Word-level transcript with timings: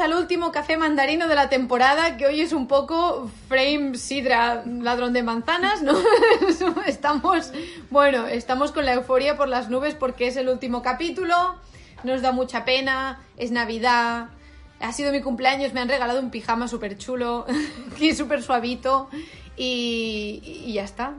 al 0.00 0.14
último 0.14 0.50
café 0.52 0.76
mandarino 0.76 1.28
de 1.28 1.34
la 1.34 1.48
temporada, 1.48 2.16
que 2.16 2.26
hoy 2.26 2.40
es 2.40 2.52
un 2.52 2.66
poco 2.66 3.30
frame 3.48 3.96
sidra, 3.96 4.64
ladrón 4.64 5.12
de 5.12 5.22
manzanas, 5.22 5.82
¿no? 5.82 5.94
estamos, 6.86 7.52
bueno, 7.90 8.26
estamos 8.26 8.72
con 8.72 8.84
la 8.86 8.94
euforia 8.94 9.36
por 9.36 9.48
las 9.48 9.68
nubes 9.68 9.94
porque 9.94 10.26
es 10.26 10.36
el 10.36 10.48
último 10.48 10.82
capítulo, 10.82 11.56
nos 12.02 12.22
da 12.22 12.32
mucha 12.32 12.64
pena, 12.64 13.20
es 13.36 13.50
Navidad, 13.50 14.28
ha 14.80 14.92
sido 14.92 15.12
mi 15.12 15.20
cumpleaños, 15.20 15.72
me 15.72 15.80
han 15.80 15.88
regalado 15.88 16.20
un 16.20 16.30
pijama 16.30 16.66
súper 16.66 16.96
chulo 16.98 17.46
y 18.00 18.14
súper 18.14 18.42
suavito 18.42 19.08
y 19.56 20.72
ya 20.72 20.84
está. 20.84 21.14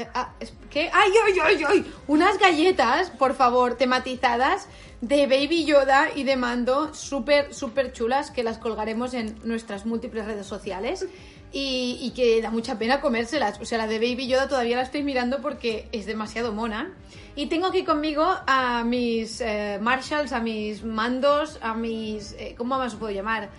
Eh, 0.00 0.08
ah, 0.14 0.32
¿Qué? 0.70 0.88
¡Ay, 0.92 1.12
ay, 1.26 1.34
ay, 1.42 1.64
ay! 1.68 1.92
Unas 2.06 2.38
galletas, 2.38 3.10
por 3.10 3.34
favor, 3.34 3.74
tematizadas 3.74 4.66
de 5.02 5.26
Baby 5.26 5.66
Yoda 5.66 6.08
y 6.14 6.24
de 6.24 6.36
Mando, 6.36 6.94
súper, 6.94 7.52
súper 7.52 7.92
chulas, 7.92 8.30
que 8.30 8.42
las 8.42 8.56
colgaremos 8.56 9.12
en 9.12 9.38
nuestras 9.44 9.84
múltiples 9.84 10.24
redes 10.24 10.46
sociales 10.46 11.06
y, 11.52 11.98
y 12.00 12.12
que 12.12 12.40
da 12.40 12.50
mucha 12.50 12.78
pena 12.78 13.02
comérselas. 13.02 13.60
O 13.60 13.66
sea, 13.66 13.76
la 13.76 13.86
de 13.86 13.98
Baby 13.98 14.26
Yoda 14.26 14.48
todavía 14.48 14.76
la 14.76 14.84
estoy 14.84 15.02
mirando 15.02 15.42
porque 15.42 15.86
es 15.92 16.06
demasiado 16.06 16.54
mona. 16.54 16.94
Y 17.36 17.44
tengo 17.46 17.66
aquí 17.66 17.84
conmigo 17.84 18.24
a 18.46 18.82
mis 18.84 19.42
eh, 19.42 19.78
Marshalls, 19.82 20.32
a 20.32 20.40
mis 20.40 20.82
mandos, 20.82 21.58
a 21.60 21.74
mis... 21.74 22.32
eh, 22.38 22.54
¿Cómo 22.56 22.78
más 22.78 22.94
puedo 22.94 23.12
llamar? 23.12 23.50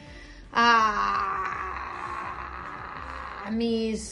A, 0.54 3.46
a 3.46 3.52
mis 3.52 4.10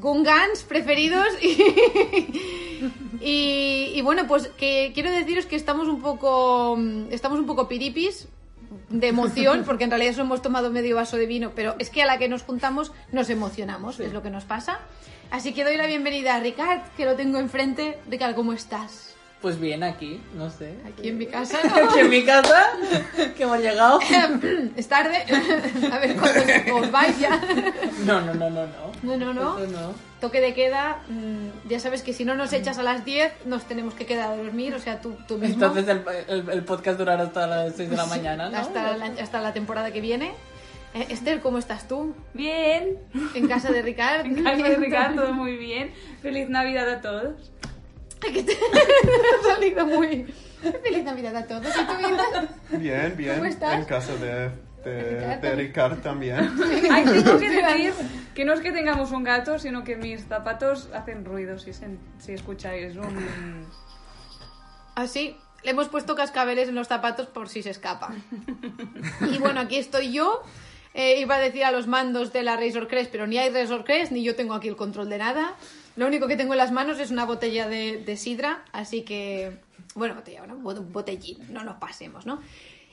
Gungans 0.00 0.62
preferidos 0.62 1.28
y, 1.42 1.56
y, 3.20 3.92
y 3.94 4.02
bueno, 4.02 4.26
pues 4.26 4.48
que 4.56 4.92
quiero 4.94 5.10
deciros 5.10 5.46
que 5.46 5.56
estamos 5.56 5.88
un 5.88 6.00
poco 6.00 6.78
estamos 7.10 7.38
un 7.38 7.46
poco 7.46 7.68
piripis 7.68 8.28
de 8.88 9.08
emoción, 9.08 9.62
porque 9.66 9.84
en 9.84 9.90
realidad 9.90 10.12
solo 10.12 10.24
hemos 10.24 10.42
tomado 10.42 10.70
medio 10.70 10.96
vaso 10.96 11.16
de 11.16 11.26
vino, 11.26 11.52
pero 11.54 11.74
es 11.78 11.90
que 11.90 12.02
a 12.02 12.06
la 12.06 12.18
que 12.18 12.28
nos 12.28 12.42
juntamos 12.42 12.92
nos 13.12 13.30
emocionamos, 13.30 14.00
es 14.00 14.12
lo 14.12 14.22
que 14.22 14.30
nos 14.30 14.44
pasa. 14.44 14.80
Así 15.30 15.52
que 15.52 15.64
doy 15.64 15.76
la 15.76 15.86
bienvenida 15.86 16.36
a 16.36 16.40
Ricard, 16.40 16.82
que 16.96 17.04
lo 17.04 17.16
tengo 17.16 17.38
enfrente. 17.38 17.98
Ricard, 18.08 18.34
¿cómo 18.34 18.52
estás? 18.52 19.13
Pues 19.44 19.60
bien, 19.60 19.82
aquí, 19.82 20.22
no 20.34 20.48
sé. 20.48 20.72
Aquí 20.88 21.10
en 21.10 21.18
mi 21.18 21.26
casa, 21.36 21.58
Aquí 21.62 21.98
en 22.00 22.08
mi 22.08 22.24
casa, 22.24 22.64
que 23.36 23.42
hemos 23.42 23.58
llegado. 23.58 24.00
es 24.76 24.88
tarde. 24.88 25.18
A 25.92 25.98
ver 25.98 26.16
cuándo 26.16 26.76
os 26.76 26.90
vais 26.90 27.18
ya. 27.20 27.38
No, 28.06 28.22
no, 28.22 28.32
no, 28.32 28.48
no, 28.48 28.66
no. 28.66 28.92
No, 29.02 29.16
no, 29.18 29.34
no. 29.34 29.58
Eso 29.58 29.70
no. 29.70 29.92
Toque 30.22 30.40
de 30.40 30.54
queda, 30.54 31.02
mm, 31.10 31.68
ya 31.68 31.78
sabes 31.78 32.00
que 32.02 32.14
si 32.14 32.24
no 32.24 32.34
nos 32.34 32.54
echas 32.54 32.78
a 32.78 32.82
las 32.82 33.04
10, 33.04 33.44
nos 33.44 33.64
tenemos 33.64 33.92
que 33.92 34.06
quedar 34.06 34.30
a 34.32 34.36
dormir, 34.36 34.72
o 34.74 34.78
sea, 34.78 35.02
tú, 35.02 35.14
tú 35.28 35.36
mismo. 35.36 35.56
Entonces 35.62 35.86
el, 35.88 36.02
el- 36.28 36.48
el 36.48 36.64
podcast 36.64 36.96
durará 36.98 37.24
hasta 37.24 37.46
las 37.46 37.76
6 37.76 37.90
de 37.90 37.96
la 37.96 38.06
mañana, 38.06 38.48
¿no? 38.48 38.56
hasta, 38.56 38.96
la, 38.96 39.06
hasta 39.20 39.42
la 39.42 39.52
temporada 39.52 39.92
que 39.92 40.00
viene. 40.00 40.32
Eh, 40.94 41.06
Esther, 41.10 41.40
¿cómo 41.40 41.58
estás 41.58 41.86
tú? 41.86 42.14
Bien, 42.32 42.96
En 43.34 43.46
casa 43.46 43.70
de 43.70 43.82
Ricard. 43.82 44.24
en 44.24 44.42
casa 44.42 44.56
de 44.68 44.76
Ricardo, 44.78 45.22
todo 45.24 45.34
muy 45.34 45.58
bien. 45.58 45.92
Feliz 46.22 46.48
Navidad 46.48 46.88
a 46.88 47.00
todos. 47.02 47.50
que 48.32 48.42
te 48.42 48.52
ha 48.52 49.54
salido 49.54 49.86
muy... 49.86 50.24
Feliz 50.82 51.04
Navidad 51.04 51.36
a 51.36 51.46
todos. 51.46 51.66
¿Y 51.66 51.84
tú, 51.84 51.92
Ida? 52.00 52.48
Bien, 52.78 53.14
bien. 53.16 53.34
¿Cómo 53.34 53.44
estás? 53.46 53.74
En 53.74 53.84
casa 53.84 54.14
de, 54.16 54.50
de, 54.82 55.20
Ricard 55.20 55.40
de 55.42 55.54
Ricard 55.56 55.98
también. 55.98 56.38
Ay, 56.90 57.04
tengo 57.04 57.38
que 57.38 57.50
decir 57.50 57.92
que 58.34 58.44
no 58.46 58.54
es 58.54 58.60
que 58.60 58.72
tengamos 58.72 59.12
un 59.12 59.24
gato, 59.24 59.58
sino 59.58 59.84
que 59.84 59.96
mis 59.96 60.26
zapatos 60.26 60.88
hacen 60.94 61.24
ruido 61.24 61.58
si, 61.58 61.74
se- 61.74 61.98
si 62.18 62.32
escucháis 62.32 62.96
un... 62.96 63.66
Así, 64.94 65.36
le 65.62 65.70
hemos 65.72 65.88
puesto 65.88 66.14
cascabeles 66.14 66.68
en 66.68 66.74
los 66.76 66.88
zapatos 66.88 67.26
por 67.26 67.48
si 67.48 67.62
se 67.62 67.70
escapa. 67.70 68.12
Y 69.30 69.38
bueno, 69.38 69.60
aquí 69.60 69.76
estoy 69.76 70.12
yo. 70.12 70.42
Eh, 70.94 71.18
iba 71.20 71.34
a 71.34 71.40
decir 71.40 71.64
a 71.64 71.72
los 71.72 71.88
mandos 71.88 72.32
de 72.32 72.42
la 72.44 72.56
Razor 72.56 72.86
Crest, 72.88 73.10
pero 73.10 73.26
ni 73.26 73.36
hay 73.36 73.50
Razor 73.50 73.84
Crest, 73.84 74.12
ni 74.12 74.22
yo 74.22 74.36
tengo 74.36 74.54
aquí 74.54 74.68
el 74.68 74.76
control 74.76 75.08
de 75.10 75.18
nada. 75.18 75.54
Lo 75.96 76.06
único 76.06 76.26
que 76.26 76.36
tengo 76.36 76.54
en 76.54 76.58
las 76.58 76.72
manos 76.72 76.98
es 76.98 77.10
una 77.10 77.24
botella 77.24 77.68
de, 77.68 78.16
sidra, 78.16 78.64
así 78.72 79.02
que... 79.02 79.58
Bueno, 79.94 80.16
botella, 80.16 80.42
botellín, 80.46 81.38
no 81.52 81.62
nos 81.62 81.76
pasemos, 81.76 82.26
¿no? 82.26 82.40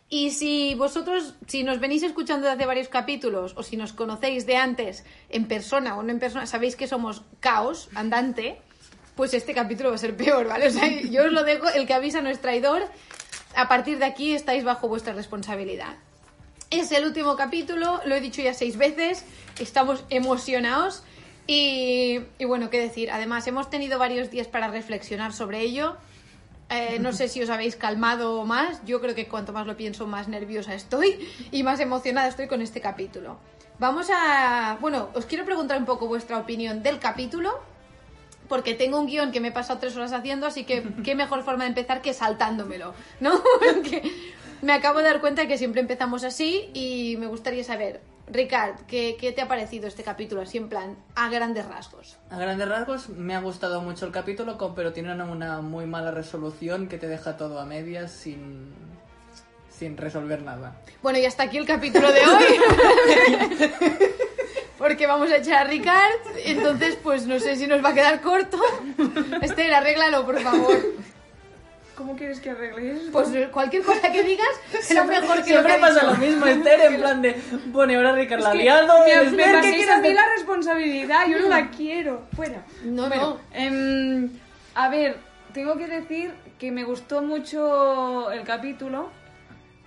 Y 0.07 0.31
si 0.31 0.75
vosotros, 0.75 1.35
si 1.47 1.63
nos 1.63 1.79
venís 1.79 2.03
escuchando 2.03 2.47
desde 2.47 2.65
varios 2.65 2.89
capítulos, 2.89 3.53
o 3.55 3.63
si 3.63 3.77
nos 3.77 3.93
conocéis 3.93 4.45
de 4.45 4.57
antes, 4.57 5.05
en 5.29 5.47
persona 5.47 5.97
o 5.97 6.03
no 6.03 6.11
en 6.11 6.19
persona, 6.19 6.45
sabéis 6.45 6.75
que 6.75 6.85
somos 6.85 7.23
caos 7.39 7.89
andante, 7.95 8.61
pues 9.15 9.33
este 9.33 9.53
capítulo 9.53 9.89
va 9.89 9.95
a 9.95 9.97
ser 9.97 10.15
peor, 10.17 10.47
¿vale? 10.47 10.67
O 10.67 10.71
sea, 10.71 10.87
yo 11.09 11.23
os 11.23 11.31
lo 11.31 11.43
dejo, 11.43 11.69
el 11.69 11.87
que 11.87 11.93
avisa 11.93 12.21
no 12.21 12.29
es 12.29 12.41
traidor. 12.41 12.83
A 13.55 13.67
partir 13.67 13.99
de 13.99 14.05
aquí 14.05 14.33
estáis 14.33 14.63
bajo 14.63 14.89
vuestra 14.89 15.13
responsabilidad. 15.13 15.95
Es 16.69 16.91
el 16.91 17.05
último 17.05 17.35
capítulo, 17.37 18.01
lo 18.05 18.13
he 18.13 18.21
dicho 18.21 18.41
ya 18.41 18.53
seis 18.53 18.77
veces, 18.77 19.25
estamos 19.59 20.03
emocionados 20.09 21.03
y, 21.53 22.45
bueno, 22.45 22.69
qué 22.69 22.79
decir. 22.79 23.11
Además, 23.11 23.45
hemos 23.47 23.69
tenido 23.69 23.99
varios 23.99 24.31
días 24.31 24.47
para 24.47 24.69
reflexionar 24.69 25.33
sobre 25.33 25.59
ello. 25.59 25.97
Eh, 26.69 26.97
no 26.99 27.11
sé 27.11 27.27
si 27.27 27.41
os 27.43 27.49
habéis 27.49 27.75
calmado 27.75 28.45
más, 28.45 28.81
yo 28.85 29.01
creo 29.01 29.13
que 29.13 29.27
cuanto 29.27 29.51
más 29.51 29.67
lo 29.67 29.75
pienso, 29.75 30.07
más 30.07 30.29
nerviosa 30.29 30.73
estoy 30.73 31.27
y 31.51 31.63
más 31.63 31.81
emocionada 31.81 32.29
estoy 32.29 32.47
con 32.47 32.61
este 32.61 32.79
capítulo. 32.79 33.37
Vamos 33.79 34.07
a... 34.09 34.77
Bueno, 34.79 35.09
os 35.13 35.25
quiero 35.25 35.43
preguntar 35.43 35.77
un 35.77 35.83
poco 35.83 36.07
vuestra 36.07 36.37
opinión 36.37 36.81
del 36.81 36.99
capítulo, 36.99 37.59
porque 38.47 38.73
tengo 38.73 38.97
un 39.01 39.07
guion 39.07 39.33
que 39.33 39.41
me 39.41 39.49
he 39.49 39.51
pasado 39.51 39.79
tres 39.79 39.97
horas 39.97 40.13
haciendo, 40.13 40.47
así 40.47 40.63
que 40.63 40.81
qué 41.03 41.15
mejor 41.15 41.43
forma 41.43 41.65
de 41.65 41.71
empezar 41.71 42.01
que 42.01 42.13
saltándomelo, 42.13 42.93
¿no? 43.19 43.43
Porque 43.59 44.09
me 44.61 44.71
acabo 44.71 44.99
de 44.99 45.05
dar 45.05 45.19
cuenta 45.19 45.41
de 45.41 45.49
que 45.49 45.57
siempre 45.57 45.81
empezamos 45.81 46.23
así 46.23 46.69
y 46.73 47.17
me 47.17 47.27
gustaría 47.27 47.65
saber, 47.65 47.99
Ricard, 48.31 48.85
¿qué, 48.87 49.17
qué 49.19 49.33
te 49.33 49.41
ha 49.41 49.47
parecido 49.47 49.87
este 49.87 50.03
capítulo 50.03 50.41
así 50.41 50.57
en 50.57 50.69
plan, 50.69 50.95
a 51.15 51.29
grandes 51.29 51.65
rasgos? 51.65 52.17
A 52.29 52.37
grandes 52.37 52.67
rasgos 52.67 53.09
me 53.09 53.35
ha 53.35 53.41
gustado 53.41 53.81
mucho 53.81 54.05
el 54.05 54.13
capítulo, 54.13 54.57
pero 54.73 54.93
tiene 54.93 55.13
una, 55.13 55.25
una 55.25 55.61
muy 55.61 55.85
mala 55.85 56.11
resolución 56.11 56.87
que 56.87 56.97
te 56.97 57.07
deja 57.07 57.35
todo 57.35 57.59
a 57.59 57.65
medias 57.65 58.11
sin, 58.11 58.73
sin 59.69 59.97
resolver 59.97 60.41
nada. 60.43 60.81
Bueno, 61.03 61.19
y 61.19 61.25
hasta 61.25 61.43
aquí 61.43 61.57
el 61.57 61.65
capítulo 61.65 62.09
de 62.11 62.21
hoy. 62.21 62.59
Porque 64.77 65.05
vamos 65.05 65.29
a 65.29 65.37
echar 65.37 65.67
a 65.67 65.69
Ricard, 65.69 66.37
entonces 66.45 66.97
pues 67.03 67.27
no 67.27 67.37
sé 67.39 67.55
si 67.57 67.67
nos 67.67 67.83
va 67.83 67.89
a 67.89 67.93
quedar 67.93 68.21
corto. 68.21 68.57
Esther, 69.41 69.73
arréglalo, 69.73 70.25
por 70.25 70.39
favor. 70.39 70.77
¿Cómo 71.95 72.15
quieres 72.15 72.39
que 72.39 72.49
arregle 72.51 72.91
eso? 72.93 73.11
Pues 73.11 73.29
cualquier 73.51 73.83
cosa 73.83 74.11
que 74.11 74.23
digas 74.23 74.47
será 74.81 75.03
mejor 75.03 75.43
que 75.43 75.53
lo 75.53 75.61
que 75.61 75.69
Siempre 75.69 75.77
pasa 75.79 76.05
lo 76.05 76.15
mismo, 76.15 76.45
Esther, 76.45 76.81
en 76.81 76.95
plan 76.99 77.21
de, 77.21 77.35
bueno, 77.67 77.93
ahora 77.97 78.13
Ricardo 78.13 78.43
la 78.45 78.49
ha 78.49 78.53
Es 78.53 78.57
que 78.57 78.63
liado, 78.63 78.99
me, 79.03 79.11
Esther, 79.13 79.31
me 79.31 79.37
¿qué 79.43 79.51
paséis 79.53 79.75
quieres 79.75 79.89
a 79.95 79.97
mí 79.97 80.07
hacer? 80.07 80.15
la 80.15 80.25
responsabilidad, 80.35 81.27
yo 81.27 81.39
no 81.39 81.49
la 81.49 81.69
quiero. 81.69 82.21
Fuera. 82.35 82.63
No, 82.83 83.07
Bueno, 83.07 83.37
em, 83.53 84.29
a 84.75 84.89
ver, 84.89 85.17
tengo 85.53 85.77
que 85.77 85.87
decir 85.87 86.33
que 86.57 86.71
me 86.71 86.83
gustó 86.83 87.21
mucho 87.21 88.31
el 88.31 88.43
capítulo, 88.43 89.09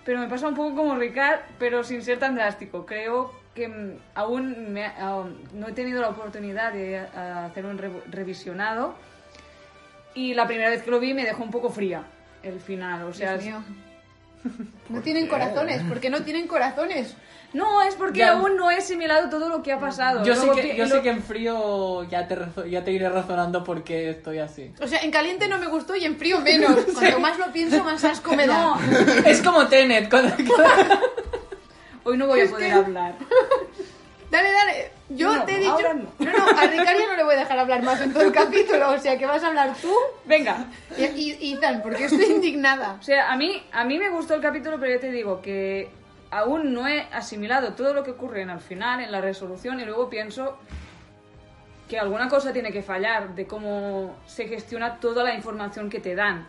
pero 0.05 0.19
me 0.19 0.27
pasa 0.27 0.47
un 0.47 0.55
poco 0.55 0.75
como 0.75 0.95
Ricard, 0.95 1.39
pero 1.59 1.83
sin 1.83 2.01
ser 2.03 2.19
tan 2.19 2.35
drástico. 2.35 2.85
Creo 2.85 3.31
que 3.55 3.67
mm, 3.67 3.97
aún 4.13 4.73
me 4.73 4.85
aún 4.85 5.41
no 5.53 5.67
he 5.67 5.71
tenido 5.71 6.01
la 6.01 6.09
oportunidad 6.09 6.71
de 6.71 6.99
a- 6.99 7.45
hacer 7.45 7.65
un 7.65 7.77
re- 7.77 8.03
revisionado 8.11 8.93
y 10.15 10.33
la 10.33 10.47
primera 10.47 10.69
vez 10.69 10.81
que 10.81 10.89
lo 10.91 10.99
vi 10.99 11.13
me 11.13 11.23
dejó 11.23 11.43
un 11.43 11.51
poco 11.51 11.69
fría 11.69 12.03
el 12.41 12.59
final. 12.59 13.03
O 13.03 13.13
sea, 13.13 13.37
Dios 13.37 13.43
mío. 13.43 13.63
No 14.89 15.01
tienen 15.01 15.25
corazones, 15.27 15.81
porque 15.89 16.11
no 16.11 16.21
tienen 16.23 16.45
corazones. 16.47 17.15
no 17.53 17.81
es 17.81 17.95
porque 17.95 18.19
Ya. 18.19 18.33
aún 18.33 18.55
no 18.57 18.69
he 18.69 18.75
asimilado 18.77 19.27
todo 19.29 19.49
lo 19.49 19.63
que 19.63 19.71
ha 19.73 19.79
pasado. 19.79 20.23
Yo, 20.23 20.35
sé 20.35 20.47
que, 20.61 20.75
yo 20.77 20.85
lo- 20.85 20.95
sé 20.97 21.01
que 21.01 21.09
en 21.09 21.23
frío 21.23 22.03
ya 22.03 22.27
te, 22.27 22.37
ya 22.69 22.83
te 22.83 22.91
iré 22.91 23.09
razonando 23.09 23.63
por 23.63 23.83
qué 23.83 24.11
estoy 24.11 24.37
así. 24.37 24.71
O 24.79 24.87
sea, 24.87 24.99
en 24.99 25.09
caliente 25.09 25.47
no 25.47 25.57
me 25.57 25.65
gustó 25.65 25.95
y 25.95 26.05
en 26.05 26.15
frío 26.17 26.39
menos. 26.41 26.75
Cuanto 26.93 27.19
más 27.19 27.39
lo 27.39 27.51
pienso, 27.51 27.83
más 27.83 28.03
asco 28.03 28.35
me 28.35 28.45
da. 28.45 28.55
No, 28.61 28.79
Es 29.25 29.41
como 29.41 29.65
Tenet, 29.67 30.09
cuando- 30.11 30.35
hoy 32.03 32.17
no 32.17 32.27
voy 32.27 32.41
a 32.41 32.47
poder 32.49 32.71
hablar. 32.73 33.15
Dale, 34.29 34.51
dale. 34.51 34.91
Yo 35.09 35.35
No, 35.35 35.45
te 35.45 35.55
he 35.55 35.59
dicho. 35.59 35.71
ahora 35.71 35.93
no. 35.93 36.07
no, 36.19 36.31
no, 36.31 36.45
a 36.59 36.63
Ricard 36.65 36.97
ya 36.97 37.07
no 37.07 37.15
le 37.15 37.23
voy 37.23 37.35
a 37.35 37.39
dejar 37.39 37.59
hablar 37.59 37.83
más 37.83 38.01
en 38.01 38.11
todo 38.11 38.23
el 38.23 38.31
capítulo. 38.31 38.91
O 38.91 38.97
sea, 38.99 39.17
que 39.17 39.25
vas 39.25 39.43
a 39.43 39.47
hablar 39.47 39.73
tú 39.81 39.93
Venga. 40.25 40.65
y, 40.97 41.03
y 41.39 41.53
Ethan, 41.53 41.81
porque 41.83 42.05
estoy 42.05 42.25
indignada. 42.25 42.97
O 42.99 43.03
sea, 43.03 43.31
a 43.31 43.37
mí, 43.37 43.63
a 43.71 43.83
mí 43.83 43.99
me 43.99 44.09
gustó 44.09 44.33
el 44.33 44.41
capítulo, 44.41 44.79
pero 44.79 44.95
ya 44.95 44.99
te 44.99 45.11
digo 45.11 45.41
que 45.41 45.89
aún 46.31 46.73
no 46.73 46.87
he 46.87 47.01
asimilado 47.13 47.73
todo 47.73 47.93
lo 47.93 48.03
que 48.03 48.11
ocurre 48.11 48.41
en 48.41 48.49
el 48.49 48.59
final, 48.59 48.99
en 48.99 49.11
la 49.11 49.21
resolución, 49.21 49.79
y 49.79 49.85
luego 49.85 50.09
pienso 50.09 50.57
que 51.87 51.99
alguna 51.99 52.27
cosa 52.27 52.51
tiene 52.51 52.71
que 52.71 52.81
fallar 52.81 53.35
de 53.35 53.45
cómo 53.45 54.15
se 54.25 54.47
gestiona 54.47 54.99
toda 54.99 55.23
la 55.23 55.35
información 55.35 55.87
que 55.89 55.99
te 55.99 56.15
dan. 56.15 56.47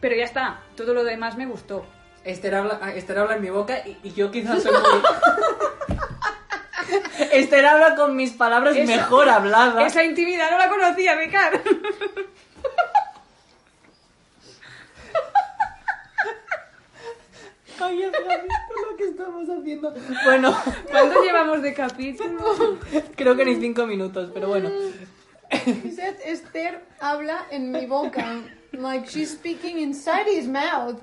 Pero 0.00 0.16
ya 0.16 0.24
está, 0.24 0.60
todo 0.76 0.92
lo 0.92 1.04
demás 1.04 1.36
me 1.36 1.46
gustó. 1.46 1.86
Esther 2.24 2.56
habla, 2.56 2.92
Esther 2.94 3.18
habla 3.18 3.36
en 3.36 3.42
mi 3.42 3.50
boca 3.50 3.78
y, 3.86 3.96
y 4.02 4.12
yo 4.12 4.30
quizás 4.32 4.62
soy 4.64 4.72
muy... 4.72 4.80
Esther 7.32 7.64
habla 7.66 7.94
con 7.94 8.16
mis 8.16 8.32
palabras 8.32 8.76
Esa- 8.76 8.86
mejor 8.96 9.28
habladas. 9.28 9.86
Esa 9.86 10.04
intimidad 10.04 10.50
no 10.50 10.58
la 10.58 10.68
conocía, 10.68 11.14
Ricardo. 11.16 11.60
Ay, 17.82 18.02
¿has 18.02 18.12
visto 18.12 18.90
lo 18.90 18.96
que 18.96 19.04
estamos 19.04 19.48
haciendo? 19.48 19.94
Bueno, 20.24 20.54
¿Cuánto 20.90 21.22
llevamos 21.22 21.62
de 21.62 21.72
capítulo? 21.72 22.78
creo 23.16 23.36
que 23.36 23.44
ni 23.46 23.56
cinco 23.56 23.86
minutos, 23.86 24.30
pero 24.34 24.48
bueno. 24.48 24.70
Dice, 25.82 26.16
Esther 26.24 26.84
habla 27.00 27.46
en 27.50 27.72
mi 27.72 27.86
boca. 27.86 28.42
Like 28.72 29.08
she's 29.08 29.32
speaking 29.32 29.78
inside 29.78 30.26
his 30.28 30.46
mouth. 30.46 31.02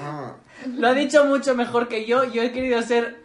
Ah, 0.00 0.36
Lo 0.66 0.86
ha 0.88 0.92
dicho 0.94 1.24
mucho 1.24 1.54
mejor 1.54 1.88
que 1.88 2.04
yo. 2.04 2.24
Yo 2.24 2.42
he 2.42 2.52
querido 2.52 2.80
ser 2.82 3.22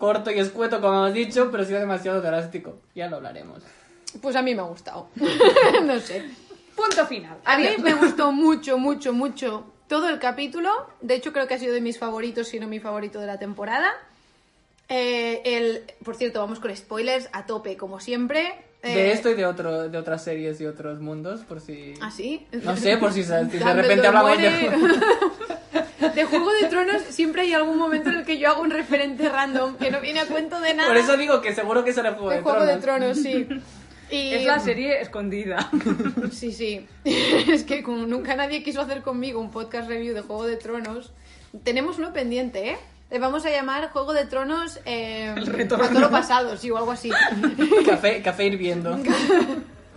corto 0.00 0.32
y 0.32 0.40
escueto, 0.40 0.80
como 0.80 0.94
hemos 1.04 1.14
dicho, 1.14 1.50
pero 1.52 1.62
ha 1.62 1.66
sido 1.66 1.78
demasiado 1.78 2.20
drástico. 2.20 2.78
Ya 2.94 3.08
lo 3.08 3.16
hablaremos. 3.16 3.62
Pues 4.20 4.34
a 4.34 4.42
mí 4.42 4.54
me 4.54 4.62
ha 4.62 4.64
gustado. 4.64 5.08
no 5.84 6.00
sé. 6.00 6.24
Punto 6.74 7.06
final. 7.06 7.36
A 7.44 7.58
mí 7.58 7.68
me 7.80 7.94
gustó 7.94 8.32
mucho, 8.32 8.78
mucho, 8.78 9.12
mucho 9.12 9.64
todo 9.86 10.08
el 10.08 10.18
capítulo. 10.18 10.70
De 11.02 11.14
hecho, 11.14 11.32
creo 11.32 11.46
que 11.46 11.54
ha 11.54 11.58
sido 11.58 11.74
de 11.74 11.82
mis 11.82 11.98
favoritos, 11.98 12.48
si 12.48 12.58
no 12.58 12.66
mi 12.66 12.80
favorito 12.80 13.20
de 13.20 13.26
la 13.26 13.38
temporada. 13.38 13.92
Eh, 14.88 15.42
el, 15.44 15.84
por 16.02 16.16
cierto, 16.16 16.40
vamos 16.40 16.58
con 16.58 16.74
spoilers 16.74 17.28
a 17.32 17.44
tope, 17.44 17.76
como 17.76 18.00
siempre. 18.00 18.54
Eh, 18.82 18.94
De 18.94 19.12
esto 19.12 19.28
y 19.28 19.34
de, 19.34 19.44
otro, 19.44 19.90
de 19.90 19.98
otras 19.98 20.24
series 20.24 20.60
y 20.62 20.66
otros 20.66 20.98
mundos, 21.00 21.42
por 21.42 21.60
si... 21.60 21.92
¿Ah, 22.00 22.10
sí? 22.10 22.46
No 22.52 22.74
sé, 22.76 22.96
por 22.96 23.12
si, 23.12 23.22
si 23.22 23.28
de 23.30 23.74
repente 23.74 24.06
hablamos 24.06 24.38
muere. 24.38 24.50
De 24.50 24.70
Juego 26.24 26.52
de 26.52 26.68
Tronos 26.68 27.02
siempre 27.10 27.42
hay 27.42 27.52
algún 27.52 27.78
momento 27.78 28.10
en 28.10 28.18
el 28.18 28.24
que 28.24 28.38
yo 28.38 28.50
hago 28.50 28.62
un 28.62 28.70
referente 28.70 29.28
random 29.28 29.76
que 29.76 29.90
no 29.90 30.00
viene 30.00 30.20
a 30.20 30.26
cuento 30.26 30.60
de 30.60 30.74
nada. 30.74 30.88
Por 30.88 30.96
eso 30.96 31.16
digo 31.16 31.40
que 31.40 31.54
seguro 31.54 31.84
que 31.84 31.92
será 31.92 32.12
Juego 32.12 32.30
de 32.30 32.36
de, 32.36 32.42
Juego 32.42 32.64
de 32.64 32.76
Tronos. 32.76 33.22
Tronos, 33.22 33.48
sí. 33.48 33.48
Y... 34.10 34.32
Es 34.32 34.44
la 34.44 34.58
serie 34.58 35.00
escondida. 35.00 35.70
Sí, 36.32 36.52
sí. 36.52 36.86
Es 37.04 37.64
que 37.64 37.82
como 37.82 38.06
nunca 38.06 38.34
nadie 38.34 38.62
quiso 38.62 38.80
hacer 38.80 39.02
conmigo 39.02 39.40
un 39.40 39.50
podcast 39.50 39.88
review 39.88 40.14
de 40.14 40.22
Juego 40.22 40.46
de 40.46 40.56
Tronos, 40.56 41.12
tenemos 41.62 41.98
uno 41.98 42.12
pendiente, 42.12 42.70
¿eh? 42.70 42.78
Le 43.10 43.18
vamos 43.18 43.44
a 43.44 43.50
llamar 43.50 43.90
Juego 43.90 44.12
de 44.12 44.24
Tronos 44.24 44.80
eh, 44.84 45.34
retorno. 45.36 45.84
a 45.84 45.88
toro 45.88 46.10
pasado, 46.10 46.56
sí, 46.56 46.70
o 46.70 46.76
algo 46.76 46.92
así. 46.92 47.10
Café, 47.84 48.22
café 48.22 48.46
hirviendo. 48.46 48.98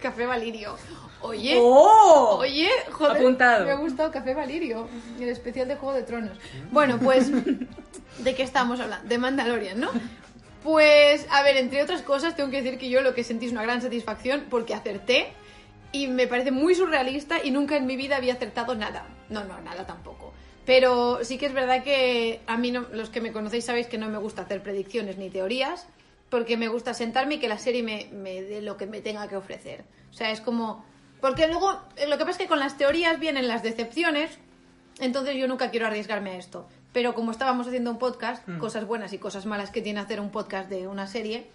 Café 0.02 0.26
Valirio. 0.26 0.76
Oye, 1.24 1.58
¡Oh! 1.60 2.38
oye, 2.40 2.70
joder, 2.92 3.18
Apuntado. 3.18 3.66
me 3.66 3.72
ha 3.72 3.76
gustado 3.76 4.12
Café 4.12 4.34
Valirio, 4.34 4.88
el 5.20 5.30
especial 5.30 5.68
de 5.68 5.76
Juego 5.78 5.96
de 5.96 6.04
Tronos. 6.04 6.38
Bueno, 6.72 7.00
pues, 7.00 7.32
¿de 7.32 8.36
qué 8.36 8.44
estamos 8.44 8.80
hablando? 8.80 9.08
De 9.08 9.18
Mandalorian, 9.18 9.80
¿no? 9.80 9.90
Pues, 10.64 11.26
a 11.32 11.42
ver, 11.44 11.58
entre 11.58 11.82
otras 11.82 12.02
cosas, 12.02 12.36
tengo 12.36 12.50
que 12.50 12.62
decir 12.62 12.78
que 12.78 12.90
yo 12.90 13.02
lo 13.02 13.14
que 13.14 13.24
sentí 13.24 13.46
es 13.48 13.52
una 13.52 13.64
gran 13.64 13.82
satisfacción 13.82 14.46
porque 14.50 14.74
acerté 14.74 15.28
y 15.92 16.08
me 16.08 16.28
parece 16.28 16.52
muy 16.52 16.76
surrealista 16.76 17.38
y 17.44 17.52
nunca 17.52 17.78
en 17.78 17.86
mi 17.86 17.96
vida 17.96 18.18
había 18.18 18.34
acertado 18.34 18.76
nada. 18.76 19.06
No, 19.30 19.44
no, 19.44 19.60
nada 19.62 19.86
tampoco. 19.86 20.34
Pero 20.66 21.20
sí 21.24 21.38
que 21.38 21.46
es 21.46 21.54
verdad 21.54 21.84
que 21.84 22.42
a 22.48 22.58
mí, 22.58 22.72
no- 22.72 22.86
los 22.94 23.10
que 23.10 23.22
me 23.22 23.32
conocéis 23.32 23.66
sabéis 23.66 23.88
que 23.88 23.98
no 23.98 24.10
me 24.10 24.18
gusta 24.18 24.44
hacer 24.44 24.62
predicciones 24.64 25.18
ni 25.18 25.30
teorías, 25.30 25.88
porque 26.30 26.56
me 26.58 26.68
gusta 26.70 26.94
sentarme 26.94 27.36
y 27.36 27.40
que 27.40 27.48
la 27.48 27.58
serie 27.60 27.84
me, 27.84 28.08
me 28.14 28.42
dé 28.42 28.62
lo 28.62 28.76
que 28.78 28.86
me 28.88 29.02
tenga 29.02 29.28
que 29.28 29.36
ofrecer. 29.38 29.84
O 30.10 30.14
sea, 30.14 30.32
es 30.32 30.42
como... 30.42 30.86
Porque 31.24 31.48
luego, 31.48 31.80
eh, 31.96 32.06
lo 32.06 32.18
que 32.18 32.26
pasa 32.26 32.32
es 32.32 32.38
que 32.38 32.48
con 32.48 32.60
las 32.60 32.76
teorías 32.76 33.18
vienen 33.18 33.48
las 33.48 33.64
decepciones, 33.64 34.30
entonces 35.00 35.38
yo 35.38 35.48
nunca 35.48 35.72
quiero 35.72 35.88
arriesgarme 35.88 36.32
a 36.32 36.36
esto. 36.36 36.68
Pero 36.92 37.14
como 37.14 37.32
estábamos 37.32 37.66
haciendo 37.66 37.92
un 37.92 37.98
podcast, 37.98 38.46
cosas 38.60 38.86
buenas 38.86 39.14
y 39.14 39.20
cosas 39.20 39.46
malas 39.46 39.72
que 39.72 39.82
tiene 39.82 40.02
hacer 40.02 40.20
un 40.20 40.32
podcast 40.32 40.70
de 40.70 40.86
una 40.86 41.08
serie, 41.08 41.50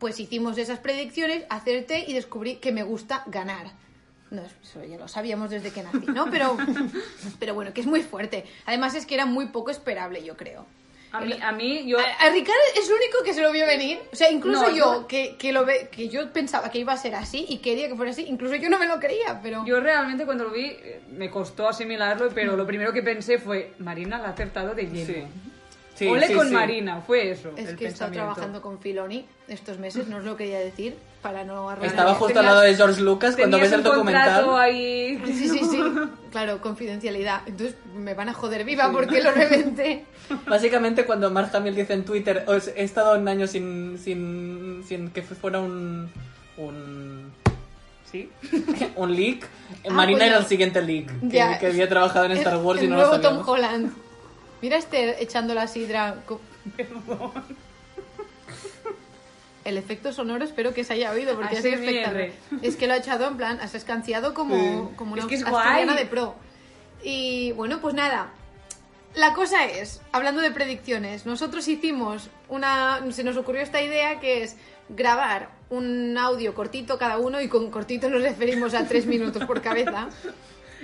pues 0.00 0.18
hicimos 0.18 0.58
esas 0.58 0.80
predicciones, 0.80 1.44
acerté 1.48 2.10
y 2.10 2.12
descubrí 2.12 2.56
que 2.56 2.72
me 2.72 2.82
gusta 2.82 3.22
ganar. 3.26 3.68
No, 4.32 4.42
eso 4.42 4.82
ya 4.84 4.98
lo 4.98 5.06
sabíamos 5.06 5.48
desde 5.48 5.70
que 5.70 5.84
nací, 5.84 6.06
¿no? 6.12 6.28
Pero, 6.28 6.56
pero 7.38 7.54
bueno, 7.54 7.72
que 7.72 7.82
es 7.82 7.86
muy 7.86 8.02
fuerte. 8.02 8.44
Además 8.66 8.96
es 8.96 9.06
que 9.06 9.14
era 9.14 9.26
muy 9.26 9.46
poco 9.46 9.70
esperable, 9.70 10.24
yo 10.24 10.36
creo. 10.36 10.66
A 11.14 11.20
mí, 11.20 11.32
a 11.40 11.52
mí 11.52 11.84
yo... 11.86 11.98
A, 11.98 12.02
a 12.02 12.30
Ricardo 12.30 12.60
es 12.76 12.88
el 12.88 12.94
único 12.94 13.22
que 13.24 13.32
se 13.32 13.40
lo 13.40 13.52
vio 13.52 13.66
venir. 13.66 14.00
O 14.12 14.16
sea, 14.16 14.30
incluso 14.30 14.62
No, 14.62 14.68
yo, 14.70 14.74
yo- 15.00 15.06
Que, 15.06 15.36
que 15.36 15.52
lo 15.52 15.64
ve, 15.64 15.88
que 15.90 16.08
yo 16.08 16.32
pensaba 16.32 16.70
que 16.70 16.78
iba 16.78 16.92
a 16.92 16.96
ser 16.96 17.14
así 17.14 17.46
y 17.48 17.58
quería 17.58 17.88
que 17.88 17.94
fuera 17.94 18.10
así, 18.10 18.24
incluso 18.28 18.56
yo 18.56 18.68
no 18.68 18.78
me 18.78 18.86
lo 18.86 18.98
creía, 18.98 19.40
pero... 19.42 19.64
Yo 19.64 19.80
realmente 19.80 20.24
cuando 20.26 20.44
lo 20.44 20.50
vi 20.50 20.66
eh, 20.66 21.00
me 21.12 21.30
costó 21.30 21.68
asimilarlo, 21.68 22.28
pero 22.34 22.56
lo 22.56 22.66
primero 22.66 22.92
que 22.92 23.02
pensé 23.02 23.38
fue, 23.38 23.72
Marina 23.78 24.18
la 24.18 24.28
ha 24.28 24.30
acertado 24.32 24.74
de 24.74 24.82
lleno. 24.86 25.06
Sí. 25.06 25.24
Sí, 25.94 26.08
Ole 26.08 26.26
sí, 26.26 26.34
con 26.34 26.48
sí. 26.48 26.52
Marina, 26.54 27.00
fue 27.02 27.30
eso. 27.30 27.52
Es 27.56 27.68
el 27.68 27.76
que 27.76 27.84
he 27.84 27.88
estado 27.88 28.10
trabajando 28.10 28.60
con 28.60 28.80
Filoni 28.80 29.24
estos 29.46 29.78
meses, 29.78 30.08
no 30.08 30.16
os 30.16 30.24
lo 30.24 30.36
quería 30.36 30.58
decir, 30.58 30.96
para 31.24 31.42
no 31.42 31.70
arruinar... 31.70 31.90
Estaba 31.90 32.14
justo 32.14 32.38
al 32.38 32.44
lado 32.44 32.60
de 32.60 32.76
George 32.76 33.00
Lucas 33.00 33.34
cuando 33.34 33.58
ves 33.58 33.72
el 33.72 33.82
documental. 33.82 34.44
ahí... 34.58 35.18
Sí, 35.26 35.48
sí, 35.48 35.58
sí. 35.58 35.82
Claro, 36.30 36.60
confidencialidad. 36.60 37.40
Entonces 37.46 37.76
me 37.94 38.12
van 38.12 38.28
a 38.28 38.34
joder 38.34 38.64
viva 38.64 38.90
porque 38.92 39.22
lo 39.22 39.30
reventé. 39.32 40.04
Básicamente 40.46 41.06
cuando 41.06 41.30
Mark 41.30 41.50
Hamill 41.54 41.74
dice 41.76 41.94
en 41.94 42.04
Twitter, 42.04 42.44
"Os- 42.46 42.68
he 42.68 42.82
estado 42.84 43.16
un 43.18 43.26
año 43.26 43.46
sin, 43.46 43.98
sin, 43.98 44.84
sin 44.86 45.10
que 45.10 45.22
fuera 45.22 45.60
un... 45.60 46.10
un 46.58 47.32
Sí. 48.12 48.28
un 48.96 49.16
leak. 49.16 49.48
Ah, 49.88 49.92
Marina 49.92 50.18
coño. 50.20 50.30
era 50.32 50.38
el 50.40 50.46
siguiente 50.46 50.82
leak. 50.82 51.06
Que, 51.30 51.56
que 51.58 51.66
había 51.68 51.88
trabajado 51.88 52.26
en 52.26 52.32
Star 52.32 52.58
Wars 52.58 52.80
el 52.80 52.86
y 52.86 52.88
no 52.90 52.96
lo 52.96 53.06
nuevo 53.06 53.20
Tom. 53.20 53.48
Holland. 53.48 53.92
Mira 54.60 54.76
este 54.76 55.22
echando 55.22 55.54
la 55.54 55.66
sidra. 55.68 56.16
co- 56.26 56.40
El 59.64 59.78
efecto 59.78 60.12
sonoro 60.12 60.44
espero 60.44 60.74
que 60.74 60.84
se 60.84 60.92
haya 60.92 61.10
oído 61.10 61.34
porque 61.36 61.56
ha 61.56 61.62
sido 61.62 61.74
ASMR. 61.74 61.88
espectacular. 61.88 62.30
Es 62.62 62.76
que 62.76 62.86
lo 62.86 62.92
ha 62.92 62.96
echado 62.98 63.26
en 63.28 63.36
plan, 63.36 63.58
has 63.60 63.74
escanciado 63.74 64.34
como, 64.34 64.92
como 64.96 65.14
una 65.14 65.22
Es 65.22 65.28
que 65.28 65.36
es 65.36 65.42
asturiana 65.44 65.92
guay. 65.92 66.04
de 66.04 66.06
pro. 66.10 66.34
Y 67.02 67.52
bueno, 67.52 67.80
pues 67.80 67.94
nada. 67.94 68.28
La 69.14 69.32
cosa 69.32 69.64
es, 69.66 70.00
hablando 70.12 70.40
de 70.42 70.50
predicciones, 70.50 71.24
nosotros 71.24 71.68
hicimos 71.68 72.28
una. 72.48 73.00
Se 73.10 73.22
nos 73.24 73.36
ocurrió 73.36 73.62
esta 73.62 73.80
idea 73.80 74.18
que 74.20 74.42
es 74.42 74.56
grabar 74.88 75.50
un 75.70 76.16
audio 76.18 76.54
cortito 76.54 76.98
cada 76.98 77.18
uno 77.18 77.40
y 77.40 77.48
con 77.48 77.70
cortito 77.70 78.10
nos 78.10 78.22
referimos 78.22 78.74
a 78.74 78.86
tres 78.86 79.06
minutos 79.06 79.44
por 79.44 79.62
cabeza. 79.62 80.08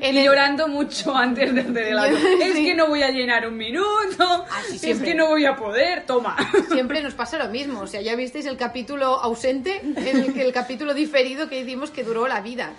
El- 0.01 0.25
llorando 0.25 0.69
mucho 0.69 1.15
antes 1.17 1.55
de 1.55 1.61
hacer 1.61 1.79
el. 1.89 1.99
Es 2.43 2.55
que 2.55 2.75
no 2.75 2.89
voy 2.89 3.03
a 3.03 3.11
llenar 3.11 3.47
un 3.47 3.57
minuto. 3.57 4.47
Es 4.73 4.81
siempre. 4.81 5.09
que 5.09 5.15
no 5.15 5.29
voy 5.29 5.45
a 5.47 5.57
poder. 5.57 6.05
Toma. 6.07 6.37
Siempre 6.73 7.03
nos 7.03 7.15
pasa 7.15 7.39
lo 7.39 7.49
mismo. 7.49 7.81
O 7.81 7.87
sea, 7.87 8.01
ya 8.01 8.15
visteis 8.17 8.47
el 8.47 8.57
capítulo 8.57 9.07
ausente, 9.21 9.81
el, 9.97 10.39
el 10.39 10.53
capítulo 10.53 10.95
diferido 10.95 11.49
que 11.49 11.61
hicimos 11.61 11.91
que 11.91 12.05
duró 12.05 12.27
la 12.29 12.41
vida. 12.41 12.73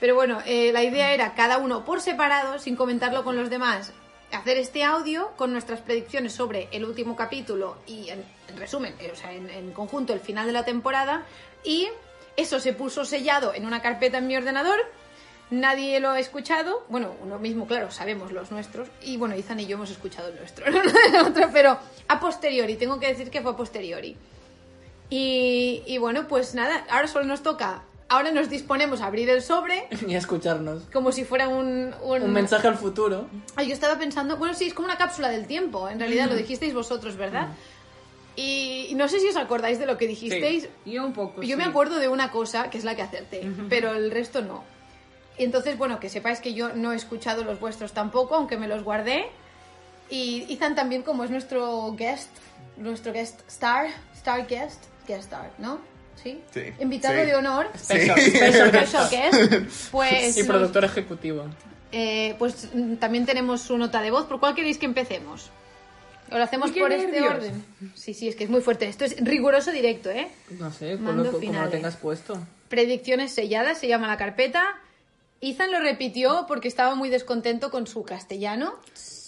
Pero 0.00 0.14
bueno, 0.14 0.40
eh, 0.46 0.72
la 0.72 0.82
idea 0.82 1.12
era 1.12 1.34
cada 1.34 1.58
uno 1.58 1.84
por 1.84 2.00
separado, 2.00 2.58
sin 2.58 2.74
comentarlo 2.74 3.22
con 3.22 3.36
los 3.36 3.50
demás, 3.50 3.92
hacer 4.32 4.56
este 4.56 4.82
audio 4.82 5.30
con 5.36 5.52
nuestras 5.52 5.80
predicciones 5.80 6.32
sobre 6.32 6.68
el 6.72 6.84
último 6.84 7.14
capítulo 7.14 7.76
y, 7.86 8.08
en, 8.08 8.24
en 8.48 8.56
resumen, 8.56 8.94
eh, 8.98 9.10
o 9.12 9.16
sea, 9.16 9.32
en, 9.32 9.48
en 9.48 9.70
conjunto, 9.72 10.12
el 10.12 10.18
final 10.20 10.46
de 10.46 10.52
la 10.52 10.64
temporada. 10.64 11.22
Y 11.62 11.88
eso 12.36 12.58
se 12.58 12.72
puso 12.72 13.04
sellado 13.04 13.54
en 13.54 13.64
una 13.64 13.80
carpeta 13.80 14.18
en 14.18 14.26
mi 14.26 14.36
ordenador. 14.36 14.78
Nadie 15.52 16.00
lo 16.00 16.08
ha 16.08 16.18
escuchado. 16.18 16.86
Bueno, 16.88 17.14
uno 17.22 17.38
mismo, 17.38 17.66
claro, 17.66 17.90
sabemos 17.90 18.32
los 18.32 18.50
nuestros. 18.50 18.88
Y 19.02 19.18
bueno, 19.18 19.36
Izan 19.36 19.60
y 19.60 19.66
yo 19.66 19.76
hemos 19.76 19.90
escuchado 19.90 20.28
el 20.28 20.36
nuestro, 20.36 20.64
el 20.66 21.16
otro, 21.26 21.50
pero 21.52 21.78
a 22.08 22.18
posteriori, 22.20 22.76
tengo 22.76 22.98
que 22.98 23.08
decir 23.08 23.30
que 23.30 23.42
fue 23.42 23.52
a 23.52 23.56
posteriori. 23.56 24.16
Y, 25.10 25.82
y 25.86 25.98
bueno, 25.98 26.26
pues 26.26 26.54
nada, 26.54 26.86
ahora 26.88 27.06
solo 27.06 27.26
nos 27.26 27.42
toca. 27.42 27.82
Ahora 28.08 28.30
nos 28.32 28.48
disponemos 28.48 29.02
a 29.02 29.06
abrir 29.06 29.28
el 29.28 29.42
sobre 29.42 29.88
Y 30.06 30.14
a 30.14 30.18
escucharnos. 30.18 30.84
como 30.90 31.12
si 31.12 31.24
fuera 31.24 31.48
un, 31.48 31.94
un... 32.02 32.22
Un 32.22 32.32
mensaje 32.32 32.68
al 32.68 32.76
futuro. 32.76 33.26
Ay, 33.54 33.68
yo 33.68 33.74
estaba 33.74 33.98
pensando, 33.98 34.38
bueno, 34.38 34.54
sí, 34.54 34.64
es 34.66 34.74
como 34.74 34.86
una 34.86 34.96
cápsula 34.96 35.28
del 35.28 35.46
tiempo, 35.46 35.86
en 35.88 36.00
realidad 36.00 36.30
lo 36.30 36.34
dijisteis 36.34 36.72
vosotros, 36.72 37.16
¿verdad? 37.16 37.48
Y, 38.36 38.86
y 38.88 38.94
no 38.94 39.06
sé 39.08 39.20
si 39.20 39.28
os 39.28 39.36
acordáis 39.36 39.78
de 39.78 39.84
lo 39.84 39.98
que 39.98 40.06
dijisteis. 40.06 40.68
Yo 40.86 41.04
un 41.04 41.12
poco. 41.12 41.42
Yo 41.42 41.48
sí. 41.48 41.56
me 41.56 41.64
acuerdo 41.64 41.98
de 41.98 42.08
una 42.08 42.30
cosa, 42.30 42.70
que 42.70 42.78
es 42.78 42.84
la 42.84 42.96
que 42.96 43.02
acerté, 43.02 43.50
pero 43.68 43.92
el 43.92 44.10
resto 44.10 44.40
no. 44.40 44.64
Y 45.42 45.44
entonces, 45.44 45.76
bueno, 45.76 45.98
que 45.98 46.08
sepáis 46.08 46.38
que 46.38 46.54
yo 46.54 46.72
no 46.72 46.92
he 46.92 46.96
escuchado 46.96 47.42
los 47.42 47.58
vuestros 47.58 47.90
tampoco, 47.92 48.36
aunque 48.36 48.56
me 48.56 48.68
los 48.68 48.84
guardé. 48.84 49.24
Y 50.08 50.46
Ethan 50.48 50.76
también, 50.76 51.02
como 51.02 51.24
es 51.24 51.30
nuestro 51.30 51.92
guest, 51.96 52.28
nuestro 52.76 53.12
guest 53.12 53.40
star, 53.48 53.88
star 54.14 54.46
guest, 54.46 54.84
guest 55.08 55.24
star, 55.24 55.50
¿no? 55.58 55.80
¿Sí? 56.22 56.40
Sí. 56.54 56.60
Invitado 56.78 57.18
Sí. 57.18 57.26
de 57.26 57.34
honor. 57.34 57.66
Special, 57.76 58.20
Sí. 58.20 58.30
special 58.68 59.10
guest. 59.10 59.90
Pues, 59.90 60.36
Y 60.36 60.40
nos- 60.40 60.46
productor 60.48 60.84
ejecutivo. 60.84 61.46
eh, 61.90 62.36
pues 62.38 62.68
mm, 62.72 62.94
también 62.98 63.26
tenemos 63.26 63.62
su 63.62 63.76
nota 63.76 64.00
de 64.00 64.12
voz. 64.12 64.26
¿Por 64.26 64.38
cuál 64.38 64.54
queréis 64.54 64.78
que 64.78 64.86
empecemos? 64.86 65.50
¿O 66.30 66.38
lo 66.38 66.44
hacemos 66.44 66.70
por 66.70 66.92
este 66.92 67.10
nervios. 67.10 67.34
orden? 67.34 67.64
Sí, 67.96 68.14
sí, 68.14 68.28
es 68.28 68.36
que 68.36 68.44
es 68.44 68.50
muy 68.50 68.60
fuerte. 68.60 68.86
Esto 68.86 69.04
es 69.04 69.16
riguroso 69.24 69.72
directo, 69.72 70.08
¿eh? 70.08 70.28
No 70.60 70.70
sé, 70.72 70.92
lo, 70.94 71.32
como 71.32 71.52
lo 71.52 71.68
tengas 71.68 71.96
puesto. 71.96 72.38
Predicciones 72.68 73.32
selladas, 73.34 73.78
se 73.78 73.88
llama 73.88 74.06
la 74.06 74.16
carpeta. 74.16 74.62
Ethan 75.42 75.72
lo 75.72 75.80
repitió 75.80 76.44
porque 76.46 76.68
estaba 76.68 76.94
muy 76.94 77.10
descontento 77.10 77.70
con 77.70 77.86
su 77.88 78.04
castellano, 78.04 78.74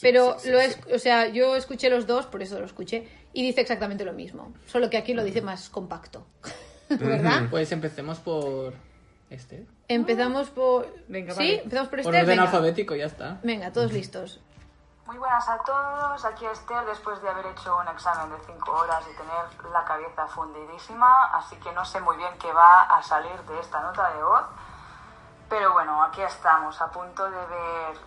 pero 0.01 0.37
lo 0.47 0.61
es, 0.61 0.79
o 0.95 0.99
sea, 0.99 1.27
yo 1.29 1.57
escuché 1.57 1.91
los 1.91 2.07
dos, 2.07 2.27
por 2.27 2.41
eso 2.41 2.59
lo 2.61 2.65
escuché, 2.65 3.09
y 3.33 3.43
dice 3.43 3.61
exactamente 3.61 4.05
lo 4.05 4.13
mismo, 4.13 4.53
solo 4.67 4.89
que 4.91 4.97
aquí 4.97 5.13
lo 5.13 5.25
dice 5.25 5.43
más 5.43 5.69
compacto, 5.71 6.25
¿verdad? 6.89 7.49
Pues 7.51 7.73
empecemos 7.73 8.21
por 8.21 8.75
este. 9.29 9.67
Empezamos 9.89 10.51
por... 10.51 10.87
Venga, 11.09 11.35
¿Sí? 11.35 11.61
Empezamos 11.63 11.89
por 11.89 12.03
Por 12.03 12.15
este. 12.15 12.23
orden 12.23 12.27
Venga. 12.27 12.43
alfabético, 12.45 12.95
ya 12.95 13.07
está. 13.07 13.41
Venga, 13.43 13.73
todos 13.73 13.93
listos. 13.93 14.41
Muy 15.07 15.19
buenas 15.19 15.47
a 15.49 15.59
todos, 15.67 16.25
aquí 16.25 16.47
Esther 16.47 16.85
después 16.87 17.21
de 17.21 17.29
haber 17.29 17.45
hecho 17.47 17.77
un 17.77 17.89
examen 17.89 18.31
de 18.31 18.43
5 18.47 18.71
horas 18.73 19.05
y 19.13 19.17
tener 19.17 19.73
la 19.73 19.85
cabeza 19.85 20.27
fundidísima, 20.29 21.25
así 21.35 21.57
que 21.57 21.73
no 21.73 21.85
sé 21.85 22.01
muy 22.01 22.17
bien 22.17 22.31
qué 22.41 22.51
va 22.53 22.83
a 22.85 23.03
salir 23.03 23.39
de 23.49 23.61
esta 23.61 23.81
nota 23.83 24.15
de 24.15 24.23
voz, 24.23 24.45
pero 25.49 25.73
bueno, 25.73 26.03
aquí 26.03 26.23
estamos 26.23 26.81
a 26.81 26.91
punto 26.91 27.31
de 27.31 27.47
ver 27.47 27.99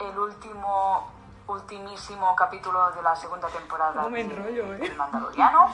el 0.00 0.18
último, 0.18 1.10
ultimísimo 1.46 2.34
capítulo 2.36 2.90
de 2.92 3.02
la 3.02 3.14
segunda 3.16 3.48
temporada 3.48 4.02
No 4.02 4.10
me 4.10 4.24
de- 4.24 4.34
enrollo, 4.34 4.74
¿eh? 4.74 4.78
del 4.78 4.96
Mandaloriano. 4.96 5.70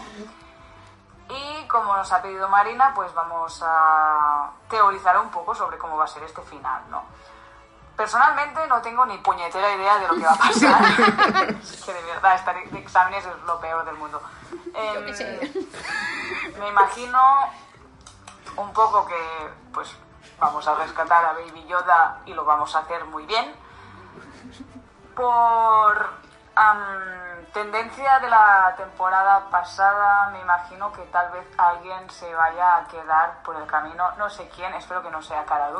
Y 1.29 1.67
como 1.69 1.97
nos 1.97 2.13
ha 2.13 2.21
pedido 2.21 2.49
Marina, 2.49 2.93
pues 2.95 3.13
vamos 3.15 3.63
a 3.65 4.51
teorizar 4.69 5.19
un 5.19 5.31
poco 5.31 5.55
sobre 5.55 5.79
cómo 5.79 5.97
va 5.97 6.05
a 6.05 6.09
ser 6.09 6.23
este 6.25 6.43
final, 6.43 6.83
¿no? 6.91 7.03
Personalmente 7.97 8.67
no 8.67 8.81
tengo 8.83 9.07
ni 9.07 9.17
puñetera 9.19 9.73
idea 9.75 9.99
de 9.99 10.09
lo 10.09 10.15
que 10.15 10.25
va 10.25 10.33
a 10.33 10.37
pasar. 10.39 10.83
es 11.63 11.83
que 11.87 11.93
de 11.95 12.03
verdad 12.05 12.35
estar 12.35 12.55
de 12.55 12.79
exámenes 12.79 13.25
es 13.25 13.37
lo 13.43 13.61
peor 13.61 13.85
del 13.85 13.97
mundo. 13.97 14.21
Sé. 15.15 15.53
me 16.59 16.69
imagino 16.69 17.19
un 18.57 18.73
poco 18.73 19.05
que 19.07 19.51
pues 19.73 19.95
vamos 20.43 20.67
a 20.67 20.75
rescatar 20.75 21.25
a 21.25 21.33
Baby 21.35 21.65
Yoda 21.69 22.19
y 22.27 22.35
lo 22.35 22.45
vamos 22.45 22.75
a 22.75 22.81
hacer 22.81 23.05
muy 23.05 23.25
bien. 23.27 23.55
Por 25.15 26.11
tendencia 27.53 28.19
de 28.19 28.29
la 28.29 28.75
temporada 28.77 29.49
pasada, 29.51 30.31
me 30.31 30.41
imagino 30.41 30.93
que 30.93 31.03
tal 31.13 31.31
vez 31.31 31.47
alguien 31.57 32.11
se 32.11 32.35
vaya 32.35 32.79
a 32.79 32.85
quedar 32.89 33.43
por 33.45 33.55
el 33.55 33.67
camino. 33.67 34.11
No 34.19 34.29
sé 34.31 34.49
quién, 34.55 34.75
espero 34.75 35.03
que 35.03 35.11
no 35.11 35.23
sea 35.23 35.45
Cara 35.45 35.71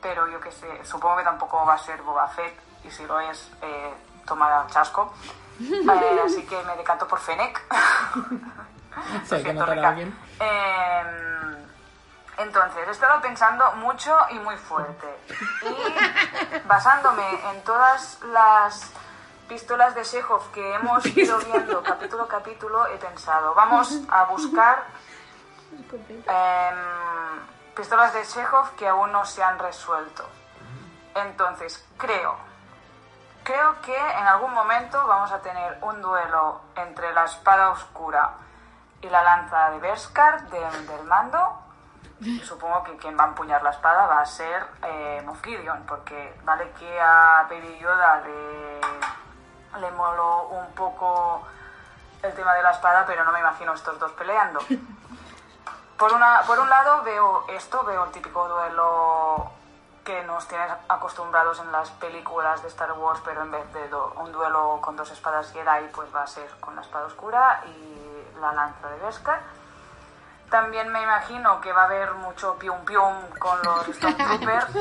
pero 0.00 0.28
yo 0.28 0.40
que 0.40 0.50
sé, 0.50 0.84
supongo 0.84 1.18
que 1.18 1.24
tampoco 1.24 1.64
va 1.64 1.74
a 1.74 1.78
ser 1.78 2.02
Boba 2.02 2.28
Fett, 2.28 2.56
y 2.84 2.90
si 2.90 3.04
lo 3.06 3.18
es, 3.20 3.50
eh, 3.62 3.94
toma 4.26 4.66
chasco. 4.70 5.12
Eh, 5.60 6.20
así 6.24 6.44
que 6.46 6.62
me 6.64 6.76
decanto 6.76 7.06
por 7.06 7.20
Fennec. 7.20 7.60
Si 9.24 9.34
hay 9.36 9.44
que. 9.44 9.50
Eh, 10.40 11.67
entonces, 12.38 12.86
he 12.86 12.90
estado 12.90 13.20
pensando 13.20 13.72
mucho 13.72 14.16
y 14.30 14.38
muy 14.38 14.56
fuerte. 14.56 15.18
Y 15.62 16.58
basándome 16.66 17.50
en 17.50 17.62
todas 17.64 18.20
las 18.32 18.90
pistolas 19.48 19.94
de 19.94 20.02
Chekhov 20.02 20.50
que 20.52 20.74
hemos 20.74 21.04
ido 21.06 21.38
viendo 21.38 21.82
capítulo 21.82 22.24
a 22.24 22.28
capítulo, 22.28 22.86
he 22.86 22.96
pensado, 22.98 23.54
vamos 23.54 23.92
a 24.10 24.24
buscar 24.24 24.84
em, 26.26 27.74
pistolas 27.74 28.12
de 28.12 28.24
Chekhov 28.24 28.74
que 28.76 28.88
aún 28.88 29.12
no 29.12 29.24
se 29.24 29.42
han 29.42 29.58
resuelto. 29.58 30.28
Entonces, 31.14 31.84
creo, 31.96 32.36
creo 33.42 33.80
que 33.82 33.96
en 33.96 34.26
algún 34.26 34.52
momento 34.54 35.04
vamos 35.06 35.32
a 35.32 35.40
tener 35.40 35.78
un 35.82 36.00
duelo 36.02 36.60
entre 36.76 37.12
la 37.12 37.24
espada 37.24 37.70
oscura 37.70 38.32
y 39.00 39.08
la 39.08 39.22
lanza 39.22 39.70
de 39.70 39.78
Beskar 39.78 40.48
de- 40.50 40.82
del 40.86 41.04
mando. 41.04 41.64
Supongo 42.44 42.82
que 42.82 42.96
quien 42.96 43.16
va 43.18 43.24
a 43.24 43.28
empuñar 43.28 43.62
la 43.62 43.70
espada 43.70 44.06
va 44.06 44.20
a 44.20 44.26
ser 44.26 44.66
eh, 44.82 45.22
Moff 45.24 45.40
Gideon, 45.42 45.84
porque 45.86 46.36
vale 46.44 46.70
que 46.72 47.00
a 47.00 47.46
Baby 47.48 47.78
Yoda 47.78 48.20
le, 48.22 48.80
le 49.80 49.90
moló 49.92 50.48
un 50.48 50.72
poco 50.74 51.46
el 52.22 52.34
tema 52.34 52.54
de 52.54 52.62
la 52.64 52.72
espada, 52.72 53.04
pero 53.06 53.24
no 53.24 53.30
me 53.30 53.38
imagino 53.38 53.72
estos 53.72 53.98
dos 54.00 54.10
peleando. 54.12 54.60
Por, 55.98 56.12
una, 56.12 56.42
por 56.46 56.60
un 56.60 56.68
lado 56.70 57.02
veo 57.02 57.44
esto, 57.48 57.82
veo 57.82 58.04
el 58.04 58.12
típico 58.12 58.46
duelo 58.48 59.50
que 60.04 60.22
nos 60.22 60.46
tienes 60.46 60.70
acostumbrados 60.88 61.58
en 61.58 61.72
las 61.72 61.90
películas 61.90 62.62
de 62.62 62.68
Star 62.68 62.92
Wars, 62.92 63.20
pero 63.24 63.42
en 63.42 63.50
vez 63.50 63.72
de 63.72 63.88
do- 63.88 64.12
un 64.16 64.30
duelo 64.30 64.78
con 64.80 64.94
dos 64.94 65.10
espadas 65.10 65.52
Jedi, 65.52 65.88
pues 65.92 66.08
va 66.14 66.22
a 66.22 66.26
ser 66.28 66.48
con 66.60 66.76
la 66.76 66.82
espada 66.82 67.06
oscura 67.06 67.62
y 67.66 68.28
la 68.40 68.52
lanza 68.52 68.88
de 68.88 68.96
Beskar. 69.06 69.40
También 70.50 70.90
me 70.90 71.02
imagino 71.02 71.60
que 71.60 71.72
va 71.72 71.82
a 71.82 71.84
haber 71.84 72.14
mucho 72.14 72.58
pium 72.58 72.84
pium 72.84 73.28
con 73.38 73.58
los 73.62 73.86
Stormtroopers 73.96 74.76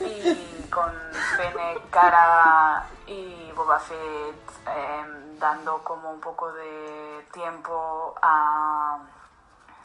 y 0.00 0.68
con 0.70 0.92
Fennec, 1.36 1.90
Cara 1.90 2.86
y 3.06 3.50
Boba 3.52 3.78
Fett 3.78 4.66
em, 4.66 5.38
dando 5.38 5.78
como 5.82 6.10
un 6.10 6.20
poco 6.20 6.52
de 6.52 7.26
tiempo 7.32 8.14
a, 8.20 8.98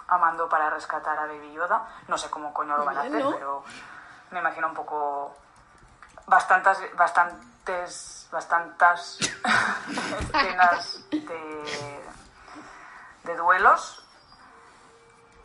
a 0.08 0.18
Mando 0.18 0.50
para 0.50 0.70
rescatar 0.70 1.18
a 1.18 1.28
Baby 1.28 1.54
Yoda. 1.54 1.88
No 2.08 2.18
sé 2.18 2.30
cómo 2.30 2.54
coño 2.54 2.76
lo 2.78 2.84
van 2.84 2.98
a 2.98 3.02
hacer, 3.02 3.26
pero 3.32 3.64
me 4.32 4.40
imagino 4.40 4.68
un 4.68 4.74
poco 4.74 5.34
bastantes, 6.28 6.78
bastantes, 6.96 8.28
bastantes 8.32 9.20
escenas 10.34 11.06
de, 11.10 12.04
de 13.24 13.36
duelos. 13.38 14.06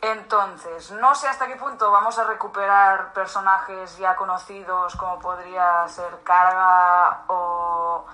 Entonces, 0.05 0.91
no 0.91 1.15
sé 1.15 1.27
hasta 1.27 1.47
qué 1.47 1.55
punto 1.55 1.89
vamos 1.89 2.19
a 2.19 2.25
recuperar 2.25 3.11
personajes 3.11 3.97
ya 3.97 4.15
conocidos 4.15 4.95
como 4.97 5.17
podría 5.17 5.87
ser 5.87 6.21
Carga 6.23 7.23
o 7.25 8.05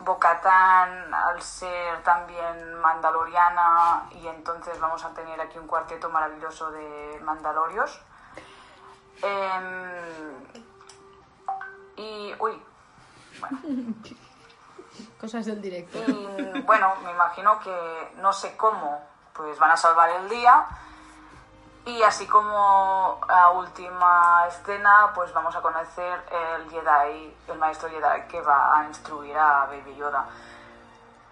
Bocatán 0.00 1.14
al 1.14 1.40
ser 1.40 2.02
también 2.02 2.74
mandaloriana 2.80 4.08
y 4.10 4.26
entonces 4.26 4.80
vamos 4.80 5.04
a 5.04 5.10
tener 5.10 5.40
aquí 5.40 5.58
un 5.58 5.68
cuarteto 5.68 6.10
maravilloso 6.10 6.72
de 6.72 7.20
mandalorios. 7.22 8.00
Em, 9.22 10.58
y, 11.94 12.34
uy, 12.40 12.60
Cosas 15.20 15.46
del 15.46 15.62
directo. 15.62 15.98
y, 16.04 16.62
bueno, 16.62 16.96
me 17.04 17.12
imagino 17.12 17.60
que 17.60 18.12
no 18.16 18.32
sé 18.32 18.56
cómo, 18.56 19.00
pues 19.32 19.56
van 19.60 19.70
a 19.70 19.76
salvar 19.76 20.10
el 20.10 20.28
día. 20.28 20.66
Y 21.86 22.02
así 22.02 22.26
como 22.26 23.18
a 23.28 23.50
última 23.50 24.44
escena, 24.46 25.10
pues 25.14 25.32
vamos 25.32 25.56
a 25.56 25.62
conocer 25.62 26.22
el 26.30 26.70
Jedi, 26.70 27.36
el 27.48 27.58
maestro 27.58 27.88
Jedi 27.88 28.22
que 28.28 28.40
va 28.42 28.78
a 28.78 28.84
instruir 28.84 29.36
a 29.38 29.66
Baby 29.66 29.96
Yoda. 29.96 30.24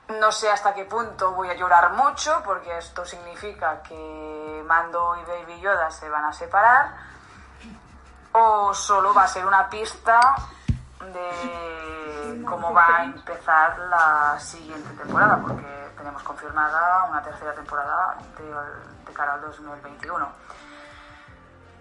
No 0.09 0.31
sé 0.31 0.51
hasta 0.51 0.73
qué 0.73 0.85
punto 0.85 1.33
voy 1.33 1.51
a 1.51 1.55
llorar 1.55 1.93
mucho, 1.93 2.41
porque 2.45 2.79
esto 2.79 3.05
significa 3.05 3.83
que 3.83 4.65
Mando 4.67 5.17
y 5.17 5.25
Baby 5.25 5.61
Yoda 5.61 5.91
se 5.91 6.09
van 6.09 6.25
a 6.25 6.33
separar, 6.33 6.95
o 8.33 8.73
solo 8.73 9.13
va 9.13 9.25
a 9.25 9.29
ser 9.29 9.45
una 9.45 9.69
pista 9.69 10.21
de 11.01 12.45
cómo 12.47 12.73
va 12.73 12.99
a 12.99 13.05
empezar 13.05 13.79
la 13.79 14.39
siguiente 14.39 14.91
temporada, 14.95 15.39
porque 15.43 15.91
tenemos 15.99 16.23
confirmada 16.23 17.05
una 17.11 17.23
tercera 17.23 17.53
temporada 17.53 18.17
de, 18.39 18.96
de 19.07 19.13
cara 19.13 19.35
al 19.35 19.41
2021. 19.43 20.29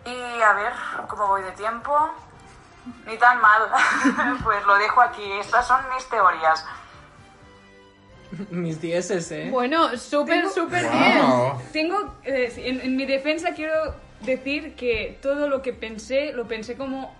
Y 0.05 0.41
a 0.41 0.53
ver 0.53 0.73
cómo 1.07 1.27
voy 1.27 1.41
de 1.41 1.51
tiempo. 1.51 1.91
Ni 3.07 3.17
tan 3.17 3.41
mal. 3.41 3.63
pues 4.43 4.63
lo 4.65 4.75
dejo 4.75 5.01
aquí. 5.01 5.23
Estas 5.39 5.67
son 5.67 5.81
mis 5.93 6.07
teorías. 6.07 6.65
Mis 8.49 8.81
dieces, 8.81 9.31
¿eh? 9.31 9.49
Bueno, 9.51 9.97
súper, 9.97 10.49
súper 10.49 10.89
bien. 10.89 11.25
Wow. 11.25 11.61
Tengo, 11.71 12.15
eh, 12.23 12.53
en, 12.57 12.81
en 12.81 12.95
mi 12.95 13.05
defensa 13.05 13.53
quiero 13.53 13.95
decir 14.21 14.75
que 14.75 15.17
todo 15.21 15.47
lo 15.47 15.61
que 15.61 15.73
pensé, 15.73 16.33
lo 16.33 16.47
pensé 16.47 16.75
como 16.75 17.15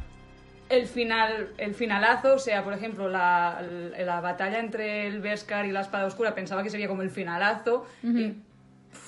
el 0.69 0.87
final, 0.87 1.53
el 1.57 1.75
finalazo, 1.75 2.35
o 2.35 2.39
sea, 2.39 2.63
por 2.63 2.73
ejemplo, 2.73 3.07
la, 3.07 3.61
la 3.97 4.19
batalla 4.19 4.59
entre 4.59 5.07
el 5.07 5.21
Beskar 5.21 5.65
y 5.65 5.71
la 5.71 5.81
Espada 5.81 6.05
Oscura 6.05 6.33
pensaba 6.33 6.63
que 6.63 6.69
sería 6.69 6.87
como 6.87 7.01
el 7.01 7.11
finalazo 7.11 7.85
y 8.03 8.35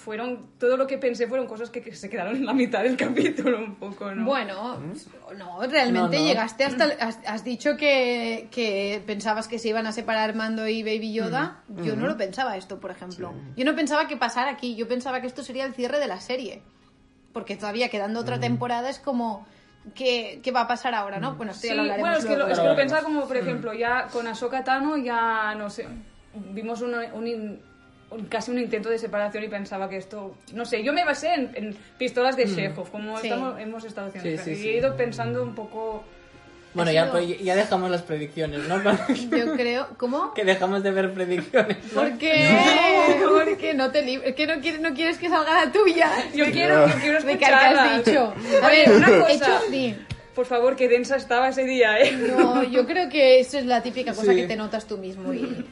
fueron, 0.08 0.52
todo 0.58 0.78
lo 0.78 0.88
que 0.88 0.98
pensé 0.98 1.28
fueron 1.28 1.48
cosas 1.48 1.70
que, 1.70 1.82
que 1.82 1.94
se 1.94 2.10
quedaron 2.10 2.38
en 2.38 2.46
la 2.46 2.54
mitad 2.54 2.82
del 2.82 2.96
capítulo 3.06 3.58
un 3.60 3.76
poco, 3.76 4.16
¿no? 4.16 4.24
Bueno, 4.24 4.80
no, 5.38 5.62
realmente 5.68 6.16
No, 6.18 6.24
no. 6.24 6.30
llegaste 6.30 6.64
hasta... 6.64 6.86
Has, 7.02 7.20
has 7.28 7.44
dicho 7.44 7.76
que, 7.76 8.48
que 8.50 9.04
pensabas 9.06 9.50
que 9.50 9.60
se 9.60 9.68
iban 9.68 9.86
a 9.86 9.92
separar 9.92 10.34
Mando 10.34 10.66
y 10.66 10.82
Baby 10.82 11.12
Yoda. 11.12 11.62
Yo 11.84 11.98
no 11.98 12.08
lo 12.08 12.16
pensaba 12.16 12.56
esto, 12.56 12.80
por 12.80 12.92
ejemplo. 12.92 13.34
Yo 13.58 13.66
no 13.66 13.76
pensaba 13.76 14.08
que 14.08 14.16
pasara 14.16 14.50
aquí. 14.50 14.78
Yo 14.78 14.88
pensaba 14.88 15.20
que 15.20 15.28
esto 15.28 15.44
sería 15.44 15.66
el 15.66 15.74
cierre 15.74 16.00
de 16.00 16.08
la 16.08 16.22
serie. 16.22 16.62
Porque 17.34 17.58
todavía 17.58 17.90
quedando 17.90 18.22
otra 18.22 18.40
temporada 18.40 18.90
es 18.90 19.00
como... 19.00 19.46
¿Qué, 19.94 20.40
qué 20.42 20.52
va 20.52 20.62
a 20.62 20.68
pasar 20.70 20.94
ahora, 20.96 21.20
no? 21.20 21.36
Bueno, 21.36 21.52
esto 21.52 21.64
Sí, 21.64 21.68
ya 21.68 21.76
lo 21.76 21.82
hablaremos 21.82 22.10
bueno, 22.10 22.18
es 22.18 22.26
que, 22.26 22.38
lo, 22.38 22.48
es 22.48 22.60
que 22.60 22.76
pensaba 22.82 23.04
como, 23.04 23.28
por 23.28 23.36
ejemplo, 23.36 23.74
ya 23.74 24.08
con 24.08 24.26
Ahsoka 24.26 24.64
Tano 24.64 24.96
ya, 24.96 25.54
no 25.56 25.70
sé, 25.70 25.86
vimos 26.34 26.82
un, 26.82 26.94
un 26.94 27.60
un- 28.10 28.26
casi 28.26 28.52
un 28.52 28.60
intento 28.60 28.90
de 28.90 28.98
separación 29.00 29.44
y 29.44 29.48
pensaba 29.48 29.90
que 29.90 29.98
esto, 29.98 30.34
no 30.54 30.66
sé, 30.66 30.84
yo 30.84 30.94
me 30.94 31.04
basé 31.04 31.34
en, 31.34 31.52
en 31.56 31.78
pistolas 31.98 32.36
de 32.38 32.46
Chekhov, 32.46 32.90
como 32.90 33.20
Sí. 33.20 33.28
estamos- 33.28 33.60
hemos 33.60 33.84
estado 33.84 34.08
haciendo. 34.08 34.30
Sí, 34.30 34.38
sí, 34.44 34.52
y 34.52 34.56
sí. 34.64 34.70
he 34.70 34.78
ido 34.78 34.96
pensando 34.96 35.44
un 35.44 35.54
poco... 35.56 36.04
Bueno, 36.74 36.92
ya, 36.92 37.04
sido- 37.06 37.14
pues, 37.14 37.40
ya 37.40 37.56
dejamos 37.56 37.90
las 37.90 38.04
predicciones, 38.04 38.60
¿no? 38.68 38.78
Yo 39.38 39.54
creo... 39.56 39.88
¿Cómo? 39.98 40.34
que 40.34 40.44
dejamos 40.46 40.84
de 40.84 40.92
ver 40.92 41.14
predicciones. 41.14 41.78
¿no? 41.94 42.02
¿Por 42.02 42.18
qué? 42.18 42.58
Porque 43.24 43.74
no 43.74 43.90
te 43.92 44.00
es 44.28 44.36
que 44.36 44.46
no 44.48 44.60
quieres, 44.62 44.82
no 44.82 44.94
quieres 44.94 45.18
que 45.18 45.28
salga 45.30 45.66
la 45.66 45.72
tuya. 45.72 46.10
Yo 46.36 46.46
quiero, 46.52 46.88
yo 46.88 46.94
quiero 47.02 47.22
De 47.24 47.34
que 47.34 47.40
¿qué 47.40 47.46
has 47.46 48.06
dicho. 48.06 48.34
A 48.62 48.68
Oye, 48.68 48.86
ver, 48.86 48.92
una 48.92 49.08
cosa. 49.08 49.34
hecho, 49.34 49.72
di. 49.72 49.96
por 50.36 50.46
favor, 50.46 50.76
qué 50.76 50.88
densa 50.88 51.16
estaba 51.16 51.50
ese 51.50 51.64
día, 51.64 52.00
¿eh? 52.00 52.12
No, 52.12 52.62
yo 52.64 52.86
creo 52.86 53.10
que 53.10 53.40
eso 53.40 53.58
es 53.58 53.66
la 53.66 53.82
típica 53.82 54.14
cosa 54.14 54.32
Sí. 54.34 54.42
que 54.42 54.48
te 54.48 54.56
notas 54.56 54.86
tú 54.86 54.98
mismo 54.98 55.34
y 55.34 55.66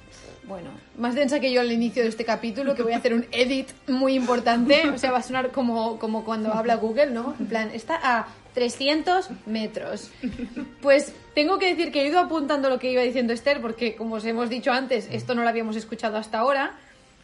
bueno, 0.48 0.70
más 0.98 1.16
densa 1.16 1.40
que 1.40 1.52
yo 1.52 1.62
al 1.62 1.72
inicio 1.72 2.04
de 2.04 2.10
este 2.10 2.26
capítulo, 2.26 2.76
que 2.76 2.84
voy 2.84 2.94
a 2.94 2.98
hacer 2.98 3.14
un 3.14 3.26
edit 3.32 3.70
muy 3.88 4.14
importante, 4.14 4.90
o 4.90 4.98
sea, 4.98 5.12
va 5.12 5.20
a 5.20 5.24
sonar 5.24 5.52
como, 5.52 5.98
como 6.00 6.24
cuando 6.24 6.54
habla 6.54 6.76
Google, 6.76 7.12
¿no? 7.12 7.36
En 7.40 7.48
plan, 7.48 7.72
está 7.74 8.00
a 8.02 8.28
300 8.54 9.30
metros. 9.46 10.12
Pues 10.82 11.14
tengo 11.34 11.60
que 11.60 11.68
decir 11.68 11.92
que 11.92 12.02
he 12.02 12.08
ido 12.08 12.20
apuntando 12.20 12.70
lo 12.70 12.80
que 12.80 12.92
iba 12.92 13.02
diciendo 13.02 13.34
Esther, 13.34 13.60
porque 13.60 13.96
como 13.96 14.16
os 14.16 14.26
hemos 14.26 14.50
dicho 14.50 14.72
antes, 14.72 15.10
esto 15.12 15.36
no 15.36 15.44
lo 15.44 15.50
habíamos 15.50 15.76
escuchado 15.76 16.18
hasta 16.18 16.40
ahora. 16.40 16.78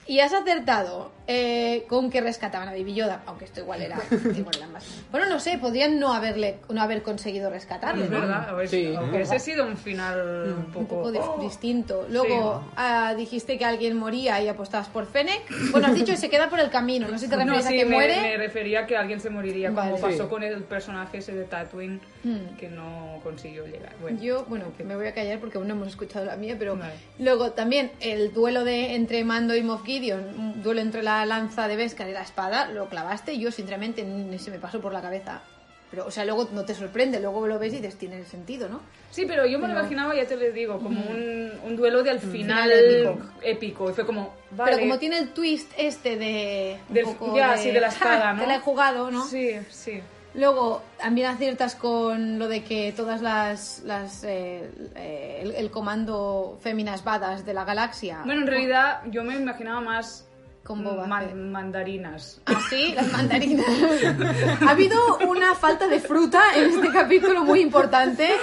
Y 0.07 0.19
has 0.19 0.33
acertado 0.33 1.11
eh, 1.27 1.85
con 1.87 2.09
que 2.09 2.19
rescataban 2.21 2.67
a 2.67 2.71
Baby 2.71 2.95
Yoda, 2.95 3.21
aunque 3.27 3.45
esto 3.45 3.61
igual 3.61 3.81
era, 3.81 3.97
igual 4.35 4.55
era 4.57 4.67
más. 4.67 4.83
Bueno, 5.11 5.27
no 5.29 5.39
sé, 5.39 5.57
podrían 5.59 5.99
no 5.99 6.11
haberle, 6.13 6.57
no 6.69 6.81
haber 6.81 7.03
conseguido 7.03 7.49
rescatarle, 7.49 8.05
Es 8.05 8.09
¿no? 8.11 8.19
verdad, 8.19 8.49
a 8.49 8.53
ver, 8.53 8.67
Sí. 8.67 8.93
aunque 8.97 9.21
ese 9.21 9.35
ha 9.35 9.39
sido 9.39 9.65
un 9.65 9.77
final 9.77 10.19
un 10.47 10.53
un 10.53 10.65
poco... 10.71 10.95
poco 11.03 11.11
dis- 11.11 11.21
¡Oh! 11.23 11.41
distinto. 11.41 12.07
Luego 12.09 12.63
ah, 12.75 13.13
dijiste 13.15 13.57
que 13.59 13.63
alguien 13.63 13.95
moría 13.95 14.41
y 14.41 14.47
apostabas 14.47 14.87
por 14.89 15.05
Fennec. 15.05 15.43
Bueno, 15.71 15.87
has 15.87 15.93
dicho 15.95 16.11
que 16.13 16.17
se 16.17 16.29
queda 16.29 16.49
por 16.49 16.59
el 16.59 16.69
camino. 16.71 17.07
No 17.07 17.17
sé 17.19 17.25
si 17.25 17.29
te 17.29 17.37
No, 17.45 17.53
refieres 17.53 17.67
sí, 17.67 17.75
a 17.75 17.77
que 17.77 17.85
me, 17.85 17.95
muere. 17.95 18.21
me 18.21 18.37
refería 18.37 18.79
a 18.81 18.87
que 18.87 18.97
alguien 18.97 19.19
se 19.21 19.29
moriría, 19.29 19.69
como 19.73 19.97
pasó 19.99 20.23
Sí. 20.23 20.29
con 20.29 20.43
el 20.43 20.63
personaje 20.63 21.19
ese 21.19 21.33
de 21.33 21.43
Tatooine, 21.45 22.01
Hmm. 22.23 22.55
que 22.57 22.69
no 22.69 23.19
consiguió 23.23 23.65
llegar. 23.65 23.93
Bueno, 24.01 24.19
Yo, 24.21 24.45
bueno, 24.45 24.65
que 24.77 24.83
me 24.83 24.95
voy 24.95 25.07
a 25.07 25.13
callar 25.13 25.39
porque 25.39 25.57
aún 25.57 25.67
no 25.67 25.73
hemos 25.73 25.87
escuchado 25.87 26.25
la 26.25 26.35
mía, 26.35 26.55
pero 26.59 26.75
Vale. 26.77 26.93
luego 27.17 27.51
también 27.53 27.91
el 27.99 28.31
duelo 28.33 28.63
de 28.63 28.93
entre 28.95 29.23
Mando 29.23 29.55
y 29.55 29.63
Moff 29.63 29.83
Gideon, 29.83 30.39
un 30.39 30.61
duelo 30.61 30.81
entre 30.81 31.01
la 31.03 31.25
lanza 31.25 31.67
de 31.67 31.75
Beskar 31.75 32.07
y 32.09 32.13
la 32.13 32.21
espada, 32.21 32.67
lo 32.69 32.89
clavaste. 32.89 33.37
Yo, 33.39 33.51
sinceramente, 33.51 34.03
ni 34.03 34.37
se 34.37 34.51
me 34.51 34.59
pasó 34.59 34.79
por 34.79 34.93
la 34.93 35.01
cabeza. 35.01 35.41
Pero, 35.89 36.05
o 36.05 36.11
sea, 36.11 36.23
luego 36.23 36.47
no 36.53 36.63
te 36.63 36.73
sorprende, 36.73 37.19
luego 37.19 37.45
lo 37.47 37.59
ves 37.59 37.73
y 37.73 37.77
dices, 37.77 37.97
tiene 37.97 38.23
sentido, 38.23 38.69
¿no? 38.69 38.79
Sí, 39.09 39.25
pero 39.25 39.45
yo 39.45 39.59
me 39.59 39.67
lo 39.67 39.73
Pero- 39.73 39.79
imaginaba, 39.81 40.15
ya 40.15 40.25
te 40.25 40.37
lo 40.37 40.49
digo, 40.53 40.79
como 40.79 41.01
un, 41.01 41.51
un 41.65 41.75
duelo 41.75 42.01
de 42.01 42.11
al 42.11 42.19
final, 42.21 42.69
Final 42.71 42.71
épico. 42.71 43.29
épico. 43.41 43.89
Y 43.89 43.93
fue 43.93 44.05
como, 44.05 44.33
vale. 44.51 44.71
Pero 44.71 44.83
como 44.83 44.99
tiene 44.99 45.17
el 45.17 45.29
twist 45.33 45.69
este 45.77 46.15
de. 46.15 46.77
un 46.87 46.93
Del- 46.93 47.03
poco 47.03 47.35
ya, 47.35 47.57
sí, 47.57 47.71
de 47.71 47.81
la 47.81 47.87
espada, 47.87 48.21
"Ja, 48.27 48.33
¿no?" 48.35 48.41
Te 48.41 48.47
la 48.47 48.55
he 48.55 48.59
jugado, 48.59 49.11
¿no? 49.11 49.25
Sí, 49.27 49.51
sí. 49.69 49.99
Luego, 50.33 50.81
también 50.97 51.27
aciertas 51.27 51.75
con 51.75 52.39
lo 52.39 52.47
de 52.47 52.63
que 52.63 52.93
todas 52.95 53.21
las. 53.21 53.81
las 53.85 54.23
eh, 54.23 54.69
eh, 54.95 55.39
el, 55.43 55.51
el 55.55 55.69
comando 55.71 56.57
féminas 56.61 57.03
badas 57.03 57.45
de 57.45 57.53
la 57.53 57.65
galaxia. 57.65 58.19
Bueno, 58.25 58.41
en 58.41 58.47
realidad 58.47 59.01
yo 59.07 59.23
me 59.23 59.35
imaginaba 59.35 59.81
más 59.81 60.25
Con 60.63 60.83
Boba 60.85 61.05
man- 61.05 61.25
Fett. 61.25 61.35
mandarinas. 61.35 62.39
Así, 62.45 62.93
las 62.93 63.11
mandarinas. 63.11 63.65
ha 64.65 64.69
habido 64.69 65.17
una 65.27 65.53
falta 65.55 65.87
de 65.87 65.99
fruta 65.99 66.41
en 66.55 66.69
este 66.69 66.89
capítulo 66.91 67.43
muy 67.43 67.59
importante. 67.59 68.29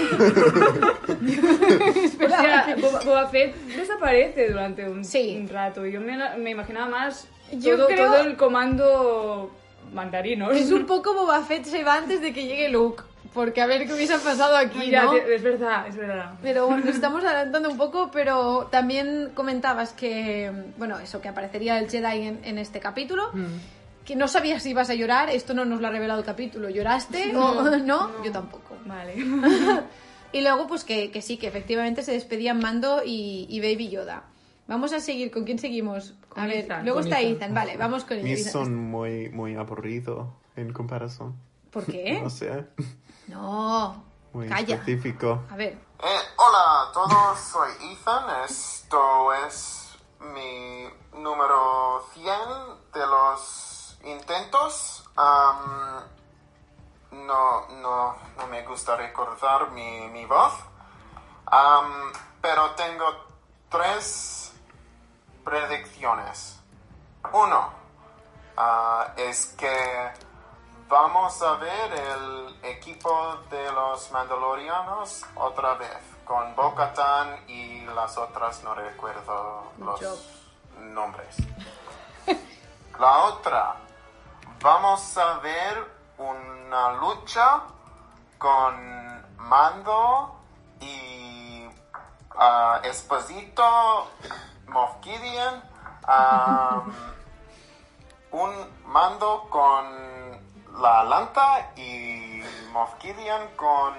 O 1.09 2.29
sea, 2.29 2.77
Boba, 2.81 3.01
Boba 3.05 3.27
Fett 3.29 3.55
desaparece 3.77 4.51
durante 4.51 4.89
un, 4.89 5.05
Sí. 5.05 5.39
un 5.41 5.49
rato. 5.49 5.87
Yo 5.87 6.01
me, 6.01 6.17
me 6.39 6.51
imaginaba 6.51 6.89
más 6.89 7.27
Yo 7.53 7.77
todo, 7.77 7.87
creo- 7.87 8.07
todo 8.07 8.17
el 8.21 8.37
comando 8.37 9.51
mandarinos. 9.93 10.57
Es 10.57 10.71
un 10.71 10.87
poco 10.87 11.15
Boba 11.15 11.43
Fett 11.43 11.65
se 11.65 11.85
va 11.85 11.97
antes 11.97 12.21
de 12.21 12.33
que 12.33 12.47
llegue 12.47 12.69
Luke. 12.69 13.03
Porque 13.35 13.61
a 13.61 13.67
ver 13.67 13.87
qué 13.87 13.93
hubiese 13.93 14.19
pasado 14.19 14.57
aquí, 14.57 14.79
Mira, 14.79 15.05
¿no? 15.05 15.15
es 15.15 15.43
verdad, 15.43 15.87
es 15.87 15.97
verdad. 15.97 16.33
Pero 16.43 16.67
bueno, 16.67 16.85
nos 16.87 16.95
estamos 16.95 17.23
adelantando 17.23 17.69
un 17.71 17.77
poco, 17.77 18.11
pero 18.11 18.69
también 18.71 19.31
comentabas 19.35 19.93
que, 19.93 20.51
bueno, 20.79 20.99
eso, 20.99 21.21
que 21.21 21.29
aparecería 21.29 21.79
el 21.79 21.91
Jedi 21.91 22.27
en, 22.27 22.41
en 22.43 22.59
este 22.59 22.81
capítulo, 22.81 23.31
que 24.05 24.17
no 24.17 24.29
sabías 24.29 24.63
si 24.63 24.71
ibas 24.71 24.89
a 24.89 24.95
llorar, 24.95 25.29
esto 25.29 25.53
no 25.53 25.67
nos 25.67 25.81
lo 25.81 25.89
ha 25.89 25.91
revelado 25.91 26.21
el 26.21 26.27
capítulo, 26.27 26.71
¿lloraste 26.71 27.37
o 27.37 27.77
no? 27.85 28.25
Yo 28.25 28.33
tampoco. 28.33 28.77
Vale. 28.87 29.15
Y 30.33 30.43
luego, 30.43 30.67
pues 30.67 30.85
que, 30.85 31.11
que 31.11 31.23
sí, 31.23 31.39
que 31.39 31.47
efectivamente 31.47 32.03
se 32.03 32.13
despedían 32.13 32.59
Mando 32.59 33.03
y, 33.05 33.47
y 33.49 33.61
Baby 33.61 33.89
Yoda. 33.89 34.25
Vamos 34.67 34.93
a 34.93 35.01
seguir, 35.01 35.31
¿con 35.31 35.45
quién 35.45 35.59
seguimos? 35.59 36.13
Con 36.29 36.43
a 36.43 36.47
ver, 36.47 36.65
Ethan. 36.65 36.85
luego 36.85 37.01
está 37.01 37.21
Ethan. 37.21 37.33
Ethan, 37.37 37.55
vale, 37.55 37.77
vamos 37.77 38.05
con 38.05 38.23
Mis 38.23 38.41
Ethan. 38.41 38.53
son 38.53 38.77
muy, 38.77 39.29
muy 39.31 39.57
aburrido 39.57 40.35
en 40.57 40.73
comparación. 40.73 41.37
¿Por 41.71 41.85
qué? 41.85 42.21
No 42.23 42.31
sé, 42.31 42.67
No, 43.29 44.05
muy 44.33 44.49
calla. 44.49 44.75
específico. 44.77 45.43
A 45.51 45.57
ver, 45.57 45.73
Eh, 46.01 46.21
hola 46.37 46.89
a 46.89 46.93
todos, 46.93 47.39
soy 47.41 47.71
Ethan. 47.93 48.45
Esto 48.45 49.33
es 49.47 49.97
mi 50.35 50.85
número 51.21 52.05
100 52.15 52.25
de 52.95 53.07
los 53.07 53.99
intentos. 54.05 55.05
Am, 55.17 56.03
no, 57.11 57.67
no, 57.81 58.15
no 58.37 58.47
me 58.49 58.63
gusta 58.67 58.97
recordar 58.97 59.71
mi, 59.73 60.09
mi 60.11 60.25
voz. 60.27 60.53
Am, 61.47 62.13
pero 62.41 62.71
tengo 62.77 63.05
tres 63.71 64.48
predicciones. 65.49 66.61
Uno 67.33 67.71
ah, 68.57 69.15
es 69.17 69.47
que 69.59 70.11
vamos 70.89 71.41
a 71.43 71.55
ver 71.55 71.93
el 71.93 72.59
equipo 72.65 73.39
de 73.51 73.73
los 73.73 74.11
Mandalorianos 74.11 75.25
otra 75.37 75.75
vez, 75.75 75.97
con 76.27 76.55
Bo-Katan 76.55 77.49
y 77.49 77.87
las 77.87 78.19
otras, 78.19 78.63
no 78.63 78.75
recuerdo 78.75 79.73
los 79.79 80.01
nombres. 80.81 81.37
La 82.99 83.19
otra, 83.25 83.77
vamos 84.61 85.17
a 85.17 85.39
ver 85.39 85.83
una 86.19 86.93
lucha 86.93 87.63
con 88.37 89.37
Mando 89.39 90.41
y 90.81 91.67
ah, 92.37 92.81
Esposito, 92.85 94.09
Moff 94.69 95.01
Gideon, 95.03 95.63
un 98.31 98.51
mando 98.87 99.47
con 99.51 100.41
la 100.81 101.03
lanta 101.05 101.71
y 101.77 102.43
Moff 102.73 102.95
Gideon 103.01 103.49
con 103.57 103.95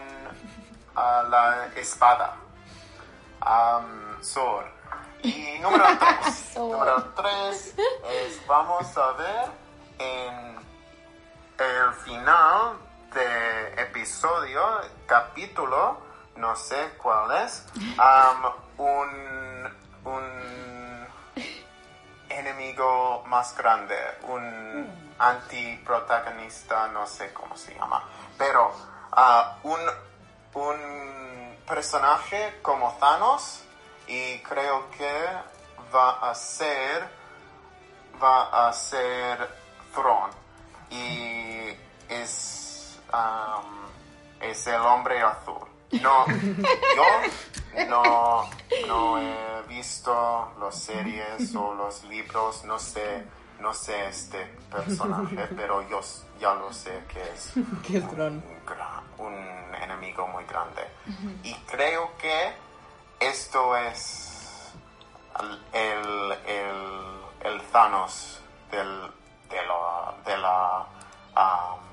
ah, 0.95 1.23
la 1.29 1.67
espada. 1.75 2.35
Am, 3.41 4.21
Sword. 4.21 4.67
Y 5.23 5.59
número 5.59 5.85
3. 6.23 6.53
Sword. 6.53 6.71
número 6.71 7.03
3 7.15 7.75
es 8.03 8.47
vamos 8.47 8.97
a 8.97 9.11
ver 9.13 9.45
en 9.97 10.55
el 11.59 11.93
final 12.05 12.77
de 13.13 13.81
episodio, 13.81 14.61
capítulo, 15.05 15.97
no 16.35 16.55
sé 16.55 16.93
cuál 17.01 17.43
es, 17.43 17.65
un, 18.77 19.09
un 20.09 21.07
enemigo 22.29 23.23
más 23.27 23.55
grande, 23.55 23.95
un 24.23 25.13
antiprotagonista, 25.17 26.87
no 26.87 27.05
sé 27.05 27.33
cómo 27.33 27.55
se 27.57 27.75
llama, 27.75 28.03
pero 28.37 28.71
ah, 29.11 29.57
un, 29.63 29.79
un 30.53 31.57
personaje 31.67 32.59
como 32.61 32.95
Thanos 32.99 33.63
y 34.07 34.39
creo 34.39 34.89
que 34.91 35.27
va 35.93 36.29
a 36.29 36.35
ser 36.35 37.19
va 38.21 38.67
a 38.67 38.73
ser 38.73 39.49
Thrawn. 39.93 40.31
Y 40.89 41.77
es 42.09 42.99
am, 43.11 43.87
es 44.41 44.67
el 44.67 44.81
hombre 44.81 45.21
azul 45.21 45.68
no 45.91 46.25
yo 46.27 47.85
no 47.87 48.49
no 48.87 49.17
he 49.17 49.61
visto 49.67 50.53
las 50.59 50.75
series 50.75 51.55
o 51.55 51.73
los 51.73 52.03
libros 52.05 52.63
no 52.65 52.77
sé 52.79 53.25
no 53.59 53.73
sé 53.73 54.07
este 54.07 54.45
personaje 54.71 55.47
pero 55.55 55.87
yo 55.89 56.01
ya 56.39 56.53
lo 56.53 56.71
sé 56.71 57.03
que 57.07 57.21
es 57.21 57.53
un, 57.55 58.41
un 59.17 59.75
enemigo 59.75 60.27
muy 60.27 60.45
grande. 60.45 60.87
Y 61.43 61.53
creo 61.65 62.15
que 62.17 62.53
esto 63.19 63.75
es 63.75 64.73
el, 65.73 66.37
el, 66.45 67.17
el, 67.41 67.61
Thanos 67.71 68.41
del, 68.71 69.11
de 69.49 69.65
la, 69.67 70.15
de 70.25 70.37
la 70.37 70.87
um, 71.35 71.88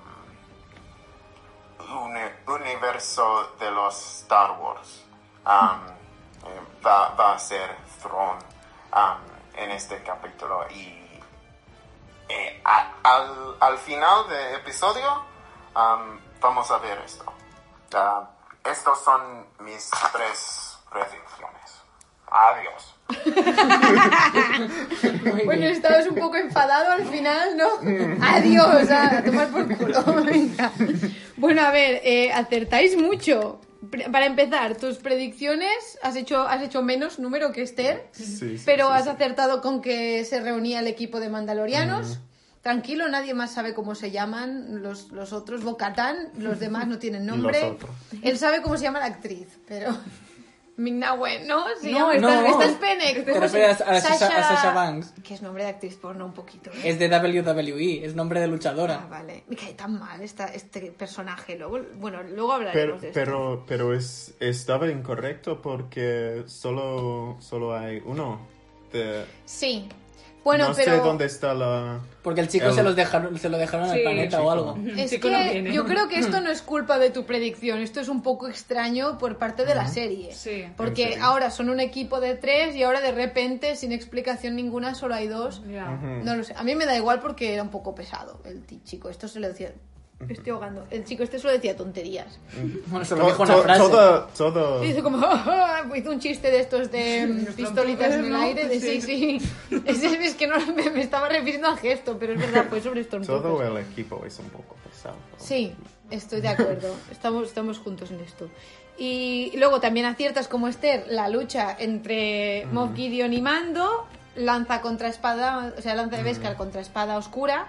universo 2.47 3.53
de 3.59 3.71
los 3.71 4.21
Star 4.23 4.53
Wars. 4.61 5.05
Um, 5.45 5.81
va, 6.85 7.11
va 7.11 7.35
a 7.35 7.39
ser 7.39 7.77
Thrawn 8.03 8.39
um, 8.93 9.21
en 9.55 9.71
este 9.71 10.03
capítulo 10.03 10.67
y 10.71 11.21
eh, 12.29 12.61
a- 12.65 12.93
al, 13.03 13.57
al 13.61 13.79
final 13.79 14.29
del 14.29 14.55
episodio 14.57 15.09
um, 15.75 16.19
vamos 16.41 16.71
a 16.71 16.79
ver 16.79 16.99
esto. 17.05 17.25
Ah, 17.95 18.29
estos 18.65 19.03
son 19.05 19.47
mis 19.61 19.89
tres 20.13 20.79
predicciones. 20.91 21.83
Adiós. 22.29 22.93
Bueno, 25.45 25.67
estabas 25.67 26.07
un 26.09 26.17
poco 26.17 26.37
enfadado 26.37 26.93
al 26.93 27.07
final, 27.07 27.57
¿no? 27.57 27.69
Adiós, 28.27 28.91
a 28.91 29.23
tomar 29.23 29.49
por 29.49 29.77
culo. 29.77 30.03
Venga. 30.25 30.73
Bueno, 31.37 31.63
a 31.63 31.71
ver, 31.71 32.01
eh, 32.05 32.33
acertáis 32.33 32.97
mucho. 32.97 33.61
Pre- 33.91 34.09
Para 34.11 34.27
empezar, 34.27 34.77
tus 34.77 34.97
predicciones 34.99 35.99
has 36.03 36.17
hecho, 36.17 36.43
has 36.43 36.63
hecho 36.63 36.83
menos 36.83 37.19
número 37.19 37.53
que 37.53 37.63
Esther, 37.63 38.09
Sí, 38.13 38.25
sí, 38.57 38.63
pero 38.65 38.87
sí, 38.89 38.93
has 38.95 39.05
sí. 39.05 39.11
acertado 39.11 39.61
con 39.61 39.81
que 39.83 40.25
se 40.25 40.41
reunía 40.41 40.81
el 40.81 40.87
equipo 40.87 41.21
de 41.21 41.29
mandalorianos. 41.29 42.19
Tranquilo, 42.63 43.07
nadie 43.09 43.33
más 43.33 43.53
sabe 43.55 43.75
cómo 43.75 43.95
se 43.95 44.11
llaman 44.11 44.83
los, 44.83 45.13
los 45.13 45.33
otros. 45.33 45.63
Bocatán, 45.63 46.31
los 46.39 46.59
demás 46.59 46.89
no 46.89 46.99
tienen 46.99 47.25
nombre. 47.27 47.63
Otros. 47.63 47.91
Él 48.23 48.39
sabe 48.39 48.61
cómo 48.61 48.77
se 48.77 48.83
llama 48.85 48.99
la 48.99 49.07
actriz, 49.07 49.47
pero. 49.69 49.97
Mignawe, 50.79 51.45
¿no? 51.47 51.65
Se 51.81 51.91
No, 51.91 52.13
llama- 52.13 52.15
no. 52.19 52.29
esta, 52.31 52.49
esta 52.51 52.65
es 52.67 52.77
Fennec. 52.77 53.25
Te 53.25 53.33
¿Cómo 53.33 53.49
se- 53.49 53.59
refieres 53.59 53.81
a 53.81 54.01
Sasha- 54.01 54.27
a 54.39 54.43
Sasha 54.43 54.73
Banks. 54.75 55.15
Que 55.25 55.35
es 55.35 55.43
nombre 55.43 55.65
de 55.65 55.71
actriz 55.71 55.95
porno 55.97 56.27
un 56.27 56.33
poquito. 56.35 56.71
¿eh? 56.71 56.81
Es 56.85 56.99
de 56.99 57.09
WWE, 57.09 58.05
es 58.05 58.15
nombre 58.15 58.41
de 58.41 58.47
luchadora. 58.49 59.01
Ah, 59.05 59.09
vale. 59.09 59.45
Me 59.49 59.57
cae 59.57 59.73
tan 59.75 59.99
mal 59.99 60.21
esta, 60.21 60.47
este 60.47 60.93
personaje. 60.93 61.57
Luego, 61.57 61.81
bueno, 61.97 62.23
luego 62.23 62.49
Pero, 62.49 62.53
hablaremos 62.55 63.01
de 63.01 63.09
esto. 63.09 63.21
pero, 63.21 63.65
pero 63.67 63.95
es, 63.95 64.35
estaba 64.39 64.91
incorrecto 64.91 65.63
porque 65.63 66.43
solo, 66.47 67.37
solo 67.41 67.75
hay 67.75 68.03
uno. 68.05 68.41
De, 68.93 69.25
Sí. 69.45 69.89
Bueno, 70.47 70.69
no 70.69 70.75
pero. 70.75 70.93
sé 70.97 71.01
dónde 71.03 71.25
está 71.27 71.55
la... 71.55 71.99
Porque 72.23 72.41
el 72.41 72.49
chico 72.49 72.67
El- 72.67 72.75
se, 72.75 72.83
los 72.85 72.95
dejaron, 72.97 73.37
se 73.39 73.49
lo 73.49 73.59
dejaron 73.59 73.91
al 73.91 73.97
Sí, 73.97 74.03
planeta 74.03 74.37
chico. 74.39 74.49
o 74.49 74.51
algo. 74.53 74.77
Es 74.97 75.13
no 75.13 75.21
que 75.21 75.71
yo 75.73 75.85
creo 75.85 76.09
que 76.09 76.19
esto 76.21 76.41
no 76.41 76.51
es 76.51 76.63
culpa 76.63 76.99
de 77.01 77.11
tu 77.11 77.25
predicción, 77.27 77.79
esto 77.81 78.01
es 78.01 78.09
un 78.09 78.23
poco 78.23 78.47
extraño 78.49 79.19
por 79.19 79.39
parte 79.39 79.65
de 79.65 79.75
la 79.75 79.89
serie. 79.89 80.33
Sí. 80.33 80.65
Porque 80.77 81.09
serio. 81.11 81.25
ahora 81.25 81.51
son 81.51 81.69
un 81.69 81.81
equipo 81.81 82.21
de 82.21 82.35
tres 82.37 82.75
y 82.77 82.85
ahora 82.85 83.01
de 83.01 83.11
repente, 83.13 83.75
sin 83.77 83.91
explicación 83.93 84.55
ninguna, 84.57 84.95
solo 84.95 85.15
hay 85.17 85.27
dos. 85.27 85.63
No 86.23 86.37
lo 86.37 86.45
sé. 86.45 86.55
A 86.57 86.63
mí 86.63 86.75
me 86.77 86.87
da 86.87 86.97
igual 86.97 87.19
porque 87.21 87.53
era 87.55 87.63
un 87.63 87.71
poco 87.71 87.95
pesado 87.95 88.41
el 88.45 88.65
chico. 88.85 89.09
Esto 89.09 89.27
se 89.29 89.41
lo 89.41 89.49
decía. 89.49 89.73
Me 90.19 90.33
estoy 90.33 90.53
ahogando. 90.53 90.87
El 90.91 91.05
chico 91.05 91.23
este 91.23 91.39
solo 91.39 91.53
decía 91.53 91.77
tonterías. 91.77 92.39
Bueno, 92.87 93.05
se 93.05 93.15
lo 93.15 93.27
dijo 93.27 93.43
una 93.43 93.57
frase. 93.59 93.81
todo, 93.81 94.29
todo... 94.37 94.85
Y 94.85 94.89
dice 94.89 95.03
como, 95.03 95.19
hizo 95.95 96.11
un 96.11 96.21
chiste 96.21 96.51
de 96.51 96.61
estos 96.61 96.91
de 96.91 97.27
mm, 97.51 97.53
pistolitas 97.53 98.15
en 98.15 98.25
el 98.25 98.35
aire, 98.35 98.67
de 98.67 98.81
sí, 98.81 99.01
sí. 99.03 99.41
Es, 99.85 100.03
es 100.03 100.35
que 100.35 100.47
no 100.47 100.59
me, 100.75 100.91
me 100.91 101.03
estaba 101.03 101.29
refiriendo 101.29 101.69
al 101.69 101.79
gesto, 101.79 102.17
pero 102.19 102.33
es 102.33 102.41
verdad, 102.41 102.67
fue 102.69 102.81
sobre 102.81 103.05
Stormtroopers. 103.05 103.43
Todo 103.43 103.63
el 103.63 103.83
equipo 103.83 104.25
es 104.25 104.39
un 104.39 104.49
poco 104.49 104.77
pesado. 104.85 105.17
Sí, 105.37 105.75
estoy 106.11 106.41
de 106.41 106.49
acuerdo. 106.49 106.95
Estamos, 107.11 107.49
estamos 107.49 107.79
juntos 107.79 108.11
en 108.11 108.21
esto. 108.21 108.49
Y 108.97 109.53
luego 109.57 109.81
también 109.81 110.07
aciertas 110.07 110.49
como 110.49 110.69
Esther 110.69 111.05
la 111.09 111.29
lucha 111.29 111.77
entre 111.79 112.67
Moff 112.73 112.95
Gideon 112.97 113.35
y 113.35 113.43
Mando, 113.43 114.07
lanza 114.35 114.81
contra 114.81 115.09
espada, 115.09 115.75
o 115.77 115.83
sea, 115.83 115.95
lanza 115.95 116.17
de 116.17 116.23
Beskar 116.23 116.57
contra 116.57 116.81
espada 116.81 117.19
oscura. 117.19 117.67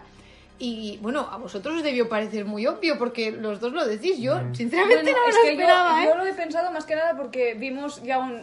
Y 0.59 0.97
bueno, 1.01 1.27
a 1.31 1.37
vosotros 1.37 1.75
os 1.77 1.83
debió 1.83 2.09
parecer 2.09 2.45
muy 2.45 2.65
obvio 2.65 2.97
porque 2.97 3.31
los 3.31 3.59
dos 3.59 3.73
lo 3.73 3.85
decís. 3.85 4.17
Yo, 4.19 4.39
sinceramente, 4.53 5.03
Bueno, 5.11 5.19
no 5.23 5.29
es 5.29 5.35
lo 5.35 5.41
que 5.41 5.47
yo- 5.47 5.51
esperaba, 5.53 6.03
yo, 6.05 6.11
¿eh? 6.11 6.17
lo 6.17 6.25
he 6.25 6.33
pensado 6.33 6.71
más 6.71 6.85
que 6.85 6.95
nada 6.95 7.15
porque 7.15 7.53
vimos 7.53 8.01
ya 8.01 8.17
un, 8.17 8.41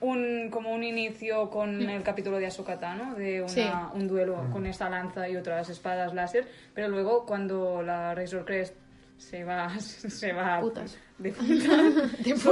un 0.00 0.50
como 0.50 0.70
un 0.72 0.84
inicio 0.84 1.50
con 1.50 1.80
el 1.88 2.02
capítulo 2.02 2.38
de 2.38 2.46
Ahsoka 2.46 2.78
Tano, 2.78 3.14
de 3.14 3.40
una- 3.40 3.48
Sí. 3.48 3.68
un 3.94 4.06
duelo 4.08 4.46
con 4.52 4.66
esta 4.66 4.88
lanza 4.88 5.28
y 5.28 5.36
otras 5.36 5.68
espadas 5.68 6.14
láser, 6.14 6.46
pero 6.74 6.88
luego 6.88 7.24
cuando 7.26 7.82
la 7.82 8.14
Razor 8.14 8.44
Crest 8.44 8.74
se 9.18 9.42
va 9.44 9.68
se 9.80 10.32
va 10.32 10.60
Putas. 10.60 10.96
de 11.18 11.30
puta, 11.32 11.44
De 12.24 12.34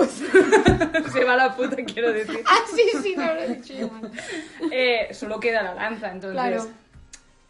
puta. 1.03 1.11
se 1.11 1.25
va 1.25 1.37
la 1.37 1.55
puta 1.57 1.77
quiero 1.85 2.13
decir 2.13 2.41
Ah, 2.47 2.59
sí, 2.75 2.83
sí, 3.03 3.15
no 3.17 3.25
lo 3.35 3.41
he 3.41 3.49
dicho 3.55 3.75
yo 3.75 3.89
mal. 3.89 4.11
eh, 4.71 5.09
solo 5.13 5.39
queda 5.41 5.63
la 5.63 5.75
lanza 5.75 6.11
entonces 6.13 6.33
Claro. 6.41 6.67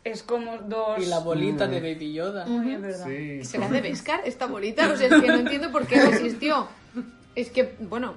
Es 0.04 0.22
como 0.22 0.58
dos 0.58 0.98
Y 1.02 1.06
la 1.06 1.18
bolita 1.18 1.66
de 1.66 1.80
Baby 1.80 2.12
Yoda. 2.14 2.44
Ay, 2.48 2.74
es 2.74 2.80
verdad. 2.80 3.06
Sí. 3.06 3.44
¿Será 3.44 3.68
de 3.68 3.80
Beskar 3.80 4.20
esta 4.24 4.46
bolita? 4.46 4.90
O 4.92 4.96
sea, 4.96 5.08
es 5.08 5.20
que 5.22 5.28
no 5.28 5.34
entiendo 5.36 5.70
por 5.70 5.86
qué 5.86 6.00
resistió. 6.00 6.68
Es 7.34 7.50
que, 7.50 7.74
bueno, 7.80 8.14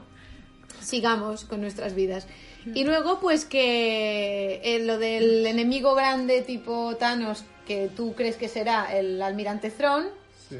sigamos 0.82 1.46
con 1.46 1.62
nuestras 1.62 1.94
vidas. 1.96 2.28
Y 2.74 2.84
luego, 2.86 3.20
pues 3.20 3.46
que 3.46 4.62
eh, 4.64 4.80
lo 4.80 4.98
del 4.98 5.46
enemigo 5.46 5.96
grande 5.96 6.42
tipo 6.42 6.96
Thanos, 6.96 7.44
que 7.68 7.90
tú 7.96 8.14
crees 8.16 8.38
que 8.38 8.48
será 8.48 8.96
el 8.98 9.22
almirante 9.22 9.70
Thrawn, 9.70 10.08
Sí. 10.50 10.58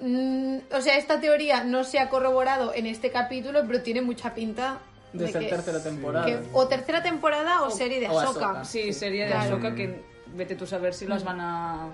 mm, 0.00 0.58
o 0.72 0.80
sea, 0.80 0.96
esta 0.98 1.20
teoría 1.20 1.64
no 1.64 1.84
se 1.84 1.98
ha 1.98 2.08
corroborado 2.08 2.72
en 2.74 2.86
este 2.86 3.10
capítulo, 3.10 3.62
pero 3.66 3.82
tiene 3.82 4.02
mucha 4.02 4.34
pinta 4.34 4.78
De 5.12 5.26
ser 5.28 5.42
que- 5.42 5.48
tercera 5.48 5.82
temporada. 5.82 6.26
que 6.26 6.38
o 6.52 6.66
tercera 6.68 7.02
temporada 7.02 7.62
o, 7.62 7.70
serie 7.70 7.98
de 8.00 8.06
Ahsoka. 8.06 8.28
Ahsoka. 8.50 8.64
Sí, 8.64 8.92
sería 8.92 9.24
de 9.24 9.30
Claro. 9.32 9.54
Ahsoka 9.56 9.74
que 9.74 10.00
vete 10.36 10.54
tú 10.56 10.64
a 10.64 10.68
saber 10.68 10.94
si 10.94 11.06
las 11.06 11.24
van 11.24 11.40
a, 11.40 11.88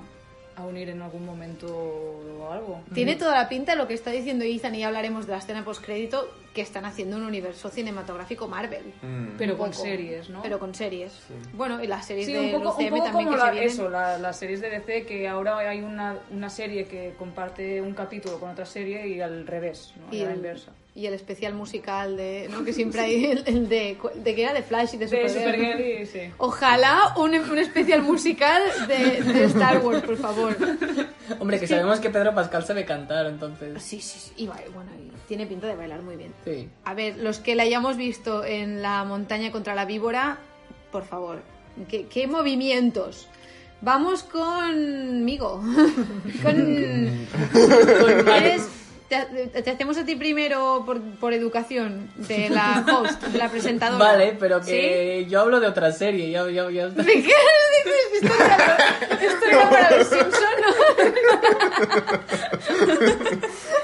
a 0.57 0.65
unir 0.67 0.89
en 0.91 1.01
algún 1.03 1.25
momento 1.25 1.67
o 1.75 2.51
algo. 2.53 2.81
Tiene 2.95 3.17
toda 3.17 3.35
la 3.35 3.49
pinta 3.49 3.75
lo 3.75 3.87
que 3.89 3.95
está 3.95 4.11
diciendo 4.11 4.45
Ethan 4.45 4.75
y 4.75 4.81
ya 4.81 4.89
hablaremos 4.89 5.27
de 5.27 5.33
la 5.33 5.39
escena 5.39 5.65
postcrédito 5.65 6.29
que 6.55 6.61
están 6.61 6.85
haciendo 6.85 7.17
un 7.17 7.23
universo 7.23 7.71
cinematográfico 7.71 8.47
Marvel. 8.47 8.93
Mm. 9.01 9.37
Pero 9.39 9.53
Un 9.55 9.59
con 9.59 9.71
poco. 9.71 9.83
series, 9.83 10.29
¿no? 10.29 10.43
Pero 10.43 10.59
con 10.59 10.75
series. 10.75 11.13
Bueno, 11.55 11.83
y 11.83 11.87
las 11.87 12.05
series 12.07 12.27
Sí, 12.27 12.33
de 12.35 12.41
un 12.41 12.51
poco, 12.53 12.77
un 12.77 12.85
UCM 12.85 12.91
poco 12.91 13.05
también 13.05 13.25
como 13.29 13.31
que 13.31 13.37
la- 13.39 13.45
se 13.47 13.53
vienen. 13.53 13.71
eso, 13.71 13.89
la- 13.89 14.19
las 14.19 14.37
series 14.39 14.61
de 14.61 14.69
DC, 14.71 15.07
que 15.07 15.27
ahora 15.29 15.57
hay 15.59 15.81
una, 15.81 16.19
una 16.31 16.51
serie 16.51 16.85
que 16.85 17.15
comparte 17.19 17.81
un 17.81 17.95
capítulo 17.95 18.39
con 18.39 18.51
otra 18.51 18.67
serie 18.67 19.09
y 19.09 19.21
al 19.23 19.47
revés, 19.47 19.95
¿no? 19.97 20.15
y, 20.15 20.21
a 20.21 20.25
la 20.27 20.31
el, 20.33 20.37
inversa. 20.37 20.73
Y 20.95 21.07
el 21.07 21.15
especial 21.15 21.55
musical 21.55 22.17
de, 22.19 22.49
¿no? 22.51 22.65
que 22.65 22.73
siempre 22.75 23.01
hay 23.01 23.25
el, 23.25 23.43
el 23.47 23.69
de, 23.69 23.97
de 24.15 24.35
que 24.35 24.43
era 24.43 24.53
de 24.53 24.63
Flash 24.63 24.91
y 24.95 24.99
de 24.99 25.07
De 25.07 25.29
Supergirl. 25.29 26.01
¿no? 26.01 26.07
Sí. 26.07 26.21
Ojalá 26.37 27.15
un, 27.17 27.35
un 27.35 27.59
especial 27.59 28.03
musical 28.03 28.61
de, 28.89 29.23
de 29.23 29.45
Star 29.45 29.79
Wars, 29.85 30.03
por 30.03 30.19
favor. 30.19 30.55
Hombre, 31.41 31.59
que 31.59 31.67
sabemos 31.67 31.99
que 31.99 32.11
Pedro 32.11 32.35
Pascal 32.35 32.65
sabe 32.67 32.85
cantar, 32.85 33.25
entonces. 33.27 33.83
Sí, 33.83 34.01
sí, 34.03 34.19
sí. 34.19 34.33
Y 34.37 34.47
bueno, 34.49 34.91
y 34.99 35.11
tiene 35.29 35.47
pinta 35.47 35.67
de 35.67 35.77
bailar 35.77 36.03
muy 36.03 36.17
bien. 36.17 36.35
Sí. 36.45 36.69
A 36.85 36.93
ver, 36.93 37.17
los 37.17 37.39
que 37.39 37.55
la 37.55 37.63
hayamos 37.63 37.97
visto 37.97 38.45
en 38.45 38.83
la 38.83 39.03
montaña 39.05 39.51
contra 39.51 39.75
la 39.75 39.87
víbora, 39.87 40.39
por 40.91 41.05
favor, 41.07 41.41
¿qué, 41.89 42.07
qué 42.07 42.27
movimientos? 42.27 43.29
Vamos 43.81 44.25
conmigo. 44.25 45.63
con, 46.43 47.27
¿Quieres- 47.53 48.69
te, 49.21 49.63
te 49.63 49.71
hacemos 49.71 49.97
a 49.99 50.05
ti 50.05 50.15
primero 50.17 50.83
por, 50.87 51.01
por 51.17 51.33
educación 51.33 52.11
de 52.17 52.49
la 52.51 52.85
host, 52.91 53.23
de 53.23 53.39
la 53.39 53.49
presentadora. 53.51 54.05
Vale, 54.05 54.37
pero 54.39 54.63
¿Sí? 54.63 54.71
que 54.71 55.27
yo 55.29 55.41
hablo 55.41 55.59
de 55.61 55.67
otra 55.67 55.91
serie. 55.93 56.31
Ya, 56.31 56.49
ya 56.51 56.69
está. 56.87 56.87
¿De 57.03 57.13
qué 57.13 57.23
dices? 57.23 58.23
Esto 58.23 58.35
era, 58.45 58.77
esto 59.21 59.45
era 59.47 59.71
para 59.71 59.97
los 59.99 60.09
Simpson, 60.09 60.55
¿no? 60.61 60.73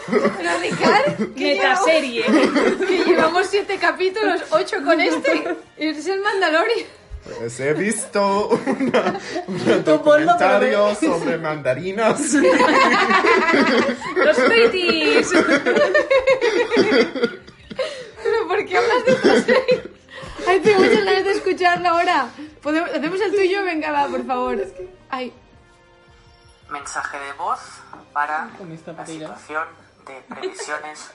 Pero 0.09 0.59
Ricard, 0.61 1.35
llevamos, 1.35 1.87
Metaserie. 1.87 2.25
que 2.87 3.05
llevamos 3.05 3.47
siete 3.49 3.79
capítulos, 3.79 4.41
ocho 4.51 4.77
con 4.85 5.01
este, 5.01 5.57
es 5.77 6.07
el 6.07 6.21
Mandalorian. 6.21 6.87
Pues 7.37 7.61
he 7.61 7.75
visto 7.75 8.49
una, 8.49 9.19
un 9.47 9.85
documentario 9.85 10.95
sobre 10.95 11.37
mandarinas. 11.39 12.33
¡Los 14.17 14.37
Pretties! 14.39 15.33
¿Pero 18.23 18.49
por 18.49 18.65
qué 18.67 18.77
hablas 18.79 19.05
de 19.05 19.13
esta 19.13 19.43
serie? 19.43 19.83
Ay, 20.47 20.61
tengo 20.61 20.81
muchas 20.81 21.05
ganas 21.05 21.25
de 21.25 21.33
escucharlo 21.33 21.89
ahora. 21.89 22.29
¿Podemos- 22.63 22.91
¿Hacemos 22.91 23.21
el 23.21 23.35
tuyo? 23.35 23.65
Venga, 23.65 23.93
va, 23.93 24.07
por 24.09 24.27
favor. 24.27 24.59
Ay, 25.11 25.33
Mensaje 26.71 27.19
de 27.19 27.33
voz 27.33 27.61
para 28.13 28.51
Con 28.59 28.71
esta 28.73 28.93
la 28.93 29.07
situación 29.07 29.65
de 30.07 30.21
previsiones 30.35 31.11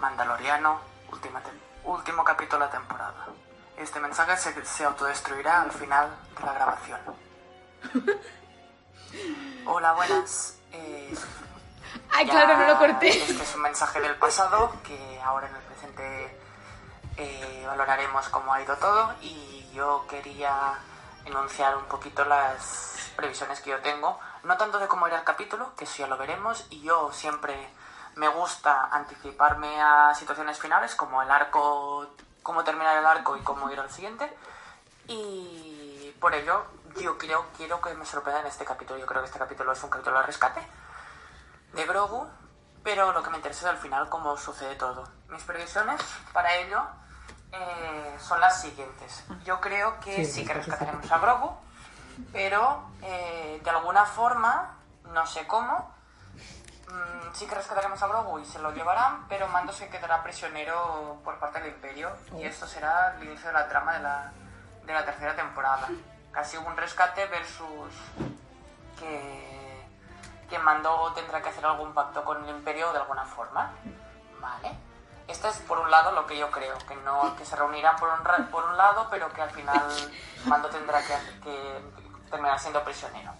Mandaloriano, 0.00 0.80
última 1.12 1.42
último 1.84 2.24
capítulo 2.24 2.60
de 2.64 2.66
la 2.66 2.78
temporada. 2.78 3.26
Este 3.76 4.00
mensaje 4.00 4.36
se, 4.36 4.64
se 4.64 4.84
autodestruirá 4.84 5.62
al 5.62 5.72
final 5.72 6.10
de 6.38 6.46
la 6.46 6.52
grabación. 6.52 7.00
Hola, 9.66 9.92
buenas. 9.92 10.58
Eh, 10.72 11.14
ay 12.12 12.26
ya 12.26 12.32
claro, 12.32 12.56
no 12.56 12.66
lo 12.66 12.78
corté. 12.78 13.08
Este 13.08 13.42
es 13.42 13.54
un 13.54 13.62
mensaje 13.62 14.00
del 14.00 14.16
pasado 14.16 14.72
que 14.82 15.20
ahora 15.22 15.48
en 15.48 15.56
el 15.56 15.62
presente 15.62 16.38
eh, 17.16 17.64
valoraremos 17.66 18.28
cómo 18.28 18.52
ha 18.52 18.62
ido 18.62 18.76
todo 18.76 19.14
y 19.20 19.70
yo 19.72 20.06
quería 20.08 20.74
enunciar 21.24 21.76
un 21.76 21.84
poquito 21.84 22.24
las 22.24 23.12
previsiones 23.16 23.60
que 23.60 23.70
yo 23.70 23.80
tengo, 23.80 24.18
no 24.44 24.56
tanto 24.56 24.78
de 24.78 24.86
cómo 24.86 25.08
irá 25.08 25.18
el 25.18 25.24
capítulo, 25.24 25.74
que 25.76 25.84
eso 25.84 25.96
ya 25.98 26.06
lo 26.06 26.16
veremos, 26.16 26.66
y 26.70 26.82
yo 26.82 27.10
siempre 27.12 27.70
me 28.14 28.28
gusta 28.28 28.88
anticiparme 28.92 29.80
a 29.80 30.14
situaciones 30.14 30.58
finales 30.58 30.94
como 30.94 31.22
el 31.22 31.30
arco, 31.30 32.06
cómo 32.46 32.62
terminar 32.62 32.96
el 32.96 33.04
arco 33.04 33.36
y 33.36 33.40
cómo 33.40 33.68
ir 33.72 33.80
al 33.80 33.90
siguiente, 33.90 34.32
y 35.08 36.14
por 36.20 36.32
ello 36.32 36.64
yo 37.00 37.18
creo, 37.18 37.44
quiero 37.56 37.80
que 37.80 37.92
me 37.94 38.06
sorprenda 38.06 38.40
en 38.40 38.46
este 38.46 38.64
capítulo, 38.64 39.00
yo 39.00 39.04
creo 39.04 39.20
que 39.20 39.26
este 39.26 39.40
capítulo 39.40 39.72
es 39.72 39.82
un 39.82 39.90
capítulo 39.90 40.20
de 40.20 40.26
rescate, 40.26 40.60
de 41.72 41.84
Grogu, 41.86 42.24
pero 42.84 43.10
lo 43.12 43.20
que 43.24 43.30
me 43.30 43.38
interesa 43.38 43.62
es 43.62 43.66
al 43.72 43.78
final 43.78 44.08
cómo 44.08 44.36
sucede 44.36 44.76
todo. 44.76 45.08
Mis 45.28 45.42
previsiones 45.42 46.00
para 46.32 46.54
ello 46.54 46.86
eh, 47.50 48.16
son 48.20 48.38
las 48.38 48.60
siguientes. 48.60 49.24
Yo 49.44 49.60
creo 49.60 49.98
que 49.98 50.24
sí, 50.24 50.46
que 50.46 50.54
rescataremos 50.54 51.10
a 51.10 51.18
Grogu, 51.18 51.50
pero 52.32 52.90
eh, 53.02 53.60
de 53.60 53.70
alguna 53.70 54.06
forma, 54.06 54.76
no 55.12 55.26
sé 55.26 55.48
cómo, 55.48 55.95
mm, 56.88 57.34
sí 57.34 57.46
que 57.46 57.54
rescataremos 57.54 58.02
a 58.02 58.06
Grogu 58.06 58.38
y 58.38 58.44
se 58.44 58.58
lo 58.58 58.72
llevarán, 58.72 59.26
pero 59.28 59.48
Mando 59.48 59.72
se 59.72 59.88
quedará 59.88 60.22
prisionero 60.22 61.20
por 61.24 61.38
parte 61.38 61.60
del 61.60 61.72
Imperio. 61.72 62.10
Y 62.36 62.44
esto 62.44 62.66
será 62.66 63.16
el 63.16 63.24
inicio 63.24 63.48
de 63.48 63.52
la 63.52 63.68
trama 63.68 63.94
de 63.94 64.00
la, 64.00 64.32
de 64.84 64.92
la 64.92 65.04
tercera 65.04 65.34
temporada. 65.34 65.88
Casi 66.32 66.56
un 66.56 66.76
rescate 66.76 67.26
versus 67.26 67.92
que, 68.98 69.86
que 70.48 70.58
Mando 70.58 71.12
tendrá 71.14 71.42
que 71.42 71.48
hacer 71.48 71.64
algún 71.64 71.92
pacto 71.94 72.24
con 72.24 72.44
el 72.44 72.50
Imperio 72.50 72.92
de 72.92 72.98
alguna 72.98 73.24
forma. 73.24 73.72
Vale. 74.40 74.76
Esto 75.28 75.48
es 75.48 75.56
por 75.58 75.78
un 75.78 75.90
lado 75.90 76.12
lo 76.12 76.26
que 76.26 76.38
yo 76.38 76.50
creo, 76.50 76.78
que 76.86 76.94
no 76.96 77.34
que 77.36 77.44
se 77.44 77.56
reunirán 77.56 77.96
por 77.96 78.08
un, 78.08 78.46
por 78.46 78.64
un 78.64 78.76
lado, 78.76 79.08
pero 79.10 79.32
que 79.32 79.42
al 79.42 79.50
final 79.50 79.82
Mando 80.44 80.68
tendrá 80.68 81.02
que, 81.02 81.16
que 81.42 81.80
terminar 82.30 82.60
siendo 82.60 82.84
prisionero. 82.84 83.32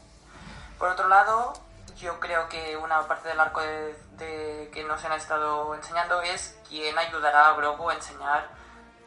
Por 0.78 0.88
otro 0.88 1.06
lado, 1.08 1.52
yo 1.98 2.18
creo 2.20 2.48
que 2.48 2.76
una 2.76 3.02
parte 3.06 3.28
del 3.28 3.40
arco 3.40 3.60
de, 3.60 4.70
que 4.72 4.84
nos 4.84 5.04
han 5.04 5.12
estado 5.12 5.74
enseñando 5.74 6.20
es 6.22 6.58
quién 6.68 6.98
ayudará 6.98 7.48
a 7.48 7.52
Grogu 7.54 7.90
a 7.90 7.94
enseñar 7.94 8.48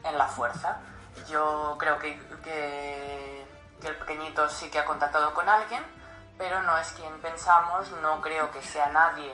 en 0.04 0.18
la 0.18 0.28
fuerza. 0.28 0.80
Yo 1.28 1.76
creo 1.78 2.00
que, 2.00 2.18
que, 2.44 3.46
el 3.84 3.96
pequeñito 3.98 4.48
sí 4.50 4.70
que 4.72 4.80
ha 4.80 4.86
contactado 4.86 5.34
con 5.34 5.48
alguien, 5.48 5.84
pero 6.38 6.62
no 6.64 6.78
es 6.78 6.90
quien 6.94 7.20
pensamos, 7.22 7.90
no 8.02 8.22
creo 8.22 8.50
que 8.52 8.62
sea 8.64 8.88
nadie 8.90 9.34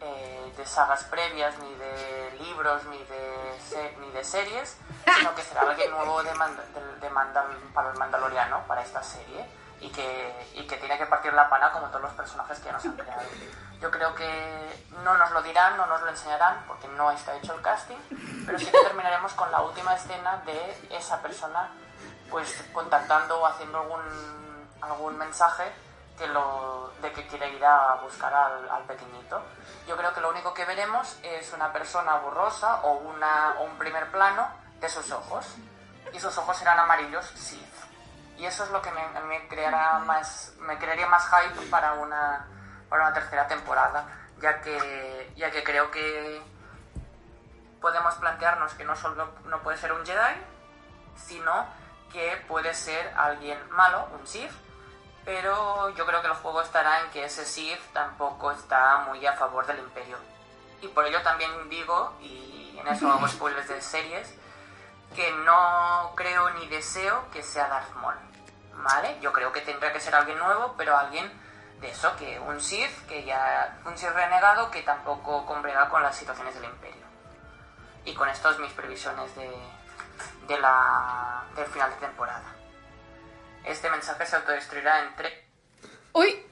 eh, 0.00 0.52
de 0.56 0.66
sagas 0.66 1.04
previas, 1.04 1.58
ni 1.58 1.74
de 1.74 2.36
libros, 2.40 2.84
ni 2.86 2.98
de, 3.04 3.58
se- 3.66 3.96
ni 3.98 4.10
de 4.10 4.24
series, 4.24 4.76
sino 5.18 5.34
que 5.34 5.42
será 5.42 5.62
alguien 5.62 5.90
nuevo 5.90 6.22
de 6.22 6.34
Manda- 6.34 6.64
de- 6.74 6.96
de 7.00 7.10
Mandal- 7.10 7.72
para 7.72 7.90
el 7.90 7.98
Mandaloriano, 7.98 8.66
para 8.66 8.82
esta 8.82 9.02
serie, 9.02 9.46
y 9.80 9.90
que, 9.90 10.52
y 10.54 10.66
que 10.66 10.76
tiene 10.76 10.98
que 10.98 11.06
partir 11.06 11.32
la 11.32 11.48
pana 11.48 11.72
como 11.72 11.86
todos 11.88 12.02
los 12.02 12.12
personajes 12.12 12.58
que 12.58 12.66
ya 12.66 12.72
nos 12.72 12.84
han 12.84 12.96
creado. 12.96 13.22
Yo 13.80 13.90
creo 13.90 14.14
que 14.14 14.86
no 15.04 15.16
nos 15.16 15.30
lo 15.32 15.42
dirán, 15.42 15.76
no 15.76 15.86
nos 15.86 16.00
lo 16.00 16.08
enseñarán, 16.08 16.64
porque 16.66 16.88
no 16.88 17.10
está 17.10 17.36
hecho 17.36 17.54
el 17.54 17.60
casting, 17.60 17.96
pero 18.46 18.58
sí 18.58 18.66
que 18.66 18.78
terminaremos 18.82 19.32
con 19.34 19.50
la 19.52 19.60
última 19.60 19.94
escena 19.94 20.38
de 20.46 20.88
esa 20.90 21.20
persona 21.20 21.70
pues 22.30 22.64
contactando 22.72 23.40
o 23.40 23.46
haciendo 23.46 23.78
algún, 23.78 24.68
algún 24.80 25.16
mensaje 25.18 25.72
que 26.18 26.26
lo, 26.26 26.90
de 27.02 27.12
que 27.12 27.26
quiere 27.26 27.50
ir 27.50 27.64
a 27.64 27.96
buscar 28.02 28.32
al, 28.32 28.68
al 28.70 28.82
pequeñito. 28.84 29.42
Yo 29.86 29.96
creo 29.96 30.12
que 30.14 30.20
lo 30.20 30.30
único 30.30 30.54
que 30.54 30.64
veremos 30.64 31.18
es 31.22 31.52
una 31.52 31.72
persona 31.72 32.16
borrosa 32.16 32.80
o, 32.82 32.92
una, 32.92 33.56
o 33.58 33.64
un 33.64 33.78
primer 33.78 34.10
plano 34.10 34.48
de 34.80 34.88
sus 34.88 35.10
ojos. 35.12 35.46
Y 36.12 36.20
sus 36.20 36.36
ojos 36.38 36.56
serán 36.56 36.78
amarillos 36.78 37.26
Sith. 37.34 37.65
Y 38.38 38.44
eso 38.44 38.64
es 38.64 38.70
lo 38.70 38.82
que 38.82 38.90
me, 38.90 39.48
creará 39.48 39.98
más, 40.00 40.52
me 40.58 40.76
crearía 40.78 41.06
más 41.06 41.26
hype 41.28 41.66
para 41.70 41.94
una, 41.94 42.46
para 42.88 43.04
una 43.04 43.14
tercera 43.14 43.46
temporada, 43.46 44.06
ya 44.40 44.60
que, 44.60 45.32
ya 45.36 45.50
que 45.50 45.64
creo 45.64 45.90
que 45.90 46.42
podemos 47.80 48.14
plantearnos 48.16 48.74
que 48.74 48.84
no 48.84 48.94
solo 48.96 49.28
no 49.46 49.62
puede 49.62 49.78
ser 49.78 49.92
un 49.92 50.04
Jedi, 50.04 50.34
sino 51.16 51.66
que 52.12 52.44
puede 52.48 52.74
ser 52.74 53.12
alguien 53.16 53.58
malo, 53.70 54.08
un 54.18 54.26
Sith, 54.26 54.52
pero 55.24 55.90
yo 55.90 56.06
creo 56.06 56.20
que 56.20 56.28
el 56.28 56.34
juego 56.34 56.62
estará 56.62 57.00
en 57.00 57.10
que 57.10 57.24
ese 57.24 57.44
Sith 57.44 57.80
tampoco 57.92 58.52
está 58.52 58.98
muy 59.08 59.24
a 59.26 59.32
favor 59.32 59.66
del 59.66 59.78
Imperio. 59.78 60.16
Y 60.82 60.88
por 60.88 61.06
ello 61.06 61.22
también 61.22 61.50
digo, 61.68 62.14
y 62.20 62.78
en 62.78 62.86
eso 62.88 63.10
hago 63.10 63.26
spoilers 63.28 63.68
de 63.68 63.80
series, 63.80 64.34
que 65.14 65.30
no 65.44 66.12
creo 66.14 66.50
ni 66.50 66.66
deseo 66.68 67.30
que 67.30 67.42
sea 67.42 67.68
Darth 67.68 67.94
Maul. 67.96 68.16
¿Vale? 68.74 69.18
Yo 69.20 69.32
creo 69.32 69.52
que 69.52 69.62
tendrá 69.62 69.92
que 69.92 70.00
ser 70.00 70.14
alguien 70.14 70.38
nuevo, 70.38 70.74
pero 70.76 70.96
alguien 70.96 71.30
de 71.80 71.90
eso, 71.90 72.14
que 72.16 72.38
un 72.40 72.60
Sith, 72.60 73.06
que 73.06 73.24
ya. 73.24 73.78
un 73.84 73.96
Sith 73.96 74.10
renegado 74.10 74.70
que 74.70 74.82
tampoco 74.82 75.44
comprega 75.46 75.88
con 75.88 76.02
las 76.02 76.16
situaciones 76.16 76.54
del 76.54 76.64
Imperio. 76.64 77.04
Y 78.04 78.14
con 78.14 78.28
estos 78.28 78.58
mis 78.58 78.72
previsiones 78.72 79.34
de, 79.34 79.50
de 80.46 80.60
la, 80.60 81.44
del 81.54 81.66
final 81.66 81.90
de 81.90 81.96
temporada. 81.96 82.54
Este 83.64 83.90
mensaje 83.90 84.26
se 84.26 84.36
autodestruirá 84.36 85.00
en 85.02 85.16
tres. 85.16 85.32
Uy, 86.12 86.46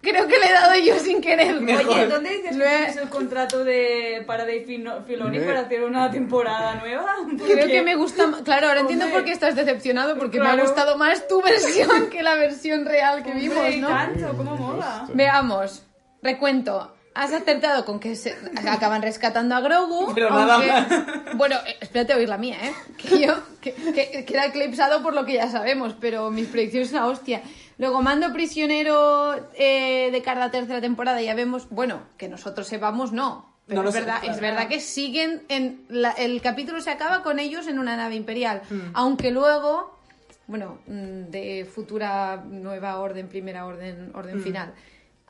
creo 0.00 0.26
que 0.26 0.38
le 0.38 0.46
he 0.46 0.52
dado 0.52 0.74
yo 0.76 0.98
sin 0.98 1.20
querer. 1.20 1.56
Oye, 1.56 2.06
¿dónde 2.06 2.30
dices 2.30 2.56
Lo 2.56 2.64
que 2.64 2.70
tienes 2.70 2.96
el 2.96 3.08
contrato 3.08 3.64
de, 3.64 4.22
para 4.26 4.44
Dave 4.44 4.64
Fino- 4.66 5.02
Filoni 5.04 5.40
para 5.40 5.60
hacer 5.60 5.82
una 5.84 6.10
temporada 6.10 6.74
nueva? 6.76 7.16
Creo 7.46 7.66
que 7.66 7.82
me 7.82 7.94
gusta 7.96 8.26
más. 8.26 8.42
Claro, 8.42 8.68
ahora 8.68 8.80
entiendo 8.80 9.06
por 9.10 9.24
qué 9.24 9.32
estás 9.32 9.54
decepcionado, 9.56 10.16
porque 10.18 10.40
me 10.40 10.46
ha 10.48 10.56
gustado 10.56 10.96
más 10.96 11.26
tu 11.28 11.40
versión 11.42 12.08
que 12.10 12.22
la 12.22 12.34
versión 12.36 12.84
real 12.86 13.22
que 13.22 13.32
vimos, 13.32 13.58
Hombre, 13.58 13.76
¿no? 13.78 13.88
Cancho, 13.88 14.34
¿cómo 14.36 14.56
mola? 14.56 15.06
Veamos, 15.14 15.82
recuento. 16.22 16.94
Has 17.20 17.32
acertado 17.32 17.84
con 17.84 17.98
que 17.98 18.14
se 18.14 18.36
acaban 18.68 19.02
rescatando 19.02 19.54
a 19.56 19.60
Grogu. 19.60 20.14
Pero 20.14 20.30
nada 20.30 20.54
aunque- 20.54 21.34
Bueno, 21.34 21.56
eh, 21.66 21.76
espérate 21.80 22.12
a 22.12 22.16
oír 22.16 22.28
la 22.28 22.38
mía, 22.38 22.56
¿eh? 22.62 22.72
Que 22.96 23.26
yo, 23.26 23.34
que, 23.60 23.72
que 23.72 24.24
queda 24.24 24.46
eclipsado 24.46 25.02
por 25.02 25.14
lo 25.14 25.24
que 25.24 25.34
ya 25.34 25.48
sabemos, 25.50 25.94
pero 26.00 26.30
mis 26.30 26.46
predicciones 26.46 26.90
son 26.90 27.00
la 27.00 27.06
hostia. 27.06 27.42
Luego, 27.76 28.02
mando 28.02 28.32
prisionero 28.32 29.34
eh, 29.54 30.10
de 30.12 30.22
cara 30.22 30.42
a 30.42 30.46
la 30.46 30.50
tercera 30.52 30.80
temporada, 30.80 31.20
ya 31.20 31.34
vemos, 31.34 31.68
bueno, 31.70 32.02
que 32.16 32.28
nosotros 32.28 32.66
sepamos, 32.68 33.10
no. 33.12 33.52
Pero 33.66 33.82
No 33.82 33.88
es, 33.88 33.94
verdad, 33.96 34.24
es 34.24 34.40
verdad 34.40 34.68
que 34.68 34.80
siguen 34.80 35.42
en. 35.48 35.84
la- 35.88 36.12
el 36.12 36.40
capítulo 36.40 36.80
se 36.80 36.90
acaba 36.90 37.22
con 37.22 37.38
ellos 37.38 37.66
en 37.66 37.78
una 37.78 37.96
nave 37.96 38.14
imperial. 38.14 38.62
Hmm. 38.70 38.92
Aunque 38.94 39.30
luego 39.30 39.98
bueno, 40.46 40.78
mm, 40.86 41.30
de 41.30 41.68
futura 41.70 42.42
nueva 42.46 42.98
orden, 43.00 43.28
primera 43.28 43.66
orden, 43.66 44.12
Hmm. 44.12 44.16
orden 44.16 44.40
final. 44.42 44.72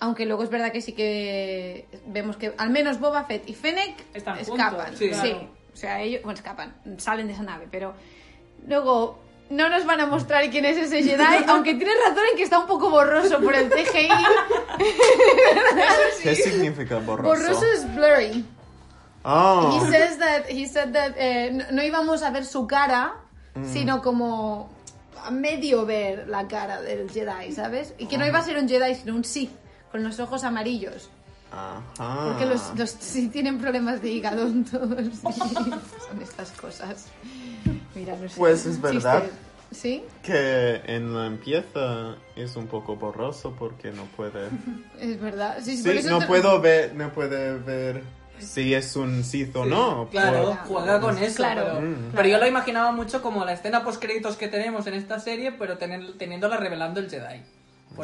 Aunque 0.00 0.26
luego 0.26 0.42
es 0.44 0.50
verdad 0.50 0.70
que 0.72 0.80
sí 0.80 0.92
que 0.92 1.87
vemos 2.06 2.37
que 2.37 2.54
al 2.56 2.70
menos 2.70 3.00
Boba 3.00 3.24
Fett 3.24 3.48
y 3.48 3.54
Fennec 3.54 3.96
Están 4.14 4.38
escapan. 4.38 4.70
juntos, 4.80 4.98
sí. 4.98 5.08
claro. 5.11 5.48
O 5.72 5.76
sea, 5.76 6.00
ellos, 6.02 6.22
bueno, 6.22 6.37
escapan, 6.37 6.74
salen 6.98 7.26
de 7.26 7.32
esa 7.34 7.42
nave, 7.42 7.66
pero 7.70 7.94
luego 8.66 9.18
no 9.50 9.68
nos 9.68 9.87
van 9.87 10.00
a 10.00 10.06
mostrar 10.06 10.48
quién 10.50 10.64
es 10.64 10.76
ese 10.76 11.02
Jedi, 11.02 11.44
aunque 11.48 11.74
tienes 11.74 11.94
razón 12.06 12.24
en 12.30 12.37
que 12.37 12.42
está 12.42 12.58
un 12.58 12.66
poco 12.66 12.90
borroso 12.90 13.40
por 13.40 13.54
el 13.54 13.70
CGI. 13.70 14.08
¿Qué 16.22 16.34
significa 16.37 16.98
borroso? 16.98 17.28
Borroso 17.28 17.64
es 17.74 17.94
blurry. 17.94 18.44
Oh, 19.24 19.72
He 19.76 19.90
says 19.90 20.18
that, 20.18 20.44
he 20.48 20.66
said 20.66 20.92
that, 20.92 21.12
eh, 21.16 21.50
no, 21.52 21.64
no 21.72 21.82
íbamos 21.82 22.22
a 22.22 22.30
ver 22.30 22.44
su 22.44 22.66
cara, 22.66 23.14
sino 23.72 24.00
como 24.00 24.70
a 25.24 25.30
medio 25.30 25.84
ver 25.84 26.28
la 26.28 26.46
cara 26.46 26.80
del 26.80 27.11
Jedi, 27.11 27.52
¿sabes? 27.52 27.94
Y 27.98 28.06
que 28.06 28.16
no 28.16 28.26
iba 28.26 28.38
a 28.38 28.42
ser 28.42 28.56
un 28.56 28.68
Jedi, 28.68 28.94
sino 28.94 29.14
un 29.16 29.24
Sith, 29.24 29.50
con 29.90 30.03
los 30.05 30.18
ojos 30.20 30.44
amarillos. 30.44 31.11
ajá. 31.51 32.24
Porque 32.29 32.46
los, 32.46 32.77
los 32.77 32.90
Sith 32.90 33.33
tienen 33.33 33.59
problemas 33.59 34.03
de 34.03 34.11
hígado 34.11 34.46
todos. 34.70 35.07
Son 35.22 36.22
estas 36.22 36.51
cosas. 36.53 37.07
Mira, 37.94 38.14
no 38.16 38.29
sé. 38.29 38.35
Pues 38.37 38.66
es 38.66 38.77
un 38.77 38.83
verdad. 38.83 39.22
chiste. 39.22 39.37
¿Sí? 39.70 40.03
Que 40.22 40.81
en 40.87 41.14
la 41.14 41.27
empieza 41.27 42.16
es 42.37 42.57
un 42.57 42.66
poco 42.68 42.96
borroso 42.96 43.55
porque 43.59 43.90
no 43.90 44.05
puede... 44.16 44.48
Es 45.01 45.20
verdad. 45.20 45.59
Sí, 45.62 45.77
sí, 45.77 45.83
por 45.83 45.92
Sí, 45.92 45.98
eso 45.98 46.11
no 46.11 46.18
te- 46.20 46.27
puedo 46.27 46.59
ver, 46.61 46.94
no 46.94 47.11
puede 47.12 47.59
ver 47.59 48.03
si 48.38 48.72
es 48.72 48.96
un 48.96 49.22
Sith 49.24 49.55
o 49.57 49.66
no. 49.66 50.09
Claro, 50.11 50.44
por- 50.46 50.57
juega 50.68 51.01
con 51.01 51.18
eso. 51.18 51.37
Claro, 51.37 51.64
pero, 51.74 51.81
Mm. 51.83 52.12
pero 52.14 52.29
yo 52.29 52.38
lo 52.38 52.46
imaginaba 52.46 52.92
mucho 52.92 53.20
como 53.20 53.44
la 53.44 53.53
escena 53.53 53.85
post 53.85 54.01
créditos 54.01 54.37
que 54.37 54.48
tenemos 54.48 54.87
en 54.87 54.94
esta 54.94 55.18
serie, 55.20 55.53
pero 55.53 55.77
tener- 55.77 56.16
teniéndola 56.16 56.57
revelando 56.57 57.01
el 57.01 57.11
Jedi. 57.11 57.42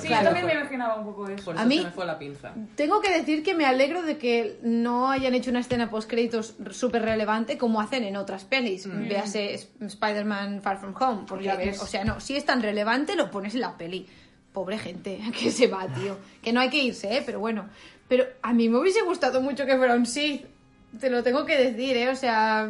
Sí, 0.01 0.09
yo 0.09 0.23
también 0.23 0.47
me 0.47 0.55
imaginaba 0.55 0.97
un 0.97 1.05
poco 1.05 1.29
eso. 1.29 1.44
Por 1.44 1.57
A 1.57 1.61
eso 1.61 1.68
mí- 1.68 1.79
se 1.79 1.85
me 1.85 1.90
fue 1.90 2.05
la 2.07 2.18
pinza. 2.18 2.53
Tengo 2.75 3.01
que 3.01 3.12
decir 3.16 3.42
que 3.44 3.55
me 3.55 3.64
alegro 3.64 4.03
de 4.03 4.18
que 4.18 4.59
no 4.62 5.11
hayan 5.11 5.35
hecho 5.35 5.51
una 5.51 5.61
escena 5.61 5.88
post 5.90 6.11
créditos 6.11 6.55
súper 6.73 7.03
relevante 7.03 7.59
como 7.59 7.81
hacen 7.81 8.03
en 8.05 8.16
otras 8.16 8.44
pelis. 8.44 8.88
Véase 9.09 9.55
Sp- 9.55 9.85
Spider-Man 9.87 10.62
Far 10.62 10.79
From 10.81 10.94
Home. 11.01 11.23
Porque, 11.29 11.44
Ya 11.44 11.57
ves. 11.57 11.81
o 11.81 11.87
sea, 11.87 12.05
no, 12.05 12.18
si 12.20 12.37
es 12.37 12.44
tan 12.44 12.61
relevante 12.62 13.14
lo 13.14 13.31
pones 13.31 13.55
en 13.55 13.61
la 13.61 13.77
peli. 13.77 14.07
Pobre 14.53 14.79
gente, 14.79 15.18
que 15.38 15.51
se 15.51 15.66
va, 15.68 15.87
tío. 15.88 16.16
Que 16.42 16.53
no 16.53 16.61
hay 16.61 16.70
que 16.70 16.79
irse, 16.83 17.16
¿eh? 17.16 17.23
Pero 17.25 17.38
bueno. 17.40 17.68
Pero 18.09 18.25
a 18.42 18.53
mí 18.53 18.68
me 18.68 18.79
hubiese 18.79 19.03
gustado 19.03 19.40
mucho 19.40 19.64
que 19.66 19.77
fuera 19.77 19.94
un 19.94 20.07
Sith. 20.07 20.44
Te 21.01 21.11
lo 21.11 21.23
tengo 21.25 21.44
que 21.44 21.57
decir, 21.57 21.97
¿eh? 21.97 22.09
O 22.09 22.14
sea... 22.16 22.68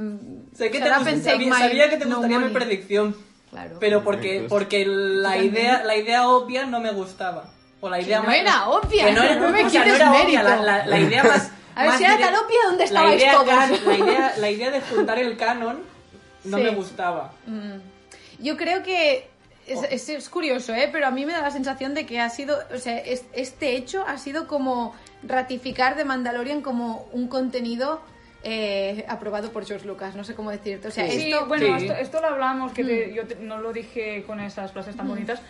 Sé 0.54 0.70
que 0.70 0.78
te 0.80 0.88
sabía, 0.88 1.36
My 1.52 1.58
sabía 1.58 1.90
que 1.90 1.96
te 1.98 2.06
No 2.06 2.16
gustaría 2.16 2.38
mi 2.38 2.44
Money. 2.48 2.54
predicción, 2.54 3.14
Claro. 3.54 3.76
pero 3.80 4.02
porque, 4.02 4.46
porque 4.48 4.84
la 4.84 5.36
idea, 5.38 5.82
la 5.84 5.94
idea 5.96 6.28
obvia 6.28 6.66
no 6.66 6.80
me 6.80 6.90
gustaba. 6.92 7.44
O 7.80 7.88
la 7.88 8.00
idea 8.00 8.18
no 8.20 8.26
más- 8.26 8.36
era 8.36 8.68
obvia, 8.68 9.06
que 9.06 9.12
no, 9.12 9.22
era, 9.22 9.34
no 9.40 9.48
me 9.50 9.64
o 9.64 9.70
sea, 9.70 9.84
no 9.84 9.94
era 9.94 10.12
obvia, 10.12 10.42
la, 10.42 10.56
la- 10.56 10.86
la 10.86 10.98
idea 10.98 11.22
más... 11.22 11.50
A 11.76 11.80
ver, 11.82 11.88
más 11.90 11.98
si 11.98 12.04
era 12.04 12.18
tan 12.18 12.34
obvia, 12.34 12.58
¿dónde 12.66 12.78
la 12.78 12.84
estabais 12.84 13.20
idea, 13.22 13.32
todos? 13.32 13.48
can- 13.48 13.80
la, 13.86 13.96
idea, 13.98 14.34
la 14.38 14.50
idea 14.50 14.70
de 14.70 14.80
juntar 14.80 15.18
el 15.18 15.36
canon 15.36 15.78
no 16.44 16.56
Sí. 16.58 16.62
me 16.64 16.70
gustaba. 16.70 17.32
Yo 18.38 18.56
creo 18.56 18.82
que 18.82 19.28
es, 19.66 19.80
es- 19.90 20.08
es 20.08 20.28
curioso, 20.28 20.74
¿eh? 20.74 20.88
pero 20.92 21.06
a 21.06 21.10
mí 21.10 21.24
me 21.26 21.32
da 21.32 21.40
la 21.42 21.50
sensación 21.50 21.94
de 21.94 22.06
que 22.06 22.20
ha 22.20 22.28
sido, 22.30 22.58
o 22.74 22.78
sea, 22.78 22.98
es- 22.98 23.24
este 23.32 23.76
hecho 23.76 24.04
ha 24.06 24.18
sido 24.18 24.46
como 24.46 24.94
ratificar 25.22 25.96
de 25.96 26.04
Mandalorian 26.04 26.60
como 26.60 27.08
un 27.12 27.28
contenido 27.28 28.00
eh, 28.44 29.04
aprobado 29.08 29.50
por 29.52 29.64
George 29.66 29.86
Lucas, 29.86 30.14
no 30.14 30.22
sé 30.24 30.34
cómo 30.34 30.50
decirte. 30.50 30.88
O 30.88 30.90
sea, 30.90 31.08
Sí, 31.08 31.30
esto, 31.32 31.46
bueno, 31.46 31.78
sí. 31.80 31.86
Esto, 31.86 31.96
esto 31.98 32.20
lo 32.20 32.26
hablamos, 32.28 32.72
que 32.72 32.84
te- 32.84 33.14
yo 33.14 33.26
te- 33.26 33.36
no 33.36 33.58
lo 33.58 33.72
dije 33.72 34.22
con 34.26 34.38
esas 34.40 34.70
frases 34.72 34.94
tan 34.96 35.08
bonitas, 35.08 35.40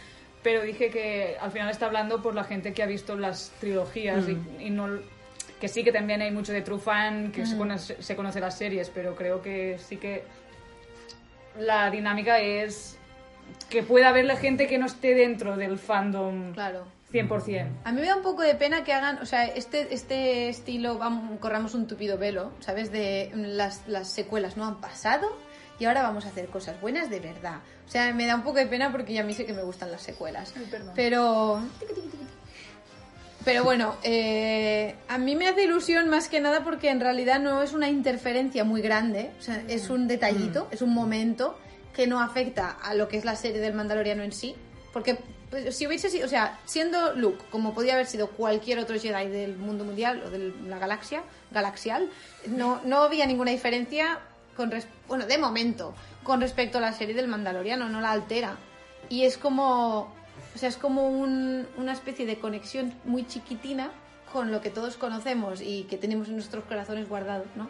pero 0.43 0.63
dije 0.63 0.91
que 0.91 1.37
al 1.41 1.51
final 1.51 1.71
está 1.71 1.87
hablando 1.87 2.23
por 2.23 2.35
la 2.35 2.45
gente 2.45 2.73
que 2.73 2.83
ha 2.83 2.87
visto 2.87 3.17
las 3.17 3.51
trilogías 3.61 4.25
y, 4.29 4.67
y 4.67 4.71
no... 4.71 4.89
que 5.61 5.69
sí 5.69 5.83
que 5.83 5.91
también 5.93 6.21
hay 6.23 6.31
mucho 6.31 6.53
de 6.53 6.61
true 6.63 6.79
fan, 6.79 7.33
que 7.33 7.47
se, 7.47 7.57
conoce, 7.57 8.03
se 8.03 8.15
conoce 8.17 8.41
las 8.41 8.57
series, 8.57 8.91
pero 8.91 9.15
creo 9.17 9.41
que 9.43 9.79
sí 9.79 9.97
que 9.97 10.23
la 11.59 11.91
dinámica 11.91 12.39
es 12.41 12.99
que 13.71 13.83
pueda 13.83 14.09
haberle 14.11 14.37
gente 14.37 14.67
que 14.67 14.79
no 14.79 14.87
esté 14.87 15.15
dentro 15.15 15.57
del 15.57 15.79
fandom 15.79 16.53
Claro. 16.53 16.85
100%. 17.15 17.69
A 17.85 17.93
mí 17.93 18.01
me 18.01 18.09
da 18.09 18.17
un 18.17 18.23
poco 18.23 18.43
de 18.43 18.55
pena 18.57 18.83
que 18.83 18.93
hagan, 18.93 19.19
o 19.19 19.27
sea, 19.27 19.45
este, 19.45 19.95
este 19.95 20.49
estilo, 20.49 20.99
vamos, 20.99 21.39
corramos 21.39 21.75
un 21.75 21.87
tupido 21.87 22.19
velo, 22.19 22.53
¿sabes? 22.59 22.91
De 22.91 23.31
las, 23.35 23.87
las 23.87 24.11
secuelas 24.11 24.57
no 24.57 24.67
han 24.67 24.81
pasado 24.81 25.29
y 25.79 25.85
ahora 25.85 26.03
vamos 26.03 26.27
a 26.27 26.29
hacer 26.29 26.49
cosas 26.49 26.81
buenas 26.81 27.11
de 27.11 27.21
verdad. 27.21 27.61
O 27.87 27.91
sea, 27.91 28.13
me 28.13 28.27
da 28.27 28.35
un 28.35 28.43
poco 28.43 28.59
de 28.59 28.67
pena 28.67 28.91
porque 28.91 29.13
ya 29.13 29.21
a 29.21 29.25
mí 29.25 29.33
sé 29.33 29.47
que 29.47 29.53
me 29.53 29.63
gustan 29.63 29.93
las 29.93 30.03
secuelas. 30.03 30.53
Pero... 30.95 31.61
Pero 33.45 33.63
bueno, 33.63 33.97
eh, 34.03 34.95
a 35.07 35.19
mí 35.19 35.37
me 35.37 35.47
hace 35.47 35.65
ilusión 35.65 36.09
más 36.09 36.29
que 36.29 36.41
nada 36.41 36.65
porque 36.65 36.89
en 36.89 36.99
realidad 36.99 37.41
no 37.41 37.63
es 37.63 37.75
una 37.75 37.91
interferencia 37.91 38.65
muy 38.65 38.81
grande, 38.81 39.33
o 39.39 39.43
sea, 39.43 39.63
es 39.69 39.91
un 39.91 40.09
detallito, 40.09 40.67
es 40.71 40.81
un 40.81 40.95
momento 40.95 41.59
que 41.93 42.07
no 42.07 42.23
afecta 42.23 42.71
a 42.71 42.95
lo 42.95 43.07
que 43.07 43.19
es 43.19 43.27
la 43.27 43.37
serie 43.37 43.61
del 43.61 43.75
Mandaloriano 43.75 44.23
en 44.23 44.33
sí, 44.33 44.57
porque 44.95 45.19
pues, 45.63 45.77
si 45.77 45.87
hubiese 45.87 46.11
sido, 46.11 46.27
o 46.27 46.29
sea, 46.29 46.59
siendo 46.65 47.15
Luke 47.15 47.45
como 47.53 47.75
podía 47.75 47.95
haber 47.95 48.07
sido 48.07 48.27
cualquier 48.31 48.81
otro 48.81 48.99
Jedi 48.99 49.29
del 49.29 49.57
mundo 49.57 49.85
mundial 49.85 50.21
o 50.27 50.31
de 50.31 50.53
la 50.67 50.81
galaxia, 50.81 51.23
galaxial, 51.53 52.11
no, 52.49 52.81
no 52.85 53.03
había 53.03 53.25
ninguna 53.27 53.53
diferencia 53.53 54.19
con 54.57 54.73
res- 54.73 54.89
bueno, 55.07 55.27
de 55.27 55.39
momento, 55.39 55.95
con 56.25 56.41
respecto 56.41 56.79
a 56.79 56.81
la 56.81 56.93
serie 56.93 57.15
del 57.15 57.29
Mandaloriano, 57.29 57.89
no 57.89 58.01
la 58.01 58.11
altera. 58.11 58.57
Y 59.09 59.23
es 59.25 59.39
como, 59.39 60.13
o 60.55 60.59
sea, 60.59 60.69
es 60.69 60.77
como 60.77 61.09
un- 61.09 61.69
una 61.77 61.93
especie 61.93 62.27
de 62.27 62.39
conexión 62.41 62.93
muy 63.05 63.25
chiquitina 63.25 63.93
con 64.33 64.51
lo 64.51 64.61
que 64.61 64.71
todos 64.71 64.97
conocemos 64.97 65.61
y 65.61 65.85
que 65.85 65.97
tenemos 65.99 66.27
en 66.29 66.35
nuestros 66.35 66.65
corazones 66.65 67.09
guardados, 67.09 67.47
¿no? 67.55 67.69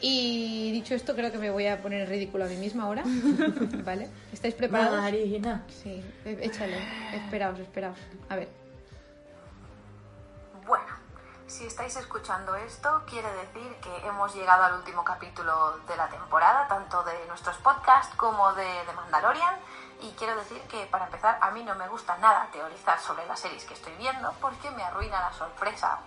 Y 0.00 0.72
dicho 0.72 0.94
esto, 0.94 1.14
creo 1.14 1.30
que 1.30 1.38
me 1.38 1.50
voy 1.50 1.66
a 1.66 1.82
poner 1.82 2.02
en 2.02 2.08
ridículo 2.08 2.44
a 2.44 2.48
mí 2.48 2.56
misma 2.56 2.84
ahora. 2.84 3.02
¿Vale? 3.84 4.10
¿Estáis 4.32 4.54
preparados? 4.54 5.00
Marina. 5.00 5.64
Sí, 5.68 6.02
e- 6.24 6.38
échale. 6.42 6.78
Esperaos, 7.14 7.58
esperaos. 7.58 7.98
A 8.30 8.36
ver. 8.36 8.48
Bueno, 10.66 10.86
si 11.46 11.66
estáis 11.66 11.94
escuchando 11.96 12.54
esto, 12.56 13.02
quiere 13.06 13.28
decir 13.32 13.76
que 13.82 14.06
hemos 14.06 14.34
llegado 14.34 14.64
al 14.64 14.74
último 14.74 15.04
capítulo 15.04 15.78
de 15.86 15.96
la 15.96 16.08
temporada, 16.08 16.66
tanto 16.68 17.02
de 17.02 17.26
nuestros 17.28 17.56
podcasts 17.58 18.14
como 18.16 18.54
de, 18.54 18.64
de 18.64 18.92
Mandalorian. 18.94 19.56
Y 20.02 20.12
quiero 20.12 20.34
decir 20.36 20.62
que, 20.62 20.86
para 20.86 21.04
empezar, 21.04 21.38
a 21.42 21.50
mí 21.50 21.62
no 21.62 21.74
me 21.74 21.86
gusta 21.88 22.16
nada 22.18 22.48
teorizar 22.52 22.98
sobre 23.00 23.26
las 23.26 23.38
series 23.38 23.64
que 23.66 23.74
estoy 23.74 23.92
viendo 23.98 24.32
porque 24.40 24.70
me 24.70 24.82
arruina 24.82 25.20
la 25.20 25.32
sorpresa. 25.34 25.98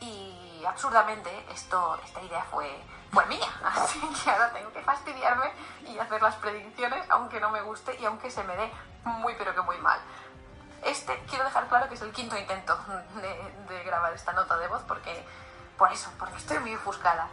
Y 0.00 0.62
absurdamente, 0.64 1.28
esto, 1.52 1.98
esta 2.04 2.22
idea 2.22 2.44
fue, 2.50 2.70
fue 3.12 3.26
mía. 3.26 3.48
Así 3.64 4.00
que 4.00 4.30
ahora 4.30 4.52
tengo 4.52 4.72
que 4.72 4.80
fastidiarme 4.82 5.52
y 5.86 5.98
hacer 5.98 6.20
las 6.20 6.34
predicciones, 6.36 7.04
aunque 7.10 7.40
no 7.40 7.50
me 7.50 7.62
guste 7.62 7.96
y 8.00 8.04
aunque 8.06 8.30
se 8.30 8.42
me 8.44 8.56
dé 8.56 8.72
muy, 9.04 9.34
pero 9.36 9.54
que 9.54 9.62
muy 9.62 9.78
mal. 9.78 10.00
Este, 10.82 11.16
quiero 11.28 11.44
dejar 11.44 11.68
claro 11.68 11.88
que 11.88 11.94
es 11.94 12.02
el 12.02 12.10
quinto 12.10 12.36
intento 12.36 12.76
de, 13.14 13.74
de 13.74 13.84
grabar 13.84 14.12
esta 14.12 14.32
nota 14.32 14.56
de 14.58 14.66
voz 14.66 14.82
porque, 14.82 15.24
por 15.78 15.92
eso, 15.92 16.10
porque 16.18 16.36
estoy 16.36 16.58
muy 16.58 16.74
ofuscada. 16.74 17.28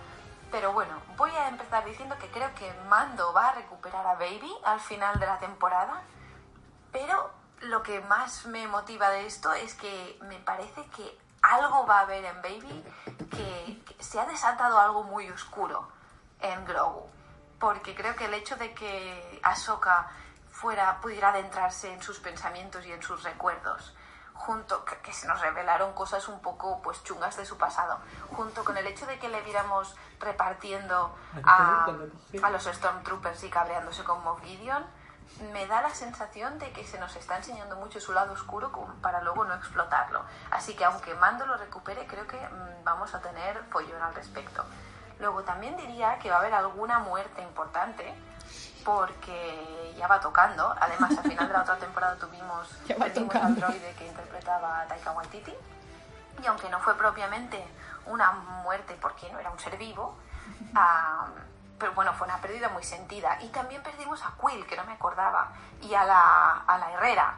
Pero 0.52 0.74
bueno, 0.74 0.94
voy 1.16 1.32
a 1.32 1.48
empezar 1.48 1.86
diciendo 1.86 2.16
que 2.20 2.28
creo 2.30 2.54
que 2.56 2.72
Mando 2.88 3.34
va 3.34 3.50
a 3.50 3.52
recuperar 3.54 4.06
a 4.06 4.14
Baby 4.16 4.52
al 4.66 4.80
final 4.80 5.20
de 5.20 5.26
la 5.28 5.38
temporada, 5.38 6.02
pero 6.92 7.32
lo 7.62 7.84
que 7.84 8.02
más 8.02 8.46
me 8.46 8.68
motiva 8.68 9.10
de 9.10 9.26
esto 9.26 9.54
es 9.54 9.76
que 9.76 10.18
me 10.24 10.40
parece 10.40 10.86
que 10.96 11.18
algo 11.42 11.86
va 11.86 12.00
a 12.00 12.02
haber 12.02 12.26
en 12.26 12.42
Baby, 12.42 12.84
que, 13.32 13.84
que 13.86 14.04
se 14.04 14.20
ha 14.20 14.26
desatado 14.26 14.80
algo 14.80 15.04
muy 15.04 15.30
oscuro 15.30 15.88
en 16.40 16.66
Grogu. 16.66 17.08
Porque 17.60 17.96
creo 17.96 18.16
que 18.16 18.26
el 18.26 18.34
hecho 18.34 18.56
de 18.56 18.74
que 18.74 19.40
Ahsoka 19.44 20.08
fuera, 20.52 21.00
pudiera 21.02 21.30
adentrarse 21.30 21.94
en 21.94 22.02
sus 22.02 22.20
pensamientos 22.20 22.86
y 22.86 22.92
en 22.92 23.02
sus 23.02 23.24
recuerdos, 23.24 23.94
junto 24.34 24.86
que, 24.86 24.98
que 24.98 25.14
se 25.14 25.28
nos 25.28 25.42
revelaron 25.42 25.94
cosas 25.94 26.28
un 26.28 26.42
poco 26.42 26.82
pues 26.82 27.04
chungas 27.04 27.36
de 27.38 27.46
su 27.46 27.58
pasado, 27.58 28.00
junto 28.36 28.64
con 28.64 28.78
el 28.78 28.88
hecho 28.88 29.06
de 29.06 29.20
que 29.20 29.30
le 29.30 29.42
viéramos 29.42 29.96
repartiendo 30.20 31.16
a, 31.44 31.88
a 32.44 32.50
los 32.50 32.64
Stormtroopers 32.64 33.44
y 33.44 33.50
cabreándose 33.50 34.04
con 34.04 34.24
Moff 34.24 34.42
Gideon, 34.44 34.86
me 35.52 35.66
da 35.68 35.82
la 35.82 35.90
sensación 35.90 36.60
de 36.60 36.72
que 36.72 36.86
se 36.86 37.00
nos 37.00 37.16
está 37.16 37.38
enseñando 37.38 37.76
mucho 37.78 38.00
su 38.00 38.12
lado 38.12 38.34
oscuro 38.34 38.72
para 39.02 39.22
luego 39.22 39.46
no 39.46 39.54
explotarlo. 39.56 40.24
Así 40.52 40.76
que 40.76 40.86
aunque 40.86 41.14
Mando 41.16 41.46
lo 41.46 41.58
recupere, 41.58 42.06
creo 42.08 42.28
que 42.28 42.38
mm, 42.38 42.84
vamos 42.84 43.14
a 43.14 43.22
tener 43.22 43.64
follón 43.70 44.02
al 44.02 44.14
respecto. 44.14 44.64
Luego 45.20 45.44
también 45.44 45.76
diría 45.78 46.18
que 46.20 46.30
va 46.30 46.38
a 46.38 46.40
haber 46.40 46.54
alguna 46.54 47.00
muerte 47.00 47.42
importante 47.42 48.14
porque 48.86 49.94
ya 49.98 50.08
va 50.08 50.20
tocando. 50.20 50.74
Además, 50.80 51.18
al 51.18 51.30
final 51.30 51.48
de 51.48 51.54
la 51.54 51.62
otra 51.62 51.78
temporada 51.80 52.16
tuvimos, 52.16 52.70
tocando. 52.88 53.36
al 53.46 53.56
droide 53.56 53.94
que 53.98 54.08
interpretaba 54.08 54.82
a 54.82 54.88
Taika 54.88 55.12
Waititi. 55.12 55.54
Y 56.42 56.48
aunque 56.48 56.70
no 56.70 56.80
fue 56.80 56.96
propiamente 56.96 57.62
una 58.06 58.32
muerte 58.32 58.98
porque 59.02 59.30
no 59.32 59.40
era 59.40 59.52
un 59.52 59.60
ser 59.60 59.78
vivo, 59.78 60.16
pero 61.80 61.94
bueno, 61.94 62.14
fue 62.14 62.28
una 62.28 62.38
pérdida 62.38 62.70
muy 62.70 62.84
sentida. 62.84 63.38
Y 63.42 63.48
también 63.50 63.82
perdimos 63.84 64.22
a 64.24 64.34
Quill, 64.40 64.66
que 64.68 64.76
no 64.78 64.84
me 64.86 64.94
acordaba, 64.94 65.52
y 65.82 65.94
a 65.94 66.04
la, 66.04 66.64
a 66.68 66.78
la 66.78 66.92
Herrera. 66.92 67.36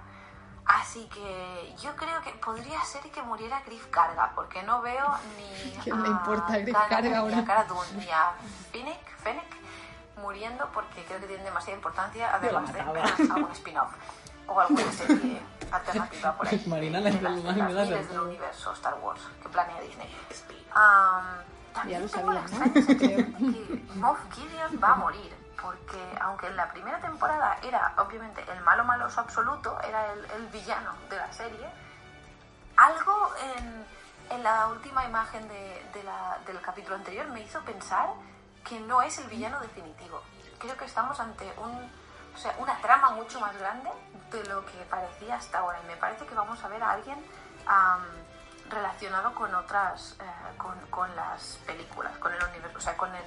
Así 0.65 1.07
que 1.09 1.75
yo 1.81 1.95
creo 1.95 2.21
que 2.21 2.31
podría 2.33 2.83
ser 2.83 3.01
que 3.11 3.21
muriera 3.23 3.61
Griff 3.65 3.87
Carga, 3.87 4.31
porque 4.35 4.61
no 4.63 4.81
veo 4.81 5.17
ni 5.37 5.71
¿Qué 5.83 5.91
a 5.91 5.95
importa 5.95 6.57
Griff 6.59 6.77
Karga 6.77 7.01
ni 7.01 7.13
ahora? 7.15 7.37
a 7.39 7.45
Cara 7.45 7.63
Dune, 7.65 7.91
ni 7.97 8.09
a 8.11 8.31
Fennec, 8.71 9.17
Fennec 9.17 9.61
muriendo 10.17 10.69
porque 10.71 11.03
creo 11.05 11.19
que 11.19 11.25
tienen 11.27 11.45
demasiada 11.45 11.75
importancia, 11.77 12.35
además 12.35 12.71
de 12.71 12.79
algún 13.31 13.51
spin-off 13.51 13.89
o 14.47 14.59
alguna 14.59 14.91
serie 14.91 15.41
alternativa 15.71 16.33
por 16.37 16.47
ahí. 16.47 16.63
Marina, 16.67 16.99
de 17.01 17.11
las 17.11 17.21
las- 17.21 17.43
del- 17.43 17.43
de 17.55 17.73
las 17.73 17.89
las 17.89 18.09
del- 18.09 18.19
universo 18.19 18.71
Star 18.73 18.93
Wars 19.01 19.21
que 19.41 19.49
planea 19.49 19.81
Disney. 19.81 20.15
Am, 20.73 21.25
también 21.73 22.01
lo 22.01 22.07
sabía, 22.07 22.41
¿no? 22.41 22.73
que 22.97 23.85
Moff 23.95 24.19
Gideon 24.33 24.79
va 24.83 24.89
a 24.89 24.95
morir. 24.95 25.35
Porque 25.61 26.17
aunque 26.21 26.47
en 26.47 26.55
la 26.57 26.71
primera 26.71 26.99
temporada 26.99 27.57
era 27.61 27.93
obviamente 27.97 28.43
el 28.51 28.61
malo 28.61 28.83
maloso 28.83 29.21
absoluto, 29.21 29.79
era 29.81 30.11
el, 30.13 30.25
el 30.31 30.47
villano 30.47 30.91
de 31.07 31.17
la 31.17 31.31
serie, 31.31 31.69
algo 32.77 33.29
en, 33.57 33.85
en 34.31 34.43
la 34.43 34.67
última 34.67 35.05
imagen 35.05 35.47
de, 35.47 35.85
de 35.93 36.03
la- 36.03 36.39
del 36.47 36.59
capítulo 36.61 36.95
anterior 36.95 37.27
me 37.27 37.41
hizo 37.41 37.59
pensar 37.61 38.09
que 38.67 38.79
no 38.79 39.01
es 39.03 39.17
el 39.19 39.27
villano 39.27 39.59
definitivo. 39.59 40.21
Creo 40.59 40.75
que 40.77 40.85
estamos 40.85 41.19
ante 41.19 41.45
un, 41.57 41.91
o 42.33 42.37
sea, 42.37 42.55
una 42.57 42.75
trama 42.81 43.11
mucho 43.11 43.39
más 43.39 43.55
grande 43.57 43.89
de 44.31 44.43
lo 44.45 44.65
que 44.65 44.77
parecía 44.89 45.35
hasta 45.35 45.59
ahora. 45.59 45.79
Y 45.83 45.87
me 45.87 45.97
parece 45.97 46.25
que 46.25 46.33
vamos 46.33 46.63
a 46.63 46.67
ver 46.69 46.81
a 46.81 46.91
alguien 46.91 47.17
relacionado 48.71 49.33
con 49.35 49.53
otras, 49.53 50.15
eh, 50.19 50.57
con, 50.57 50.79
con 50.89 51.15
las 51.15 51.59
películas, 51.65 52.17
con 52.17 52.33
el 52.33 52.43
universo, 52.43 52.77
o 52.77 52.81
sea, 52.81 52.97
con 52.97 53.13
el... 53.13 53.23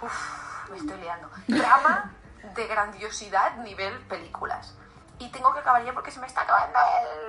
Uf, 0.00 0.70
me 0.70 0.76
estoy 0.76 0.98
liando. 0.98 1.28
Trama 1.46 2.12
de 2.54 2.66
grandiosidad 2.66 3.56
nivel 3.56 3.98
películas. 4.06 4.74
Y 5.18 5.30
tengo 5.30 5.52
que 5.52 5.58
acabar 5.60 5.84
ya 5.84 5.92
porque 5.92 6.10
se 6.12 6.20
me 6.20 6.26
está 6.26 6.42
acabando 6.42 6.78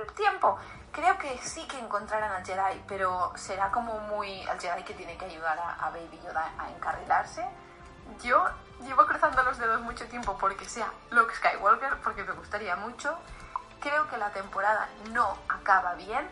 el 0.02 0.12
tiempo. 0.14 0.56
Creo 0.92 1.18
que 1.18 1.38
sí 1.38 1.66
que 1.66 1.78
encontrarán 1.78 2.32
al 2.32 2.44
Jedi, 2.44 2.84
pero 2.86 3.32
será 3.36 3.70
como 3.70 3.98
muy 4.00 4.42
el 4.42 4.60
Jedi 4.60 4.84
que 4.84 4.94
tiene 4.94 5.16
que 5.16 5.24
ayudar 5.24 5.58
a, 5.58 5.86
a 5.86 5.90
Baby 5.90 6.20
Yoda 6.24 6.52
a 6.58 6.70
encarrilarse. 6.70 7.44
Yo 8.22 8.44
llevo 8.82 9.06
cruzando 9.06 9.42
los 9.42 9.58
dedos 9.58 9.80
mucho 9.82 10.06
tiempo 10.06 10.36
porque 10.38 10.68
sea 10.68 10.92
Luke 11.10 11.34
Skywalker, 11.34 12.00
porque 12.02 12.22
me 12.24 12.32
gustaría 12.32 12.76
mucho. 12.76 13.16
Creo 13.80 14.08
que 14.08 14.16
la 14.18 14.30
temporada 14.30 14.88
no 15.10 15.36
acaba 15.48 15.94
bien, 15.94 16.28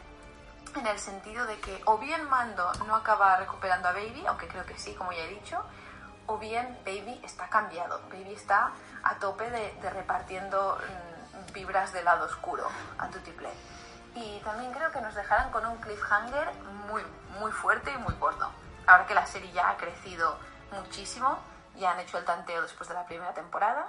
en 0.77 0.87
el 0.87 0.99
sentido 0.99 1.47
de 1.47 1.59
que 1.61 1.81
o 1.87 1.99
bien 1.99 2.29
Mando 2.29 2.73
no 2.87 2.95
acaba 2.97 3.37
recuperando 3.37 3.89
a 3.89 3.93
Baby, 3.93 4.25
aunque 4.27 4.49
creo 4.49 4.65
que 4.65 4.79
sí, 4.79 4.95
como 4.95 5.13
ya 5.13 5.21
he 5.21 5.29
dicho, 5.29 5.63
o 6.27 6.39
bien 6.39 6.79
Baby 6.85 7.21
está 7.25 7.49
cambiado. 7.49 8.01
Baby 8.11 8.35
está 8.35 8.73
a 9.03 9.19
tope 9.19 9.51
de, 9.51 9.91
repartiendo 9.91 10.79
mm, 10.79 11.53
vibras 11.53 11.93
del 11.93 12.05
lado 12.05 12.27
oscuro 12.27 12.67
a 12.99 13.09
Tutiplay. 13.09 13.53
Y 14.15 14.41
también 14.41 14.73
creo 14.73 14.91
que 14.91 15.01
nos 15.01 15.15
dejarán 15.15 15.51
con 15.51 15.65
un 15.67 15.77
cliffhanger 15.79 16.53
muy, 16.89 17.03
muy 17.39 17.53
fuerte 17.53 17.93
y 17.93 17.99
muy 17.99 18.15
gordo. 18.15 18.51
Ahora 18.87 19.07
que 19.07 19.15
la 19.15 19.27
serie 19.27 19.53
ya 19.53 19.71
ha 19.71 19.77
crecido 19.77 20.39
muchísimo, 20.73 21.39
ya 21.77 21.93
han 21.93 22.01
hecho 22.01 22.19
el 22.19 22.25
tanteo 22.25 22.63
después 22.63 22.89
de 22.89 22.95
la 22.95 23.07
primera 23.07 23.33
temporada. 23.35 23.89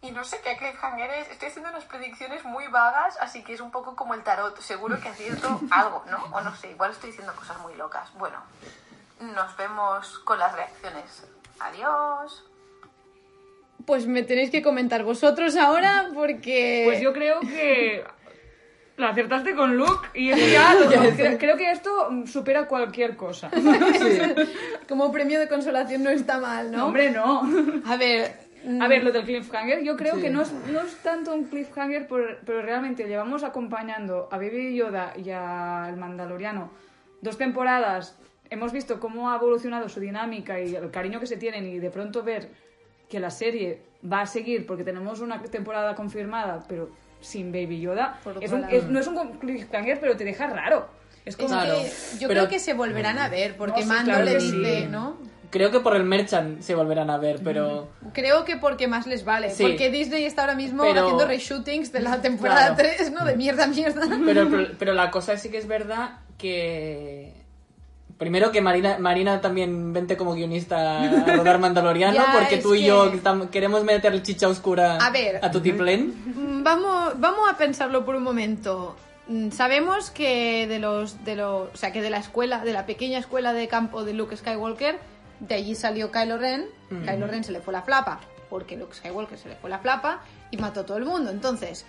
Y 0.00 0.12
no 0.12 0.22
sé 0.24 0.40
qué 0.44 0.56
cliffhanger 0.56 1.10
es. 1.10 1.28
Estoy 1.30 1.48
haciendo 1.48 1.70
unas 1.70 1.84
predicciones 1.84 2.44
muy 2.44 2.66
vagas, 2.68 3.16
así 3.20 3.42
que 3.42 3.54
es 3.54 3.60
un 3.60 3.70
poco 3.72 3.96
como 3.96 4.14
el 4.14 4.22
tarot. 4.22 4.58
Seguro 4.60 5.00
que 5.00 5.08
acierto 5.08 5.60
algo, 5.70 6.04
¿no? 6.10 6.24
O 6.36 6.40
no 6.40 6.54
sé, 6.54 6.70
igual 6.70 6.92
estoy 6.92 7.10
diciendo 7.10 7.32
cosas 7.36 7.58
muy 7.60 7.74
locas. 7.74 8.08
Bueno, 8.14 8.38
nos 9.20 9.56
vemos 9.56 10.18
con 10.20 10.38
las 10.38 10.54
reacciones. 10.54 11.24
Adiós. 11.58 12.44
Pues 13.86 14.06
me 14.06 14.22
tenéis 14.22 14.50
que 14.50 14.62
comentar 14.62 15.02
vosotros 15.02 15.56
ahora 15.56 16.08
porque... 16.14 16.82
Pues 16.86 17.00
yo 17.00 17.12
creo 17.12 17.40
que 17.40 18.04
Lo 18.96 19.08
acertaste 19.08 19.54
con 19.56 19.76
Luke 19.76 20.08
y 20.14 20.30
es 20.30 20.52
ya 20.52 20.74
lo- 20.74 20.86
creo, 20.88 21.38
creo 21.38 21.56
que 21.56 21.70
esto 21.72 22.08
supera 22.26 22.66
cualquier 22.68 23.16
cosa. 23.16 23.50
Como 24.88 25.10
premio 25.10 25.40
de 25.40 25.48
consolación 25.48 26.02
no 26.04 26.10
está 26.10 26.38
mal, 26.38 26.70
¿no? 26.70 26.78
No, 26.78 26.86
hombre, 26.86 27.10
no. 27.10 27.42
A 27.86 27.96
ver. 27.96 28.47
Mm, 28.64 28.82
A 28.82 28.88
ver, 28.88 29.04
lo 29.04 29.12
del 29.12 29.24
cliffhanger, 29.24 29.82
yo 29.82 29.96
creo 29.96 30.16
Sí. 30.16 30.22
que 30.22 30.30
no 30.30 30.42
es, 30.42 30.52
no 30.52 30.80
es 30.80 30.96
tanto 31.02 31.34
un 31.34 31.44
cliffhanger, 31.44 32.06
por- 32.06 32.38
pero 32.44 32.62
realmente 32.62 33.06
llevamos 33.06 33.44
acompañando 33.44 34.28
a 34.30 34.36
Baby 34.36 34.74
Yoda 34.76 35.12
y 35.16 35.30
al 35.30 35.96
Mandaloriano 35.96 36.70
dos 37.20 37.36
temporadas. 37.38 38.18
Hemos 38.50 38.72
visto 38.72 38.98
cómo 39.00 39.30
ha 39.30 39.36
evolucionado 39.36 39.88
su 39.88 40.00
dinámica 40.00 40.60
y 40.60 40.74
el 40.74 40.90
cariño 40.90 41.20
que 41.20 41.26
se 41.26 41.36
tienen 41.36 41.66
y 41.66 41.78
de 41.78 41.90
pronto 41.90 42.22
ver 42.22 42.48
que 43.08 43.20
la 43.20 43.30
serie 43.30 43.82
va 44.10 44.22
a 44.22 44.26
seguir 44.26 44.66
porque 44.66 44.84
tenemos 44.84 45.20
una 45.20 45.42
temporada 45.42 45.94
confirmada, 45.94 46.64
pero 46.68 46.90
sin 47.20 47.50
Baby 47.52 47.80
Yoda, 47.80 48.18
es 48.40 48.52
un- 48.52 48.64
es- 48.70 48.84
no 48.88 48.98
es 49.00 49.06
un 49.06 49.38
cliffhanger, 49.38 49.98
pero 50.00 50.16
te 50.16 50.24
deja 50.24 50.46
raro. 50.46 50.88
Es 51.24 51.34
Es 51.34 51.36
como 51.36 51.48
Claro, 51.48 51.74
que 51.74 52.18
yo 52.20 52.28
pero- 52.28 52.40
creo 52.40 52.48
que 52.48 52.58
se 52.58 52.72
volverán 52.74 53.18
a 53.18 53.28
ver, 53.28 53.56
porque 53.56 53.80
No, 53.80 53.86
sí, 53.86 53.88
Mando 53.88 54.04
claro 54.12 54.24
le 54.24 54.34
dice, 54.38 54.80
sí. 54.82 54.86
¿no? 54.88 55.18
Creo 55.50 55.70
que 55.70 55.80
por 55.80 55.96
el 55.96 56.04
merchant 56.04 56.60
se 56.60 56.74
volverán 56.74 57.08
a 57.10 57.16
ver, 57.16 57.40
pero... 57.42 57.88
Creo 58.12 58.44
que 58.44 58.56
porque 58.56 58.86
más 58.86 59.06
les 59.06 59.24
vale. 59.24 59.50
Sí. 59.50 59.62
Porque 59.62 59.90
Disney 59.90 60.24
está 60.24 60.42
ahora 60.42 60.54
mismo 60.54 60.82
Pero- 60.82 61.00
haciendo 61.02 61.26
reshootings 61.26 61.90
de 61.92 62.00
la 62.00 62.20
temporada 62.20 62.74
Claro. 62.74 62.90
3, 62.98 63.12
¿no? 63.12 63.24
De 63.24 63.36
mierda, 63.36 63.66
mierda. 63.66 64.02
Pero, 64.26 64.48
pero, 64.50 64.68
pero 64.78 64.92
la 64.94 65.10
cosa 65.10 65.36
sí 65.38 65.50
que 65.50 65.58
es 65.58 65.66
verdad 65.66 66.18
que... 66.36 67.32
Primero 68.18 68.50
que 68.50 68.60
Marina, 68.60 68.98
Marina 68.98 69.40
también 69.40 69.92
vente 69.92 70.16
como 70.16 70.34
guionista 70.34 71.02
a 71.02 71.36
rodar 71.36 71.60
Mandaloriano, 71.60 72.14
Ya, 72.16 72.32
porque 72.32 72.56
tú 72.58 72.74
y 72.74 72.80
que- 72.80 72.86
yo 72.86 73.12
queremos 73.52 73.84
meter 73.84 74.20
chicha 74.22 74.48
oscura 74.48 74.96
A 74.96 75.10
ver. 75.10 75.38
a 75.42 75.50
Tutiplén. 75.50 76.14
Mm, 76.26 76.62
Vamos, 76.64 77.12
vamos 77.20 77.48
a 77.48 77.56
pensarlo 77.56 78.04
por 78.04 78.16
un 78.16 78.24
momento. 78.24 78.96
Mm, 79.28 79.50
Sabemos 79.52 80.10
que 80.10 80.66
de 80.66 80.80
los, 80.80 81.24
de 81.24 81.36
los, 81.36 81.68
o 81.72 81.76
sea, 81.76 81.92
que 81.92 82.02
de 82.02 82.10
la 82.10 82.18
escuela, 82.18 82.64
de 82.64 82.72
la 82.72 82.86
pequeña 82.86 83.18
escuela 83.20 83.52
de 83.52 83.68
campo 83.68 84.04
de 84.04 84.14
Luke 84.14 84.36
Skywalker, 84.36 84.98
de 85.40 85.54
allí 85.54 85.74
salió 85.74 86.10
Kylo 86.10 86.38
Ren. 86.38 86.66
Kylo 87.04 87.26
Ren 87.26 87.44
se 87.44 87.52
le 87.52 87.60
fue 87.60 87.72
la 87.72 87.82
flapa, 87.82 88.20
porque 88.50 88.76
Luke 88.76 88.94
Skywalker 88.94 89.38
se 89.38 89.48
le 89.48 89.56
fue 89.56 89.70
la 89.70 89.78
flapa 89.78 90.22
y 90.50 90.56
mató 90.56 90.80
a 90.80 90.86
todo 90.86 90.96
el 90.98 91.04
mundo. 91.04 91.30
Entonces, 91.30 91.84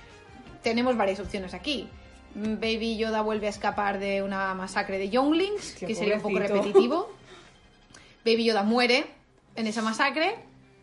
tenemos 0.63 0.95
varias 0.97 1.19
opciones 1.19 1.53
aquí. 1.53 1.89
Baby 2.35 2.97
Yoda 2.97 3.21
vuelve 3.21 3.47
a 3.47 3.49
escapar 3.49 3.97
de 3.99 4.21
una 4.21 4.53
masacre 4.53 4.97
de 4.99 5.09
Younglings, 5.09 5.71
Hostia, 5.73 5.87
que 5.87 5.95
sería 5.95 6.15
un 6.15 6.21
poco 6.21 6.37
repetitivo. 6.39 7.11
Baby 8.25 8.45
Yoda 8.45 8.63
muere 8.63 9.05
en 9.55 9.65
esa 9.67 9.81
masacre. 9.81 10.35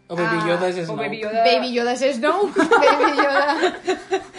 O 0.08 0.14
Baby 0.16 0.36
Ah, 0.40 0.46
Yoda 0.48 0.68
es 0.68 0.78
o 0.78 0.84
Snoke. 0.86 1.00
Baby 1.02 1.20
Yoda. 1.20 1.44
Baby 1.44 1.72
Yoda 1.72 1.92
es 1.92 2.16
Snow. 2.16 2.46
Baby 2.56 3.16
Yoda. 3.16 3.56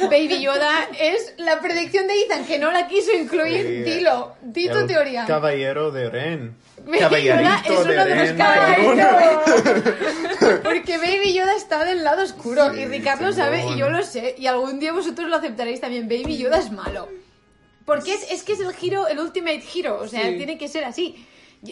Baby 0.09 0.41
Yoda 0.41 0.71
es 0.99 1.33
la 1.37 1.59
predicción 1.59 2.07
de 2.07 2.21
Ethan, 2.23 2.45
que 2.45 2.57
no 2.57 2.71
la 2.71 2.87
quiso 2.87 3.11
incluir. 3.13 3.65
Sí, 3.85 3.91
Dilo, 3.91 4.35
di 4.41 4.69
tu 4.69 4.85
teoría. 4.87 5.25
Caballero 5.25 5.91
de 5.91 6.09
Ren. 6.09 6.55
Baby 6.87 7.23
Yoda 7.23 7.61
es 7.65 7.71
uno 7.71 8.05
de 8.05 8.15
los 8.15 8.31
caballeros. 8.33 9.07
Porque 10.63 10.97
Baby 10.97 11.33
Yoda 11.33 11.55
está 11.55 11.83
del 11.83 12.03
lado 12.03 12.23
oscuro 12.23 12.73
Sí, 12.73 12.81
y 12.81 12.85
Ricardo 12.85 13.27
lo 13.27 13.33
sabe 13.33 13.65
y 13.73 13.77
yo 13.77 13.89
lo 13.89 14.03
sé. 14.03 14.35
Y 14.37 14.47
algún 14.47 14.79
día 14.79 14.93
vosotros 14.93 15.29
lo 15.29 15.35
aceptaréis 15.35 15.81
también. 15.81 16.07
Baby 16.07 16.37
Yoda 16.37 16.59
es 16.59 16.71
malo. 16.71 17.07
Porque 17.85 18.13
es, 18.13 18.31
es 18.31 18.43
que 18.43 18.53
es 18.53 18.59
el 18.59 18.73
giro, 18.73 19.07
el 19.07 19.19
ultimate 19.19 19.63
hero. 19.73 19.99
O 20.01 20.07
sea, 20.07 20.23
Sí. 20.23 20.37
tiene 20.37 20.57
que 20.57 20.67
ser 20.67 20.83
así. 20.83 21.25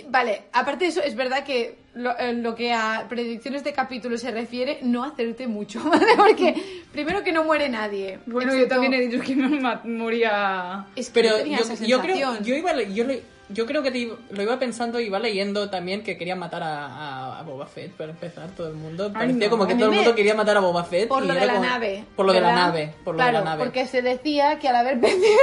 Vale, 0.10 0.44
aparte 0.52 0.86
de 0.86 0.92
eso, 0.92 1.02
es 1.04 1.16
verdad 1.16 1.44
que 1.44 1.76
lo, 1.94 2.12
lo 2.34 2.56
que 2.56 2.74
a 2.74 3.06
predicciones 3.08 3.64
de 3.64 3.72
capítulos 3.72 4.20
se 4.22 4.32
refiere, 4.32 4.80
no 4.82 5.04
acerté 5.04 5.46
mucho, 5.48 5.80
¿vale? 5.84 6.08
Porque 6.18 6.56
primero 6.92 7.24
que 7.24 7.32
no 7.32 7.44
muere 7.44 7.70
nadie. 7.70 8.20
Bueno, 8.26 8.56
yo 8.56 8.68
también 8.68 8.94
he 8.96 9.02
dicho 9.08 9.24
que 9.24 9.36
me 9.36 9.48
ma- 9.62 9.82
moría... 9.84 10.88
Es 10.96 11.08
que 11.10 11.14
Pero 11.22 11.30
yo 11.30 11.38
tenía 11.44 11.58
yo, 11.60 11.64
esa 11.74 11.86
yo 11.86 12.02
creo, 12.02 12.40
yo 12.42 12.56
iba, 12.56 12.74
yo, 12.82 13.04
le- 13.04 13.22
yo 13.50 13.66
creo 13.66 13.84
que 13.84 13.92
te 13.92 14.00
iba- 14.00 14.16
lo 14.32 14.42
iba 14.42 14.58
pensando 14.58 15.00
y 15.00 15.06
iba 15.06 15.20
leyendo 15.20 15.70
también 15.70 16.04
que 16.04 16.18
querían 16.18 16.40
matar 16.40 16.64
a, 16.64 16.86
a- 16.88 17.40
a 17.40 17.44
Boba 17.44 17.68
Fett 17.68 17.92
para 17.92 18.10
empezar 18.12 18.50
todo 18.52 18.68
el 18.70 18.74
mundo. 18.76 19.12
Parecía 19.14 19.46
no. 19.46 19.50
como 19.52 19.68
que 19.68 19.76
todo 19.76 19.86
el 19.86 19.92
me- 19.92 19.98
mundo 19.98 20.16
quería 20.16 20.34
matar 20.34 20.58
a 20.58 20.62
Boba 20.62 20.84
Fett. 20.84 21.08
Por 21.08 21.24
y 21.24 21.28
lo 21.28 21.34
de 21.36 21.46
la 21.46 21.54
como- 21.54 21.66
nave. 21.66 22.04
Por 22.16 22.26
lo 22.26 22.34
de 22.34 22.42
la 22.42 22.56
nave. 22.56 22.94
Por 23.04 23.14
lo 23.14 23.18
claro, 23.20 23.38
de 23.40 23.44
la 23.44 23.50
nave. 23.52 23.64
porque 23.64 23.86
se 23.88 24.02
decía 24.02 24.58
que 24.60 24.68
al 24.68 24.76
haber 24.78 24.98
vencido... 25.00 25.38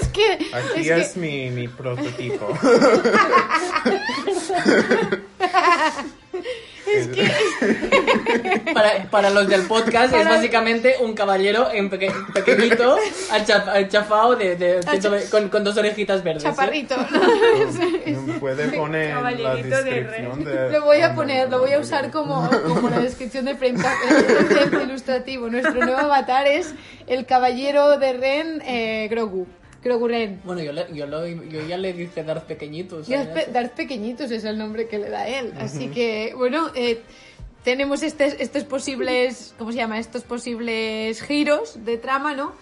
es 0.00 0.08
que... 0.08 0.32
Aquí 0.52 0.80
es 0.80 0.90
es, 0.90 1.08
que- 1.14 1.20
mi, 1.20 1.50
mi 1.50 1.68
prototipo. 1.68 2.48
es 6.94 7.08
que 7.08 7.30
Para, 8.74 9.04
para 9.10 9.30
los 9.30 9.48
del 9.48 9.62
podcast 9.62 10.14
es 10.14 10.28
básicamente 10.28 10.96
un 11.00 11.14
caballero 11.14 11.70
en 11.72 11.88
peque- 11.90 12.12
pequeñito, 12.34 12.98
achaf- 13.30 13.68
achafado 13.68 14.36
de, 14.36 14.56
de- 14.56 14.80
Acha- 14.80 15.30
con, 15.30 15.48
con 15.48 15.64
dos 15.64 15.76
orejitas 15.76 16.22
verdes. 16.22 16.44
¿eh? 16.44 16.48
chaparrito. 16.48 16.94
Puede 18.40 18.68
poner 18.68 19.14
la 19.16 19.54
descripción 19.56 20.44
de... 20.44 20.70
Lo 20.70 20.84
voy 20.84 21.00
a 21.00 21.14
poner, 21.14 21.48
lo 21.50 21.60
voy 21.60 21.72
a 21.72 21.78
usar 21.78 22.10
como, 22.10 22.48
como 22.50 22.90
la 22.90 22.98
descripción 23.00 23.44
de 23.46 23.54
frame 23.56 23.78
el 24.08 24.26
concepto 24.48 24.82
ilustrativo. 24.82 25.48
Nuestro 25.48 25.74
nuevo 25.74 25.98
avatar 25.98 26.46
es 26.46 26.74
el 27.06 27.26
caballero 27.26 27.98
de 27.98 28.12
Ren 28.12 28.62
eh, 28.66 29.08
Grogu. 29.10 29.46
Grogu 29.82 30.08
Ren. 30.08 30.40
Bueno, 30.44 30.62
yo, 30.62 30.72
le- 30.72 30.86
yo, 30.92 31.06
lo- 31.06 31.26
yo 31.26 31.66
ya 31.66 31.76
le 31.76 31.92
dije 31.92 32.24
Darth 32.24 32.44
pequeñitos. 32.44 33.06
Pe- 33.06 33.46
Darth 33.52 33.72
Pequeñitos 33.74 34.30
es 34.30 34.44
el 34.44 34.58
nombre 34.58 34.88
que 34.88 34.98
le 34.98 35.10
da 35.10 35.28
él. 35.28 35.52
Así 35.58 35.88
que, 35.88 36.32
bueno, 36.36 36.70
eh, 36.74 37.02
tenemos 37.62 38.02
estes- 38.02 38.36
estos 38.40 38.64
posibles, 38.64 39.54
¿cómo 39.58 39.70
se 39.72 39.78
llama? 39.78 39.98
Estos 39.98 40.22
posibles 40.22 41.22
giros 41.22 41.84
de 41.84 41.98
trama, 41.98 42.34
¿no? 42.34 42.52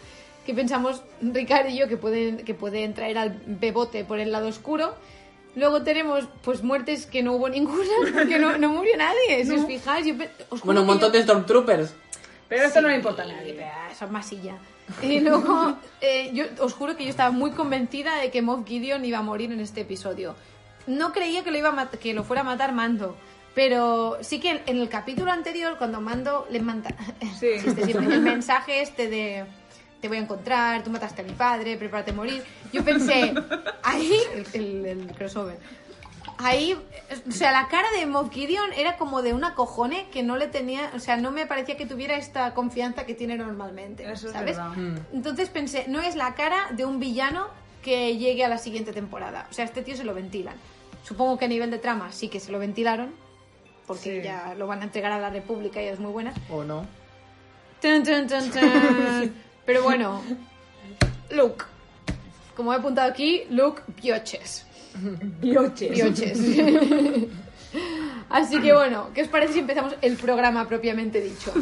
Que 0.45 0.53
pensamos, 0.53 1.03
Ricardo 1.23 1.71
y 1.71 1.79
yo, 1.79 1.89
que 1.89 1.97
pueden, 1.97 2.39
que 2.39 2.53
pueden 2.55 2.93
traer 2.93 3.17
al 3.17 3.41
bebote 3.47 4.05
por 4.05 4.19
el 4.21 4.31
lado 4.31 4.49
oscuro. 4.49 4.95
Luego 5.57 5.83
tenemos, 5.83 6.29
pues, 6.43 6.63
muertes 6.63 7.07
que 7.07 7.23
no 7.23 7.35
hubo 7.35 7.49
ninguna, 7.49 7.89
porque 8.13 8.39
no, 8.39 8.59
no 8.59 8.69
murió 8.71 8.97
nadie. 8.99 9.45
Si 9.47 9.53
os 9.53 9.65
fijáis, 9.67 10.05
yo 10.07 10.15
os 10.51 10.61
Bueno, 10.63 10.81
un 10.83 10.87
que 10.87 10.93
montón 10.93 11.13
yo- 11.13 11.19
de 11.19 11.23
Stormtroopers. 11.23 11.95
Pero 12.49 12.65
esto 12.65 12.81
no 12.83 12.89
le 12.89 12.97
importa 12.97 13.23
a 13.23 13.27
nadie. 13.27 13.57
Es 13.91 14.11
masilla. 14.11 14.57
Y 15.03 15.21
luego, 15.21 15.77
eh, 16.01 16.31
yo 16.35 16.45
os 16.61 16.73
juro 16.75 16.97
que 16.97 17.05
yo 17.05 17.11
estaba 17.11 17.31
muy 17.31 17.53
convencida 17.53 18.17
de 18.17 18.31
que 18.31 18.43
Moff 18.43 18.67
Gideon 18.67 19.05
iba 19.05 19.19
a 19.19 19.23
morir 19.23 19.51
en 19.53 19.61
este 19.61 19.81
episodio. 19.83 20.35
No 20.87 21.13
creía 21.13 21.43
que 21.43 21.51
lo, 21.51 21.59
iba 21.59 21.71
a 21.71 21.91
que 21.91 22.13
lo 22.15 22.25
fuera 22.25 22.43
a 22.43 22.45
matar 22.45 22.73
Mando. 22.73 23.17
Pero 23.55 24.19
sí 24.21 24.41
que 24.41 24.63
en 24.67 24.79
el 24.79 24.89
capítulo 24.89 25.31
anterior, 25.31 25.77
cuando 25.79 26.01
Mando 26.01 26.47
le 26.51 26.61
manda 26.61 26.91
Sí. 27.41 27.49
chiste 27.63 27.85
siempre, 27.85 28.15
el 28.15 28.21
mensaje 28.21 28.81
este 28.83 29.09
de 29.09 29.45
te 30.01 30.09
voy 30.09 30.19
a 30.19 30.21
encontrar, 30.21 30.83
tú 30.85 30.91
mataste 30.91 31.23
a 31.23 31.25
mi 31.25 31.33
padre, 31.33 31.79
prepárate 31.79 32.11
a 32.11 32.15
morir. 32.15 32.43
Yo 32.75 32.85
pensé, 32.85 33.33
ahí, 33.83 34.13
el, 34.35 34.47
el- 34.61 34.87
el 34.87 35.07
crossover, 35.17 35.57
ahí, 36.39 36.77
o 37.29 37.33
sea, 37.33 37.53
la 37.53 37.69
cara 37.69 37.89
de 37.99 38.07
Moff 38.07 38.33
Gideon 38.33 38.73
era 38.75 38.97
como 38.97 39.23
de 39.23 39.33
una 39.35 39.55
cojone 39.55 40.09
que 40.11 40.23
no 40.23 40.37
le 40.37 40.47
tenía, 40.49 40.91
o 40.95 40.99
sea, 40.99 41.17
no 41.17 41.31
me 41.31 41.47
parecía 41.47 41.77
que 41.77 41.87
tuviera 41.87 42.17
esta 42.17 42.55
confianza 42.55 43.05
que 43.07 43.15
tiene 43.15 43.37
normalmente, 43.37 44.05
Eso 44.11 44.27
es 44.29 44.33
¿sabes? 44.33 44.57
verdad. 44.57 44.73
Entonces 45.13 45.49
pensé, 45.49 45.87
no 45.89 46.01
es 46.01 46.17
la 46.17 46.35
cara 46.35 46.69
de 46.73 46.85
un 46.85 46.99
villano 47.01 47.47
que 47.83 48.17
llegue 48.17 48.45
a 48.45 48.49
la 48.49 48.59
siguiente 48.59 48.93
temporada. 48.93 49.47
O 49.51 49.55
sea, 49.55 49.65
este 49.65 49.83
tío 49.83 49.97
se 49.97 50.05
lo 50.05 50.15
ventilan. 50.15 50.55
Supongo 51.03 51.37
que 51.39 51.45
a 51.45 51.49
nivel 51.49 51.71
de 51.71 51.79
trama 51.79 52.13
sí 52.13 52.29
que 52.29 52.41
se 52.41 52.51
lo 52.51 52.59
ventilaron, 52.59 53.13
porque 53.87 54.21
Sí. 54.21 54.23
ya 54.25 54.55
lo 54.57 54.67
van 54.67 54.81
a 54.81 54.85
entregar 54.85 55.13
a 55.13 55.19
la 55.19 55.29
República 55.31 55.83
y 55.83 55.87
es 55.89 56.01
muy 56.01 56.11
buena. 56.13 56.33
¿O 56.49 56.65
no? 56.65 56.87
Tan, 57.83 58.03
tan, 58.03 58.27
tan, 58.27 58.51
tan. 58.51 59.35
Pero 59.67 59.83
bueno, 59.83 60.23
Luke. 61.31 61.65
Como 62.57 62.73
he 62.73 62.77
apuntado 62.77 63.11
aquí, 63.11 63.43
Luke 63.51 63.83
Pioches. 64.01 64.64
Pioches. 65.41 66.39
Así 68.31 68.61
que 68.61 68.73
bueno, 68.73 69.11
¿qué 69.15 69.23
os 69.23 69.29
parece 69.29 69.53
si 69.55 69.59
empezamos 69.61 69.95
el 70.01 70.17
programa 70.17 70.67
propiamente 70.69 71.21
dicho? 71.21 71.53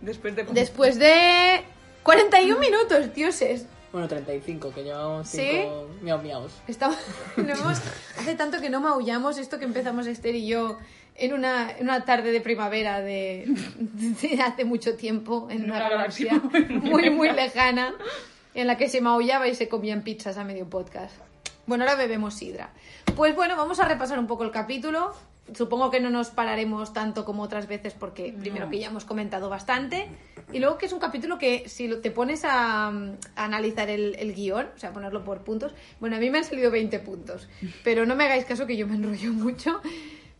Después 0.00 0.36
de... 0.36 0.44
Después 0.44 0.98
de 0.98 1.62
41 2.02 2.58
minutos, 2.60 3.14
dioses. 3.14 3.66
Bueno, 3.92 4.08
35, 4.08 4.72
que 4.74 4.82
llevamos 4.82 5.28
¿Sí? 5.28 5.38
5 5.40 5.88
miau 6.02 6.20
miaus. 6.20 6.52
Estamos, 6.68 6.96
no 7.36 7.52
hemos- 7.52 7.80
hace 8.18 8.34
tanto 8.34 8.60
que 8.60 8.68
no 8.70 8.80
maullamos 8.80 9.38
esto 9.38 9.58
que 9.58 9.64
empezamos 9.64 10.06
Esther 10.06 10.34
y 10.34 10.46
yo 10.46 10.78
en 11.16 11.32
una, 11.32 11.70
en 11.70 11.84
una 11.84 12.04
tarde 12.04 12.32
de 12.32 12.40
primavera 12.40 13.00
de, 13.00 13.46
de 13.78 14.42
hace 14.42 14.64
mucho 14.64 14.96
tiempo 14.96 15.46
en 15.50 15.64
una 15.64 15.76
Una 15.76 15.88
galaxia 15.88 16.40
galaxia 16.42 16.76
muy 16.80 17.08
muy 17.10 17.30
lejana 17.30 17.94
en 18.54 18.66
la 18.66 18.76
que 18.76 18.88
se 18.88 19.00
maullaba 19.00 19.46
y 19.48 19.54
se 19.54 19.68
comían 19.68 20.02
pizzas 20.02 20.36
a 20.38 20.44
medio 20.44 20.68
podcast. 20.68 21.14
Bueno, 21.66 21.84
ahora 21.84 21.96
bebemos 21.96 22.34
sidra. 22.34 22.70
Pues 23.16 23.34
bueno, 23.34 23.56
vamos 23.56 23.80
a 23.80 23.84
repasar 23.88 24.18
un 24.18 24.26
poco 24.26 24.44
el 24.44 24.50
capítulo. 24.50 25.12
Supongo 25.54 25.90
que 25.90 26.00
no 26.00 26.08
nos 26.08 26.30
pararemos 26.30 26.94
tanto 26.94 27.26
como 27.26 27.42
otras 27.42 27.66
veces 27.68 27.92
porque 27.92 28.32
primero 28.38 28.70
que 28.70 28.78
ya 28.78 28.86
hemos 28.86 29.04
comentado 29.04 29.50
bastante 29.50 30.08
y 30.52 30.58
luego 30.58 30.78
que 30.78 30.86
es 30.86 30.92
un 30.94 31.00
capítulo 31.00 31.36
que 31.36 31.68
si 31.68 31.86
te 32.00 32.10
pones 32.10 32.46
a, 32.46 32.86
a 32.88 32.92
analizar 33.36 33.90
el, 33.90 34.14
el 34.18 34.34
guion, 34.34 34.70
o 34.74 34.78
sea, 34.78 34.94
ponerlo 34.94 35.22
por 35.22 35.42
puntos, 35.44 35.74
bueno, 36.00 36.16
a 36.16 36.18
mí 36.18 36.30
me 36.30 36.38
han 36.38 36.44
salido 36.44 36.70
20 36.70 36.98
puntos, 37.00 37.46
pero 37.82 38.06
no 38.06 38.16
me 38.16 38.24
hagáis 38.24 38.46
caso 38.46 38.66
que 38.66 38.78
yo 38.78 38.86
me 38.86 38.94
enrollo 38.94 39.32
mucho, 39.34 39.82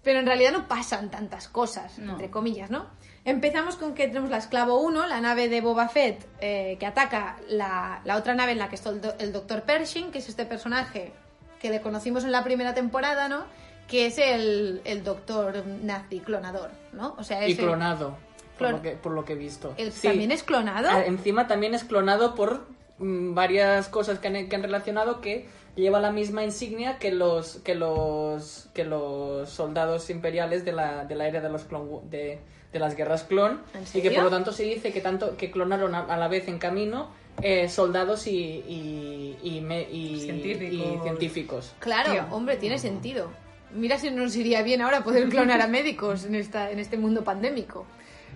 pero 0.03 0.21
en 0.21 0.27
realidad 0.27 0.53
no 0.53 0.69
pasan 0.69 1.11
tantas 1.11 1.49
cosas, 1.49 1.99
No. 1.99 2.13
entre 2.13 2.31
comillas, 2.31 2.71
¿no? 2.71 2.87
Empezamos 3.25 3.77
con 3.77 3.95
que 3.95 4.07
tenemos 4.09 4.29
la 4.31 4.37
Esclavo 4.37 4.79
1, 4.81 5.07
la 5.07 5.21
nave 5.21 5.49
de 5.49 5.61
Boba 5.63 5.89
Fett, 5.89 6.27
eh, 6.41 6.77
que 6.79 6.85
ataca 6.85 7.37
la, 7.49 8.01
la 8.05 8.17
otra 8.17 8.35
nave 8.35 8.53
en 8.53 8.59
la 8.59 8.69
que 8.69 8.75
está 8.75 8.91
el, 8.91 9.01
do- 9.01 9.15
el 9.19 9.33
Dr. 9.33 9.63
Pershing, 9.63 10.11
que 10.11 10.19
es 10.19 10.29
este 10.29 10.45
personaje 10.45 11.13
que 11.59 11.71
le 11.71 11.81
conocimos 11.81 12.25
en 12.25 12.33
la 12.33 12.45
primera 12.45 12.75
temporada, 12.75 13.29
¿no? 13.29 13.45
Que 13.89 14.07
es 14.07 14.19
el, 14.19 14.83
el 14.85 15.03
Doctor 15.05 15.65
Nazi 15.83 16.21
clonador, 16.21 16.71
¿no? 16.93 17.15
O 17.19 17.25
sea, 17.25 17.43
es 17.45 17.49
Y 17.49 17.53
el- 17.53 17.59
clonado, 17.59 18.17
por, 18.59 18.71
lo 18.73 18.83
que, 18.83 18.91
por 18.91 19.13
lo 19.13 19.25
que 19.25 19.33
he 19.33 19.37
visto. 19.37 19.73
el- 19.79 19.93
Sí. 19.93 20.09
¿También 20.09 20.31
es 20.31 20.43
clonado? 20.43 20.89
Ah, 20.91 21.05
Encima 21.07 21.47
también 21.47 21.75
es 21.75 21.85
clonado 21.85 22.35
por 22.35 22.67
mm, 22.99 23.33
varias 23.35 23.89
cosas 23.89 24.19
que 24.19 24.29
han, 24.29 24.49
que 24.51 24.57
han 24.57 24.63
relacionado 24.63 25.23
que 25.23 25.49
lleva 25.77 25.99
la 25.99 26.13
misma 26.13 26.45
insignia 26.45 26.99
que 26.99 27.11
los 27.11 27.57
que 27.65 27.75
los 27.75 28.69
que 28.75 28.85
los 28.85 29.49
soldados 29.49 30.09
imperiales 30.11 30.65
de 30.67 30.73
la, 30.73 31.05
de 31.07 31.15
la 31.17 31.27
era 31.27 31.41
de 31.41 31.49
los 31.49 31.65
clon 31.65 32.09
de, 32.11 32.39
de 32.75 32.81
las 32.81 32.95
guerras 32.97 33.23
clon 33.23 33.61
¿En 33.73 33.85
y 33.99 34.03
que 34.03 34.11
por 34.11 34.25
lo 34.25 34.31
tanto 34.31 34.53
se 34.53 34.65
dice 34.65 34.93
que 34.93 35.01
tanto 35.01 35.37
que 35.39 35.51
clonaron 35.51 35.95
a, 35.95 36.01
a 36.01 36.17
la 36.19 36.29
vez 36.29 36.49
en 36.49 36.59
camino 36.59 37.09
eh, 37.41 37.69
soldados 37.69 38.27
y 38.27 38.33
y, 38.37 39.39
y, 39.43 39.61
me- 39.61 39.89
y- 39.91 40.21
Científicos. 40.21 40.87
y 40.99 41.03
científicos. 41.03 41.73
Claro, 41.79 42.13
Tío. 42.13 42.27
hombre, 42.33 42.57
tiene 42.57 42.79
sentido. 42.79 43.31
Mira 43.73 43.99
si 43.99 44.11
nos 44.11 44.37
iría 44.37 44.63
bien 44.63 44.83
ahora 44.83 45.03
poder 45.05 45.29
clonar 45.29 45.63
a 45.63 45.67
médicos 45.79 46.25
en, 46.27 46.35
esta, 46.35 46.71
en 46.71 46.79
este 46.81 46.99
mundo 46.99 47.23
pandémico 47.25 47.87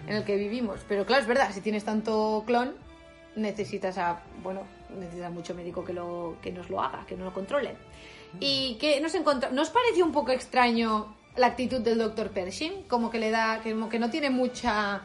en 0.07 0.17
el 0.17 0.25
que 0.25 0.37
vivimos. 0.37 0.81
Pero 0.89 1.05
claro, 1.05 1.23
es 1.23 1.29
verdad, 1.29 1.51
si 1.53 1.61
tienes 1.61 1.85
tanto 1.85 2.43
clon, 2.47 2.75
necesitas 3.37 3.99
a, 3.99 4.21
bueno, 4.43 4.63
necesitas 4.99 5.33
mucho 5.33 5.55
médico 5.55 5.85
que, 5.85 5.93
lo, 5.93 6.37
que 6.43 6.51
nos 6.53 6.71
lo 6.71 6.81
haga, 6.81 7.05
que 7.07 7.17
nos 7.17 7.25
lo 7.27 7.33
controle. 7.35 7.75
Y 8.41 8.77
que 8.81 9.01
nos 9.01 9.15
encontra... 9.15 9.51
¿Nos 9.51 9.71
pareció 9.71 10.05
un 10.05 10.13
poco 10.13 10.31
extraño 10.33 11.15
la 11.39 11.47
actitud 11.49 11.81
del 11.81 11.99
doctor 11.99 12.31
Pershing? 12.31 12.83
Como 12.89 13.11
que 13.11 13.19
le 13.19 13.31
da, 13.31 13.61
como 13.63 13.89
que 13.89 13.99
no 13.99 14.11
tiene 14.11 14.31
mucha... 14.31 15.03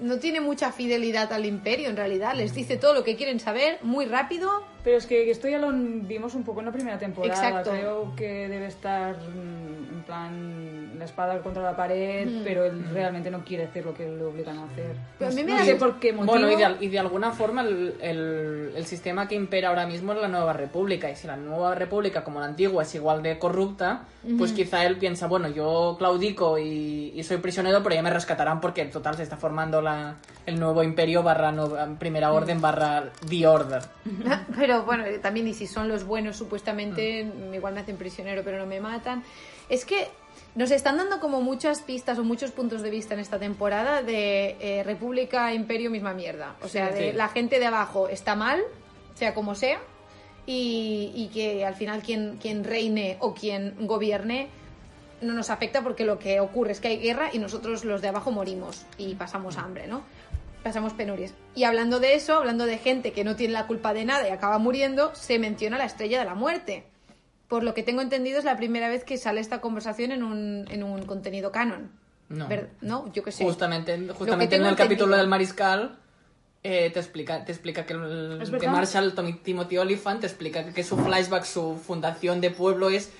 No 0.00 0.18
tiene 0.18 0.40
mucha 0.40 0.72
fidelidad 0.72 1.32
al 1.32 1.44
imperio 1.44 1.88
en 1.88 1.96
realidad, 1.96 2.34
les 2.34 2.54
dice 2.54 2.76
todo 2.76 2.92
lo 2.92 3.04
que 3.04 3.14
quieren 3.14 3.38
saber 3.38 3.78
muy 3.82 4.06
rápido 4.06 4.64
Pero 4.84 4.96
es 4.96 5.06
que 5.06 5.30
esto 5.30 5.48
ya 5.48 5.58
lo 5.58 5.70
vimos 5.72 6.34
un 6.34 6.42
poco 6.42 6.60
en 6.60 6.66
la 6.66 6.72
primera 6.72 6.98
temporada. 6.98 7.34
Exacto. 7.48 7.70
Creo 7.70 8.12
que 8.16 8.48
debe 8.48 8.66
estar 8.66 9.14
mm, 9.16 9.94
en 9.94 10.02
plan 10.04 10.98
la 10.98 11.04
espada 11.04 11.38
contra 11.40 11.62
la 11.62 11.76
pared, 11.76 12.28
pero 12.44 12.64
él 12.64 12.84
realmente 12.92 13.30
no 13.30 13.44
quiere 13.44 13.64
hacer 13.64 13.84
lo 13.84 13.94
que 13.94 14.08
le 14.08 14.22
obligan 14.24 14.58
a 14.58 14.64
hacer. 14.64 14.94
Pero 15.18 15.30
a 15.30 15.34
mí 15.34 15.42
me 15.44 15.52
no 15.52 15.58
da- 15.58 15.64
sé 15.64 15.74
por 15.76 15.98
qué 16.00 16.12
motivo. 16.12 16.32
Bueno, 16.32 16.50
y 16.50 16.56
de, 16.56 16.84
y 16.84 16.88
de 16.88 16.98
alguna 16.98 17.30
forma 17.32 17.62
el, 17.62 17.94
el- 18.00 18.72
el 18.76 18.86
sistema 18.86 19.28
que 19.28 19.34
impera 19.36 19.68
ahora 19.68 19.86
mismo 19.86 20.12
es 20.12 20.20
la 20.20 20.28
nueva 20.28 20.52
república. 20.52 21.10
Y 21.10 21.16
si 21.16 21.26
la 21.26 21.36
nueva 21.36 21.74
república, 21.74 22.24
como 22.24 22.40
la 22.40 22.46
antigua, 22.46 22.82
es 22.82 22.94
igual 22.94 23.22
de 23.22 23.38
corrupta, 23.38 24.02
pues 24.38 24.52
quizá 24.52 24.84
él 24.84 24.96
piensa, 24.98 25.26
bueno, 25.26 25.48
yo 25.48 25.96
claudico 25.98 26.56
y, 26.58 27.12
y 27.14 27.22
soy 27.24 27.38
prisionero, 27.38 27.82
pero 27.82 27.94
ya 27.96 28.02
me 28.02 28.10
rescatarán 28.10 28.60
porque 28.60 28.84
total 28.86 29.16
se 29.16 29.24
está 29.24 29.36
formando 29.36 29.80
la, 29.82 30.16
el 30.46 30.58
nuevo 30.60 30.82
imperio 30.84 31.22
barra 31.24 31.50
no- 31.52 31.72
primera 31.98 32.32
orden 32.32 32.60
barra 32.60 33.04
the 33.28 33.46
order. 33.46 33.82
Pero 34.56 34.71
bueno, 34.80 35.04
eh, 35.04 35.18
también, 35.18 35.46
y 35.48 35.54
si 35.54 35.66
son 35.66 35.88
los 35.88 36.04
buenos, 36.04 36.36
supuestamente, 36.36 37.30
igual 37.52 37.74
me 37.74 37.80
hacen 37.80 37.96
prisionero, 37.96 38.42
pero 38.44 38.58
no 38.58 38.66
me 38.66 38.80
matan. 38.80 39.22
Es 39.68 39.84
que 39.84 40.08
nos 40.54 40.70
están 40.70 40.96
dando 40.96 41.20
como 41.20 41.40
muchas 41.40 41.80
pistas 41.82 42.18
o 42.18 42.24
muchos 42.24 42.50
puntos 42.50 42.82
de 42.82 42.90
vista 42.90 43.14
en 43.14 43.20
esta 43.20 43.38
temporada 43.38 44.02
de 44.02 44.56
eh, 44.60 44.82
República, 44.82 45.52
Imperio, 45.54 45.90
misma 45.90 46.14
mierda. 46.14 46.56
O 46.62 46.68
sea, 46.68 46.88
Sí, 46.88 46.94
de 46.94 47.10
sí. 47.12 47.16
la 47.16 47.28
gente 47.28 47.58
de 47.58 47.66
abajo 47.66 48.08
está 48.08 48.34
mal, 48.34 48.60
sea 49.14 49.34
como 49.34 49.54
sea, 49.54 49.78
y, 50.46 51.12
y 51.14 51.28
que 51.28 51.64
al 51.64 51.74
final 51.74 52.02
quien, 52.02 52.38
quien 52.40 52.64
reine 52.64 53.16
o 53.20 53.32
quien 53.34 53.74
gobierne 53.86 54.48
no 55.20 55.34
nos 55.34 55.50
afecta 55.50 55.82
porque 55.82 56.04
lo 56.04 56.18
que 56.18 56.40
ocurre 56.40 56.72
es 56.72 56.80
que 56.80 56.88
hay 56.88 56.98
guerra 56.98 57.30
y 57.32 57.38
nosotros 57.38 57.84
los 57.84 58.02
de 58.02 58.08
abajo 58.08 58.32
morimos 58.32 58.84
y 58.98 59.14
pasamos 59.14 59.56
hambre, 59.56 59.86
¿no? 59.86 60.02
Pasamos 60.62 60.92
penurias. 60.92 61.34
Y 61.54 61.64
hablando 61.64 61.98
de 61.98 62.14
eso, 62.14 62.34
hablando 62.36 62.66
de 62.66 62.78
gente 62.78 63.12
que 63.12 63.24
no 63.24 63.34
tiene 63.36 63.52
la 63.52 63.66
culpa 63.66 63.92
de 63.94 64.04
nada 64.04 64.28
y 64.28 64.30
acaba 64.30 64.58
muriendo, 64.58 65.12
se 65.14 65.38
menciona 65.38 65.76
la 65.78 65.84
estrella 65.86 66.20
de 66.20 66.24
la 66.24 66.34
muerte. 66.34 66.84
Por 67.48 67.64
lo 67.64 67.74
que 67.74 67.82
tengo 67.82 68.00
entendido 68.00 68.38
es 68.38 68.44
la 68.44 68.56
primera 68.56 68.88
vez 68.88 69.04
que 69.04 69.18
sale 69.18 69.40
esta 69.40 69.60
conversación 69.60 70.12
en 70.12 70.22
un, 70.22 70.66
en 70.70 70.82
un 70.84 71.02
contenido 71.04 71.50
canon. 71.52 71.90
No. 72.28 72.48
¿No? 72.80 73.12
Yo 73.12 73.22
qué 73.22 73.32
sé. 73.32 73.44
Justamente, 73.44 73.98
justamente 74.16 74.56
en 74.56 74.64
el 74.64 74.76
capítulo 74.76 75.16
del 75.16 75.26
mariscal 75.26 75.98
eh, 76.62 76.90
te 76.94 77.00
explica 77.00 77.44
te 77.44 77.50
explica 77.52 77.84
que, 77.84 77.92
el, 77.94 78.38
¿Es 78.40 78.50
que? 78.50 78.68
Marshall 78.68 79.14
Tommy- 79.14 79.42
Timothy 79.42 79.78
Oliphant 79.78 80.20
te 80.20 80.26
explica 80.28 80.64
que, 80.64 80.72
que 80.72 80.84
su 80.84 80.96
flashback, 80.96 81.44
su 81.44 81.76
fundación 81.76 82.40
de 82.40 82.50
pueblo 82.52 82.88
es 82.88 83.10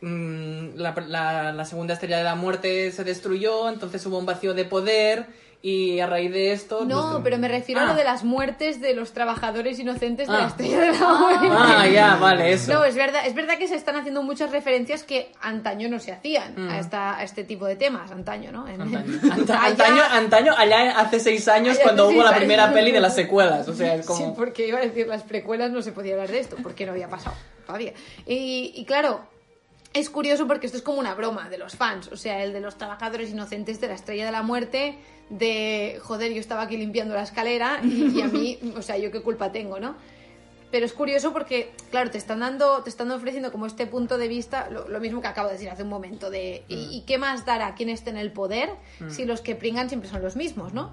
mm, 0.00 0.76
la, 0.76 0.94
la- 1.08 1.52
la 1.52 1.64
segunda 1.64 1.94
estrella 1.94 2.16
de 2.18 2.24
la 2.24 2.36
muerte 2.36 2.92
se 2.92 3.02
destruyó, 3.04 3.68
entonces 3.68 4.06
hubo 4.06 4.18
un 4.18 4.24
vacío 4.24 4.54
de 4.54 4.64
poder 4.64 5.26
y 5.64 6.00
a 6.00 6.08
raíz 6.08 6.32
de 6.32 6.52
esto... 6.52 6.84
No, 6.84 7.12
pues, 7.12 7.20
pero 7.22 7.38
me 7.38 7.46
refiero 7.46 7.80
a 7.80 7.84
Ah. 7.84 7.86
lo 7.88 7.94
de 7.94 8.02
las 8.02 8.24
muertes 8.24 8.80
de 8.80 8.94
los 8.94 9.12
trabajadores 9.12 9.78
inocentes 9.78 10.26
de 10.26 10.34
Ah. 10.34 10.38
la 10.40 10.46
estrella 10.48 10.80
de 10.80 10.90
la 10.98 11.08
muerte. 11.14 11.48
Ah, 11.52 11.86
ya, 11.86 12.16
vale, 12.16 12.52
eso. 12.52 12.72
No, 12.72 12.84
es 12.84 12.96
verdad, 12.96 13.24
es 13.26 13.34
verdad 13.34 13.58
que 13.58 13.68
se 13.68 13.76
están 13.76 13.94
haciendo 13.94 14.24
muchas 14.24 14.50
referencias 14.50 15.04
que 15.04 15.30
antaño 15.40 15.88
no 15.88 16.00
se 16.00 16.10
hacían 16.10 16.68
a, 16.68 16.80
esta, 16.80 17.16
a 17.16 17.22
este 17.22 17.44
tipo 17.44 17.64
de 17.66 17.76
temas, 17.76 18.10
antaño, 18.10 18.50
¿no? 18.50 18.66
En- 18.66 18.78
Mm. 18.78 18.82
Antaño, 18.82 19.20
Anta- 19.32 19.62
Allá- 19.62 19.66
antaño, 19.66 20.02
antaño, 20.10 20.52
allá 20.58 20.98
hace 20.98 21.20
seis 21.20 21.46
años 21.46 21.76
Allá 21.76 21.84
cuando 21.84 22.08
hubo 22.08 22.24
la 22.24 22.34
primera 22.34 22.64
años. 22.64 22.74
peli 22.74 22.90
de 22.90 23.00
las 23.00 23.14
secuelas, 23.14 23.68
o 23.68 23.74
sea, 23.74 23.94
es 23.94 24.04
como... 24.06 24.18
Sí, 24.18 24.32
porque 24.36 24.66
iba 24.66 24.78
a 24.78 24.82
decir 24.82 25.06
las 25.06 25.22
precuelas 25.22 25.70
no 25.70 25.80
se 25.82 25.92
podía 25.92 26.14
hablar 26.14 26.30
de 26.30 26.40
esto, 26.40 26.56
porque 26.60 26.86
no 26.86 26.90
había 26.92 27.08
pasado 27.08 27.36
todavía. 27.66 27.92
Y, 28.26 28.72
y 28.74 28.84
claro, 28.84 29.20
es 29.94 30.10
curioso 30.10 30.46
porque 30.48 30.66
esto 30.66 30.78
es 30.78 30.82
como 30.82 30.98
una 30.98 31.14
broma 31.14 31.48
de 31.50 31.58
los 31.58 31.76
fans, 31.76 32.08
o 32.10 32.16
sea, 32.16 32.42
el 32.42 32.52
de 32.52 32.60
los 32.60 32.76
trabajadores 32.78 33.30
inocentes 33.30 33.80
de 33.80 33.88
la 33.88 33.94
Estrella 33.94 34.24
de 34.26 34.32
la 34.32 34.42
Muerte, 34.42 34.96
de, 35.32 35.98
joder, 36.02 36.32
yo 36.32 36.40
estaba 36.40 36.62
aquí 36.62 36.76
limpiando 36.76 37.14
la 37.14 37.22
escalera 37.22 37.80
y, 37.82 38.18
y 38.18 38.22
a 38.22 38.28
mí, 38.28 38.58
o 38.76 38.82
sea, 38.82 38.98
yo 38.98 39.10
qué 39.10 39.22
culpa 39.22 39.50
tengo, 39.50 39.80
¿no? 39.80 39.96
Pero 40.70 40.86
es 40.86 40.92
curioso 40.92 41.32
porque, 41.32 41.72
claro, 41.90 42.10
te 42.10 42.18
están 42.18 42.40
dando, 42.40 42.82
te 42.82 42.88
están 42.88 43.10
ofreciendo 43.10 43.52
como 43.52 43.66
este 43.66 43.86
punto 43.86 44.16
de 44.16 44.28
vista, 44.28 44.70
lo, 44.70 44.88
lo 44.88 45.00
mismo 45.00 45.20
que 45.20 45.28
acabo 45.28 45.48
de 45.48 45.54
decir 45.54 45.68
hace 45.68 45.82
un 45.82 45.88
momento, 45.88 46.30
de 46.30 46.64
¿y, 46.68 46.96
y 46.96 47.02
qué 47.02 47.18
más 47.18 47.44
dará 47.44 47.74
quien 47.74 47.88
esté 47.88 48.10
en 48.10 48.16
el 48.16 48.32
poder 48.32 48.70
si 49.08 49.24
los 49.24 49.40
que 49.40 49.54
pringan 49.54 49.88
siempre 49.88 50.08
son 50.08 50.22
los 50.22 50.36
mismos, 50.36 50.72
¿no? 50.72 50.92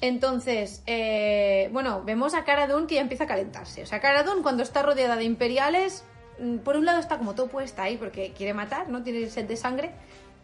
Entonces, 0.00 0.82
eh, 0.86 1.68
bueno, 1.72 2.02
vemos 2.04 2.34
a 2.34 2.44
Cara 2.44 2.66
Dune 2.66 2.86
que 2.86 2.94
ya 2.94 3.02
empieza 3.02 3.24
a 3.24 3.26
calentarse. 3.26 3.82
O 3.82 3.86
sea, 3.86 4.00
Cara 4.00 4.22
Dune 4.22 4.42
cuando 4.42 4.62
está 4.62 4.82
rodeada 4.82 5.16
de 5.16 5.24
imperiales, 5.24 6.04
mm, 6.38 6.58
por 6.58 6.76
un 6.76 6.86
lado 6.86 7.00
está 7.00 7.18
como 7.18 7.34
todo 7.34 7.48
puesta 7.48 7.82
ahí 7.82 7.98
porque 7.98 8.32
quiere 8.32 8.54
matar, 8.54 8.88
¿no? 8.88 9.02
Tiene 9.02 9.28
sed 9.28 9.44
de 9.44 9.56
sangre, 9.58 9.92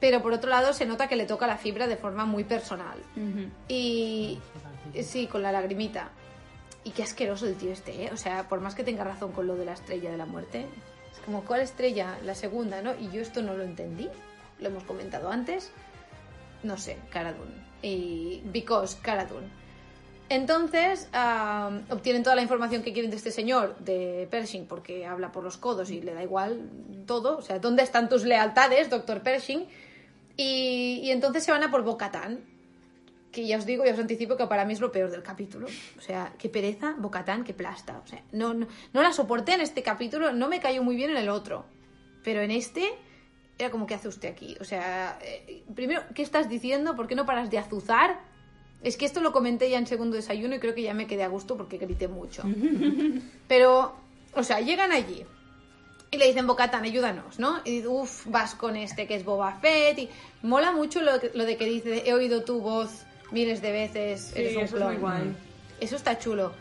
pero 0.01 0.23
por 0.23 0.33
otro 0.33 0.51
lado 0.51 0.73
se 0.73 0.87
nota 0.87 1.09
que 1.09 1.17
le 1.17 1.27
toca 1.27 1.47
la 1.47 1.57
fibra 1.57 1.87
de 1.87 1.97
forma 1.97 2.25
muy 2.25 2.45
personal. 2.45 2.99
Y 3.69 4.39
sí, 5.03 5.27
con 5.27 5.43
la 5.43 5.53
lagrimita. 5.53 6.11
Y 6.85 6.91
qué 6.91 7.03
asqueroso 7.03 7.47
el 7.47 7.57
tío 7.57 7.73
este, 7.73 8.05
¿eh? 8.05 8.11
O 8.13 8.17
sea, 8.17 8.49
por 8.49 8.61
más 8.61 8.75
que 8.75 8.85
tenga 8.85 9.03
razón 9.03 9.33
con 9.33 9.47
lo 9.47 9.57
de 9.57 9.65
la 9.65 9.73
estrella 9.73 10.11
de 10.11 10.17
la 10.17 10.27
muerte, 10.27 10.67
es 11.13 11.19
como, 11.25 11.45
¿cuál 11.45 11.61
estrella? 11.61 12.17
La 12.25 12.35
segunda, 12.37 12.81
¿no? 12.81 12.95
Y 12.95 13.11
yo 13.11 13.21
esto 13.21 13.43
no 13.43 13.57
lo 13.57 13.65
entendí, 13.65 14.09
lo 14.61 14.69
hemos 14.69 14.85
comentado 14.85 15.31
antes. 15.31 15.73
No 16.63 16.79
sé, 16.79 16.99
Cara 17.11 17.33
Dune. 17.33 17.67
Y 17.83 18.43
because 18.53 18.99
Cara 19.03 19.25
Dune. 19.25 19.49
Entonces, 20.29 21.09
obtienen 21.91 22.23
toda 22.23 22.37
la 22.37 22.43
información 22.43 22.83
que 22.83 22.93
quieren 22.93 23.11
de 23.11 23.17
este 23.17 23.31
señor, 23.31 23.77
de 23.79 24.27
Pershing, 24.31 24.67
porque 24.67 25.07
habla 25.07 25.33
por 25.33 25.43
los 25.45 25.57
codos 25.57 25.91
y 25.91 26.01
le 26.01 26.15
da 26.15 26.23
igual 26.23 26.71
todo. 27.07 27.39
O 27.39 27.43
sea, 27.43 27.59
¿dónde 27.59 27.83
están 27.83 28.09
tus 28.09 28.25
lealtades, 28.25 28.91
doctor 28.91 29.23
Pershing? 29.23 29.67
Y, 30.37 31.01
y 31.03 31.11
entonces 31.11 31.45
se 31.45 31.51
van 31.51 31.63
a 31.63 31.71
por 31.71 31.83
Bocatán, 31.83 32.41
que 33.33 33.47
ya 33.47 33.59
os 33.59 33.67
digo, 33.67 33.85
ya 33.85 33.93
os 33.93 33.99
anticipo 33.99 34.37
que 34.37 34.47
para 34.47 34.65
mí 34.65 34.73
es 34.73 34.81
lo 34.81 34.91
peor 34.91 35.11
del 35.11 35.23
capítulo. 35.23 35.67
O 35.99 36.01
sea, 36.01 36.33
qué 36.39 36.49
pereza, 36.49 36.95
Bocatán, 36.99 37.45
qué 37.45 37.53
plasta. 37.53 38.01
O 38.03 38.07
sea, 38.07 38.23
no, 38.33 38.55
no, 38.55 38.67
no 38.93 39.03
la 39.03 39.13
soporté 39.13 39.53
en 39.53 39.61
este 39.61 39.83
capítulo, 39.83 40.33
no 40.33 40.49
me 40.49 40.61
cayó 40.61 40.83
muy 40.83 40.97
bien 40.97 41.11
en 41.11 41.19
el 41.19 41.29
otro. 41.29 41.67
Pero 42.25 42.41
en 42.41 42.51
este 42.51 42.89
era 43.59 43.71
como, 43.71 43.87
¿qué 43.87 43.95
hace 43.95 44.09
usted 44.09 44.31
aquí? 44.31 44.57
O 44.61 44.65
sea, 44.65 45.19
eh, 45.23 45.63
primero, 45.75 46.03
¿qué 46.15 46.23
estás 46.23 46.49
diciendo? 46.49 46.97
¿Por 46.97 47.07
qué 47.07 47.15
no 47.15 47.27
paras 47.27 47.51
de 47.51 47.59
azuzar? 47.59 48.21
Es 48.83 48.97
que 48.97 49.05
esto 49.05 49.21
lo 49.21 49.33
comenté 49.33 49.69
ya 49.71 49.79
en 49.79 49.87
segundo 49.87 50.17
desayuno 50.17 50.55
y 50.55 50.59
creo 50.59 50.75
que 50.75 50.83
ya 50.83 50.95
me 50.95 51.07
quedé 51.07 51.23
a 51.23 51.29
gusto 51.29 51.57
porque 51.57 51.79
grité 51.79 52.09
mucho. 52.09 52.43
Pero, 53.49 53.95
o 54.35 54.43
sea, 54.43 54.61
llegan 54.61 54.93
allí 54.93 55.25
y 56.11 56.19
le 56.19 56.27
dicen, 56.27 56.47
Bocatán, 56.47 56.85
ayúdanos, 56.85 57.39
¿no? 57.39 57.61
Y 57.65 57.71
dice, 57.77 57.89
uff, 57.89 58.27
vas 58.27 58.55
con 58.55 58.77
este 58.77 59.07
que 59.07 59.17
es 59.17 59.25
Boba 59.25 59.59
Fett. 59.61 59.99
Y 59.99 60.11
mola 60.43 60.73
mucho 60.73 61.01
lo, 61.03 61.13
lo 61.35 61.45
de 61.45 61.57
que 61.57 61.65
dice, 61.67 62.03
he 62.07 62.15
oído 62.15 62.43
tu 62.45 62.61
voz 62.61 63.05
miles 63.33 63.61
de 63.61 63.73
veces, 63.73 64.31
Sí, 64.33 64.41
eres 64.41 64.57
un 64.57 64.63
eso 64.63 64.77
es 64.77 64.83
muy 64.85 64.97
clon". 64.97 65.01
guay. 65.01 65.37
Eso 65.81 65.97
está 65.97 66.19
chulo. 66.19 66.53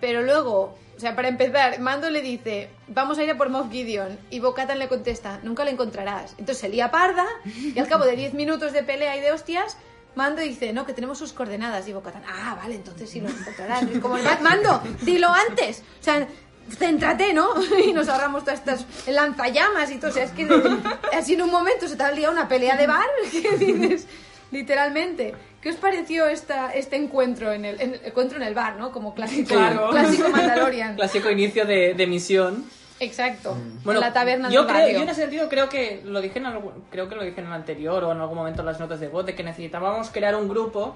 Pero 0.00 0.22
luego, 0.22 0.76
o 0.96 1.00
sea, 1.00 1.16
para 1.16 1.28
empezar, 1.28 1.80
Mando 1.80 2.10
le 2.10 2.20
dice, 2.20 2.68
vamos 2.88 3.18
a 3.18 3.24
ir 3.24 3.30
a 3.30 3.38
por 3.38 3.48
Moff 3.48 3.70
Gideon. 3.72 4.18
Y 4.30 4.40
Bocatan 4.40 4.78
le 4.78 4.86
contesta, 4.88 5.40
nunca 5.42 5.64
le 5.64 5.70
encontrarás. 5.70 6.32
Entonces 6.32 6.58
se 6.58 6.68
lía 6.68 6.90
parda 6.90 7.26
y 7.44 7.78
al 7.78 7.88
cabo 7.88 8.04
de 8.04 8.14
10 8.16 8.34
minutos 8.34 8.72
de 8.72 8.82
pelea 8.82 9.16
y 9.16 9.20
de 9.20 9.32
hostias, 9.32 9.76
Mando 10.14 10.42
dice, 10.42 10.72
no, 10.72 10.86
que 10.86 10.92
tenemos 10.92 11.18
sus 11.18 11.32
coordenadas. 11.32 11.88
Y 11.88 11.92
Bocatan, 11.92 12.22
ah, 12.28 12.56
vale, 12.60 12.76
entonces 12.76 13.08
sí 13.10 13.20
lo 13.20 13.28
encontrarás. 13.30 13.82
Y 13.92 13.98
como, 13.98 14.16
Mando, 14.42 14.80
dilo 15.02 15.28
antes. 15.32 15.82
O 16.00 16.04
sea, 16.04 16.28
céntrate, 16.70 17.32
¿no? 17.32 17.48
Y 17.86 17.92
nos 17.92 18.08
ahorramos 18.08 18.44
todas 18.44 18.60
estas 18.60 18.86
lanzallamas 19.06 19.90
y 19.90 19.96
todo. 19.98 20.10
O 20.10 20.14
sea, 20.14 20.24
es 20.24 20.30
que 20.32 20.48
así 21.16 21.34
en 21.34 21.42
un 21.42 21.50
momento 21.50 21.88
se 21.88 21.96
te 21.96 22.02
ha 22.02 22.10
liado 22.12 22.32
una 22.32 22.48
pelea 22.48 22.76
de 22.76 22.86
bar. 22.86 23.06
que 23.32 23.56
dices, 23.58 24.06
literalmente. 24.50 25.34
¿Qué 25.60 25.70
os 25.70 25.76
pareció 25.76 26.26
esta, 26.26 26.74
este 26.74 26.96
encuentro 26.96 27.50
en 27.52 27.64
el, 27.64 27.80
en 27.80 27.94
encuentro 28.04 28.36
en 28.36 28.42
el 28.42 28.54
bar, 28.54 28.76
¿no? 28.76 28.92
Como 28.92 29.14
clásico, 29.14 29.48
Claro. 29.54 29.88
clásico 29.90 30.28
Mandalorian. 30.28 30.94
Clásico 30.96 31.30
inicio 31.30 31.64
de, 31.64 31.94
de 31.94 32.06
misión. 32.06 32.64
Exacto. 33.00 33.56
Bueno, 33.82 33.98
en 34.00 34.06
la 34.06 34.12
taberna 34.12 34.50
yo 34.50 34.60
del 34.64 34.68
creo, 34.70 34.80
barrio. 34.82 34.96
yo 34.98 35.02
en 35.04 35.08
ese 35.08 35.22
sentido 35.22 35.48
creo 35.48 35.68
que 35.70 36.02
lo 36.04 36.20
dije 36.20 36.38
en 36.38 36.46
algún- 36.46 36.84
creo 36.90 37.08
que 37.08 37.14
lo 37.16 37.24
dije 37.24 37.40
en 37.40 37.46
el 37.46 37.52
anterior 37.54 38.04
o 38.04 38.12
en 38.12 38.20
algún 38.20 38.36
momento 38.36 38.60
en 38.60 38.66
las 38.66 38.78
notas 38.78 39.00
de 39.00 39.08
voz 39.08 39.24
de 39.26 39.34
que 39.34 39.42
necesitábamos 39.42 40.10
crear 40.10 40.36
un 40.36 40.48
grupo 40.48 40.94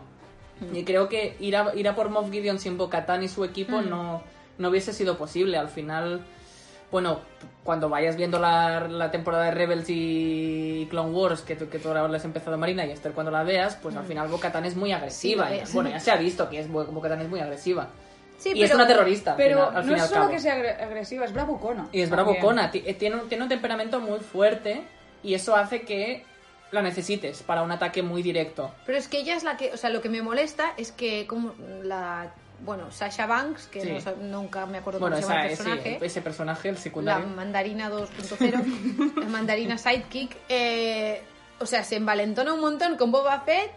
y 0.72 0.84
creo 0.84 1.08
que 1.08 1.36
ir 1.40 1.56
a, 1.56 1.74
ir 1.74 1.88
a 1.88 1.94
por 1.94 2.08
Moff 2.10 2.30
Gideon 2.30 2.58
sin 2.58 2.76
Bo-Katan 2.76 3.22
y 3.22 3.28
su 3.28 3.44
equipo 3.44 3.80
no, 3.80 4.22
no 4.58 4.68
hubiese 4.68 4.92
sido 4.92 5.16
posible. 5.16 5.56
Al 5.56 5.68
final, 5.68 6.24
bueno, 6.90 7.20
cuando 7.64 7.88
vayas 7.88 8.16
viendo 8.16 8.38
la, 8.38 8.80
la 8.88 9.10
temporada 9.10 9.44
de 9.44 9.50
Rebels 9.52 9.86
y 9.88 10.86
Clone 10.90 11.10
Wars, 11.10 11.42
que, 11.42 11.56
que 11.56 11.78
tú 11.78 11.88
ahora 11.88 12.04
has 12.16 12.24
empezado 12.24 12.56
Marina 12.58 12.84
y 12.86 12.90
Esther 12.90 13.12
cuando 13.12 13.30
la 13.30 13.42
veas, 13.44 13.76
pues 13.76 13.94
al 13.96 14.04
final 14.04 14.28
Bo-Katan 14.28 14.64
es 14.64 14.76
muy 14.76 14.92
agresiva. 14.92 15.48
Sí, 15.48 15.54
es. 15.62 15.72
bueno, 15.74 15.90
ya 15.90 16.00
se 16.00 16.10
ha 16.10 16.16
visto 16.16 16.48
que 16.48 16.60
es 16.60 16.70
Bo- 16.70 16.86
Bo-Katan 16.86 17.20
es 17.22 17.28
muy 17.28 17.40
agresiva. 17.40 17.88
Sí, 18.38 18.52
y 18.54 18.62
es 18.62 18.72
una 18.72 18.86
terrorista. 18.86 19.32
al 19.32 19.36
Pero 19.36 19.66
final- 19.66 19.76
al 19.76 19.86
no 19.86 19.96
es 19.96 20.02
al 20.02 20.08
solo 20.08 20.20
cabo. 20.22 20.32
que 20.32 20.38
sea 20.38 20.54
agre- 20.56 20.80
agresiva, 20.82 21.24
es 21.24 21.32
bravucona. 21.32 21.88
Y 21.92 22.00
es 22.02 22.08
bravucona, 22.10 22.70
eh, 22.72 22.94
tiene 22.94 23.16
un, 23.16 23.28
tiene 23.28 23.42
un 23.42 23.48
temperamento 23.48 24.00
muy 24.00 24.20
fuerte 24.20 24.82
y 25.24 25.34
eso 25.34 25.56
hace 25.56 25.82
que 25.82 26.24
la 26.70 26.80
necesites 26.82 27.42
para 27.42 27.62
un 27.62 27.72
ataque 27.72 28.02
muy 28.02 28.22
directo. 28.22 28.70
Pero 28.86 28.96
es 28.96 29.08
que 29.08 29.18
ella 29.18 29.34
es 29.34 29.42
la 29.42 29.56
que, 29.56 29.72
o 29.72 29.76
sea, 29.76 29.90
lo 29.90 30.00
que 30.02 30.08
me 30.08 30.22
molesta 30.22 30.72
es 30.76 30.92
que 30.92 31.26
como 31.26 31.52
la, 31.82 32.32
bueno, 32.64 32.90
Sasha 32.90 33.26
Banks, 33.26 33.66
que 33.68 33.80
Sí. 33.80 34.04
no 34.20 34.40
nunca 34.42 34.66
me 34.66 34.78
acuerdo 34.78 35.00
Bueno, 35.00 35.16
cómo 35.16 35.26
se 35.26 35.32
llama 35.32 35.42
el 35.46 35.48
personaje, 35.56 35.96
ese, 35.96 36.06
ese 36.06 36.20
personaje, 36.22 36.68
el 36.68 36.74
la 36.74 36.80
secundario. 36.80 37.26
mandarina 37.28 37.90
2.0, 37.90 39.14
la 39.22 39.28
mandarina 39.28 39.78
sidekick, 39.78 40.36
eh, 40.48 41.22
o 41.60 41.66
sea, 41.66 41.84
se 41.84 41.96
envalentona 41.96 42.52
un 42.54 42.60
montón 42.60 42.96
con 42.96 43.10
Boba 43.12 43.40
Fett, 43.40 43.70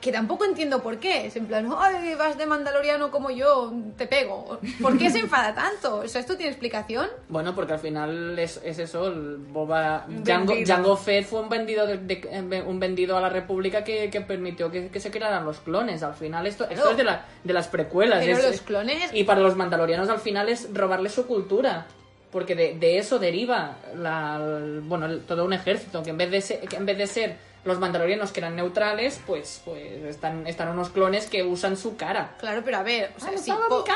que 0.00 0.12
tampoco 0.12 0.44
entiendo 0.44 0.82
por 0.82 0.98
qué. 0.98 1.26
Es 1.26 1.36
en 1.36 1.46
plan, 1.46 1.68
ay, 1.76 2.14
vas 2.14 2.38
de 2.38 2.46
mandaloriano 2.46 3.10
como 3.10 3.30
yo, 3.30 3.72
te 3.96 4.06
pego. 4.06 4.58
¿Por 4.80 4.96
qué 4.96 5.10
se 5.10 5.18
enfada 5.18 5.54
tanto? 5.54 5.96
O 5.96 6.08
sea, 6.08 6.20
¿esto 6.20 6.36
tiene 6.36 6.50
explicación? 6.52 7.08
Bueno, 7.28 7.54
porque 7.54 7.72
al 7.72 7.78
final 7.80 8.38
es, 8.38 8.60
es 8.64 8.78
eso, 8.78 9.08
el 9.08 9.36
Boba... 9.38 10.04
Django. 10.08 10.54
Django 10.54 10.96
Fett 10.96 11.26
fue 11.26 11.40
un 11.40 11.48
vendido, 11.48 11.86
de, 11.86 11.98
de- 11.98 12.62
un 12.66 12.78
vendido 12.78 13.16
a 13.16 13.20
la 13.20 13.28
República 13.28 13.82
que, 13.82 14.08
que 14.10 14.20
permitió 14.20 14.70
que, 14.70 14.88
que 14.88 15.00
se 15.00 15.10
crearan 15.10 15.44
los 15.44 15.58
clones. 15.58 16.02
Al 16.02 16.14
final 16.14 16.46
esto, 16.46 16.64
esto 16.70 16.90
es 16.92 16.96
de, 16.96 17.04
la- 17.04 17.24
de 17.42 17.52
las 17.52 17.66
precuelas. 17.68 18.24
Pero 18.24 18.38
es- 18.38 18.44
los 18.44 18.60
clones... 18.60 19.10
Y 19.12 19.24
para 19.24 19.40
los 19.40 19.56
mandalorianos 19.56 20.08
al 20.08 20.20
final 20.20 20.48
es 20.48 20.68
robarle 20.72 21.08
su 21.08 21.26
cultura. 21.26 21.86
Porque 22.30 22.54
de, 22.54 22.74
de 22.78 22.98
eso 22.98 23.18
deriva 23.18 23.76
la, 23.96 24.36
el- 24.36 24.80
bueno, 24.82 25.06
el- 25.06 25.22
todo 25.22 25.44
un 25.44 25.54
ejército. 25.54 26.02
Que 26.02 26.10
en 26.10 26.18
vez 26.18 26.30
de 26.30 26.40
ser, 26.42 26.60
que 26.60 26.76
en 26.76 26.84
vez 26.86 26.98
de 26.98 27.06
ser 27.06 27.47
los 27.64 27.78
mandalorianos 27.78 28.32
que 28.32 28.40
eran 28.40 28.56
neutrales, 28.56 29.20
pues, 29.26 29.60
pues 29.64 30.04
están, 30.04 30.46
están 30.46 30.68
unos 30.68 30.90
clones 30.90 31.26
que 31.26 31.42
usan 31.42 31.76
su 31.76 31.96
cara. 31.96 32.34
Claro, 32.38 32.62
pero 32.64 32.78
a 32.78 32.82
ver, 32.82 33.12
o 33.16 33.20
sea, 33.20 33.30
Ah, 33.34 33.38
sí, 33.38 33.52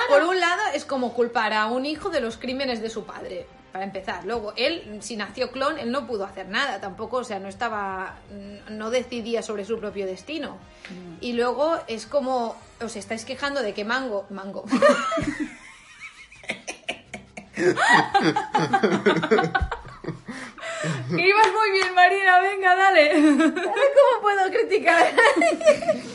por 0.08 0.22
un 0.24 0.40
lado 0.40 0.62
es 0.74 0.84
como 0.84 1.14
culpar 1.14 1.52
a 1.52 1.66
un 1.66 1.86
hijo 1.86 2.10
de 2.10 2.20
los 2.20 2.36
crímenes 2.36 2.82
de 2.82 2.90
su 2.90 3.04
padre, 3.04 3.46
para 3.72 3.84
empezar. 3.84 4.24
Luego, 4.24 4.52
él, 4.56 4.98
si 5.00 5.16
nació 5.16 5.50
clon, 5.50 5.78
él 5.78 5.90
no 5.90 6.06
pudo 6.06 6.24
hacer 6.24 6.48
nada 6.48 6.80
tampoco, 6.80 7.18
o 7.18 7.24
sea, 7.24 7.38
no 7.38 7.48
estaba, 7.48 8.16
mm, 8.30 8.76
no 8.76 8.90
decidía 8.90 9.42
sobre 9.42 9.64
su 9.64 9.78
propio 9.78 10.06
destino. 10.06 10.58
Y 11.20 11.32
luego 11.32 11.78
es 11.86 12.06
como, 12.06 12.56
os 12.82 12.96
estáis 12.96 13.24
quejando 13.24 13.62
de 13.62 13.72
que 13.72 13.84
Mango, 13.84 14.26
Mango, 14.28 14.64
ibas 21.10 21.52
muy 21.52 21.70
bien, 21.72 21.94
Marina, 21.94 22.40
venga, 22.40 22.74
dale. 22.76 23.12
¿cómo 23.12 24.20
puedo 24.20 24.50
criticar? 24.50 25.12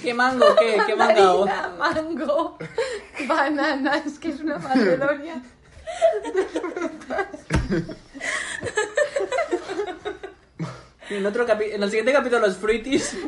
¿Qué 0.01 0.13
mango? 0.13 0.55
¿Qué? 0.55 0.77
¿Qué? 0.85 0.95
Mandarina, 0.95 1.69
mango, 1.77 2.57
bananas, 3.27 4.19
que 4.19 4.29
es 4.29 4.39
una 4.41 4.57
Macedonia. 4.59 5.41
En, 11.09 11.25
otro 11.25 11.47
capi- 11.47 11.71
en 11.73 11.81
el 11.81 11.89
siguiente 11.89 12.11
capítulo, 12.11 12.45
los 12.47 12.57
fruities. 12.57 13.15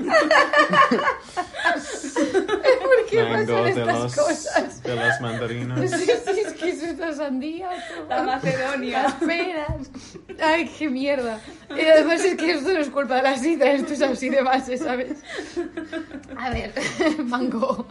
¿Por 3.10 3.26
qué 3.26 3.30
Mango 3.30 3.54
pasan 3.54 3.64
de 3.64 3.70
estas 3.82 4.00
los, 4.00 4.16
cosas? 4.16 4.84
de 4.84 4.96
las 4.96 5.22
mandarinas. 5.22 5.90
Sí, 5.90 5.98
sí, 5.98 6.40
es 6.46 6.54
que 6.54 6.70
es 6.70 6.84
una 6.94 7.14
sandía. 7.14 7.70
La 8.08 8.24
Macedonia. 8.24 9.04
Las 9.04 9.14
peras. 9.16 9.90
Ay, 10.42 10.70
qué 10.78 10.90
mierda. 10.90 11.40
Y 11.76 11.82
además 11.82 12.24
es 12.24 12.36
que 12.36 12.52
esto 12.52 12.72
no 12.72 12.80
es 12.80 12.90
culpa 12.90 13.16
de 13.18 13.24
la 13.24 13.38
sida, 13.38 13.72
esto 13.72 13.94
es 13.94 14.02
así 14.02 14.30
de 14.30 14.42
base, 14.42 14.78
¿sabes? 14.78 15.20
A 16.38 16.50
ver, 16.50 16.74
mango. 17.24 17.86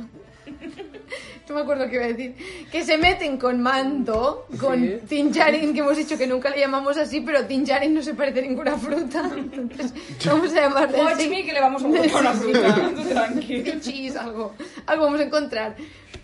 No 1.49 1.55
me 1.55 1.61
acuerdo 1.63 1.89
qué 1.89 1.97
iba 1.97 2.05
a 2.05 2.09
decir. 2.09 2.35
Que 2.71 2.85
se 2.85 2.99
meten 2.99 3.39
con 3.39 3.61
Mando, 3.63 4.47
con 4.61 4.79
Sí. 4.79 4.99
Tinjarin, 5.09 5.73
que 5.73 5.81
hemos 5.81 5.97
dicho 5.97 6.19
que 6.19 6.27
nunca 6.27 6.51
le 6.51 6.59
llamamos 6.61 6.97
así, 6.99 7.21
pero 7.23 7.47
Tinjarin 7.47 7.95
no 7.95 8.03
se 8.03 8.15
parece 8.15 8.41
a 8.41 8.43
ninguna 8.43 8.77
fruta. 8.77 9.31
Entonces, 9.35 9.93
vamos 10.27 10.53
a 10.53 10.61
llamarle 10.63 10.99
Watch 10.99 11.13
así. 11.15 11.29
me, 11.29 11.45
que 11.45 11.53
le 11.53 11.61
vamos 11.61 11.83
a 11.85 11.87
buscar 11.89 12.21
una 12.21 12.33
fruta. 12.33 12.93
Tranquilo. 13.09 13.73
Algo, 14.21 14.55
algo 14.87 15.05
vamos 15.05 15.21
a 15.21 15.25
encontrar. 15.25 15.77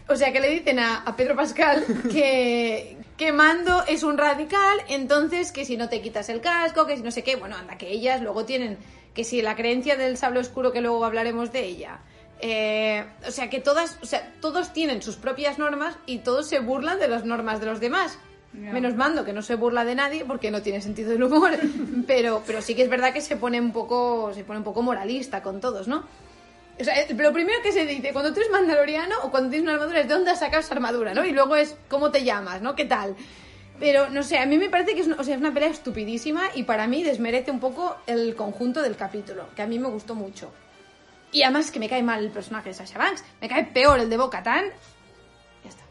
O 0.08 0.16
sea, 0.16 0.32
que 0.32 0.40
le 0.40 0.50
dicen 0.50 0.78
a, 0.78 0.98
a 0.98 1.16
Pedro 1.16 1.34
Pascal 1.36 1.82
que, 2.12 2.96
que 3.16 3.32
Mando 3.32 3.84
es 3.88 4.02
un 4.02 4.18
radical, 4.18 4.78
entonces 4.88 5.50
que 5.52 5.64
si 5.64 5.76
no 5.78 5.88
te 5.88 6.02
quitas 6.02 6.28
el 6.28 6.40
casco, 6.42 6.86
que 6.86 6.96
si 6.96 7.02
no 7.02 7.10
sé 7.10 7.22
qué, 7.22 7.36
bueno, 7.36 7.56
anda, 7.56 7.78
que 7.78 7.88
ellas 7.90 8.20
luego 8.20 8.44
tienen, 8.44 8.76
que 9.14 9.24
si 9.24 9.40
la 9.40 9.56
creencia 9.56 9.96
del 9.96 10.18
sable 10.18 10.40
oscuro, 10.40 10.72
que 10.72 10.82
luego 10.82 11.04
hablaremos 11.04 11.52
de 11.52 11.64
ella. 11.64 12.00
Eh, 12.46 13.06
o 13.26 13.30
sea, 13.30 13.48
que 13.48 13.58
todas, 13.58 13.98
o 14.02 14.04
sea, 14.04 14.30
todos 14.42 14.74
tienen 14.74 15.00
sus 15.00 15.16
propias 15.16 15.58
normas 15.58 15.96
y 16.04 16.18
todos 16.18 16.46
se 16.46 16.58
burlan 16.58 16.98
de 16.98 17.08
las 17.08 17.24
normas 17.24 17.58
de 17.58 17.64
los 17.64 17.80
demás. 17.80 18.18
Menos 18.52 18.94
Mando, 18.94 19.24
que 19.24 19.32
no 19.32 19.40
se 19.40 19.54
burla 19.54 19.82
de 19.86 19.94
nadie 19.94 20.26
porque 20.26 20.50
no 20.50 20.60
tiene 20.60 20.82
sentido 20.82 21.10
del 21.10 21.22
humor. 21.22 21.52
Pero, 22.06 22.42
pero 22.46 22.60
sí 22.60 22.74
que 22.74 22.82
es 22.82 22.90
verdad 22.90 23.14
que 23.14 23.22
se 23.22 23.36
pone 23.36 23.58
un 23.58 23.72
poco, 23.72 24.30
se 24.34 24.44
pone 24.44 24.58
un 24.58 24.64
poco 24.64 24.82
moralista 24.82 25.42
con 25.42 25.58
todos, 25.58 25.88
¿no? 25.88 26.04
O 26.78 26.84
sea, 26.84 27.00
eh, 27.00 27.14
lo 27.14 27.32
primero 27.32 27.62
que 27.62 27.72
se 27.72 27.86
dice 27.86 28.12
cuando 28.12 28.34
tú 28.34 28.40
eres 28.40 28.52
mandaloriano 28.52 29.14
o 29.22 29.30
cuando 29.30 29.48
tienes 29.48 29.64
una 29.64 29.74
armadura 29.74 30.00
es 30.00 30.08
de 30.08 30.14
dónde 30.14 30.30
has 30.30 30.40
sacado 30.40 30.60
esa 30.60 30.74
armadura, 30.74 31.14
¿no? 31.14 31.24
Y 31.24 31.32
luego 31.32 31.56
es 31.56 31.76
cómo 31.88 32.10
te 32.10 32.24
llamas, 32.24 32.60
¿no? 32.60 32.76
¿Qué 32.76 32.84
tal? 32.84 33.16
Pero, 33.80 34.10
no 34.10 34.22
sé, 34.22 34.36
a 34.38 34.44
mí 34.44 34.58
me 34.58 34.68
parece 34.68 34.94
que 34.94 35.00
es 35.00 35.06
una, 35.06 35.16
o 35.16 35.24
sea, 35.24 35.34
es 35.34 35.40
una 35.40 35.54
pelea 35.54 35.70
estupidísima 35.70 36.42
y 36.54 36.64
para 36.64 36.86
mí 36.86 37.02
desmerece 37.02 37.50
un 37.50 37.58
poco 37.58 37.96
el 38.06 38.34
conjunto 38.36 38.82
del 38.82 38.96
capítulo, 38.96 39.48
que 39.56 39.62
a 39.62 39.66
mí 39.66 39.78
me 39.78 39.88
gustó 39.88 40.14
mucho. 40.14 40.52
Y 41.34 41.42
además 41.42 41.70
que 41.72 41.80
me 41.80 41.88
cae 41.88 42.02
mal 42.02 42.22
el 42.24 42.30
personaje 42.30 42.68
de 42.68 42.74
Sasha 42.74 42.96
Banks, 42.96 43.24
me 43.40 43.48
cae 43.48 43.64
peor 43.64 43.98
el 43.98 44.08
de 44.08 44.16
Bo-Katan. 44.16 44.66
Ya 45.64 45.68
está. 45.70 45.82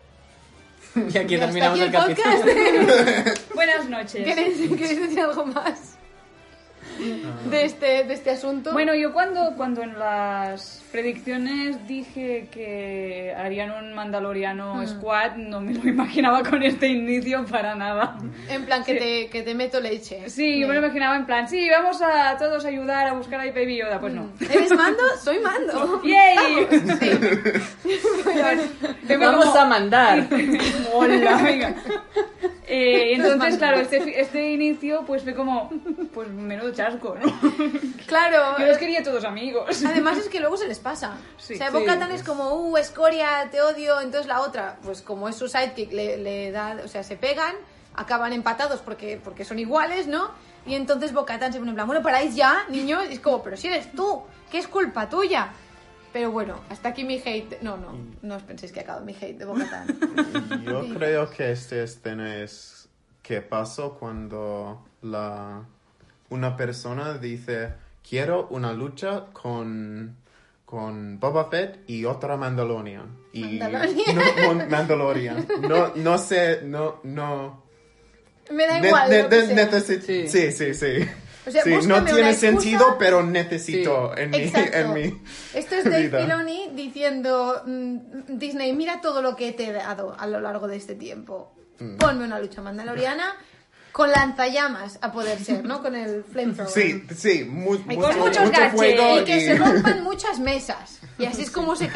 Y 1.20 1.24
aquí 1.24 1.36
Ya 1.36 1.46
terminamos 1.46 1.80
el 1.80 1.86
está 1.88 2.04
aquí 2.06 2.14
capítulo. 2.16 2.86
podcast. 2.88 3.54
Buenas 3.54 3.90
noches. 3.90 4.26
¿Queréis, 4.26 4.58
queréis 4.70 5.02
decir 5.02 5.20
algo 5.20 5.46
más 5.46 5.98
de 7.50 7.66
este, 7.66 8.04
de 8.06 8.14
este 8.14 8.30
asunto? 8.32 8.72
Bueno, 8.72 8.96
yo 8.96 9.12
cuando, 9.12 9.54
cuando 9.58 9.82
en 9.82 9.98
las 10.00 10.82
predicciones 10.94 11.88
dije 11.88 12.48
que 12.52 13.34
harían 13.36 13.72
un 13.72 13.94
Mandaloriano 13.96 14.86
Squad, 14.88 15.38
no 15.38 15.60
me 15.60 15.74
lo 15.74 15.90
imaginaba 15.90 16.44
con 16.44 16.62
este 16.62 16.88
inicio 16.88 17.44
para 17.48 17.74
nada. 17.74 18.20
en 18.48 18.64
plan 18.64 18.84
que, 18.84 18.94
te, 18.94 19.28
que 19.28 19.42
te 19.42 19.56
meto 19.56 19.82
leche. 19.82 20.30
Sí, 20.30 20.60
yo 20.60 20.68
me 20.68 20.76
lo 20.76 20.82
imaginaba 20.82 21.16
en 21.16 21.26
plan, 21.26 21.50
sí, 21.50 21.68
vamos 21.68 22.00
a 22.04 22.38
todos 22.38 22.64
ayudar 22.64 23.08
a 23.08 23.14
buscar 23.14 23.42
a 23.42 23.46
Baby 23.46 23.78
Yoda. 23.78 24.00
Pues 24.00 24.14
no. 24.14 24.30
¿Eres 24.40 24.72
mando? 24.76 25.02
Soy 25.20 25.40
mando. 25.40 26.00
¡Yay! 26.06 26.68
Vamos 29.20 29.56
a 29.56 29.66
mandar. 29.66 30.28
Hola, 30.94 31.42
venga. 31.42 31.76
Eh, 32.68 33.14
entonces, 33.14 33.58
claro, 33.58 33.80
este, 33.80 34.22
este 34.22 34.52
inicio 34.52 35.04
pues 35.06 35.24
fue 35.24 35.34
como, 35.34 35.70
pues 36.14 36.30
menudo 36.30 36.72
chasco, 36.72 37.16
¿no? 37.22 37.32
Claro. 38.08 38.58
Yo 38.58 38.66
los 38.66 38.78
quería 38.78 39.04
todos 39.04 39.26
amigos. 39.26 39.84
Además 39.86 40.18
es 40.18 40.30
que 40.30 40.40
luego 40.40 40.58
se 40.58 40.68
les 40.68 40.80
pasa. 40.84 41.18
Sí. 41.38 41.56
o 41.56 41.58
sea, 41.58 41.72
Sí. 41.72 41.74
Bo-Katan 41.74 42.12
es 42.12 42.22
como, 42.22 42.54
uh, 42.54 42.78
escoria, 42.78 43.50
te 43.50 43.62
odio. 43.62 44.00
Entonces 44.02 44.28
la 44.28 44.42
otra, 44.42 44.78
pues 44.84 45.02
como 45.02 45.28
es 45.30 45.36
su 45.36 45.48
sidekick, 45.48 45.92
le, 45.92 46.18
le 46.18 46.52
da, 46.52 46.78
o 46.84 46.88
sea, 46.88 47.04
se 47.04 47.16
pegan, 47.16 47.56
acaban 47.96 48.34
empatados 48.34 48.82
porque, 48.82 49.20
porque 49.24 49.46
son 49.46 49.58
iguales, 49.58 50.08
¿no? 50.08 50.32
Y 50.66 50.76
entonces 50.76 51.14
Bo-Katan 51.14 51.52
se 51.52 51.60
pone 51.60 51.72
en 51.72 51.76
plan, 51.76 51.88
bueno, 51.88 52.04
paráis 52.04 52.36
ya, 52.36 52.66
niños. 52.70 53.04
Y 53.10 53.14
es 53.14 53.20
como, 53.20 53.42
pero 53.42 53.58
si 53.58 53.68
eres 53.68 53.92
tú, 53.94 54.22
que 54.52 54.60
es 54.60 54.68
culpa 54.68 55.10
tuya. 55.10 55.52
Pero 56.14 56.32
bueno, 56.32 56.60
hasta 56.70 56.90
aquí 56.90 57.04
mi 57.04 57.16
hate. 57.16 57.62
No, 57.62 57.76
no, 57.76 57.98
no 58.22 58.36
os 58.36 58.44
penséis 58.44 58.72
que 58.72 58.82
ha 58.82 58.84
acabado 58.84 59.04
mi 59.04 59.14
hate 59.14 59.38
de 59.38 59.46
Bo-Katan. 59.46 60.64
Yo 60.64 60.86
creo 60.94 61.30
que 61.32 61.52
esta 61.52 61.78
escena 61.78 62.36
es 62.38 62.88
que 63.24 63.42
pasó 63.42 63.96
cuando 63.96 64.86
la, 65.02 65.64
una 66.30 66.56
persona 66.56 67.18
dice, 67.18 67.74
quiero 68.08 68.48
una 68.50 68.74
lucha 68.74 69.26
con, 69.34 70.16
con 70.66 71.20
Boba 71.20 71.50
Fett 71.50 71.84
y 71.88 72.06
otra 72.06 72.38
Mandalorian. 72.38 73.18
Y, 73.34 73.60
Mandalorian. 73.60 74.16
No, 74.60 74.66
Mandalorian. 74.70 75.48
No, 75.62 75.92
no 75.96 76.18
sé, 76.18 76.62
no, 76.64 77.00
no. 77.04 77.64
Me 78.52 78.68
da 78.68 78.86
igual. 78.86 79.10
ne- 79.10 79.24
lo 79.24 79.30
que 79.30 79.38
ne- 79.48 79.56
sea. 79.56 79.72
necesi- 79.72 80.02
Sí. 80.02 80.28
sí, 80.28 80.52
sí, 80.52 80.74
sí. 80.74 81.10
O 81.46 81.52
sea, 81.52 81.62
Sí, 81.64 81.72
no 81.88 82.06
tiene 82.06 82.34
sentido, 82.36 82.96
pero 82.98 83.22
necesito 83.22 84.18
en, 84.18 84.30
mi, 84.32 84.38
en 84.56 84.94
mi 84.94 85.22
Esto 85.54 85.76
es 85.76 85.84
Dave. 85.84 86.10
Filoni 86.22 86.70
diciendo 86.74 87.62
mm, 87.66 87.98
Disney, 88.38 88.72
mira 88.74 89.02
todo 89.02 89.22
lo 89.22 89.36
que 89.36 89.52
te 89.52 89.66
he 89.68 89.74
dado 89.74 90.16
a 90.18 90.26
lo 90.26 90.40
largo 90.40 90.68
de 90.70 90.78
este 90.78 90.96
tiempo. 90.96 91.54
Mm. 91.80 91.98
Ponme 91.98 92.24
una 92.24 92.40
lucha 92.40 92.62
mandaloriana 92.62 93.26
con 93.94 94.12
lanzallamas 94.12 94.98
a 95.02 95.12
poder 95.14 95.40
ser, 95.40 95.64
¿no? 95.64 95.82
Con 95.82 95.96
el 95.96 96.24
flamethrower. 96.24 96.70
Sí, 96.72 97.04
sí, 97.16 97.44
mu- 97.46 97.76
Y 97.76 97.96
mucho, 97.96 98.02
con 98.10 98.20
muchos 98.20 98.46
mucho 98.46 98.70
fuego 98.72 99.20
Y 99.22 99.24
que 99.24 99.38
y- 99.38 99.42
se 99.42 99.56
rompan 99.58 100.04
muchas 100.04 100.40
mesas. 100.40 101.00
Y 101.20 101.26
así 101.26 101.44
es 101.44 101.52
como 101.52 101.76
se, 101.76 101.90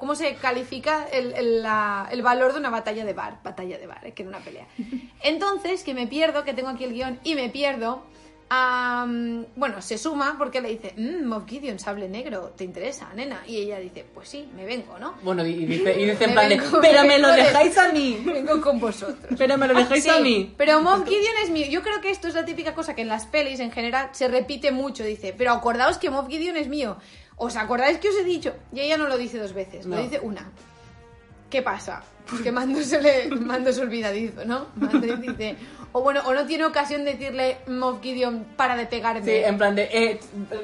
como 0.00 0.14
se 0.14 0.34
califica 0.36 1.04
el, 1.12 1.32
el- 1.34 1.62
la- 1.62 2.08
el 2.10 2.22
valor 2.22 2.54
de 2.54 2.58
una 2.58 2.70
batalla 2.70 3.04
de 3.04 3.12
bar. 3.12 3.38
Batalla 3.44 3.78
de 3.78 3.86
bar, 3.86 4.04
eh, 4.06 4.12
que 4.12 4.22
era 4.22 4.30
una 4.30 4.38
pelea. 4.40 4.66
Entonces, 5.22 5.82
que 5.84 5.94
me 5.94 6.06
pierdo, 6.06 6.42
que 6.44 6.54
tengo 6.54 6.70
aquí 6.70 6.84
el 6.84 6.94
guion, 6.94 7.20
y 7.22 7.34
me 7.34 7.48
pierdo. 7.50 8.02
Bueno, 9.56 9.80
se 9.80 9.96
suma 9.98 10.34
porque 10.36 10.60
le 10.60 10.68
dice, 10.70 10.92
mmm, 10.96 11.24
Moff 11.26 11.44
Gideon, 11.48 11.78
sable 11.78 12.08
negro, 12.08 12.52
¿te 12.56 12.64
interesa, 12.64 13.08
nena? 13.14 13.42
Y 13.46 13.56
ella 13.56 13.78
dice, 13.78 14.04
pues 14.12 14.28
sí, 14.28 14.48
me 14.54 14.64
vengo, 14.64 14.98
¿no? 14.98 15.14
Bueno, 15.22 15.44
y 15.46 15.64
dice, 15.64 15.98
y 16.00 16.04
dice 16.10 16.24
en 16.24 16.32
plan 16.32 16.48
de, 16.48 16.58
vengo- 16.58 16.80
pero 16.80 17.04
me 17.04 17.18
lo 17.18 17.28
de- 17.28 17.36
dejáis 17.44 17.78
a 17.78 17.92
mí. 17.92 18.20
Vengo 18.24 18.60
con 18.60 18.78
vosotros. 18.80 19.34
Pero 19.38 19.56
me 19.56 19.66
lo 19.68 19.74
dejáis 19.74 20.04
Sí, 20.04 20.10
a 20.10 20.20
mí. 20.20 20.52
Pero 20.56 20.80
Moff 20.82 21.04
Gideon 21.08 21.34
es 21.44 21.50
mío. 21.50 21.66
Yo 21.70 21.82
creo 21.82 22.00
que 22.00 22.10
esto 22.10 22.28
es 22.28 22.34
la 22.34 22.44
típica 22.44 22.74
cosa 22.74 22.94
que 22.94 23.02
en 23.02 23.08
las 23.08 23.26
pelis 23.26 23.60
en 23.60 23.70
general 23.72 24.10
se 24.12 24.28
repite 24.28 24.70
mucho. 24.72 25.04
Dice, 25.04 25.34
pero 25.36 25.52
acordaos 25.52 25.98
que 25.98 26.10
Moff 26.10 26.28
Gideon 26.28 26.56
es 26.56 26.68
mío. 26.68 26.96
¿Os 27.36 27.56
acordáis 27.56 27.98
que 27.98 28.08
os 28.10 28.16
he 28.16 28.24
dicho? 28.24 28.54
Y 28.72 28.80
ella 28.80 28.96
no 28.98 29.08
lo 29.08 29.16
dice 29.18 29.38
dos 29.38 29.52
veces, 29.54 29.86
lo 29.86 29.96
dice 30.00 30.20
una. 30.20 30.50
¿Qué 31.50 31.62
pasa? 31.62 32.02
Pues 32.28 32.40
que 32.42 32.52
Mando 32.52 32.80
se, 32.82 33.00
le, 33.02 33.28
Mando 33.28 33.70
es 33.70 33.78
olvidadizo, 33.78 34.44
¿no? 34.44 34.68
Mando 34.76 35.00
dice, 35.16 35.56
o 35.92 36.00
bueno, 36.00 36.20
o 36.24 36.32
no 36.32 36.46
tiene 36.46 36.64
ocasión 36.64 37.04
de 37.04 37.12
decirle 37.14 37.58
Moff 37.66 38.00
Gideon 38.02 38.44
para 38.56 38.76
de 38.76 38.86
pegarme. 38.86 39.24
Sí, 39.24 39.30
en 39.44 39.58
plan 39.58 39.74
de, 39.74 39.82
eh, 39.92 40.20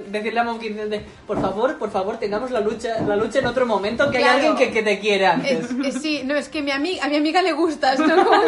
decirle 0.08 0.40
a 0.40 0.44
Moff 0.44 0.60
Gideon 0.60 0.88
de, 0.90 1.04
por 1.26 1.40
favor, 1.40 1.76
por 1.78 1.90
favor, 1.90 2.18
tengamos 2.18 2.50
la 2.50 2.60
lucha, 2.60 3.00
la 3.02 3.14
lucha 3.16 3.40
en 3.40 3.46
otro 3.46 3.66
momento, 3.66 4.10
que 4.10 4.18
Claro. 4.18 4.38
hay 4.38 4.46
alguien 4.46 4.56
que, 4.56 4.72
que 4.74 4.82
te 4.82 5.26
antes. 5.26 5.70
Es- 5.70 5.94
es- 5.96 6.02
sí, 6.02 6.22
no, 6.24 6.34
es 6.34 6.48
que 6.48 6.62
mi 6.62 6.70
a 6.70 6.78
mi 7.08 7.16
amiga 7.16 7.42
le 7.42 7.52
gustas, 7.52 7.98
¿no? 8.00 8.24
Como, 8.24 8.40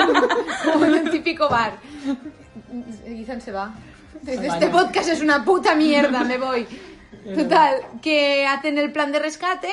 como 0.72 0.84
en 0.86 0.94
un 0.94 1.10
típico 1.10 1.48
bar. 1.48 1.74
Ethan 3.04 3.40
se 3.40 3.52
va. 3.52 3.74
Dice. 4.22 4.46
Este 4.46 4.68
podcast 4.68 5.08
es 5.08 5.20
una 5.20 5.44
puta 5.44 5.74
mierda, 5.74 6.24
me 6.24 6.38
voy. 6.38 6.66
Total, 7.34 7.76
que 8.02 8.46
hacen 8.46 8.78
el 8.78 8.92
plan 8.92 9.12
de 9.12 9.18
rescate, 9.18 9.68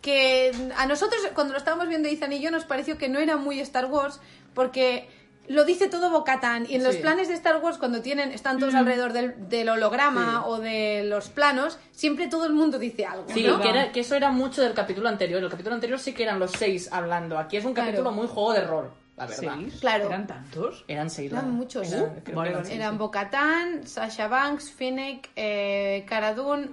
que 0.00 0.52
a 0.76 0.86
nosotros 0.86 1.20
cuando 1.34 1.52
lo 1.52 1.58
estábamos 1.58 1.88
viendo 1.88 2.08
Ethan 2.08 2.32
y 2.32 2.40
yo 2.40 2.50
nos 2.50 2.64
pareció 2.64 2.98
que 2.98 3.08
no 3.08 3.18
era 3.20 3.36
muy 3.36 3.60
Star 3.60 3.86
Wars, 3.86 4.20
porque 4.54 5.08
lo 5.52 5.64
dice 5.64 5.88
todo 5.88 6.10
Bocatán 6.10 6.64
y 6.68 6.76
en 6.76 6.84
los 6.84 6.94
Sí. 6.94 7.00
planes 7.00 7.26
de 7.26 7.34
Star 7.34 7.56
Wars 7.62 7.76
cuando 7.76 8.02
tienen 8.02 8.30
están 8.30 8.58
todos 8.60 8.72
alrededor 8.74 9.12
del, 9.12 9.48
del 9.48 9.68
holograma 9.68 10.46
o 10.46 10.58
de 10.60 11.02
los 11.04 11.28
planos, 11.28 11.76
siempre 11.90 12.28
todo 12.28 12.46
el 12.46 12.52
mundo 12.52 12.78
dice 12.78 13.04
algo. 13.04 13.26
Sí, 13.28 13.42
¿no? 13.44 13.60
que, 13.60 13.68
era- 13.68 13.90
que 13.90 14.00
eso 14.00 14.14
era 14.14 14.30
mucho 14.30 14.62
del 14.62 14.74
capítulo 14.74 15.08
anterior. 15.08 15.42
El 15.42 15.50
capítulo 15.50 15.74
anterior 15.74 15.98
sí 15.98 16.12
que 16.12 16.22
eran 16.22 16.38
los 16.38 16.52
seis 16.52 16.88
hablando. 16.92 17.36
Aquí 17.36 17.56
es 17.56 17.64
un 17.64 17.74
Claro. 17.74 17.88
capítulo 17.90 18.12
muy 18.12 18.28
juego 18.28 18.52
de 18.52 18.60
rol, 18.60 18.90
la 19.16 19.26
verdad. 19.26 19.54
¿Seis? 19.58 19.78
Claro. 19.80 20.06
¿Eran 20.06 20.26
tantos? 20.28 20.84
Eran 20.86 21.10
seis. 21.10 21.32
Eran 21.32 21.50
muchos. 21.50 21.92
Eran- 21.92 22.04
Uh, 22.04 22.32
vale, 22.36 22.50
eran 22.50 22.64
seis. 22.64 22.98
Bo-Katan, 22.98 23.86
Sasha 23.88 24.28
Banks, 24.28 24.70
Finnick, 24.70 25.30
eh, 25.34 26.06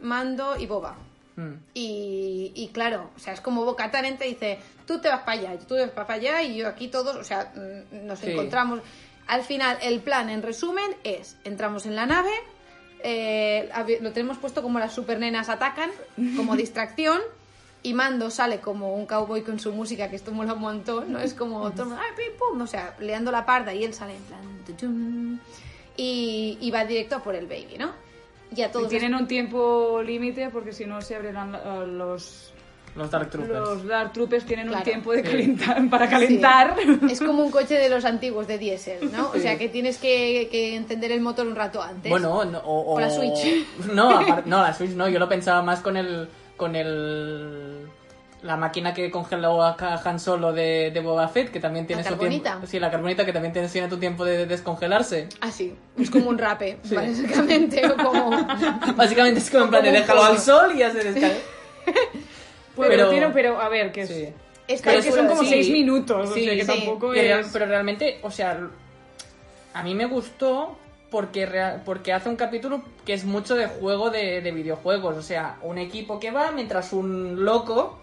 Mando 0.04 0.56
y 0.56 0.68
Boba. 0.68 0.96
Mm. 1.36 1.54
Y, 1.74 2.52
y 2.56 2.68
claro, 2.70 3.10
o 3.16 3.20
sea, 3.20 3.34
es 3.34 3.42
como 3.42 3.64
Bo-Katan 3.66 4.06
entra 4.06 4.26
y 4.26 4.30
dice, 4.30 4.60
tú 4.88 5.00
te 5.00 5.10
vas 5.10 5.20
para 5.22 5.34
allá, 5.40 5.60
tú 5.60 5.76
te 5.76 5.82
vas 5.86 5.92
para 5.92 6.14
allá 6.16 6.42
y 6.42 6.58
yo 6.58 6.68
aquí 6.68 6.88
todos, 6.88 7.16
o 7.16 7.24
sea, 7.24 7.52
mm, 7.56 8.08
nos 8.08 8.20
Sí. 8.20 8.32
encontramos. 8.32 8.80
Al 9.28 9.44
final, 9.44 9.78
el 9.82 10.00
plan, 10.00 10.30
en 10.30 10.42
resumen, 10.42 10.90
es, 11.04 11.36
entramos 11.44 11.86
en 11.86 11.96
la 11.96 12.06
nave, 12.08 12.32
eh, 13.04 13.70
lo 14.02 14.12
tenemos 14.14 14.38
puesto 14.38 14.64
como 14.64 14.80
las 14.80 14.94
supernenas 14.94 15.50
atacan, 15.50 15.92
como 16.36 16.56
distracción, 16.56 17.20
y 17.84 17.94
Mando 17.94 18.30
sale 18.32 18.60
como 18.60 18.96
un 18.96 19.06
cowboy 19.06 19.44
con 19.44 19.60
su 19.60 19.72
música, 19.72 20.10
que 20.10 20.16
esto 20.16 20.32
mola 20.32 20.54
un 20.54 20.62
montón, 20.62 21.12
¿no? 21.14 21.20
Es 21.20 21.34
como, 21.34 21.60
mundo, 21.60 21.98
¡ay, 22.00 22.12
pim, 22.16 22.38
pum! 22.38 22.62
O 22.62 22.68
sea, 22.68 22.96
leando 23.00 23.32
la 23.32 23.46
parda 23.46 23.74
y 23.74 23.84
él 23.84 23.94
sale 23.94 24.16
en 24.16 24.24
plan, 24.24 24.42
tutum, 24.66 25.40
y, 25.96 26.58
y 26.60 26.72
va 26.72 26.86
directo 26.86 27.18
a 27.18 27.24
por 27.24 27.36
el 27.36 27.46
baby, 27.48 27.76
¿no? 27.78 27.92
Y 28.56 28.62
a 28.62 28.68
Y 28.68 28.72
todos 28.72 28.90
tienen 28.90 29.14
un 29.14 29.28
tiempo 29.28 30.02
límite 30.04 30.50
porque 30.50 30.72
si 30.74 30.86
no 30.86 31.02
se 31.02 31.16
abrirán 31.16 31.52
los, 31.98 32.54
Los 32.98 33.12
Dark 33.12 33.30
Troopers. 33.30 33.54
los 33.60 33.86
Dark 33.88 34.12
Troopers 34.14 34.46
tienen 34.46 34.68
Claro. 34.68 34.80
un 34.80 34.84
tiempo 34.84 35.12
de 35.14 35.22
Sí. 35.24 35.30
calentar, 35.30 35.90
para 35.90 36.10
calentar. 36.10 36.76
Es 37.10 37.20
como 37.22 37.44
un 37.44 37.52
coche 37.52 37.76
de 37.76 37.90
los 37.90 38.04
antiguos 38.06 38.48
de 38.48 38.58
diésel, 38.58 39.12
¿no? 39.12 39.30
O 39.30 39.38
sea 39.40 39.58
que 39.58 39.70
tienes 39.70 39.98
que, 39.98 40.50
que 40.52 40.76
encender 40.76 41.12
el 41.12 41.22
motor 41.22 41.46
un 41.48 41.56
rato 41.56 41.82
antes. 41.82 42.10
Bueno, 42.10 42.44
no, 42.46 42.58
o, 42.60 42.96
O 42.96 43.00
la 43.00 43.10
Switch. 43.10 43.66
No, 43.94 44.20
no, 44.46 44.62
la 44.62 44.74
Switch 44.74 44.92
no. 44.92 45.08
Yo 45.08 45.20
lo 45.20 45.30
pensaba 45.30 45.62
más 45.62 45.80
con 45.82 45.96
el. 45.96 46.28
con 46.58 46.76
el. 46.76 47.88
La 48.44 48.56
máquina 48.56 48.94
que 48.94 49.10
congeló 49.10 49.64
a 49.64 49.76
Han 50.06 50.20
Solo 50.20 50.54
de, 50.54 50.92
de 50.94 51.00
Boba 51.02 51.28
Fett, 51.28 51.52
que 51.52 51.60
también 51.60 51.88
tiene 51.88 52.04
¿La 52.04 52.10
su 52.10 52.18
tiempo. 52.18 52.44
carbonita? 52.44 52.68
Sí, 52.68 52.80
la 52.80 52.92
carbonita 52.92 53.26
que 53.26 53.34
también 53.34 53.52
tiene, 53.52 53.68
tiene 53.68 53.88
tu 53.88 53.98
tiempo 53.98 54.24
de 54.26 54.46
descongelarse. 54.46 55.28
Ah, 55.42 55.50
sí. 55.50 55.74
Es 56.00 56.12
como 56.12 56.30
un 56.30 56.38
rape, 56.38 56.78
Sí. 56.84 56.94
básicamente. 56.96 57.82
O 57.88 57.96
como... 57.98 58.30
Básicamente 58.96 59.40
es 59.40 59.50
como 59.50 59.64
en 59.66 59.70
plan 59.72 59.84
de 59.84 59.92
déjalo 59.92 60.24
al 60.24 60.38
sol 60.38 60.72
y 60.76 60.80
ya 60.80 60.92
se 60.92 61.04
descarga. 61.04 61.36
Pero, 62.78 62.90
Pero- 62.90 63.10
tiene- 63.10 63.30
pero 63.30 63.60
a 63.62 63.70
ver, 63.70 63.92
que 63.92 64.02
es, 64.02 64.10
Sí. 64.10 64.34
Creo 64.82 65.02
que 65.02 65.12
son 65.12 65.28
como 65.28 65.44
sí. 65.44 65.50
seis 65.50 65.70
minutos, 65.70 66.34
Sí, 66.34 66.42
o 66.42 66.44
sea 66.46 66.56
que 66.56 66.62
sí. 66.62 66.68
tampoco 66.68 67.12
Pero, 67.14 67.40
es... 67.40 67.48
pero 67.54 67.66
realmente, 67.68 68.20
o 68.22 68.30
sea, 68.32 68.60
a 69.74 69.84
mí 69.84 69.96
me 69.96 70.06
gustó 70.06 70.78
porque, 71.10 71.48
porque 71.86 72.12
hace 72.12 72.28
un 72.28 72.36
capítulo 72.36 72.82
que 73.06 73.14
es 73.14 73.24
mucho 73.24 73.56
de 73.56 73.68
juego 73.68 74.10
de, 74.10 74.42
de 74.42 74.52
videojuegos. 74.52 75.16
O 75.16 75.22
sea, 75.22 75.58
un 75.62 75.78
equipo 75.78 76.20
que 76.20 76.32
va 76.32 76.52
mientras 76.52 76.92
un 76.92 77.46
loco, 77.46 77.98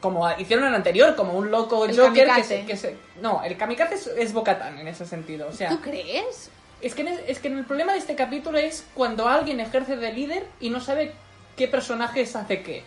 como 0.00 0.28
hicieron 0.36 0.64
en 0.64 0.70
el 0.70 0.74
anterior, 0.76 1.14
como 1.14 1.34
un 1.34 1.50
loco 1.52 1.84
El 1.84 1.96
Joker 1.96 2.28
que 2.34 2.42
se, 2.42 2.64
que 2.66 2.76
se- 2.76 2.96
No, 3.20 3.42
el 3.44 3.56
kamikaze 3.56 3.94
es, 3.94 4.06
es 4.18 4.32
Bocatán 4.32 4.78
en 4.80 4.88
ese 4.88 5.06
sentido. 5.06 5.46
O 5.48 5.52
sea, 5.52 5.68
¿Tú 5.68 5.80
crees? 5.80 6.50
es 6.80 6.94
que, 6.96 7.02
en 7.02 7.08
es 7.28 7.38
que 7.38 7.46
en 7.48 7.58
el 7.58 7.64
problema 7.64 7.92
de 7.92 7.98
este 8.00 8.16
capítulo 8.16 8.58
es 8.58 8.84
cuando 8.94 9.28
alguien 9.28 9.60
ejerce 9.60 9.94
de 9.96 10.12
líder 10.12 10.44
y 10.58 10.70
no 10.70 10.80
sabe 10.80 11.12
qué 11.56 11.68
personajes 11.68 12.34
hace 12.34 12.62
qué. 12.62 12.82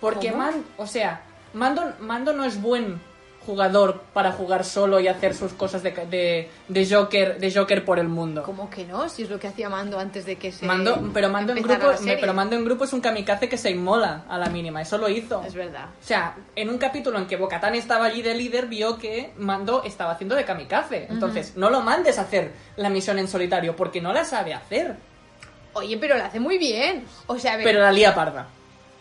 Porque 0.00 0.30
¿Cómo? 0.30 0.44
Man, 0.44 0.64
o 0.76 0.86
sea, 0.86 1.22
Mando, 1.52 1.92
Mando 2.00 2.32
no 2.32 2.44
es 2.44 2.60
buen 2.60 3.00
jugador 3.44 4.02
para 4.12 4.32
jugar 4.32 4.64
solo 4.64 5.00
y 5.00 5.08
hacer 5.08 5.34
sus 5.34 5.52
cosas 5.52 5.82
de, 5.82 5.90
de, 5.90 6.50
de 6.68 6.94
Joker, 6.94 7.38
de 7.40 7.52
Joker 7.52 7.84
por 7.84 7.98
el 7.98 8.08
mundo. 8.08 8.42
¿Cómo 8.42 8.68
que 8.68 8.84
no? 8.84 9.08
Si 9.08 9.22
es 9.22 9.30
lo 9.30 9.40
que 9.40 9.48
hacía 9.48 9.68
Mando 9.68 9.98
antes 9.98 10.26
de 10.26 10.36
que 10.36 10.52
se. 10.52 10.66
Mando, 10.66 11.10
pero 11.12 11.30
Mando 11.30 11.52
en 11.52 11.62
grupo, 11.62 11.86
la 11.90 11.98
pero 12.20 12.34
Mando 12.34 12.56
en 12.56 12.64
grupo 12.64 12.84
es 12.84 12.92
un 12.92 13.00
kamikaze 13.00 13.48
que 13.48 13.56
se 13.56 13.70
inmola 13.70 14.24
a 14.28 14.38
la 14.38 14.46
mínima, 14.46 14.82
eso 14.82 14.98
lo 14.98 15.08
hizo. 15.08 15.42
Es 15.44 15.54
verdad. 15.54 15.86
O 16.00 16.06
sea, 16.06 16.36
en 16.54 16.68
un 16.68 16.78
capítulo 16.78 17.18
en 17.18 17.26
que 17.26 17.36
Bocatán 17.36 17.74
estaba 17.74 18.06
allí 18.06 18.22
de 18.22 18.34
líder, 18.34 18.66
vio 18.66 18.98
que 18.98 19.32
Mando 19.38 19.82
estaba 19.84 20.12
haciendo 20.12 20.34
de 20.34 20.44
kamikaze. 20.44 21.06
Entonces, 21.08 21.56
no 21.56 21.70
lo 21.70 21.80
mandes 21.80 22.18
a 22.18 22.22
hacer 22.22 22.52
la 22.76 22.90
misión 22.90 23.18
en 23.18 23.26
solitario, 23.26 23.74
porque 23.74 24.00
no 24.00 24.12
la 24.12 24.24
sabe 24.24 24.54
hacer. 24.54 24.96
Oye, 25.72 25.96
pero 25.98 26.16
lo 26.16 26.24
hace 26.24 26.40
muy 26.40 26.58
bien. 26.58 27.04
O 27.26 27.38
sea, 27.38 27.56
ver, 27.56 27.64
Pero 27.64 27.80
la 27.80 27.92
lía 27.92 28.14
parda. 28.14 28.48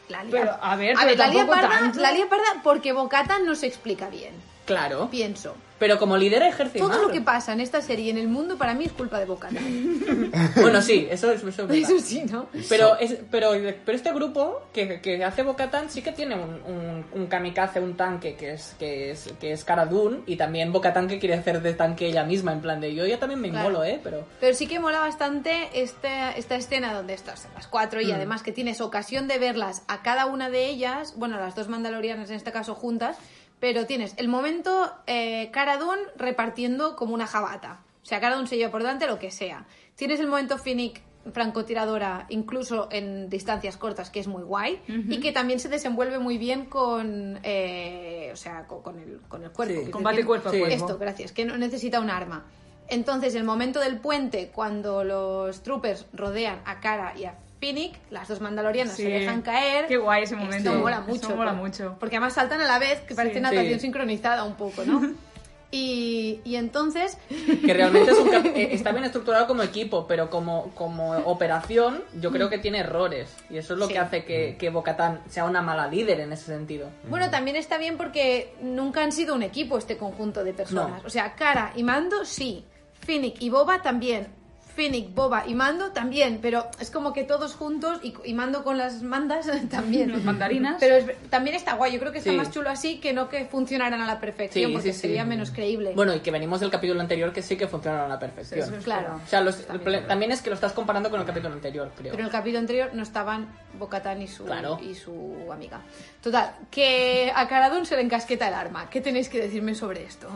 La 0.09 0.23
lía- 0.23 0.31
Pero, 0.31 0.57
a 0.61 0.75
ver, 0.75 0.95
a 0.95 0.99
pero 1.01 1.07
ver, 1.09 1.17
la 1.17 1.27
lía 1.27 1.47
parda, 1.47 1.69
tanto. 1.69 1.99
la 1.99 2.11
lía 2.11 2.27
parda 2.29 2.45
porque 2.63 2.91
Bocata 2.93 3.39
no 3.39 3.55
se 3.55 3.67
explica 3.67 4.09
bien. 4.09 4.33
Claro. 4.69 5.09
Pienso. 5.11 5.55
Pero 5.79 5.97
como 5.97 6.17
líder 6.17 6.43
ejerce 6.43 6.77
Todo 6.79 6.89
mal. 6.89 7.01
lo 7.03 7.09
que 7.11 7.21
pasa 7.21 7.53
en 7.53 7.61
esta 7.61 7.81
serie 7.81 8.07
y 8.07 8.09
en 8.09 8.17
el 8.17 8.27
mundo 8.27 8.57
para 8.57 8.73
mí 8.73 8.83
es 8.83 8.91
culpa 8.91 9.17
de 9.17 9.23
Bocata. 9.25 9.55
Bueno, 10.61 10.81
sí, 10.81 11.07
eso 11.09 11.31
es, 11.31 11.41
eso 11.43 11.69
es. 11.69 11.89
Eso 11.89 11.99
sí, 11.99 12.23
¿no? 12.29 12.47
Pero, 12.67 12.97
es, 12.99 13.17
pero, 13.31 13.51
pero 13.85 13.95
este 13.95 14.11
grupo 14.13 14.61
que, 14.73 14.99
que 15.01 15.23
hace 15.23 15.43
Bocatan 15.43 15.89
sí 15.89 16.01
que 16.01 16.11
tiene 16.11 16.35
un, 16.35 16.61
un, 16.65 17.05
un 17.13 17.27
kamikaze, 17.27 17.79
un 17.79 17.95
tanque 17.95 18.35
que 18.35 18.53
es, 18.53 18.75
que 18.77 19.11
es, 19.11 19.33
que 19.39 19.53
es 19.53 19.63
Cara 19.63 19.85
Dune, 19.85 20.19
y 20.25 20.35
también 20.35 20.71
Bocatan 20.73 21.07
que 21.07 21.17
quiere 21.17 21.35
hacer 21.35 21.61
de 21.61 21.73
tanque 21.73 22.07
ella 22.07 22.23
misma, 22.25 22.51
en 22.51 22.61
plan 22.61 22.81
de 22.81 22.93
yo 22.93 23.05
ya 23.05 23.17
también 23.19 23.39
me 23.39 23.49
Claro. 23.49 23.69
inmolo, 23.69 23.83
¿eh? 23.85 23.99
Pero 24.03 24.25
Pero 24.41 24.53
sí 24.55 24.67
que 24.67 24.79
mola 24.79 24.99
bastante 24.99 25.69
esta, 25.73 26.31
esta 26.33 26.55
escena 26.55 26.93
donde 26.93 27.13
estás 27.13 27.47
las 27.55 27.67
cuatro 27.67 28.01
y 28.01 28.07
Mm. 28.11 28.15
además 28.15 28.43
que 28.43 28.51
tienes 28.51 28.81
ocasión 28.81 29.27
de 29.27 29.39
verlas 29.39 29.83
a 29.87 30.01
cada 30.01 30.25
una 30.25 30.49
de 30.49 30.65
ellas, 30.67 31.13
bueno, 31.15 31.39
las 31.39 31.55
dos 31.55 31.67
mandalorianas 31.69 32.29
en 32.29 32.35
este 32.35 32.51
caso 32.51 32.75
juntas, 32.75 33.17
pero 33.59 33.85
tienes 33.85 34.13
el 34.17 34.27
momento 34.27 34.91
eh, 35.07 35.49
Cara 35.51 35.77
Dune 35.77 36.01
repartiendo 36.15 36.95
como 36.95 37.13
una 37.13 37.27
jabata. 37.27 37.81
O 38.01 38.05
sea, 38.05 38.19
Cara 38.19 38.35
Dune 38.35 38.47
se 38.47 38.57
lleva 38.57 38.71
por 38.71 38.81
delante 38.81 39.07
lo 39.07 39.19
que 39.19 39.31
sea. 39.31 39.65
Tienes 39.95 40.19
el 40.19 40.27
momento 40.27 40.57
Finnick 40.57 41.01
francotiradora 41.33 42.25
incluso 42.29 42.87
en 42.91 43.29
distancias 43.29 43.77
cortas 43.77 44.09
que 44.09 44.19
es 44.19 44.27
muy 44.27 44.41
guay 44.41 44.81
y 44.87 45.19
que 45.19 45.31
también 45.31 45.59
se 45.59 45.67
desenvuelve 45.67 46.17
muy 46.17 46.37
bien 46.37 46.65
con 46.65 47.39
eh, 47.43 48.29
o 48.31 48.37
sea 48.37 48.65
con, 48.65 48.81
con 48.81 48.97
el, 48.99 49.19
con 49.27 49.43
el 49.43 49.51
cuerpo 49.51 49.81
Sí. 49.85 49.91
Combate 49.91 50.21
a 50.21 50.25
cuerpo. 50.25 50.49
esto, 50.51 50.97
gracias, 50.97 51.31
que 51.31 51.45
no 51.45 51.57
necesita 51.57 51.99
un 51.99 52.09
arma. 52.09 52.45
Entonces, 52.87 53.35
el 53.35 53.43
momento 53.43 53.79
del 53.79 53.99
puente, 53.99 54.49
cuando 54.53 55.03
los 55.03 55.61
troopers 55.61 56.07
rodean 56.11 56.61
a 56.65 56.79
Cara 56.79 57.13
y 57.15 57.25
a 57.25 57.37
Finnick, 57.59 57.95
las 58.09 58.27
dos 58.27 58.39
mandalorianas 58.41 58.95
Sí. 58.95 59.03
se 59.03 59.09
dejan 59.09 59.41
caer. 59.41 59.87
Qué 59.87 59.97
guay 59.97 60.23
ese 60.23 60.35
Esto 60.35 60.45
momento. 60.45 60.73
mola 60.75 60.97
Eso 60.97 61.07
mucho. 61.07 61.35
mola 61.35 61.51
por- 61.51 61.59
mucho. 61.61 61.95
Porque 61.99 62.15
además 62.17 62.33
saltan 62.33 62.61
a 62.61 62.65
la 62.65 62.79
vez, 62.79 63.01
que 63.01 63.15
parece 63.15 63.35
Sí. 63.35 63.41
natación 63.41 63.73
Sí. 63.75 63.79
sincronizada 63.81 64.43
un 64.45 64.55
poco, 64.55 64.83
¿no? 64.85 65.01
Y, 65.71 66.39
y 66.45 66.55
entonces, 66.55 67.19
Que 67.63 67.73
realmente 67.75 68.09
es 68.11 68.17
un 68.17 68.33
eh, 68.33 68.69
está 68.73 68.91
bien 68.91 69.03
estructurado 69.03 69.45
como 69.45 69.61
equipo, 69.61 70.07
pero 70.07 70.27
como, 70.31 70.71
como 70.73 71.11
operación 71.11 72.01
yo 72.19 72.31
creo 72.31 72.49
que 72.49 72.57
tiene 72.57 72.79
errores. 72.79 73.29
Y 73.51 73.57
eso 73.57 73.73
es 73.73 73.79
lo 73.79 73.85
Sí. 73.85 73.93
que 73.93 73.99
hace 73.99 74.25
que, 74.25 74.55
que 74.57 74.71
Bo-Katan 74.71 75.21
sea 75.29 75.45
una 75.45 75.61
mala 75.61 75.85
líder 75.87 76.21
en 76.21 76.33
ese 76.33 76.45
sentido. 76.45 76.89
bueno, 77.07 77.29
también 77.29 77.55
está 77.55 77.77
bien 77.77 77.97
porque 77.97 78.51
nunca 78.63 79.03
han 79.03 79.11
sido 79.11 79.35
un 79.35 79.43
equipo 79.43 79.77
este 79.77 79.95
conjunto 79.95 80.43
de 80.43 80.53
personas. 80.53 81.03
No. 81.03 81.07
O 81.07 81.09
sea, 81.11 81.35
Cara 81.35 81.71
y 81.75 81.83
Mando 81.83 82.25
sí, 82.25 82.65
Finnick 83.05 83.39
y 83.39 83.49
Boba 83.51 83.83
también. 83.83 84.38
Finnick, 84.79 85.13
Boba 85.13 85.43
y 85.45 85.55
Mando 85.55 85.91
también, 85.91 86.39
pero 86.41 86.67
es 86.79 86.89
como 86.89 87.11
que 87.11 87.25
todos 87.25 87.53
juntos 87.55 87.99
y, 88.01 88.13
y 88.23 88.33
Mando 88.33 88.63
con 88.63 88.77
las 88.77 89.01
mandas 89.03 89.49
también. 89.69 90.09
Los 90.09 90.23
mandarinas. 90.23 90.77
Pero 90.79 90.95
es- 90.95 91.29
también 91.29 91.55
está 91.57 91.73
guay, 91.73 91.91
yo 91.91 91.99
creo 91.99 92.13
que 92.13 92.19
está 92.19 92.29
Sí. 92.31 92.37
más 92.37 92.49
chulo 92.51 92.69
así 92.69 92.99
que 93.01 93.11
no 93.11 93.27
que 93.27 93.43
funcionaran 93.43 93.99
a 94.01 94.07
la 94.07 94.21
perfección, 94.21 94.67
Sí, 94.69 94.73
porque 94.73 94.87
sí, 94.91 94.93
sí. 94.93 95.01
sería 95.01 95.25
menos 95.25 95.51
creíble. 95.51 95.91
Bueno, 95.95 96.15
y 96.15 96.21
que 96.21 96.31
venimos 96.31 96.61
del 96.61 96.71
capítulo 96.71 97.01
anterior 97.01 97.33
que 97.33 97.41
sí 97.41 97.57
que 97.57 97.67
funcionaron 97.67 98.05
a 98.05 98.13
la 98.13 98.19
perfección. 98.19 98.61
Eso 98.61 98.73
es 98.77 98.83
claro. 98.85 99.19
O 99.21 99.27
sea, 99.27 99.41
los- 99.41 99.65
También. 99.65 100.31
es 100.31 100.41
que 100.41 100.49
lo 100.49 100.55
estás 100.55 100.71
comparando 100.71 101.09
con 101.09 101.19
el 101.19 101.25
capítulo 101.25 101.53
anterior, 101.53 101.91
creo. 101.97 102.11
Pero 102.11 102.19
en 102.19 102.25
el 102.25 102.31
capítulo 102.31 102.59
anterior 102.59 102.91
no 102.93 103.03
estaban 103.03 103.47
Bocatán 103.77 104.21
y 104.21 104.27
su, 104.29 104.45
Claro. 104.45 104.79
y 104.81 104.95
su 104.95 105.35
amiga. 105.51 105.81
Total, 106.23 106.55
que 106.71 107.33
a 107.35 107.47
Cara 107.49 107.69
Dune 107.69 107.85
se 107.85 107.95
le 107.97 108.01
encasqueta 108.03 108.47
el 108.47 108.53
arma. 108.53 108.89
¿Qué 108.89 109.01
tenéis 109.01 109.27
que 109.27 109.41
decirme 109.41 109.75
sobre 109.75 110.05
esto? 110.05 110.29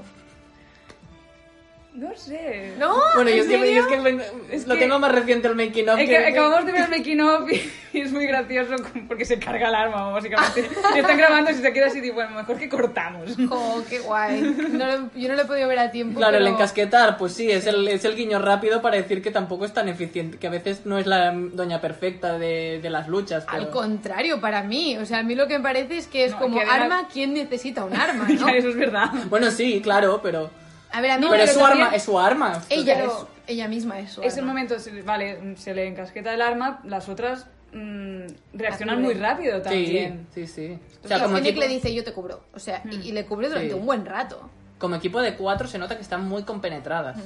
No 1.94 2.10
sé. 2.16 2.74
¿No? 2.80 2.96
Bueno, 3.14 3.30
yo 3.30 3.36
¿En 3.36 3.42
es 3.42 3.48
que, 3.48 3.60
serio? 3.60 3.74
yo 3.76 3.82
es 3.82 3.88
que 4.18 4.56
Es 4.56 4.68
lo 4.68 4.74
que- 4.74 4.80
tengo 4.82 4.98
más 4.98 5.12
reciente 5.12 5.48
el 5.48 5.56
making 5.56 5.90
of. 5.90 6.00
Es 6.00 6.10
que- 6.10 6.16
que 6.18 6.26
acabamos 6.26 6.66
de 6.66 6.72
ver 6.72 6.82
el 6.86 6.90
making 6.90 7.22
of 7.22 7.48
y 7.94 8.00
es 8.02 8.12
muy 8.12 8.26
gracioso 8.26 8.76
porque 9.08 9.26
se 9.26 9.38
carga 9.38 9.70
el 9.70 9.76
arma, 9.76 10.10
básicamente. 10.10 10.68
Y 10.96 11.00
están 11.00 11.18
grabando 11.18 11.52
y 11.52 11.54
se 11.54 11.72
queda 11.72 11.86
así, 11.86 12.02
digo, 12.02 12.16
bueno, 12.16 12.32
mejor 12.32 12.58
que 12.58 12.68
cortamos. 12.68 13.36
Jo, 13.48 13.84
qué 13.88 14.00
guay. 14.00 14.42
No 14.72 14.86
lo- 14.88 15.10
yo 15.16 15.28
no 15.30 15.36
lo 15.36 15.42
he 15.44 15.46
podido 15.46 15.68
ver 15.68 15.78
a 15.78 15.92
tiempo. 15.92 16.18
Claro, 16.18 16.38
el 16.38 16.44
pero- 16.46 16.56
encasquetar, 16.56 17.16
pues 17.18 17.34
sí, 17.34 17.52
es 17.52 17.68
el, 17.68 17.88
es 17.88 18.04
el 18.06 18.16
guiño 18.16 18.40
rápido 18.40 18.82
para 18.82 18.98
decir 18.98 19.22
que 19.22 19.30
tampoco 19.30 19.66
es 19.66 19.74
tan 19.74 19.88
eficiente, 19.88 20.40
que 20.40 20.48
a 20.48 20.50
veces 20.50 20.88
no 20.88 20.98
es 20.98 21.06
la 21.06 21.32
doña 21.32 21.80
perfecta 21.80 22.40
de, 22.40 22.80
de 22.82 22.90
las 22.90 23.08
luchas. 23.08 23.46
Al 23.48 23.60
pero- 23.68 23.72
contrario, 23.72 24.42
para 24.42 24.64
mí. 24.64 24.98
O 24.98 25.06
sea, 25.06 25.20
a 25.20 25.24
mí 25.24 25.36
lo 25.36 25.48
que 25.48 25.60
me 25.60 25.64
parece 25.64 25.98
es 26.00 26.08
que 26.08 26.26
es 26.26 26.32
No, 26.32 26.40
como 26.40 26.60
que 26.60 26.66
arma, 26.66 27.08
¿quién 27.14 27.36
necesita 27.36 27.86
un 27.86 27.94
arma? 27.96 28.28
¿no? 28.40 28.48
Eso 28.50 28.70
es 28.70 28.76
verdad. 28.76 29.10
Bueno, 29.30 29.52
sí, 29.52 29.80
claro, 29.84 30.20
pero... 30.24 30.50
A 30.94 31.02
ver, 31.02 31.12
a 31.12 31.18
mí 31.18 31.28
pero 31.30 31.44
es 31.44 31.52
su 31.54 31.60
también- 31.60 31.82
arma, 31.86 31.96
es 31.96 32.04
su 32.04 32.20
arma. 32.20 32.64
Ella 32.70 32.96
Pero- 32.96 33.28
es, 33.46 33.52
ella 33.56 33.68
misma 33.68 34.00
es 34.00 34.12
su 34.12 34.22
Es 34.22 34.34
el 34.36 34.40
arma. 34.42 34.52
momento, 34.54 34.80
se- 34.80 35.02
vale, 35.02 35.56
se 35.58 35.74
le 35.74 35.88
encasqueta 35.88 36.34
el 36.34 36.42
arma, 36.42 36.80
las 36.86 37.10
otras 37.10 37.48
mm, 37.74 38.26
reaccionan 38.54 39.02
muy 39.02 39.16
rápido 39.16 39.60
también. 39.62 40.28
sí, 40.34 40.46
sí. 40.46 40.78
O 41.02 41.06
O 41.06 41.08
sea, 41.08 41.18
como 41.20 41.36
Finnick 41.38 41.54
equipo, 41.54 41.62
le 41.68 41.74
dice, 41.74 41.94
yo 41.94 42.04
te 42.04 42.14
cubro. 42.14 42.44
O 42.54 42.60
sea, 42.60 42.84
y, 42.92 43.10
y 43.10 43.12
le 43.12 43.26
cubrió 43.26 43.50
durante 43.50 43.70
Sí. 43.74 43.76
un 43.80 43.86
buen 43.86 44.06
rato. 44.06 44.50
como 44.78 44.96
equipo 44.96 45.22
de 45.22 45.34
cuatro 45.36 45.68
se 45.68 45.78
nota 45.80 45.96
que 45.96 46.02
están 46.02 46.28
muy 46.28 46.44
compenetradas. 46.44 47.18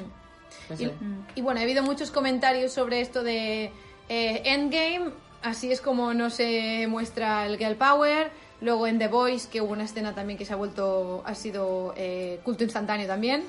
Y, 0.79 0.89
y 1.35 1.41
bueno, 1.41 1.59
ha 1.59 1.63
habido 1.63 1.81
muchos 1.83 2.11
comentarios 2.11 2.71
sobre 2.71 3.01
esto 3.01 3.23
de 3.23 3.71
eh, 4.09 4.41
Endgame, 4.45 5.09
así 5.41 5.71
es 5.71 5.81
como 5.81 6.13
no 6.13 6.29
se 6.29 6.85
muestra 6.87 7.45
el 7.47 7.57
Girl 7.57 7.75
Power. 7.75 8.29
Luego 8.59 8.87
en 8.87 8.97
The 8.97 9.07
Voice, 9.07 9.47
que 9.49 9.61
hubo 9.61 9.73
una 9.73 9.83
escena 9.83 10.15
también 10.15 10.37
que 10.37 10.45
se 10.45 10.53
ha 10.53 10.55
vuelto, 10.55 11.21
ha 11.25 11.35
sido 11.35 11.93
eh, 11.95 12.39
culto 12.43 12.63
instantáneo 12.63 13.07
también. 13.07 13.43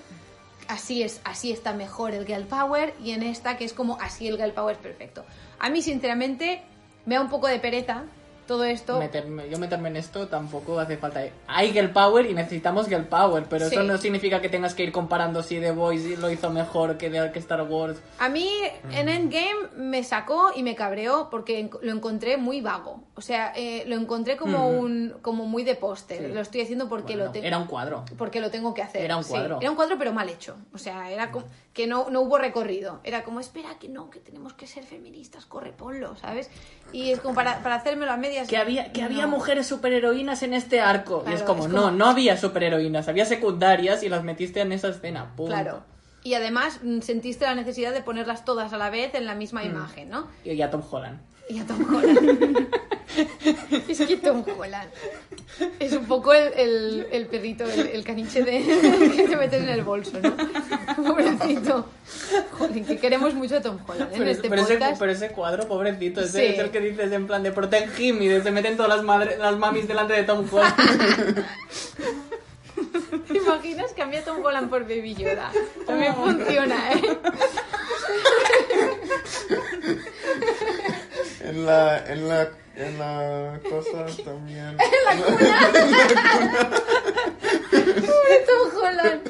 Así 0.69 1.03
es, 1.03 1.21
así 1.25 1.51
está 1.51 1.73
mejor 1.73 2.13
el 2.13 2.27
Girl 2.27 2.45
Power. 2.45 2.95
Y 3.03 3.13
en 3.13 3.23
esta, 3.23 3.57
que 3.57 3.65
es 3.65 3.73
como 3.73 3.99
así 4.01 4.29
el 4.29 4.37
Girl 4.37 4.53
Power 4.53 4.77
es 4.77 4.83
perfecto. 4.83 5.25
A 5.59 5.71
mí, 5.71 5.81
sinceramente, 5.81 6.63
me 7.07 7.15
da 7.15 7.23
un 7.23 7.31
poco 7.31 7.47
de 7.47 7.59
pereza 7.59 8.05
todo 8.49 8.65
esto. 8.65 8.99
Meterme- 9.01 9.49
yo 9.49 9.59
meterme 9.59 9.91
en 9.91 9.97
esto 9.97 10.27
tampoco 10.27 10.81
hace 10.81 10.97
falta. 10.97 11.21
Hay 11.47 11.71
Girl 11.73 11.91
Power 11.91 12.27
y 12.27 12.35
necesitamos 12.35 12.89
Girl 12.89 13.05
Power, 13.05 13.45
pero 13.49 13.67
eso 13.67 13.85
no 13.85 13.97
significa 13.99 14.41
que 14.41 14.49
tengas 14.49 14.75
que 14.75 14.83
ir 14.83 14.91
comparando 14.91 15.45
si 15.45 15.61
The 15.61 15.71
Voice 15.71 16.17
lo 16.17 16.29
hizo 16.31 16.51
mejor 16.51 16.99
que, 16.99 17.11
de, 17.11 17.31
que 17.31 17.39
Star 17.39 17.63
Wars. 17.63 18.01
A 18.19 18.29
mí 18.29 18.51
en 18.91 19.09
Endgame 19.09 19.69
me 19.77 20.03
sacó 20.03 20.51
y 20.57 20.65
me 20.65 20.75
cabreó 20.75 21.29
porque 21.31 21.71
lo 21.83 21.93
encontré 21.93 22.37
muy 22.39 22.61
vago. 22.61 23.05
O 23.15 23.21
sea, 23.21 23.53
eh, 23.55 23.85
lo 23.87 23.95
encontré 23.97 24.37
como 24.37 24.69
un 24.71 25.15
como 25.23 25.45
muy 25.45 25.63
de 25.63 25.75
póster. 25.77 26.27
Sí. 26.29 26.33
Lo 26.33 26.41
estoy 26.41 26.63
haciendo 26.63 26.89
porque 26.89 27.13
Bueno, 27.15 27.27
lo 27.27 27.31
tengo 27.33 27.47
Era 27.47 27.59
un 27.59 27.67
cuadro. 27.67 28.05
porque 28.17 28.41
lo 28.41 28.51
tengo 28.51 28.73
que 28.75 28.83
hacer. 28.83 29.03
Era 29.03 29.17
un 29.17 29.25
Sí, 29.25 29.31
cuadro. 29.31 29.59
era 29.61 29.71
un 29.71 29.77
cuadro 29.77 29.97
pero 29.99 30.13
mal 30.13 30.29
hecho. 30.29 30.57
O 30.73 30.79
sea, 30.79 31.11
era 31.11 31.31
como 31.31 31.45
que 31.79 31.87
no, 31.87 32.11
no 32.11 32.23
hubo 32.23 32.39
recorrido. 32.39 32.99
Era 33.05 33.23
como, 33.23 33.39
espera, 33.39 33.79
que 33.79 33.89
no, 33.89 34.11
que 34.11 34.19
tenemos 34.19 34.53
que 34.53 34.67
ser 34.67 34.83
feministas, 34.83 35.47
corre, 35.47 35.71
ponlo, 35.73 36.17
¿sabes? 36.17 36.51
Y 36.93 37.13
es 37.13 37.21
como 37.21 37.37
para, 37.37 37.63
para 37.63 37.77
hacérmelo 37.77 38.11
a 38.11 38.17
medias. 38.17 38.49
Que 38.49 38.57
había, 38.57 38.91
que 38.93 39.05
había 39.05 39.23
No. 39.23 39.29
mujeres 39.29 39.69
superheroínas 39.69 40.43
en 40.43 40.55
este 40.55 40.81
arco. 40.81 41.23
y 41.31 41.33
es 41.35 41.43
como, 41.45 41.67
es 41.67 41.73
no, 41.73 41.83
como- 41.83 41.97
no 41.97 42.07
había 42.07 42.37
superheroínas, 42.37 43.07
había 43.07 43.25
secundarias 43.27 44.03
y 44.03 44.09
las 44.09 44.25
metiste 44.25 44.61
en 44.61 44.73
esa 44.73 44.89
escena. 44.89 45.37
punto. 45.37 45.53
Claro. 45.55 45.85
Y 46.25 46.35
además 46.35 46.81
mm, 46.83 46.99
sentiste 47.03 47.45
la 47.45 47.55
necesidad 47.55 47.93
de 47.93 48.03
ponerlas 48.03 48.45
todas 48.45 48.73
a 48.73 48.77
la 48.77 48.91
vez 48.91 49.15
en 49.15 49.25
la 49.25 49.37
misma 49.37 49.63
Mm. 49.63 49.67
imagen, 49.67 50.09
¿no? 50.09 50.27
Y 50.45 50.57
ya 50.57 50.69
Tom 50.71 50.83
Holland. 50.91 51.21
Y 51.49 51.59
a 51.61 51.67
Tom 51.67 51.95
Holland. 51.95 52.69
es 53.89 53.99
que 54.01 54.17
Tom 54.19 54.45
Holland 54.59 54.91
es 55.81 55.93
un 55.95 56.05
poco 56.07 56.33
el, 56.35 56.53
el, 56.55 57.07
el 57.11 57.27
perrito, 57.27 57.65
el, 57.65 57.89
el 57.89 58.05
caniche 58.05 58.43
de, 58.45 58.61
que 59.17 59.27
te 59.29 59.37
metes 59.37 59.63
en 59.63 59.69
el 59.71 59.83
bolso, 59.83 60.19
¿no? 60.23 60.37
Pobrecito. 60.97 61.87
Joder, 62.53 62.85
que 62.85 62.99
queremos 62.99 63.35
mucho 63.35 63.57
a 63.57 63.61
Tom 63.63 63.79
Holland 63.87 64.13
¿eh? 64.13 64.15
en 64.15 64.19
Pero, 64.19 64.31
este 64.31 64.49
pero 64.51 64.63
ese, 64.63 64.75
podcast. 64.75 64.99
pero 65.01 65.13
ese 65.13 65.29
cuadro, 65.31 65.67
pobrecito, 65.67 66.21
ese 66.21 66.39
Sí. 66.39 66.45
es 66.55 66.59
el 66.59 66.71
que 66.71 66.81
dices 66.81 67.11
en 67.13 67.27
plan 67.27 67.43
de 67.43 67.51
protect 67.51 67.99
him 67.99 68.21
y 68.23 68.29
se 68.41 68.51
meten 68.51 68.77
todas 68.77 68.95
las, 68.97 69.05
madre- 69.05 69.39
las 69.39 69.57
mamis 69.57 69.89
delante 69.89 70.13
de 70.15 70.23
Tom 70.25 70.47
Holland. 70.51 70.75
¿Te 73.29 73.37
imaginas 73.39 73.93
cambiar 73.95 74.25
Tom 74.25 74.45
Holland 74.45 74.69
por 74.71 74.83
Baby 74.83 75.15
Yoda? 75.15 75.51
También 75.87 76.13
Oh. 76.17 76.25
funciona, 76.27 76.93
¿eh? 76.93 77.03
En 81.41 81.65
la, 81.67 82.05
en 82.07 82.29
la, 82.29 82.49
en 82.77 82.99
la 82.99 83.61
cosa 83.69 84.07
también. 84.25 84.77
Pobre 87.71 88.39
Tom 88.47 88.83
Holland. 88.83 89.21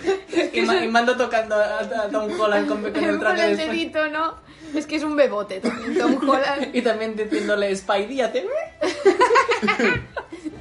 y, 0.52 0.60
ma- 0.62 0.84
y 0.84 0.88
mando 0.88 1.16
tocando 1.16 1.54
a, 1.54 1.80
a 1.80 2.08
Tom 2.10 2.30
Holland 2.40 2.68
con, 2.68 2.82
con 2.82 3.04
el 3.04 3.18
traje 3.18 3.54
de 3.54 3.66
dedito, 3.66 4.08
¿no? 4.08 4.34
Es 4.74 4.86
que 4.86 4.96
es 4.96 5.02
un 5.02 5.16
bebote 5.16 5.60
también, 5.60 5.96
Tom 5.98 6.28
Holland. 6.28 6.74
Y 6.74 6.82
también 6.82 7.16
diciéndole 7.16 7.74
Spidey, 7.74 8.20
hace... 8.20 8.46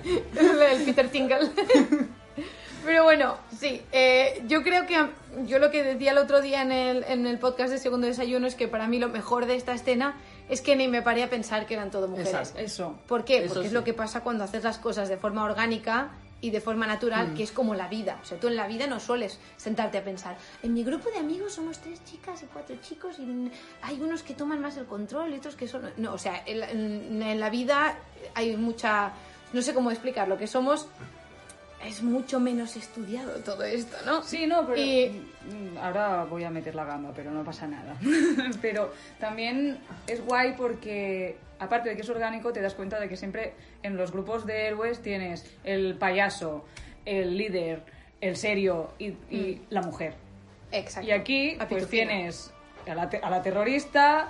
el 0.05 0.83
Peter 0.85 1.09
Tingle. 1.09 1.51
Pero 2.85 3.03
bueno, 3.03 3.37
sí, 3.59 3.81
eh, 3.91 4.41
yo 4.47 4.63
creo 4.63 4.85
que 4.87 4.95
yo 5.45 5.59
lo 5.59 5.71
que 5.71 5.83
decía 5.83 6.11
el 6.11 6.17
otro 6.19 6.39
día 6.41 6.61
en 6.61 6.71
el, 6.71 7.03
en 7.03 7.27
el 7.27 7.37
podcast 7.37 7.69
de 7.69 7.79
Segundo 7.79 8.07
Desayuno 8.07 8.47
es 8.47 8.55
que 8.55 8.69
para 8.69 8.87
mí 8.87 8.97
lo 8.97 9.09
mejor 9.09 9.45
de 9.45 9.55
esta 9.55 9.73
escena 9.73 10.15
es 10.49 10.61
que 10.61 10.75
ni 10.75 10.87
me 10.87 11.01
paré 11.01 11.23
a 11.23 11.29
pensar 11.29 11.65
que 11.65 11.73
eran 11.73 11.91
todo 11.91 12.07
mujeres. 12.07 12.33
Exacto. 12.33 12.59
Eso. 12.59 12.95
¿Por 13.07 13.25
qué? 13.25 13.43
Eso 13.45 13.53
Porque 13.53 13.67
es 13.67 13.73
lo 13.73 13.83
que 13.83 13.93
pasa 13.93 14.21
cuando 14.21 14.43
haces 14.43 14.63
las 14.63 14.77
cosas 14.77 15.09
de 15.09 15.17
forma 15.17 15.43
orgánica 15.43 16.11
y 16.39 16.51
de 16.51 16.61
forma 16.61 16.85
natural, 16.85 17.33
que 17.33 17.41
es 17.41 17.51
como 17.51 17.73
la 17.73 17.87
vida. 17.87 18.19
O 18.21 18.25
sea, 18.25 18.39
tú 18.39 18.47
en 18.47 18.55
la 18.55 18.67
vida 18.67 18.85
no 18.85 18.99
sueles 18.99 19.39
sentarte 19.57 19.97
a 19.97 20.03
pensar. 20.03 20.37
En 20.61 20.73
mi 20.73 20.83
grupo 20.83 21.09
de 21.09 21.17
amigos 21.17 21.53
somos 21.53 21.79
tres 21.79 22.03
chicas 22.05 22.43
y 22.43 22.45
cuatro 22.45 22.75
chicos 22.81 23.17
y 23.17 23.51
hay 23.81 23.99
unos 23.99 24.21
que 24.21 24.35
toman 24.35 24.61
más 24.61 24.77
el 24.77 24.85
control 24.85 25.33
y 25.33 25.37
otros 25.37 25.55
que 25.55 25.67
son... 25.67 25.89
No, 25.97 26.13
o 26.13 26.17
sea, 26.19 26.43
en, 26.45 26.59
la- 26.59 26.69
en- 26.69 27.23
en 27.23 27.39
la 27.39 27.49
vida 27.49 27.97
hay 28.35 28.55
mucha... 28.55 29.13
No 29.51 29.61
sé 29.63 29.73
cómo 29.73 29.89
explicarlo, 29.89 30.37
que 30.37 30.45
somos... 30.45 30.87
Es 31.85 32.01
mucho 32.01 32.39
menos 32.39 32.75
estudiado 32.75 33.31
todo 33.43 33.63
esto, 33.63 33.95
¿no? 34.05 34.23
Sí, 34.23 34.47
no, 34.47 34.65
pero 34.65 34.81
Y- 34.81 35.09
mm, 35.51 35.77
ahora 35.77 36.25
voy 36.25 36.43
a 36.43 36.49
meter 36.49 36.73
la 36.75 36.85
gamba, 36.85 37.11
pero 37.15 37.29
no 37.31 37.43
pasa 37.43 37.67
nada. 37.67 37.95
pero 38.61 38.91
también 39.19 39.77
es 40.07 40.21
guay 40.25 40.55
porque, 40.57 41.37
aparte 41.59 41.89
de 41.89 41.95
que 41.95 42.01
es 42.01 42.09
orgánico, 42.09 42.51
te 42.51 42.61
das 42.61 42.73
cuenta 42.73 42.99
de 42.99 43.07
que 43.07 43.15
siempre 43.15 43.53
en 43.83 43.95
los 43.95 44.11
grupos 44.11 44.45
de 44.47 44.67
héroes 44.67 45.01
tienes 45.01 45.45
el 45.63 45.95
payaso, 45.95 46.65
el 47.05 47.37
líder, 47.37 47.83
el 48.21 48.35
serio 48.37 48.91
y, 48.97 49.09
y 49.29 49.61
la 49.69 49.83
mujer. 49.83 50.15
Exacto. 50.71 51.07
Y 51.07 51.11
aquí 51.11 51.57
pues 51.69 51.87
tienes 51.87 52.51
a 52.89 52.95
la, 52.95 53.09
te- 53.09 53.17
a 53.19 53.29
la 53.29 53.41
terrorista, 53.43 54.29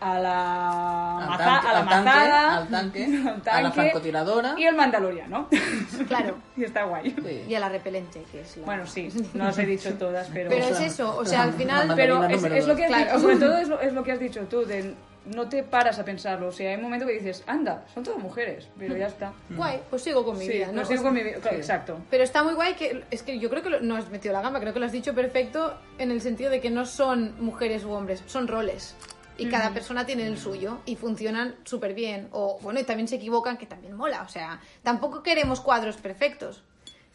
a 0.00 0.18
la, 0.18 1.18
Al 1.18 1.28
maza- 1.28 1.44
tanque, 1.44 1.68
a 1.68 1.72
la 1.72 1.78
al 1.80 1.88
tanque, 1.88 2.04
mazada, 2.04 2.56
al 2.58 2.68
tanque, 2.68 3.04
al 3.06 3.26
a 3.28 3.30
la 3.34 3.42
tanque 3.42 3.70
francotiradora. 3.72 4.54
y 4.58 4.64
el 4.64 4.74
mandaloriano. 4.76 5.48
Claro. 6.08 6.36
y 6.56 6.64
está 6.64 6.84
guay. 6.84 7.10
Sí. 7.24 7.44
Y 7.48 7.54
a 7.54 7.60
la 7.60 7.68
repelente, 7.68 8.22
que 8.30 8.40
es 8.42 8.56
la... 8.58 8.64
Bueno, 8.66 8.86
sí, 8.86 9.08
no 9.34 9.44
las 9.44 9.58
he 9.58 9.66
dicho 9.66 9.92
todas, 9.94 10.28
pero... 10.32 10.50
Pero 10.50 10.64
es 10.66 10.80
eso, 10.80 11.16
o 11.16 11.24
sea, 11.24 11.42
al 11.44 11.52
final... 11.54 11.92
Pero 11.96 12.22
es, 12.24 12.42
es 12.44 12.66
lo 12.66 12.76
que 12.76 12.84
has 12.84 12.88
Claro. 12.90 13.04
dicho, 13.06 13.20
sobre 13.20 13.36
todo 13.36 13.56
es 13.58 13.68
lo, 13.68 13.80
es 13.80 13.92
lo 13.92 14.02
que 14.04 14.12
has 14.12 14.18
dicho 14.20 14.40
tú, 14.42 14.64
de 14.66 14.94
no 15.26 15.48
te 15.48 15.62
paras 15.62 15.98
a 15.98 16.04
pensarlo. 16.04 16.48
O 16.48 16.52
sea, 16.52 16.68
hay 16.70 16.76
un 16.76 16.82
momento 16.82 17.06
que 17.06 17.14
dices, 17.14 17.42
anda, 17.46 17.84
son 17.94 18.02
todas 18.04 18.20
mujeres, 18.20 18.68
pero 18.78 18.94
ya 18.94 19.06
está. 19.06 19.32
Guay, 19.48 19.80
pues 19.88 20.02
sigo 20.02 20.22
con 20.22 20.36
mi 20.36 20.44
Sí, 20.44 20.52
vida, 20.52 20.66
no 20.66 20.82
¿no? 20.82 20.84
sigo 20.84 21.02
con 21.04 21.14
mi 21.14 21.22
vida. 21.22 21.38
claro, 21.40 21.56
Exacto. 21.56 21.98
Pero 22.10 22.24
está 22.24 22.42
muy 22.44 22.52
guay 22.52 22.74
que 22.74 23.04
es 23.10 23.22
que 23.22 23.38
yo 23.38 23.48
creo 23.48 23.62
que 23.62 23.70
lo- 23.70 23.80
no 23.80 23.96
has 23.96 24.10
metido 24.10 24.34
la 24.34 24.42
gamba, 24.42 24.60
creo 24.60 24.74
que 24.74 24.80
lo 24.80 24.84
has 24.86 24.92
dicho 24.92 25.14
perfecto 25.14 25.74
en 25.96 26.10
el 26.10 26.20
sentido 26.20 26.50
de 26.50 26.60
que 26.60 26.70
no 26.70 26.84
son 26.84 27.34
mujeres 27.42 27.84
u 27.84 27.92
hombres, 27.92 28.22
son 28.26 28.46
roles. 28.48 28.94
Y 29.36 29.46
cada 29.46 29.72
persona 29.72 30.06
tiene 30.06 30.26
el 30.26 30.38
suyo 30.38 30.78
y 30.86 30.96
funcionan 30.96 31.56
súper 31.64 31.94
bien. 31.94 32.28
O 32.32 32.58
bueno, 32.62 32.78
y 32.80 32.84
también 32.84 33.08
se 33.08 33.16
equivocan, 33.16 33.56
que 33.56 33.66
también 33.66 33.94
mola. 33.94 34.22
O 34.22 34.28
sea, 34.28 34.60
tampoco 34.82 35.22
queremos 35.22 35.60
cuadros 35.60 35.96
perfectos. 35.96 36.62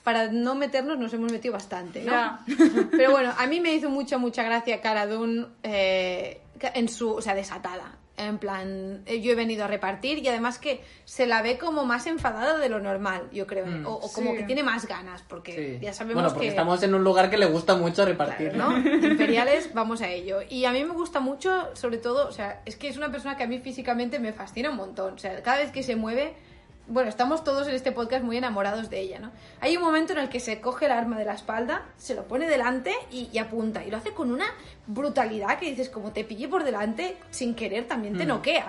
para 0.04 0.32
no 0.32 0.56
meternos 0.56 0.98
nos 0.98 1.14
hemos 1.14 1.32
metido 1.32 1.54
bastante, 1.54 2.04
¿no? 2.04 2.40
Pero 2.92 3.12
bueno, 3.12 3.34
a 3.38 3.46
mí 3.48 3.60
me 3.60 3.74
hizo 3.74 3.90
mucha, 3.90 4.18
mucha 4.18 4.44
gracia 4.44 4.82
Cara 4.82 5.06
Dune 5.06 5.46
eh, 5.62 6.42
en 6.74 6.90
su, 6.90 7.12
o 7.12 7.22
sea, 7.22 7.36
desatada. 7.36 7.99
En 8.20 8.38
plan, 8.38 9.02
eh, 9.06 9.22
yo 9.22 9.32
he 9.32 9.36
venido 9.36 9.64
a 9.64 9.68
repartir 9.68 10.20
y 10.20 10.28
además 10.28 10.60
que 10.60 10.84
se 11.06 11.26
la 11.26 11.42
ve 11.42 11.58
como 11.58 11.86
más 11.86 12.06
enfadada 12.06 12.58
de 12.58 12.68
lo 12.68 12.80
normal, 12.80 13.30
yo 13.32 13.48
creo. 13.48 13.66
Mm. 13.66 13.86
o, 13.86 13.94
o 13.94 14.12
como 14.12 14.32
Sí. 14.32 14.38
que 14.40 14.44
tiene 14.44 14.62
más 14.62 14.86
ganas, 14.88 15.24
porque 15.24 15.78
Sí. 15.80 15.86
ya 15.86 15.94
sabemos 15.94 16.16
bueno, 16.24 16.30
porque 16.34 16.48
que... 16.48 16.50
estamos 16.50 16.84
en 16.84 16.94
un 16.96 17.04
lugar 17.04 17.30
que 17.30 17.38
le 17.38 17.46
gusta 17.46 17.76
mucho 17.76 18.04
repartir. 18.06 18.56
¿no? 18.56 18.78
Imperiales, 19.08 19.74
vamos 19.74 20.02
a 20.02 20.10
ello. 20.10 20.40
Y 20.50 20.66
a 20.66 20.72
mí 20.72 20.84
me 20.84 20.94
gusta 20.94 21.20
mucho, 21.22 21.70
sobre 21.76 21.98
todo, 21.98 22.28
o 22.28 22.32
sea, 22.32 22.62
es 22.66 22.76
que 22.76 22.90
es 22.90 22.98
una 22.98 23.10
persona 23.10 23.38
que 23.38 23.44
a 23.44 23.48
mí 23.48 23.60
físicamente 23.60 24.20
me 24.20 24.34
fascina 24.34 24.70
un 24.70 24.76
montón. 24.76 25.14
O 25.14 25.18
sea, 25.18 25.42
cada 25.42 25.58
vez 25.58 25.72
que 25.72 25.82
se 25.82 25.96
mueve, 25.96 26.34
bueno, 26.90 27.10
estamos 27.10 27.44
todos 27.44 27.68
en 27.68 27.76
este 27.76 27.92
podcast 27.92 28.24
muy 28.24 28.38
enamorados 28.38 28.90
de 28.90 29.00
ella, 29.00 29.20
¿no? 29.20 29.32
Hay 29.62 29.78
un 29.78 29.84
momento 29.84 30.14
en 30.14 30.20
el 30.20 30.30
que 30.30 30.40
se 30.40 30.60
coge 30.60 30.86
el 30.88 30.92
arma 30.92 31.18
de 31.18 31.26
la 31.26 31.34
espalda, 31.36 31.86
se 31.98 32.16
lo 32.16 32.28
pone 32.28 32.48
delante 32.50 32.94
y, 33.12 33.30
y 33.32 33.38
apunta. 33.38 33.86
Y 33.86 33.92
lo 33.92 33.98
hace 33.98 34.12
con 34.12 34.32
una 34.32 34.46
brutalidad 34.88 35.60
que 35.60 35.68
dices, 35.70 35.90
como 35.90 36.12
te 36.12 36.24
pille 36.24 36.48
por 36.48 36.64
delante, 36.64 37.16
sin 37.30 37.56
querer 37.56 37.88
también 37.88 38.18
te 38.18 38.26
noquea. 38.26 38.68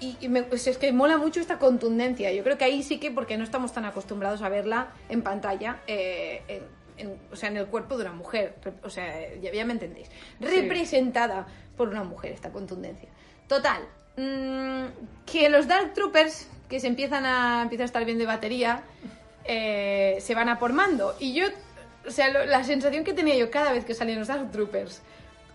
Y, 0.00 0.16
y 0.20 0.28
me- 0.28 0.44
pues 0.44 0.66
es 0.68 0.78
que 0.78 0.92
mola 0.92 1.16
mucho 1.18 1.40
esta 1.40 1.58
contundencia. 1.58 2.32
Yo 2.32 2.44
creo 2.44 2.56
que 2.56 2.64
ahí 2.64 2.82
sí 2.84 3.00
que, 3.00 3.10
porque 3.10 3.36
no 3.36 3.42
estamos 3.42 3.72
tan 3.72 3.84
acostumbrados 3.84 4.42
a 4.42 4.48
verla 4.48 4.92
en 5.08 5.22
pantalla, 5.22 5.80
eh, 5.88 6.42
en, 6.46 6.62
en- 7.08 7.18
o 7.32 7.36
sea, 7.36 7.48
en 7.48 7.56
el 7.56 7.66
cuerpo 7.66 7.96
de 7.96 8.02
una 8.04 8.12
mujer. 8.12 8.54
O 8.84 8.90
sea, 8.90 9.34
ya, 9.42 9.50
ya 9.52 9.64
me 9.64 9.72
entendéis. 9.72 10.08
Representada 10.40 11.46
por 11.76 11.88
una 11.88 12.04
mujer 12.04 12.32
esta 12.32 12.50
contundencia. 12.52 13.08
Total, 13.48 13.82
mm, 14.16 15.24
que 15.26 15.48
los 15.48 15.66
Dark 15.66 15.94
Troopers, 15.94 16.48
que 16.68 16.80
se 16.80 16.86
empiezan 16.86 17.26
a, 17.26 17.62
empiezan 17.62 17.84
a 17.84 17.86
estar 17.86 18.04
bien 18.04 18.18
de 18.18 18.26
batería, 18.26 18.82
eh, 19.44 20.18
se 20.20 20.34
van 20.34 20.48
a 20.48 20.58
por 20.58 20.72
mando. 20.72 21.16
Y 21.18 21.32
yo, 21.32 21.46
o 22.06 22.10
sea, 22.10 22.28
la 22.28 22.64
sensación 22.64 23.04
que 23.04 23.12
tenía 23.12 23.36
yo 23.36 23.50
cada 23.50 23.72
vez 23.72 23.84
que 23.84 23.94
salían 23.94 24.18
los 24.18 24.28
Dark 24.28 24.50
Troopers 24.50 25.02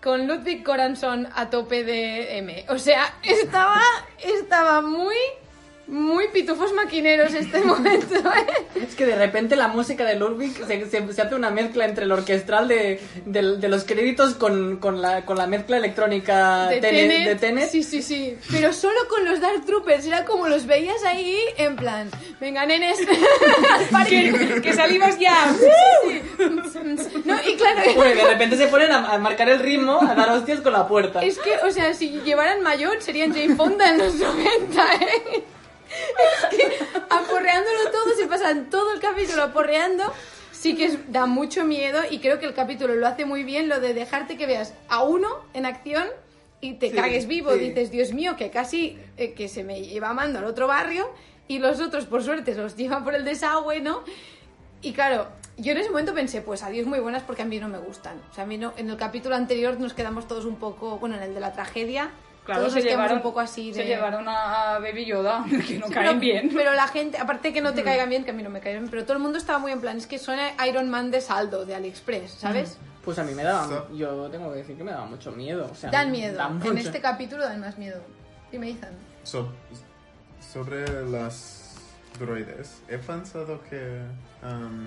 con 0.02 0.26
Ludwig 0.26 0.62
Coranson 0.62 1.28
a 1.34 1.48
tope 1.48 1.82
de 1.82 2.36
M. 2.38 2.66
O 2.68 2.78
sea, 2.78 3.14
estaba, 3.22 3.80
estaba 4.22 4.82
muy, 4.82 5.16
muy 5.86 6.28
pitufos 6.28 6.72
maquineros 6.72 7.34
este 7.34 7.60
momento, 7.64 8.14
¿eh? 8.16 8.82
Es 8.82 8.94
que 8.94 9.04
de 9.06 9.16
repente 9.16 9.54
la 9.56 9.68
música 9.68 10.04
de 10.04 10.16
Ludwig 10.16 10.52
se, 10.66 10.88
se- 10.88 11.12
se 11.12 11.22
hace 11.22 11.34
una 11.34 11.50
mezcla 11.50 11.84
entre 11.84 12.04
el 12.04 12.12
orquestral 12.12 12.68
de, 12.68 13.00
del- 13.26 13.60
de 13.60 13.68
los 13.68 13.84
créditos 13.84 14.34
con, 14.34 14.78
con, 14.78 15.02
la, 15.02 15.24
con 15.24 15.36
la 15.38 15.46
mezcla 15.46 15.76
electrónica 15.76 16.68
De 16.68 16.78
Tenet- 16.80 16.80
Tenet. 17.08 17.28
de 17.28 17.34
Tenet. 17.36 17.70
Sí, 17.70 17.82
sí, 17.82 18.02
sí. 18.02 18.36
Pero 18.50 18.72
solo 18.72 18.98
con 19.08 19.24
los 19.24 19.40
Dark 19.40 19.64
Troopers. 19.66 20.06
Era 20.06 20.24
como 20.24 20.48
los 20.48 20.66
veías 20.66 21.04
ahí, 21.04 21.36
en 21.58 21.76
plan, 21.76 22.10
venga, 22.40 22.64
nenes, 22.66 22.98
que, 24.08 24.60
que 24.62 24.72
salimos 24.72 25.18
ya. 25.18 25.54
No, 27.24 27.36
y 27.46 27.56
claro, 27.56 27.94
Bueno, 27.94 28.22
de 28.22 28.28
repente 28.28 28.56
se 28.56 28.66
ponen 28.68 28.90
a, 28.92 29.12
a 29.12 29.18
marcar 29.18 29.48
el 29.48 29.58
ritmo, 29.60 30.00
a 30.00 30.14
dar 30.14 30.30
hostias 30.30 30.60
con 30.60 30.72
la 30.72 30.86
puerta. 30.88 31.20
Es 31.22 31.38
que, 31.38 31.56
o 31.66 31.70
sea, 31.70 31.94
si 31.94 32.20
llevaran 32.22 32.62
mayor 32.62 33.00
serían 33.02 33.32
Jane 33.32 33.54
Fonda 33.56 33.88
en 33.90 33.98
los 33.98 34.14
90, 34.14 34.94
¿eh? 34.94 35.44
Es 35.90 36.56
que 36.56 36.78
aporreándolo 37.10 37.90
todo, 37.90 38.14
se 38.16 38.26
pasan 38.26 38.70
todo 38.70 38.92
el 38.92 39.00
capítulo 39.00 39.42
aporreando. 39.42 40.04
Sí 40.52 40.76
que 40.76 40.86
es- 40.86 41.12
da 41.12 41.26
mucho 41.26 41.64
miedo 41.64 42.00
y 42.10 42.20
creo 42.20 42.38
que 42.38 42.46
el 42.46 42.54
capítulo 42.54 42.94
lo 42.94 43.06
hace 43.06 43.24
muy 43.26 43.42
bien, 43.44 43.68
lo 43.68 43.80
de 43.80 43.92
dejarte 43.92 44.36
que 44.38 44.46
veas 44.46 44.72
a 44.88 45.02
uno 45.02 45.28
en 45.52 45.66
acción 45.66 46.06
y 46.60 46.74
te 46.74 46.88
Sí, 46.90 46.96
cagues 46.96 47.26
vivo. 47.26 47.52
sí. 47.52 47.58
Dices, 47.58 47.90
Dios 47.90 48.12
mío, 48.12 48.36
que 48.36 48.50
casi 48.50 48.98
eh, 49.18 49.34
que 49.34 49.48
se 49.48 49.62
me 49.64 49.82
lleva 49.82 50.14
mando 50.14 50.38
al 50.38 50.46
otro 50.46 50.66
barrio 50.66 51.10
y 51.48 51.58
los 51.58 51.80
otros, 51.80 52.06
por 52.06 52.22
suerte, 52.22 52.54
los 52.54 52.76
llevan 52.76 53.04
por 53.04 53.14
el 53.14 53.24
desagüe, 53.24 53.80
¿no? 53.80 54.02
Y 54.80 54.92
claro, 54.92 55.28
yo 55.58 55.72
en 55.72 55.78
ese 55.78 55.90
momento 55.90 56.14
pensé, 56.14 56.40
pues 56.40 56.62
adiós 56.62 56.86
muy 56.86 56.98
buenas 57.00 57.22
porque 57.22 57.42
a 57.42 57.44
mí 57.44 57.58
no 57.58 57.68
me 57.68 57.78
gustan. 57.78 58.18
O 58.30 58.34
sea, 58.34 58.44
a 58.44 58.46
mí 58.46 58.56
no, 58.56 58.72
en 58.78 58.88
el 58.88 58.96
capítulo 58.96 59.34
anterior 59.36 59.78
nos 59.78 59.92
quedamos 59.92 60.26
todos 60.26 60.46
un 60.46 60.56
poco, 60.56 60.98
bueno, 60.98 61.16
en 61.16 61.22
el 61.24 61.34
de 61.34 61.40
la 61.40 61.52
tragedia, 61.52 62.10
Claro, 62.44 62.60
todos 62.60 62.74
se 62.74 62.82
llevaron, 62.82 63.16
un 63.18 63.22
poco 63.22 63.40
así 63.40 63.68
de... 63.68 63.74
se 63.74 63.84
llevaron 63.86 64.28
a 64.28 64.78
Baby 64.78 65.06
Yoda, 65.06 65.44
que 65.66 65.78
no 65.78 65.86
Sí, 65.88 65.92
caen 65.94 66.06
pero, 66.08 66.20
bien. 66.20 66.46
Mm. 66.48 66.54
Pero 66.54 66.74
la 66.74 66.86
gente, 66.88 67.16
aparte 67.18 67.52
que 67.52 67.60
no 67.62 67.72
te 67.72 67.82
caigan 67.82 68.08
bien, 68.10 68.24
que 68.24 68.30
a 68.32 68.34
mí 68.34 68.42
no 68.42 68.50
me 68.50 68.60
caen 68.60 68.80
bien, 68.80 68.90
pero 68.90 69.04
todo 69.04 69.14
el 69.14 69.22
mundo 69.22 69.38
estaba 69.38 69.58
muy 69.58 69.72
en 69.72 69.80
plan, 69.80 69.96
es 69.96 70.06
que 70.06 70.18
suena 70.18 70.52
Iron 70.66 70.90
Man 70.90 71.10
de 71.10 71.20
saldo, 71.22 71.64
de 71.64 71.74
AliExpress, 71.74 72.32
¿sabes? 72.32 72.78
Pues 73.04 73.18
a 73.18 73.24
mí 73.24 73.34
me 73.34 73.42
daba, 73.44 73.66
So- 73.68 73.94
yo 73.94 74.28
tengo 74.30 74.50
que 74.52 74.58
decir 74.58 74.76
que 74.76 74.84
me 74.84 74.90
daba 74.90 75.06
mucho 75.06 75.32
miedo. 75.32 75.68
O 75.70 75.74
sea, 75.74 75.90
Dan 75.90 76.10
miedo. 76.10 76.38
En 76.64 76.78
este 76.78 77.00
capítulo 77.00 77.44
dan 77.44 77.60
más 77.60 77.78
miedo. 77.78 78.00
Dime, 78.52 78.70
Ethan. 78.70 78.92
So- 79.22 79.52
sobre 80.52 81.04
las 81.10 81.74
droides, 82.18 82.82
he 82.88 82.98
pensado 82.98 83.60
que 83.68 84.00
um, 84.42 84.86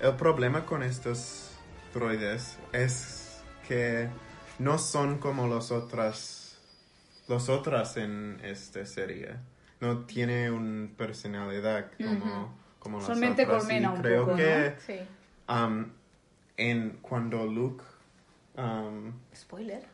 el 0.00 0.14
problema 0.16 0.64
con 0.64 0.82
estos 0.82 1.50
droides 1.92 2.56
es 2.72 3.40
que 3.66 4.08
no 4.58 4.78
son 4.78 5.18
como 5.18 5.46
los 5.48 5.70
otras, 5.72 6.35
los 7.28 7.48
otras 7.48 7.96
en 7.96 8.40
esta 8.44 8.84
serie. 8.86 9.34
No 9.80 10.00
tiene 10.06 10.50
una 10.50 10.88
personalidad 10.96 11.86
como, 11.98 12.54
como 12.78 12.98
las 12.98 13.06
Son 13.06 13.20
mente 13.20 13.42
otras. 13.44 13.58
colmena 13.64 13.88
y 13.92 13.96
un 13.96 14.00
creo 14.02 14.24
poco, 14.24 14.36
que 14.36 14.74
Sí. 14.86 14.98
um, 15.48 15.86
en 16.56 16.98
cuando 17.02 17.44
Luke 17.44 17.84
um, 18.56 19.12
Spoiler. 19.34 19.84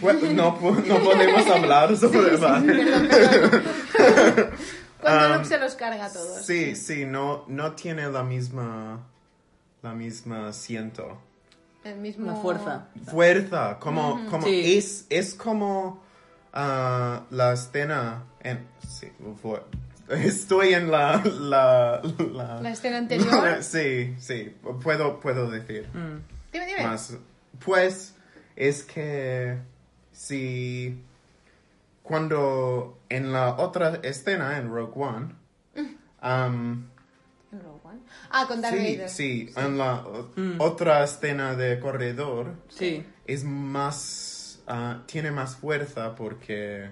fue- 0.00 0.14
no, 0.34 0.58
no 0.60 0.98
podemos 0.98 1.46
hablar 1.46 1.96
sobre 1.96 2.36
¿vale? 2.36 2.74
Perdón, 2.84 3.08
perdón. 3.08 4.50
Cuando 5.00 5.26
Um, 5.26 5.32
Luke 5.34 5.44
se 5.46 5.58
los 5.58 5.74
carga 5.74 6.06
a 6.06 6.12
todos. 6.12 6.44
Sí, 6.46 6.76
sí, 6.76 7.04
no, 7.04 7.44
no 7.48 7.72
tiene 7.72 8.08
la 8.08 8.22
misma, 8.22 9.00
la 9.82 9.94
misma 9.94 10.52
siento. 10.52 11.18
El 11.84 11.98
mismo... 11.98 12.26
La 12.26 12.36
fuerza. 12.36 12.86
Fuerza, 13.10 13.78
como, 13.80 14.24
como 14.30 14.46
Sí. 14.46 14.76
es, 14.78 15.06
es 15.10 15.34
como 15.34 16.01
ah, 16.52 17.24
la 17.30 17.52
escena 17.52 18.24
en, 18.40 18.66
sí, 18.86 19.08
fu- 19.40 19.58
estoy 20.08 20.74
en 20.74 20.90
la, 20.90 21.22
la, 21.24 22.02
la, 22.32 22.60
La 22.60 22.70
escena 22.70 22.98
anterior. 22.98 23.62
sí, 23.62 24.14
sí, 24.18 24.54
puedo, 24.82 25.20
puedo 25.20 25.50
decir 25.50 25.88
Mm. 25.94 26.18
Dime, 26.52 26.66
dime. 26.66 26.82
más. 26.82 27.16
Pues 27.64 28.14
es 28.56 28.82
que 28.82 29.58
si 30.12 31.00
cuando 32.02 32.98
en 33.08 33.32
la 33.32 33.56
otra 33.56 33.96
escena 34.02 34.58
en 34.58 34.68
Rogue 34.70 34.92
One, 34.96 35.34
um, 36.22 36.84
En 37.52 37.60
Rogue 37.62 37.80
One. 37.84 38.00
Ah, 38.30 38.44
con 38.48 38.60
Darth 38.60 38.76
sí, 38.76 38.96
Vader. 38.96 39.08
sí, 39.08 39.52
en 39.56 39.78
la 39.78 40.04
Mm. 40.36 40.60
otra 40.60 41.04
escena 41.04 41.54
de 41.54 41.78
corredor 41.80 42.54
Sí. 42.68 43.04
es 43.26 43.44
más, 43.44 43.94
ah, 44.72 45.02
tiene 45.06 45.30
más 45.30 45.56
fuerza 45.56 46.14
porque, 46.14 46.88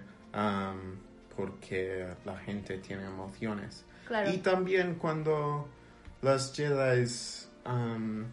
porque 1.37 2.07
la 2.25 2.37
gente 2.37 2.79
tiene 2.79 3.07
emociones. 3.07 3.85
Claro. 4.07 4.31
Y 4.31 4.39
también 4.39 4.97
cuando 4.97 5.69
las 6.21 6.53
Jedi 6.55 7.07
um, 7.65 8.25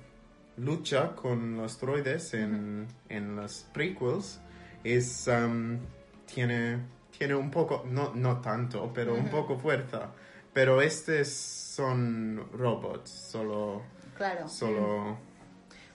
lucha 0.57 1.15
con 1.15 1.55
los 1.55 1.79
droides 1.79 2.33
en, 2.33 2.87
en 3.09 3.35
las 3.35 3.65
prequels, 3.73 4.41
es, 4.83 5.27
um, 5.27 5.79
tiene, 6.25 6.79
tiene 7.17 7.35
un 7.35 7.49
poco, 7.49 7.85
no, 7.87 8.13
no 8.15 8.41
tanto, 8.41 8.91
pero 8.93 9.15
un 9.15 9.29
poco 9.29 9.57
fuerza. 9.57 10.09
Pero 10.53 10.81
estos 10.81 11.27
son 11.27 12.49
robots, 12.51 13.11
solo... 13.11 13.83
Claro. 14.17 14.49
solo 14.49 15.15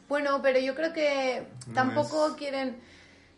Bueno, 0.09 0.40
pero 0.40 0.61
yo 0.61 0.76
creo 0.76 0.92
que 0.92 1.48
No 1.66 1.74
tampoco 1.74 2.28
es- 2.28 2.34
quieren... 2.34 2.76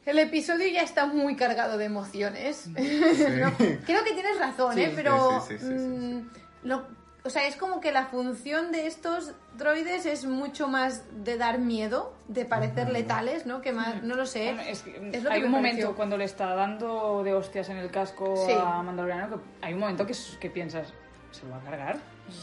El 0.07 0.19
episodio 0.19 0.69
ya 0.69 0.83
está 0.83 1.07
muy 1.07 1.35
cargado 1.37 1.79
de 1.79 1.85
emociones. 1.87 2.67
No, 2.77 3.53
creo 3.85 4.05
que 4.05 4.13
tienes 4.13 4.39
razón, 4.39 4.75
Sí, 4.75 4.83
¿eh? 4.83 4.93
Pero... 4.95 5.41
sí, 5.49 5.55
sí, 5.59 5.59
sí, 5.59 5.67
sí, 5.67 5.79
sí. 5.79 5.85
mm, 5.87 6.31
lo- 6.65 6.87
o 7.27 7.31
sea, 7.31 7.47
es 7.47 7.57
como 7.57 7.81
que 7.81 7.91
la 7.91 8.05
función 8.05 8.71
de 8.71 8.87
estos 8.87 9.33
droides 9.57 10.05
es 10.05 10.27
mucho 10.27 10.69
más 10.69 11.05
de 11.25 11.39
dar 11.39 11.59
miedo, 11.59 12.13
de 12.29 12.45
parecer 12.45 12.91
letales, 12.91 13.47
¿no? 13.47 13.63
Que 13.63 13.73
más... 13.73 14.03
No 14.03 14.15
lo 14.15 14.27
sé. 14.27 14.53
Bueno, 14.53 14.61
es 14.61 14.83
que, 14.83 14.91
Es 15.11 15.23
lo 15.23 15.31
que 15.31 15.37
hay 15.37 15.43
un 15.43 15.51
momento 15.51 15.77
pareció. 15.77 15.97
cuando 15.97 16.19
le 16.19 16.25
está 16.27 16.55
dando 16.55 17.23
de 17.25 17.33
hostias 17.33 17.71
en 17.71 17.79
el 17.79 17.91
casco 17.91 18.35
Sí. 18.47 18.53
a 18.53 18.83
Mandaloriano 18.83 19.37
que 19.37 19.43
hay 19.63 19.73
un 19.73 19.81
momento 19.81 20.07
que, 20.07 20.13
que 20.39 20.51
piensas, 20.51 20.93
¿se 21.31 21.47
lo 21.47 21.53
va 21.53 21.57
a 21.57 21.61
cargar? 21.63 21.97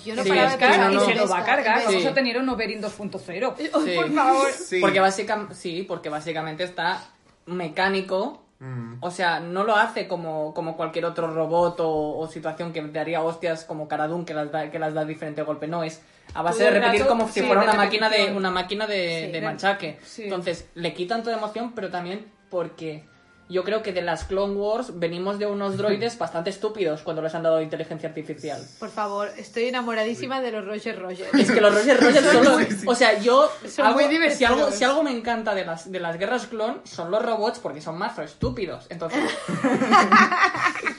Yo 0.04 0.16
no 0.16 0.24
Sí, 0.24 0.30
paraba 0.30 0.50
de 0.50 0.58
pensar 0.58 0.92
no, 0.94 1.04
y 1.04 1.06
se 1.06 1.16
lo 1.16 1.28
va 1.28 1.40
a 1.40 1.44
cargar. 1.46 1.80
Sí. 1.82 1.86
Vamos 1.86 2.06
a 2.08 2.14
tener 2.16 2.38
un 2.40 2.50
Oberyn 2.50 2.82
2.0. 2.82 3.56
Sí. 3.58 3.96
Por 3.96 4.12
favor. 4.12 4.52
Sí. 4.52 4.80
Porque 4.82 5.00
básicamente, 5.00 5.54
sí, 5.54 5.84
porque 5.88 6.10
básicamente 6.10 6.64
está 6.64 7.04
mecánico. 7.46 8.44
Mm. 8.60 8.98
O 9.02 9.10
sea, 9.10 9.40
no 9.40 9.64
lo 9.64 9.76
hace 9.76 10.08
como, 10.08 10.54
como 10.54 10.78
cualquier 10.78 11.06
otro 11.06 11.34
robot 11.34 11.80
o, 11.80 12.18
o 12.20 12.28
situación 12.28 12.72
que 12.74 12.82
daría 12.84 13.22
hostias 13.24 13.64
como 13.64 13.88
Caradun 13.88 14.24
que 14.26 14.34
las 14.36 14.52
da, 14.52 14.70
que 14.70 14.78
las 14.80 14.94
da 14.94 15.04
diferente 15.06 15.42
golpe. 15.42 15.68
No, 15.68 15.84
es 15.84 16.02
a 16.36 16.44
base 16.44 16.64
de 16.66 16.72
repetir 16.72 17.02
rato, 17.02 17.10
como 17.10 17.28
si 17.28 17.40
sí, 17.40 17.46
fuera 17.46 17.62
de 17.62 17.68
una 17.70 17.78
máquina 17.78 18.10
de 18.10 18.32
una 18.34 18.52
máquina 18.52 18.86
de, 18.88 19.26
Sí, 19.26 19.32
de 19.32 19.40
de- 19.40 19.42
machaque. 19.42 20.00
sí. 20.04 20.24
Entonces, 20.26 20.70
le 20.76 20.94
quitan 20.94 21.24
toda 21.24 21.38
emoción, 21.38 21.74
pero 21.74 21.90
también 21.90 22.26
porque 22.52 23.04
yo 23.52 23.64
creo 23.64 23.84
que 23.84 23.92
de 23.94 24.02
las 24.02 24.24
Clone 24.24 24.54
Wars 24.56 25.00
venimos 25.00 25.40
de 25.40 25.46
unos 25.46 25.78
droides 25.78 26.18
bastante 26.18 26.50
estúpidos 26.50 27.02
cuando 27.02 27.22
les 27.22 27.34
han 27.36 27.44
dado 27.44 27.62
inteligencia 27.62 28.10
artificial. 28.10 28.62
Por 28.80 28.90
favor, 28.90 29.30
estoy 29.38 29.66
enamoradísima 29.66 30.42
de 30.42 30.52
los 30.52 30.66
Roger 30.66 31.00
Roger. 31.00 31.28
Es 31.38 31.52
que 31.52 31.62
los 31.62 31.74
Roger 31.74 32.00
Roger 32.00 32.24
son 32.24 32.44
los... 32.46 32.62
O 32.86 32.96
sea, 32.96 33.20
yo... 33.20 33.50
Son 33.68 33.86
algo- 33.86 33.96
muy 34.00 34.06
si, 34.06 34.10
divertidos. 34.12 34.52
algo, 34.52 34.72
si 34.72 34.84
algo 34.84 35.04
me 35.04 35.12
encanta 35.12 35.54
de 35.56 35.66
las, 35.66 35.92
de 35.92 36.00
las 36.00 36.18
guerras 36.18 36.48
clon 36.48 36.82
son 36.84 37.12
los 37.12 37.22
robots 37.24 37.60
porque 37.60 37.82
son 37.82 37.98
más 37.98 38.18
estúpidos. 38.20 38.86
Entonces... 38.90 39.20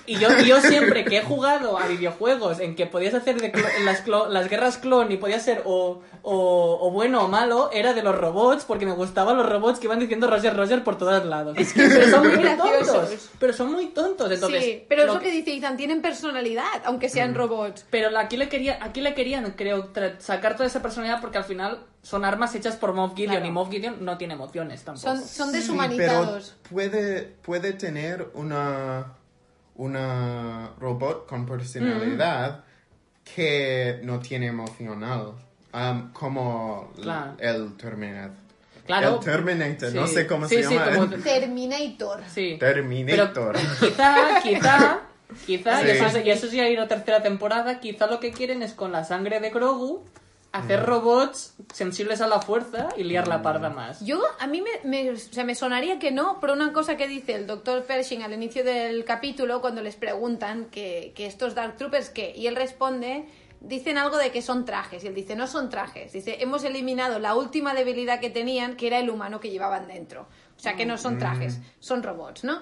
y 0.07 0.17
yo, 0.19 0.29
yo 0.47 0.61
siempre 0.61 1.05
que 1.05 1.19
he 1.19 1.23
jugado 1.23 1.79
a 1.79 1.87
videojuegos 1.87 2.61
en 2.61 2.75
que 2.75 2.87
podías 2.87 3.15
hacer 3.15 3.41
de 3.41 3.53
clo- 3.53 3.85
las, 3.85 4.05
clo- 4.05 4.29
las 4.29 4.49
guerras 4.49 4.79
clon 4.79 5.11
y 5.13 5.17
podías 5.17 5.43
ser 5.43 5.63
o, 5.65 6.01
o, 6.23 6.79
o 6.81 6.91
bueno 6.91 7.25
o 7.25 7.29
malo, 7.29 7.71
era 7.73 7.95
de 7.95 8.03
los 8.03 8.17
robots 8.17 8.65
porque 8.65 8.87
me 8.87 8.93
gustaban 8.93 9.37
los 9.37 9.49
robots 9.49 9.79
que 9.79 9.87
iban 9.87 9.99
diciendo 9.99 10.29
Roger 10.29 10.57
Roger 10.57 10.83
por 10.85 10.99
todos 10.99 11.25
lados. 11.25 11.57
pero 11.75 12.11
son 12.11 12.27
muy 12.29 12.37
graciosos. 12.43 12.87
tontos. 12.93 13.31
Pero 13.39 13.53
son 13.53 13.73
muy 13.73 13.87
tontos. 13.89 14.31
Entonces, 14.31 14.65
sí, 14.65 14.85
pero 14.89 15.03
es 15.03 15.09
lo 15.09 15.15
lo 15.15 15.21
que 15.21 15.31
dice 15.31 15.55
Ethan, 15.55 15.77
tienen 15.77 16.03
personalidad, 16.03 16.65
aunque 16.85 17.09
sean 17.09 17.35
robots. 17.35 17.85
pero 17.91 18.11
la- 18.11 18.21
aquí 18.21 18.37
le 18.37 18.49
quería, 18.49 18.79
aquí 18.81 19.01
le 19.01 19.15
querían, 19.15 19.51
creo, 19.53 19.91
sacar 20.19 20.55
toda 20.57 20.67
esa 20.67 20.83
personalidad 20.83 21.21
porque 21.21 21.39
al 21.39 21.45
final 21.45 21.81
son 22.03 22.25
armas 22.25 22.55
hechas 22.57 22.77
por 22.77 22.93
Moff 22.95 23.13
Gideon 23.15 23.33
Claro. 23.35 23.47
y 23.47 23.51
Moff 23.53 23.71
Gideon 23.71 24.05
no 24.05 24.19
tiene 24.19 24.35
emociones 24.35 24.83
tampoco. 24.83 25.07
Son, 25.07 25.23
son 25.25 25.51
Sí, 25.53 25.59
deshumanizados. 25.59 26.55
pero 26.63 26.69
puede, 26.75 27.23
puede 27.43 27.73
tener 27.75 28.29
una, 28.35 29.13
una 29.83 30.71
robot 30.79 31.27
con 31.27 31.45
personalidad 31.47 32.65
que 33.35 34.01
no 34.03 34.19
tiene 34.21 34.47
emocional. 34.47 35.33
um, 35.75 36.13
como 36.13 36.93
Claro. 37.01 37.33
el 37.39 37.77
Terminator. 37.79 38.37
Claro. 38.85 39.15
El 39.19 39.25
Terminator, 39.25 39.95
no 39.95 40.07
sé 40.07 40.27
cómo 40.27 40.47
Sí, 40.47 40.57
se 40.57 40.65
sí, 40.69 40.75
llama. 40.75 40.95
como- 40.97 41.09
Terminator. 41.23 42.21
Sí. 42.29 42.57
Terminator. 42.61 43.55
Pero 43.55 43.69
quizá, 43.81 44.41
quizá, 44.43 45.01
quizá, 45.47 45.83
y, 45.83 45.85
Sí. 45.87 45.91
eso, 45.93 46.19
es- 46.19 46.27
y 46.27 46.31
eso 46.31 46.47
sí 46.49 46.59
va 46.59 46.65
a 46.65 46.69
ir 46.69 46.79
a 46.79 46.89
tercera 46.89 47.23
temporada, 47.23 47.81
quizá 47.81 48.07
lo 48.07 48.21
que 48.21 48.33
quieren 48.33 48.63
es 48.63 48.75
con 48.75 48.93
la 48.93 49.05
sangre 49.05 49.41
de 49.41 49.49
Grogu 49.49 50.05
hacer 50.53 50.85
robots 50.85 51.55
sensibles 51.73 52.21
a 52.21 52.27
la 52.27 52.41
fuerza 52.41 52.89
y 52.97 53.05
liar 53.05 53.27
la 53.27 53.41
parda 53.43 53.71
más. 53.71 54.05
Yo, 54.05 54.21
a 54.39 54.47
mí 54.47 54.61
me, 54.63 54.71
me- 54.85 55.11
o 55.11 55.17
sea, 55.17 55.45
me 55.45 55.55
sonaría 55.55 55.99
que 55.99 56.11
no, 56.13 56.39
pero 56.41 56.53
una 56.53 56.73
cosa 56.73 56.97
que 56.97 57.09
dice 57.09 57.35
el 57.35 57.47
doctor 57.47 57.85
Pershing 57.85 58.23
al 58.23 58.33
inicio 58.35 58.63
del 58.63 59.05
capítulo, 59.05 59.61
cuando 59.63 59.81
les 59.83 59.97
preguntan 59.97 60.67
que, 60.67 61.13
que 61.17 61.27
estos 61.27 61.55
Dark 61.55 61.77
Troopers, 61.79 62.11
¿qué? 62.11 62.35
Y 62.37 62.47
él 62.49 62.57
responde, 62.57 63.25
dicen 63.61 63.97
algo 63.97 64.19
de 64.19 64.31
que 64.31 64.43
son 64.43 64.65
trajes, 64.67 65.05
y 65.05 65.07
él 65.07 65.15
dice, 65.15 65.37
no 65.37 65.47
son 65.47 65.71
trajes, 65.71 66.13
dice, 66.13 66.37
hemos 66.43 66.65
eliminado 66.65 67.19
la 67.19 67.35
última 67.35 67.73
debilidad 67.75 68.21
que 68.21 68.29
tenían, 68.29 68.77
que 68.77 68.89
era 68.89 68.99
el 68.99 69.09
humano 69.09 69.41
que 69.41 69.51
llevaban 69.51 69.87
dentro. 69.89 70.29
O 70.57 70.61
sea, 70.61 70.77
que 70.77 70.85
no 70.85 70.99
son 70.99 71.19
trajes, 71.19 71.59
son 71.81 72.03
robots, 72.03 72.45
¿no? 72.45 72.61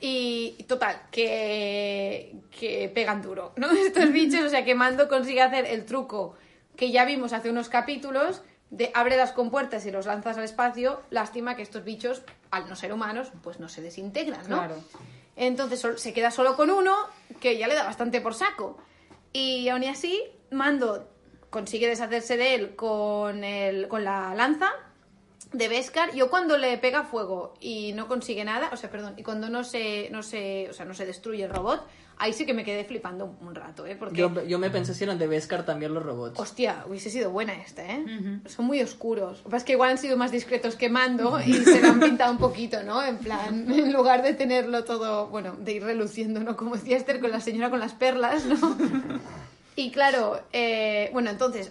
Y 0.00 0.54
y 0.58 0.62
total, 0.64 1.02
que, 1.10 2.34
que 2.58 2.88
pegan 2.94 3.22
duro, 3.22 3.52
¿no? 3.56 3.70
Estos 3.72 4.10
bichos, 4.12 4.42
o 4.44 4.48
sea, 4.48 4.64
que 4.64 4.74
Mando 4.74 5.08
consigue 5.08 5.42
hacer 5.42 5.66
el 5.66 5.84
truco 5.84 6.34
que 6.76 6.90
ya 6.90 7.04
vimos 7.04 7.32
hace 7.32 7.50
unos 7.50 7.68
capítulos 7.68 8.42
de 8.70 8.90
abre 8.94 9.16
las 9.16 9.32
compuertas 9.32 9.86
y 9.86 9.90
los 9.90 10.06
lanzas 10.06 10.36
al 10.36 10.44
espacio. 10.44 11.02
Lástima 11.10 11.56
que 11.56 11.62
estos 11.62 11.84
bichos, 11.84 12.22
al 12.50 12.68
no 12.68 12.76
ser 12.76 12.92
humanos, 12.92 13.32
pues 13.42 13.60
no 13.60 13.68
se 13.68 13.82
desintegran, 13.82 14.42
¿no? 14.48 14.58
Claro. 14.58 14.76
Entonces 15.36 15.86
se 15.96 16.12
queda 16.12 16.30
solo 16.30 16.56
con 16.56 16.70
uno, 16.70 16.94
que 17.40 17.58
ya 17.58 17.68
le 17.68 17.74
da 17.74 17.84
bastante 17.84 18.20
por 18.20 18.34
saco. 18.34 18.78
Y 19.32 19.68
aún 19.68 19.84
así, 19.84 20.22
Mando 20.50 21.08
consigue 21.50 21.88
deshacerse 21.88 22.36
de 22.36 22.54
él 22.54 22.76
con, 22.76 23.44
el, 23.44 23.88
con 23.88 24.04
la 24.04 24.34
lanza 24.34 24.70
de 25.52 25.68
Beskar. 25.68 26.14
Yo 26.14 26.30
cuando 26.30 26.58
le 26.58 26.76
pega 26.78 27.04
fuego 27.04 27.54
y 27.60 27.92
no 27.92 28.08
consigue 28.08 28.44
nada, 28.44 28.70
o 28.72 28.76
sea, 28.76 28.90
perdón, 28.90 29.14
y 29.16 29.22
cuando 29.22 29.48
no 29.48 29.64
se, 29.64 30.08
no 30.10 30.22
se, 30.22 30.68
o 30.70 30.72
sea, 30.72 30.84
no 30.84 30.94
se 30.94 31.06
destruye 31.06 31.44
el 31.44 31.50
robot, 31.50 31.86
ahí 32.18 32.32
sí 32.32 32.46
que 32.46 32.54
me 32.54 32.64
quedé 32.64 32.84
flipando 32.84 33.26
un, 33.26 33.48
un 33.48 33.54
rato, 33.54 33.86
¿eh? 33.86 33.96
Porque... 33.96 34.16
Yo, 34.16 34.44
yo 34.44 34.58
me 34.58 34.70
pensé 34.70 34.94
si 34.94 35.04
eran 35.04 35.18
de 35.18 35.26
Beskar 35.26 35.64
también 35.64 35.94
los 35.94 36.02
robots. 36.02 36.38
Hostia, 36.38 36.84
hubiese 36.88 37.10
sido 37.10 37.30
buena 37.30 37.54
esta, 37.54 37.84
¿eh? 37.84 38.04
Son 38.46 38.66
muy 38.66 38.80
oscuros. 38.82 39.38
Lo 39.38 39.44
que 39.44 39.50
pasa 39.50 39.56
es 39.58 39.64
que 39.64 39.72
igual 39.72 39.90
han 39.90 39.98
sido 39.98 40.16
más 40.16 40.32
discretos 40.32 40.76
que 40.76 40.88
Mando 40.88 41.40
y 41.40 41.52
se 41.52 41.80
lo 41.80 41.88
han 41.88 42.00
pintado 42.00 42.32
un 42.32 42.38
poquito, 42.38 42.82
¿no? 42.82 43.02
En 43.04 43.18
plan, 43.18 43.70
en 43.72 43.92
lugar 43.92 44.22
de 44.22 44.34
tenerlo 44.34 44.84
todo, 44.84 45.28
bueno, 45.28 45.56
de 45.58 45.72
ir 45.72 45.84
reluciendo, 45.84 46.40
¿no? 46.40 46.56
Como 46.56 46.76
decía 46.76 46.96
Esther 46.96 47.20
con 47.20 47.30
la 47.30 47.40
señora 47.40 47.70
con 47.70 47.80
las 47.80 47.92
perlas, 47.92 48.44
¿no? 48.46 48.76
Y 49.78 49.90
claro, 49.90 50.40
eh, 50.54 51.10
bueno, 51.12 51.28
entonces, 51.28 51.70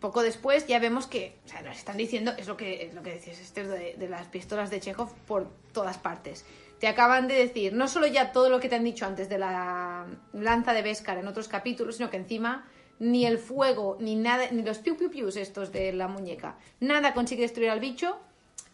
poco 0.00 0.22
después 0.22 0.66
ya 0.66 0.78
vemos 0.78 1.06
que, 1.06 1.36
o 1.44 1.48
sea, 1.48 1.62
nos 1.62 1.76
están 1.76 1.96
diciendo, 1.96 2.32
es 2.38 2.48
lo 2.48 2.56
que, 2.56 2.86
es 2.86 2.94
lo 2.94 3.02
que 3.02 3.14
decías 3.14 3.38
Esther, 3.38 3.68
de, 3.68 4.08
las 4.08 4.26
pistolas 4.28 4.70
de 4.70 4.80
Chekhov 4.80 5.12
por 5.26 5.48
todas 5.72 5.98
partes. 5.98 6.44
Te 6.78 6.88
acaban 6.88 7.28
de 7.28 7.34
decir 7.34 7.72
no 7.72 7.86
solo 7.88 8.06
ya 8.06 8.32
todo 8.32 8.50
lo 8.50 8.58
que 8.58 8.68
te 8.68 8.74
han 8.74 8.84
dicho 8.84 9.06
antes 9.06 9.28
de 9.28 9.38
la 9.38 10.06
lanza 10.32 10.72
de 10.72 10.82
Beskar 10.82 11.18
en 11.18 11.28
otros 11.28 11.48
capítulos, 11.48 11.96
sino 11.96 12.10
que 12.10 12.16
encima 12.16 12.66
ni 12.98 13.26
el 13.26 13.38
fuego, 13.38 13.96
ni 14.00 14.16
nada, 14.16 14.48
ni 14.50 14.62
los 14.62 14.78
piu 14.78 14.96
piu 14.96 15.10
pius 15.10 15.36
estos 15.36 15.72
de 15.72 15.92
la 15.92 16.08
muñeca, 16.08 16.56
nada 16.80 17.14
consigue 17.14 17.42
destruir 17.42 17.70
al 17.70 17.80
bicho 17.80 18.18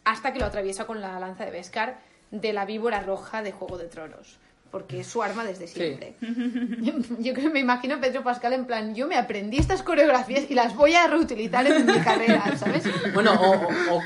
hasta 0.05 0.33
que 0.33 0.39
lo 0.39 0.47
atraviesa 0.47 0.87
con 0.87 1.01
la 1.01 1.19
lanza 1.19 1.45
de 1.45 1.51
Beskar 1.51 2.01
de 2.31 2.53
la 2.53 2.65
víbora 2.65 3.01
roja 3.01 3.43
de 3.43 3.53
Juego 3.53 3.79
de 3.79 3.89
Tronos. 3.89 4.39
Porque 4.71 5.01
es 5.01 5.07
su 5.07 5.23
arma 5.23 5.45
desde 5.45 5.67
siempre. 5.67 6.15
Yo 7.21 7.33
creo 7.35 7.51
me 7.51 7.61
imagino 7.61 7.95
a 7.95 8.01
Pedro 8.01 8.23
Pascal 8.23 8.53
en 8.53 8.67
plan, 8.67 8.95
yo 8.95 9.07
me 9.07 9.17
aprendí 9.17 9.57
estas 9.57 9.83
coreografías 9.83 10.51
y 10.51 10.55
las 10.55 10.77
voy 10.77 10.95
a 10.95 11.07
reutilizar 11.07 11.67
en 11.67 11.87
mi 11.87 11.99
carrera, 12.01 12.55
¿sabes? 12.59 12.85
Bueno, 13.15 13.33
o, 13.33 13.53
o- 13.53 13.97
o- 13.97 14.03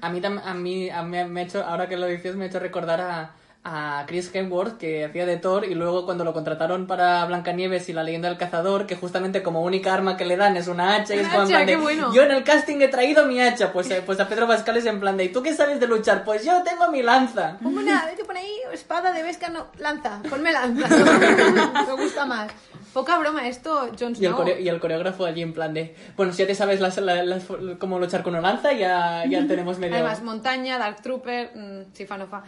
a 0.00 0.08
mí, 0.10 0.22
a 0.24 0.54
mí, 0.54 0.88
a 0.90 1.02
mí 1.02 1.24
me 1.28 1.40
ha 1.40 1.44
hecho, 1.44 1.62
ahora 1.62 1.88
que 1.88 1.96
lo 1.96 2.06
dices, 2.06 2.36
me 2.36 2.44
ha 2.44 2.48
hecho 2.48 2.58
recordar 2.58 3.00
a, 3.02 3.32
a 3.64 4.04
Chris 4.08 4.28
Hemsworth, 4.34 4.76
que 4.76 5.04
hacía 5.04 5.24
de 5.24 5.36
Thor, 5.36 5.64
y 5.64 5.74
luego 5.76 6.04
cuando 6.04 6.24
lo 6.24 6.32
contrataron 6.32 6.88
para 6.88 7.24
Blancanieves 7.26 7.88
y 7.88 7.92
la 7.92 8.02
leyenda 8.02 8.28
del 8.28 8.36
cazador, 8.36 8.86
que 8.86 8.96
justamente 8.96 9.40
como 9.44 9.62
única 9.62 9.94
arma 9.94 10.16
que 10.16 10.24
le 10.24 10.36
dan 10.36 10.56
es 10.56 10.66
una 10.66 10.96
hacha, 10.96 11.14
y 11.14 11.20
es 11.20 11.28
hacha, 11.28 11.44
plan 11.46 11.66
de, 11.66 11.76
bueno. 11.76 12.12
yo 12.12 12.22
en 12.24 12.32
el 12.32 12.42
casting 12.42 12.80
he 12.80 12.88
traído 12.88 13.24
mi 13.26 13.40
hacha, 13.40 13.72
pues, 13.72 13.88
eh, 13.92 14.02
pues 14.04 14.18
a 14.18 14.28
Pedro 14.28 14.48
Pascal 14.48 14.76
es 14.78 14.86
en 14.86 14.98
plan 14.98 15.16
de, 15.16 15.24
¿y 15.24 15.28
tú 15.32 15.42
qué 15.44 15.54
sabes 15.54 15.78
de 15.78 15.86
luchar? 15.86 16.24
Pues 16.24 16.44
yo 16.44 16.60
tengo 16.64 16.88
mi 16.90 17.02
lanza. 17.04 17.56
Pongo 17.62 17.78
una, 17.78 18.04
vete 18.06 18.24
por 18.24 18.36
ahí, 18.36 18.50
espada 18.72 19.12
de 19.12 19.22
Vesca, 19.22 19.48
no, 19.48 19.68
lanza, 19.78 20.20
ponme 20.28 20.50
lanza. 20.50 20.88
me 21.86 22.02
gusta 22.02 22.26
más. 22.26 22.50
Poca 22.92 23.16
broma, 23.18 23.48
esto, 23.48 23.88
Jon 23.98 24.14
Y 24.18 24.26
el, 24.26 24.32
Snow. 24.32 24.36
coreo- 24.36 24.58
y 24.60 24.68
el 24.68 24.78
coreógrafo 24.80 25.24
allí 25.24 25.40
en 25.40 25.54
plan 25.54 25.72
de, 25.72 25.94
bueno, 26.16 26.32
si 26.32 26.38
ya 26.40 26.46
te 26.46 26.54
sabes 26.54 26.80
las, 26.80 26.98
la- 26.98 27.22
las- 27.22 27.44
cómo 27.78 27.98
luchar 27.98 28.22
con 28.22 28.34
una 28.34 28.42
lanza, 28.42 28.72
ya, 28.72 29.24
ya 29.26 29.46
tenemos 29.48 29.78
medio... 29.78 29.94
Además, 29.94 30.20
montaña, 30.22 30.78
Dark 30.78 31.00
Trooper, 31.00 31.52
mm, 31.54 31.94
Sifanofa. 31.94 32.42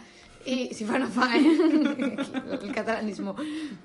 Y 0.45 0.73
Sifanofa, 0.73 1.35
¿eh? 1.37 2.17
el 2.61 2.71
catalanismo. 2.73 3.35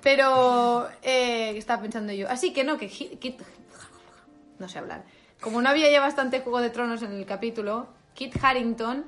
Pero, 0.01 0.87
eh, 1.01 1.57
estaba 1.57 1.81
pensando 1.81 2.13
yo. 2.13 2.29
Así 2.29 2.53
que 2.53 2.63
no, 2.63 2.77
que 2.77 2.87
Kit. 2.87 3.41
No 4.59 4.69
sé 4.69 4.79
hablar. 4.79 5.03
Como 5.41 5.61
no 5.61 5.69
había 5.69 5.89
ya 5.89 5.99
bastante 5.99 6.41
Juego 6.41 6.61
de 6.61 6.69
Tronos 6.69 7.01
en 7.01 7.13
el 7.13 7.25
capítulo, 7.25 7.87
Kit 8.13 8.35
Harrington, 8.43 9.05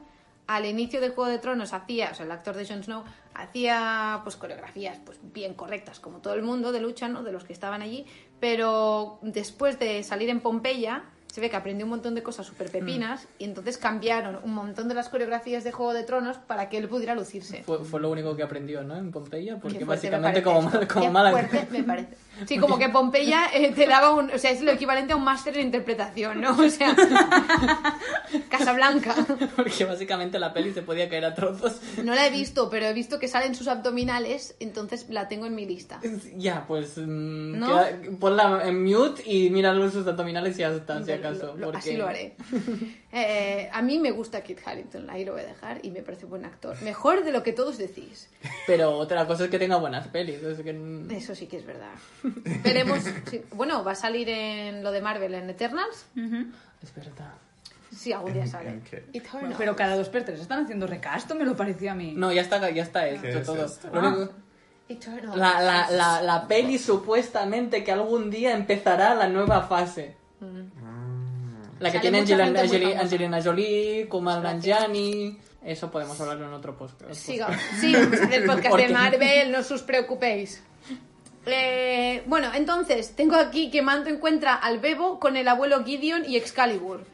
al 0.47 0.65
inicio 0.65 0.99
de 0.99 1.09
Juego 1.09 1.29
de 1.29 1.37
Tronos, 1.37 1.73
hacía, 1.73 2.09
o 2.11 2.15
sea, 2.15 2.25
el 2.25 2.31
actor 2.31 2.55
de 2.55 2.65
Jon 2.65 2.83
Snow, 2.83 3.03
hacía 3.35 4.21
pues 4.23 4.35
coreografías 4.35 4.97
pues 5.05 5.19
bien 5.21 5.53
correctas, 5.53 5.99
como 5.99 6.19
todo 6.19 6.33
el 6.33 6.41
mundo 6.41 6.71
de 6.71 6.81
lucha, 6.81 7.07
¿no? 7.07 7.21
De 7.21 7.31
los 7.31 7.43
que 7.43 7.53
estaban 7.53 7.83
allí. 7.83 8.07
Pero 8.39 9.19
después 9.21 9.77
de 9.77 10.01
salir 10.01 10.29
en 10.29 10.39
Pompeya, 10.39 11.03
se 11.33 11.41
ve 11.41 11.49
que 11.49 11.55
aprendió 11.55 11.87
un 11.87 11.89
montón 11.89 12.13
de 12.13 12.21
cosas 12.21 12.45
súper 12.45 12.69
pepinas 12.69 13.27
y 13.39 13.45
entonces 13.45 13.79
cambiaron 13.79 14.37
un 14.43 14.53
montón 14.53 14.87
de 14.87 14.93
las 14.93 15.09
coreografías 15.09 15.63
de 15.63 15.71
Juego 15.71 15.91
de 15.91 16.03
Tronos 16.03 16.37
para 16.37 16.69
que 16.69 16.77
él 16.77 16.87
pudiera 16.87 17.15
lucirse. 17.15 17.63
Fue, 17.63 17.83
fue 17.83 17.99
lo 17.99 18.11
único 18.11 18.35
que 18.35 18.43
aprendió, 18.43 18.83
¿no? 18.83 18.95
En 18.95 19.11
Pompeya, 19.11 19.57
porque 19.57 19.83
básicamente 19.83 20.43
como, 20.43 20.69
como 20.93 21.09
mala... 21.09 21.31
me 21.71 21.83
parece. 21.83 22.15
Sí, 22.47 22.57
como 22.57 22.79
que 22.79 22.89
Pompeya 22.89 23.45
eh, 23.53 23.71
te 23.75 23.85
daba 23.85 24.11
un... 24.15 24.31
O 24.31 24.37
sea, 24.37 24.51
es 24.51 24.61
lo 24.61 24.71
equivalente 24.71 25.13
a 25.13 25.15
un 25.15 25.23
máster 25.23 25.53
de 25.53 25.61
interpretación, 25.61 26.41
¿no? 26.41 26.57
O 26.57 26.69
sea... 26.69 26.95
Casablanca. 28.49 29.15
Porque 29.55 29.85
básicamente 29.85 30.39
la 30.39 30.53
peli 30.53 30.73
se 30.73 30.81
podía 30.81 31.09
caer 31.09 31.25
a 31.25 31.33
trozos. 31.35 31.79
No 32.03 32.13
la 32.15 32.25
he 32.27 32.31
visto, 32.31 32.69
pero 32.69 32.85
he 32.87 32.93
visto 32.93 33.19
que 33.19 33.27
salen 33.27 33.55
sus 33.55 33.67
abdominales, 33.67 34.55
entonces 34.59 35.05
la 35.09 35.27
tengo 35.27 35.45
en 35.45 35.55
mi 35.55 35.65
lista. 35.65 35.99
Ya, 36.35 36.65
pues 36.67 36.97
mm, 36.97 37.59
¿No? 37.59 37.67
queda- 37.67 37.99
ponla 38.19 38.61
en 38.67 38.83
mute 38.83 39.23
y 39.25 39.49
mira 39.49 39.73
sus 39.91 40.07
abdominales 40.07 40.55
y 40.57 40.59
ya 40.59 40.69
está, 40.69 41.01
si 41.03 41.09
Lo- 41.11 41.15
acaso. 41.15 41.55
lo- 41.57 41.65
porque- 41.71 41.77
Así 41.77 41.97
lo 41.97 42.07
haré. 42.07 42.35
Eh, 43.15 43.69
a 43.71 43.81
mí 43.83 43.99
me 43.99 44.09
gusta 44.09 44.41
Kit 44.41 44.59
Harington, 44.65 45.07
ahí 45.07 45.23
lo 45.23 45.33
voy 45.33 45.41
a 45.41 45.45
dejar, 45.45 45.79
y 45.85 45.91
me 45.91 46.01
parece 46.01 46.25
buen 46.25 46.45
actor. 46.45 46.81
Mejor 46.81 47.23
de 47.23 47.31
lo 47.31 47.43
que 47.43 47.53
todos 47.53 47.77
decís. 47.77 48.27
Pero 48.65 48.89
otra 48.97 49.27
cosa 49.27 49.43
es 49.45 49.51
que 49.51 49.59
tenga 49.59 49.75
buenas 49.77 50.07
pelis. 50.07 50.41
Es 50.41 50.59
que... 50.61 51.05
Eso 51.11 51.35
sí 51.35 51.45
que 51.45 51.57
es 51.57 51.65
verdad. 51.65 51.91
Veremos. 52.63 52.99
si- 53.29 53.43
bueno, 53.51 53.83
va 53.83 53.91
a 53.91 53.95
salir 53.95 54.27
en 54.29 54.83
lo 54.83 54.91
de 54.91 55.01
Marvel 55.01 55.35
en 55.35 55.47
Eternals. 55.49 56.07
Es 56.81 56.95
verdad. 56.95 57.33
Sí, 57.95 58.11
algún 58.11 58.33
día 58.33 58.47
sale. 58.47 58.81
Pero 59.59 59.75
cada 59.75 59.95
dos 59.95 60.09
per 60.09 60.25
tres 60.25 60.39
están 60.39 60.63
haciendo 60.63 60.87
recasto, 60.87 61.35
me 61.35 61.45
lo 61.45 61.55
pareció 61.55 61.91
a 61.91 61.93
mí. 61.95 62.13
No, 62.17 62.31
ya 62.33 62.41
está, 62.41 62.67
ya 62.71 62.81
está 62.81 63.07
hecho 63.07 63.21
¿Qué 63.21 63.37
es 63.37 63.45
todo. 63.45 63.63
esto? 63.63 63.89
Lo 63.93 63.99
único- 64.07 64.33
Eternals. 64.89 65.37
La, 65.37 65.61
la, 65.61 65.91
la, 65.91 66.21
la 66.23 66.47
peli 66.47 66.79
supuestamente 66.79 67.83
que 67.83 67.91
algún 67.91 68.31
día 68.31 68.55
empezará 68.55 69.13
la 69.13 69.27
nueva 69.29 69.61
fase. 69.67 70.15
La 71.83 71.91
que 71.91 71.99
tiene 71.99 72.19
Angelina, 72.19 73.41
Jolie, 73.43 74.07
Kumail 74.07 74.41
Nanjiani... 74.41 75.37
Eso 75.65 75.89
podemos 75.89 76.19
hablarlo 76.19 76.47
en 76.47 76.53
otro 76.53 76.77
post. 76.77 77.01
Siga. 77.11 77.47
Sí, 77.79 77.93
vamos 77.93 78.19
a 78.19 78.23
hacer 78.25 78.45
podcast 78.47 78.75
de 78.75 78.89
Marvel, 78.89 79.51
no 79.51 79.59
os 79.59 79.81
preocupéis. 79.83 80.61
Eh, 81.45 82.23
bueno, 82.25 82.49
entonces, 82.53 83.15
tengo 83.15 83.35
aquí 83.35 83.69
que 83.69 83.81
Mando 83.81 84.09
encuentra 84.09 84.55
al 84.55 84.79
Bebo 84.79 85.19
con 85.19 85.37
el 85.37 85.47
abuelo 85.47 85.83
Gideon 85.83 86.23
y 86.25 86.37
Excalibur. 86.37 87.05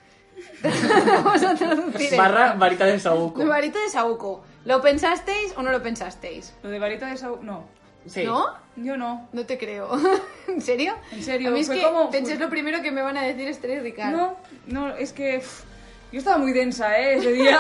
Vamos 0.63 1.43
a 1.43 1.55
traducir. 1.55 2.15
Barra 2.15 2.53
varita 2.53 2.85
de 2.85 2.99
Saúco. 2.99 3.39
Mi 3.39 3.49
varita 3.49 3.79
de 3.79 3.89
Saúco. 3.89 4.43
¿Lo 4.65 4.81
pensasteis 4.81 5.53
o 5.55 5.63
no 5.63 5.71
lo 5.71 5.81
pensasteis? 5.81 6.53
Lo 6.63 6.69
de 6.69 6.79
varita 6.79 7.07
de 7.07 7.17
Saúl... 7.17 7.39
No. 7.43 7.67
Sí. 8.07 8.23
¿No? 8.23 8.45
Yo 8.75 8.97
no. 8.97 9.27
No 9.33 9.45
te 9.45 9.57
creo. 9.57 9.89
¿En 10.47 10.61
serio? 10.61 10.95
En 11.11 11.21
serio, 11.23 11.49
A 11.49 11.51
mí 11.51 11.59
es 11.59 11.67
fue 11.67 11.77
que 11.77 11.83
como- 11.83 12.09
pensé 12.09 12.33
es 12.33 12.39
lo 12.39 12.49
primero 12.49 12.81
que 12.81 12.91
me 12.91 13.01
van 13.01 13.17
a 13.17 13.23
decir 13.23 13.47
Esther 13.47 13.71
y 13.71 13.79
Ricardo. 13.79 14.37
No, 14.67 14.87
no, 14.87 14.95
es 14.95 15.11
que... 15.13 15.39
pff, 15.39 15.63
yo 16.11 16.17
estaba 16.17 16.39
muy 16.39 16.53
densa, 16.53 16.97
¿eh? 16.97 17.17
Ese 17.17 17.31
día. 17.33 17.59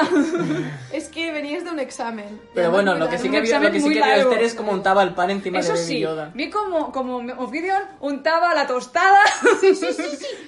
Es 0.91 1.07
que 1.09 1.31
venías 1.31 1.63
de 1.63 1.69
un 1.69 1.77
examen. 1.79 2.41
Pero 2.55 2.71
bueno, 2.71 2.95
lo 2.95 3.07
que 3.07 3.19
sí 3.19 3.29
que, 3.29 3.41
vio- 3.41 3.59
lo 3.59 3.71
que, 3.71 3.79
sí 3.79 3.89
que 3.89 3.93
vio. 4.01 4.05
Esther 4.05 4.41
es 4.41 4.55
como 4.55 4.71
untaba 4.71 5.03
el 5.03 5.13
pan 5.13 5.29
encima 5.29 5.59
Eso 5.59 5.73
de 5.73 5.79
Baby 5.79 5.87
sí, 5.87 5.99
Yoda. 5.99 6.31
vi 6.33 6.49
como, 6.49 6.91
como 6.91 7.17
Ophidian 7.43 7.83
untaba 7.99 8.55
la 8.55 8.65
tostada. 8.65 9.19
Sí, 9.61 9.75
sí, 9.75 9.87
sí, 9.93 10.03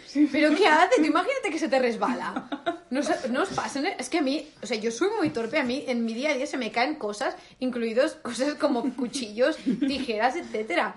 sí. 0.08 0.30
Pero 0.32 0.56
¿qué 0.56 0.68
haces? 0.68 0.98
Imagínate 1.06 1.52
que 1.52 1.60
se 1.60 1.68
te 1.70 1.78
resbala. 1.78 2.71
No, 2.92 3.00
os- 3.00 3.30
no 3.32 3.42
os 3.42 3.50
pasen. 3.50 3.86
Es 3.98 4.10
que 4.10 4.20
a 4.20 4.22
mí, 4.22 4.48
o 4.62 4.68
sea, 4.68 4.78
yo 4.78 4.92
soy 4.92 5.10
muy 5.18 5.30
torpe. 5.32 5.58
A 5.58 5.64
mí 5.64 5.84
en 5.88 6.06
mi 6.06 6.14
día 6.14 6.32
a 6.32 6.34
día 6.36 6.46
se 6.46 6.58
me 6.58 6.72
caen 6.72 6.96
cosas, 6.96 7.36
incluidos 7.60 8.14
cosas 8.22 8.54
como 8.56 8.84
cuchillos, 8.96 9.58
tijeras, 9.88 10.36
etcétera. 10.36 10.94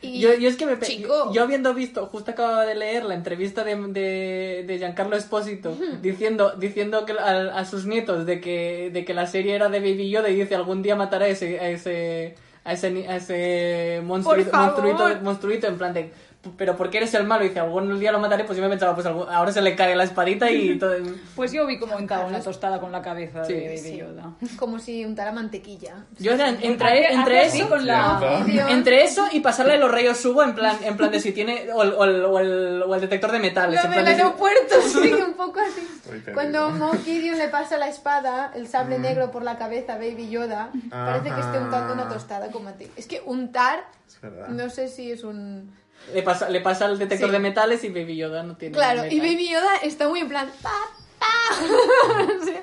Y 0.00 0.20
Yo, 0.20 0.32
yo 0.34 0.48
es 0.48 0.56
que 0.56 0.64
me 0.64 0.78
Chico. 0.78 1.32
yo 1.32 1.42
habiendo 1.42 1.74
visto, 1.74 2.06
justo 2.06 2.30
acababa 2.30 2.64
de 2.64 2.76
leer 2.76 3.04
la 3.04 3.14
entrevista 3.14 3.64
de, 3.64 3.74
de, 3.88 4.64
de 4.64 4.78
Giancarlo 4.78 5.16
Espósito 5.16 5.76
diciendo, 6.00 6.52
diciendo 6.56 7.04
que 7.04 7.14
a, 7.14 7.58
a 7.58 7.64
sus 7.64 7.84
nietos 7.84 8.24
de 8.24 8.40
que, 8.40 8.90
de 8.92 9.04
que 9.04 9.12
la 9.12 9.26
serie 9.26 9.56
era 9.56 9.68
de 9.68 9.80
Baby 9.80 10.08
Yoda 10.08 10.28
y 10.28 10.36
dice 10.36 10.54
algún 10.54 10.82
día 10.82 10.94
matará 10.94 11.24
a 11.24 11.28
ese, 11.30 11.58
a 11.58 11.68
ese, 11.70 12.36
a 12.62 12.74
ese, 12.74 13.08
a 13.08 13.16
ese 13.16 14.00
monstruito, 14.04 14.56
monstruito, 14.56 15.08
monstruito 15.22 15.66
en 15.66 15.78
plan 15.78 15.92
de 15.92 16.12
pero 16.56 16.76
¿por 16.76 16.88
qué 16.88 16.98
eres 16.98 17.12
el 17.14 17.24
malo? 17.24 17.44
Y 17.44 17.48
dice, 17.48 17.60
algún 17.60 17.98
día 17.98 18.12
lo 18.12 18.20
mataré, 18.20 18.44
pues 18.44 18.56
yo 18.56 18.62
me 18.62 18.70
pensaba, 18.70 18.94
pues 18.94 19.06
ahora 19.06 19.50
se 19.52 19.60
le 19.60 19.74
cae 19.74 19.94
la 19.96 20.04
espadita 20.04 20.50
y 20.50 20.78
todo. 20.78 20.94
Pues 21.34 21.52
yo 21.52 21.66
vi 21.66 21.78
como 21.78 21.96
untaba 21.96 22.26
una 22.26 22.40
tostada 22.40 22.80
con 22.80 22.92
la 22.92 23.02
cabeza 23.02 23.44
Sí, 23.44 23.54
de 23.54 23.64
Baby 23.66 23.78
sí. 23.78 23.96
Yoda. 23.98 24.32
como 24.56 24.78
si 24.78 25.04
untara 25.04 25.32
mantequilla. 25.32 26.04
Yo 26.18 26.32
entre, 26.32 27.12
entre 27.12 27.46
eso, 27.46 27.68
con 27.68 27.84
la... 27.86 28.42
Cierto. 28.46 28.72
entre 28.72 29.04
eso 29.04 29.26
y 29.32 29.40
pasarle 29.40 29.78
los 29.78 29.90
rayos 29.90 30.16
subo 30.16 30.42
en 30.42 30.54
plan, 30.54 30.76
en 30.82 30.96
plan 30.96 31.10
de 31.10 31.20
si 31.20 31.32
tiene, 31.32 31.72
o 31.72 31.82
el, 31.82 31.92
o 31.92 32.04
el, 32.04 32.24
o 32.24 32.38
el, 32.38 32.82
o 32.82 32.94
el 32.94 33.00
detector 33.00 33.32
de 33.32 33.40
metales. 33.40 33.82
Lo 33.84 33.90
del 33.90 34.04
de 34.04 34.10
aeropuerto, 34.12 34.74
sí, 35.02 35.12
un 35.12 35.34
poco 35.34 35.60
así. 35.60 35.86
Cuando 36.32 36.70
Moff 36.70 37.04
Gideon 37.04 37.36
le 37.36 37.48
pasa 37.48 37.76
la 37.76 37.88
espada, 37.88 38.52
el 38.54 38.66
sable 38.68 38.98
negro 38.98 39.30
por 39.30 39.42
la 39.42 39.58
cabeza 39.58 39.94
a 39.94 39.96
Baby 39.98 40.30
Yoda, 40.30 40.70
parece 40.88 41.30
que 41.34 41.40
esté 41.40 41.58
untando 41.58 41.92
una 41.94 42.08
tostada 42.08 42.50
como 42.50 42.68
a 42.70 42.72
ti. 42.72 42.86
Es 42.96 43.06
que 43.06 43.20
untar, 43.26 43.84
Es 44.06 44.20
verdad. 44.20 44.48
no 44.48 44.70
sé 44.70 44.88
si 44.88 45.10
es 45.10 45.24
un... 45.24 45.76
Le 46.14 46.22
pasa, 46.22 46.48
le 46.48 46.60
pasa 46.60 46.86
el 46.86 46.98
detector 46.98 47.28
Sí. 47.28 47.32
de 47.32 47.38
metales 47.38 47.84
y 47.84 47.88
Baby 47.90 48.16
Yoda 48.16 48.42
no 48.42 48.56
tiene. 48.56 48.74
Claro, 48.74 49.04
y 49.06 49.16
metal. 49.16 49.28
Baby 49.30 49.48
Yoda 49.50 49.76
está 49.82 50.08
muy 50.08 50.20
en 50.20 50.28
plan... 50.28 50.50
"Pa, 50.62 50.70
pa". 51.18 51.26
O 52.40 52.44
sea, 52.44 52.62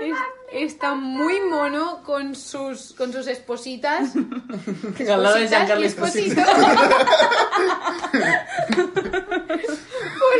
es- 0.00 0.16
está 0.52 0.94
muy 0.94 1.40
mono 1.40 2.02
con 2.04 2.34
sus, 2.34 2.92
con 2.94 3.12
sus 3.12 3.26
espositas. 3.26 4.10
Al 5.10 5.22
lado 5.22 5.36
de 5.36 5.44
Espositas 5.44 5.50
Giancarlo 5.50 5.82
y 5.82 5.86
esposito. 5.88 6.40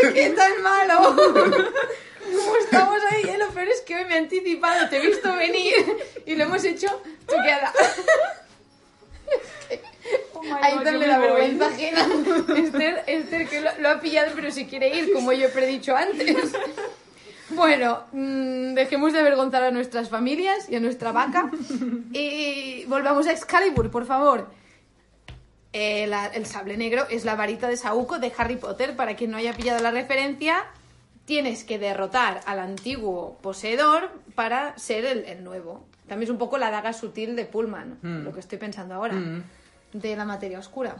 ¿Por 0.02 0.12
qué 0.14 0.30
tan 0.30 0.62
malo? 0.62 1.14
Como 1.16 2.56
estamos 2.64 2.98
ahí, 3.10 3.22
eh, 3.30 3.38
lo 3.38 3.48
peor 3.50 3.68
es 3.68 3.80
que 3.82 3.96
hoy 3.96 4.04
me 4.06 4.14
he 4.14 4.18
anticipado, 4.18 4.88
te 4.88 4.96
he 4.98 5.06
visto 5.06 5.32
venir 5.34 5.74
y 6.26 6.34
lo 6.34 6.44
hemos 6.44 6.64
hecho 6.64 6.88
toqueada. 7.26 7.72
Oh 10.34 10.42
Ahí 10.62 10.74
también 10.84 11.08
la 11.08 11.18
vergüenza 11.18 11.66
ajena. 11.66 12.06
Esther, 12.56 13.02
Esther 13.08 13.48
que 13.48 13.60
lo, 13.60 13.70
lo 13.80 13.88
ha 13.88 14.00
pillado 14.00 14.30
pero 14.36 14.52
si 14.52 14.66
quiere 14.66 14.94
ir, 14.96 15.12
como 15.12 15.32
yo 15.32 15.46
he 15.46 15.50
predicho 15.50 15.96
antes. 15.96 16.36
Bueno, 17.50 18.02
mm, 18.12 18.74
dejemos 18.74 19.12
de 19.12 19.20
avergonzar 19.20 19.62
a 19.62 19.70
nuestras 19.70 20.08
familias 20.10 20.68
y 20.68 20.74
a 20.74 20.80
nuestra 20.80 21.12
vaca. 21.12 21.48
Y 22.12 22.84
volvamos 22.86 23.28
a 23.28 23.32
Excalibur, 23.32 23.88
por 23.88 24.04
favor. 24.04 24.48
Eh, 25.72 26.08
la- 26.08 26.26
el 26.26 26.44
sable 26.46 26.76
negro 26.76 27.06
es 27.08 27.24
la 27.24 27.36
varita 27.36 27.68
de 27.68 27.76
Saúco 27.76 28.18
de 28.18 28.32
Harry 28.36 28.56
Potter. 28.56 28.96
Para 28.96 29.14
quien 29.14 29.30
no 29.30 29.36
haya 29.36 29.52
pillado 29.52 29.80
la 29.80 29.92
referencia, 29.92 30.64
tienes 31.24 31.62
que 31.62 31.78
derrotar 31.78 32.40
al 32.46 32.58
antiguo 32.58 33.38
poseedor 33.42 34.10
para 34.34 34.76
ser 34.76 35.04
el, 35.04 35.24
el 35.26 35.44
nuevo. 35.44 35.86
También 36.08 36.24
es 36.24 36.30
un 36.30 36.38
poco 36.38 36.56
la 36.58 36.70
daga 36.70 36.92
sutil 36.92 37.34
de 37.36 37.44
Pullman, 37.44 37.98
lo 38.02 38.32
que 38.32 38.40
estoy 38.40 38.58
pensando 38.58 38.94
ahora, 38.94 39.14
Mm. 39.14 39.42
de 39.92 40.16
la 40.16 40.24
materia 40.24 40.58
oscura. 40.58 40.96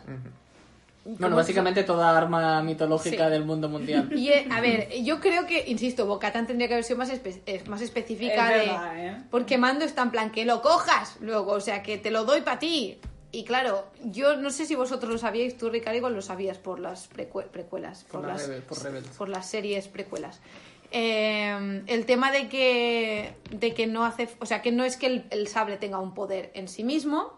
Bueno, 1.04 1.36
básicamente 1.36 1.84
toda 1.84 2.16
arma 2.18 2.60
mitológica 2.64 3.26
Sí. 3.26 3.30
del 3.30 3.44
mundo 3.44 3.68
mundial. 3.68 4.08
Y 4.18 4.28
eh, 4.30 4.48
a 4.50 4.60
ver, 4.60 4.88
yo 5.04 5.20
creo 5.20 5.46
que, 5.46 5.64
insisto, 5.68 6.04
Bocatán 6.06 6.48
tendría 6.48 6.66
que 6.66 6.74
haber 6.74 6.84
sido 6.84 6.98
más, 6.98 7.12
espe- 7.12 7.40
eh, 7.46 7.62
más 7.68 7.80
específica 7.80 8.52
Es 8.52 8.60
de. 8.64 8.66
verdad, 8.72 8.98
¿eh? 9.06 9.22
Porque 9.30 9.56
Mando 9.56 9.84
está 9.84 10.02
en 10.02 10.10
plan 10.10 10.30
que 10.32 10.44
lo 10.44 10.62
cojas 10.62 11.16
luego, 11.20 11.52
o 11.52 11.60
sea, 11.60 11.84
que 11.84 11.96
te 11.98 12.10
lo 12.10 12.24
doy 12.24 12.40
para 12.40 12.58
ti. 12.58 12.98
Y 13.30 13.44
claro, 13.44 13.86
yo 14.02 14.36
no 14.36 14.50
sé 14.50 14.66
si 14.66 14.74
vosotros 14.74 15.12
lo 15.12 15.18
sabíais, 15.18 15.56
tú 15.56 15.68
Ricardo 15.70 15.98
igual 15.98 16.14
lo 16.14 16.22
sabías 16.22 16.58
por 16.58 16.80
las 16.80 17.08
precue- 17.08 17.46
precuelas, 17.46 18.02
Por 18.04 18.22
por, 18.22 18.22
la 18.22 18.32
las, 18.34 18.48
Rebel- 18.48 18.62
por 18.62 18.82
Rebels. 18.82 19.06
por 19.16 19.28
las 19.28 19.48
series 19.48 19.86
precuelas. 19.86 20.40
Eh, 20.90 21.82
el 21.86 22.06
tema 22.06 22.30
de 22.32 22.48
que, 22.48 23.34
de 23.50 23.74
que 23.74 23.86
no 23.86 24.04
hace, 24.04 24.28
o 24.38 24.46
sea, 24.46 24.62
que 24.62 24.72
no 24.72 24.84
es 24.84 24.96
que 24.96 25.06
el, 25.06 25.26
el 25.30 25.48
sable 25.48 25.76
tenga 25.76 25.98
un 25.98 26.14
poder 26.14 26.50
en 26.54 26.68
sí 26.68 26.84
mismo, 26.84 27.32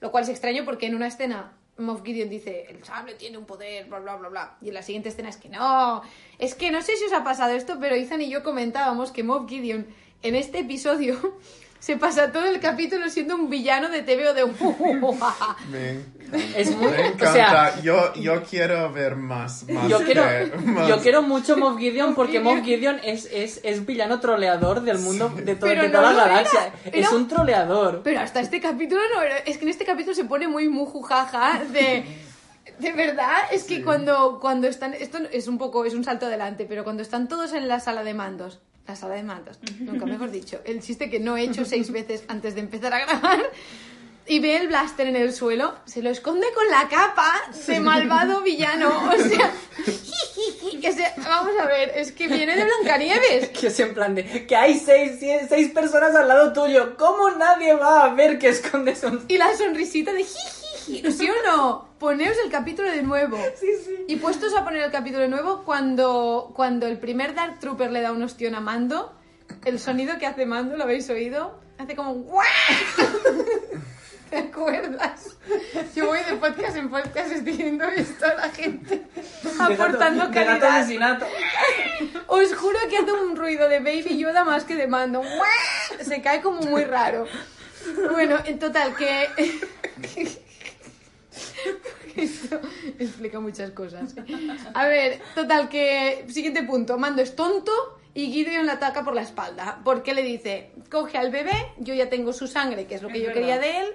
lo 0.00 0.10
cual 0.10 0.24
es 0.24 0.30
extraño 0.30 0.64
porque 0.64 0.86
en 0.86 0.94
una 0.94 1.06
escena 1.06 1.52
Moff 1.78 2.02
Gideon 2.04 2.28
dice, 2.28 2.66
el 2.68 2.84
sable 2.84 3.14
tiene 3.14 3.38
un 3.38 3.46
poder, 3.46 3.86
bla, 3.86 3.98
bla, 3.98 4.16
bla, 4.16 4.28
bla. 4.28 4.56
Y 4.60 4.68
en 4.68 4.74
la 4.74 4.82
siguiente 4.82 5.08
escena 5.08 5.30
es 5.30 5.36
que 5.36 5.48
no. 5.48 6.02
Es 6.38 6.54
que 6.54 6.70
no 6.70 6.82
sé 6.82 6.96
si 6.96 7.04
os 7.04 7.12
ha 7.12 7.24
pasado 7.24 7.52
esto, 7.54 7.78
pero 7.80 7.94
Ethan 7.94 8.20
y 8.20 8.28
yo 8.28 8.42
comentábamos 8.42 9.10
que 9.10 9.22
Moff 9.22 9.48
Gideon 9.48 9.86
en 10.22 10.34
este 10.34 10.60
episodio 10.60 11.38
se 11.82 11.96
pasa 11.96 12.30
todo 12.30 12.44
el 12.44 12.60
capítulo 12.60 13.08
siendo 13.10 13.34
un 13.34 13.50
villano 13.50 13.88
de 13.88 14.02
TVO 14.02 14.34
de... 14.34 14.44
Me 15.70 15.90
encanta. 15.90 16.58
Es 16.58 16.70
muy- 16.76 16.86
Me 16.92 16.98
o 16.98 17.04
encanta. 17.06 17.32
sea- 17.32 17.80
yo, 17.82 18.14
yo 18.14 18.42
quiero 18.44 18.92
ver 18.92 19.16
más. 19.16 19.68
más 19.68 19.88
Yo 19.88 19.98
quiero, 20.04 20.22
más. 20.64 20.86
yo 20.88 20.98
quiero 21.00 21.22
mucho 21.22 21.56
Moff 21.56 21.78
Gideon 21.78 22.14
porque 22.14 22.38
Moff 22.38 22.62
Gideon 22.62 23.00
es, 23.02 23.28
es, 23.32 23.60
es 23.64 23.84
villano 23.84 24.20
troleador 24.20 24.82
del 24.82 24.98
mundo, 25.00 25.28
de, 25.30 25.56
to- 25.56 25.66
Pero 25.66 25.82
de 25.82 25.88
no 25.88 25.98
toda 26.00 26.12
la 26.12 26.24
era. 26.24 26.32
galaxia. 26.34 26.72
Era- 26.84 26.98
Es 27.08 27.12
un 27.12 27.26
troleador. 27.26 28.02
Pero 28.04 28.20
hasta 28.20 28.38
este 28.40 28.60
capítulo 28.60 29.00
no, 29.14 29.22
es 29.44 29.58
que 29.58 29.64
en 29.64 29.68
este 29.70 29.84
capítulo 29.84 30.14
se 30.14 30.24
pone 30.24 30.46
muy 30.48 30.68
mujujaja 30.68 31.62
de 31.72 32.04
de 32.78 32.92
verdad, 32.92 33.34
es 33.50 33.64
que 33.64 33.82
cuando 33.82 34.38
cuando 34.40 34.68
están 34.68 34.94
esto 34.94 35.18
es 35.32 35.48
un 35.48 35.58
poco 35.58 35.84
es 35.84 35.94
un 35.94 36.04
salto 36.04 36.26
adelante, 36.26 36.64
pero 36.68 36.84
cuando 36.84 37.02
están 37.02 37.28
todos 37.28 37.52
en 37.52 37.66
la 37.68 37.80
sala 37.80 38.04
de 38.04 38.14
mandos, 38.14 38.60
la 38.86 38.96
sala 38.96 39.14
de 39.14 39.22
mandos, 39.22 39.58
nunca 39.80 40.06
mejor 40.06 40.30
dicho, 40.30 40.60
el 40.64 40.80
chiste 40.82 41.08
que 41.08 41.20
no 41.20 41.36
he 41.36 41.42
hecho 41.42 41.64
seis 41.64 41.90
veces 41.92 42.24
antes 42.28 42.54
de 42.54 42.60
empezar 42.60 42.92
a 42.94 43.00
grabar. 43.00 43.40
Y 44.24 44.38
ve 44.38 44.56
el 44.56 44.68
blaster 44.68 45.08
en 45.08 45.16
el 45.16 45.32
suelo, 45.32 45.74
se 45.84 46.00
lo 46.00 46.08
esconde 46.08 46.46
con 46.54 46.68
la 46.70 46.88
capa 46.88 47.28
de 47.66 47.80
malvado 47.80 48.40
villano. 48.42 48.88
O 49.12 49.18
sea, 49.18 49.50
que 50.80 50.92
se- 50.92 51.12
vamos 51.18 51.52
a 51.60 51.66
ver, 51.66 51.92
es 51.96 52.12
que 52.12 52.28
viene 52.28 52.54
de 52.56 52.64
Blancanieves. 52.64 53.48
Que 53.60 53.66
es 53.66 53.80
en 53.80 53.94
plan 53.94 54.14
de 54.14 54.46
que 54.46 54.54
hay 54.56 54.78
seis, 54.78 55.20
sie- 55.20 55.48
seis 55.48 55.70
personas 55.72 56.14
al 56.14 56.28
lado 56.28 56.52
tuyo. 56.52 56.96
¿Cómo 56.96 57.30
nadie 57.30 57.74
va 57.74 58.04
a 58.04 58.14
ver 58.14 58.38
que 58.38 58.50
escondes 58.50 59.02
un... 59.02 59.24
Y 59.26 59.38
la 59.38 59.56
sonrisita 59.56 60.12
de 60.12 60.22
jiji, 60.22 60.61
¿sí 60.86 61.28
o 61.30 61.46
no? 61.46 61.88
Poneos 61.98 62.36
el 62.44 62.50
capítulo 62.50 62.90
de 62.90 63.02
nuevo. 63.02 63.38
Sí, 63.58 63.68
sí. 63.84 64.04
Y 64.08 64.16
puestos 64.16 64.54
a 64.54 64.64
poner 64.64 64.82
el 64.82 64.90
capítulo 64.90 65.22
de 65.22 65.28
nuevo, 65.28 65.62
cuando, 65.64 66.50
cuando 66.54 66.86
el 66.86 66.98
primer 66.98 67.34
Dark 67.34 67.60
Trooper 67.60 67.90
le 67.92 68.00
da 68.00 68.12
un 68.12 68.22
ostión 68.22 68.54
a 68.54 68.60
Mando, 68.60 69.12
el 69.64 69.78
sonido 69.78 70.18
que 70.18 70.26
hace 70.26 70.46
Mando, 70.46 70.76
¿lo 70.76 70.84
habéis 70.84 71.08
oído? 71.10 71.60
Hace 71.78 71.94
como 71.94 72.14
¡guau! 72.14 72.44
¿Te 74.30 74.38
acuerdas? 74.38 75.36
Yo 75.94 76.06
voy 76.06 76.20
de 76.20 76.36
podcast 76.36 76.76
en 76.76 76.88
podcast 76.88 77.30
diciendo 77.30 77.84
esto 77.84 78.24
a 78.24 78.34
la 78.34 78.48
gente, 78.48 79.02
aportando 79.60 80.26
de 80.28 80.34
gato, 80.34 80.38
de 80.38 80.44
gato 80.44 80.66
calidad. 80.66 81.22
Os 82.28 82.54
juro 82.54 82.78
que 82.88 82.96
hace 82.96 83.12
un 83.12 83.36
ruido 83.36 83.68
de 83.68 83.80
Baby 83.80 84.18
Yoda 84.18 84.42
más 84.44 84.64
que 84.64 84.74
de 84.74 84.86
Mando. 84.86 85.20
¡Guau! 85.20 86.04
Se 86.04 86.22
cae 86.22 86.40
como 86.40 86.62
muy 86.62 86.84
raro. 86.84 87.26
Bueno, 88.10 88.38
en 88.44 88.58
total, 88.58 88.94
que... 88.96 89.28
Esto 92.16 92.60
explica 92.98 93.40
muchas 93.40 93.70
cosas. 93.70 94.14
A 94.74 94.86
ver, 94.86 95.20
total, 95.34 95.68
que... 95.68 96.26
Siguiente 96.28 96.62
punto. 96.62 96.98
Mando 96.98 97.22
es 97.22 97.34
tonto 97.34 97.72
y 98.14 98.30
Gideon 98.32 98.66
le 98.66 98.72
ataca 98.72 99.04
por 99.04 99.14
la 99.14 99.22
espalda. 99.22 99.80
Porque 99.84 100.14
le 100.14 100.22
dice, 100.22 100.70
coge 100.90 101.18
al 101.18 101.30
bebé, 101.30 101.52
yo 101.78 101.94
ya 101.94 102.08
tengo 102.10 102.32
su 102.32 102.46
sangre, 102.46 102.86
que 102.86 102.96
es 102.96 103.02
lo 103.02 103.08
que 103.08 103.14
Es 103.14 103.20
yo 103.20 103.26
verdad. 103.28 103.40
quería 103.40 103.58
de 103.58 103.80
él, 103.80 103.86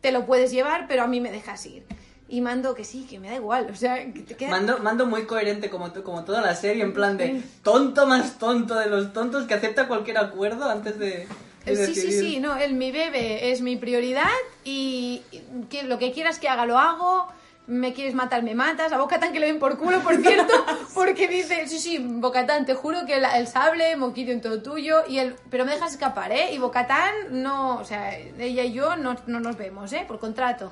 te 0.00 0.12
lo 0.12 0.26
puedes 0.26 0.52
llevar, 0.52 0.86
pero 0.88 1.02
a 1.02 1.06
mí 1.06 1.20
me 1.20 1.32
dejas 1.32 1.66
ir. 1.66 1.84
Y 2.28 2.40
Mando 2.40 2.74
que 2.74 2.84
sí, 2.84 3.06
que 3.08 3.20
me 3.20 3.28
da 3.28 3.36
igual. 3.36 3.68
O 3.70 3.76
sea, 3.76 3.96
que 4.12 4.20
te 4.20 4.34
queda... 4.34 4.50
Mando, 4.50 4.78
mando 4.78 5.06
muy 5.06 5.26
coherente 5.26 5.70
como, 5.70 5.92
como 6.02 6.24
toda 6.24 6.40
la 6.40 6.56
serie, 6.56 6.82
en 6.82 6.92
plan 6.92 7.16
de 7.16 7.40
tonto 7.62 8.06
más 8.06 8.38
tonto 8.38 8.74
de 8.74 8.86
los 8.86 9.12
tontos 9.12 9.46
que 9.46 9.54
acepta 9.54 9.86
cualquier 9.86 10.18
acuerdo 10.18 10.68
antes 10.68 10.98
de, 10.98 11.28
Sí, 11.66 11.94
sí, 11.94 12.12
sí, 12.12 12.40
no, 12.40 12.56
el 12.56 12.74
mi 12.74 12.92
bebé 12.92 13.50
es 13.50 13.60
mi 13.60 13.76
prioridad 13.76 14.30
y 14.64 15.22
que 15.68 15.82
lo 15.82 15.98
que 15.98 16.12
quieras 16.12 16.38
que 16.38 16.48
haga 16.48 16.64
lo 16.66 16.78
hago. 16.78 17.28
Me 17.66 17.92
quieres 17.92 18.14
matar, 18.14 18.44
me 18.44 18.54
matas. 18.54 18.92
A 18.92 18.98
Bocatán 18.98 19.32
que 19.32 19.40
le 19.40 19.48
den 19.48 19.58
por 19.58 19.76
culo, 19.76 20.00
por 20.00 20.16
cierto, 20.22 20.54
porque 20.94 21.26
dice, 21.26 21.66
sí, 21.66 21.80
sí, 21.80 21.98
Bocatán, 21.98 22.64
te 22.64 22.74
juro 22.74 23.04
que 23.06 23.16
el, 23.16 23.24
el 23.24 23.48
sable, 23.48 23.96
Moquillo 23.96 24.32
en 24.32 24.40
todo 24.40 24.62
tuyo, 24.62 25.02
y 25.08 25.18
el, 25.18 25.34
pero 25.50 25.64
me 25.64 25.72
dejas 25.72 25.90
escapar, 25.90 26.30
¿eh? 26.30 26.52
Y 26.52 26.58
Bocatán 26.58 27.12
no, 27.30 27.78
o 27.78 27.84
sea, 27.84 28.16
ella 28.16 28.62
y 28.62 28.72
yo 28.72 28.94
no, 28.94 29.16
no 29.26 29.40
nos 29.40 29.56
vemos, 29.56 29.92
¿eh? 29.92 30.04
Por 30.06 30.20
contrato. 30.20 30.70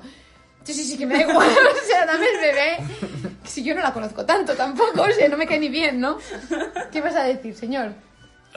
Sí, 0.63 0.73
sí, 0.73 0.85
sí, 0.85 0.97
que 0.97 1.05
me 1.05 1.15
da 1.15 1.29
igual, 1.29 1.49
o 1.83 1.85
sea, 1.85 2.05
dame 2.05 2.27
el 2.27 2.39
bebé. 2.39 2.77
Si 3.43 3.61
yo 3.61 3.75
no 3.75 3.81
la 3.81 3.91
conozco 3.91 4.25
tanto 4.25 4.55
tampoco, 4.55 5.01
o 5.01 5.11
sea, 5.11 5.27
no 5.27 5.35
me 5.35 5.45
cae 5.45 5.59
ni 5.59 5.67
bien, 5.67 5.99
¿no? 5.99 6.17
¿Qué 6.93 7.01
vas 7.01 7.15
a 7.15 7.23
decir, 7.23 7.55
señor? 7.55 7.91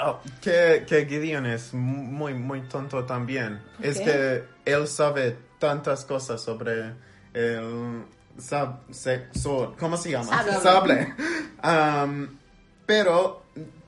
Oh, 0.01 0.21
que, 0.41 0.85
que 0.89 1.07
Gideon 1.07 1.47
es 1.47 1.75
muy, 1.75 2.33
muy 2.35 2.63
tonto 2.63 3.05
también. 3.05 3.61
Es 3.81 3.99
que 4.01 4.45
él 4.65 4.87
sabe 4.87 5.37
tantas 5.59 6.05
cosas 6.05 6.41
sobre 6.41 6.95
el 7.35 8.05
sab, 8.39 8.81
se- 8.91 9.27
sword, 9.35 9.77
¿cómo 9.79 9.97
se 9.97 10.13
llama? 10.13 10.29
Sable. 10.29 10.61
Sable. 10.61 11.15
Um, 11.61 12.39
pero 12.87 13.43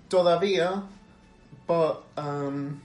todavía 0.08 0.82
um, 1.68 2.80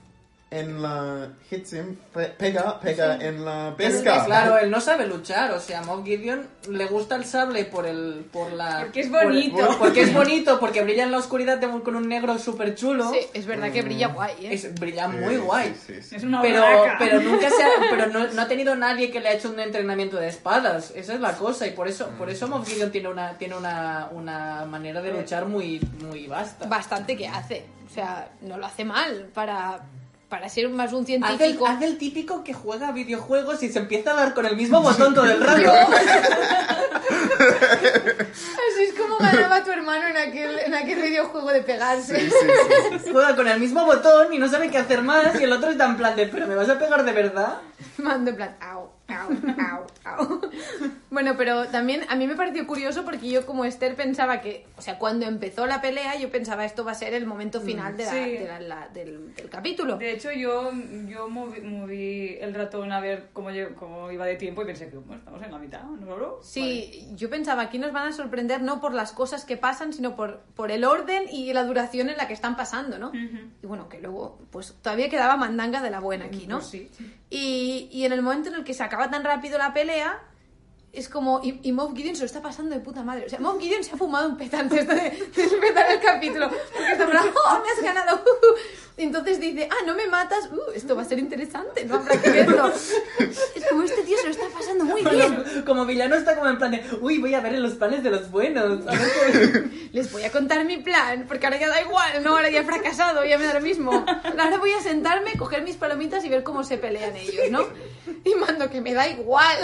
en 0.48 0.80
la 0.80 1.28
Hitsim 1.50 1.96
pe- 2.14 2.26
pega, 2.38 2.78
pega 2.78 3.16
en 3.16 3.44
la 3.44 3.74
pesca. 3.76 4.24
Claro, 4.26 4.56
él 4.58 4.70
no 4.70 4.80
sabe 4.80 5.04
luchar, 5.06 5.50
o 5.50 5.58
sea, 5.60 5.82
Moff 5.82 6.04
Gideon 6.04 6.46
le 6.70 6.86
gusta 6.86 7.16
el 7.16 7.24
sable 7.24 7.64
por 7.64 7.84
el 7.84 8.24
por 8.32 8.52
la 8.52 8.82
Porque 8.82 9.00
es 9.00 9.10
bonito. 9.10 9.56
por- 9.56 9.78
porque 9.78 10.02
es 10.02 10.14
bonito, 10.14 10.60
porque 10.60 10.82
brilla 10.82 11.02
en 11.02 11.10
la 11.10 11.18
oscuridad 11.18 11.58
de- 11.58 11.66
con 11.82 11.96
un 11.96 12.08
negro 12.08 12.38
súper 12.38 12.76
chulo. 12.76 13.10
Sí, 13.10 13.18
es 13.34 13.44
verdad 13.44 13.72
que 13.72 13.82
brilla 13.82 14.06
guay, 14.08 14.34
¿eh? 14.46 14.54
Es, 14.54 14.72
brilla 14.78 15.10
Sí, 15.10 15.16
muy 15.16 15.36
guay. 15.36 15.74
sí, 15.84 15.94
sí, 15.96 16.02
sí. 16.02 16.16
Es 16.16 16.22
una 16.22 16.40
Pero, 16.42 16.62
pero 17.00 17.20
nunca 17.20 17.50
se 17.50 17.62
ha, 17.64 17.68
pero 17.90 18.06
no, 18.06 18.28
no 18.28 18.42
ha 18.42 18.46
tenido 18.48 18.76
nadie 18.76 19.10
que 19.10 19.18
le 19.20 19.30
ha 19.30 19.32
hecho 19.32 19.50
un 19.50 19.58
entrenamiento 19.58 20.16
de 20.16 20.28
espadas. 20.28 20.92
Esa 20.94 21.14
es 21.14 21.20
la 21.20 21.32
cosa. 21.32 21.66
Y 21.66 21.72
por 21.72 21.88
eso, 21.88 22.08
por 22.10 22.30
eso 22.30 22.46
Moff 22.46 22.68
Gideon 22.68 22.92
tiene 22.92 23.08
una, 23.08 23.36
tiene 23.36 23.56
una, 23.56 24.08
una 24.12 24.64
manera 24.64 25.02
de 25.02 25.12
luchar 25.12 25.46
muy, 25.46 25.80
muy 26.08 26.28
vasta. 26.28 26.66
bastante 26.68 27.16
que 27.16 27.26
hace. 27.26 27.66
O 27.84 27.90
sea, 27.92 28.28
no 28.42 28.56
lo 28.58 28.66
hace 28.66 28.84
mal 28.84 29.28
para, 29.32 29.80
para 30.28 30.48
ser 30.48 30.68
más 30.68 30.92
un 30.92 31.00
el, 31.00 31.06
científico. 31.06 31.66
hace 31.66 31.86
el 31.86 31.98
típico 31.98 32.42
que 32.42 32.52
juega 32.52 32.90
videojuegos 32.92 33.62
y 33.62 33.68
se 33.68 33.78
empieza 33.78 34.10
a 34.12 34.14
dar 34.14 34.34
con 34.34 34.44
el 34.46 34.56
mismo 34.56 34.82
botón 34.82 35.14
todo 35.14 35.24
el 35.26 35.40
rato. 35.40 35.70
Así 37.46 38.82
es 38.82 38.94
como 38.94 39.18
ganaba 39.18 39.62
tu 39.62 39.70
hermano 39.70 40.08
en 40.08 40.16
aquel, 40.16 40.58
en 40.58 40.74
aquel 40.74 41.00
videojuego 41.00 41.50
de 41.50 41.62
pegarse. 41.62 42.18
Sí, 42.20 42.30
sí, 42.30 42.98
sí. 43.04 43.10
Juega 43.12 43.36
con 43.36 43.46
el 43.46 43.60
mismo 43.60 43.84
botón 43.84 44.32
y 44.32 44.38
no 44.38 44.48
sabe 44.48 44.70
qué 44.70 44.78
hacer 44.78 45.02
más. 45.02 45.40
Y 45.40 45.44
el 45.44 45.52
otro 45.52 45.70
está 45.70 45.86
en 45.86 45.96
plan 45.96 46.16
de, 46.16 46.26
¿pero 46.26 46.46
me 46.46 46.56
vas 46.56 46.68
a 46.68 46.78
pegar 46.78 47.04
de 47.04 47.12
verdad? 47.12 47.60
Mando 47.98 48.30
en 48.30 48.36
plan, 48.36 48.56
au, 48.60 48.90
au, 49.08 49.30
au. 49.70 49.86
Bueno, 51.10 51.34
pero 51.38 51.66
también 51.68 52.02
a 52.08 52.16
mí 52.16 52.26
me 52.26 52.34
pareció 52.36 52.66
curioso 52.66 53.04
porque 53.04 53.30
yo 53.30 53.46
como 53.46 53.64
Esther 53.64 53.94
pensaba 53.94 54.40
que, 54.42 54.66
o 54.76 54.82
sea, 54.82 54.98
cuando 54.98 55.24
empezó 55.24 55.66
la 55.66 55.80
pelea 55.80 56.18
yo 56.18 56.30
pensaba 56.30 56.64
esto 56.64 56.84
va 56.84 56.92
a 56.92 56.94
ser 56.94 57.14
el 57.14 57.24
momento 57.26 57.60
final 57.60 57.96
de 57.96 58.04
la- 58.04 58.10
Sí. 58.12 58.18
de 58.32 58.44
la- 58.46 58.60
la- 58.60 58.88
del, 58.88 59.34
del 59.34 59.48
capítulo. 59.48 59.96
De 59.96 60.12
hecho, 60.12 60.30
yo, 60.32 60.70
yo 61.08 61.28
moví, 61.28 61.60
moví 61.62 62.36
el 62.40 62.52
ratón 62.54 62.92
a 62.92 63.00
ver 63.00 63.28
cómo, 63.32 63.48
cómo 63.78 64.10
iba 64.12 64.26
de 64.26 64.34
tiempo 64.36 64.62
y 64.62 64.66
pensé 64.66 64.90
que 64.90 64.96
bueno, 64.98 65.20
estamos 65.20 65.42
en 65.42 65.52
la 65.52 65.58
mitad, 65.58 65.82
¿no, 65.84 66.14
bro? 66.16 66.40
Sí, 66.42 67.08
yo 67.14 67.30
pensaba 67.30 67.62
aquí 67.62 67.78
nos 67.78 67.92
van 67.92 68.08
a 68.08 68.12
sorprender 68.12 68.60
no 68.62 68.80
por 68.80 68.92
las 68.92 69.12
cosas 69.12 69.44
que 69.46 69.56
pasan, 69.56 69.92
sino 69.94 70.16
por, 70.16 70.40
por 70.54 70.70
el 70.70 70.84
orden 70.84 71.24
y 71.30 71.52
la 71.54 71.64
duración 71.64 72.10
en 72.10 72.16
la 72.18 72.26
que 72.28 72.34
están 72.34 72.56
pasando, 72.56 72.98
¿no? 72.98 73.12
Y 73.62 73.66
bueno, 73.66 73.88
que 73.88 74.00
luego, 74.00 74.38
pues 74.50 74.74
todavía 74.82 75.08
quedaba 75.08 75.36
mandanga 75.36 75.80
de 75.80 75.90
la 75.90 76.00
buena 76.00 76.26
aquí, 76.26 76.46
¿no? 76.46 76.56
Pues 76.58 76.68
sí. 76.68 76.90
Y, 77.30 77.88
y 77.90 78.04
en 78.04 78.12
el 78.12 78.22
momento 78.22 78.50
en 78.50 78.56
el 78.56 78.64
que 78.64 78.74
se 78.74 78.82
acaba 78.84 79.10
tan 79.10 79.24
rápido 79.24 79.58
la 79.58 79.72
pelea, 79.72 79.95
sea 79.96 80.20
es 80.96 81.08
como. 81.08 81.40
Y, 81.42 81.60
y 81.62 81.72
Moff 81.72 81.94
Gideon 81.94 82.14
se 82.16 82.22
lo 82.22 82.26
está 82.26 82.42
pasando 82.42 82.74
de 82.74 82.80
puta 82.80 83.02
madre. 83.02 83.26
O 83.26 83.28
sea, 83.28 83.38
Moff 83.40 83.60
Gideon 83.60 83.84
se 83.84 83.92
ha 83.92 83.96
fumado 83.96 84.28
un 84.28 84.36
peta 84.36 84.58
antes 84.60 84.86
de, 84.86 84.94
de 84.94 85.42
empezar 85.44 85.90
el 85.92 86.00
capítulo. 86.00 86.50
Porque 86.74 86.92
está 86.92 87.06
plan, 87.06 87.24
¡oh, 87.28 87.62
me 87.64 87.70
has 87.70 87.82
ganado! 87.82 88.20
Y 88.96 89.02
entonces 89.04 89.38
dice, 89.40 89.68
¡ah, 89.70 89.84
no 89.86 89.94
me 89.94 90.06
matas! 90.08 90.48
¡Uh, 90.50 90.72
esto 90.74 90.96
va 90.96 91.02
a 91.02 91.04
ser 91.04 91.18
interesante! 91.18 91.84
No 91.84 91.96
habrá 91.96 92.20
que 92.20 92.30
verlo. 92.30 92.72
Es 93.18 93.64
como 93.68 93.82
este 93.82 94.02
tío 94.02 94.16
se 94.18 94.24
lo 94.24 94.30
está 94.30 94.46
pasando 94.48 94.84
muy 94.84 95.02
bien. 95.04 95.44
Como 95.66 95.84
villano 95.86 96.16
está 96.16 96.34
como 96.36 96.48
en 96.48 96.58
plan 96.58 96.70
de, 96.70 96.82
uy, 97.00 97.18
voy 97.18 97.34
a 97.34 97.40
ver 97.40 97.54
en 97.54 97.62
los 97.62 97.74
planes 97.74 98.02
de 98.02 98.10
los 98.10 98.30
buenos. 98.30 98.86
A 98.86 98.90
ver 98.92 99.10
qué- 99.32 99.86
Les 99.92 100.10
voy 100.12 100.24
a 100.24 100.30
contar 100.30 100.64
mi 100.64 100.78
plan, 100.78 101.24
porque 101.28 101.46
ahora 101.46 101.58
ya 101.58 101.68
da 101.68 101.80
igual, 101.80 102.22
no, 102.22 102.30
ahora 102.36 102.50
ya 102.50 102.60
he 102.60 102.64
fracasado, 102.64 103.24
ya 103.24 103.38
me 103.38 103.44
da 103.46 103.54
lo 103.54 103.60
mismo. 103.60 104.04
Ahora 104.38 104.58
voy 104.58 104.72
a 104.72 104.80
sentarme, 104.82 105.32
coger 105.38 105.62
mis 105.62 105.76
palomitas 105.76 106.22
y 106.24 106.28
ver 106.28 106.42
cómo 106.42 106.64
se 106.64 106.76
pelean 106.76 107.16
ellos, 107.16 107.50
¿no? 107.50 107.64
Y 108.24 108.34
mando 108.34 108.68
que 108.68 108.80
me 108.80 108.92
da 108.92 109.08
igual. 109.08 109.56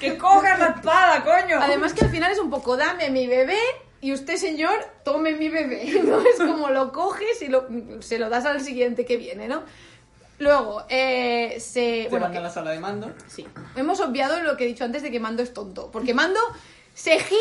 ¡Que 0.00 0.16
cojas 0.34 0.58
la 0.58 0.66
espada, 0.68 1.24
coño! 1.24 1.58
Además 1.60 1.92
que 1.94 2.04
al 2.04 2.10
final 2.10 2.32
es 2.32 2.38
un 2.38 2.50
poco, 2.50 2.76
dame 2.76 3.10
mi 3.10 3.26
bebé 3.26 3.58
y 4.00 4.12
usted, 4.12 4.36
señor, 4.36 4.74
tome 5.04 5.32
mi 5.34 5.48
bebé. 5.48 6.00
¿no? 6.04 6.20
Es 6.20 6.36
como 6.36 6.68
lo 6.70 6.92
coges 6.92 7.40
y 7.42 7.48
lo, 7.48 7.66
se 8.00 8.18
lo 8.18 8.28
das 8.28 8.44
al 8.46 8.60
siguiente 8.60 9.04
que 9.04 9.16
viene, 9.16 9.48
¿no? 9.48 9.62
Luego, 10.38 10.82
eh, 10.88 11.54
se... 11.60 12.04
Se 12.04 12.06
bueno, 12.10 12.24
van 12.26 12.32
a 12.32 12.34
que- 12.34 12.42
la 12.42 12.50
sala 12.50 12.72
de 12.72 12.80
mando. 12.80 13.12
Sí. 13.28 13.46
Hemos 13.76 14.00
obviado 14.00 14.42
lo 14.42 14.56
que 14.56 14.64
he 14.64 14.66
dicho 14.66 14.84
antes 14.84 15.02
de 15.02 15.10
que 15.12 15.20
Mando 15.20 15.42
es 15.44 15.54
tonto. 15.54 15.90
Porque 15.92 16.12
Mando 16.12 16.40
se 16.92 17.18
gira, 17.20 17.38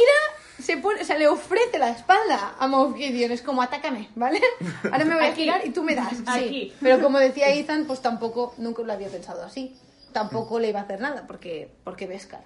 se 0.61 0.77
pone, 0.77 1.01
o 1.01 1.03
sea, 1.03 1.17
le 1.17 1.27
ofrece 1.27 1.79
la 1.79 1.89
espalda 1.89 2.53
a 2.59 2.67
Moff 2.67 2.95
Gideon. 2.95 3.31
Es 3.31 3.41
como, 3.41 3.63
atácame, 3.63 4.09
¿vale? 4.15 4.39
Ahora 4.83 5.05
me 5.05 5.15
voy 5.15 5.25
a 5.25 5.33
girar 5.33 5.65
y 5.65 5.71
tú 5.71 5.83
me 5.83 5.95
das. 5.95 6.17
Sí. 6.17 6.23
Aquí. 6.27 6.73
Pero 6.81 7.01
como 7.01 7.17
decía 7.17 7.49
Ethan, 7.49 7.85
pues 7.85 7.99
tampoco, 8.01 8.53
nunca 8.57 8.83
lo 8.83 8.93
había 8.93 9.09
pensado 9.09 9.43
así. 9.43 9.75
Tampoco 10.11 10.59
le 10.59 10.69
iba 10.69 10.79
a 10.79 10.83
hacer 10.83 11.01
nada 11.01 11.25
porque, 11.25 11.71
porque 11.83 12.05
ves 12.05 12.27
cara. 12.27 12.45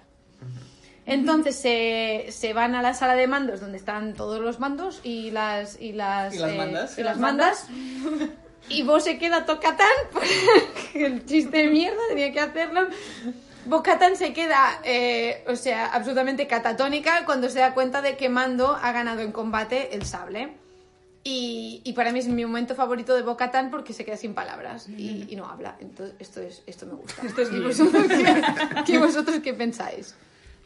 Entonces 1.08 1.56
se, 1.56 2.26
se 2.30 2.52
van 2.52 2.74
a 2.74 2.82
la 2.82 2.92
sala 2.92 3.14
de 3.14 3.26
mandos 3.26 3.60
donde 3.60 3.78
están 3.78 4.12
todos 4.12 4.40
los 4.42 4.60
mandos 4.60 5.00
y 5.02 5.30
las 5.30 5.80
y 5.80 5.92
las, 5.92 6.34
¿Y 6.34 6.38
las 6.38 6.52
eh, 6.52 6.56
mandas? 6.56 6.98
y 6.98 7.02
las 7.02 7.18
mandas. 7.18 7.66
Y 8.70 8.82
vos 8.82 9.04
se 9.04 9.16
queda 9.16 9.46
Tocatán 9.46 9.88
el 10.94 11.24
chiste 11.24 11.56
de 11.56 11.68
mierda 11.68 12.00
tenía 12.10 12.30
que 12.32 12.40
hacerlo. 12.40 12.88
Bocatán 13.64 14.16
se 14.16 14.34
queda 14.34 14.80
eh, 14.84 15.42
o 15.48 15.56
sea 15.56 15.86
absolutamente 15.86 16.46
catatónica 16.46 17.24
cuando 17.24 17.48
se 17.48 17.60
da 17.60 17.72
cuenta 17.72 18.02
de 18.02 18.18
que 18.18 18.28
Mando 18.28 18.78
ha 18.82 18.92
ganado 18.92 19.20
en 19.20 19.32
combate 19.32 19.94
el 19.94 20.04
sable. 20.04 20.52
Y, 21.24 21.80
y 21.84 21.94
para 21.94 22.12
mí 22.12 22.18
es 22.18 22.28
mi 22.28 22.44
momento 22.44 22.74
favorito 22.74 23.14
de 23.14 23.22
Bocatán 23.22 23.70
porque 23.70 23.94
se 23.94 24.04
queda 24.04 24.18
sin 24.18 24.34
palabras 24.34 24.86
y, 24.90 25.26
y 25.30 25.36
no 25.36 25.46
habla. 25.48 25.76
Entonces 25.80 26.14
esto 26.18 26.42
es 26.42 26.62
esto 26.66 26.84
me 26.84 26.94
gusta. 26.94 27.22
Esto 27.26 27.40
es 27.40 27.50
¿Y 27.50 27.60
vosotros 27.60 28.06
qué, 28.08 28.42
qué 28.84 28.98
vosotros 28.98 29.40
qué 29.42 29.54
pensáis 29.54 30.14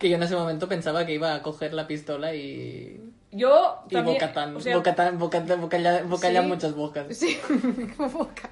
Que 0.02 0.08
yo 0.10 0.16
en 0.16 0.22
ese 0.24 0.34
momento 0.34 0.68
pensaba 0.68 1.06
que 1.06 1.12
iba 1.14 1.32
a 1.34 1.42
coger 1.42 1.72
la 1.72 1.86
pistola 1.86 2.34
y... 2.34 3.00
Yo 3.30 3.84
Y 3.88 3.94
también... 3.94 4.16
Bocatán. 4.16 4.56
o 4.56 4.60
sea, 4.60 4.76
Bocatán, 4.76 5.18
Bocatán, 5.18 5.60
Bocalla, 5.60 6.02
Bocalla 6.02 6.42
Sí. 6.42 6.46
muchas 6.48 6.74
bocas. 6.74 7.06
sí 7.16 7.38
como 7.96 8.08
Bocatán 8.10 8.50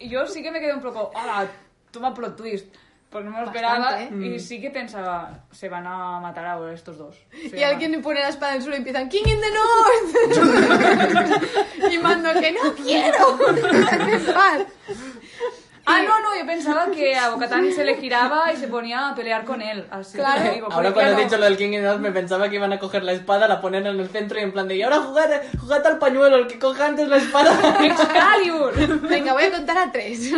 yo 0.00 0.26
sí 0.26 0.42
que 0.42 0.50
me 0.50 0.60
quedé 0.60 0.72
un 0.74 0.80
poco... 0.80 1.10
¡Ah! 1.14 1.44
Toma 1.90 2.14
plot 2.14 2.36
twist. 2.36 2.74
Porque 3.10 3.24
no 3.24 3.30
me 3.32 3.40
lo 3.40 3.46
esperaba 3.46 3.78
Bastante, 3.78 4.26
y 4.26 4.38
sí 4.38 4.60
que 4.60 4.70
pensaba, 4.70 5.44
se 5.50 5.68
van 5.70 5.86
a 5.86 6.20
matar 6.20 6.44
ahora 6.46 6.72
estos 6.74 6.98
dos. 6.98 7.16
Se 7.32 7.46
Y 7.48 7.50
van 7.52 7.62
a- 7.64 7.68
alguien 7.68 8.02
pone 8.02 8.20
la 8.20 8.28
espada 8.28 8.52
en 8.52 8.56
el 8.58 8.62
suelo 8.62 8.76
y 8.76 8.78
empiezan 8.78 9.08
King 9.08 9.22
in 9.26 9.40
the 9.40 9.50
North. 10.38 11.92
y 11.92 11.98
mando 11.98 12.30
que 12.38 12.52
no 12.52 12.74
quiero. 12.74 13.38
Ah, 15.90 16.02
no, 16.02 16.20
no, 16.20 16.38
yo 16.38 16.46
pensaba 16.46 16.90
que 16.90 17.16
a 17.16 17.30
Bocatán 17.30 17.72
se 17.72 17.82
le 17.84 17.96
giraba 17.96 18.52
y 18.52 18.56
se 18.56 18.68
ponía 18.68 19.08
a 19.08 19.14
pelear 19.14 19.44
con 19.44 19.62
él. 19.62 19.86
Así 19.90 20.18
Claro. 20.18 20.42
que 20.42 20.50
digo, 20.50 20.66
Ahora 20.70 20.90
porque, 20.90 21.04
cuando 21.04 21.20
he 21.20 21.24
dicho 21.24 21.38
lo 21.38 21.44
del 21.46 21.56
King 21.56 21.76
of 21.78 21.82
Death 21.82 21.98
me 22.00 22.12
pensaba 22.12 22.48
que 22.48 22.56
iban 22.56 22.72
a 22.72 22.78
coger 22.78 23.04
la 23.04 23.12
espada, 23.12 23.48
la 23.48 23.60
ponen 23.60 23.86
en 23.86 23.98
el 23.98 24.08
centro 24.10 24.38
y 24.38 24.42
en 24.42 24.52
plan 24.52 24.68
de 24.68 24.76
y 24.76 24.82
ahora 24.82 24.98
jugad, 24.98 25.30
jugad 25.58 25.86
al 25.86 25.98
pañuelo, 25.98 26.36
el 26.36 26.46
que 26.46 26.58
coja 26.58 26.86
antes 26.86 27.08
la 27.08 27.16
espada. 27.16 27.78
¡Excalibur! 27.84 29.08
Venga, 29.08 29.32
voy 29.32 29.44
a 29.44 29.50
contar 29.50 29.78
a 29.78 29.90
tres. 29.90 30.30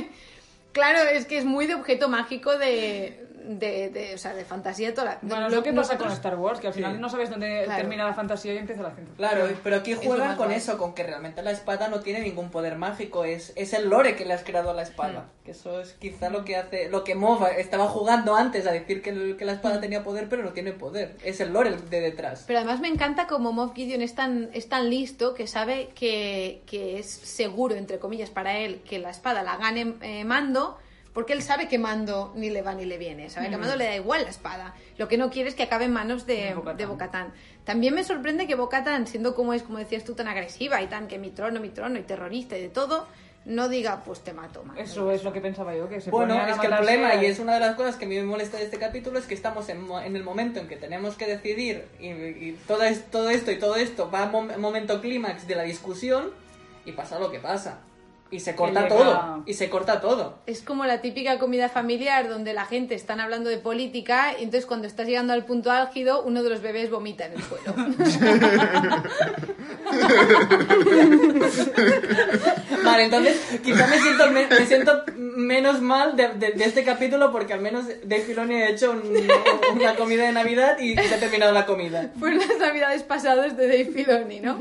claro, 0.72 1.00
es 1.10 1.26
que 1.26 1.38
es 1.38 1.44
muy 1.44 1.66
de 1.66 1.74
objeto 1.74 2.08
mágico 2.08 2.56
de, 2.56 3.27
de, 3.48 3.88
de, 3.88 4.14
o 4.14 4.18
sea, 4.18 4.34
de 4.34 4.44
fantasía 4.44 4.92
toda 4.92 5.04
la- 5.06 5.18
Bueno, 5.22 5.46
es 5.46 5.52
lo- 5.52 5.56
lo 5.58 5.62
que 5.64 5.70
pasa 5.72 5.94
nosotros- 5.94 6.08
con 6.08 6.12
Star 6.12 6.36
Wars, 6.36 6.60
que 6.60 6.66
al 6.66 6.74
final 6.74 6.94
Sí. 6.96 7.00
no 7.00 7.08
sabes 7.08 7.30
dónde 7.30 7.62
Claro. 7.64 7.80
termina 7.80 8.04
la 8.04 8.12
fantasía 8.12 8.52
y 8.52 8.58
empieza 8.58 8.82
la 8.82 8.90
ciencia. 8.90 9.14
Claro, 9.16 9.48
pero 9.64 9.76
aquí 9.76 9.94
juegan 9.94 10.36
con 10.36 10.52
eso, 10.52 10.76
con 10.76 10.94
que 10.94 11.02
realmente 11.02 11.42
la 11.42 11.50
espada 11.50 11.88
no 11.88 12.00
tiene 12.00 12.20
ningún 12.20 12.50
poder 12.50 12.76
mágico, 12.76 13.24
es, 13.24 13.52
es 13.56 13.72
el 13.72 13.88
lore 13.88 14.16
que 14.16 14.26
le 14.26 14.34
has 14.34 14.44
creado 14.44 14.70
a 14.70 14.74
la 14.74 14.82
espada. 14.82 15.20
Hmm. 15.20 15.44
Que 15.44 15.52
eso 15.52 15.80
es 15.80 15.94
quizá 15.94 16.28
lo 16.28 16.44
que 16.44 16.56
hace, 16.56 16.90
lo 16.90 17.04
que 17.04 17.14
Mova 17.14 17.48
estaba 17.52 17.88
jugando 17.88 18.34
antes 18.36 18.66
a 18.66 18.72
decir 18.72 19.00
que, 19.00 19.10
el- 19.10 19.36
que 19.38 19.46
la 19.46 19.52
Hmm. 19.52 19.56
espada 19.56 19.80
tenía 19.80 20.04
poder, 20.04 20.28
pero 20.28 20.42
no 20.42 20.52
tiene 20.52 20.72
poder. 20.72 21.16
Es 21.24 21.40
el 21.40 21.52
lore 21.54 21.74
de 21.88 22.00
detrás. 22.02 22.44
Pero 22.46 22.58
además 22.58 22.80
me 22.80 22.88
encanta 22.88 23.26
como 23.26 23.52
Moff 23.52 23.74
Gideon 23.74 24.02
es 24.02 24.14
tan, 24.14 24.50
es 24.52 24.68
tan 24.68 24.90
listo 24.90 25.32
que 25.32 25.46
sabe 25.46 25.88
que, 25.94 26.62
que 26.66 26.98
es 26.98 27.06
seguro, 27.10 27.74
entre 27.76 27.98
comillas, 27.98 28.28
para 28.28 28.58
él 28.58 28.82
que 28.88 28.98
la 28.98 29.08
espada 29.10 29.42
la 29.42 29.56
gane 29.56 29.94
eh, 30.02 30.24
Mando, 30.24 30.76
porque 31.18 31.32
él 31.32 31.42
sabe 31.42 31.66
que 31.66 31.78
Mando 31.80 32.32
ni 32.36 32.48
le 32.48 32.62
va 32.62 32.74
ni 32.76 32.84
le 32.84 32.96
viene, 32.96 33.28
sabe 33.28 33.48
que 33.48 33.56
a 33.56 33.58
Mando 33.58 33.74
le 33.74 33.86
da 33.86 33.96
igual 33.96 34.22
la 34.22 34.30
espada. 34.30 34.72
Lo 34.98 35.08
que 35.08 35.18
no 35.18 35.30
quiere 35.30 35.48
es 35.48 35.56
que 35.56 35.64
acabe 35.64 35.86
en 35.86 35.92
manos 35.92 36.26
de, 36.26 36.54
De 36.76 36.86
Bo-Katan. 36.86 37.32
También 37.64 37.92
me 37.92 38.04
sorprende 38.04 38.46
que 38.46 38.54
Bo-Katan, 38.54 39.08
siendo 39.08 39.34
como 39.34 39.52
es, 39.52 39.64
como 39.64 39.78
decías 39.78 40.04
tú, 40.04 40.14
tan 40.14 40.28
agresiva 40.28 40.80
y 40.80 40.86
tan 40.86 41.08
que 41.08 41.18
mi 41.18 41.30
trono, 41.30 41.58
mi 41.58 41.70
trono 41.70 41.98
y 41.98 42.02
terrorista 42.02 42.56
y 42.56 42.62
de 42.62 42.68
todo, 42.68 43.08
no 43.46 43.68
diga, 43.68 44.04
pues 44.04 44.20
te 44.20 44.32
mato, 44.32 44.62
Mando. 44.62 44.80
Eso 44.80 45.10
es 45.10 45.24
lo 45.24 45.32
que 45.32 45.40
pensaba 45.40 45.74
yo, 45.74 45.88
que 45.88 46.00
se 46.00 46.12
Bueno, 46.12 46.34
es 46.46 46.56
que 46.60 46.68
el 46.68 46.72
problema, 46.72 47.16
y 47.16 47.26
es 47.26 47.40
una 47.40 47.54
de 47.54 47.60
las 47.60 47.74
cosas 47.74 47.96
que 47.96 48.04
a 48.04 48.08
mí 48.08 48.14
me 48.14 48.22
molesta 48.22 48.56
de 48.56 48.62
este 48.66 48.78
capítulo, 48.78 49.18
es 49.18 49.26
que 49.26 49.34
estamos 49.34 49.68
en, 49.70 49.88
el 50.14 50.22
momento 50.22 50.60
en 50.60 50.68
que 50.68 50.76
tenemos 50.76 51.16
que 51.16 51.26
decidir 51.26 51.84
y, 51.98 52.10
y 52.10 52.58
todo, 52.68 52.84
es- 52.84 53.10
todo 53.10 53.28
esto 53.28 53.50
y 53.50 53.58
todo 53.58 53.74
esto 53.74 54.08
va 54.08 54.22
a 54.22 54.30
mom- 54.30 54.56
momento 54.58 55.00
clímax 55.00 55.48
de 55.48 55.56
la 55.56 55.64
discusión 55.64 56.30
y 56.84 56.92
pasa 56.92 57.18
lo 57.18 57.32
que 57.32 57.40
pasa. 57.40 57.80
Y 58.30 58.40
se 58.40 58.54
corta 58.54 58.82
llega- 58.82 58.88
todo. 58.94 59.42
Y 59.46 59.54
se 59.54 59.70
corta 59.70 60.00
todo. 60.02 60.38
Es 60.46 60.60
como 60.62 60.84
la 60.84 61.00
típica 61.00 61.38
comida 61.38 61.68
familiar 61.70 62.28
donde 62.28 62.52
la 62.52 62.66
gente 62.66 62.94
están 62.94 63.20
hablando 63.20 63.48
de 63.48 63.56
política 63.58 64.32
y 64.38 64.44
entonces 64.44 64.66
cuando 64.66 64.86
estás 64.86 65.06
llegando 65.06 65.32
al 65.32 65.46
punto 65.46 65.70
álgido 65.70 66.22
uno 66.22 66.42
de 66.42 66.50
los 66.50 66.60
bebés 66.60 66.90
vomita 66.90 67.24
en 67.26 67.32
el 67.32 67.42
suelo. 67.42 67.74
Vale, 72.84 73.04
entonces 73.04 73.40
quizá 73.62 73.86
me 73.86 73.98
siento, 73.98 74.30
me, 74.30 74.46
me 74.46 74.66
siento 74.66 75.02
menos 75.16 75.80
mal 75.80 76.16
de, 76.16 76.28
de- 76.34 76.52
de 76.52 76.64
este 76.64 76.84
capítulo 76.84 77.32
porque 77.32 77.52
al 77.52 77.60
menos 77.60 77.86
Dave 78.04 78.22
Filoni 78.22 78.54
ha 78.54 78.68
hecho 78.70 78.92
un- 78.92 79.28
una 79.74 79.94
comida 79.96 80.24
de 80.24 80.32
Navidad 80.32 80.78
y 80.78 80.96
se 80.96 81.14
ha 81.14 81.20
terminado 81.20 81.52
la 81.52 81.66
comida. 81.66 82.10
Fueron 82.18 82.38
las 82.38 82.58
navidades 82.58 83.02
pasadas 83.02 83.56
de 83.56 83.66
Dave 83.68 83.84
Filoni, 83.86 84.40
¿no? 84.40 84.58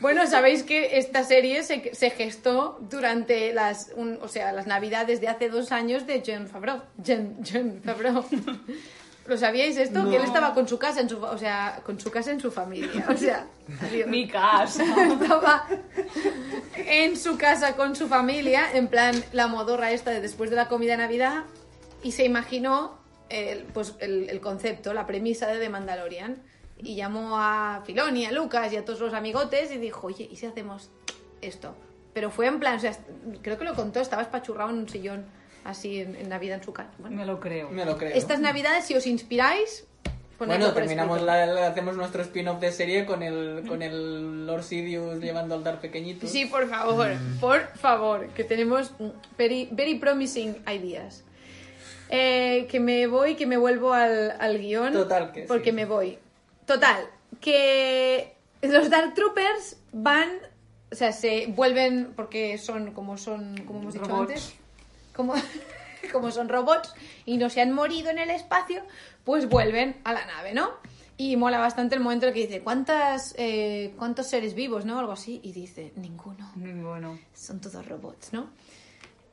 Bueno, 0.00 0.26
sabéis 0.26 0.62
que 0.62 0.98
esta 0.98 1.24
serie 1.24 1.62
se, 1.62 1.94
se 1.94 2.10
gestó 2.10 2.78
durante 2.88 3.52
las, 3.52 3.90
un- 3.96 4.18
o 4.22 4.28
sea, 4.28 4.52
las 4.52 4.66
navidades 4.66 5.20
de 5.20 5.28
hace 5.28 5.48
dos 5.48 5.72
años 5.72 6.06
de 6.06 6.22
John 6.26 6.46
Favreau. 6.48 6.82
John, 7.04 7.36
John 7.50 7.80
Favreau. 7.84 8.24
¿Lo 9.26 9.36
sabíais 9.36 9.76
esto? 9.76 10.08
Que 10.08 10.16
él 10.16 10.22
estaba 10.22 10.54
con 10.54 10.68
su 10.68 10.78
casa 10.78 11.00
en 11.00 11.08
su, 11.08 11.18
o 11.20 11.36
sea, 11.36 11.80
con 11.84 11.98
su 11.98 12.10
casa 12.12 12.30
en 12.30 12.38
su 12.40 12.52
familia. 12.52 13.04
O 13.12 13.16
sea, 13.16 13.46
adiós. 13.82 14.06
Mi 14.08 14.28
casa. 14.28 14.84
estaba 14.84 15.66
en 16.76 17.16
su 17.16 17.36
casa 17.36 17.74
con 17.74 17.96
su 17.96 18.06
familia, 18.06 18.66
en 18.72 18.86
plan 18.88 19.14
la 19.32 19.48
modorra 19.48 19.90
esta 19.90 20.12
de 20.12 20.20
después 20.20 20.50
de 20.50 20.56
la 20.56 20.68
comida 20.68 20.92
de 20.92 20.98
Navidad, 20.98 21.44
y 22.04 22.12
se 22.12 22.24
imaginó 22.24 22.98
el, 23.28 23.64
pues, 23.64 23.94
el, 23.98 24.30
el 24.30 24.40
concepto, 24.40 24.94
la 24.94 25.06
premisa 25.06 25.48
de 25.48 25.58
The 25.58 25.68
Mandalorian. 25.70 26.42
Y 26.78 26.94
llamó 26.94 27.38
a 27.38 27.82
Filoni, 27.86 28.26
a 28.26 28.32
Lucas 28.32 28.70
y 28.72 28.76
a 28.76 28.84
todos 28.84 29.00
los 29.00 29.14
amigotes 29.14 29.72
y 29.72 29.78
dijo, 29.78 30.06
oye, 30.08 30.28
¿y 30.30 30.36
si 30.36 30.44
hacemos 30.46 30.90
esto? 31.40 31.74
Pero 32.16 32.30
fue 32.30 32.46
en 32.46 32.58
plan, 32.60 32.76
o 32.76 32.80
sea, 32.80 32.96
creo 33.42 33.58
que 33.58 33.64
lo 33.66 33.74
contó, 33.74 34.00
estaba 34.00 34.22
espachurrado 34.22 34.70
en 34.70 34.76
un 34.78 34.88
sillón 34.88 35.26
así 35.64 36.00
en, 36.00 36.16
en 36.16 36.30
Navidad 36.30 36.56
en 36.56 36.64
su 36.64 36.72
casa. 36.72 36.88
Bueno, 36.96 37.14
Me 37.14 37.26
lo 37.26 37.38
creo. 37.40 37.68
Me 37.68 37.84
lo 37.84 37.98
creo. 37.98 38.14
estas 38.14 38.40
Navidades, 38.40 38.86
si 38.86 38.94
os 38.94 39.06
inspiráis, 39.06 39.84
Bueno, 40.38 40.72
terminamos 40.72 41.20
la, 41.20 41.44
la- 41.44 41.66
hacemos 41.66 41.94
nuestro 41.94 42.22
spin-off 42.22 42.58
de 42.58 42.72
serie 42.72 43.04
con 43.04 43.22
el 43.22 43.64
con 43.68 43.82
el 43.82 44.46
Lord 44.46 44.62
Sidious 44.62 45.20
llevando 45.20 45.54
al 45.56 45.62
Dar 45.62 45.78
pequeñito. 45.78 46.26
Sí, 46.26 46.46
por 46.46 46.66
favor, 46.70 47.08
por 47.38 47.68
favor, 47.76 48.28
que 48.28 48.44
tenemos 48.44 48.92
very, 49.36 49.68
very 49.72 49.96
promising 49.98 50.56
ideas. 50.72 51.22
Eh, 52.08 52.66
que 52.70 52.80
me 52.80 53.06
voy, 53.08 53.34
que 53.34 53.44
me 53.46 53.58
vuelvo 53.58 53.92
al, 53.92 54.36
al 54.40 54.56
guion. 54.58 54.94
Total, 54.94 55.32
que 55.32 55.42
sí. 55.42 55.46
Porque 55.48 55.70
me 55.72 55.84
voy. 55.84 56.18
Total, 56.64 57.04
que 57.42 58.32
los 58.62 58.88
Dark 58.88 59.12
Troopers 59.12 59.76
van, 59.92 60.30
o 60.90 60.94
sea, 60.94 61.12
se 61.12 61.46
vuelven, 61.48 62.12
porque 62.14 62.58
son 62.58 62.92
como 62.92 63.16
son, 63.18 63.56
como 63.66 63.80
hemos 63.80 63.94
dicho 63.94 64.06
Robots. 64.06 64.30
antes, 64.30 64.54
como, 65.14 65.34
como 66.12 66.30
son 66.30 66.48
robots 66.48 66.94
y 67.24 67.38
no 67.38 67.50
se 67.50 67.60
han 67.60 67.72
morido 67.72 68.10
en 68.10 68.18
el 68.18 68.30
espacio, 68.30 68.82
pues 69.24 69.48
vuelven 69.48 69.96
a 70.04 70.12
la 70.12 70.24
nave, 70.26 70.54
¿no? 70.54 70.70
Y 71.18 71.36
mola 71.36 71.58
bastante 71.58 71.94
el 71.94 72.02
momento 72.02 72.26
en 72.26 72.28
el 72.28 72.34
que 72.34 72.46
dice, 72.46 72.60
¿cuántas, 72.60 73.34
eh, 73.38 73.94
¿cuántos 73.96 74.28
seres 74.28 74.54
vivos, 74.54 74.84
no? 74.84 74.98
Algo 74.98 75.12
así. 75.12 75.40
Y 75.42 75.52
dice, 75.52 75.92
ninguno 75.96 76.52
Bueno. 76.54 77.18
son 77.34 77.60
todos 77.60 77.86
robots, 77.88 78.32
¿no? 78.34 78.50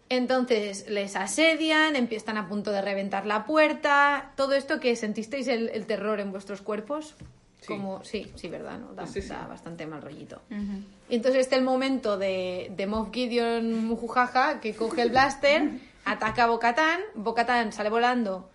Entonces 0.10 0.88
les 0.90 1.16
asedian, 1.16 1.96
empiezan 1.96 2.38
a 2.38 2.48
punto 2.48 2.72
de 2.72 2.82
reventar 2.82 3.26
la 3.26 3.46
puerta, 3.46 4.32
todo 4.38 4.54
esto 4.54 4.80
que 4.80 4.96
sentisteis 4.96 5.48
el, 5.48 5.70
el 5.70 5.86
terror 5.86 6.20
en 6.20 6.32
vuestros 6.32 6.62
cuerpos. 6.62 7.16
Sí. 7.64 7.68
Como, 7.74 8.04
sí, 8.04 8.32
sí, 8.36 8.48
verdad, 8.50 8.78
¿no? 8.78 8.94
Da, 8.94 9.08
Sí, 9.08 9.22
sí. 9.22 9.30
da 9.30 9.48
bastante 9.48 9.86
mal 9.88 10.02
rollito. 10.02 10.42
Y 11.10 11.16
entonces 11.16 11.42
está 11.42 11.56
el 11.56 11.64
momento 11.64 12.18
de, 12.18 12.72
de 12.76 12.86
Moff 12.88 13.10
Gideon 13.14 13.86
Mujujaja 13.86 14.60
que 14.60 14.76
coge 14.76 15.02
el 15.02 15.10
blaster, 15.10 15.64
ataca 16.06 16.44
a 16.44 16.48
Bocatán, 16.48 17.00
Bocatán 17.16 17.72
sale 17.72 17.90
volando. 17.90 18.50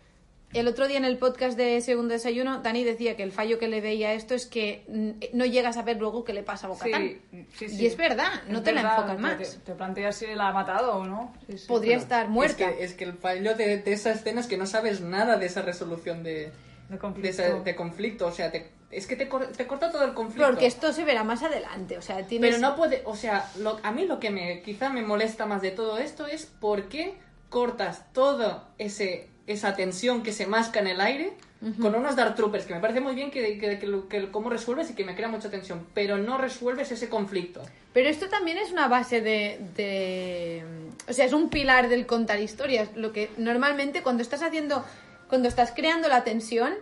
El 0.54 0.66
otro 0.66 0.88
día 0.88 0.96
en 0.96 1.04
el 1.04 1.18
podcast 1.18 1.58
de 1.58 1.78
Segundo 1.82 2.14
Desayuno, 2.14 2.60
Dani 2.62 2.82
decía 2.82 3.16
que 3.18 3.22
el 3.22 3.32
fallo 3.32 3.58
que 3.58 3.68
le 3.68 3.82
veía 3.82 4.08
a 4.08 4.12
esto 4.14 4.34
es 4.34 4.46
que 4.46 4.82
mm, 4.88 5.36
no 5.36 5.44
llegas 5.44 5.76
a 5.76 5.82
ver 5.82 5.98
luego 5.98 6.24
qué 6.24 6.32
le 6.32 6.42
pasa 6.42 6.66
a 6.66 6.70
Bocatán. 6.70 7.02
Sí, 7.30 7.46
sí, 7.54 7.68
sí. 7.68 7.82
Y 7.82 7.86
es 7.86 7.98
verdad, 7.98 8.30
no 8.48 8.58
Es 8.58 8.64
te 8.64 8.72
la 8.72 8.80
verdad, 8.82 8.96
enfocan 8.98 9.16
te- 9.16 9.22
más. 9.22 9.36
Te, 9.38 9.58
te 9.58 9.74
planteas 9.74 10.16
si 10.16 10.26
la 10.34 10.48
ha 10.48 10.52
matado 10.54 10.96
o 10.96 11.04
no. 11.04 11.34
Sí, 11.50 11.58
sí. 11.58 11.66
Podría 11.68 11.92
Pero 11.96 12.02
estar 12.02 12.24
Es 12.24 12.30
muerta. 12.30 12.72
que, 12.74 12.82
es 12.82 12.94
que 12.94 13.04
el 13.04 13.12
fallo 13.12 13.54
de, 13.56 13.76
de 13.76 13.92
esa 13.92 14.10
escena 14.12 14.40
es 14.40 14.46
que 14.46 14.56
no 14.56 14.64
sabes 14.66 15.02
nada 15.02 15.36
de 15.36 15.44
esa 15.44 15.60
resolución 15.60 16.22
de, 16.22 16.30
De 16.32 16.50
de, 16.88 16.98
conflicto. 16.98 17.28
esa- 17.42 17.60
de 17.60 17.76
conflicto. 17.76 18.26
O 18.28 18.32
sea, 18.32 18.50
te- 18.50 18.70
es 18.90 19.06
que 19.06 19.16
te, 19.16 19.28
cor- 19.28 19.48
te 19.48 19.66
corta 19.66 19.90
todo 19.92 20.04
el 20.04 20.14
conflicto. 20.14 20.46
Porque 20.48 20.66
esto 20.66 20.92
se 20.92 21.04
verá 21.04 21.24
más 21.24 21.42
adelante, 21.42 21.98
o 21.98 22.02
sea, 22.02 22.26
tienes... 22.26 22.50
Pero 22.54 22.60
no 22.66 22.74
puede, 22.76 23.02
o 23.04 23.14
sea, 23.16 23.50
lo- 23.58 23.78
a 23.82 23.92
mí 23.92 24.06
lo 24.06 24.18
que 24.20 24.30
me 24.30 24.62
quizá 24.62 24.88
me 24.90 25.02
molesta 25.02 25.44
más 25.46 25.60
de 25.62 25.70
todo 25.72 25.98
esto 25.98 26.26
es 26.26 26.46
por 26.46 26.88
qué 26.88 27.14
cortas 27.50 28.04
todo 28.12 28.64
ese 28.78 29.28
esa 29.46 29.74
tensión 29.74 30.22
que 30.22 30.32
se 30.32 30.46
masca 30.46 30.78
en 30.80 30.86
el 30.88 31.00
aire 31.00 31.32
con 31.80 31.94
unos 31.94 32.14
Dark 32.16 32.34
Troopers, 32.36 32.66
que 32.66 32.74
me 32.74 32.80
parece 32.80 33.00
muy 33.00 33.14
bien 33.14 33.30
que, 33.30 33.58
que, 33.58 33.78
que, 33.78 34.02
que 34.08 34.30
cómo 34.30 34.50
resuelves 34.50 34.90
y 34.90 34.94
que 34.94 35.04
me 35.04 35.16
crea 35.16 35.26
mucha 35.28 35.50
tensión, 35.50 35.86
pero 35.94 36.18
no 36.18 36.36
resuelves 36.36 36.92
ese 36.92 37.08
conflicto. 37.08 37.62
Pero 37.94 38.10
esto 38.10 38.28
también 38.28 38.58
es 38.58 38.70
una 38.70 38.88
base 38.88 39.22
de, 39.22 39.58
de- 39.74 40.62
O 41.08 41.12
sea, 41.14 41.24
es 41.24 41.32
un 41.32 41.48
pilar 41.48 41.88
del 41.88 42.06
contar 42.06 42.38
historias. 42.40 42.90
Lo 42.94 43.12
que 43.14 43.30
normalmente 43.38 44.02
cuando 44.02 44.22
estás 44.22 44.42
haciendo... 44.42 44.84
Cuando 45.28 45.48
estás 45.48 45.72
creando 45.74 46.08
la 46.08 46.24
tensión, 46.24 46.74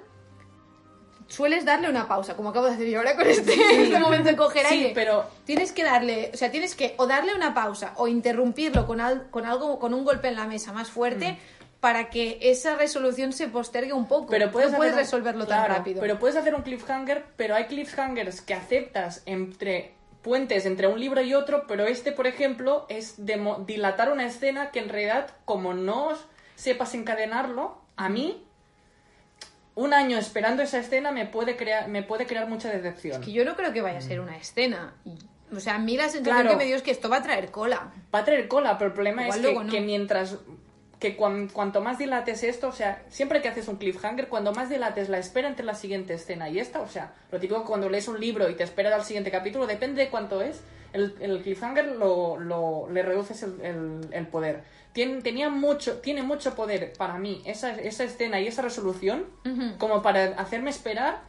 sueles 1.28 1.64
darle 1.64 1.88
una 1.90 2.06
pausa, 2.08 2.36
como 2.36 2.50
acabo 2.50 2.66
de 2.66 2.74
hacer 2.74 2.86
yo 2.88 2.98
ahora 2.98 3.16
con 3.16 3.26
este, 3.26 3.52
este 3.82 3.98
momento 3.98 4.28
de 4.30 4.36
coger 4.36 4.66
Sí, 4.66 4.74
aire. 4.74 4.92
pero- 4.94 5.24
Tienes 5.44 5.72
que 5.72 5.82
darle... 5.84 6.30
O 6.32 6.36
sea, 6.36 6.50
tienes 6.50 6.74
que 6.74 6.94
o 6.98 7.06
darle 7.06 7.34
una 7.34 7.52
pausa 7.54 7.92
o 7.96 8.08
interrumpirlo 8.08 8.86
con, 8.86 9.00
al- 9.00 9.30
con 9.30 9.44
algo, 9.46 9.78
con 9.78 9.94
un 9.94 10.04
golpe 10.04 10.28
en 10.28 10.36
la 10.36 10.46
mesa 10.46 10.72
más 10.72 10.90
fuerte... 10.90 11.38
Para 11.78 12.08
que 12.08 12.38
esa 12.40 12.74
resolución 12.74 13.32
se 13.34 13.48
postergue 13.48 13.92
un 13.92 14.08
poco. 14.08 14.24
Mm. 14.28 14.30
Pero 14.30 14.50
puedes, 14.50 14.70
no 14.72 14.78
puedes 14.78 14.94
hacer 14.94 15.04
resolverlo 15.04 15.46
tan 15.46 15.68
rápido. 15.68 16.00
Pero 16.00 16.18
puedes 16.18 16.34
hacer 16.34 16.54
un 16.54 16.62
cliffhanger, 16.62 17.26
pero 17.36 17.54
hay 17.54 17.66
cliffhangers 17.66 18.40
que 18.40 18.54
aceptas 18.54 19.22
entre 19.26 19.92
puentes 20.22 20.64
entre 20.66 20.88
un 20.88 20.98
libro 20.98 21.20
y 21.20 21.34
otro, 21.34 21.66
pero 21.68 21.84
este, 21.86 22.12
por 22.12 22.26
ejemplo, 22.26 22.86
es 22.88 23.24
demo- 23.24 23.62
dilatar 23.66 24.10
una 24.10 24.26
escena 24.26 24.70
que 24.70 24.80
en 24.80 24.88
realidad, 24.88 25.28
como 25.44 25.74
no 25.74 26.08
sepas 26.56 26.94
encadenarlo, 26.94 27.78
a 27.96 28.08
mí, 28.08 28.42
un 29.76 29.94
año 29.94 30.18
esperando 30.18 30.62
esa 30.64 30.78
escena 30.78 31.12
me 31.12 31.26
puede 31.26 31.56
crear, 31.56 31.86
me 31.88 32.02
puede 32.02 32.26
crear 32.26 32.48
mucha 32.48 32.70
decepción. 32.70 33.20
que 33.22 33.30
yo 33.30 33.44
no 33.44 33.54
creo 33.54 33.72
que 33.72 33.82
vaya 33.82 33.98
a 33.98 34.02
ser 34.02 34.18
una 34.20 34.36
escena. 34.36 34.94
O 35.54 35.60
sea, 35.60 35.76
a 35.76 35.78
mí 35.78 35.96
la 35.96 36.08
sensación 36.08 36.34
Claro. 36.34 36.50
que 36.50 36.56
me 36.56 36.64
dio 36.64 36.74
es 36.76 36.82
que 36.82 36.90
esto 36.90 37.08
va 37.08 37.18
a 37.18 37.22
traer 37.22 37.50
cola. 37.52 37.92
Va 38.12 38.18
a 38.20 38.24
traer 38.24 38.48
cola, 38.48 38.76
pero 38.78 38.88
el 38.88 38.94
problema 38.94 39.22
Igual 39.22 39.38
es 39.38 39.46
que, 39.46 39.52
luego 39.52 39.64
no. 39.64 39.70
que 39.72 39.80
mientras 39.80 40.36
que 40.98 41.14
cuan- 41.14 41.48
cuanto 41.48 41.82
más 41.82 41.98
dilates 41.98 42.42
esto, 42.42 42.68
o 42.68 42.72
sea, 42.72 43.02
siempre 43.10 43.42
que 43.42 43.48
haces 43.48 43.68
un 43.68 43.76
cliffhanger, 43.76 44.28
cuando 44.28 44.52
más 44.52 44.70
dilates 44.70 45.10
la 45.10 45.18
espera 45.18 45.46
entre 45.46 45.64
la 45.66 45.74
siguiente 45.74 46.14
escena 46.14 46.48
y 46.48 46.58
esta, 46.58 46.80
o 46.80 46.88
sea, 46.88 47.12
lo 47.30 47.38
típico 47.38 47.64
cuando 47.66 47.90
lees 47.90 48.08
un 48.08 48.18
libro 48.18 48.48
y 48.48 48.54
te 48.54 48.64
esperas 48.64 48.94
al 48.94 49.04
siguiente 49.04 49.30
capítulo, 49.30 49.66
depende 49.66 50.02
de 50.02 50.08
cuánto 50.08 50.40
es, 50.40 50.62
el, 50.94 51.14
el 51.20 51.42
cliffhanger 51.42 51.84
lo, 51.96 52.38
lo- 52.40 52.88
le 52.90 53.02
reduces 53.02 53.42
el, 53.42 53.60
el- 53.60 54.08
el 54.10 54.26
poder. 54.26 54.62
Tien- 54.96 55.22
tenía 55.22 55.50
mucho, 55.50 55.98
tiene 56.00 56.22
mucho 56.22 56.54
poder 56.54 56.94
para 56.96 57.18
mí 57.18 57.42
esa, 57.44 57.72
esa 57.74 58.04
escena 58.04 58.40
y 58.40 58.46
esa 58.46 58.62
resolución 58.62 59.26
como 59.78 60.00
para 60.00 60.24
hacerme 60.40 60.70
esperar 60.70 61.20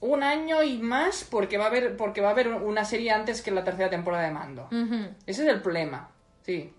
un 0.00 0.22
año 0.22 0.62
y 0.62 0.78
más 0.78 1.24
porque 1.28 1.58
va 1.58 1.64
a 1.64 1.66
haber 1.68 1.96
porque 1.96 2.20
va 2.20 2.28
a 2.28 2.30
haber 2.30 2.48
una 2.48 2.84
serie 2.84 3.10
antes 3.10 3.42
que 3.42 3.50
la 3.50 3.64
tercera 3.64 3.90
temporada 3.90 4.24
de 4.24 4.30
Mando. 4.30 4.68
Ese 5.26 5.42
es 5.42 5.48
el 5.48 5.60
problema. 5.60 6.08
Sí. 6.42 6.72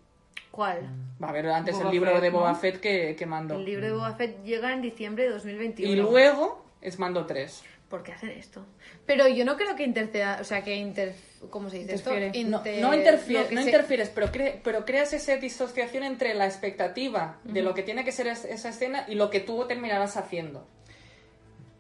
¿Cuál? 0.52 0.90
Va 1.22 1.28
a 1.28 1.30
haber 1.32 1.48
antes 1.50 1.76
Boba 1.76 1.86
el 1.88 1.92
libro 1.92 2.12
Fett, 2.14 2.22
de 2.22 2.30
Boba 2.30 2.52
¿no? 2.54 2.56
Fett 2.58 2.80
que, 2.80 3.16
que 3.18 3.26
Mando. 3.26 3.56
El 3.56 3.66
libro 3.66 3.86
de 3.86 3.92
Boba 3.92 4.14
Fett 4.16 4.44
llega 4.44 4.74
en 4.74 4.82
diciembre 4.82 5.26
de 5.26 5.30
2021. 5.32 5.92
Y 5.92 5.96
luego 5.98 6.66
es 6.82 6.98
Mando 6.98 7.26
3. 7.26 7.64
¿Por 7.90 8.04
qué 8.04 8.14
hacen 8.14 8.30
esto? 8.30 8.66
Pero 9.06 9.28
yo 9.28 9.44
no 9.46 9.58
creo 9.58 9.76
que 9.76 9.84
interceda, 9.84 10.38
o 10.40 10.44
sea, 10.44 10.64
que 10.64 10.76
inter... 10.76 11.14
¿Cómo 11.50 11.70
se 11.70 11.78
dice 11.78 11.92
Interfiere. 11.94 12.28
esto? 12.28 12.50
No, 12.50 12.58
Inter- 12.58 12.82
no, 12.82 12.94
interfiere- 12.94 13.48
que 13.48 13.56
no 13.56 13.62
se- 13.62 13.68
interfieres, 13.70 14.10
pero, 14.10 14.28
cre- 14.32 14.60
pero 14.64 14.86
creas 14.86 15.14
esa 15.14 15.36
disociación 15.38 16.04
entre 16.04 16.34
la 16.34 16.46
expectativa 16.46 17.38
de 17.44 17.62
lo 17.62 17.74
que 17.74 17.82
tiene 17.84 18.04
que 18.04 18.12
ser 18.12 18.28
es- 18.28 18.46
esa 18.46 18.70
escena 18.70 19.06
y 19.08 19.16
lo 19.16 19.30
que 19.30 19.40
tú 19.40 19.66
terminarás 19.68 20.18
haciendo. 20.18 20.68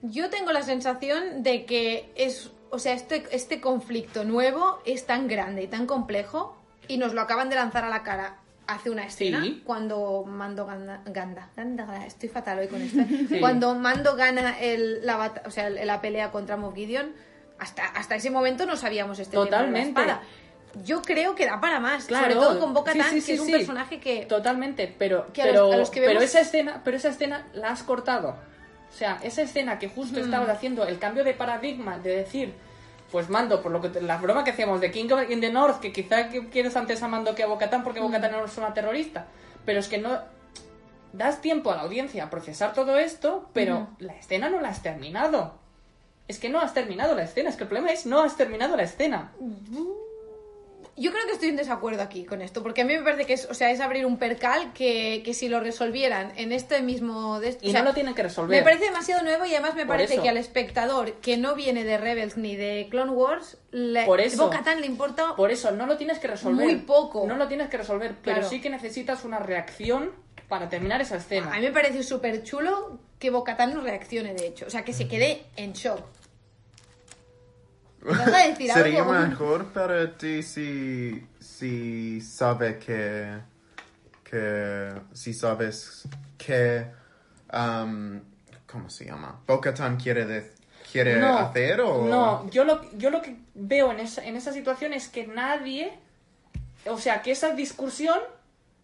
Yo 0.01 0.29
tengo 0.29 0.51
la 0.51 0.61
sensación 0.63 1.43
de 1.43 1.65
que 1.65 2.11
es, 2.15 2.51
o 2.69 2.79
sea, 2.79 2.93
este, 2.93 3.25
este 3.31 3.59
conflicto 3.59 4.23
nuevo 4.23 4.79
es 4.85 5.05
tan 5.05 5.27
grande 5.27 5.63
y 5.63 5.67
tan 5.67 5.85
complejo 5.85 6.57
y 6.87 6.97
nos 6.97 7.13
lo 7.13 7.21
acaban 7.21 7.49
de 7.49 7.55
lanzar 7.57 7.83
a 7.83 7.89
la 7.89 8.01
cara 8.03 8.37
hace 8.65 8.89
una 8.91 9.03
escena 9.05 9.43
Sí. 9.43 9.61
cuando 9.65 10.23
Mando 10.25 10.65
gana, 10.67 11.01
ganda, 11.05 11.49
ganda, 11.57 11.85
ganda, 11.85 12.05
estoy 12.05 12.29
fatal 12.29 12.59
hoy 12.59 12.67
con 12.67 12.81
esto. 12.81 12.99
Cuando 13.41 13.73
Mando 13.75 14.15
gana 14.15 14.57
el, 14.59 15.05
la, 15.05 15.33
o 15.45 15.51
sea, 15.51 15.69
la 15.69 15.99
pelea 16.01 16.31
contra 16.31 16.55
Moff 16.55 16.75
Gideon, 16.75 17.11
hasta, 17.59 17.85
hasta 17.85 18.15
ese 18.15 18.29
momento 18.31 18.65
no 18.65 18.75
sabíamos 18.75 19.19
este 19.19 19.31
tema 19.31 19.45
de 19.45 19.51
la 19.51 19.57
Totalmente. 19.57 19.89
espada. 20.01 20.21
Yo 20.85 21.01
creo 21.01 21.33
que 21.35 21.45
da 21.47 21.59
para 21.59 21.79
más, 21.79 22.05
Claro. 22.05 22.25
sobre 22.25 22.35
todo 22.35 22.59
con 22.59 22.73
Boca 22.73 22.91
Sí, 22.91 23.01
sí, 23.01 23.25
que 23.25 23.33
es 23.33 23.39
un 23.39 23.51
personaje 23.51 23.99
que 23.99 24.25
Totalmente, 24.27 24.93
pero, 24.99 25.25
Que 25.33 25.41
a 25.41 25.45
pero, 25.45 25.65
los- 25.65 25.73
a 25.73 25.77
los 25.77 25.89
que 25.89 25.99
pero 25.99 26.11
vemos- 26.19 26.23
esa 26.25 26.41
escena, 26.41 26.81
pero 26.83 26.97
esa 26.97 27.09
escena 27.09 27.47
la 27.53 27.69
has 27.69 27.81
cortado. 27.83 28.35
O 28.89 28.95
sea, 28.95 29.19
esa 29.23 29.41
escena 29.41 29.77
que 29.79 29.87
justo 29.89 30.19
estabas 30.19 30.49
haciendo 30.49 30.85
el 30.85 30.99
cambio 30.99 31.23
de 31.23 31.33
paradigma 31.33 31.97
de 31.99 32.15
decir, 32.17 32.53
pues 33.11 33.29
mando, 33.29 33.61
por 33.63 33.71
lo 33.71 33.81
que 33.81 33.99
la 34.01 34.17
broma 34.17 34.43
que 34.43 34.51
hacíamos 34.51 34.79
de 34.81 34.91
King 34.91 35.09
of 35.11 35.29
in 35.31 35.41
the 35.41 35.51
North, 35.51 35.79
que 35.79 35.91
quizá 35.91 36.29
quieres 36.29 36.75
antes 36.75 37.01
a 37.01 37.07
Mando 37.07 37.33
que 37.35 37.41
a 37.43 37.47
Bocatán 37.47 37.83
porque 37.83 37.99
Bocatán 37.99 38.31
no 38.31 38.45
es 38.45 38.55
una 38.57 38.73
terrorista, 38.73 39.25
pero 39.65 39.79
es 39.79 39.87
que 39.87 39.97
no 39.97 40.19
das 41.13 41.41
tiempo 41.41 41.71
a 41.71 41.75
la 41.75 41.81
audiencia 41.81 42.25
a 42.25 42.29
procesar 42.29 42.73
todo 42.73 42.97
esto, 42.99 43.49
pero 43.53 43.87
la 43.97 44.13
escena 44.13 44.49
no 44.49 44.59
la 44.61 44.69
has 44.69 44.83
terminado. 44.83 45.55
Es 46.29 46.39
que 46.39 46.47
no 46.47 46.61
has 46.61 46.73
terminado 46.73 47.15
la 47.15 47.23
escena, 47.23 47.49
es 47.49 47.55
que 47.57 47.63
el 47.63 47.69
problema 47.69 47.91
es 47.91 48.05
no 48.05 48.21
has 48.21 48.37
terminado 48.37 48.77
la 48.77 48.83
escena. 48.83 49.33
Yo 50.95 51.11
creo 51.11 51.25
que 51.27 51.31
estoy 51.31 51.47
en 51.49 51.55
desacuerdo 51.55 52.01
aquí 52.03 52.25
con 52.25 52.41
esto, 52.41 52.61
porque 52.61 52.81
a 52.81 52.85
mí 52.85 52.93
me 52.95 53.01
parece 53.03 53.25
que 53.25 53.31
es, 53.33 53.45
o 53.49 53.53
sea, 53.53 53.71
es 53.71 53.79
abrir 53.79 54.05
un 54.05 54.17
percal 54.17 54.73
que, 54.73 55.21
que 55.23 55.33
si 55.33 55.47
lo 55.47 55.61
resolvieran 55.61 56.33
en 56.35 56.51
este 56.51 56.81
mismo... 56.81 57.39
de- 57.39 57.57
Y 57.61 57.69
o 57.69 57.71
sea, 57.71 57.81
no 57.83 57.89
lo 57.89 57.93
tienen 57.93 58.13
que 58.13 58.21
resolver. 58.23 58.57
Me 58.59 58.63
parece 58.65 58.85
demasiado 58.85 59.23
nuevo 59.23 59.45
y 59.45 59.53
además 59.53 59.75
me 59.75 59.85
Por 59.85 59.95
parece 59.95 60.15
eso. 60.15 60.23
que 60.23 60.27
al 60.29 60.35
espectador 60.35 61.13
que 61.13 61.37
no 61.37 61.55
viene 61.55 61.85
de 61.85 61.97
Rebels 61.97 62.35
ni 62.35 62.57
de 62.57 62.87
Clone 62.91 63.11
Wars, 63.11 63.57
le, 63.71 64.05
Por 64.05 64.19
eso. 64.19 64.43
Bo-Katan 64.43 64.81
le 64.81 64.87
importa... 64.87 65.35
Por 65.37 65.51
eso, 65.51 65.71
no 65.71 65.85
lo 65.85 65.95
tienes 65.95 66.19
que 66.19 66.27
resolver. 66.27 66.65
Muy 66.65 66.75
poco. 66.75 67.25
No 67.25 67.37
lo 67.37 67.47
tienes 67.47 67.69
que 67.69 67.77
resolver, 67.77 68.15
pero 68.21 68.35
Claro. 68.35 68.49
sí 68.49 68.59
que 68.59 68.69
necesitas 68.69 69.23
una 69.23 69.39
reacción 69.39 70.11
para 70.49 70.67
terminar 70.67 70.99
esa 70.99 71.15
escena. 71.15 71.53
A 71.53 71.59
mí 71.59 71.61
me 71.61 71.71
parece 71.71 72.03
súper 72.03 72.43
chulo 72.43 72.99
que 73.19 73.29
Bo-Katan 73.29 73.73
no 73.73 73.79
reaccione, 73.81 74.33
de 74.33 74.47
hecho. 74.47 74.65
O 74.67 74.69
sea, 74.69 74.83
que 74.83 74.91
se 74.91 75.07
quede 75.07 75.45
en 75.55 75.71
shock. 75.71 76.01
¿Vas 78.01 78.27
a 78.33 78.47
decir 78.47 78.71
Sería 78.71 79.03
mejor 79.03 79.65
para 79.73 80.17
ti 80.17 80.41
si, 80.43 81.25
si 81.39 82.21
sabe 82.21 82.77
que, 82.79 83.37
que 84.23 84.89
si 85.13 85.33
sabes 85.33 86.07
que 86.37 86.85
um, 87.53 88.19
¿cómo 88.65 88.89
se 88.89 89.05
llama? 89.05 89.39
Bo-Katan 89.47 89.97
quiere 89.97 90.25
de- 90.25 90.51
quiere 90.91 91.21
hacer 91.23 91.81
o 91.81 92.05
no, 92.07 92.49
yo 92.49 92.63
lo, 92.63 92.81
yo 92.97 93.09
lo 93.11 93.21
que 93.21 93.35
veo 93.53 93.91
en 93.91 93.99
esa, 93.99 94.23
en 94.25 94.35
esa 94.35 94.51
situación 94.53 94.93
es 94.93 95.07
que 95.07 95.27
nadie, 95.27 95.91
o 96.85 96.97
sea, 96.97 97.21
que 97.21 97.31
esa 97.31 97.51
discusión 97.53 98.17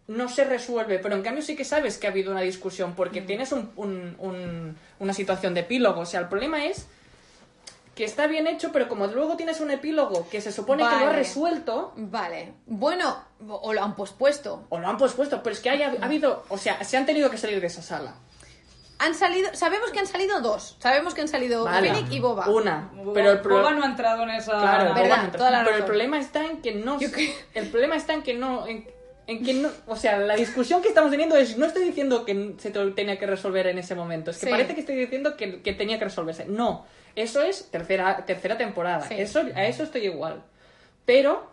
no 0.06 0.28
se 0.28 0.44
resuelve, 0.44 1.00
pero 1.00 1.16
en 1.16 1.22
cambio 1.22 1.42
sí 1.42 1.56
que 1.56 1.64
sabes 1.64 1.98
que 1.98 2.06
ha 2.06 2.10
habido 2.10 2.30
una 2.30 2.42
discusión, 2.42 2.94
porque 2.94 3.22
Mm. 3.22 3.26
tienes 3.26 3.50
un- 3.52 3.72
un- 3.76 4.14
un- 4.20 4.76
una 5.00 5.12
situación 5.14 5.52
de 5.54 5.60
epílogo, 5.60 6.00
o 6.02 6.06
sea, 6.06 6.20
el 6.20 6.28
problema 6.28 6.64
es 6.66 6.86
que 7.96 8.04
está 8.04 8.26
bien 8.28 8.46
hecho, 8.46 8.70
pero 8.72 8.88
como 8.88 9.06
luego 9.08 9.36
tienes 9.36 9.60
un 9.60 9.70
epílogo 9.72 10.28
que 10.30 10.40
se 10.40 10.52
supone 10.52 10.84
que 10.88 10.96
lo 11.04 11.08
ha 11.08 11.12
resuelto, 11.12 11.92
Vale. 11.96 12.52
Bueno, 12.66 13.16
o 13.48 13.72
lo 13.72 13.82
han 13.82 13.96
pospuesto. 13.96 14.66
o 14.68 14.78
lo 14.78 14.86
han 14.86 14.98
pospuesto, 14.98 15.42
pero 15.42 15.54
es 15.54 15.60
que 15.60 15.70
haya, 15.70 15.94
ha 16.00 16.04
habido, 16.04 16.44
o 16.50 16.58
sea, 16.58 16.84
se 16.84 16.96
han 16.98 17.06
tenido 17.06 17.30
que 17.30 17.38
salir 17.38 17.60
de 17.60 17.66
esa 17.66 17.82
sala. 17.82 18.14
Han 18.98 19.14
salido... 19.14 19.50
Sabemos 19.54 19.90
que 19.90 19.98
han 19.98 20.06
salido 20.06 20.40
dos. 20.40 20.76
Sabemos 20.80 21.12
que 21.12 21.20
han 21.20 21.28
salido 21.28 21.64
Vale. 21.64 21.92
Fennec 21.92 22.10
y 22.12 22.18
Boba. 22.20 22.48
Una, 22.48 22.90
pero 23.12 23.32
el 23.32 23.40
pro- 23.40 23.58
Boba 23.58 23.72
no 23.72 23.82
ha 23.82 23.86
entrado 23.86 24.22
en 24.22 24.30
esa... 24.30 24.52
Claro, 24.58 24.94
Verdad, 24.94 25.02
Boba 25.04 25.16
no 25.18 25.24
entra. 25.24 25.38
toda 25.38 25.50
la 25.50 25.64
pero 25.64 25.76
el 25.76 25.84
problema 25.84 26.18
está 26.18 26.44
en 26.46 26.62
que 26.62 26.74
no 26.74 26.98
el 27.54 27.68
problema 27.68 27.96
está 27.96 28.14
en 28.14 28.22
que 28.22 28.32
no 28.34 28.66
en, 28.66 28.88
en 29.26 29.44
que 29.44 29.54
no, 29.54 29.68
o 29.86 29.96
sea, 29.96 30.18
la 30.18 30.36
discusión 30.36 30.82
que 30.82 30.88
estamos 30.88 31.10
teniendo 31.10 31.36
es 31.36 31.56
no 31.58 31.66
estoy 31.66 31.84
diciendo 31.84 32.24
que 32.24 32.54
se 32.58 32.70
te- 32.70 32.90
tenía 32.92 33.18
que 33.18 33.26
resolver 33.26 33.66
en 33.66 33.78
ese 33.78 33.94
momento, 33.94 34.30
es 34.30 34.38
que 34.38 34.46
Sí. 34.46 34.50
parece 34.52 34.74
que 34.74 34.80
estoy 34.80 34.96
diciendo 34.96 35.36
que, 35.36 35.60
que 35.62 35.72
tenía 35.72 35.98
que 35.98 36.04
resolverse. 36.04 36.46
No, 36.46 36.86
eso 37.16 37.42
es 37.42 37.68
tercera 37.70 38.24
tercera 38.24 38.56
temporada. 38.56 39.02
Sí. 39.08 39.14
Eso 39.18 39.42
a 39.54 39.64
eso 39.66 39.82
estoy 39.82 40.04
igual. 40.04 40.42
Pero 41.04 41.50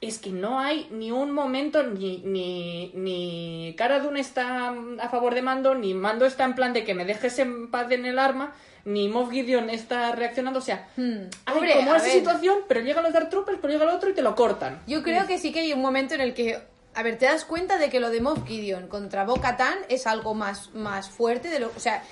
es 0.00 0.18
que 0.18 0.30
no 0.30 0.58
hay 0.60 0.88
ni 0.90 1.10
un 1.12 1.30
momento 1.30 1.82
ni, 1.82 2.18
ni, 2.24 2.90
ni 2.94 3.74
Cara 3.76 4.00
Dune 4.00 4.20
está 4.20 4.74
a 4.98 5.08
favor 5.10 5.34
de 5.34 5.42
Mando, 5.42 5.74
ni 5.74 5.92
Mando 5.92 6.24
está 6.24 6.44
en 6.44 6.54
plan 6.54 6.72
de 6.72 6.84
que 6.84 6.94
me 6.94 7.04
dejes 7.04 7.38
en 7.38 7.70
paz 7.70 7.90
en 7.92 8.06
el 8.06 8.18
arma, 8.18 8.54
ni 8.86 9.08
Moff 9.10 9.30
Gideon 9.30 9.68
está 9.68 10.12
reaccionando. 10.12 10.58
O 10.60 10.62
sea, 10.62 10.88
Hmm. 10.96 11.24
hay 11.44 11.54
Hombre, 11.54 11.72
como 11.74 11.92
a 11.92 11.96
esa 11.98 12.06
ver. 12.06 12.14
situación, 12.14 12.58
pero 12.66 12.80
llegan 12.80 13.04
los 13.04 13.12
Dark 13.12 13.28
Troopers, 13.28 13.58
pero 13.60 13.74
llega 13.74 13.84
el 13.84 13.90
otro 13.94 14.08
y 14.08 14.14
te 14.14 14.22
lo 14.22 14.34
cortan. 14.34 14.80
Yo 14.86 15.02
creo 15.02 15.26
que 15.26 15.36
sí 15.36 15.52
que 15.52 15.60
hay 15.60 15.72
un 15.74 15.82
momento 15.82 16.14
en 16.14 16.22
el 16.22 16.32
que, 16.32 16.58
a 16.94 17.02
ver, 17.02 17.18
te 17.18 17.26
das 17.26 17.44
cuenta 17.44 17.78
de 17.78 17.88
que 17.88 18.00
lo 18.00 18.10
de 18.10 18.20
Moff 18.20 18.46
Gideon 18.46 18.88
contra 18.88 19.24
Bo-Katan 19.24 19.78
es 19.88 20.06
algo 20.06 20.34
más, 20.34 20.74
más 20.74 21.08
fuerte, 21.08 21.48
de 21.48 21.60
lo, 21.60 21.68
o 21.68 21.80
sea, 21.80 22.02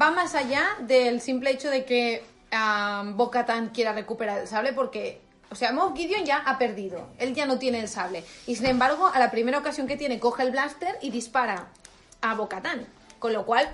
va 0.00 0.10
más 0.10 0.34
allá 0.34 0.64
del 0.80 1.20
simple 1.20 1.50
hecho 1.50 1.70
de 1.70 1.84
que 1.84 2.22
um, 2.52 3.16
Bo-Katan 3.16 3.70
quiera 3.70 3.92
recuperar 3.92 4.40
el 4.40 4.46
sable 4.46 4.72
porque, 4.72 5.20
o 5.50 5.54
sea, 5.54 5.72
Moff 5.72 5.96
Gideon 5.96 6.24
ya 6.24 6.38
ha 6.38 6.58
perdido, 6.58 7.08
él 7.18 7.34
ya 7.34 7.46
no 7.46 7.58
tiene 7.58 7.80
el 7.80 7.88
sable. 7.88 8.24
Y 8.46 8.56
sin 8.56 8.66
embargo, 8.66 9.06
a 9.12 9.18
la 9.18 9.30
primera 9.30 9.58
ocasión 9.58 9.86
que 9.86 9.96
tiene 9.96 10.18
coge 10.20 10.42
el 10.42 10.50
blaster 10.50 10.98
y 11.00 11.10
dispara 11.10 11.68
a 12.20 12.34
Bo-Katan, 12.34 12.86
con 13.18 13.32
lo 13.32 13.46
cual 13.46 13.68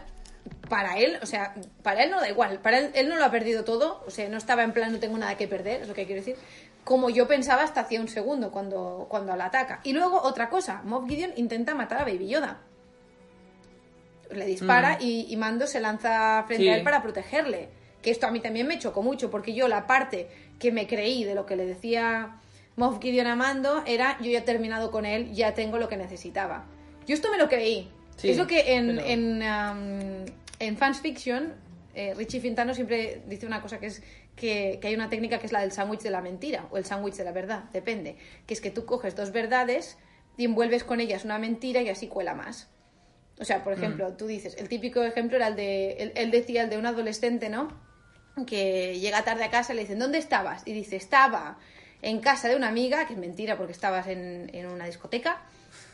para 0.69 0.99
él, 0.99 1.19
o 1.23 1.27
sea, 1.27 1.55
para 1.83 2.03
él 2.03 2.11
no 2.11 2.21
da 2.21 2.29
igual, 2.29 2.61
para 2.61 2.79
él, 2.79 2.91
él 2.95 3.09
no 3.09 3.17
lo 3.17 3.25
ha 3.25 3.31
perdido 3.31 3.65
todo, 3.65 4.03
o 4.07 4.11
sea, 4.11 4.29
no 4.29 4.39
estaba 4.39 4.63
en 4.63 4.73
plan 4.73 4.93
no 4.93 4.99
tengo 4.99 5.19
nada 5.19 5.37
que 5.37 5.47
perder, 5.47 5.83
es 5.83 5.89
lo 5.89 5.95
que 5.95 6.07
quiero 6.07 6.21
decir, 6.21 6.37
como 6.85 7.11
yo 7.11 7.29
pensaba 7.29 7.63
hasta 7.63 7.83
hacía 7.83 8.01
un 8.01 8.09
segundo 8.09 8.51
cuando, 8.51 9.07
cuando 9.09 9.35
la 9.37 9.47
ataca. 9.47 9.81
Y 9.85 9.93
luego 9.93 10.21
otra 10.23 10.49
cosa, 10.49 10.83
Moff 10.85 11.09
Gideon 11.09 11.33
intenta 11.37 11.75
matar 11.75 12.01
a 12.03 12.05
Baby 12.05 12.29
Yoda. 12.29 12.61
Le 14.31 14.47
dispara 14.47 14.97
y, 15.01 15.27
y 15.29 15.37
Mando 15.37 15.67
se 15.67 15.79
lanza 15.81 16.43
frente 16.47 16.65
Sí. 16.65 16.69
a 16.71 16.77
él 16.77 16.83
para 16.83 17.03
protegerle. 17.03 17.69
Que 18.01 18.11
esto 18.11 18.27
a 18.27 18.31
mí 18.31 18.41
también 18.41 18.67
me 18.67 18.79
chocó 18.79 19.03
mucho, 19.03 19.31
porque 19.31 19.55
yo 19.55 19.69
la 19.69 19.87
parte 19.87 20.29
que 20.59 20.73
me 20.73 20.87
creí 20.87 21.23
de 21.25 21.35
lo 21.35 21.47
que 21.47 21.55
le 21.55 21.67
decía 21.67 22.41
Moff 22.77 22.99
Gideon 23.01 23.27
a 23.27 23.37
Mando 23.37 23.83
era 23.87 24.19
yo 24.21 24.31
ya 24.31 24.39
he 24.39 24.43
terminado 24.43 24.91
con 24.91 25.05
él, 25.07 25.33
ya 25.33 25.55
tengo 25.55 25.79
lo 25.79 25.89
que 25.89 25.97
necesitaba. 25.97 26.65
Yo 27.07 27.15
esto 27.15 27.31
me 27.31 27.37
lo 27.39 27.49
creí. 27.49 27.91
Sí, 28.17 28.31
es 28.31 28.39
lo 28.39 28.47
que 28.47 28.75
en, 28.75 28.97
pero- 28.97 29.07
en, 29.07 29.43
um, 29.43 30.25
en 30.59 30.77
Fans 30.77 31.01
Fiction, 31.01 31.55
eh, 31.95 32.15
Richie 32.17 32.41
Fintano 32.41 32.75
siempre 32.75 33.23
dice 33.27 33.47
una 33.47 33.61
cosa 33.61 33.79
que 33.79 33.87
es 33.87 34.03
que, 34.37 34.79
que 34.81 34.89
hay 34.89 34.95
una 34.95 35.11
técnica 35.11 35.39
que 35.39 35.47
es 35.47 35.53
la 35.53 35.61
del 35.61 35.73
sándwich 35.73 36.01
de 36.01 36.11
la 36.11 36.21
mentira 36.21 36.67
o 36.71 36.79
el 36.79 36.85
sándwich 36.85 37.15
de 37.15 37.25
la 37.25 37.33
verdad, 37.33 37.65
depende. 37.73 38.17
Que 38.47 38.55
es 38.55 38.61
que 38.61 38.71
tú 38.71 38.85
coges 38.85 39.15
dos 39.15 39.33
verdades 39.33 39.99
y 40.37 40.45
envuelves 40.45 40.85
con 40.85 41.01
ellas 41.01 41.25
una 41.25 41.39
mentira 41.39 41.83
y 41.83 41.89
así 41.89 42.09
cuela 42.09 42.35
más. 42.35 42.69
O 43.39 43.45
sea, 43.45 43.65
por 43.65 43.73
ejemplo, 43.73 44.13
tú 44.13 44.27
dices, 44.27 44.57
el 44.59 44.69
típico 44.69 45.03
ejemplo 45.03 45.37
era 45.37 45.49
el 45.49 45.57
de, 45.57 45.93
él, 45.95 46.13
él 46.15 46.31
decía 46.31 46.63
el 46.63 46.71
de 46.71 46.79
un 46.79 46.87
adolescente, 46.87 47.49
¿no? 47.49 47.69
Que 48.47 48.99
llega 49.01 49.25
tarde 49.25 49.45
a 49.45 49.51
casa 49.51 49.73
y 49.73 49.77
le 49.77 49.83
dicen, 49.83 49.99
¿dónde 49.99 50.19
estabas? 50.19 50.63
Y 50.67 50.73
dice, 50.73 50.97
estaba 50.97 51.59
en 52.03 52.21
casa 52.21 52.49
de 52.49 52.57
una 52.57 52.69
amiga, 52.69 53.07
que 53.07 53.15
es 53.15 53.19
mentira 53.19 53.57
porque 53.57 53.73
estabas 53.73 54.07
en, 54.07 54.51
en 54.53 54.67
una 54.67 54.87
discoteca, 54.87 55.43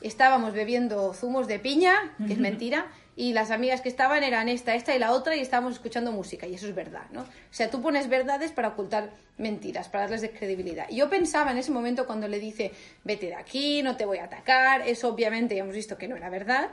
estábamos 0.00 0.52
bebiendo 0.52 1.12
zumos 1.14 1.46
de 1.46 1.58
piña, 1.58 2.14
que 2.26 2.32
es 2.32 2.38
mentira, 2.38 2.86
y 3.18 3.32
las 3.32 3.50
amigas 3.50 3.80
que 3.80 3.88
estaban 3.88 4.22
eran 4.22 4.48
esta, 4.48 4.76
esta 4.76 4.94
y 4.94 4.98
la 5.00 5.10
otra, 5.10 5.34
y 5.34 5.40
estábamos 5.40 5.72
escuchando 5.72 6.12
música, 6.12 6.46
y 6.46 6.54
eso 6.54 6.68
es 6.68 6.74
verdad, 6.76 7.02
¿no? 7.10 7.22
O 7.22 7.26
sea, 7.50 7.68
tú 7.68 7.82
pones 7.82 8.08
verdades 8.08 8.52
para 8.52 8.68
ocultar 8.68 9.10
mentiras, 9.38 9.88
para 9.88 10.06
darles 10.06 10.30
credibilidad. 10.30 10.86
Y 10.88 10.98
yo 10.98 11.10
pensaba 11.10 11.50
en 11.50 11.58
ese 11.58 11.72
momento 11.72 12.06
cuando 12.06 12.28
le 12.28 12.38
dice, 12.38 12.70
vete 13.02 13.26
de 13.26 13.34
aquí, 13.34 13.82
no 13.82 13.96
te 13.96 14.06
voy 14.06 14.18
a 14.18 14.26
atacar, 14.26 14.86
eso 14.86 15.08
obviamente 15.08 15.56
ya 15.56 15.62
hemos 15.62 15.74
visto 15.74 15.98
que 15.98 16.06
no 16.06 16.14
era 16.14 16.30
verdad, 16.30 16.70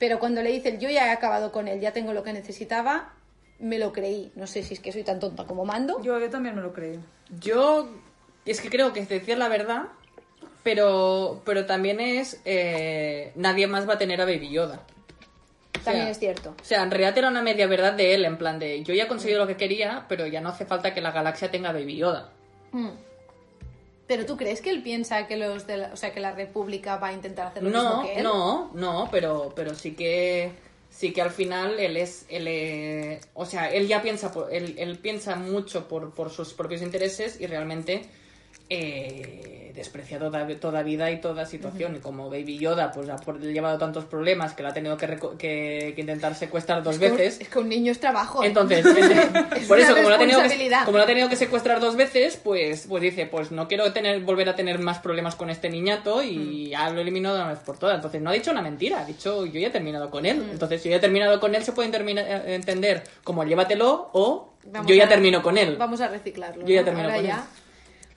pero 0.00 0.18
cuando 0.18 0.42
le 0.42 0.50
dice, 0.50 0.76
yo 0.78 0.90
ya 0.90 1.06
he 1.06 1.10
acabado 1.10 1.52
con 1.52 1.68
él, 1.68 1.78
ya 1.78 1.92
tengo 1.92 2.12
lo 2.12 2.24
que 2.24 2.32
necesitaba, 2.32 3.14
me 3.60 3.78
lo 3.78 3.92
creí. 3.92 4.32
No 4.34 4.48
sé 4.48 4.64
si 4.64 4.74
es 4.74 4.80
que 4.80 4.90
soy 4.90 5.04
tan 5.04 5.20
tonta 5.20 5.44
como 5.44 5.64
mando. 5.64 6.02
Yo, 6.02 6.18
yo 6.18 6.30
también 6.30 6.56
me 6.56 6.62
lo 6.62 6.72
creo. 6.72 6.98
Yo 7.38 7.88
es 8.44 8.60
que 8.60 8.70
creo 8.70 8.92
que 8.92 8.98
es 8.98 9.08
decir 9.08 9.38
la 9.38 9.48
verdad, 9.48 9.84
pero, 10.64 11.42
pero 11.44 11.64
también 11.66 12.00
es 12.00 12.40
eh, 12.44 13.30
nadie 13.36 13.68
más 13.68 13.88
va 13.88 13.94
a 13.94 13.98
tener 13.98 14.20
a 14.20 14.24
Baby 14.24 14.50
Yoda. 14.50 14.84
También 15.84 16.04
sea, 16.06 16.12
es 16.12 16.18
cierto. 16.18 16.54
O 16.60 16.64
sea, 16.64 16.82
en 16.82 16.90
realidad 16.90 17.16
era 17.18 17.28
una 17.28 17.42
media 17.42 17.66
verdad 17.66 17.92
de 17.92 18.14
él, 18.14 18.24
en 18.24 18.36
plan 18.38 18.58
de 18.58 18.82
yo 18.82 18.94
ya 18.94 19.04
he 19.04 19.08
conseguido 19.08 19.38
lo 19.40 19.46
que 19.46 19.56
quería, 19.56 20.04
pero 20.08 20.26
ya 20.26 20.40
no 20.40 20.48
hace 20.50 20.64
falta 20.66 20.92
que 20.94 21.00
la 21.00 21.10
galaxia 21.12 21.50
tenga 21.50 21.72
Baby 21.72 21.96
Yoda. 21.96 22.30
Mm. 22.72 22.88
Pero 24.06 24.26
tú 24.26 24.36
crees 24.36 24.60
que 24.60 24.70
él 24.70 24.82
piensa 24.82 25.26
que 25.28 25.36
los 25.36 25.66
de 25.66 25.76
la, 25.76 25.90
o 25.92 25.96
sea, 25.96 26.12
que 26.12 26.18
la 26.20 26.32
República 26.32 26.96
va 26.96 27.08
a 27.08 27.12
intentar 27.12 27.46
hacer 27.46 27.62
lo 27.62 27.70
No, 27.70 27.82
mismo 27.98 28.02
que 28.02 28.16
él? 28.18 28.22
no, 28.24 28.70
no, 28.74 29.08
pero, 29.10 29.52
pero 29.54 29.74
sí 29.74 29.92
que 29.94 30.50
sí 30.90 31.12
que 31.12 31.22
al 31.22 31.30
final 31.30 31.78
él 31.78 31.96
es, 31.96 32.26
él 32.28 32.46
eh, 32.48 33.20
o 33.34 33.46
sea, 33.46 33.70
él 33.72 33.86
ya 33.86 34.02
piensa, 34.02 34.32
por- 34.32 34.52
él, 34.52 34.74
él 34.78 34.98
piensa 34.98 35.36
mucho 35.36 35.86
por, 35.86 36.12
por 36.12 36.30
sus 36.30 36.52
propios 36.52 36.82
intereses 36.82 37.40
y 37.40 37.46
realmente 37.46 38.02
eh, 38.70 39.72
desprecia 39.74 40.18
toda, 40.18 40.46
toda 40.58 40.82
vida 40.82 41.10
y 41.10 41.20
toda 41.20 41.46
situación. 41.46 41.96
Y 41.96 42.00
como 42.00 42.28
Baby 42.28 42.58
Yoda 42.58 42.92
pues 42.92 43.08
ha 43.08 43.16
llevado 43.40 43.78
tantos 43.78 44.04
problemas 44.04 44.52
que 44.52 44.62
la 44.62 44.70
ha 44.70 44.72
tenido 44.74 44.96
que, 44.96 45.06
que- 45.38 45.92
que 45.94 46.00
intentar 46.00 46.34
secuestrar 46.34 46.82
dos 46.82 46.98
veces. 46.98 47.40
Es 47.40 47.48
que 47.48 47.58
un 47.60 47.68
niño 47.68 47.90
es 47.92 47.98
trabajo. 48.00 48.44
Entonces, 48.44 48.84
es- 49.56 49.66
por 49.66 49.78
eso, 49.80 49.94
como 49.94 50.08
lo, 50.10 50.14
ha 50.14 50.18
tenido 50.18 50.42
que, 50.42 50.70
como 50.84 50.98
lo 50.98 51.04
ha 51.04 51.06
tenido 51.06 51.28
que 51.28 51.36
secuestrar 51.36 51.80
dos 51.80 51.96
veces, 51.96 52.36
pues, 52.42 52.86
pues 52.88 53.02
dice, 53.02 53.26
pues 53.26 53.52
no 53.52 53.68
quiero 53.68 53.90
tener, 53.92 54.20
volver 54.22 54.48
a 54.50 54.56
tener 54.56 54.78
más 54.80 54.98
problemas 54.98 55.34
con 55.34 55.48
este 55.50 55.70
niñato 55.70 56.22
y 56.22 56.36
Mm. 56.36 56.70
ya 56.70 56.90
lo 56.90 57.00
elimino 57.00 57.32
de 57.34 57.40
una 57.40 57.50
vez 57.50 57.60
por 57.60 57.78
todas. 57.78 57.96
Entonces 57.96 58.20
no 58.20 58.30
ha 58.30 58.34
dicho 58.34 58.50
una 58.50 58.62
mentira, 58.62 59.00
ha 59.00 59.04
dicho 59.04 59.46
yo 59.46 59.58
ya 59.60 59.68
he 59.68 59.70
terminado 59.70 60.10
con 60.10 60.26
él. 60.26 60.38
Mm. 60.46 60.50
Entonces 60.50 60.82
yo 60.84 60.90
ya 60.90 60.96
he 60.96 61.00
terminado 61.00 61.40
con 61.40 61.54
él, 61.54 61.62
se 61.64 61.72
puede 61.72 61.88
eh, 61.90 62.54
entender 62.54 63.02
como 63.24 63.44
llévatelo 63.44 64.10
o 64.12 64.48
Vamos 64.66 64.86
yo 64.88 64.94
ya 64.94 65.04
a- 65.04 65.08
termino 65.08 65.42
con 65.42 65.56
él. 65.56 65.76
Vamos 65.78 66.00
a 66.02 66.08
reciclarlo. 66.08 66.66
Yo 66.66 66.74
ya 66.74 66.80
¿no? 66.80 66.84
termino 66.84 67.04
Ahora 67.08 67.16
con 67.16 67.26
ya. 67.26 67.34
él. 67.36 67.40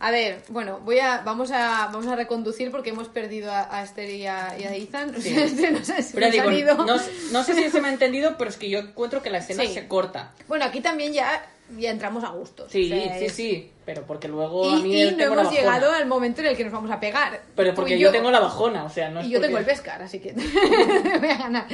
A 0.06 0.12
ver, 0.12 0.42
bueno, 0.50 0.82
voy 0.84 1.00
a, 1.00 1.22
vamos, 1.22 1.52
a, 1.52 1.86
vamos 1.94 2.08
a 2.08 2.16
reconducir 2.18 2.72
porque 2.72 2.90
hemos 2.90 3.08
perdido 3.08 3.50
a, 3.52 3.74
a 3.74 3.84
Esther 3.84 4.10
y 4.10 4.26
a, 4.28 4.54
y 4.60 4.64
a 4.66 4.76
Ethan. 4.76 5.16
Sí. 5.22 5.34
no 5.72 5.86
sé 5.86 6.04
si 6.04 6.14
Pero 6.14 6.26
nos 6.28 6.34
digo, 6.34 6.50
han 6.50 6.54
ido. 6.58 6.76
no, 6.86 6.98
no 7.32 7.44
sé 7.44 7.54
si 7.54 7.70
se 7.70 7.80
me 7.80 7.88
ha 7.88 7.92
entendido, 7.94 8.36
pero 8.38 8.50
es 8.50 8.58
que 8.58 8.70
yo 8.70 8.80
encuentro 8.80 9.22
que 9.22 9.30
la 9.30 9.38
escena 9.38 9.64
Sí. 9.64 9.74
se 9.74 9.88
corta. 9.88 10.34
Bueno, 10.50 10.66
aquí 10.66 10.82
también 10.82 11.14
ya, 11.14 11.46
ya 11.78 11.90
entramos 11.90 12.26
a 12.26 12.30
gustos. 12.32 12.70
Sí, 12.70 12.92
o 12.92 12.96
sea, 12.98 13.18
sí, 13.20 13.26
es- 13.26 13.34
sí, 13.34 13.72
pero 13.86 14.02
porque 14.04 14.28
luego 14.28 14.70
a 14.72 14.76
mí 14.76 15.02
y 15.04 15.12
no 15.12 15.16
tengo 15.16 15.40
hemos 15.40 15.54
llegado 15.54 15.90
al 15.94 16.06
momento 16.06 16.42
en 16.42 16.48
el 16.48 16.58
que 16.58 16.66
nos 16.66 16.74
vamos 16.74 16.92
a 16.92 17.00
pegar. 17.00 17.42
Pero 17.56 17.74
porque 17.74 17.98
yo, 17.98 18.12
tengo 18.12 18.30
la 18.30 18.42
bajona, 18.42 18.84
o 18.84 18.90
sea, 18.90 19.10
no 19.10 19.22
es 19.22 19.28
y 19.28 19.30
yo 19.30 19.40
tengo 19.40 19.56
porque- 19.58 19.72
el 19.72 19.78
pescar, 19.78 20.02
así 20.02 20.20
que 20.20 20.34
voy 21.20 21.30
a 21.30 21.38
ganar. 21.38 21.66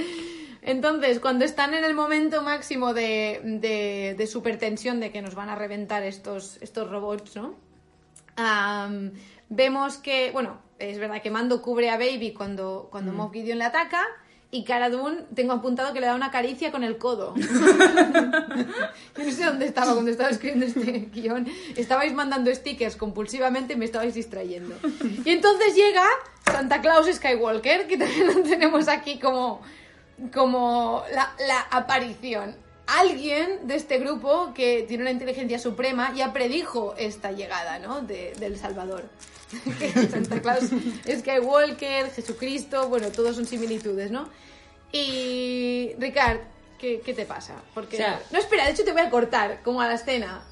Entonces, 0.62 1.20
cuando 1.20 1.46
están 1.46 1.74
en 1.74 1.84
el 1.84 1.94
momento 1.96 2.42
máximo 2.44 2.94
de, 2.94 3.40
de, 3.44 4.14
de 4.18 4.28
supertensión 4.28 5.00
de 5.00 5.12
que 5.12 5.22
nos 5.24 5.34
van 5.34 5.50
a 5.50 5.56
reventar 5.56 6.04
estos, 6.04 6.58
estos 6.62 6.90
robots, 6.92 7.36
¿no? 7.36 7.56
Vemos 9.50 9.98
que, 9.98 10.32
bueno, 10.32 10.62
es 10.78 11.00
verdad 11.00 11.22
que 11.22 11.32
Mando 11.32 11.62
cubre 11.62 11.90
a 11.90 11.98
Baby 11.98 12.34
cuando, 12.34 12.88
cuando 12.92 13.12
Moff 13.14 13.34
Gideon 13.34 13.58
le 13.58 13.66
ataca 13.66 14.06
y 14.52 14.64
Cara 14.64 14.90
Dune, 14.90 15.26
tengo 15.36 15.54
apuntado 15.54 15.94
que 15.94 16.00
le 16.00 16.08
da 16.08 16.16
una 16.16 16.32
caricia 16.32 16.72
con 16.72 16.84
el 16.84 16.98
codo. 16.98 17.36
Yo 17.38 19.24
no 19.24 19.32
sé 19.32 19.46
dónde 19.46 19.66
estaba 19.66 19.94
cuando 19.94 20.10
estaba 20.10 20.30
escribiendo 20.30 20.66
este 20.66 20.92
guion. 21.14 21.48
Estabais 21.76 22.14
mandando 22.14 22.54
stickers 22.54 22.96
compulsivamente 22.96 23.74
y 23.74 23.76
me 23.76 23.86
estabais 23.86 24.16
distrayendo. 24.16 24.76
Y 25.24 25.30
entonces 25.30 25.76
llega 25.76 26.04
Santa 26.46 26.82
Claus 26.82 27.08
Skywalker, 27.12 27.88
que 27.88 27.98
también 27.98 28.28
lo 28.28 28.42
tenemos 28.42 28.88
aquí 28.88 29.20
como, 29.20 29.62
como 30.34 31.04
la, 31.14 31.32
la 31.48 31.62
aparición. 31.70 32.56
Alguien 32.98 33.68
de 33.68 33.76
este 33.76 34.00
grupo 34.00 34.54
que 34.54 34.84
tiene 34.88 35.04
una 35.04 35.12
inteligencia 35.12 35.60
suprema 35.60 36.14
ya 36.16 36.34
predijo 36.34 36.96
esta 36.98 37.32
llegada, 37.32 37.80
¿no? 37.80 38.02
De- 38.02 38.34
del 38.40 38.58
Salvador. 38.58 39.04
Santa 40.12 40.42
Claus 40.42 40.70
Skywalker, 41.08 42.12
Jesucristo, 42.12 42.90
bueno, 42.90 43.10
todos 43.12 43.36
son 43.36 43.46
similitudes, 43.46 44.12
¿no? 44.12 44.28
Y 44.92 45.92
Ricard, 46.00 46.40
¿qué, 46.80 47.02
qué 47.06 47.14
te 47.14 47.26
pasa? 47.26 47.56
Porque 47.74 47.98
O 47.98 48.00
sea- 48.00 48.22
no 48.32 48.40
espera, 48.40 48.66
de 48.66 48.72
hecho 48.72 48.84
te 48.84 48.92
voy 48.92 49.02
a 49.02 49.10
cortar 49.10 49.62
como 49.64 49.82
a 49.82 49.88
la 49.88 49.94
escena. 49.96 50.44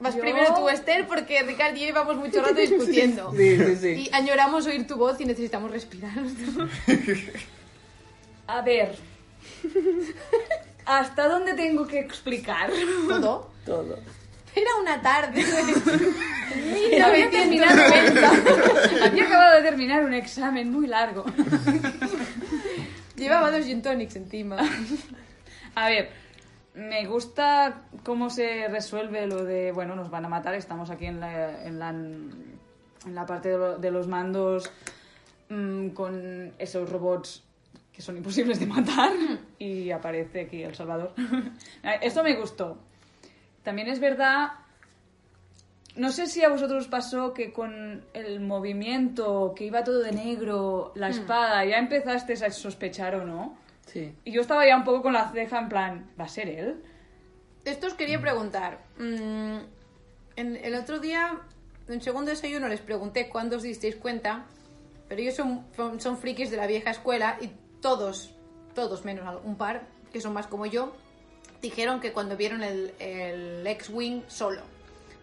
Vas 0.00 0.14
Yo- 0.14 0.20
primero 0.20 0.54
tú, 0.54 0.68
Esther, 0.68 1.08
porque 1.08 1.42
Ricard 1.42 1.74
y 1.76 1.80
yo 1.80 1.86
llevamos 1.86 2.16
mucho 2.16 2.40
rato 2.40 2.54
discutiendo. 2.60 3.32
Sí, 3.36 3.56
sí, 3.56 3.76
sí. 3.76 3.88
Y 3.88 4.10
añoramos 4.14 4.66
oír 4.66 4.86
tu 4.86 4.96
voz 4.96 5.20
y 5.20 5.24
necesitamos 5.24 5.70
respirar. 5.72 6.12
A 8.46 8.62
ver. 8.62 8.96
¿Hasta 10.88 11.28
dónde 11.28 11.54
tengo 11.54 11.86
que 11.86 11.98
explicar? 12.00 12.70
Todo. 13.08 13.50
Todo. 13.66 13.98
Era 14.54 14.70
una 14.80 15.00
tarde. 15.02 15.44
Había 17.04 17.30
terminado, 17.30 17.76
1990. 17.76 19.04
había 19.06 19.24
acabado 19.26 19.56
de 19.56 19.62
terminar 19.62 20.04
un 20.04 20.14
examen 20.14 20.72
muy 20.72 20.86
largo. 20.86 21.24
Llevaba 23.16 23.50
dos 23.50 23.64
gin 23.66 23.82
tonics 23.82 24.16
encima. 24.16 24.56
A 25.74 25.88
ver, 25.88 26.08
me 26.74 27.04
gusta 27.06 27.82
cómo 28.04 28.30
se 28.30 28.68
resuelve 28.68 29.26
lo 29.26 29.44
de, 29.44 29.72
bueno, 29.72 29.94
nos 29.94 30.10
van 30.10 30.24
a 30.24 30.28
matar, 30.28 30.54
estamos 30.54 30.88
aquí 30.90 31.06
en 31.06 31.20
la, 31.20 31.62
en 31.64 31.78
la, 31.78 31.90
en 31.90 33.14
la 33.14 33.26
parte 33.26 33.50
de, 33.50 33.58
lo- 33.58 33.76
de 33.78 33.90
los 33.90 34.06
mandos 34.08 34.70
mm, 35.50 35.88
con 35.90 36.52
esos 36.58 36.88
robots 36.90 37.44
que 37.98 38.02
son 38.02 38.16
imposibles 38.16 38.60
de 38.60 38.66
matar 38.66 39.10
y 39.58 39.90
aparece 39.90 40.42
aquí 40.42 40.62
El 40.62 40.72
Salvador. 40.72 41.14
Esto 42.00 42.22
me 42.22 42.36
gustó. 42.36 42.78
También 43.64 43.88
es 43.88 43.98
verdad, 43.98 44.52
no 45.96 46.12
sé 46.12 46.28
si 46.28 46.44
a 46.44 46.48
vosotros 46.48 46.84
os 46.84 46.88
pasó 46.88 47.34
que 47.34 47.52
con 47.52 48.04
el 48.14 48.38
movimiento, 48.38 49.52
que 49.56 49.64
iba 49.64 49.82
todo 49.82 49.98
de 49.98 50.12
negro, 50.12 50.92
la 50.94 51.08
espada, 51.08 51.64
ya 51.64 51.76
empezasteis 51.76 52.40
a 52.42 52.50
sospechar 52.52 53.16
o 53.16 53.24
no. 53.24 53.58
Sí. 53.86 54.14
Y 54.24 54.30
yo 54.30 54.42
estaba 54.42 54.64
ya 54.64 54.76
un 54.76 54.84
poco 54.84 55.02
con 55.02 55.14
la 55.14 55.32
ceja 55.32 55.58
en 55.58 55.68
plan, 55.68 56.10
¿va 56.18 56.26
a 56.26 56.28
ser 56.28 56.48
él? 56.48 56.80
Esto 57.64 57.88
os 57.88 57.94
quería 57.94 58.20
preguntar. 58.20 58.78
Mm, 58.96 59.58
en 60.36 60.56
el 60.56 60.76
otro 60.76 61.00
día, 61.00 61.40
en 61.88 62.00
segundo 62.00 62.30
desayuno, 62.30 62.68
les 62.68 62.80
pregunté 62.80 63.28
cuándo 63.28 63.56
os 63.56 63.64
disteis 63.64 63.96
cuenta, 63.96 64.46
pero 65.08 65.20
ellos 65.20 65.34
son, 65.34 65.66
son, 65.74 66.00
son 66.00 66.16
frikis 66.16 66.52
de 66.52 66.58
la 66.58 66.68
vieja 66.68 66.92
escuela 66.92 67.38
y 67.40 67.50
todos, 67.80 68.30
todos 68.74 69.04
menos 69.04 69.40
un 69.44 69.56
par, 69.56 69.86
que 70.12 70.20
son 70.20 70.32
más 70.32 70.46
como 70.46 70.66
yo, 70.66 70.92
dijeron 71.62 72.00
que 72.00 72.12
cuando 72.12 72.36
vieron 72.36 72.62
el, 72.62 72.94
el 72.98 73.66
X-Wing 73.66 74.22
solo. 74.28 74.62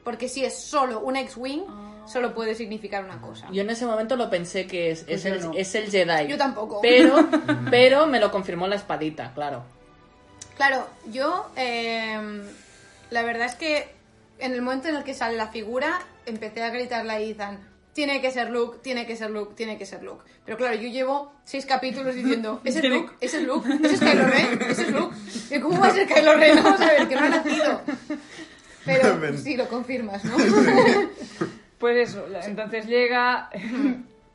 Porque 0.03 0.29
si 0.29 0.45
es 0.45 0.55
solo 0.59 0.99
un 0.99 1.15
X-Wing, 1.15 1.63
solo 2.05 2.35
puede 2.35 2.53
significar 2.53 3.03
una 3.03 3.19
cosa. 3.19 3.47
Yo 3.51 3.63
en 3.63 3.69
ese 3.71 3.87
momento 3.87 4.15
lo 4.15 4.29
pensé 4.29 4.67
que 4.67 4.91
es, 4.91 5.03
Pues 5.03 5.25
es, 5.25 5.25
el, 5.25 5.41
no. 5.41 5.53
es 5.55 5.73
el 5.73 5.89
Jedi. 5.89 6.27
Yo 6.27 6.37
tampoco. 6.37 6.79
Pero, 6.81 7.27
pero 7.71 8.05
me 8.05 8.19
lo 8.19 8.29
confirmó 8.31 8.67
la 8.67 8.75
espadita, 8.75 9.33
claro. 9.33 9.63
Claro, 10.57 10.87
yo 11.11 11.49
eh, 11.55 12.43
la 13.09 13.23
verdad 13.23 13.47
es 13.47 13.55
que 13.55 13.89
en 14.37 14.53
el 14.53 14.61
momento 14.61 14.87
en 14.89 14.95
el 14.95 15.03
que 15.03 15.13
sale 15.15 15.35
la 15.37 15.47
figura 15.47 15.99
empecé 16.25 16.61
a 16.63 16.69
gritarle 16.69 17.11
a 17.11 17.19
Ethan, 17.19 17.59
tiene 17.95 18.19
que 18.19 18.29
ser 18.29 18.49
Luke, 18.49 18.79
tiene 18.83 19.07
que 19.07 19.15
ser 19.15 19.31
Luke, 19.31 19.53
tiene 19.55 19.77
que 19.77 19.85
ser 19.85 20.03
Luke. 20.03 20.21
Pero 20.43 20.57
claro, 20.57 20.75
yo 20.75 20.89
llevo 20.89 21.31
seis 21.45 21.65
capítulos 21.65 22.13
diciendo, 22.13 22.59
ese 22.65 22.79
es 22.79 22.85
Luke, 22.85 23.13
ese 23.21 23.37
es 23.37 23.43
Luke, 23.47 23.69
ese 23.83 23.93
es 23.93 23.99
Kylo 24.01 24.27
Ren, 24.27 24.61
ese 24.69 24.81
es 24.81 24.91
Luke. 24.91 25.15
Y 25.49 25.59
¿Cómo 25.61 25.79
va 25.79 25.87
a 25.87 25.91
ser 25.91 26.05
Kylo 26.05 26.35
Ren? 26.35 26.61
Vamos 26.61 26.81
a 26.81 26.85
ver, 26.87 27.07
que 27.07 27.15
no 27.15 27.21
ha 27.21 27.29
nacido. 27.29 27.81
Pero 28.85 29.17
Ven. 29.21 29.37
sí, 29.37 29.55
lo 29.55 29.69
confirmas, 29.69 30.25
¿no? 30.25 30.35
Pues 31.79 32.09
eso, 32.09 32.25
entonces 32.43 32.85
llega, 32.85 33.49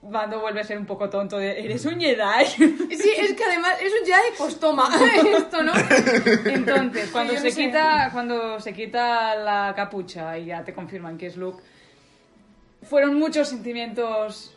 Mando 0.02 0.40
vuelve 0.40 0.60
a 0.60 0.64
ser 0.64 0.78
un 0.78 0.86
poco 0.86 1.10
tonto 1.10 1.36
de, 1.36 1.62
¿eres 1.62 1.84
un 1.84 2.00
Jedi? 2.00 2.46
Sí, 2.46 3.12
es 3.18 3.34
que 3.34 3.44
además 3.44 3.74
es 3.82 3.92
un 3.92 4.06
Jedi, 4.06 4.36
pues 4.38 4.58
toma, 4.58 4.88
esto, 5.36 5.62
¿no? 5.62 5.72
Entonces, 6.46 7.10
cuando 7.10 7.34
no 7.34 7.40
se 7.40 7.50
sé. 7.50 7.60
quita, 7.66 8.08
cuando 8.10 8.58
se 8.58 8.72
quita 8.72 9.34
la 9.36 9.74
capucha 9.76 10.38
y 10.38 10.46
ya 10.46 10.64
te 10.64 10.72
confirman 10.72 11.18
que 11.18 11.26
es 11.26 11.36
Luke, 11.36 11.62
fueron 12.82 13.18
muchos 13.18 13.48
sentimientos, 13.48 14.56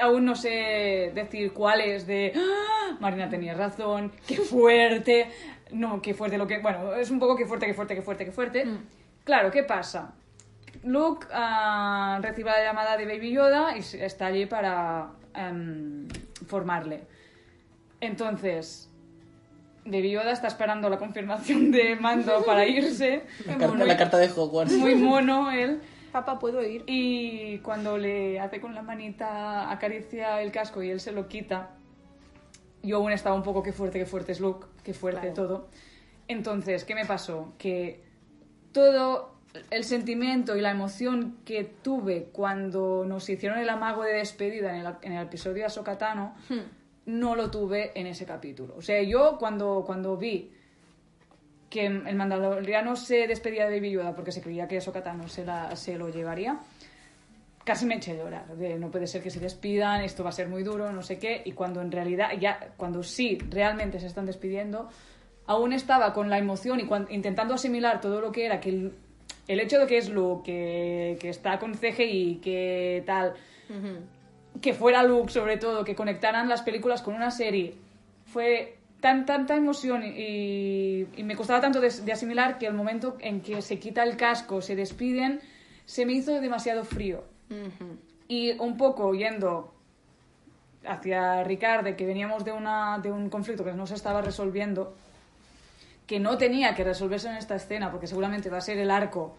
aún 0.00 0.24
no 0.24 0.34
sé 0.34 1.12
decir 1.14 1.52
cuáles, 1.52 2.06
de 2.06 2.32
"Ah, 2.36 2.96
Marina 3.00 3.28
tenía 3.28 3.54
razón, 3.54 4.12
qué 4.26 4.36
fuerte, 4.36 5.28
no, 5.72 6.00
qué 6.02 6.14
fuerte 6.14 6.38
lo 6.38 6.46
que, 6.46 6.58
bueno, 6.58 6.94
es 6.94 7.10
un 7.10 7.18
poco 7.18 7.36
qué 7.36 7.46
fuerte, 7.46 7.66
qué 7.66 7.74
fuerte, 7.74 7.94
qué 7.94 8.02
fuerte, 8.02 8.24
qué 8.24 8.32
fuerte. 8.32 8.66
Claro, 9.24 9.50
¿qué 9.50 9.62
pasa? 9.62 10.14
Luke 10.82 11.26
ah, 11.32 12.18
recibe 12.22 12.50
la 12.50 12.62
llamada 12.62 12.96
de 12.96 13.06
Baby 13.06 13.32
Yoda 13.32 13.76
y 13.76 13.80
está 13.80 14.26
allí 14.26 14.44
para 14.46 15.08
em, 15.34 16.06
formarle. 16.46 17.02
Entonces, 18.00 18.90
Baby 19.86 20.10
Yoda 20.12 20.32
está 20.32 20.48
esperando 20.48 20.90
la 20.90 20.98
confirmación 20.98 21.70
de 21.70 21.96
Mando 21.96 22.42
para 22.46 22.66
irse. 22.66 23.22
La 23.46 23.56
carta, 23.56 23.84
la 23.84 23.96
carta 23.96 24.18
de 24.18 24.30
Hogwarts. 24.30 24.72
Muy 24.74 24.94
mono 24.94 25.50
él. 25.50 25.80
Papá, 26.14 26.38
¿puedo 26.38 26.62
ir? 26.64 26.84
Y 26.86 27.58
cuando 27.58 27.98
le 27.98 28.38
hace 28.38 28.60
con 28.60 28.72
la 28.72 28.82
manita, 28.82 29.68
acaricia 29.68 30.40
el 30.42 30.52
casco 30.52 30.80
y 30.80 30.88
él 30.88 31.00
se 31.00 31.10
lo 31.10 31.26
quita, 31.26 31.70
yo 32.84 32.98
aún 32.98 33.10
estaba 33.10 33.34
un 33.34 33.42
poco 33.42 33.64
que 33.64 33.72
fuerte, 33.72 33.98
que 33.98 34.06
fuerte 34.06 34.30
es 34.30 34.38
Luke, 34.38 34.64
que 34.84 34.94
fuerte 34.94 35.32
Claro. 35.32 35.34
todo. 35.34 35.68
Entonces, 36.28 36.84
¿qué 36.84 36.94
me 36.94 37.04
pasó? 37.04 37.52
Que 37.58 38.00
todo 38.70 39.34
el 39.72 39.82
sentimiento 39.82 40.56
y 40.56 40.60
la 40.60 40.70
emoción 40.70 41.38
que 41.44 41.64
tuve 41.64 42.28
cuando 42.30 43.04
nos 43.04 43.28
hicieron 43.28 43.58
el 43.58 43.68
amago 43.68 44.04
de 44.04 44.12
despedida 44.12 44.70
en 44.78 44.86
el, 44.86 44.94
en 45.02 45.12
el 45.14 45.26
episodio 45.26 45.56
de 45.56 45.64
Ahsoka 45.64 45.98
Tano, 45.98 46.36
no 47.06 47.34
lo 47.34 47.50
tuve 47.50 47.90
en 47.98 48.06
ese 48.06 48.24
capítulo. 48.24 48.76
O 48.78 48.82
sea, 48.82 49.02
yo 49.02 49.36
cuando, 49.36 49.82
cuando 49.84 50.16
vi 50.16 50.52
que 51.74 51.86
el 51.86 52.14
mandaloriano 52.14 52.94
se 52.94 53.26
despedía 53.26 53.66
de 53.66 53.74
Baby 53.76 53.90
Yoda 53.90 54.14
porque 54.14 54.30
se 54.30 54.40
creía 54.40 54.68
que 54.68 54.76
Ahsoka 54.78 55.02
Tano 55.02 55.26
se, 55.28 55.44
la, 55.44 55.74
se 55.74 55.98
lo 55.98 56.08
llevaría, 56.08 56.58
casi 57.64 57.84
me 57.84 57.96
eché 57.96 58.12
a 58.12 58.14
llorar. 58.14 58.46
De, 58.56 58.78
no 58.78 58.90
puede 58.92 59.08
ser 59.08 59.22
que 59.24 59.30
se 59.30 59.40
despidan, 59.40 60.02
esto 60.02 60.22
va 60.22 60.28
a 60.30 60.32
ser 60.32 60.46
muy 60.48 60.62
duro, 60.62 60.92
no 60.92 61.02
sé 61.02 61.18
qué. 61.18 61.42
Y 61.44 61.50
cuando 61.52 61.80
en 61.82 61.90
realidad, 61.90 62.28
ya, 62.38 62.68
cuando 62.76 63.02
sí 63.02 63.38
realmente 63.50 63.98
se 63.98 64.06
están 64.06 64.24
despidiendo, 64.26 64.88
aún 65.46 65.72
estaba 65.72 66.12
con 66.12 66.30
la 66.30 66.38
emoción 66.38 66.78
y 66.78 66.84
cuan- 66.86 67.08
intentando 67.10 67.54
asimilar 67.54 68.00
todo 68.00 68.20
lo 68.20 68.30
que 68.30 68.46
era, 68.46 68.60
que 68.60 68.68
el, 68.68 68.92
el 69.48 69.58
hecho 69.60 69.80
de 69.80 69.86
que 69.88 69.98
es 69.98 70.08
Luke, 70.10 70.44
que, 70.44 71.18
que 71.20 71.28
está 71.28 71.58
con 71.58 71.74
CGI, 71.74 72.40
que 72.40 73.02
tal, 73.04 73.34
que 74.62 74.74
fuera 74.74 75.02
Luke 75.02 75.32
sobre 75.32 75.56
todo, 75.56 75.84
que 75.84 75.96
conectaran 75.96 76.48
las 76.48 76.62
películas 76.62 77.02
con 77.02 77.14
una 77.14 77.30
serie, 77.32 77.74
fue 78.26 78.73
tan, 79.04 79.26
tanta 79.26 79.54
emoción 79.54 80.02
y, 80.02 81.06
y 81.14 81.22
me 81.24 81.36
costaba 81.36 81.60
tanto 81.60 81.78
de, 81.78 81.90
de 81.90 82.10
asimilar 82.10 82.56
que 82.56 82.66
el 82.66 82.72
momento 82.72 83.18
en 83.20 83.42
que 83.42 83.60
se 83.60 83.78
quita 83.78 84.02
el 84.02 84.16
casco, 84.16 84.62
se 84.62 84.74
despiden, 84.76 85.42
se 85.84 86.06
me 86.06 86.14
hizo 86.14 86.40
demasiado 86.40 86.86
frío. 86.86 87.22
Y 88.28 88.52
un 88.52 88.78
poco 88.78 89.12
yendo 89.12 89.74
hacia 90.86 91.44
Ricard, 91.44 91.84
de 91.84 91.96
que 91.96 92.06
veníamos 92.06 92.46
de, 92.46 92.52
una, 92.52 92.98
de 92.98 93.12
un 93.12 93.28
conflicto 93.28 93.62
que 93.62 93.74
no 93.74 93.86
se 93.86 93.94
estaba 93.94 94.22
resolviendo, 94.22 94.96
que 96.06 96.18
no 96.18 96.38
tenía 96.38 96.74
que 96.74 96.82
resolverse 96.82 97.28
en 97.28 97.36
esta 97.36 97.56
escena, 97.56 97.90
porque 97.90 98.06
seguramente 98.06 98.48
va 98.48 98.56
a 98.56 98.62
ser 98.62 98.78
el 98.78 98.90
arco 98.90 99.36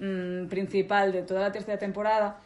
mm, 0.00 0.48
principal 0.48 1.12
de 1.12 1.22
toda 1.22 1.42
la 1.42 1.52
tercera 1.52 1.78
temporada, 1.78 2.40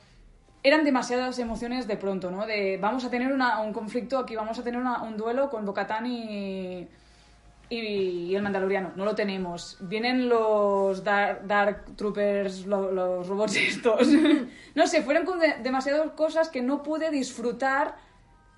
eran 0.62 0.84
demasiadas 0.84 1.38
emociones 1.38 1.86
de 1.86 1.96
pronto, 1.96 2.30
¿no? 2.30 2.46
De 2.46 2.78
vamos 2.80 3.04
a 3.04 3.10
tener 3.10 3.32
una- 3.32 3.60
un 3.60 3.72
conflicto 3.72 4.18
aquí, 4.18 4.36
vamos 4.36 4.58
a 4.58 4.62
tener 4.62 4.80
una- 4.80 5.02
un 5.02 5.16
duelo 5.16 5.48
con 5.50 5.64
Bocatán 5.64 6.06
y, 6.06 6.86
y, 7.70 8.34
el 8.34 8.42
Mandaloriano. 8.42 8.92
No 8.96 9.04
lo 9.04 9.14
tenemos. 9.14 9.76
Vienen 9.80 10.28
los 10.28 11.04
Dark, 11.04 11.46
Dark 11.46 11.96
Troopers, 11.96 12.66
lo- 12.66 12.90
los 12.92 13.26
robots 13.28 13.56
estos. 13.56 14.08
no 14.74 14.86
sé, 14.86 15.02
fueron 15.02 15.24
de- 15.38 15.56
demasiadas 15.62 16.10
cosas 16.12 16.48
que 16.48 16.62
no 16.62 16.82
pude 16.82 17.10
disfrutar 17.10 17.94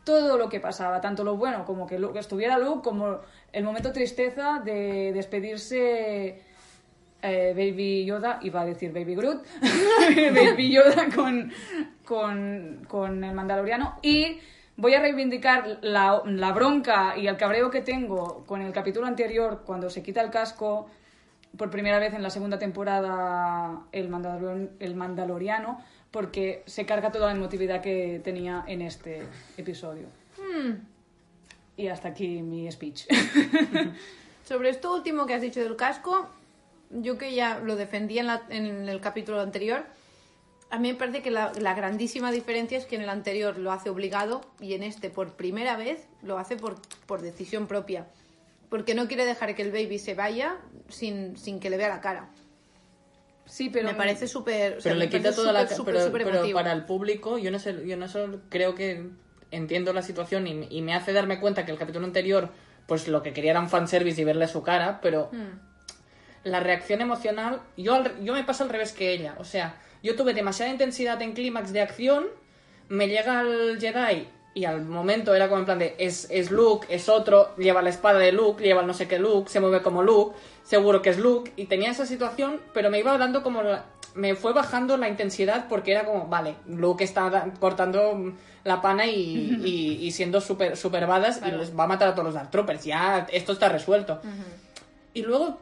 todo 0.04 0.36
lo 0.36 0.48
que 0.48 0.58
pasaba, 0.58 1.00
tanto 1.00 1.22
lo 1.22 1.36
bueno 1.36 1.64
como 1.64 1.86
que 1.86 1.98
Luke- 1.98 2.18
estuviera 2.18 2.58
Luke, 2.58 2.80
como 2.82 3.18
el 3.52 3.62
momento 3.62 3.92
tristeza 3.92 4.60
de 4.64 5.12
despedirse 5.12 6.42
eh, 7.22 7.52
Baby 7.56 8.04
Yoda, 8.04 8.38
iba 8.42 8.60
a 8.60 8.64
decir 8.66 8.92
Baby 8.92 9.14
Groot, 9.14 9.44
Baby 10.34 10.70
Yoda 10.72 11.08
con, 11.14 11.52
con, 12.04 12.84
con 12.88 13.24
el 13.24 13.34
Mandaloriano. 13.34 13.96
Y 14.02 14.38
voy 14.76 14.94
a 14.94 15.00
reivindicar 15.00 15.78
la, 15.82 16.22
la 16.26 16.52
bronca 16.52 17.16
y 17.16 17.26
el 17.28 17.36
cabreo 17.36 17.70
que 17.70 17.80
tengo 17.80 18.44
con 18.46 18.60
el 18.62 18.72
capítulo 18.72 19.06
anterior, 19.06 19.62
cuando 19.64 19.88
se 19.90 20.02
quita 20.02 20.20
el 20.22 20.30
casco 20.30 20.88
por 21.56 21.68
primera 21.70 21.98
vez 21.98 22.14
en 22.14 22.22
la 22.22 22.30
segunda 22.30 22.58
temporada 22.58 23.82
el, 23.92 24.10
Mandalor- 24.10 24.70
el 24.80 24.94
Mandaloriano, 24.94 25.82
porque 26.10 26.62
se 26.66 26.86
carga 26.86 27.10
toda 27.12 27.26
la 27.26 27.32
emotividad 27.32 27.80
que 27.82 28.20
tenía 28.24 28.64
en 28.66 28.82
este 28.82 29.22
episodio. 29.56 30.06
Y 31.76 31.88
hasta 31.88 32.08
aquí 32.08 32.42
mi 32.42 32.70
speech. 32.70 33.06
Sobre 34.44 34.70
esto 34.70 34.94
último 34.94 35.26
que 35.26 35.34
has 35.34 35.40
dicho 35.42 35.60
del 35.60 35.76
casco, 35.76 36.28
yo 36.92 37.18
que 37.18 37.34
ya 37.34 37.58
lo 37.58 37.76
defendí 37.76 38.18
en, 38.18 38.26
la- 38.26 38.42
en 38.50 38.88
el 38.88 39.00
capítulo 39.00 39.40
anterior, 39.40 39.84
a 40.70 40.78
mí 40.78 40.92
me 40.92 40.98
parece 40.98 41.22
que 41.22 41.30
la, 41.30 41.52
la 41.60 41.74
grandísima 41.74 42.30
diferencia 42.32 42.78
es 42.78 42.86
que 42.86 42.96
en 42.96 43.02
el 43.02 43.08
anterior 43.10 43.58
lo 43.58 43.72
hace 43.72 43.90
obligado 43.90 44.40
y 44.60 44.74
en 44.74 44.82
este 44.82 45.10
por 45.10 45.32
primera 45.34 45.76
vez 45.76 46.06
lo 46.22 46.38
hace 46.38 46.56
por, 46.56 46.76
por 47.06 47.20
decisión 47.22 47.66
propia. 47.66 48.06
Porque 48.70 48.94
no 48.94 49.06
quiere 49.06 49.26
dejar 49.26 49.54
que 49.54 49.60
el 49.62 49.70
baby 49.70 49.98
se 49.98 50.14
vaya 50.14 50.56
sin, 50.88 51.36
sin 51.36 51.60
que 51.60 51.68
le 51.68 51.76
vea 51.76 51.88
la 51.90 52.00
cara. 52.00 52.30
Sí, 53.44 53.68
pero 53.68 53.88
me 53.88 53.94
parece 53.94 54.28
súper... 54.28 54.78
o 54.78 54.80
sea, 54.80 54.92
pero 54.92 54.98
le 55.00 55.10
quita 55.10 55.34
toda 55.34 55.52
la 55.52 55.68
súper, 55.68 55.94
pero, 55.94 56.06
súper 56.06 56.24
pero 56.24 56.52
para 56.54 56.72
el 56.72 56.84
público 56.86 57.36
yo 57.38 57.50
no 57.50 57.58
sé 57.58 57.86
yo 57.86 57.96
no 57.98 58.08
solo 58.08 58.40
creo 58.48 58.74
que 58.74 59.10
entiendo 59.50 59.92
la 59.92 60.00
situación 60.00 60.46
y, 60.46 60.68
y 60.70 60.80
me 60.80 60.94
hace 60.94 61.12
darme 61.12 61.38
cuenta 61.38 61.66
que 61.66 61.72
el 61.72 61.76
capítulo 61.78 62.06
anterior 62.06 62.48
pues 62.86 63.08
lo 63.08 63.22
que 63.22 63.34
quería 63.34 63.50
era 63.50 63.60
un 63.60 63.68
fanservice 63.68 64.22
y 64.22 64.24
verle 64.24 64.48
su 64.48 64.62
cara 64.62 65.00
pero 65.02 65.28
Hmm. 65.32 65.58
La 66.44 66.60
reacción 66.60 67.00
emocional 67.00 67.60
yo 67.76 67.94
al- 67.94 68.22
yo 68.24 68.32
me 68.34 68.44
pasa 68.44 68.64
al 68.64 68.70
revés 68.70 68.92
que 68.92 69.12
ella. 69.12 69.34
O 69.38 69.44
sea 69.44 69.76
yo 70.02 70.16
tuve 70.16 70.34
demasiada 70.34 70.70
intensidad 70.72 71.20
en 71.22 71.32
clímax 71.32 71.72
de 71.72 71.80
acción 71.80 72.26
me 72.88 73.08
llega 73.08 73.40
el 73.42 73.78
Jedi 73.80 74.28
y 74.54 74.64
al 74.66 74.82
momento 74.84 75.34
era 75.34 75.48
como 75.48 75.60
en 75.60 75.64
plan 75.64 75.78
de 75.78 75.94
es, 75.98 76.26
es 76.30 76.50
Luke, 76.50 76.86
es 76.90 77.08
otro, 77.08 77.56
lleva 77.56 77.80
la 77.80 77.88
espada 77.88 78.18
de 78.18 78.32
Luke, 78.32 78.62
lleva 78.62 78.82
el 78.82 78.86
no 78.86 78.92
sé 78.92 79.08
qué 79.08 79.18
Luke, 79.18 79.48
se 79.50 79.60
mueve 79.60 79.80
como 79.80 80.02
Luke, 80.02 80.36
seguro 80.62 81.00
que 81.00 81.08
es 81.08 81.18
Luke, 81.18 81.52
y 81.56 81.64
tenía 81.66 81.90
esa 81.90 82.04
situación, 82.04 82.60
pero 82.74 82.90
me 82.90 82.98
iba 82.98 83.16
dando 83.16 83.42
como 83.42 83.62
la- 83.62 83.86
me 84.14 84.34
fue 84.34 84.52
bajando 84.52 84.98
la 84.98 85.08
intensidad 85.08 85.68
porque 85.70 85.92
era 85.92 86.04
como, 86.04 86.26
vale, 86.26 86.56
Luke 86.66 87.02
está 87.02 87.46
cortando 87.60 88.34
la 88.64 88.82
pana 88.82 89.06
y, 89.06 89.58
y- 89.64 89.98
y 90.06 90.10
siendo 90.10 90.38
super, 90.42 90.76
super 90.76 91.06
badass 91.06 91.40
y 91.46 91.50
les 91.52 91.74
va 91.78 91.84
a 91.84 91.86
matar 91.86 92.08
a 92.08 92.12
todos 92.12 92.26
los 92.26 92.34
Dark 92.34 92.50
Troopers, 92.50 92.84
ya 92.84 93.26
esto 93.32 93.52
está 93.52 93.70
resuelto. 93.70 94.20
Y 95.14 95.22
luego 95.22 95.58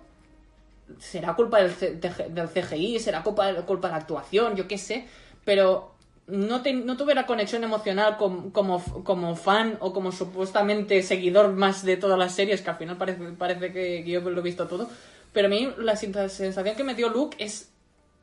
será 0.99 1.35
culpa 1.35 1.59
del, 1.63 1.73
del 2.01 2.49
CGI, 2.49 2.99
será 2.99 3.23
culpa, 3.23 3.53
culpa 3.67 3.89
de 3.89 3.93
la 3.93 3.99
actuación, 3.99 4.57
yo 4.57 4.67
qué 4.69 4.79
sé, 4.79 5.07
pero 5.45 5.95
no, 6.27 6.63
te- 6.63 6.73
no 6.73 6.97
tuve 6.97 7.15
la 7.15 7.27
conexión 7.27 7.65
emocional 7.65 8.17
com- 8.17 8.51
como, 8.51 8.83
como 9.05 9.35
fan 9.37 9.77
o 9.81 9.93
como 9.93 10.13
supuestamente 10.13 11.03
seguidor 11.03 11.53
más 11.53 11.85
de 11.85 11.97
todas 11.97 12.19
las 12.19 12.35
series, 12.35 12.63
que 12.63 12.71
al 12.71 12.77
final 12.77 12.97
parece, 12.97 13.21
parece 13.39 13.73
que, 13.73 14.05
yo 14.05 14.21
lo 14.21 14.41
he 14.41 14.43
visto 14.45 14.67
todo, 14.69 14.89
pero 15.33 15.47
a 15.47 15.51
mí 15.51 15.73
la 15.79 15.95
sen- 15.95 16.29
sensación 16.29 16.77
que 16.77 16.85
me 16.85 16.95
dio 16.95 17.09
Luke 17.09 17.37
es 17.39 17.70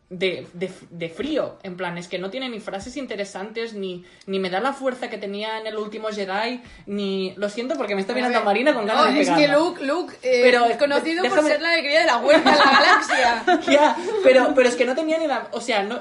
de, 0.10 0.48
de, 0.54 0.72
de 0.90 1.10
frío, 1.10 1.58
en 1.64 1.76
plan, 1.76 1.98
es 1.98 2.08
que 2.08 2.18
no 2.18 2.30
tiene 2.30 2.48
ni 2.48 2.62
frases 2.62 2.96
interesantes, 2.96 3.74
ni, 3.74 4.06
ni 4.26 4.40
me 4.40 4.50
da 4.50 4.62
la 4.62 4.72
fuerza 4.72 5.10
que 5.10 5.18
tenía 5.18 5.60
en 5.60 5.68
el 5.68 5.76
último 5.76 6.08
Jedi, 6.10 6.62
ni... 6.86 7.34
Lo 7.36 7.50
siento 7.50 7.76
porque 7.76 7.94
me 7.94 8.02
está 8.02 8.14
mirando 8.14 8.38
A 8.38 8.40
ver, 8.40 8.46
Marina 8.46 8.74
con 8.74 8.86
ganas 8.86 9.08
no, 9.08 9.12
de 9.12 9.22
es 9.22 9.30
que. 9.30 9.48
Luke, 9.50 9.84
Luke 9.84 10.16
eh, 10.24 10.40
Pero 10.44 10.66
es 10.66 10.78
conocido 10.78 11.26
por 11.26 11.44
ser 11.44 11.62
la 11.62 11.74
alegría 11.74 12.02
de 12.02 12.06
la 12.06 12.18
huerta 12.20 12.52
en 12.52 12.58
la 12.58 12.72
galaxia. 12.80 13.44
Ya, 13.72 13.98
pero, 14.24 14.54
pero 14.56 14.70
es 14.70 14.76
que 14.76 14.86
no 14.86 14.96
tenía 14.96 15.18
ni 15.18 15.28
la... 15.28 15.50
O 15.52 15.60
sea, 15.60 15.84
no... 15.84 16.00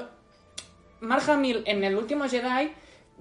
Mark 1.01 1.29
Hamill 1.29 1.63
en 1.65 1.83
el 1.83 1.95
último 1.95 2.27
Jedi 2.29 2.71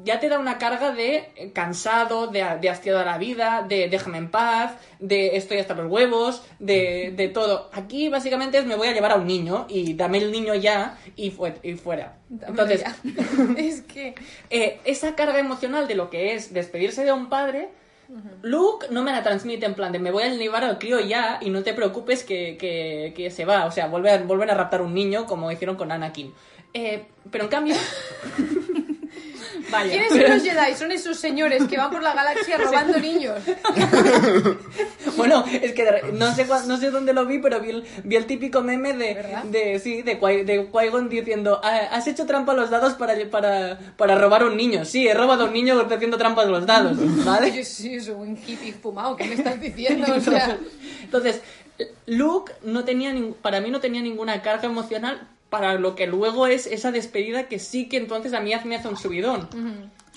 ya 0.04 0.20
te 0.20 0.28
da 0.28 0.38
una 0.38 0.58
carga 0.58 0.92
de 0.92 1.28
eh, 1.36 1.52
cansado, 1.52 2.26
de, 2.26 2.44
de 2.60 2.68
hastiado 2.70 2.98
de 2.98 3.04
la 3.06 3.18
vida, 3.18 3.64
de 3.68 3.88
déjame 3.88 4.18
en 4.18 4.30
paz, 4.30 4.74
de 5.00 5.36
estoy 5.36 5.58
hasta 5.58 5.74
los 5.74 5.90
huevos, 5.90 6.42
de, 6.58 7.12
de 7.16 7.28
todo. 7.28 7.70
Aquí 7.72 8.08
básicamente 8.08 8.58
es 8.58 8.66
me 8.66 8.74
voy 8.76 8.88
a 8.88 8.92
llevar 8.92 9.12
a 9.12 9.16
un 9.16 9.26
niño 9.26 9.66
y 9.68 9.94
dame 9.94 10.18
el 10.18 10.30
niño 10.32 10.54
ya 10.54 10.98
y, 11.16 11.30
fue- 11.30 11.54
y 11.62 11.74
fuera. 11.74 12.18
Entonces, 12.30 12.84
es 13.56 13.82
que... 13.82 14.14
eh, 14.50 14.80
esa 14.84 15.14
carga 15.14 15.38
emocional 15.38 15.88
de 15.88 15.94
lo 15.94 16.10
que 16.10 16.34
es 16.34 16.52
despedirse 16.52 17.04
de 17.04 17.12
un 17.12 17.28
padre, 17.28 17.68
Luke 18.42 18.86
no 18.90 19.02
me 19.02 19.10
la 19.10 19.24
transmite 19.24 19.66
en 19.66 19.74
plan 19.74 19.90
de 19.90 19.98
me 19.98 20.12
voy 20.12 20.22
a 20.22 20.28
llevar 20.28 20.62
al 20.62 20.78
crío 20.78 21.00
ya 21.00 21.38
y 21.40 21.50
no 21.50 21.64
te 21.64 21.74
preocupes 21.74 22.22
que, 22.22 22.56
que- 22.56 23.12
que 23.16 23.30
se 23.30 23.44
va. 23.44 23.66
O 23.66 23.72
sea, 23.72 23.86
vuelve 23.88 24.10
a, 24.12 24.18
vuelven 24.18 24.50
a 24.50 24.54
raptar 24.54 24.82
un 24.82 24.94
niño 24.94 25.26
como 25.26 25.50
hicieron 25.50 25.74
con 25.76 25.90
Anakin. 25.90 26.32
Eh, 26.74 27.04
pero 27.30 27.44
en 27.44 27.50
cambio... 27.50 27.74
Vaya. 29.70 29.90
¿Quiénes 29.90 30.08
son 30.10 30.20
los 30.36 30.42
Jedi? 30.42 30.74
Son 30.76 30.92
esos 30.92 31.18
señores 31.18 31.64
que 31.64 31.76
van 31.76 31.90
por 31.90 32.02
la 32.02 32.14
galaxia 32.14 32.56
robando 32.64 32.98
niños. 32.98 33.38
Bueno, 35.16 35.44
es 35.50 35.72
que 35.72 35.82
de- 35.84 36.12
no 36.12 36.34
sé 36.34 36.46
cua- 36.46 36.64
no 36.66 36.76
sé 36.76 36.90
dónde 36.90 37.14
lo 37.14 37.24
vi, 37.24 37.38
pero 37.38 37.58
vi 37.60 37.70
el, 37.70 37.84
vi 38.04 38.16
el 38.16 38.26
típico 38.26 38.60
meme 38.60 38.92
de, 38.92 39.14
¿Verdad? 39.14 39.44
de 39.44 39.78
sí, 39.78 40.02
de, 40.02 40.20
Qui- 40.20 40.44
de 40.44 40.70
Qui-Gon 40.70 41.08
diciendo, 41.08 41.58
"Ah, 41.64 41.88
has 41.92 42.06
hecho 42.06 42.26
trampa 42.26 42.52
a 42.52 42.54
los 42.54 42.68
dados 42.70 42.94
para, 42.94 43.14
para, 43.30 43.78
para 43.96 44.14
robar 44.16 44.44
un 44.44 44.56
niño. 44.56 44.84
Sí, 44.84 45.08
he 45.08 45.14
robado 45.14 45.44
a 45.44 45.46
un 45.46 45.54
niño 45.54 45.80
haciendo 45.90 46.18
trampas 46.18 46.46
a 46.46 46.50
los 46.50 46.66
dados, 46.66 46.98
¿vale? 47.24 47.50
Yo 47.50 47.64
sí, 47.64 47.98
soy 48.00 48.14
un 48.14 48.36
hippie 48.36 48.72
fumado, 48.74 49.16
¿qué 49.16 49.24
me 49.24 49.34
estás 49.34 49.58
diciendo? 49.58 50.06
O 50.14 50.20
sea, 50.20 50.58
Entonces, 51.02 51.40
Luke 52.06 52.52
no 52.62 52.84
tenía 52.84 53.12
nin- 53.12 53.34
para 53.34 53.60
mí 53.60 53.70
no 53.70 53.80
tenía 53.80 54.02
ninguna 54.02 54.42
carga 54.42 54.66
emocional 54.66 55.26
para 55.50 55.74
lo 55.74 55.94
que 55.94 56.06
luego 56.06 56.46
es 56.46 56.66
esa 56.66 56.90
despedida 56.92 57.48
que 57.48 57.58
sí 57.58 57.88
que 57.88 57.96
entonces 57.96 58.32
a 58.34 58.40
mí 58.40 58.52
me 58.64 58.76
hace 58.76 58.88
un 58.88 58.96
subidón. 58.96 59.48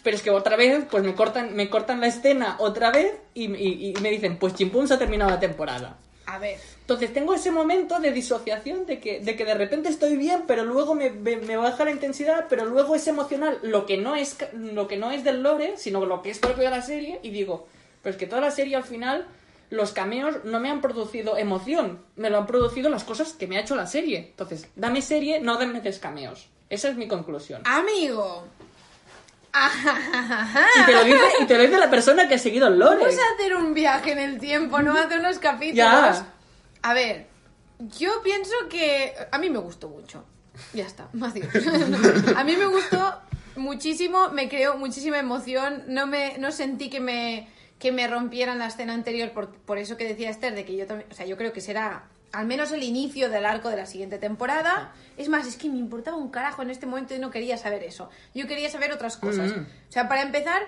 Pero 0.04 0.16
es 0.16 0.22
que 0.24 0.30
otra 0.32 0.56
vez, 0.56 0.86
pues 0.90 1.04
me 1.04 1.14
cortan, 1.14 1.56
me 1.56 1.70
cortan 1.70 2.00
la 2.00 2.08
escena 2.08 2.56
otra 2.60 2.90
vez 2.92 3.14
y, 3.34 3.54
y- 3.54 3.90
y 3.98 4.02
me 4.02 4.10
dicen, 4.12 4.38
pues 4.38 4.54
chimpún 4.56 4.88
se 4.88 4.94
ha 4.94 4.98
terminado 4.98 5.30
la 5.30 5.40
temporada. 5.40 5.98
a 6.26 6.38
ver, 6.40 6.58
Entonces 6.82 7.12
tengo 7.12 7.34
ese 7.34 7.52
momento 7.52 8.00
de 8.00 8.12
disociación 8.12 8.86
de 8.86 9.00
que 9.00 9.20
de, 9.20 9.36
que 9.36 9.44
de 9.46 9.56
repente 9.56 9.90
estoy 9.90 10.16
bien, 10.16 10.44
pero 10.48 10.64
luego 10.64 10.94
me, 10.96 11.10
me- 11.10 11.38
me 11.38 11.58
baja 11.58 11.84
la 11.86 11.92
intensidad, 11.92 12.46
pero 12.50 12.66
luego 12.66 12.96
es 12.96 13.08
emocional, 13.08 13.58
lo 13.62 13.86
que 13.86 13.98
no 13.98 14.16
es 14.16 14.38
lo 14.54 14.88
que 14.88 14.96
no 14.98 15.12
es 15.12 15.24
del 15.24 15.42
lore, 15.44 15.74
sino 15.78 16.06
lo 16.06 16.22
que 16.22 16.30
es 16.30 16.40
propio 16.40 16.64
de 16.66 16.70
la 16.70 16.82
serie, 16.82 17.20
y 17.24 17.32
digo, 17.32 17.68
pues 18.04 18.16
que 18.16 18.26
toda 18.28 18.42
la 18.42 18.52
serie 18.52 18.76
al 18.78 18.84
final, 18.84 19.28
los 19.70 19.92
cameos 19.92 20.44
no 20.46 20.60
me 20.60 20.70
han 20.70 20.82
producido 20.82 21.38
emoción, 21.38 22.00
me 22.16 22.30
lo 22.30 22.38
han 22.40 22.48
producido 22.48 22.90
las 22.90 23.04
cosas 23.04 23.34
que 23.34 23.48
me 23.48 23.58
ha 23.58 23.62
hecho 23.62 23.76
la 23.76 23.88
serie. 23.88 24.30
Entonces, 24.32 24.68
dame 24.76 25.02
serie, 25.02 25.40
no 25.40 25.58
dame 25.58 25.82
des 25.82 26.00
cameos. 26.00 26.48
Esa 26.70 26.90
es 26.90 26.96
mi 26.96 27.08
conclusión. 27.08 27.62
amigo. 27.66 28.48
Y 30.76 30.86
te 30.86 30.94
lo 30.94 31.04
dice, 31.04 31.24
y 31.42 31.46
te 31.46 31.58
lo 31.58 31.64
dice 31.64 31.78
la 31.80 31.90
persona 31.90 32.28
que 32.28 32.36
ha 32.36 32.40
seguido 32.40 32.68
el 32.68 32.78
lore. 32.78 33.00
Vamos 33.00 33.16
a 33.16 33.34
hacer 33.34 33.56
un 33.56 33.74
viaje 33.74 34.12
en 34.12 34.20
el 34.20 34.40
tiempo, 34.40 34.82
no 34.82 34.94
hacer 34.94 35.20
unos 35.20 35.40
capítulos. 35.40 35.76
Ya. 35.76 36.34
A 36.84 36.94
ver, 36.94 37.28
yo 37.98 38.22
pienso 38.24 38.54
que 38.70 39.14
a 39.32 39.38
mí 39.38 39.50
me 39.50 39.60
gustó 39.60 39.90
mucho. 39.90 40.24
Ya 40.74 40.86
está, 40.86 41.10
más 41.14 41.34
digo. 41.34 41.48
A 42.36 42.44
mí 42.44 42.56
me 42.58 42.68
gustó 42.68 43.20
muchísimo, 43.56 44.30
me 44.30 44.50
creó 44.50 44.78
muchísima 44.78 45.18
emoción, 45.18 45.84
no 45.88 46.08
me 46.08 46.38
no 46.38 46.52
sentí 46.52 46.90
que 46.90 47.00
me 47.00 47.48
que 47.80 47.92
me 47.92 48.08
rompieran 48.08 48.60
la 48.60 48.68
escena 48.68 48.94
anterior 48.94 49.32
por, 49.32 49.56
por 49.56 49.78
eso 49.78 49.96
que 49.98 50.08
decía 50.08 50.30
Esther 50.30 50.54
de 50.54 50.66
que 50.66 50.76
yo 50.76 50.86
también, 50.86 51.10
o 51.12 51.16
sea, 51.16 51.26
yo 51.26 51.38
creo 51.38 51.54
que 51.54 51.62
será 51.62 52.04
al 52.32 52.46
menos 52.46 52.72
el 52.72 52.84
inicio 52.84 53.30
del 53.30 53.46
arco 53.46 53.70
de 53.70 53.78
la 53.78 53.86
siguiente 53.88 54.20
temporada. 54.20 54.94
Es 55.18 55.30
más, 55.30 55.48
es 55.48 55.56
que 55.58 55.68
me 55.70 55.78
importaba 55.80 56.16
un 56.18 56.30
carajo 56.30 56.62
en 56.62 56.70
este 56.70 56.86
momento 56.86 57.16
y 57.16 57.20
no 57.20 57.32
quería 57.32 57.58
saber 57.58 57.84
eso. 57.84 58.10
Yo 58.36 58.46
quería 58.48 58.70
saber 58.70 58.92
otras 58.92 59.18
cosas. 59.18 59.52
Mm. 59.56 59.62
O 59.62 59.92
sea, 59.92 60.08
para 60.08 60.22
empezar, 60.22 60.62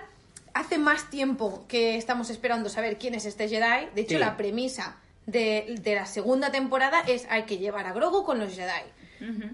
hace 0.54 0.78
más 0.78 1.08
tiempo 1.10 1.64
que 1.68 1.96
estamos 1.96 2.30
esperando 2.30 2.68
saber 2.68 2.98
quién 2.98 3.14
es 3.14 3.26
este 3.26 3.48
Jedi. 3.48 3.86
De 3.94 4.00
hecho, 4.00 4.14
Sí. 4.14 4.18
la 4.18 4.36
premisa 4.36 4.96
de, 5.26 5.76
de 5.80 5.94
la 5.94 6.06
segunda 6.06 6.50
temporada 6.50 7.00
es 7.06 7.26
hay 7.30 7.44
que 7.44 7.58
llevar 7.58 7.86
a 7.86 7.92
Grogu 7.92 8.24
con 8.24 8.40
los 8.40 8.54
Jedi. 8.54 8.82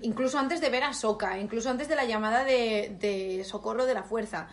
Incluso 0.01 0.39
antes 0.39 0.63
de 0.63 0.71
ver 0.71 0.83
a 0.85 0.95
Sokka, 0.95 1.39
incluso 1.39 1.69
antes 1.69 1.89
de 1.89 1.95
la 1.97 2.05
llamada 2.07 2.43
de, 2.43 2.97
de 2.99 3.45
socorro 3.45 3.85
de 3.85 3.93
la 3.93 4.03
fuerza. 4.03 4.49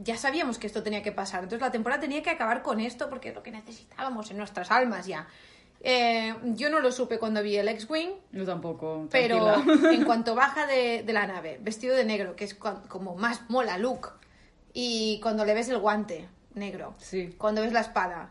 Ya 0.00 0.16
sabíamos 0.16 0.58
que 0.58 0.66
esto 0.68 0.82
tenía 0.82 1.02
que 1.02 1.10
pasar. 1.12 1.42
Entonces 1.42 1.60
la 1.60 1.72
temporada 1.72 2.00
tenía 2.00 2.22
que 2.22 2.30
acabar 2.30 2.62
con 2.62 2.78
esto 2.80 3.08
porque 3.10 3.30
es 3.30 3.34
lo 3.34 3.42
que 3.42 3.50
necesitábamos 3.50 4.30
en 4.30 4.36
nuestras 4.38 4.70
almas 4.70 5.06
ya. 5.06 5.26
Eh, 5.80 6.34
yo 6.54 6.70
no 6.70 6.80
lo 6.80 6.90
supe 6.92 7.18
cuando 7.18 7.42
vi 7.42 7.56
el 7.56 7.68
X-Wing, 7.68 8.10
Yo 8.32 8.44
tampoco. 8.44 9.06
pero 9.10 9.54
en 9.92 10.04
cuanto 10.06 10.34
baja 10.34 10.66
de, 10.66 11.02
de 11.04 11.12
la 11.12 11.26
nave, 11.26 11.58
vestido 11.62 11.94
de 11.96 12.04
negro, 12.04 12.34
que 12.36 12.44
es 12.44 12.54
como 12.54 13.14
más 13.16 13.48
mola 13.48 13.78
Luke, 13.78 14.08
y 14.72 15.20
cuando 15.22 15.44
le 15.44 15.54
ves 15.54 15.68
el 15.68 15.78
guante 15.78 16.28
negro, 16.54 16.94
Sí. 16.98 17.34
cuando 17.38 17.60
ves 17.62 17.72
la 17.72 17.80
espada, 17.80 18.30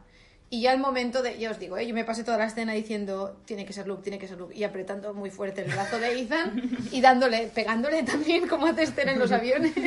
y 0.49 0.61
ya 0.61 0.71
el 0.71 0.79
momento 0.79 1.21
de, 1.21 1.37
ya 1.37 1.51
os 1.51 1.59
digo, 1.59 1.77
¿eh? 1.77 1.85
yo 1.85 1.93
me 1.93 2.05
pasé 2.05 2.23
toda 2.23 2.37
la 2.37 2.45
escena 2.45 2.71
diciendo, 2.71 3.37
tiene 3.45 3.65
que 3.65 3.73
ser 3.73 3.85
Luke, 3.85 4.01
tiene 4.01 4.17
que 4.17 4.27
ser 4.27 4.37
Luke, 4.37 4.55
y 4.55 4.63
apretando 4.63 5.13
muy 5.13 5.29
fuerte 5.29 5.61
el 5.61 5.71
brazo 5.71 5.99
de 5.99 6.21
Ethan, 6.21 6.61
y 6.91 7.01
dándole, 7.01 7.51
pegándole 7.53 8.03
también 8.03 8.47
como 8.47 8.65
hace 8.65 8.83
Esther 8.83 9.09
en 9.09 9.19
los 9.19 9.31
aviones. 9.31 9.73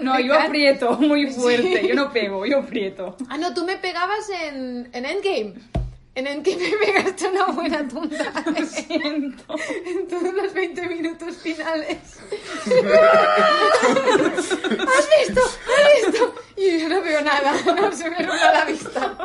No, 0.00 0.18
yo 0.18 0.38
aprieto 0.38 0.98
muy 0.98 1.30
fuerte. 1.30 1.86
Yo 1.86 1.94
no 1.94 2.12
pego, 2.12 2.44
yo 2.46 2.58
aprieto. 2.60 3.16
Ah, 3.28 3.36
no, 3.38 3.54
tú 3.54 3.64
me 3.64 3.76
pegabas 3.76 4.28
en, 4.30 4.88
en 4.92 5.04
Endgame. 5.04 5.54
En 6.14 6.26
Endgame 6.26 6.58
me 6.58 6.76
pegaste 6.76 7.26
una 7.28 7.46
buena 7.46 7.88
tunda. 7.88 8.32
Siento. 8.66 9.54
en 9.86 10.06
todos 10.08 10.34
los 10.34 10.52
20 10.52 10.86
minutos 10.88 11.38
finales. 11.38 11.96
¿Has 14.92 15.08
visto? 15.18 15.40
¿Has 15.40 16.04
visto? 16.04 16.34
Y 16.54 16.80
yo 16.80 16.88
no 16.90 17.00
veo 17.00 17.22
nada, 17.22 17.54
no 17.64 17.92
se 17.92 18.10
me 18.10 18.18
nubla 18.18 18.52
la 18.52 18.64
vista. 18.66 19.16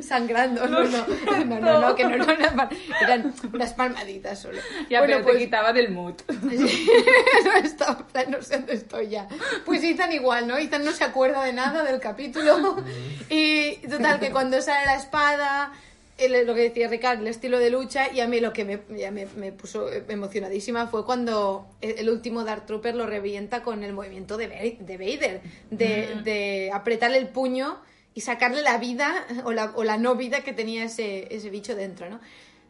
Sangrando, 0.00 0.66
no, 0.66 0.82
no, 0.84 1.06
no, 1.06 1.60
no, 1.60 1.80
no, 1.80 1.94
que 1.94 2.04
no, 2.04 2.16
no, 2.16 2.24
eran, 2.32 2.70
eran 3.02 3.34
unas 3.52 3.74
palmaditas 3.74 4.38
solo. 4.40 4.58
Ya, 4.88 5.00
bueno, 5.00 5.16
pero 5.16 5.24
pues 5.24 5.34
te 5.36 5.44
quitaba 5.44 5.74
del 5.74 5.90
mood. 5.90 6.14
no, 6.28 8.06
plan, 8.06 8.30
no 8.30 8.42
sé 8.42 8.56
dónde 8.56 8.74
estoy 8.74 9.08
ya. 9.10 9.28
Pues 9.66 9.84
Ethan 9.84 10.12
igual, 10.12 10.48
¿no? 10.48 10.56
Ethan 10.56 10.86
no 10.86 10.92
se 10.92 11.04
acuerda 11.04 11.44
de 11.44 11.52
nada 11.52 11.84
del 11.84 12.00
capítulo. 12.00 12.82
Y 13.28 13.76
total, 13.88 14.18
que 14.20 14.30
cuando 14.30 14.62
sale 14.62 14.86
la 14.86 14.96
espada, 14.96 15.72
el- 16.20 16.46
lo 16.46 16.54
que 16.54 16.62
decía 16.62 16.88
Ricardo, 16.88 17.22
el 17.22 17.28
estilo 17.28 17.58
de 17.58 17.70
lucha, 17.70 18.12
y 18.12 18.20
a 18.20 18.28
mí 18.28 18.40
lo 18.40 18.52
que 18.52 18.64
me, 18.64 18.80
ya 18.96 19.10
me, 19.10 19.26
me 19.36 19.52
puso 19.52 19.88
emocionadísima 20.08 20.86
fue 20.86 21.04
cuando 21.04 21.66
el, 21.80 22.08
último 22.10 22.44
Dark 22.44 22.66
Trooper 22.66 22.94
lo 22.94 23.06
revienta 23.06 23.62
con 23.62 23.84
el 23.84 23.92
movimiento 23.92 24.36
de, 24.36 24.76
de 24.80 24.96
Vader, 24.98 25.40
de, 25.70 26.16
de 26.24 26.70
apretarle 26.72 27.18
el 27.18 27.28
puño 27.28 27.78
y 28.14 28.22
sacarle 28.22 28.62
la 28.62 28.78
vida 28.78 29.24
o 29.44 29.52
la, 29.52 29.72
o 29.76 29.84
la 29.84 29.96
no 29.96 30.14
vida 30.16 30.42
que 30.42 30.52
tenía 30.52 30.84
ese, 30.84 31.34
ese 31.34 31.50
bicho 31.50 31.74
dentro, 31.74 32.10
¿no? 32.10 32.20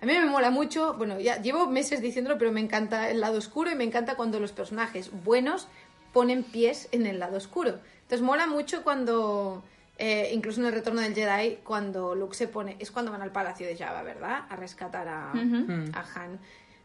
A 0.03 0.07
mí 0.07 0.13
me 0.15 0.25
mola 0.25 0.51
mucho, 0.51 0.95
bueno, 0.95 1.21
ya 1.21 1.43
llevo 1.43 1.67
meses 1.67 2.01
diciéndolo, 2.01 2.39
pero 2.39 2.53
me 2.53 2.61
encanta 2.61 3.11
el 3.11 3.21
lado 3.21 3.37
oscuro 3.37 3.71
y 3.71 3.75
me 3.75 3.85
encanta 3.85 4.15
cuando 4.15 4.41
los 4.41 4.53
personajes 4.53 5.11
buenos 5.25 5.69
ponen 6.15 6.43
pies 6.43 6.89
en 6.93 7.07
el 7.07 7.19
lado 7.19 7.37
oscuro. 7.37 7.79
Entonces 8.03 8.23
mola 8.23 8.47
mucho 8.47 8.83
cuando, 8.83 9.63
eh, 10.03 10.31
incluso 10.33 10.63
en 10.63 10.67
el 10.67 10.73
retorno 10.73 11.03
del 11.03 11.15
Jedi, 11.15 11.59
cuando 11.63 12.15
Luke 12.15 12.35
se 12.35 12.49
pone, 12.49 12.75
es 12.79 12.91
cuando 12.91 13.13
van 13.13 13.21
al 13.21 13.33
palacio 13.33 13.67
de 13.67 13.77
Java, 13.77 14.03
¿verdad? 14.03 14.47
A 14.49 14.57
rescatar 14.57 15.07
a, 15.07 15.31
a 15.31 16.05
Han. 16.15 16.41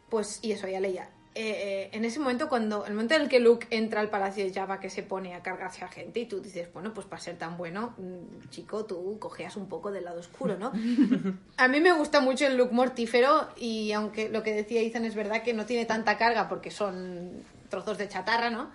Pues, 0.10 0.40
y 0.42 0.52
eso, 0.52 0.68
ya 0.68 0.82
leía. 0.82 1.08
Eh, 1.34 1.44
eh, 1.44 1.90
en 1.94 2.04
ese 2.04 2.20
momento, 2.20 2.50
cuando 2.50 2.86
el 2.86 2.92
momento 2.92 3.16
en 3.16 3.22
el 3.22 3.30
que 3.30 3.40
Luke 3.40 3.68
entra 3.70 4.02
al 4.02 4.10
palacio 4.10 4.44
de 4.44 4.54
Java, 4.54 4.82
que 4.82 4.90
se 4.90 5.02
pone 5.02 5.34
a 5.34 5.42
cargarse 5.42 5.86
a 5.86 5.88
gente, 5.88 6.20
y 6.20 6.26
tú 6.26 6.42
dices, 6.42 6.68
bueno, 6.74 6.94
pues 6.94 7.08
para 7.08 7.22
ser 7.22 7.38
tan 7.38 7.56
bueno, 7.56 7.94
mm, 7.98 8.50
chico, 8.50 8.84
tú 8.84 9.18
cogeas 9.18 9.56
un 9.56 9.70
poco 9.70 9.94
del 9.94 10.04
lado 10.04 10.20
oscuro, 10.20 10.58
¿no? 10.58 10.74
A 11.58 11.70
mí 11.70 11.80
me 11.80 11.94
gusta 11.94 12.20
mucho 12.20 12.46
el 12.46 12.58
look 12.58 12.74
mortífero 12.74 13.48
y 13.56 13.94
aunque 13.94 14.28
lo 14.28 14.44
que 14.44 14.54
decía 14.54 14.82
Ethan 14.82 15.06
es 15.06 15.16
verdad 15.16 15.42
que 15.42 15.54
no 15.54 15.66
tiene 15.66 15.86
tanta 15.86 16.18
carga 16.18 16.50
porque 16.50 16.70
son 16.70 17.44
trozos 17.70 17.98
de 17.98 18.10
chatarra, 18.10 18.50
¿no? 18.50 18.72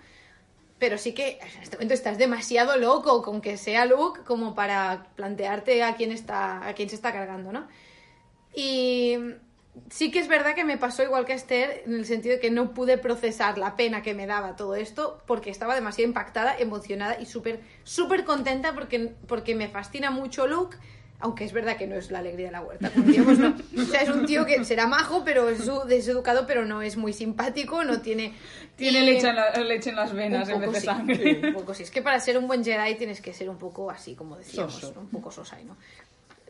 Pero 0.81 0.97
sí 0.97 1.13
que 1.13 1.37
en 1.37 1.61
este 1.61 1.75
momento 1.75 1.93
estás 1.93 2.17
demasiado 2.17 2.75
loco 2.75 3.21
con 3.21 3.39
que 3.39 3.55
sea 3.55 3.85
Luke 3.85 4.21
como 4.25 4.55
para 4.55 5.05
plantearte 5.15 5.83
a 5.83 5.95
quién 5.95 6.11
está 6.11 6.67
a 6.67 6.73
quién 6.73 6.89
se 6.89 6.95
está 6.95 7.13
cargando, 7.13 7.51
¿no? 7.51 7.67
Y 8.55 9.15
sí 9.91 10.09
que 10.09 10.17
es 10.17 10.27
verdad 10.27 10.55
que 10.55 10.63
me 10.63 10.79
pasó 10.79 11.03
igual 11.03 11.23
que 11.25 11.33
a 11.33 11.35
Esther 11.35 11.83
en 11.85 11.93
el 11.93 12.07
sentido 12.07 12.33
de 12.33 12.41
que 12.41 12.49
no 12.49 12.73
pude 12.73 12.97
procesar 12.97 13.59
la 13.59 13.75
pena 13.75 14.01
que 14.01 14.15
me 14.15 14.25
daba 14.25 14.55
todo 14.55 14.73
esto 14.73 15.21
porque 15.27 15.51
estaba 15.51 15.75
demasiado 15.75 16.07
impactada, 16.07 16.57
emocionada 16.57 17.21
y 17.21 17.27
súper 17.27 17.61
súper 17.83 18.25
contenta 18.25 18.73
porque, 18.73 19.13
porque 19.27 19.53
me 19.53 19.69
fascina 19.69 20.09
mucho 20.09 20.47
Luke. 20.47 20.77
Aunque 21.21 21.45
es 21.45 21.53
verdad 21.53 21.77
que 21.77 21.85
no 21.87 21.95
es 21.95 22.09
la 22.11 22.19
alegría 22.19 22.47
de 22.47 22.51
la 22.51 22.61
huerta. 22.61 22.89
como 22.89 23.05
digamos, 23.05 23.37
no. 23.37 23.55
O 23.77 23.85
sea, 23.85 24.01
es 24.01 24.09
un 24.09 24.25
tío 24.25 24.45
que 24.45 24.63
será 24.65 24.87
majo, 24.87 25.23
pero 25.23 25.49
es 25.49 25.69
deseducado, 25.87 26.47
pero 26.47 26.65
no 26.65 26.81
es 26.81 26.97
muy 26.97 27.13
simpático, 27.13 27.83
no 27.83 28.01
tiene... 28.01 28.33
Tiene 28.75 29.01
leche 29.01 29.29
en, 29.29 29.35
la- 29.35 29.51
leche 29.51 29.91
en 29.91 29.95
las 29.95 30.13
venas 30.13 30.49
en 30.49 30.59
vez 30.59 30.71
de 30.71 30.79
sí, 30.79 30.85
sangre. 30.87 31.41
un 31.49 31.53
poco 31.53 31.73
sí. 31.75 31.83
Es 31.83 31.91
que 31.91 32.01
para 32.01 32.19
ser 32.19 32.37
un 32.37 32.47
buen 32.47 32.63
Jedi 32.65 32.95
tienes 32.95 33.21
que 33.21 33.33
ser 33.33 33.49
un 33.49 33.57
poco 33.57 33.91
así, 33.91 34.15
como 34.15 34.35
decíamos, 34.37 34.73
Soso. 34.73 34.99
un 34.99 35.09
poco 35.09 35.29
sosai, 35.31 35.63
¿no? 35.63 35.77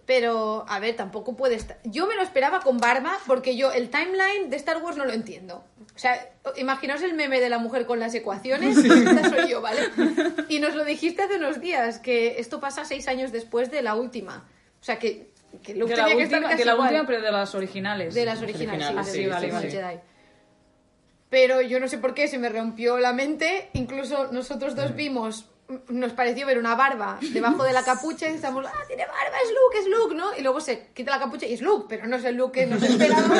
Pero, 0.06 0.66
a 0.68 0.80
ver, 0.80 0.96
tampoco 0.96 1.36
puede 1.36 1.56
estar... 1.56 1.78
Yo 1.84 2.08
me 2.08 2.16
lo 2.16 2.22
esperaba 2.22 2.60
con 2.62 2.78
barba 2.80 3.14
porque 3.28 3.56
yo 3.56 3.72
el 3.72 3.90
timeline 3.90 4.50
de 4.50 4.58
Star 4.58 4.78
Wars 4.82 4.98
no 4.98 5.06
lo 5.06 5.14
entiendo. 5.14 5.64
O 5.96 6.00
sea, 6.00 6.28
imaginaos 6.58 7.02
el 7.04 7.14
meme 7.14 7.40
de 7.40 7.50
la 7.50 7.60
mujer 7.60 7.86
con 7.86 8.00
las 8.00 8.14
ecuaciones, 8.16 8.78
esta 8.78 9.30
soy 9.30 9.50
yo, 9.50 9.62
¿vale? 9.62 9.82
Y 10.50 10.60
nos 10.60 10.76
lo 10.76 10.84
dijiste 10.86 11.22
hace 11.22 11.36
unos 11.36 11.62
días, 11.62 12.00
que 12.00 12.40
esto 12.40 12.60
pasa 12.60 12.84
seis 12.84 13.08
años 13.08 13.32
después 13.32 13.70
de 13.72 13.82
la 13.84 13.96
última. 13.96 14.46
O 14.82 14.84
sea, 14.84 14.98
que, 14.98 15.30
que 15.64 15.76
Luke 15.76 15.92
De 15.92 15.98
la, 15.98 16.06
tenía 16.06 16.18
que 16.18 16.24
estar 16.24 16.40
última, 16.40 16.50
casi 16.50 16.60
de 16.60 16.66
la 16.66 16.74
igual. 16.74 16.88
última, 16.90 17.08
pero 17.08 17.22
de 17.22 17.32
las 17.32 17.56
originales. 17.56 18.14
De 18.16 18.26
las 18.26 18.42
originales, 18.42 18.86
originales, 18.88 19.08
sí, 19.08 19.18
sí, 19.18 19.24
de 19.24 19.28
vale, 19.30 19.72
Jedi. 19.72 20.00
Pero 21.30 21.62
yo 21.62 21.80
no 21.80 21.88
sé 21.88 21.98
por 21.98 22.14
qué 22.14 22.28
se 22.28 22.40
me 22.40 22.50
rompió 22.50 22.98
la 22.98 23.14
mente. 23.14 23.70
Incluso 23.74 24.32
nosotros 24.32 24.76
dos 24.76 24.96
vimos, 24.96 25.46
nos 25.90 26.14
pareció 26.14 26.46
ver 26.46 26.58
una 26.58 26.76
barba 26.76 27.18
debajo 27.34 27.64
de 27.64 27.74
la 27.74 27.84
capucha 27.84 28.30
y 28.30 28.34
estamos, 28.36 28.66
ah, 28.68 28.72
tiene 28.88 29.06
barba, 29.06 29.38
es 29.44 29.50
Luke, 29.50 29.80
es 29.80 29.88
Luke, 29.88 30.16
¿no? 30.16 30.38
Y 30.38 30.42
luego 30.42 30.60
se 30.62 30.88
quita 30.94 31.12
la 31.12 31.20
capucha 31.20 31.46
y 31.46 31.54
es 31.54 31.62
Luke, 31.62 31.86
pero 31.90 32.08
no 32.08 32.16
es 32.18 32.24
el 32.26 32.36
Luke 32.36 32.60
que 32.62 32.66
nos 32.68 32.82
esperábamos. 32.84 33.38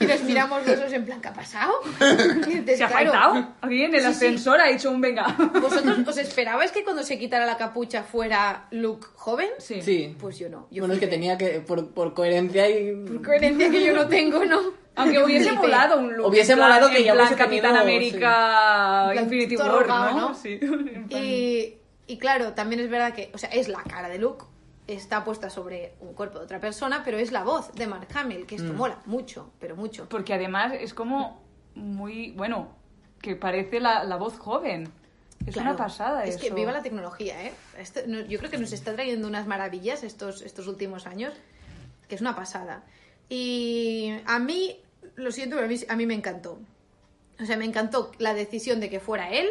y 0.00 0.04
nos 0.06 0.22
miramos 0.22 0.66
los 0.66 0.80
dos 0.80 0.92
en 0.92 1.04
plan, 1.04 1.20
¿qué 1.20 1.28
ha 1.28 1.32
pasado? 1.32 1.72
Dices, 2.46 2.78
¿Se 2.78 2.84
ha 2.84 2.88
claro, 2.88 3.12
faltado? 3.12 3.48
Alguien 3.62 3.90
en 3.90 3.94
el 3.96 4.00
Sí, 4.00 4.06
sí. 4.06 4.14
ascensor 4.14 4.60
ha 4.60 4.70
hecho 4.70 4.90
un 4.90 5.00
venga. 5.00 5.26
¿Vosotros 5.60 5.98
os 6.06 6.16
esperabais 6.18 6.72
que 6.72 6.84
cuando 6.84 7.02
se 7.02 7.18
quitara 7.18 7.46
la 7.46 7.56
capucha 7.56 8.02
fuera 8.02 8.66
Luke 8.70 9.06
joven? 9.14 9.48
Sí. 9.58 9.82
Sí. 9.82 10.16
Pues 10.20 10.38
yo 10.38 10.48
no. 10.48 10.68
Yo 10.70 10.82
bueno, 10.82 10.94
es 10.94 11.00
que 11.00 11.06
tenía 11.06 11.36
que, 11.36 11.60
por, 11.60 11.90
por 11.92 12.14
coherencia 12.14 12.68
y... 12.68 12.94
Coherencia 13.24 13.70
que 13.70 13.84
yo 13.84 13.92
no 13.94 14.06
tengo, 14.08 14.44
¿no? 14.44 14.85
Aunque 14.96 15.22
hubiese 15.22 15.52
molado 15.52 15.98
un 15.98 16.16
look. 16.16 16.28
Hubiese 16.28 16.52
en 16.52 16.58
plan- 16.58 16.68
molado 16.70 16.90
que 16.90 16.98
en 16.98 17.04
ya 17.04 17.12
plan 17.14 17.34
Capitán 17.34 17.74
tenido, 17.74 17.80
América 17.82 19.12
Infinity 19.22 19.56
War, 19.56 19.70
rogado, 19.82 20.18
¿no? 20.30 20.36
Y, 21.10 21.74
y 22.06 22.18
claro, 22.18 22.52
también 22.54 22.80
es 22.80 22.88
verdad 22.90 23.12
que, 23.14 23.30
o 23.34 23.38
sea, 23.38 23.50
es 23.50 23.68
la 23.68 23.82
cara 23.82 24.08
de 24.08 24.18
Luke, 24.18 24.44
está 24.86 25.24
puesta 25.24 25.50
sobre 25.50 25.94
un 26.00 26.14
cuerpo 26.14 26.38
de 26.38 26.44
otra 26.44 26.60
persona, 26.60 27.02
pero 27.04 27.18
es 27.18 27.32
la 27.32 27.42
voz 27.44 27.72
de 27.74 27.86
Mark 27.86 28.08
Hamill, 28.14 28.46
que 28.46 28.54
esto 28.56 28.72
Mm. 28.72 28.76
mola 28.76 28.98
mucho, 29.06 29.50
pero 29.58 29.76
mucho. 29.76 30.08
Porque 30.08 30.32
además 30.32 30.72
es 30.78 30.94
como 30.94 31.42
muy, 31.74 32.30
bueno, 32.32 32.68
que 33.20 33.34
parece 33.36 33.80
la, 33.80 34.04
la 34.04 34.16
voz 34.16 34.38
joven. 34.38 34.88
Es 35.46 35.54
Claro, 35.54 35.70
una 35.70 35.76
pasada 35.78 36.24
Es 36.24 36.36
eso. 36.36 36.44
que 36.44 36.50
viva 36.54 36.72
la 36.72 36.82
tecnología, 36.82 37.44
¿eh? 37.44 37.52
Esto- 37.78 38.00
no- 38.06 38.20
yo 38.20 38.38
creo 38.38 38.50
que 38.50 38.58
nos 38.58 38.72
está 38.72 38.94
trayendo 38.94 39.28
unas 39.28 39.46
maravillas 39.46 40.02
estos, 40.04 40.42
estos 40.42 40.66
últimos 40.68 41.06
años, 41.06 41.34
que 42.08 42.14
es 42.14 42.20
una 42.20 42.34
pasada. 42.34 42.82
Y 43.28 44.14
a 44.26 44.38
mí, 44.38 44.78
lo 45.16 45.32
siento, 45.32 45.56
pero 45.56 45.66
a 45.66 45.68
mí, 45.68 45.78
a 45.88 45.96
me 45.96 46.14
encantó. 46.14 46.58
O 47.40 47.44
sea, 47.44 47.56
me 47.56 47.64
encantó 47.64 48.12
la 48.18 48.34
decisión 48.34 48.80
de 48.80 48.88
que 48.88 49.00
fuera 49.00 49.30
él, 49.30 49.48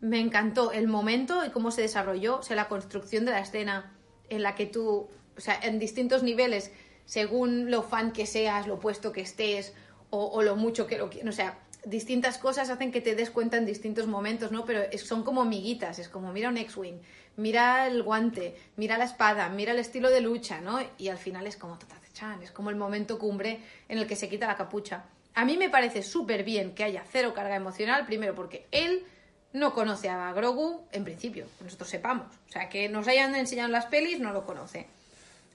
me 0.00 0.20
encantó 0.20 0.72
el 0.72 0.88
momento 0.88 1.44
y 1.44 1.50
cómo 1.50 1.70
se 1.70 1.82
desarrolló, 1.82 2.38
o 2.38 2.42
sea, 2.42 2.56
la 2.56 2.68
construcción 2.68 3.24
de 3.24 3.32
la 3.32 3.40
escena 3.40 3.92
en 4.28 4.42
la 4.42 4.54
que 4.54 4.66
tú, 4.66 5.08
o 5.36 5.40
sea, 5.40 5.58
en 5.62 5.78
distintos 5.78 6.22
niveles, 6.22 6.70
según 7.04 7.70
lo 7.70 7.82
fan 7.82 8.12
que 8.12 8.26
seas, 8.26 8.66
lo 8.66 8.78
puesto 8.78 9.12
que 9.12 9.20
estés 9.22 9.74
o, 10.10 10.42
lo 10.42 10.56
mucho 10.56 10.86
que 10.86 10.98
lo 10.98 11.10
quieras, 11.10 11.34
o 11.34 11.36
sea, 11.36 11.58
distintas 11.84 12.38
cosas 12.38 12.70
hacen 12.70 12.90
que 12.90 13.00
te 13.00 13.14
des 13.14 13.30
cuenta 13.30 13.56
en 13.58 13.66
distintos 13.66 14.06
momentos, 14.06 14.50
¿no? 14.50 14.64
Pero 14.64 14.80
son 14.98 15.22
como 15.22 15.44
miguitas, 15.44 15.98
es 15.98 16.08
como 16.08 16.32
mira 16.32 16.48
un 16.48 16.56
X-Wing, 16.56 17.00
mira 17.36 17.86
el 17.86 18.02
guante, 18.02 18.56
mira 18.76 18.96
la 18.98 19.04
espada, 19.04 19.48
mira 19.50 19.72
el 19.72 19.78
estilo 19.78 20.10
de 20.10 20.20
lucha, 20.20 20.60
¿no? 20.60 20.78
Y 20.96 21.08
al 21.08 21.18
final 21.18 21.46
es 21.46 21.56
como 21.56 21.78
chan, 22.16 22.42
es 22.42 22.50
como 22.50 22.70
el 22.70 22.76
momento 22.76 23.18
cumbre 23.18 23.60
en 23.88 23.98
el 23.98 24.06
que 24.06 24.16
se 24.16 24.28
quita 24.28 24.46
la 24.46 24.56
capucha. 24.56 25.04
A 25.34 25.44
mí 25.44 25.58
me 25.58 25.68
parece 25.68 26.02
súper 26.02 26.44
bien 26.44 26.74
que 26.74 26.82
haya 26.84 27.04
cero 27.10 27.34
carga 27.34 27.54
emocional, 27.54 28.06
primero 28.06 28.34
porque 28.34 28.66
él 28.72 29.04
no 29.52 29.74
conoce 29.74 30.08
a 30.08 30.32
Grogu 30.32 30.86
en 30.92 31.04
principio, 31.04 31.44
nosotros 31.62 31.90
sepamos. 31.90 32.26
O 32.48 32.52
sea, 32.52 32.68
que 32.70 32.88
nos 32.88 33.06
hayan 33.06 33.34
enseñado 33.34 33.66
en 33.66 33.72
las 33.72 33.86
pelis, 33.86 34.18
no 34.18 34.32
lo 34.32 34.46
conoce. 34.46 34.86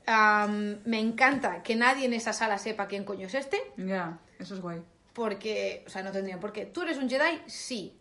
Am, 0.05 0.79
me 0.85 0.99
encanta 0.99 1.61
que 1.63 1.75
nadie 1.75 2.05
en 2.05 2.13
esa 2.13 2.33
sala 2.33 2.57
sepa 2.57 2.87
quién 2.87 3.03
coño 3.05 3.27
es 3.27 3.33
este, 3.35 3.59
Ya, 3.77 4.19
eso 4.39 4.55
es 4.55 4.61
guay. 4.61 4.81
porque, 5.13 5.83
o 5.87 5.89
sea, 5.89 6.03
no 6.03 6.11
tendrían 6.11 6.39
por 6.39 6.51
qué. 6.53 6.65
¿Tú 6.65 6.83
eres 6.83 6.97
un 6.97 7.09
Jedi? 7.09 7.41
Sí. 7.47 7.97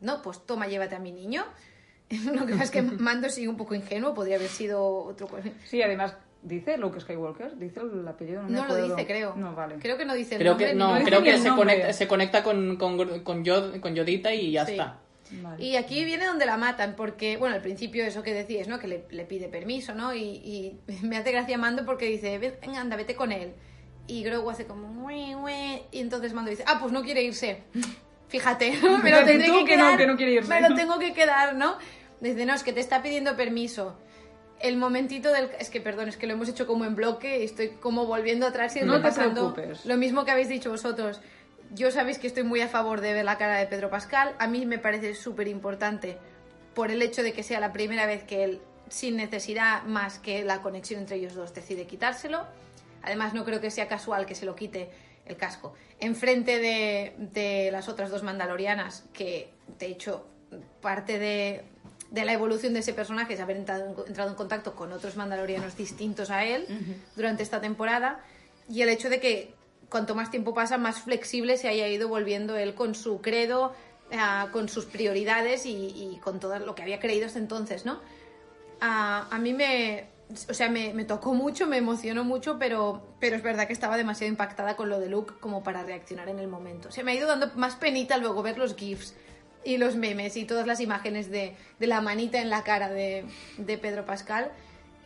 No, 0.00 0.22
pues 0.22 0.44
toma, 0.46 0.66
llévate 0.66 0.94
a 0.94 0.98
mi 0.98 1.12
niño. 1.12 1.44
Lo 2.32 2.46
que 2.46 2.52
pasa 2.52 2.64
es 2.64 2.70
que 2.70 2.82
Mando 3.08 3.28
sigue 3.28 3.48
un 3.48 3.56
poco 3.56 3.74
ingenuo, 3.74 4.14
podría 4.14 4.36
haber 4.36 4.48
sido 4.50 4.84
otro... 5.04 5.28
Sí, 5.64 5.82
además, 5.82 6.14
¿dice 6.44 6.76
Luke 6.78 7.00
Skywalker? 7.00 7.56
¿Dice 7.58 7.80
el 7.80 8.06
apellido? 8.06 8.42
No, 8.42 8.48
me 8.48 8.54
No 8.54 8.58
lo 8.58 8.64
acuerdo. 8.74 8.94
dice, 8.96 9.06
creo. 9.06 9.34
No, 9.36 9.54
vale. 9.54 9.76
Creo 9.80 9.96
que 9.98 10.04
no 10.04 10.14
dice 10.14 10.34
el 10.36 10.40
Creo 10.40 10.52
nombre 10.52 10.68
que 10.68 10.74
no, 10.74 10.94
dice 10.94 11.04
creo 11.06 11.22
que 11.22 11.38
se 11.38 11.48
conecta, 11.50 11.92
se 11.92 12.06
conecta 12.06 12.42
con, 12.44 12.76
con, 12.76 13.20
con, 13.24 13.44
Yod- 13.44 13.80
con 13.80 13.94
Yodita 13.94 14.32
y 14.32 14.52
ya 14.52 14.64
Sí. 14.66 14.72
está. 14.72 15.00
Vale. 15.42 15.64
Y 15.64 15.76
aquí 15.76 16.04
viene 16.04 16.26
donde 16.26 16.44
la 16.46 16.56
matan, 16.58 16.94
porque, 16.96 17.36
bueno, 17.38 17.54
al 17.56 17.62
principio 17.62 18.04
eso 18.04 18.22
que 18.22 18.32
decías, 18.34 18.68
¿no? 18.68 18.78
Que 18.78 18.86
le, 18.86 19.04
le 19.10 19.24
pide 19.24 19.48
permiso, 19.48 19.94
¿no? 19.94 20.14
Y, 20.14 20.20
y 20.22 20.78
me 21.02 21.16
hace 21.16 21.32
gracia 21.32 21.56
Mando 21.58 21.84
porque 21.84 22.04
dice, 22.06 22.38
"Ven, 22.38 22.54
venga, 22.60 22.80
anda, 22.80 22.94
vete 22.96 23.14
con 23.16 23.32
él. 23.32 23.52
Y 24.06 24.22
Grogu 24.22 24.50
hace 24.50 24.66
como, 24.66 25.06
"Ue, 25.06 25.34
ue", 25.34 25.82
y 25.90 26.00
entonces 26.00 26.34
Mando 26.34 26.50
dice, 26.50 26.62
ah, 26.66 26.76
pues 26.78 26.92
no 26.92 27.02
quiere 27.02 27.22
irse. 27.22 27.62
Fíjate, 28.28 28.72
me 29.02 29.10
lo 29.10 29.24
tendré 29.24 29.46
que 29.46 29.52
que 29.52 29.58
no, 29.60 29.64
quedar. 29.64 29.96
que 29.98 30.06
no 30.06 30.16
quiere 30.16 30.32
irse. 30.32 30.48
Me 30.48 30.60
lo 30.60 30.74
tengo 30.74 30.98
que 30.98 31.12
quedar, 31.14 31.54
¿no? 31.56 31.76
Dice, 32.20 32.44
no, 32.46 32.54
es 32.54 32.62
que 32.62 32.72
te 32.72 32.80
está 32.80 33.02
pidiendo 33.02 33.34
permiso. 33.36 33.96
El 34.64 34.78
momentito 34.78 35.30
del... 35.30 35.50
Es 35.58 35.68
que, 35.68 35.82
perdón, 35.82 36.08
es 36.08 36.16
que 36.16 36.26
lo 36.26 36.32
hemos 36.32 36.48
hecho 36.48 36.66
como 36.66 36.86
en 36.86 36.94
bloque 36.94 37.40
y 37.40 37.44
estoy 37.44 37.72
como 37.72 38.06
volviendo 38.06 38.46
atrás 38.46 38.74
y 38.76 38.80
No 38.80 38.94
repasando 38.96 39.54
lo 39.84 39.96
mismo 39.98 40.24
que 40.24 40.30
habéis 40.30 40.48
dicho 40.48 40.70
vosotros. 40.70 41.20
Yo 41.74 41.90
sabéis 41.90 42.18
que 42.18 42.26
estoy 42.26 42.44
muy 42.44 42.62
a 42.62 42.68
favor 42.68 43.02
de 43.02 43.12
ver 43.12 43.26
la 43.26 43.36
cara 43.36 43.58
de 43.58 43.66
Pedro 43.66 43.90
Pascal. 43.90 44.34
A 44.38 44.46
mí 44.46 44.64
me 44.64 44.78
parece 44.78 45.14
súper 45.14 45.48
importante 45.48 46.16
por 46.74 46.90
el 46.90 47.02
hecho 47.02 47.22
de 47.22 47.34
que 47.34 47.42
sea 47.42 47.60
la 47.60 47.74
primera 47.74 48.06
vez 48.06 48.24
que 48.24 48.42
él, 48.42 48.62
sin 48.88 49.16
necesidad 49.16 49.82
más 49.82 50.18
que 50.18 50.44
la 50.44 50.62
conexión 50.62 51.00
entre 51.00 51.16
ellos 51.16 51.34
dos, 51.34 51.52
decide 51.52 51.86
quitárselo. 51.86 52.46
Además, 53.02 53.34
no 53.34 53.44
creo 53.44 53.60
que 53.60 53.70
sea 53.70 53.86
casual 53.86 54.24
que 54.24 54.34
se 54.34 54.46
lo 54.46 54.56
quite 54.56 54.88
el 55.26 55.36
casco. 55.36 55.74
Enfrente 56.00 56.58
de, 56.58 57.14
de 57.18 57.70
las 57.70 57.90
otras 57.90 58.08
dos 58.08 58.22
mandalorianas, 58.22 59.04
que 59.12 59.52
de 59.78 59.88
hecho 59.88 60.26
parte 60.80 61.18
de, 61.18 61.64
de 62.14 62.24
la 62.24 62.32
evolución 62.32 62.72
de 62.74 62.80
ese 62.80 62.94
personaje 62.94 63.34
es 63.34 63.40
haber 63.40 63.56
entrado, 63.56 63.84
en- 63.86 64.06
entrado 64.08 64.30
en 64.30 64.36
contacto 64.36 64.74
con 64.74 64.92
otros 64.92 65.16
mandalorianos 65.16 65.76
distintos 65.76 66.30
a 66.30 66.44
él 66.44 66.66
durante 67.16 67.42
esta 67.42 67.60
temporada. 67.60 68.20
Y 68.68 68.82
el 68.82 68.88
hecho 68.88 69.08
de 69.10 69.20
que 69.20 69.52
cuanto 69.90 70.14
más 70.14 70.30
tiempo 70.30 70.54
pasa, 70.54 70.78
más 70.78 71.00
flexible 71.00 71.56
se 71.56 71.68
haya 71.68 71.86
ido 71.88 72.08
volviendo 72.08 72.56
él 72.56 72.74
con 72.74 72.94
su 72.94 73.20
credo, 73.20 73.74
ah, 74.12 74.48
con 74.52 74.68
sus 74.68 74.84
prioridades 74.86 75.66
y, 75.66 75.72
y 75.88 76.18
con 76.22 76.40
todo 76.40 76.58
lo 76.60 76.74
que 76.74 76.82
había 76.82 77.00
creído 77.00 77.26
hasta 77.26 77.38
entonces, 77.38 77.84
¿no? 77.84 78.00
a, 78.80 79.28
a 79.30 79.38
mí 79.38 79.52
me, 79.52 80.06
o 80.48 80.54
sea, 80.54 80.68
me, 80.68 80.92
me 80.92 81.04
tocó 81.04 81.32
mucho, 81.34 81.66
me 81.66 81.78
emocionó 81.78 82.24
mucho, 82.24 82.58
pero, 82.58 83.14
pero 83.20 83.36
es 83.36 83.42
verdad 83.42 83.66
que 83.66 83.72
estaba 83.72 83.96
demasiado 83.96 84.30
impactada 84.30 84.76
con 84.76 84.88
lo 84.88 85.00
de 85.00 85.08
Luke 85.08 85.34
como 85.40 85.62
para 85.62 85.82
reaccionar 85.84 86.28
en 86.28 86.38
el 86.38 86.48
momento. 86.48 86.90
Se 86.90 87.02
me 87.02 87.12
ha 87.12 87.14
ido 87.14 87.26
dando 87.28 87.50
más 87.54 87.76
penita 87.76 88.18
luego 88.18 88.42
ver 88.42 88.58
los 88.58 88.74
GIFs 88.74 89.14
y 89.64 89.76
los 89.78 89.96
memes 89.96 90.36
y 90.36 90.44
todas 90.44 90.66
las 90.66 90.80
imágenes 90.80 91.30
de, 91.30 91.54
de 91.78 91.86
la 91.86 92.00
manita 92.00 92.40
en 92.40 92.50
la 92.50 92.62
cara 92.62 92.88
de, 92.88 93.24
de 93.58 93.78
Pedro 93.78 94.04
Pascal. 94.04 94.50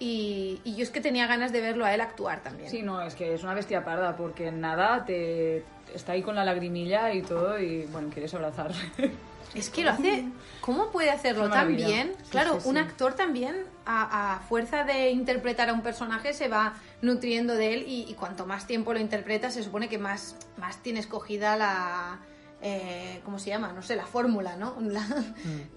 Y, 0.00 0.60
y 0.64 0.76
yo 0.76 0.84
es 0.84 0.90
que 0.90 1.00
tenía 1.00 1.26
ganas 1.26 1.52
de 1.52 1.60
verlo 1.60 1.84
a 1.84 1.92
él 1.92 2.00
actuar 2.00 2.42
también. 2.42 2.70
Sí, 2.70 2.82
no, 2.82 3.02
es 3.02 3.14
que 3.16 3.34
es 3.34 3.42
una 3.42 3.54
bestia 3.54 3.84
parda, 3.84 4.16
porque 4.16 4.48
en 4.48 4.60
nada 4.60 5.04
te 5.04 5.64
está 5.92 6.12
ahí 6.12 6.22
con 6.22 6.36
la 6.36 6.44
lagrimilla 6.44 7.12
y 7.12 7.22
todo, 7.22 7.58
y 7.58 7.86
bueno, 7.86 8.08
quieres 8.10 8.32
abrazar. 8.34 8.72
Es 9.54 9.70
que 9.70 9.82
lo 9.82 9.92
hace. 9.92 10.26
¿Cómo 10.60 10.90
puede 10.90 11.10
hacerlo 11.10 11.48
tan 11.48 11.74
bien? 11.74 12.12
Sí, 12.24 12.30
claro, 12.32 12.60
sí, 12.60 12.68
un 12.68 12.74
sí. 12.74 12.80
actor 12.82 13.14
también, 13.14 13.64
a, 13.86 14.34
a 14.34 14.40
fuerza 14.40 14.84
de 14.84 15.10
interpretar 15.10 15.70
a 15.70 15.72
un 15.72 15.80
personaje, 15.80 16.34
se 16.34 16.48
va 16.48 16.74
nutriendo 17.00 17.54
de 17.54 17.72
él 17.72 17.84
y, 17.88 18.04
y 18.08 18.12
cuanto 18.12 18.44
más 18.44 18.66
tiempo 18.66 18.92
lo 18.92 19.00
interpreta, 19.00 19.50
se 19.50 19.62
supone 19.62 19.88
que 19.88 19.96
más, 19.96 20.36
más 20.58 20.82
tienes 20.82 21.06
cogida 21.06 21.56
la. 21.56 22.18
Eh, 22.62 23.20
¿Cómo 23.24 23.38
se 23.38 23.50
llama? 23.50 23.72
No 23.72 23.82
sé, 23.82 23.94
la 23.96 24.06
fórmula, 24.06 24.56
¿no? 24.56 24.76
La, 24.80 25.00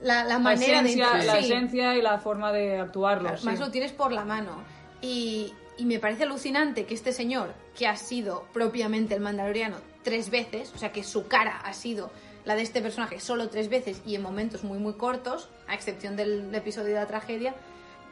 la- 0.02 0.24
la 0.24 0.24
La 0.26 0.40
manera 0.40 0.82
esencia, 0.82 1.12
de 1.12 1.26
la 1.26 1.34
sí. 1.40 1.46
esencia 1.46 1.96
y 1.96 2.02
la 2.02 2.18
forma 2.20 2.52
de 2.52 2.80
actuarlo. 2.80 3.24
Claro, 3.24 3.38
sí. 3.38 3.46
Más 3.46 3.60
lo 3.60 3.70
tienes 3.72 3.92
por 3.92 4.12
la 4.12 4.26
mano. 4.26 4.64
Y, 5.02 5.54
y 5.78 5.86
me 5.86 6.00
parece 6.00 6.24
alucinante 6.24 6.86
que 6.86 6.94
este 6.94 7.12
señor, 7.14 7.54
que 7.78 7.88
ha 7.88 7.96
sido 7.98 8.46
propiamente 8.54 9.14
el 9.16 9.22
mandaloriano 9.22 9.78
tres 10.04 10.30
veces, 10.32 10.72
o 10.76 10.78
sea 10.78 10.92
que 10.92 11.04
su 11.04 11.28
cara 11.28 11.58
ha 11.64 11.74
sido 11.74 12.12
la 12.46 12.56
de 12.56 12.64
este 12.64 12.82
personaje 12.82 13.20
solo 13.20 13.50
tres 13.50 13.70
veces 13.70 14.02
y 14.06 14.16
en 14.16 14.24
momentos 14.24 14.64
muy 14.64 14.80
muy 14.80 14.94
cortos, 14.94 15.50
a 15.68 15.76
excepción 15.76 16.16
del 16.16 16.54
episodio 16.56 16.88
de 16.90 16.96
la 16.96 17.06
tragedia, 17.06 17.54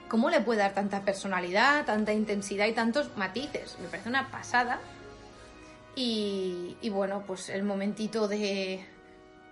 ¿cómo 0.07 0.29
le 0.29 0.41
puede 0.41 0.59
dar 0.59 0.73
tanta 0.73 1.01
personalidad, 1.03 1.85
tanta 1.85 2.13
intensidad 2.13 2.67
y 2.67 2.73
tantos 2.73 3.09
matices? 3.17 3.77
Me 3.81 3.87
parece 3.87 4.09
una 4.09 4.29
pasada. 4.29 4.79
Y, 5.95 6.77
y 6.81 6.89
bueno, 6.89 7.23
pues 7.25 7.49
el 7.49 7.63
momentito 7.63 8.27
de... 8.27 8.85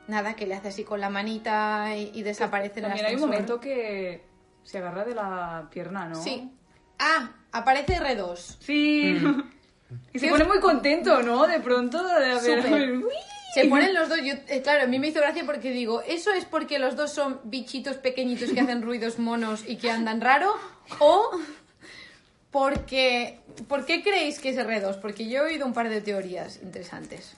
Nada, 0.07 0.35
que 0.35 0.47
le 0.47 0.55
hace 0.55 0.69
así 0.69 0.83
con 0.85 1.01
la 1.01 1.09
manita 1.09 1.95
y, 1.97 2.11
y 2.13 2.23
desaparece 2.23 2.79
el 2.79 2.85
También 2.85 3.05
hay 3.05 3.15
un 3.15 3.21
momento 3.21 3.59
que 3.59 4.23
se 4.63 4.77
agarra 4.77 5.03
de 5.03 5.15
la 5.15 5.67
pierna, 5.69 6.07
¿no? 6.07 6.15
Sí. 6.15 6.49
Ah, 6.97 7.31
aparece 7.51 7.97
R2. 7.99 8.57
Sí. 8.59 9.17
Y 10.13 10.19
se 10.19 10.25
¿Qué 10.25 10.31
pone 10.31 10.43
muy 10.43 10.59
contento, 10.59 11.21
¿no? 11.23 11.47
De 11.47 11.59
pronto, 11.59 12.05
de 12.05 12.31
haber... 12.31 13.03
Se 13.53 13.65
ponen 13.65 13.93
los 13.93 14.09
dos, 14.09 14.19
yo, 14.21 14.33
eh, 14.49 14.61
claro, 14.61 14.83
a 14.83 14.87
mí 14.87 14.99
me 14.99 15.07
hizo 15.07 15.19
gracia 15.19 15.43
porque 15.45 15.71
digo, 15.71 16.01
¿eso 16.01 16.31
es 16.31 16.45
porque 16.45 16.77
los 16.77 16.95
dos 16.95 17.11
son 17.11 17.39
bichitos 17.45 17.95
pequeñitos 17.95 18.51
que 18.51 18.59
hacen 18.59 18.83
ruidos 18.83 19.17
monos 19.17 19.63
y 19.65 19.77
que 19.77 19.89
andan 19.89 20.21
raro? 20.21 20.53
¿O 20.99 21.31
porque... 22.51 23.39
¿Por 23.67 23.85
qué 23.85 24.03
creéis 24.03 24.39
que 24.39 24.49
es 24.49 24.57
R2? 24.57 24.99
Porque 24.99 25.27
yo 25.29 25.39
he 25.39 25.53
oído 25.53 25.65
un 25.65 25.73
par 25.73 25.89
de 25.89 26.01
teorías 26.01 26.61
interesantes. 26.61 27.33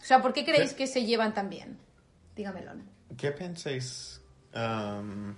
O 0.00 0.04
sea, 0.04 0.20
¿por 0.20 0.32
qué 0.32 0.44
creéis 0.44 0.74
que 0.74 0.86
se 0.86 1.04
llevan 1.04 1.32
tan 1.32 1.48
bien? 1.48 1.78
Dígamelo. 2.34 2.72
¿Qué 3.16 3.30
pensáis 3.30 4.20
um, 4.54 5.34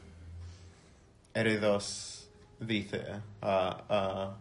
R2 1.34 2.24
dice 2.60 3.02
a, 3.42 3.84
a 3.88 4.36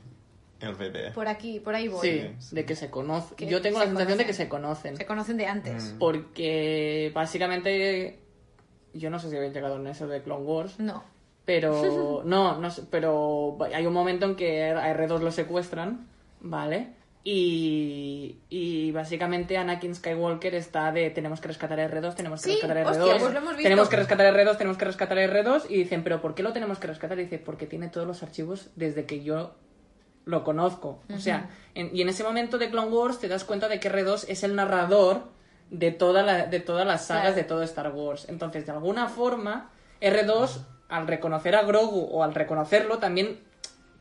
el 0.62 0.76
bebé? 0.76 1.12
Por 1.12 1.28
aquí, 1.28 1.60
por 1.60 1.76
ahí 1.76 1.88
voy. 1.88 2.08
Sí, 2.08 2.36
sí. 2.40 2.56
de 2.56 2.66
que 2.66 2.76
se 2.76 2.90
conocen. 2.90 3.50
Yo 3.50 3.62
tengo 3.62 3.80
la 3.80 3.86
sensación 3.86 4.18
de 4.18 4.26
que 4.26 4.34
se 4.34 4.48
conocen. 4.48 4.96
Se 4.96 5.06
conocen 5.06 5.38
de 5.38 5.48
antes. 5.48 5.96
Porque 6.00 7.12
básicamente. 7.14 8.20
Yo 8.94 9.10
no 9.10 9.20
sé 9.20 9.30
si 9.30 9.36
habéis 9.36 9.54
llegado 9.54 9.78
en 9.78 9.88
eso 9.88 10.08
de 10.08 10.22
Clone 10.22 10.46
Wars. 10.46 10.80
No. 10.80 11.04
Pero. 11.46 12.22
No, 12.26 12.58
no 12.60 12.70
sé. 12.72 12.84
Pero 12.90 13.58
hay 13.74 13.86
un 13.86 13.94
momento 13.94 14.26
en 14.26 14.36
que 14.36 14.64
a 14.64 14.94
R2 14.96 15.20
lo 15.20 15.32
secuestran. 15.32 16.08
¿Vale? 16.42 16.94
Y, 17.26 18.38
y 18.50 18.92
básicamente 18.92 19.58
Anakin 19.58 19.96
Skywalker 19.96 20.56
está 20.56 20.92
de 20.92 21.10
tenemos 21.10 21.40
que 21.40 21.48
rescatar 21.48 21.80
a 21.80 21.90
R2, 21.90 22.16
tenemos 22.16 22.42
que 22.42 22.50
Sí, 22.50 22.56
rescatar 22.56 22.78
a 22.78 22.84
R2. 22.84 22.90
hostia, 23.00 23.18
pues 23.18 23.32
lo 23.34 23.40
hemos 23.40 23.52
visto. 23.52 23.64
Tenemos 23.64 23.90
que 23.90 23.96
rescatar 23.96 24.26
a 24.26 24.32
R2, 24.34 24.58
tenemos 24.58 24.78
que 24.78 24.86
rescatar 24.86 25.18
a 25.18 25.26
R2. 25.26 25.64
Y 25.70 25.76
dicen, 25.78 26.04
¿pero 26.04 26.22
por 26.22 26.36
qué 26.36 26.44
lo 26.44 26.52
tenemos 26.54 26.80
que 26.80 26.88
rescatar? 26.88 27.18
Y 27.20 27.24
dice, 27.24 27.40
porque 27.40 27.66
tiene 27.66 27.88
todos 27.90 28.06
los 28.06 28.24
archivos 28.24 28.70
desde 28.76 29.06
que 29.06 29.24
yo 29.24 29.56
lo 30.26 30.44
conozco. 30.44 31.02
O 31.14 31.18
sea, 31.20 31.50
en- 31.76 31.96
y 31.96 32.02
en 32.02 32.10
ese 32.10 32.24
momento 32.24 32.58
de 32.58 32.70
Clone 32.70 32.90
Wars 32.90 33.20
te 33.20 33.28
das 33.28 33.44
cuenta 33.46 33.68
de 33.70 33.80
que 33.80 33.90
R2 33.92 34.26
es 34.28 34.44
el 34.44 34.56
narrador 34.56 35.24
de, 35.70 35.92
toda 35.92 36.24
la- 36.24 36.46
de 36.46 36.60
todas 36.60 36.86
las 36.86 37.06
sagas 37.08 37.24
Claro. 37.24 37.36
de 37.38 37.44
todo 37.44 37.64
Star 37.64 37.92
Wars. 37.94 38.26
Entonces, 38.30 38.66
de 38.66 38.72
alguna 38.74 39.08
forma, 39.08 39.70
R2, 40.02 40.66
al 40.94 41.08
reconocer 41.08 41.56
a 41.56 41.64
Grogu 41.64 42.08
o 42.12 42.24
al 42.24 42.36
reconocerlo, 42.36 43.00
también, 43.00 43.40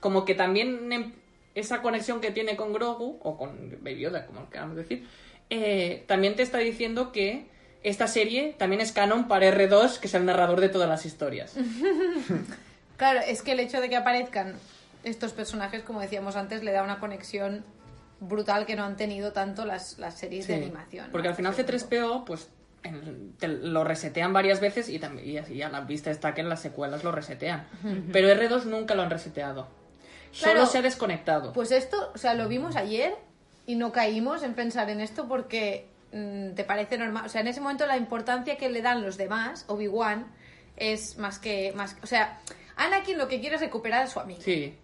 como 0.00 0.24
que 0.24 0.34
también 0.34 0.92
em- 0.92 1.12
esa 1.54 1.80
conexión 1.82 2.20
que 2.20 2.30
tiene 2.30 2.54
con 2.56 2.72
Grogu, 2.72 3.18
o 3.22 3.36
con 3.38 3.70
Baby 3.82 4.00
Yoda, 4.00 4.26
como 4.26 4.48
queramos 4.50 4.76
decir, 4.76 5.06
eh, 5.50 6.04
también 6.06 6.36
te 6.36 6.42
está 6.42 6.58
diciendo 6.58 7.12
que 7.12 7.46
esta 7.82 8.06
serie 8.06 8.54
también 8.58 8.80
es 8.80 8.92
canon 8.92 9.26
para 9.26 9.46
R2, 9.48 9.98
que 9.98 10.06
es 10.06 10.14
el 10.14 10.24
narrador 10.24 10.60
de 10.60 10.68
todas 10.68 10.88
las 10.88 11.04
historias. 11.06 11.54
Claro, 12.98 13.20
es 13.26 13.42
que 13.42 13.52
el 13.52 13.58
hecho 13.60 13.80
de 13.80 13.88
que 13.88 13.96
aparezcan 13.96 14.54
estos 15.02 15.32
personajes, 15.32 15.82
como 15.82 16.00
decíamos 16.00 16.36
antes, 16.36 16.62
le 16.62 16.70
da 16.70 16.84
una 16.84 17.00
conexión 17.00 17.64
brutal 18.20 18.64
que 18.64 18.76
no 18.76 18.84
han 18.84 18.96
tenido 18.96 19.32
tanto 19.32 19.64
las, 19.64 19.98
las 19.98 20.16
series 20.16 20.46
de 20.46 20.54
animación. 20.54 21.06
¿no? 21.06 21.12
Porque 21.12 21.26
al 21.26 21.34
final 21.34 21.50
Hasta 21.50 21.62
ese 21.62 21.84
punto. 21.86 21.96
C3PO, 21.96 22.24
pues 22.24 22.48
en- 22.82 23.34
te 23.38 23.48
lo 23.48 23.84
resetean 23.84 24.32
varias 24.32 24.60
veces 24.60 24.88
y, 24.88 24.98
también, 24.98 25.44
y 25.52 25.62
a 25.62 25.68
la 25.68 25.80
vista 25.82 26.10
está 26.10 26.34
que 26.34 26.40
en 26.40 26.48
las 26.48 26.60
secuelas 26.60 27.04
lo 27.04 27.12
resetean. 27.12 27.66
Pero 28.12 28.28
R2 28.28 28.64
nunca 28.64 28.94
lo 28.94 29.02
han 29.02 29.10
reseteado. 29.10 29.68
Claro. 30.38 30.58
Solo 30.60 30.66
se 30.66 30.78
ha 30.78 30.82
desconectado. 30.82 31.52
Pues 31.52 31.70
esto, 31.72 32.10
o 32.14 32.18
sea, 32.18 32.34
lo 32.34 32.48
vimos 32.48 32.76
ayer 32.76 33.14
y 33.66 33.76
no 33.76 33.92
caímos 33.92 34.42
en 34.42 34.54
pensar 34.54 34.88
en 34.90 35.00
esto 35.00 35.28
porque 35.28 35.88
mm, 36.12 36.52
te 36.54 36.64
parece 36.64 36.96
normal. 36.98 37.26
O 37.26 37.28
sea, 37.28 37.40
en 37.42 37.48
ese 37.48 37.60
momento 37.60 37.86
la 37.86 37.96
importancia 37.96 38.56
que 38.56 38.68
le 38.70 38.82
dan 38.82 39.02
los 39.02 39.16
demás, 39.16 39.64
Obi-Wan, 39.68 40.26
es 40.76 41.18
más 41.18 41.38
que. 41.38 41.72
más 41.76 41.96
O 42.02 42.06
sea, 42.06 42.40
Anakin 42.76 43.18
lo 43.18 43.28
que 43.28 43.40
quiere 43.40 43.56
es 43.56 43.60
recuperar 43.60 44.02
a 44.04 44.06
su 44.06 44.18
amigo. 44.20 44.40
Sí. 44.40 44.74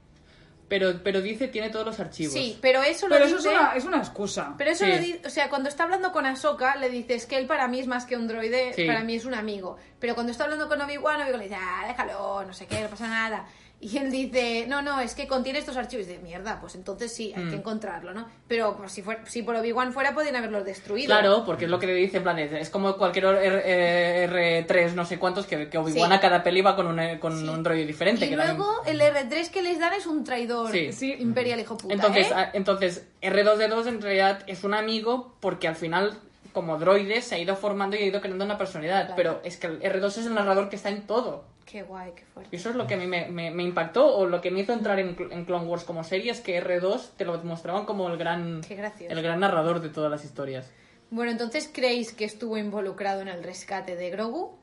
Pero, 0.68 1.02
pero 1.02 1.20
dice 1.22 1.48
tiene 1.48 1.70
todos 1.70 1.86
los 1.86 1.98
archivos. 2.00 2.34
Sí, 2.34 2.58
pero 2.60 2.82
eso 2.82 3.08
lo 3.08 3.14
Pero 3.14 3.26
eso 3.26 3.38
es 3.38 3.46
una, 3.46 3.72
es 3.74 3.84
una 3.84 3.98
excusa. 3.98 4.54
Pero 4.58 4.70
eso 4.70 4.84
Sí. 4.84 4.90
lo 4.90 4.98
dice, 4.98 5.20
o 5.26 5.30
sea, 5.30 5.48
cuando 5.48 5.68
está 5.68 5.84
hablando 5.84 6.12
con 6.12 6.26
Ahsoka, 6.26 6.76
le 6.76 6.90
dices 6.90 7.24
que 7.26 7.38
él 7.38 7.46
para 7.46 7.68
mí 7.68 7.80
es 7.80 7.86
más 7.86 8.04
que 8.04 8.16
un 8.16 8.28
droide, 8.28 8.72
Sí. 8.74 8.84
para 8.86 9.02
mí 9.02 9.14
es 9.14 9.24
un 9.24 9.34
amigo. 9.34 9.76
Pero 9.98 10.14
cuando 10.14 10.30
está 10.32 10.44
hablando 10.44 10.68
con 10.68 10.80
Obi-Wan, 10.80 11.22
Obi-Wan 11.22 11.38
le 11.38 11.44
dice, 11.48 11.56
ah, 11.58 11.84
déjalo, 11.88 12.44
no 12.44 12.52
sé 12.52 12.66
qué, 12.66 12.80
no 12.82 12.88
pasa 12.88 13.08
nada. 13.08 13.46
Y 13.80 13.96
él 13.98 14.10
dice, 14.10 14.66
no, 14.66 14.82
no, 14.82 14.98
es 15.00 15.14
que 15.14 15.28
contiene 15.28 15.60
estos 15.60 15.76
archivos. 15.76 16.06
de 16.08 16.18
mierda, 16.18 16.58
pues 16.60 16.74
entonces 16.74 17.14
sí, 17.14 17.32
hay 17.36 17.44
que 17.44 17.50
Mm. 17.56 17.60
encontrarlo, 17.60 18.12
¿no? 18.12 18.28
Pero 18.48 18.76
pues, 18.76 18.90
si, 18.90 19.02
fuera, 19.02 19.24
si 19.26 19.42
por 19.42 19.54
Obi-Wan 19.54 19.92
fuera, 19.92 20.12
podrían 20.14 20.34
haberlos 20.36 20.64
destruido. 20.64 21.06
Claro, 21.06 21.44
porque 21.46 21.66
es 21.66 21.70
lo 21.70 21.78
que 21.78 21.86
le 21.86 21.94
dice 21.94 22.16
en 22.16 22.22
plan, 22.24 22.38
es, 22.40 22.50
es 22.52 22.70
como 22.70 22.96
cualquier 22.96 23.24
R, 23.26 24.64
3 24.66 24.94
no 24.94 25.04
sé 25.04 25.18
cuántos, 25.18 25.46
que, 25.46 25.68
que 25.68 25.78
Obi-Wan 25.78 26.10
Sí. 26.10 26.16
a 26.16 26.20
cada 26.20 26.42
peli 26.42 26.60
va 26.60 26.74
con 26.76 26.86
un, 26.86 27.18
con 27.18 27.38
Sí. 27.38 27.48
un 27.48 27.64
rollo 27.64 27.86
diferente. 27.86 28.26
Y 28.26 28.30
que 28.30 28.36
luego 28.36 28.82
el 28.86 29.00
R3 29.00 29.50
que 29.50 29.62
les 29.62 29.78
dan 29.78 29.92
es 29.92 30.06
un 30.06 30.24
traidor 30.24 30.70
Sí. 30.72 30.92
Sí. 30.92 31.14
imperial, 31.18 31.60
hijo 31.60 31.76
puta. 31.76 31.94
Entonces, 31.94 32.30
¿eh? 32.30 32.34
a- 32.34 32.50
entonces, 32.54 33.06
R2D2 33.22 33.86
en 33.86 34.02
realidad 34.02 34.42
es 34.46 34.64
un 34.64 34.74
amigo 34.74 35.34
porque 35.40 35.68
al 35.68 35.76
final, 35.76 36.18
como 36.58 36.78
droide, 36.78 37.22
se 37.22 37.36
ha 37.36 37.38
ido 37.38 37.54
formando 37.56 37.96
y 37.96 38.00
ha 38.00 38.06
ido 38.06 38.20
creando 38.20 38.44
una 38.44 38.58
personalidad. 38.58 39.06
Claro. 39.06 39.14
Pero 39.16 39.40
es 39.44 39.56
que 39.56 39.68
el 39.68 39.80
R2 39.80 40.06
es 40.06 40.26
el 40.26 40.34
narrador 40.34 40.68
que 40.68 40.76
está 40.76 40.88
en 40.90 41.06
todo. 41.06 41.44
Qué 41.64 41.82
guay, 41.82 42.12
qué 42.16 42.24
fuerte. 42.24 42.54
Y 42.54 42.58
eso 42.58 42.70
es 42.70 42.76
lo 42.76 42.86
que 42.86 42.94
a 42.94 42.96
mí 42.96 43.06
me, 43.06 43.26
me- 43.28 43.50
me 43.50 43.62
impactó 43.62 44.16
o 44.16 44.26
lo 44.26 44.40
que 44.40 44.50
me 44.50 44.60
hizo 44.60 44.72
entrar 44.72 44.98
en, 44.98 45.16
en 45.30 45.44
Clone 45.44 45.66
Wars 45.66 45.84
como 45.84 46.02
serie 46.02 46.30
es 46.32 46.40
que 46.40 46.62
R2 46.62 47.10
te 47.16 47.24
lo 47.26 47.36
mostraban 47.44 47.84
como 47.84 48.08
el 48.08 48.16
gran, 48.16 48.60
el 49.08 49.22
gran 49.22 49.40
narrador 49.40 49.80
de 49.80 49.88
todas 49.90 50.10
las 50.10 50.24
historias. 50.24 50.70
Bueno, 51.10 51.30
entonces, 51.30 51.70
¿creéis 51.72 52.12
que 52.12 52.24
estuvo 52.24 52.56
involucrado 52.58 53.20
en 53.22 53.28
el 53.28 53.42
rescate 53.42 53.96
de 53.96 54.10
Grogu? 54.10 54.56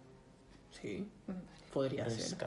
Sí, 0.82 1.08
podría 1.76 2.10
ser. 2.10 2.38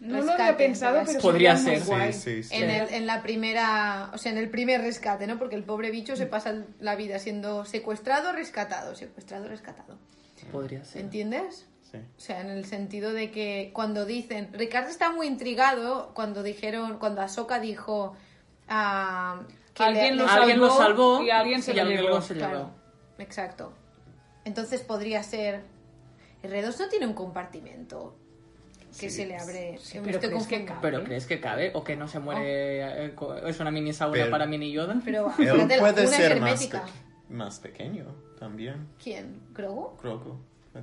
No 0.00 0.20
lo 0.20 0.32
había 0.32 0.56
pensado, 0.56 1.02
pero 1.06 1.18
Podría 1.20 1.56
sería 1.56 1.72
muy 1.78 1.80
ser. 1.80 1.88
guay. 1.88 2.12
Sí, 2.12 2.42
sí, 2.42 2.42
sí. 2.44 2.54
En, 2.54 2.68
el- 2.70 2.94
en 2.94 3.06
la 3.06 3.22
primera, 3.22 4.10
o 4.12 4.18
sea, 4.18 4.30
en 4.30 4.38
el 4.38 4.50
primer 4.50 4.82
rescate, 4.82 5.26
¿no? 5.26 5.38
Porque 5.38 5.56
el 5.56 5.64
pobre 5.64 5.90
bicho 5.90 6.14
se 6.16 6.26
pasa 6.26 6.54
la 6.80 6.94
vida 6.94 7.18
siendo 7.18 7.64
secuestrado, 7.64 8.32
rescatado, 8.32 8.94
secuestrado, 8.94 9.48
rescatado. 9.48 9.98
Podría 10.52 10.84
ser. 10.84 11.00
¿Entiendes? 11.00 11.66
Sí. 11.90 11.98
O 11.98 12.20
sea, 12.20 12.40
en 12.42 12.50
el 12.50 12.66
sentido 12.66 13.12
de 13.14 13.30
que 13.30 13.70
cuando 13.72 14.04
dicen, 14.04 14.50
Ricardo 14.52 14.90
está 14.90 15.10
muy 15.10 15.26
intrigado 15.26 16.12
cuando 16.14 16.42
dijeron, 16.42 16.98
cuando 16.98 17.22
Ahsoka 17.22 17.58
dijo 17.60 18.14
ah, 18.68 19.40
que 19.72 19.82
Alguien 19.82 20.16
le- 20.18 20.22
lo 20.56 20.70
salvó 20.70 21.22
y 21.22 21.30
alguien 21.30 21.62
se 21.62 21.72
lo 21.74 21.84
llevó. 21.84 22.20
se 22.20 22.34
Claro, 22.34 22.56
llevó. 22.58 22.70
exacto. 23.18 23.72
Entonces 24.44 24.82
podría 24.82 25.22
ser 25.22 25.62
R2 26.42 26.78
no 26.78 26.88
tiene 26.88 27.06
un 27.06 27.14
compartimento 27.14 28.16
que 28.98 29.10
se 29.10 29.26
le 29.26 29.36
abre. 29.36 29.78
me 29.94 30.00
pero 30.00 30.02
¿crees 30.02 30.18
que 30.18 30.30
confundiendo. 30.30 30.74
Pero 30.82 31.04
¿crees 31.04 31.26
que 31.26 31.40
cabe? 31.40 31.70
¿O 31.74 31.84
que 31.84 31.96
no 31.96 32.08
se 32.08 32.18
muere? 32.20 33.12
co- 33.14 33.36
¿Es 33.36 33.58
una 33.60 33.70
mini 33.70 33.92
sauna 33.92 34.12
Pero- 34.14 34.30
para 34.30 34.46
mini 34.46 34.72
Yoda? 34.72 34.96
Pero 35.04 35.32
Él 35.38 35.68
puede 35.78 36.06
ser 36.06 36.40
más, 36.40 36.50
hermética. 36.50 36.84
pe- 36.84 37.34
más 37.34 37.58
pequeño 37.60 38.06
también, 38.38 38.88
¿Quién? 39.02 39.40
¿Grogu? 39.54 39.96
Grogu. 40.02 40.38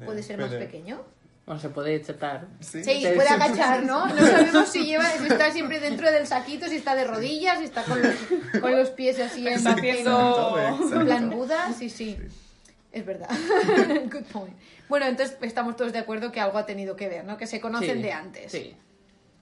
¿Puede 0.05 0.23
ser 0.23 0.38
más 0.39 0.49
pequeño? 0.51 1.01
Bueno, 1.45 1.59
se 1.59 1.69
puede 1.69 2.01
chetar. 2.01 2.47
Sí. 2.59 2.83
Sí, 2.83 3.01
Sí. 3.01 3.07
puede 3.15 3.27
agachar, 3.29 3.83
¿no? 3.83 4.05
No 4.15 4.17
sabemos 4.25 4.69
si 4.69 4.85
lleva, 4.85 5.05
si 5.11 5.27
está 5.27 5.51
siempre 5.51 5.79
dentro 5.79 6.09
del 6.11 6.25
saquito, 6.27 6.67
si 6.67 6.75
está 6.75 6.95
de 6.95 7.03
rodillas, 7.05 7.57
si 7.59 7.65
está 7.65 7.83
con 7.83 8.01
los, 8.01 8.15
con 8.61 8.71
los 8.77 8.89
pies 8.91 9.19
así 9.19 9.47
en, 9.47 9.55
haciendo- 9.67 10.55
plan. 11.03 11.29
Buda, 11.31 11.73
sí, 11.73 11.89
sí. 11.89 12.17
Es 12.91 13.05
verdad. 13.05 13.30
Good 14.11 14.23
point. 14.31 14.55
Bueno, 14.89 15.05
entonces 15.05 15.38
estamos 15.41 15.76
todos 15.77 15.93
de 15.93 15.99
acuerdo 15.99 16.31
que 16.31 16.39
algo 16.39 16.57
ha 16.57 16.65
tenido 16.65 16.95
que 16.95 17.07
ver, 17.07 17.23
¿no? 17.26 17.38
Que 17.38 17.47
se 17.47 17.61
conocen 17.61 17.97
Sí, 17.97 18.01
de 18.03 18.11
antes. 18.11 18.51
Sí. 18.51 18.76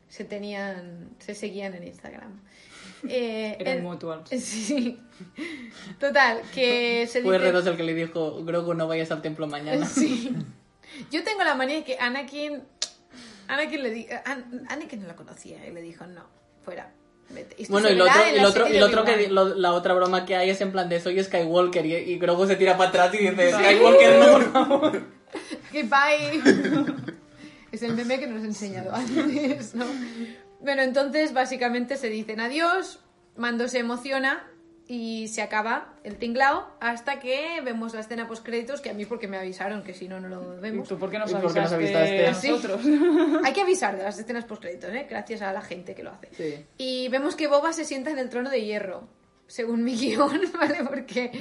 Se 0.07 0.23
tenían, 0.23 1.09
se 1.19 1.33
seguían 1.35 1.73
en 1.75 1.83
Instagram. 1.85 2.41
Eh, 3.07 3.55
Eran 3.59 3.77
el- 3.77 3.83
mutuals. 3.83 4.29
Sí. 4.41 4.99
Total, 5.99 6.41
que 6.53 7.07
se 7.07 7.21
Fue 7.21 7.39
dice... 7.39 7.53
R2 7.53 7.67
el 7.67 7.77
que 7.77 7.83
le 7.83 7.93
dijo, 7.93 8.43
Grogu, 8.43 8.73
no 8.73 8.89
vayas 8.89 9.09
al 9.11 9.21
templo 9.21 9.47
mañana. 9.47 9.85
Sí. 9.85 10.35
Yo 11.09 11.23
tengo 11.23 11.43
la 11.45 11.55
manía 11.55 11.77
de 11.77 11.83
que 11.85 11.97
Anakin. 11.97 12.61
Anakin 13.47 13.83
le 13.83 13.89
dijo. 13.91 14.09
Anakin 14.67 15.01
no 15.01 15.07
la 15.07 15.15
conocía 15.15 15.65
y 15.65 15.71
le 15.71 15.81
dijo, 15.81 16.05
no, 16.07 16.25
fuera. 16.61 16.91
Esto 17.57 17.71
Bueno, 17.73 17.89
y 17.89 17.95
lo 17.95 18.05
otro, 18.05 18.21
y 18.35 18.39
otro, 18.43 18.67
y 18.73 18.81
otro 18.81 19.05
que 19.05 19.13
Obi-Wan. 19.13 19.35
lo- 19.35 19.55
la 19.55 19.73
otra 19.73 19.93
broma 19.93 20.25
que 20.25 20.35
hay 20.35 20.49
es 20.49 20.59
en 20.61 20.71
plan 20.71 20.89
de 20.89 20.99
soy 20.99 21.23
Skywalker 21.23 21.85
y, 21.85 21.93
y 21.95 22.17
Grogu 22.17 22.47
se 22.47 22.55
tira 22.55 22.75
para 22.77 22.89
atrás 22.89 23.13
y 23.13 23.17
dice 23.17 23.51
Skywalker 23.51 24.19
no, 24.19 24.31
por 24.31 24.51
favor. 24.51 25.01
Que 25.71 25.83
bye. 25.83 26.41
es 27.71 27.83
el 27.83 27.93
meme 27.93 28.19
que 28.19 28.25
nos 28.25 28.41
ha 28.41 28.45
enseñado 28.45 28.93
antes, 28.95 29.75
¿no? 29.75 29.85
Bueno, 30.59 30.81
entonces 30.81 31.33
básicamente 31.33 31.97
se 31.97 32.09
dicen 32.09 32.39
adiós, 32.39 32.99
Mando 33.37 33.67
se 33.67 33.77
emociona 33.79 34.45
y 34.91 35.27
se 35.27 35.43
acaba 35.43 35.93
el 36.03 36.17
tinglao 36.17 36.67
hasta 36.79 37.19
que 37.19 37.61
vemos 37.63 37.93
la 37.93 37.99
escena 37.99 38.27
post 38.27 38.43
créditos 38.43 38.81
que 38.81 38.89
a 38.89 38.93
mí 38.95 39.05
porque 39.05 39.27
me 39.27 39.37
avisaron 39.37 39.83
que 39.83 39.93
si 39.93 40.07
no 40.07 40.19
no 40.19 40.27
lo 40.27 40.57
¿Y 40.57 40.61
vemos. 40.61 40.87
tú 40.87 40.97
por 40.97 41.11
qué 41.11 41.19
nos 41.19 41.31
¿Y 41.31 41.35
por 41.35 41.53
qué 41.53 41.61
nos 41.61 41.71
avisaste 41.71 42.25
a 42.25 42.31
nosotros? 42.31 42.81
Hay 43.45 43.53
que 43.53 43.61
avisar 43.61 43.95
de 43.95 44.03
las 44.03 44.17
escenas 44.17 44.45
post 44.45 44.63
créditos, 44.63 44.89
¿eh? 44.89 45.05
Gracias 45.07 45.43
a 45.43 45.53
la 45.53 45.61
gente 45.61 45.93
que 45.93 46.01
lo 46.01 46.09
hace. 46.09 46.29
Sí. 46.31 46.65
Y 46.79 47.07
vemos 47.09 47.35
que 47.35 47.47
Boba 47.47 47.71
se 47.71 47.85
sienta 47.85 48.09
en 48.09 48.17
el 48.17 48.29
trono 48.29 48.49
de 48.49 48.65
hierro, 48.65 49.07
según 49.49 49.83
mi 49.83 49.95
guion, 49.97 50.39
¿vale? 50.57 50.77
Porque 50.87 51.31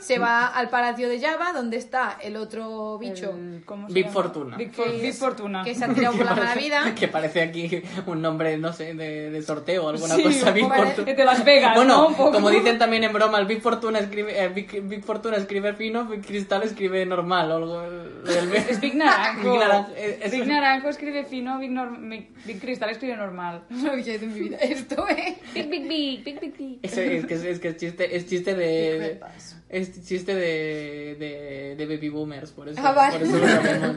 se 0.00 0.18
va 0.18 0.46
al 0.54 0.68
palacio 0.68 1.08
de 1.08 1.18
Java, 1.20 1.52
donde 1.52 1.78
está 1.78 2.18
el 2.22 2.36
otro 2.36 2.98
bicho 2.98 3.30
El- 3.30 3.62
¿cómo 3.64 3.88
se 3.88 3.94
Big 3.94 4.04
llama? 4.04 4.12
Fortuna. 4.14 4.56
Big, 4.56 4.70
For- 4.72 4.84
Que 4.84 4.92
Big 4.92 5.04
es- 5.06 5.18
Fortuna. 5.18 5.64
que 5.64 5.74
se 5.74 5.84
ha 5.84 5.88
tirado 5.92 6.14
por 6.16 6.26
la 6.26 6.34
mala 6.36 6.54
vida. 6.54 6.94
Que 6.94 7.08
parece 7.08 7.42
aquí 7.42 7.82
un 8.06 8.20
nombre, 8.22 8.56
no 8.58 8.72
sé, 8.72 8.94
de, 8.94 9.30
de 9.30 9.42
sorteo 9.42 9.86
o 9.86 9.88
alguna 9.88 10.14
Sí, 10.14 10.22
cosa. 10.22 10.50
Big 10.52 10.66
Fortuna. 10.66 11.12
de 11.14 11.24
Las 11.24 11.44
Vegas, 11.44 11.74
Bueno, 11.74 12.10
¿no? 12.10 12.16
Como 12.32 12.50
dicen 12.50 12.78
también 12.78 13.04
en 13.04 13.12
broma, 13.12 13.38
el 13.38 13.46
Big 13.46 13.60
Fortuna 13.62 13.98
escribe, 13.98 14.38
eh, 14.42 14.48
Big, 14.48 14.82
Big 14.82 15.02
Fortuna 15.02 15.36
escribe 15.38 15.72
fino, 15.74 16.04
Big 16.04 16.24
Cristal 16.24 16.62
escribe 16.62 17.04
normal 17.06 17.50
o 17.50 17.56
algo. 17.56 17.82
lo 17.86 18.32
del- 18.32 18.52
Es 18.54 18.80
Big 18.80 18.94
Naranjo. 18.94 19.50
Big 19.52 19.58
Naranjo, 19.60 19.92
eh, 19.96 20.18
eso 20.20 20.30
Big 20.32 20.42
es- 20.42 20.48
Naranjo 20.48 20.88
escribe 20.90 21.24
fino, 21.24 21.58
Big, 21.58 21.70
nor- 21.70 21.98
Big, 21.98 22.28
Big 22.44 22.60
Cristal 22.60 22.90
escribe 22.90 23.16
normal. 23.16 23.62
No 23.70 23.90
había 23.92 24.14
en 24.14 24.32
mi 24.34 24.40
vida 24.40 24.56
esto, 24.58 25.08
¿eh? 25.08 25.38
Big, 25.54 25.68
Big, 25.70 25.88
Big, 25.88 26.24
Big, 26.24 26.40
Big, 26.40 26.56
Big. 26.58 26.78
Es, 26.82 26.96
es 26.98 27.24
que, 27.26 27.53
es 27.54 27.60
que 27.60 27.68
es 27.68 27.76
chiste, 27.76 28.16
es 28.16 28.26
chiste 28.26 28.54
de. 28.54 29.20
Es 29.68 30.04
chiste 30.06 30.34
de, 30.34 31.16
de, 31.18 31.74
de 31.76 31.86
baby 31.86 32.08
boomers, 32.10 32.52
por 32.52 32.68
eso, 32.68 32.80
Ah, 32.84 32.92
vale. 32.92 33.18
por 33.18 33.26
eso 33.26 33.38
lo 33.38 33.46
sabemos. 33.48 33.96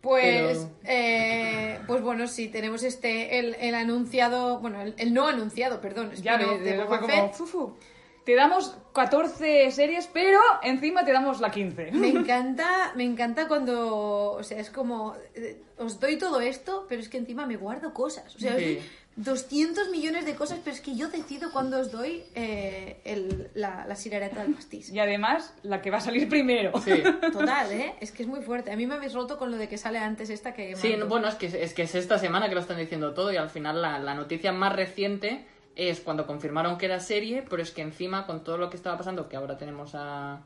Pues, 0.00 0.58
Pero- 0.58 0.70
eh, 0.84 1.78
pues 1.86 2.02
bueno, 2.02 2.26
sí, 2.26 2.48
tenemos 2.48 2.82
este, 2.82 3.38
el, 3.38 3.54
el 3.58 3.74
anunciado, 3.74 4.58
bueno, 4.60 4.82
el, 4.82 4.94
el 4.98 5.14
no 5.14 5.26
anunciado, 5.26 5.80
perdón, 5.80 6.12
Ya 6.16 6.36
de 6.36 6.76
Boba 6.84 7.00
como... 7.00 7.32
Fufu. 7.32 7.74
Te 8.26 8.34
damos 8.34 8.76
14 8.94 9.70
series, 9.70 10.06
pero 10.12 10.38
encima 10.62 11.04
te 11.06 11.12
damos 11.12 11.40
la 11.40 11.50
15. 11.50 11.90
Me 11.92 12.08
encanta, 12.10 12.92
me 12.96 13.04
encanta 13.04 13.48
cuando, 13.48 14.32
o 14.32 14.42
sea, 14.42 14.58
es 14.60 14.70
como, 14.70 15.14
eh, 15.34 15.62
os 15.78 15.98
doy 16.00 16.16
todo 16.18 16.40
esto, 16.42 16.84
pero 16.88 17.00
es 17.00 17.08
que 17.08 17.16
encima 17.18 17.46
me 17.46 17.56
guardo 17.56 17.94
cosas. 17.94 18.34
O 18.36 18.38
sea, 18.38 18.52
os 18.56 18.58
Sí. 18.62 18.78
200 19.16 19.90
millones 19.90 20.26
de 20.26 20.34
cosas, 20.34 20.58
pero 20.64 20.74
es 20.74 20.80
que 20.82 20.96
yo 20.96 21.08
decido 21.08 21.52
cuándo 21.52 21.78
os 21.78 21.92
doy 21.92 22.22
eh, 22.34 23.00
el- 23.04 23.48
la, 23.54 23.86
la 23.86 23.94
sirareta 23.94 24.42
del 24.42 24.54
pastis. 24.54 24.90
Y 24.90 24.98
además, 24.98 25.54
la 25.62 25.80
que 25.80 25.90
va 25.90 25.98
a 25.98 26.00
salir 26.00 26.28
primero. 26.28 26.72
Sí. 26.80 27.02
Total, 27.32 27.70
¿eh? 27.72 27.94
Es 28.00 28.10
que 28.10 28.24
es 28.24 28.28
muy 28.28 28.42
fuerte. 28.42 28.72
A 28.72 28.76
mí 28.76 28.86
me 28.86 28.94
habéis 28.94 29.12
roto 29.14 29.38
con 29.38 29.50
lo 29.52 29.56
de 29.56 29.68
que 29.68 29.78
sale 29.78 29.98
antes 29.98 30.30
esta 30.30 30.52
que... 30.52 30.74
Sí, 30.76 30.96
no, 30.96 31.06
bueno, 31.06 31.28
es 31.28 31.36
que, 31.36 31.46
es 31.46 31.74
que 31.74 31.82
es 31.82 31.94
esta 31.94 32.18
semana 32.18 32.48
que 32.48 32.54
lo 32.56 32.60
están 32.60 32.76
diciendo 32.78 33.14
todo 33.14 33.32
y 33.32 33.36
al 33.36 33.50
final 33.50 33.80
la, 33.80 33.98
la 34.00 34.14
noticia 34.14 34.52
más 34.52 34.72
reciente 34.74 35.46
es 35.76 36.00
cuando 36.00 36.26
confirmaron 36.26 36.76
que 36.78 36.86
era 36.86 36.98
serie, 37.00 37.44
pero 37.48 37.62
es 37.62 37.70
que 37.70 37.82
encima 37.82 38.26
con 38.26 38.42
todo 38.44 38.58
lo 38.58 38.68
que 38.70 38.76
estaba 38.76 38.96
pasando, 38.98 39.28
que 39.28 39.36
ahora 39.36 39.56
tenemos 39.58 39.92
a... 39.94 40.40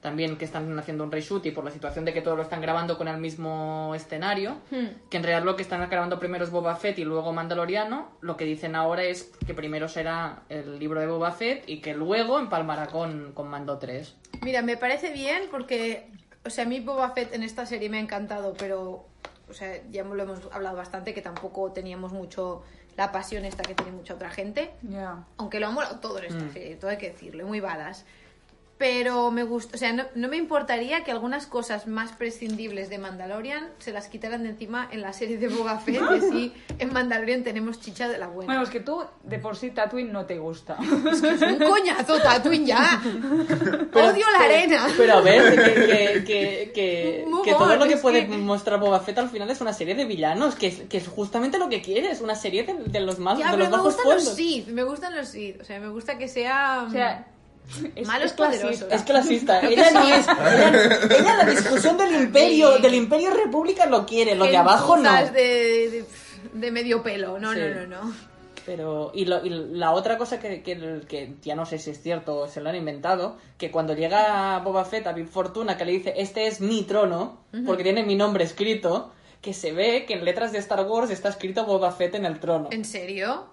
También 0.00 0.36
que 0.36 0.44
están 0.44 0.78
haciendo 0.78 1.02
un 1.02 1.10
reshoot 1.10 1.44
y 1.46 1.50
por 1.50 1.64
la 1.64 1.72
situación 1.72 2.04
de 2.04 2.12
que 2.14 2.20
todo 2.22 2.36
lo 2.36 2.42
están 2.42 2.60
grabando 2.60 2.96
con 2.96 3.08
el 3.08 3.18
mismo 3.18 3.92
escenario, 3.96 4.58
Hmm. 4.70 4.86
que 5.10 5.16
en 5.16 5.22
realidad 5.24 5.44
lo 5.44 5.56
que 5.56 5.62
están 5.62 5.88
grabando 5.90 6.20
primero 6.20 6.44
es 6.44 6.50
Boba 6.50 6.76
Fett 6.76 6.98
y 7.00 7.04
luego 7.04 7.32
Mandaloriano, 7.32 8.08
lo 8.20 8.36
que 8.36 8.44
dicen 8.44 8.76
ahora 8.76 9.02
es 9.02 9.24
que 9.44 9.54
primero 9.54 9.88
será 9.88 10.42
el 10.48 10.78
libro 10.78 11.00
de 11.00 11.08
Boba 11.08 11.32
Fett 11.32 11.68
y 11.68 11.80
que 11.80 11.94
luego 11.94 12.38
empalmará 12.38 12.86
con, 12.86 13.32
con 13.32 13.48
Mando 13.48 13.78
3. 13.78 14.14
Mira, 14.42 14.62
me 14.62 14.76
parece 14.76 15.12
bien 15.12 15.44
porque, 15.50 16.08
o 16.46 16.50
sea, 16.50 16.64
a 16.64 16.68
mí 16.68 16.78
Boba 16.78 17.10
Fett 17.10 17.34
en 17.34 17.42
esta 17.42 17.66
serie 17.66 17.88
me 17.88 17.96
ha 17.98 18.00
encantado, 18.00 18.54
pero, 18.56 19.04
o 19.50 19.52
sea, 19.52 19.80
ya 19.90 20.04
lo 20.04 20.22
hemos 20.22 20.40
hablado 20.52 20.76
bastante, 20.76 21.12
que 21.12 21.22
tampoco 21.22 21.72
teníamos 21.72 22.12
mucho 22.12 22.62
la 22.96 23.10
pasión 23.10 23.44
esta 23.44 23.62
que 23.64 23.74
tiene 23.74 23.90
mucha 23.92 24.14
otra 24.14 24.30
gente. 24.30 24.70
Ya. 24.82 25.24
Aunque 25.38 25.58
lo 25.58 25.66
ha 25.66 25.70
molado 25.70 25.98
todo 25.98 26.18
en 26.18 26.26
esta 26.26 26.44
Mm. 26.44 26.52
serie, 26.52 26.76
todo 26.76 26.90
hay 26.92 26.98
que 26.98 27.10
decirlo, 27.10 27.44
muy 27.46 27.58
badass. 27.58 28.04
Pero 28.78 29.32
me 29.32 29.42
gusta, 29.42 29.74
o 29.74 29.78
sea, 29.78 29.92
no, 29.92 30.04
no 30.14 30.28
me 30.28 30.36
importaría 30.36 31.02
que 31.02 31.10
algunas 31.10 31.48
cosas 31.48 31.88
más 31.88 32.12
prescindibles 32.12 32.88
de 32.88 32.98
Mandalorian 32.98 33.68
se 33.80 33.90
las 33.92 34.06
quitaran 34.06 34.44
de 34.44 34.50
encima 34.50 34.88
en 34.92 35.02
la 35.02 35.12
serie 35.12 35.36
de 35.36 35.48
Boba 35.48 35.78
Fett, 35.80 36.00
que 36.08 36.20
sí, 36.20 36.52
en 36.78 36.92
Mandalorian 36.92 37.42
tenemos 37.42 37.80
chicha 37.80 38.08
de 38.08 38.18
la 38.18 38.28
buena. 38.28 38.46
Bueno, 38.46 38.62
es 38.62 38.70
que 38.70 38.78
tú 38.78 39.02
de 39.24 39.40
por 39.40 39.56
sí 39.56 39.70
Tatooine 39.72 40.12
no 40.12 40.26
te 40.26 40.38
gusta. 40.38 40.76
Es 41.12 41.20
que 41.20 41.30
es 41.30 41.42
un 41.42 41.58
coñazo, 41.58 42.18
Tatooine 42.20 42.66
ya. 42.66 43.02
Odio 43.94 44.26
la 44.32 44.44
arena. 44.44 44.86
Pero 44.96 45.14
a 45.14 45.20
ver, 45.22 45.54
que, 45.56 45.74
que, 45.74 46.72
que, 46.72 47.24
que, 47.44 47.52
todo 47.58 47.74
lo 47.76 47.84
que 47.86 47.96
puede 47.96 48.28
que- 48.28 48.36
mostrar 48.38 48.78
Boba 48.78 49.00
Fett 49.00 49.18
al 49.18 49.28
final 49.28 49.50
es 49.50 49.60
una 49.60 49.72
serie 49.72 49.96
de 49.96 50.04
villanos, 50.04 50.54
que 50.54 50.68
es, 50.68 50.80
que 50.88 50.98
es 50.98 51.08
justamente 51.08 51.58
lo 51.58 51.68
que 51.68 51.82
quiere, 51.82 52.10
es 52.12 52.20
una 52.20 52.36
serie 52.36 52.62
de, 52.62 52.74
de 52.74 53.00
los 53.00 53.18
más 53.18 53.38
Ya, 53.38 53.46
de 53.46 53.50
pero 53.50 53.58
los 53.64 53.70
me 53.70 53.76
bajos 53.76 53.94
gustan 53.96 54.14
los. 54.14 54.34
Sith, 54.36 54.68
me 54.68 54.84
gustan 54.84 55.16
los 55.16 55.28
Sith. 55.28 55.60
O 55.60 55.64
sea, 55.64 55.80
me 55.80 55.88
gusta 55.88 56.16
que 56.16 56.28
sea... 56.28 56.84
O 56.86 56.90
sea, 56.90 57.26
es, 57.94 58.06
Malos 58.06 58.34
es. 58.52 58.82
Es 58.82 59.02
clasista. 59.02 59.60
Ella 59.60 59.90
no 59.90 60.08
es. 60.08 60.26
Ella, 60.28 60.98
ella 61.18 61.36
la 61.36 61.44
discusión 61.44 61.96
del 61.98 62.14
imperio, 62.22 62.76
Sí. 62.76 62.82
del 62.82 62.94
imperio 62.94 63.30
república 63.34 63.86
lo 63.86 64.06
quiere, 64.06 64.34
lo 64.34 64.44
de 64.46 64.56
abajo 64.56 64.96
no. 64.96 65.10
de, 65.26 65.30
de- 65.32 66.04
de 66.52 66.70
medio 66.70 67.02
pelo. 67.02 67.38
No, 67.38 67.52
Sí. 67.52 67.60
no, 67.60 67.86
no, 67.86 67.86
no. 68.04 68.14
Pero, 68.64 69.12
y, 69.14 69.24
lo- 69.24 69.44
y 69.44 69.48
la 69.48 69.92
otra 69.92 70.18
cosa 70.18 70.38
que, 70.38 70.62
que, 70.62 71.00
que 71.08 71.34
ya 71.42 71.54
no 71.54 71.64
sé 71.64 71.78
si 71.78 71.90
es 71.90 72.02
cierto 72.02 72.36
o 72.40 72.48
se 72.48 72.60
lo 72.60 72.68
han 72.68 72.76
inventado, 72.76 73.38
que 73.56 73.70
cuando 73.70 73.94
llega 73.94 74.58
Boba 74.58 74.84
Fett 74.84 75.06
a 75.06 75.12
Big 75.12 75.26
Fortuna, 75.28 75.78
que 75.78 75.86
le 75.86 75.92
dice, 75.92 76.12
este 76.18 76.46
es 76.46 76.60
mi 76.60 76.82
trono, 76.82 77.38
porque 77.64 77.82
tiene 77.82 78.02
mi 78.04 78.14
nombre 78.14 78.44
escrito, 78.44 79.10
que 79.40 79.54
se 79.54 79.72
ve 79.72 80.04
que 80.06 80.14
en 80.14 80.24
letras 80.24 80.52
de 80.52 80.58
Star 80.58 80.84
Wars 80.86 81.10
está 81.10 81.30
escrito 81.30 81.64
Boba 81.64 81.92
Fett 81.92 82.14
en 82.16 82.26
el 82.26 82.40
trono. 82.40 82.68
¿En 82.70 82.84
serio? 82.84 83.46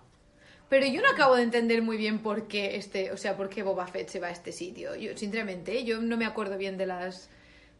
Pero 0.69 0.87
yo 0.87 1.01
no 1.01 1.09
acabo 1.09 1.35
de 1.35 1.43
entender 1.43 1.81
muy 1.81 1.95
bien 1.97 2.19
por 2.19 2.47
qué 2.47 2.75
este, 2.75 3.11
o 3.11 3.17
sea, 3.17 3.37
por 3.37 3.49
qué 3.49 3.61
Boba 3.63 3.85
Fett 3.87 4.09
se 4.09 4.19
va 4.19 4.27
a 4.27 4.31
este 4.31 4.51
sitio. 4.51 4.95
Yo, 4.95 5.15
sinceramente, 5.15 5.83
yo 5.83 6.01
no 6.01 6.17
me 6.17 6.25
acuerdo 6.25 6.57
bien 6.57 6.77
de 6.77 6.85
las 6.87 7.29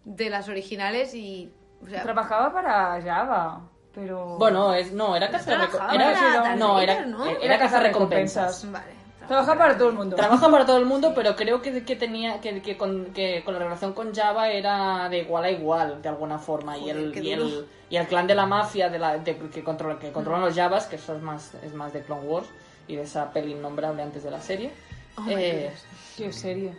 de 0.04 0.30
las 0.30 0.48
originales 0.50 1.16
y 1.16 1.52
o 1.84 1.88
sea, 1.90 2.04
Trabajaba 2.04 2.54
para 2.54 3.02
Java, 3.02 3.62
pero... 3.94 4.38
Bueno, 4.38 4.74
es, 4.74 4.92
no, 4.92 5.16
era 5.16 5.30
casa 5.32 5.46
Trabajaba 5.52 5.94
era, 5.96 6.56
no, 6.56 6.80
era, 6.80 6.94
Vader, 6.94 7.08
¿no? 7.08 7.26
era 7.26 7.40
Era 7.42 7.58
casa 7.60 7.80
recompensas. 7.80 8.64
recompensas. 8.64 8.72
vale. 8.72 9.06
Trabaja 9.28 9.58
para 9.58 9.76
todo 9.76 9.90
el 9.90 9.96
mundo. 9.96 10.16
Trabaja 10.16 10.52
para 10.52 10.66
todo 10.68 10.78
el 10.78 10.86
mundo, 10.86 11.14
pero 11.16 11.36
creo 11.36 11.60
que, 11.60 11.84
que 11.84 11.96
tenía 11.96 12.40
que, 12.42 12.62
que 12.62 12.78
con, 12.78 13.06
que 13.06 13.42
con 13.44 13.56
la 13.56 13.60
relación 13.60 13.94
con 13.94 14.14
Java 14.14 14.50
era 14.50 15.10
de 15.10 15.18
igual 15.20 15.46
a 15.46 15.50
igual, 15.50 16.00
de 16.04 16.10
alguna 16.10 16.38
forma. 16.38 16.78
y, 16.78 16.92
el, 16.92 17.12
y, 17.26 17.32
el, 17.32 17.66
y 17.90 17.98
el 17.98 18.06
clan 18.08 18.28
de 18.28 18.36
la 18.36 18.46
mafia 18.46 18.90
de 18.90 19.00
la, 19.00 19.18
de- 19.18 19.36
que, 19.50 19.64
controla, 19.64 19.98
que 19.98 20.12
controlan 20.12 20.42
los 20.42 20.54
Javas, 20.54 20.86
que 20.86 20.98
eso 20.98 21.16
es 21.16 21.22
más, 21.24 21.56
es 21.64 21.74
más 21.74 21.92
de 21.92 22.04
Clone 22.04 22.22
Wars 22.28 22.48
y 22.88 22.96
de 22.96 23.04
esa 23.04 23.32
peli 23.32 23.52
innombrable 23.54 24.02
antes 24.02 24.24
de 24.24 24.32
la 24.32 24.42
serie. 24.42 24.72
Oh 25.18 25.26
Eh. 25.28 25.72
Qué 26.18 26.32
serie. 26.32 26.74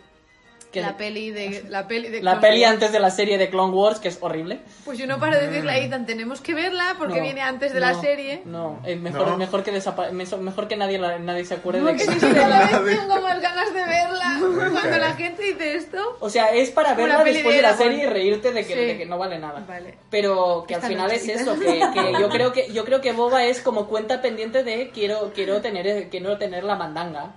Que- 0.81 0.87
la 0.87 0.97
peli 0.97 1.31
de 1.31 1.65
la 1.69 1.87
peli 1.87 2.09
de 2.09 2.21
la 2.21 2.31
Clone 2.33 2.47
peli 2.47 2.61
Wars. 2.61 2.73
antes 2.73 2.91
de 2.91 2.99
la 2.99 3.09
serie 3.11 3.37
de 3.37 3.49
Clone 3.49 3.73
Wars, 3.73 3.99
que 3.99 4.07
es 4.07 4.17
horrible. 4.21 4.59
Pues 4.85 4.97
yo 4.97 5.07
no 5.07 5.19
paro 5.19 5.37
de 5.37 5.47
decirle 5.47 5.71
a 5.71 5.77
Ethan, 5.77 6.05
tenemos 6.05 6.41
que 6.41 6.53
verla 6.53 6.95
porque 6.97 7.17
No, 7.17 7.21
viene 7.23 7.41
antes 7.41 7.73
de 7.73 7.79
la 7.79 7.93
no, 7.93 8.01
serie. 8.01 8.41
No, 8.45 8.79
es 8.85 8.99
mejor, 8.99 9.27
No. 9.27 9.37
mejor 9.37 9.63
que 9.63 9.71
desapa- 9.73 10.11
mejor 10.11 10.67
que 10.67 10.75
nadie, 10.77 10.97
la- 10.99 11.19
nadie 11.19 11.45
se 11.45 11.55
acuerde 11.55 11.81
No, 11.81 11.87
de 11.87 11.95
que 11.95 12.03
siquiera 12.05 12.47
la 12.47 12.79
vez 12.79 12.99
tengo 12.99 13.21
más 13.21 13.41
ganas 13.41 13.73
de 13.73 13.79
verla. 13.85 14.39
Cuando 14.71 14.97
la 14.97 15.13
gente 15.13 15.43
dice 15.43 15.75
esto. 15.75 16.17
O 16.19 16.29
sea, 16.29 16.47
es 16.53 16.71
para 16.71 16.93
verla 16.93 17.23
después 17.23 17.55
de 17.55 17.57
de 17.57 17.61
la 17.61 17.75
serie 17.75 18.03
y 18.03 18.05
reírte 18.07 18.51
de 18.51 18.65
que, 18.65 18.73
Sí. 18.73 18.79
de 18.79 18.97
que 18.97 19.05
no 19.05 19.17
vale 19.17 19.39
nada. 19.39 19.63
Vale. 19.67 19.97
Pero 20.09 20.65
que 20.67 20.75
al 20.75 20.81
final 20.81 21.11
es 21.11 21.27
eso, 21.27 21.57
que, 21.59 21.65
que 21.93 22.13
yo 22.19 22.29
creo 22.29 22.51
que 22.51 22.71
yo 22.71 22.85
creo 22.85 23.01
que 23.01 23.11
Boba 23.13 23.43
es 23.45 23.61
como 23.61 23.87
cuenta 23.87 24.21
pendiente 24.21 24.63
de 24.63 24.89
quiero 24.91 25.31
quiero 25.33 25.61
tener 25.61 26.09
quiero 26.09 26.37
tener 26.37 26.63
la 26.63 26.75
mandanga. 26.75 27.31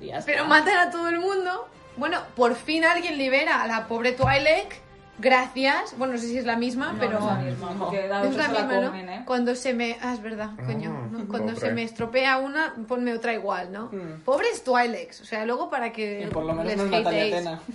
Ya 0.00 0.18
está. 0.18 0.30
Pero 0.32 0.44
matan 0.46 0.76
a 0.88 0.90
todo 0.90 1.08
el 1.08 1.18
mundo. 1.18 1.68
Bueno, 1.98 2.20
por 2.36 2.54
fin 2.54 2.84
alguien 2.84 3.18
libera 3.18 3.62
a 3.62 3.66
la 3.66 3.86
pobre 3.88 4.12
Twilight. 4.12 4.72
Gracias. 5.20 5.98
Bueno, 5.98 6.12
no 6.14 6.18
sé 6.20 6.28
si 6.28 6.38
es 6.38 6.44
la 6.44 6.56
misma, 6.56 6.92
No, 6.92 6.98
pero. 7.00 7.18
no 7.18 7.30
es 7.30 7.36
la 7.38 7.42
misma, 7.50 7.74
porque 7.78 8.06
la 8.06 8.20
Es 8.22 8.28
otra 8.28 8.38
la 8.42 8.46
se 8.48 8.52
la 8.52 8.62
misma, 8.66 8.86
comen, 8.86 9.06
¿no? 9.06 9.12
¿eh? 9.12 9.22
Cuando 9.26 9.54
se 9.56 9.74
me. 9.74 9.96
Ah, 10.00 10.14
es 10.14 10.22
verdad, 10.22 10.50
coño. 10.64 10.96
Ah, 10.96 11.08
¿no? 11.10 11.26
Cuando 11.28 11.54
pobre. 11.54 11.68
se 11.68 11.72
me 11.74 11.82
estropea 11.82 12.38
una, 12.38 12.74
ponme 12.86 13.12
otra 13.12 13.32
igual, 13.34 13.72
¿no? 13.72 13.86
Mm. 13.86 14.20
Pobres 14.24 14.62
Twilex. 14.62 15.20
O 15.20 15.24
sea, 15.24 15.44
luego 15.44 15.68
para 15.70 15.92
que. 15.92 16.22
Y 16.22 16.26
por 16.32 16.44
lo 16.44 16.54
menos 16.54 16.88
les 16.88 17.44
no. 17.44 17.60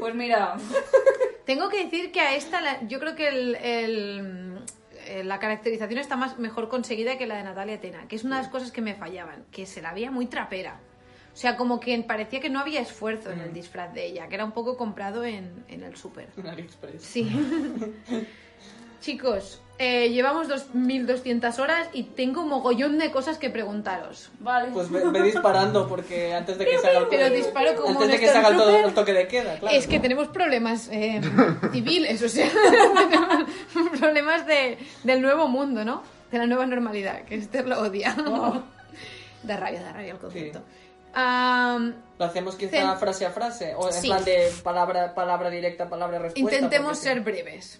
Pues 0.00 0.14
mira, 0.14 0.56
Tengo 1.46 1.68
que 1.68 1.84
decir 1.84 2.12
que 2.12 2.20
a 2.20 2.34
esta, 2.34 2.60
la- 2.60 2.82
yo 2.88 2.98
creo 3.00 3.14
que 3.16 3.28
el, 3.28 3.54
el- 3.56 4.58
eh, 5.06 5.24
la 5.24 5.38
caracterización 5.38 5.98
está 5.98 6.14
más 6.16 6.38
mejor 6.38 6.68
conseguida 6.68 7.16
que 7.18 7.26
la 7.26 7.36
de 7.36 7.42
Natalia 7.44 7.80
Tena, 7.80 8.06
que 8.06 8.16
es 8.16 8.24
una 8.24 8.36
de 8.36 8.42
las 8.42 8.50
cosas 8.50 8.70
que 8.70 8.80
me 8.82 8.94
fallaban, 8.94 9.44
que 9.50 9.66
se 9.66 9.80
la 9.82 9.92
veía 9.94 10.10
muy 10.10 10.26
trapera. 10.26 10.78
O 11.32 11.36
sea, 11.36 11.56
como 11.56 11.80
que 11.80 11.98
parecía 12.02 12.40
que 12.40 12.50
no 12.50 12.60
había 12.60 12.80
esfuerzo 12.80 13.30
en 13.30 13.40
el 13.40 13.52
disfraz 13.54 13.94
de 13.94 14.04
ella, 14.06 14.28
que 14.28 14.34
era 14.34 14.44
un 14.44 14.52
poco 14.52 14.76
comprado 14.76 15.24
en, 15.24 15.64
en 15.68 15.82
el 15.82 15.96
súper. 15.96 16.28
En 16.36 16.46
AliExpress. 16.46 17.02
Sí. 17.02 17.26
Chicos, 19.00 19.60
eh, 19.78 20.10
llevamos 20.10 20.48
2.200 20.48 21.58
horas 21.58 21.88
y 21.92 22.04
tengo 22.04 22.42
un 22.42 22.50
mogollón 22.50 22.98
de 22.98 23.10
cosas 23.10 23.36
que 23.36 23.50
preguntaros. 23.50 24.30
vale. 24.38 24.68
Pues 24.72 24.90
ve, 24.90 25.02
ve 25.10 25.22
disparando 25.22 25.88
porque 25.88 26.32
antes 26.34 26.56
de 26.56 26.64
que 26.66 26.78
se 26.78 26.86
haga 26.86 26.98
el, 27.00 27.06
Pero 27.08 27.30
disparo 27.34 27.74
como 27.74 27.88
antes 28.00 28.08
de 28.12 28.20
que 28.20 28.28
se 28.28 28.38
haga 28.38 28.48
el, 28.50 28.56
to- 28.56 28.60
Stormtrooper. 28.62 28.88
el 28.90 28.94
toque 28.94 29.12
de 29.12 29.26
queda, 29.26 29.58
claro. 29.58 29.76
Es 29.76 29.88
que 29.88 29.98
tenemos 29.98 30.28
problemas 30.28 30.88
eh, 30.92 31.20
civiles, 31.72 32.22
o 32.22 32.28
sea, 32.28 32.48
problemas 33.98 34.46
de, 34.46 34.78
del 35.02 35.20
nuevo 35.20 35.48
mundo, 35.48 35.84
¿no? 35.84 36.02
De 36.30 36.38
la 36.38 36.46
nueva 36.46 36.66
normalidad, 36.66 37.22
que 37.24 37.34
Esther 37.36 37.66
lo 37.66 37.80
odia. 37.80 38.14
Da 39.42 39.56
rabia, 39.56 39.82
da 39.82 39.92
rabia 39.92 40.12
el 40.12 40.18
concepto. 40.18 40.60
Sí. 40.60 40.64
Lo 41.14 42.24
hacemos 42.24 42.54
quizá 42.56 42.70
Ten- 42.70 42.98
frase 42.98 43.26
a 43.26 43.30
frase 43.30 43.74
o 43.74 43.88
en 43.88 43.92
Sí. 43.94 44.06
plan 44.08 44.24
de 44.24 44.50
palabra 44.62 45.14
palabra 45.14 45.50
directa, 45.50 45.88
palabra 45.88 46.18
respuesta. 46.18 46.56
intentemos 46.56 46.98
ser 46.98 47.18
sí. 47.18 47.24
breves. 47.24 47.78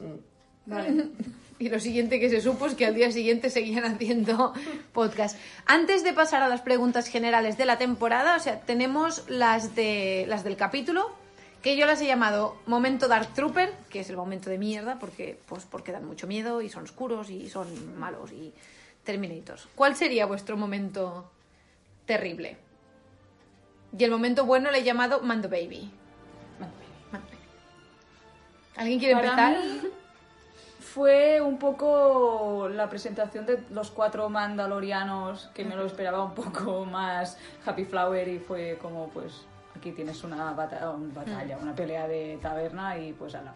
Vale. 0.66 1.06
Y 1.58 1.68
lo 1.68 1.78
siguiente 1.78 2.18
que 2.18 2.28
se 2.28 2.40
supo 2.40 2.66
es 2.66 2.74
que 2.74 2.86
al 2.86 2.94
día 2.96 3.12
siguiente 3.12 3.48
seguían 3.48 3.84
haciendo 3.84 4.52
podcast. 4.92 5.38
Antes 5.64 6.02
de 6.02 6.12
pasar 6.12 6.42
a 6.42 6.48
las 6.48 6.60
preguntas 6.60 7.06
generales 7.06 7.56
de 7.56 7.66
la 7.66 7.78
temporada, 7.78 8.34
o 8.34 8.40
sea, 8.40 8.58
tenemos 8.62 9.22
las 9.28 9.76
de 9.76 10.24
las 10.26 10.42
del 10.42 10.56
capítulo, 10.56 11.08
que 11.62 11.76
yo 11.76 11.86
las 11.86 12.00
he 12.02 12.06
llamado 12.06 12.56
momento 12.66 13.06
Dark 13.06 13.28
Trooper, 13.34 13.72
que 13.90 14.00
es 14.00 14.10
el 14.10 14.16
momento 14.16 14.50
de 14.50 14.58
mierda, 14.58 14.98
porque, 14.98 15.38
pues, 15.46 15.64
porque 15.64 15.92
dan 15.92 16.04
mucho 16.04 16.26
miedo 16.26 16.62
y 16.62 16.68
son 16.68 16.82
oscuros 16.82 17.30
y 17.30 17.48
son 17.48 17.96
malos 17.96 18.32
y 18.32 18.52
Terminators. 19.04 19.68
¿Cuál 19.76 19.94
sería 19.94 20.26
vuestro 20.26 20.56
momento 20.56 21.30
terrible? 22.06 22.56
Y 23.96 24.04
el 24.04 24.10
momento 24.10 24.44
bueno 24.46 24.70
le 24.70 24.78
he 24.78 24.82
llamado 24.84 25.20
Mando 25.20 25.48
Baby. 25.48 25.90
Mando 26.58 26.76
Baby. 26.76 27.38
¿Alguien 28.76 28.98
quiere 28.98 29.14
Para 29.14 29.28
empezar? 29.50 29.64
mí 29.64 29.88
fue 30.80 31.40
un 31.40 31.58
poco 31.58 32.68
la 32.70 32.88
presentación 32.90 33.46
de 33.46 33.62
los 33.70 33.90
cuatro 33.90 34.28
mandalorianos 34.28 35.48
que 35.54 35.64
me 35.64 35.74
lo 35.76 35.86
esperaba 35.86 36.22
un 36.22 36.34
poco 36.34 36.84
más 36.84 37.38
happy 37.64 37.84
flower 37.84 38.28
y 38.28 38.38
fue 38.38 38.78
como 38.80 39.08
pues 39.08 39.46
aquí 39.76 39.92
tienes 39.92 40.22
una, 40.24 40.52
bata- 40.52 40.90
una 40.90 41.14
batalla, 41.14 41.56
una 41.58 41.74
pelea 41.74 42.06
de 42.08 42.38
taberna 42.42 42.98
y 42.98 43.12
pues 43.14 43.34
ala. 43.34 43.54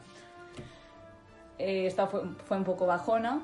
Eh, 1.58 1.86
esta 1.86 2.06
fue, 2.06 2.22
fue 2.46 2.56
un 2.58 2.64
poco 2.64 2.86
bajona 2.86 3.40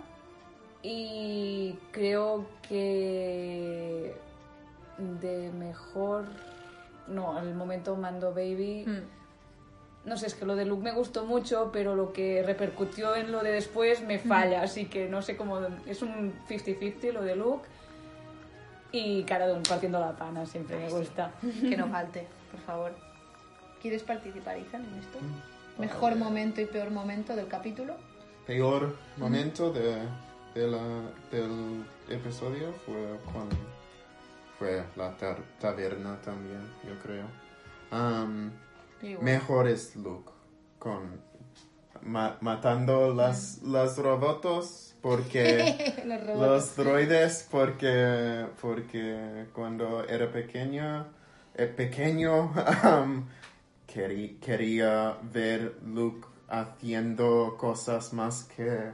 y 0.83 1.75
creo 1.91 2.47
que 2.67 4.15
de 4.99 5.51
mejor 5.53 6.25
no 7.09 7.39
el 7.41 7.55
momento 7.55 7.97
mando 7.97 8.31
baby 8.31 8.85
Mm. 8.87 10.09
no 10.09 10.17
sé, 10.17 10.27
es 10.27 10.35
que 10.35 10.45
lo 10.45 10.57
de 10.57 10.65
Luke 10.65 10.83
me 10.83 10.93
gustó 10.93 11.25
mucho, 11.27 11.71
pero 11.73 11.95
lo 11.95 12.13
que 12.13 12.43
repercutió 12.43 13.15
en 13.15 13.31
lo 13.33 13.43
de 13.43 13.53
después 13.53 14.03
me 14.03 14.19
falla, 14.19 14.63
así 14.63 14.87
que 14.87 15.09
no 15.09 15.23
sé 15.23 15.37
cómo... 15.37 15.61
Es 15.87 16.03
un 16.03 16.33
50-50 16.49 17.13
lo 17.13 17.23
de 17.23 17.37
Luke. 17.37 17.69
Y 18.91 19.23
cara 19.25 19.47
de 19.47 19.55
un 19.55 19.63
partiendo 19.63 19.99
la 20.01 20.13
pana, 20.17 20.45
siempre 20.45 20.77
me 20.79 20.89
gusta. 20.91 21.33
Que 21.61 21.77
no 21.77 21.89
falte, 21.89 22.27
por 22.51 22.61
favor. 22.61 22.93
¿Quieres 23.81 24.03
participar, 24.03 24.57
Ethan, 24.59 24.85
en 24.85 24.99
esto? 24.99 25.19
Mejor 25.79 26.17
momento 26.17 26.61
y 26.61 26.67
peor 26.67 26.91
momento 26.91 27.35
del 27.35 27.47
capítulo. 27.49 27.95
peor 28.47 28.95
momento 29.17 29.73
de, 29.73 29.97
de 30.55 30.67
la- 30.69 31.11
del 31.31 31.85
episodio 32.11 32.73
fue 32.85 33.19
cuando 33.33 33.57
fue 34.63 34.85
la 34.97 35.17
taberna 35.61 36.21
también, 36.23 36.61
yo 36.87 36.99
creo. 37.03 37.27
Am, 37.91 38.53
Igual. 39.03 39.25
mejor 39.25 39.69
es 39.69 39.97
Luke 39.97 40.31
con 40.79 41.21
ma- 42.03 42.37
matando 42.41 43.13
las, 43.13 43.61
las 43.63 43.99
robots 43.99 44.95
porque 45.03 46.03
Los 46.07 46.21
robots. 46.27 46.39
los 46.41 46.77
droides 46.77 47.49
porque 47.51 48.47
porque 48.61 49.47
cuando 49.53 50.05
era 50.05 50.31
pequeño 50.31 51.07
eh, 51.55 51.67
pequeño 51.67 52.53
querí- 53.93 54.39
quería 54.41 55.17
ver 55.33 55.77
Luke 55.85 56.27
haciendo 56.49 57.57
cosas 57.59 58.13
más 58.13 58.45
que 58.45 58.93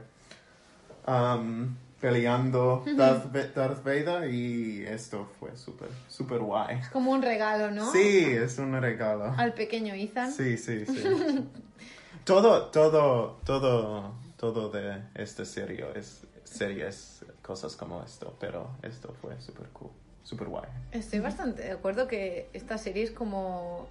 peleando 1.99 2.83
Darth, 2.95 3.33
Darth 3.53 3.83
Vader 3.83 4.33
y 4.33 4.85
esto 4.85 5.27
fue 5.39 5.55
súper 5.57 5.89
súper 6.07 6.39
guay 6.39 6.77
Es 6.79 6.89
como 6.89 7.11
un 7.11 7.21
regalo, 7.21 7.71
¿no? 7.71 7.91
sí 7.91 8.25
es 8.25 8.57
un 8.57 8.79
regalo 8.79 9.33
Al 9.37 9.53
pequeño 9.53 9.93
Ethan. 9.93 10.31
Sí, 10.31 10.57
sí, 10.57 10.85
sí. 10.85 11.03
todo, 12.23 12.67
todo, 12.67 13.39
todo, 13.45 14.13
todo 14.37 14.69
de 14.69 15.01
esta 15.15 15.45
serie 15.45 15.85
es, 15.95 16.25
serie 16.43 16.87
es 16.87 17.25
cosas 17.41 17.75
como 17.75 18.03
esto, 18.03 18.35
pero 18.39 18.69
esto 18.83 19.13
fue 19.21 19.39
súper 19.41 19.67
cool, 19.69 19.91
súper 20.23 20.47
guay. 20.47 20.69
Estoy 20.91 21.19
bastante 21.19 21.63
de 21.63 21.71
acuerdo 21.71 22.07
que 22.07 22.49
esta 22.53 22.77
serie 22.77 23.03
es 23.03 23.11
como 23.11 23.87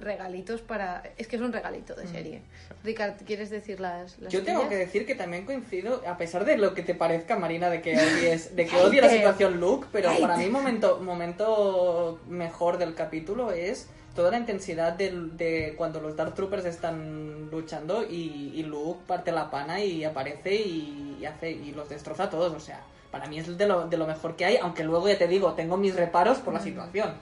regalitos 0.00 0.62
para... 0.62 1.02
Es 1.16 1.26
que 1.26 1.36
es 1.36 1.42
un 1.42 1.52
regalito 1.52 1.94
de 1.94 2.06
serie. 2.06 2.42
Ricard, 2.82 3.14
¿quieres 3.24 3.50
decir 3.50 3.80
las, 3.80 4.18
las 4.18 4.32
Yo 4.32 4.42
tengo 4.42 4.60
tuyas? 4.60 4.70
que 4.70 4.76
decir 4.76 5.06
que 5.06 5.14
también 5.14 5.44
coincido, 5.44 6.02
a 6.06 6.16
pesar 6.16 6.44
de 6.44 6.56
lo 6.56 6.74
que 6.74 6.82
te 6.82 6.94
parezca, 6.94 7.36
Marina, 7.36 7.70
de 7.70 7.80
que 7.80 7.96
odies, 7.98 8.54
de 8.54 8.66
que 8.66 8.76
odie 8.76 9.00
la 9.00 9.08
situación 9.08 9.60
Luke, 9.60 9.88
pero 9.92 10.10
para 10.20 10.36
mí 10.36 10.48
momento, 10.48 11.00
momento 11.00 12.20
mejor 12.28 12.78
del 12.78 12.94
capítulo 12.94 13.52
es 13.52 13.88
toda 14.14 14.30
la 14.30 14.38
intensidad 14.38 14.92
de 14.92 15.74
cuando 15.76 16.00
los 16.00 16.16
Dark 16.16 16.34
Troopers 16.34 16.64
están 16.64 17.50
luchando 17.50 18.04
y, 18.04 18.52
y 18.54 18.62
Luke 18.62 19.00
parte 19.06 19.32
la 19.32 19.50
pana 19.50 19.80
y 19.80 20.04
aparece 20.04 20.54
y, 20.54 21.18
y 21.20 21.26
hace 21.26 21.50
y 21.50 21.72
los 21.72 21.88
destroza 21.88 22.24
a 22.24 22.30
todos. 22.30 22.52
O 22.52 22.60
sea, 22.60 22.80
para 23.10 23.26
mí 23.26 23.38
es 23.38 23.58
de 23.58 23.66
lo, 23.66 23.86
de 23.86 23.96
lo 23.96 24.06
mejor 24.06 24.36
que 24.36 24.44
hay, 24.44 24.56
aunque 24.56 24.84
luego 24.84 25.08
ya 25.08 25.18
te 25.18 25.28
digo, 25.28 25.52
tengo 25.54 25.76
mis 25.76 25.94
reparos 25.94 26.38
por 26.38 26.54
la 26.54 26.60
situación. 26.60 27.14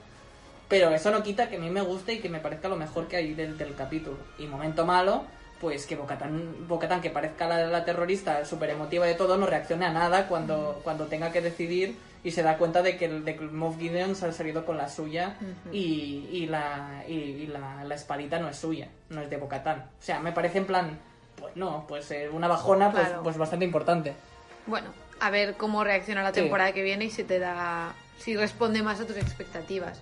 Pero 0.73 0.89
eso 0.89 1.11
no 1.11 1.21
quita 1.21 1.49
que 1.49 1.57
a 1.57 1.59
mí 1.59 1.69
me 1.69 1.81
guste 1.81 2.13
y 2.13 2.19
que 2.19 2.29
me 2.29 2.39
parezca 2.39 2.67
lo 2.67 2.75
mejor 2.75 3.07
que 3.07 3.15
hay 3.17 3.35
del, 3.35 3.59
del 3.59 3.75
capítulo. 3.75 4.17
Y 4.39 4.47
momento 4.47 4.85
malo, 4.87 5.23
pues 5.61 5.85
que 5.85 5.95
Bocatán, 5.95 6.67
Bocatán 6.67 6.99
que 6.99 7.11
parezca 7.11 7.47
la, 7.47 7.67
la 7.67 7.85
terrorista 7.85 8.43
súper 8.43 8.71
emotiva 8.71 9.05
de 9.05 9.13
todo, 9.13 9.37
no 9.37 9.45
reaccione 9.45 9.85
a 9.85 9.91
nada 9.91 10.27
cuando, 10.27 10.81
cuando 10.83 11.05
tenga 11.05 11.31
que 11.31 11.41
decidir 11.41 11.95
y 12.23 12.31
se 12.31 12.41
da 12.41 12.57
cuenta 12.57 12.81
de 12.81 12.97
que 12.97 13.05
el, 13.05 13.23
de 13.23 13.35
Moff 13.35 13.77
Gideon 13.77 14.15
se 14.15 14.25
ha 14.25 14.31
salido 14.31 14.65
con 14.65 14.77
la 14.77 14.89
suya 14.89 15.35
y, 15.71 16.27
y 16.31 16.47
la, 16.47 17.03
y, 17.07 17.13
y 17.13 17.47
la, 17.47 17.83
la 17.83 17.93
espadita 17.93 18.39
no 18.39 18.49
es 18.49 18.57
suya, 18.57 18.87
no 19.09 19.21
es 19.21 19.29
de 19.29 19.37
Bocatán. 19.37 19.77
O 19.99 20.01
sea, 20.03 20.19
me 20.21 20.31
parece 20.31 20.57
en 20.57 20.65
plan, 20.65 20.97
pues 21.35 21.55
no, 21.55 21.85
pues 21.87 22.09
eh, 22.09 22.29
una 22.31 22.47
bajona 22.47 22.91
pues, 22.91 23.05
Claro. 23.07 23.21
pues 23.21 23.37
bastante 23.37 23.63
importante. 23.65 24.13
Bueno, 24.65 24.87
a 25.19 25.29
ver 25.29 25.53
cómo 25.53 25.83
reacciona 25.83 26.23
la 26.23 26.33
Sí. 26.33 26.39
temporada 26.41 26.71
que 26.71 26.81
viene 26.81 27.05
y 27.05 27.09
si 27.11 27.23
te 27.23 27.37
da... 27.37 27.93
Si 28.17 28.35
responde 28.37 28.81
más 28.81 28.99
a 29.01 29.05
tus 29.05 29.17
expectativas. 29.17 30.01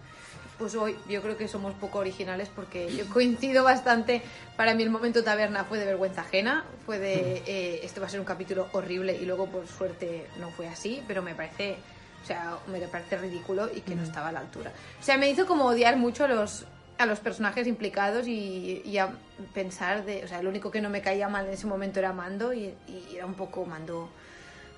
Pues 0.62 0.76
hoy 0.76 0.96
yo 1.10 1.24
creo 1.24 1.38
que 1.38 1.48
somos 1.48 1.74
poco 1.74 1.98
originales 1.98 2.48
porque 2.56 2.96
yo 2.96 3.10
coincido 3.10 3.64
bastante. 3.64 4.22
Para 4.56 4.76
mí 4.76 4.84
el 4.84 4.92
momento 4.92 5.24
taberna 5.24 5.64
fue 5.64 5.80
de 5.80 5.86
vergüenza 5.86 6.22
ajena, 6.22 6.66
fue 6.86 7.00
de 7.00 7.42
eh, 7.48 7.80
este 7.82 8.00
va 8.00 8.06
a 8.06 8.10
ser 8.10 8.20
un 8.20 8.28
capítulo 8.28 8.68
horrible 8.74 9.18
y 9.20 9.26
luego 9.26 9.48
por 9.48 9.68
suerte 9.68 10.28
no 10.40 10.52
fue 10.52 10.68
así, 10.68 11.02
pero 11.08 11.24
me 11.24 11.34
parece, 11.34 11.78
o 12.24 12.28
sea, 12.28 12.60
me 12.68 12.80
parece 12.82 13.18
ridículo 13.18 13.72
y 13.76 13.82
que 13.82 13.96
no 13.96 14.04
estaba 14.04 14.28
a 14.28 14.32
la 14.32 14.42
altura. 14.42 14.72
O 15.00 15.04
sea, 15.04 15.18
me 15.18 15.32
hizo 15.32 15.48
como 15.48 15.66
odiar 15.66 15.98
mucho 15.98 16.26
a 16.26 16.28
los 16.28 16.68
a 17.00 17.08
los 17.08 17.20
personajes 17.20 17.66
implicados 17.66 18.28
y, 18.28 18.84
y 18.86 19.00
a 19.00 19.10
pensar 19.56 20.06
de, 20.06 20.24
o 20.24 20.28
sea, 20.28 20.44
lo 20.44 20.52
único 20.52 20.70
que 20.70 20.80
no 20.80 20.92
me 20.92 21.02
caía 21.02 21.28
mal 21.28 21.48
en 21.48 21.54
ese 21.54 21.66
momento 21.66 21.98
era 21.98 22.14
Mando 22.14 22.54
y, 22.54 22.76
y 22.88 23.16
era 23.16 23.26
un 23.26 23.34
poco 23.34 23.66
Mando 23.66 24.12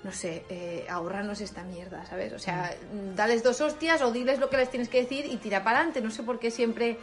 no 0.04 0.12
sé, 0.12 0.44
eh, 0.50 0.86
ahorrarnos 0.90 1.40
esta 1.42 1.64
mierda, 1.64 2.06
¿sabes? 2.06 2.34
O 2.34 2.40
sea, 2.40 2.76
Mm. 2.94 3.16
dales 3.16 3.42
dos 3.44 3.62
hostias 3.62 4.02
o 4.02 4.12
diles 4.12 4.40
lo 4.40 4.50
que 4.50 4.58
les 4.58 4.70
tienes 4.70 4.90
que 4.90 5.02
decir 5.02 5.26
y 5.26 5.38
tira 5.38 5.64
para 5.64 5.78
adelante. 5.78 6.02
No 6.02 6.12
sé 6.12 6.24
por 6.24 6.40
qué 6.40 6.52
siempre... 6.52 6.98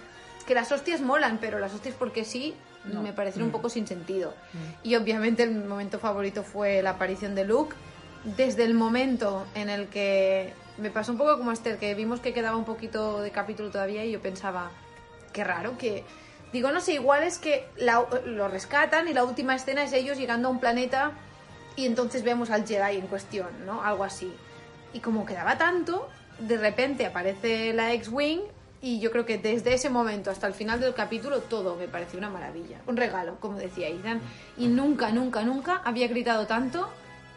Que 0.47 0.55
las 0.55 0.73
hostias 0.73 1.01
molan, 1.01 1.39
pero 1.41 1.59
las 1.59 1.73
hostias 1.75 1.95
porque 1.99 2.25
sí 2.25 2.55
me 2.85 3.13
parecen 3.13 3.43
Mm. 3.43 3.47
un 3.47 3.51
poco 3.53 3.69
sin 3.69 3.87
sentido. 3.87 4.35
Y 4.83 4.97
obviamente 4.97 5.43
el 5.43 5.53
momento 5.55 5.99
favorito 5.99 6.43
fue 6.43 6.83
la 6.83 6.91
aparición 6.91 7.35
de 7.35 7.45
Luke. 7.45 7.75
Desde 8.25 8.65
el 8.65 8.75
momento 8.75 9.47
en 9.55 9.69
el 9.71 9.89
que 9.89 10.53
me 10.79 10.91
pasó 10.91 11.13
un 11.13 11.19
poco 11.19 11.37
como 11.39 11.53
Esther, 11.53 11.79
que 11.79 11.95
vimos 11.95 12.21
que 12.21 12.33
quedaba 12.35 12.57
un 12.57 12.65
poquito 12.65 13.21
de 13.21 13.31
capítulo 13.31 13.71
todavía 13.71 14.05
y 14.05 14.11
yo 14.13 14.21
pensaba, 14.21 14.71
qué 15.33 15.45
raro 15.45 15.77
que... 15.79 16.05
Digo, 16.53 16.73
no 16.73 16.81
sé, 16.81 16.95
igual 16.95 17.23
es 17.23 17.39
que 17.39 17.67
la- 17.77 18.07
lo 18.27 18.49
rescatan 18.49 19.07
y 19.09 19.13
la 19.13 19.25
última 19.25 19.55
escena 19.55 19.85
es 19.85 19.93
ellos 19.93 20.19
llegando 20.19 20.49
a 20.49 20.51
un 20.51 20.59
planeta 20.59 21.13
y 21.77 21.87
entonces 21.87 22.23
vemos 22.23 22.51
al 22.51 22.67
Jedi 22.67 22.97
en 22.97 23.07
cuestión, 23.07 23.49
¿no? 23.65 23.83
Algo 23.83 24.05
así. 24.05 24.33
Y 24.93 25.01
como 25.01 25.25
quedaba 25.25 25.57
tanto, 25.59 26.09
de 26.39 26.57
repente 26.57 27.07
aparece 27.07 27.73
la 27.73 27.93
X-Wing 27.95 28.41
y 28.83 28.99
yo 28.99 29.11
creo 29.11 29.27
que 29.27 29.39
desde 29.39 29.75
ese 29.75 29.91
momento 29.91 30.31
hasta 30.31 30.47
el 30.47 30.55
final 30.55 30.81
del 30.81 30.95
capítulo 30.95 31.41
todo 31.41 31.77
me 31.77 31.87
pareció 31.87 32.19
una 32.19 32.31
maravilla. 32.31 32.79
Un 32.87 32.97
regalo, 32.97 33.39
como 33.41 33.59
decía 33.59 33.89
Ethan. 33.89 34.21
Y 34.57 34.69
nunca, 34.69 35.11
nunca, 35.11 35.43
nunca 35.43 35.83
había 35.85 36.09
gritado 36.09 36.47
tanto 36.47 36.89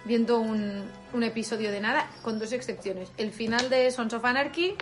viendo 0.05 0.39
un, 0.39 0.83
un 1.13 1.23
episodio 1.23 1.71
de 1.71 1.79
nada, 1.79 2.09
con 2.23 2.39
dos 2.39 2.51
excepciones. 2.51 3.11
El 3.17 3.31
final 3.31 3.69
de 3.69 3.91
Sons 3.91 4.13
of 4.13 4.25
Anarchy 4.25 4.75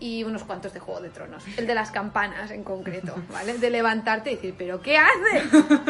y 0.00 0.24
unos 0.24 0.44
cuantos 0.44 0.72
de 0.72 0.80
Juego 0.80 1.00
de 1.00 1.10
Tronos. 1.10 1.44
El 1.56 1.66
de 1.66 1.74
las 1.74 1.90
campanas 1.90 2.50
en 2.50 2.64
concreto, 2.64 3.14
¿vale? 3.30 3.58
De 3.58 3.70
levantarte 3.70 4.32
y 4.32 4.36
decir, 4.36 4.54
¿pero 4.56 4.80
qué 4.80 4.96
hace? 4.96 5.44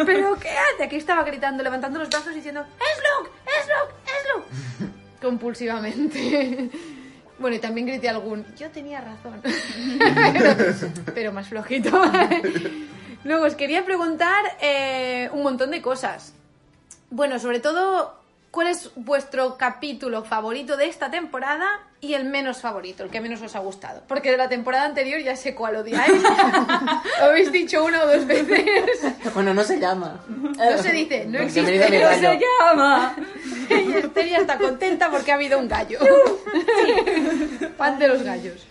¿Pero 0.04 0.36
qué 0.38 0.50
hace? 0.50 0.84
Aquí 0.84 0.96
estaba 0.96 1.22
gritando, 1.22 1.62
levantando 1.62 2.00
los 2.00 2.10
brazos 2.10 2.34
diciendo, 2.34 2.60
¡Es 2.60 2.98
Luke! 2.98 3.30
¡Es 3.46 3.68
Luke! 3.68 3.94
¡Es 4.06 4.86
Luke! 4.88 4.98
Compulsivamente. 5.22 6.70
Bueno, 7.38 7.56
y 7.56 7.58
también 7.58 7.86
grité 7.86 8.08
algún, 8.08 8.44
yo 8.56 8.70
tenía 8.70 9.00
razón. 9.00 9.40
pero, 9.42 10.56
pero 11.14 11.32
más 11.32 11.48
flojito. 11.48 11.90
Luego 13.24 13.44
os 13.46 13.54
quería 13.54 13.84
preguntar 13.84 14.44
eh, 14.60 15.30
un 15.32 15.42
montón 15.42 15.70
de 15.70 15.80
cosas. 15.80 16.34
Bueno, 17.10 17.38
sobre 17.38 17.60
todo, 17.60 18.19
¿cuál 18.50 18.66
es 18.68 18.90
vuestro 18.96 19.56
capítulo 19.56 20.24
favorito 20.24 20.76
de 20.76 20.86
esta 20.86 21.10
temporada 21.10 21.66
y 22.00 22.14
el 22.14 22.24
menos 22.24 22.60
favorito, 22.60 23.04
el 23.04 23.10
que 23.10 23.20
menos 23.20 23.40
os 23.42 23.54
ha 23.54 23.60
gustado? 23.60 24.02
Porque 24.08 24.30
de 24.30 24.36
la 24.36 24.48
temporada 24.48 24.84
anterior 24.84 25.20
ya 25.20 25.36
sé 25.36 25.54
cuál 25.54 25.76
odiáis. 25.76 26.22
Lo 27.20 27.24
habéis 27.26 27.52
dicho 27.52 27.84
una 27.84 28.02
o 28.02 28.06
dos 28.06 28.26
veces. 28.26 28.64
Bueno, 29.34 29.54
no 29.54 29.62
se 29.62 29.78
llama. 29.78 30.20
No 30.28 30.78
se 30.78 30.92
dice, 30.92 31.24
no 31.26 31.38
Porque 31.38 31.60
existe, 31.60 31.98
no 31.98 32.06
gallo. 32.06 32.30
se 32.32 32.40
llama. 32.40 33.16
Y 33.70 33.92
Esther 33.92 34.28
ya 34.28 34.38
está 34.38 34.58
contenta 34.58 35.10
porque 35.10 35.30
ha 35.30 35.36
habido 35.36 35.56
un 35.56 35.68
gallo. 35.68 36.00
Fan 37.78 37.98
de 38.00 38.08
los 38.08 38.22
gallos. 38.24 38.66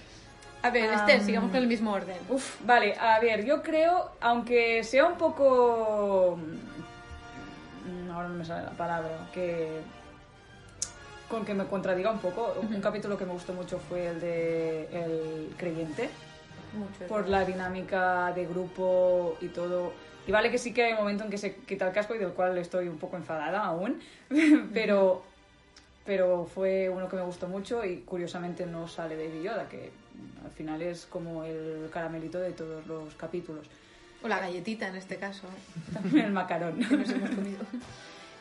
A 0.61 0.71
ver, 0.71 0.91
Esther, 0.91 1.23
sigamos 1.23 1.51
con 1.51 1.59
el 1.61 1.67
mismo 1.67 1.93
orden. 1.93 2.17
Uf, 2.27 2.55
vale, 2.65 2.95
a 2.99 3.17
ver, 3.21 3.45
yo 3.45 3.63
creo, 3.63 4.11
aunque 4.19 4.83
sea 4.83 5.05
un 5.05 5.15
poco... 5.15 6.37
Ahora 8.19 8.31
no 8.31 8.35
me 8.35 8.43
sale 8.43 8.65
la 8.65 8.71
palabra, 8.71 9.29
que... 9.33 9.79
Con 11.29 11.45
que 11.45 11.53
me 11.53 11.65
contradiga 11.67 12.11
un 12.11 12.19
poco, 12.19 12.53
un 12.59 12.81
capítulo 12.81 13.17
que 13.17 13.25
me 13.25 13.31
gustó 13.31 13.53
mucho 13.53 13.79
fue 13.79 14.07
el 14.07 14.19
de 14.19 14.89
El 14.91 15.53
Creyente, 15.55 16.09
por 17.07 17.29
la 17.29 17.45
dinámica 17.45 18.33
de 18.33 18.45
grupo 18.45 19.37
y 19.39 19.47
todo. 19.47 19.93
Y 20.27 20.31
vale 20.33 20.51
que 20.51 20.57
sí 20.57 20.73
que 20.73 20.83
hay 20.83 20.93
un 20.93 20.99
momento 20.99 21.23
en 21.23 21.29
que 21.29 21.37
se 21.37 21.55
quita 21.55 21.87
el 21.87 21.93
casco 21.93 22.13
y 22.13 22.17
del 22.17 22.33
cual 22.33 22.57
estoy 22.57 22.89
un 22.89 22.97
poco 22.97 23.15
enfadada 23.15 23.63
aún, 23.63 24.01
pero, 24.73 25.23
pero 26.03 26.45
fue 26.45 26.89
uno 26.89 27.07
que 27.07 27.15
me 27.15 27.21
gustó 27.21 27.47
mucho 27.47 27.85
y 27.85 27.99
curiosamente 27.99 28.65
no 28.65 28.87
sale 28.89 29.15
Baby 29.15 29.43
Yoda, 29.43 29.69
que 29.69 29.91
al 30.43 30.51
final 30.51 30.81
es 30.81 31.05
como 31.05 31.45
el 31.45 31.89
caramelito 31.89 32.39
de 32.39 32.51
todos 32.51 32.85
los 32.85 33.15
capítulos. 33.15 33.67
O 34.23 34.27
la 34.27 34.39
galletita 34.39 34.87
en 34.87 34.95
este 34.97 35.17
caso. 35.17 35.43
También 35.93 36.25
el 36.25 36.31
macarón. 36.31 36.77
Que 36.79 36.97
nos 36.97 37.09
hemos 37.09 37.29
comido. 37.29 37.59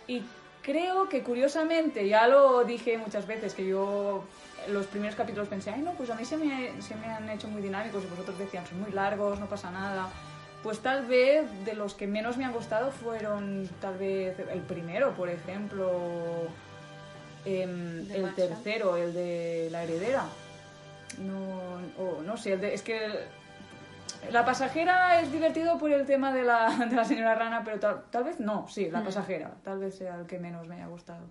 Y 0.06 0.22
creo 0.62 1.08
que 1.08 1.22
curiosamente, 1.22 2.08
ya 2.08 2.26
lo 2.26 2.64
dije 2.64 2.98
muchas 2.98 3.26
veces, 3.26 3.54
que 3.54 3.66
yo 3.66 4.24
los 4.68 4.86
primeros 4.86 5.14
capítulos 5.14 5.48
pensé, 5.48 5.70
ay 5.70 5.80
no, 5.82 5.92
pues 5.92 6.10
a 6.10 6.14
mí 6.14 6.24
se 6.24 6.36
me, 6.36 6.82
se 6.82 6.94
me 6.96 7.06
han 7.06 7.28
hecho 7.30 7.46
muy 7.48 7.62
dinámicos 7.62 8.02
y 8.04 8.06
vosotros 8.08 8.38
decían, 8.38 8.66
son 8.66 8.80
muy 8.80 8.90
largos, 8.90 9.38
no 9.38 9.46
pasa 9.46 9.70
nada. 9.70 10.08
Pues 10.62 10.80
tal 10.80 11.06
vez 11.06 11.44
de 11.64 11.74
los 11.74 11.94
que 11.94 12.06
menos 12.08 12.36
me 12.36 12.44
han 12.44 12.52
gustado 12.52 12.90
fueron 12.90 13.68
tal 13.80 13.96
vez 13.96 14.36
el 14.40 14.60
primero, 14.62 15.14
por 15.14 15.28
ejemplo, 15.30 16.48
em, 17.44 18.04
¿De 18.08 18.16
el 18.16 18.34
tercero, 18.34 18.96
el 18.96 19.14
de 19.14 19.68
la 19.70 19.84
heredera. 19.84 20.24
No, 21.18 21.78
o 22.02 22.22
no 22.22 22.36
sé, 22.36 22.54
el 22.54 22.60
de- 22.60 22.74
es 22.74 22.82
que 22.82 23.04
el- 23.04 23.18
la 24.30 24.44
pasajera 24.44 25.20
es 25.20 25.32
divertido 25.32 25.78
por 25.78 25.90
el 25.92 26.04
tema 26.06 26.32
de 26.32 26.42
la, 26.44 26.70
de 26.90 26.94
la 26.96 27.04
señora 27.04 27.34
rana, 27.34 27.62
pero 27.64 27.78
tal, 27.78 28.04
tal 28.10 28.24
vez 28.24 28.40
no, 28.40 28.66
sí, 28.68 28.90
la 28.90 29.02
pasajera, 29.02 29.54
tal 29.64 29.78
vez 29.78 29.96
sea 29.96 30.16
el 30.16 30.26
que 30.26 30.38
menos 30.38 30.66
me 30.66 30.76
haya 30.76 30.86
gustado. 30.86 31.26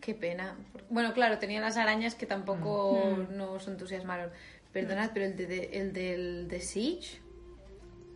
Qué 0.00 0.14
pena. 0.14 0.56
Bueno, 0.90 1.12
claro, 1.14 1.38
tenía 1.38 1.60
las 1.60 1.76
arañas 1.76 2.14
que 2.16 2.26
tampoco 2.26 2.98
nos 3.30 3.68
entusiasmaron. 3.68 4.30
Perdonad, 4.72 5.10
pero 5.14 5.26
el, 5.26 5.36
de, 5.36 5.46
de- 5.46 5.70
el 5.80 5.92
del 5.92 6.48
de 6.48 6.60
Siege, 6.60 7.20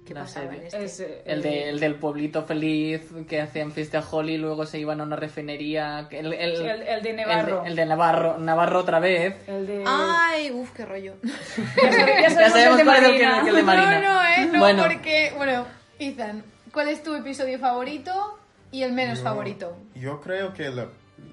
¿qué 0.07 0.15
La 0.15 0.27
serie. 0.27 0.62
este? 0.66 0.85
Es, 0.85 1.01
eh, 1.01 1.23
El, 1.27 1.43
de- 1.43 1.69
el 1.69 1.81
del 1.81 1.97
pueblito 1.97 2.45
feliz 2.45 3.03
que 3.28 3.41
hacían 3.41 3.73
fiesta 3.73 4.03
Holly 4.11 4.35
y 4.35 4.39
luego 4.39 4.65
se 4.65 4.78
iban 4.78 5.01
a 5.01 5.05
una 5.05 5.16
refinería. 5.16 6.07
El, 6.11 6.33
el, 6.33 6.57
Sí, 6.57 6.62
el- 6.65 6.83
el 6.83 7.03
de 7.03 7.12
Navarro. 7.12 7.59
El 7.59 7.65
de, 7.65 7.69
el 7.70 7.77
de 7.77 7.87
Navarro, 7.87 8.39
Navarro 8.39 8.81
otra 8.81 9.01
vez. 9.01 9.35
el 9.49 9.66
de... 9.66 9.85
Ay, 9.87 10.51
uff, 10.53 10.73
qué 10.73 10.87
rollo. 10.87 11.15
ya, 11.23 11.91
sabe- 11.91 12.23
ya 12.23 12.51
sabemos 12.51 12.83
cuál 12.83 13.05
es 13.05 13.11
el 13.11 13.16
que, 13.19 13.49
el 13.51 13.57
de 13.57 13.62
Marina. 13.62 14.01
No, 14.01 14.15
no, 14.15 14.24
eh, 14.24 14.49
no, 14.53 14.59
Bueno. 14.61 14.83
porque, 14.85 15.33
bueno, 15.37 15.66
Ethan, 15.99 16.43
¿cuál 16.73 16.89
es 16.89 17.03
tu 17.03 17.15
episodio 17.15 17.59
favorito 17.59 18.39
y 18.70 18.83
el 18.83 18.93
menos 18.93 19.19
Yo- 19.19 19.24
favorito? 19.24 19.77
Yo 19.95 20.20
creo 20.20 20.53
que 20.55 20.66
el, 20.66 20.89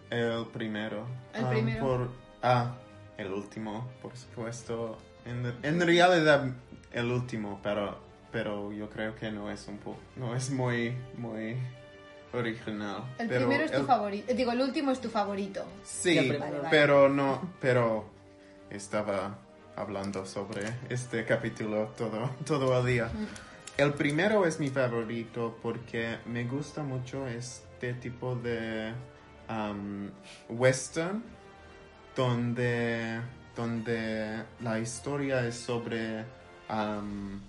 el 0.10 0.45
primero. 0.52 1.06
El 1.34 1.45
Ah, 1.45 1.50
primero. 1.50 1.80
por- 1.86 2.10
ah, 2.41 2.76
el 3.18 3.32
último, 3.32 3.90
por 4.02 4.16
supuesto. 4.18 4.98
En, 5.26 5.54
en 5.64 5.80
realidad 5.80 6.52
el 6.91 7.12
último, 7.12 7.60
pero, 7.64 7.98
pero 8.34 8.74
yo 8.74 8.90
creo 8.90 9.16
que 9.16 9.32
no 9.32 9.50
es 9.50 9.68
un 9.70 9.78
po 9.78 9.96
no 10.18 10.36
es 10.36 10.50
muy, 10.50 10.94
muy 11.18 11.56
original. 12.34 13.04
El 13.20 13.30
Pero 13.30 13.42
primero 13.48 13.64
es 13.66 13.72
tu 13.72 13.78
el- 13.82 13.86
favorito. 13.86 14.34
Digo, 14.34 14.52
el 14.52 14.62
último 14.62 14.92
es 14.92 15.00
tu 15.00 15.08
favorito. 15.10 15.64
Sí, 15.84 16.34
pero 16.72 17.08
no, 17.08 17.54
pero 17.62 18.10
estaba 18.72 19.38
hablando 19.76 20.26
sobre 20.26 20.64
este 20.90 21.24
capítulo 21.26 21.94
todo, 21.98 22.32
todo 22.46 22.80
el 22.80 22.86
día. 22.88 23.10
El 23.78 23.94
primero 23.94 24.46
es 24.46 24.60
mi 24.60 24.70
favorito 24.70 25.58
porque 25.62 26.18
me 26.26 26.44
gusta 26.46 26.82
mucho 26.84 27.28
este 27.28 27.94
tipo 27.96 28.36
de 28.36 28.94
um, 29.50 30.10
western 30.50 31.24
donde, 32.16 33.20
donde 33.56 34.44
la 34.62 34.80
historia 34.80 35.46
es 35.48 35.56
sobre 35.56 36.24
um, 36.69 37.40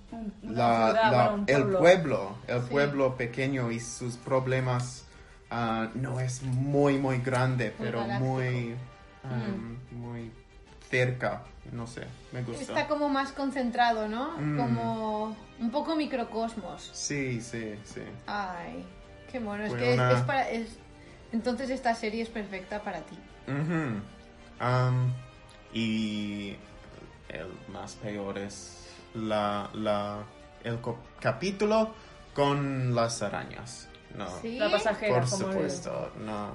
la- 0.43 0.91
ciudad, 0.91 0.95
la- 0.95 1.11
bueno, 1.29 1.35
un 1.35 1.45
el 1.49 1.77
pueblo. 1.79 2.35
el 2.47 2.61
pueblo 2.63 3.17
pequeño 3.17 3.71
y 3.71 3.81
sus 3.81 4.17
problemas. 4.17 5.07
ah, 5.51 5.89
no 5.95 6.19
es 6.21 6.43
muy, 6.43 6.99
muy 6.99 7.19
grande, 7.19 7.73
Muy 7.79 7.87
pero 7.87 8.01
galáctico. 8.01 8.25
muy, 8.33 8.75
um, 9.25 9.77
muy 10.01 10.33
cerca. 10.91 11.43
No 11.73 11.87
sé, 11.87 12.07
me 12.33 12.43
gusta. 12.43 12.63
Está 12.63 12.89
como 12.89 13.09
más 13.09 13.33
concentrado, 13.33 14.09
¿no? 14.09 14.37
Mm. 14.37 14.57
Como 14.59 15.37
un 15.61 15.71
poco 15.71 15.95
microcosmos. 15.97 16.91
Sí, 16.93 17.41
sí, 17.41 17.75
sí. 17.85 18.03
Ay, 18.27 18.85
qué 19.31 19.39
bueno. 19.39 19.65
Es 19.65 19.73
que 19.75 19.91
es- 19.93 19.95
una- 19.99 20.13
es, 20.13 20.21
para... 20.23 20.51
es- 20.51 20.77
Entonces 21.33 21.71
esta 21.71 21.95
serie 21.95 22.23
es 22.23 22.29
perfecta 22.29 22.83
para 22.83 23.01
ti. 23.01 23.17
Y 25.73 26.57
el 27.29 27.49
más 27.73 27.95
peor 27.97 28.39
es 28.39 28.84
la, 29.15 29.71
la, 29.75 30.19
el 30.65 30.81
co- 30.81 30.99
capítulo 31.21 31.93
con 32.35 32.95
las 32.95 33.23
arañas. 33.23 33.89
No, 34.17 34.27
¿Sí? 34.41 34.59
La 34.59 34.71
pasajera, 34.71 35.15
por 35.21 35.29
como 35.29 35.47
el- 35.49 35.53
supuesto, 35.55 36.13
no, 36.21 36.53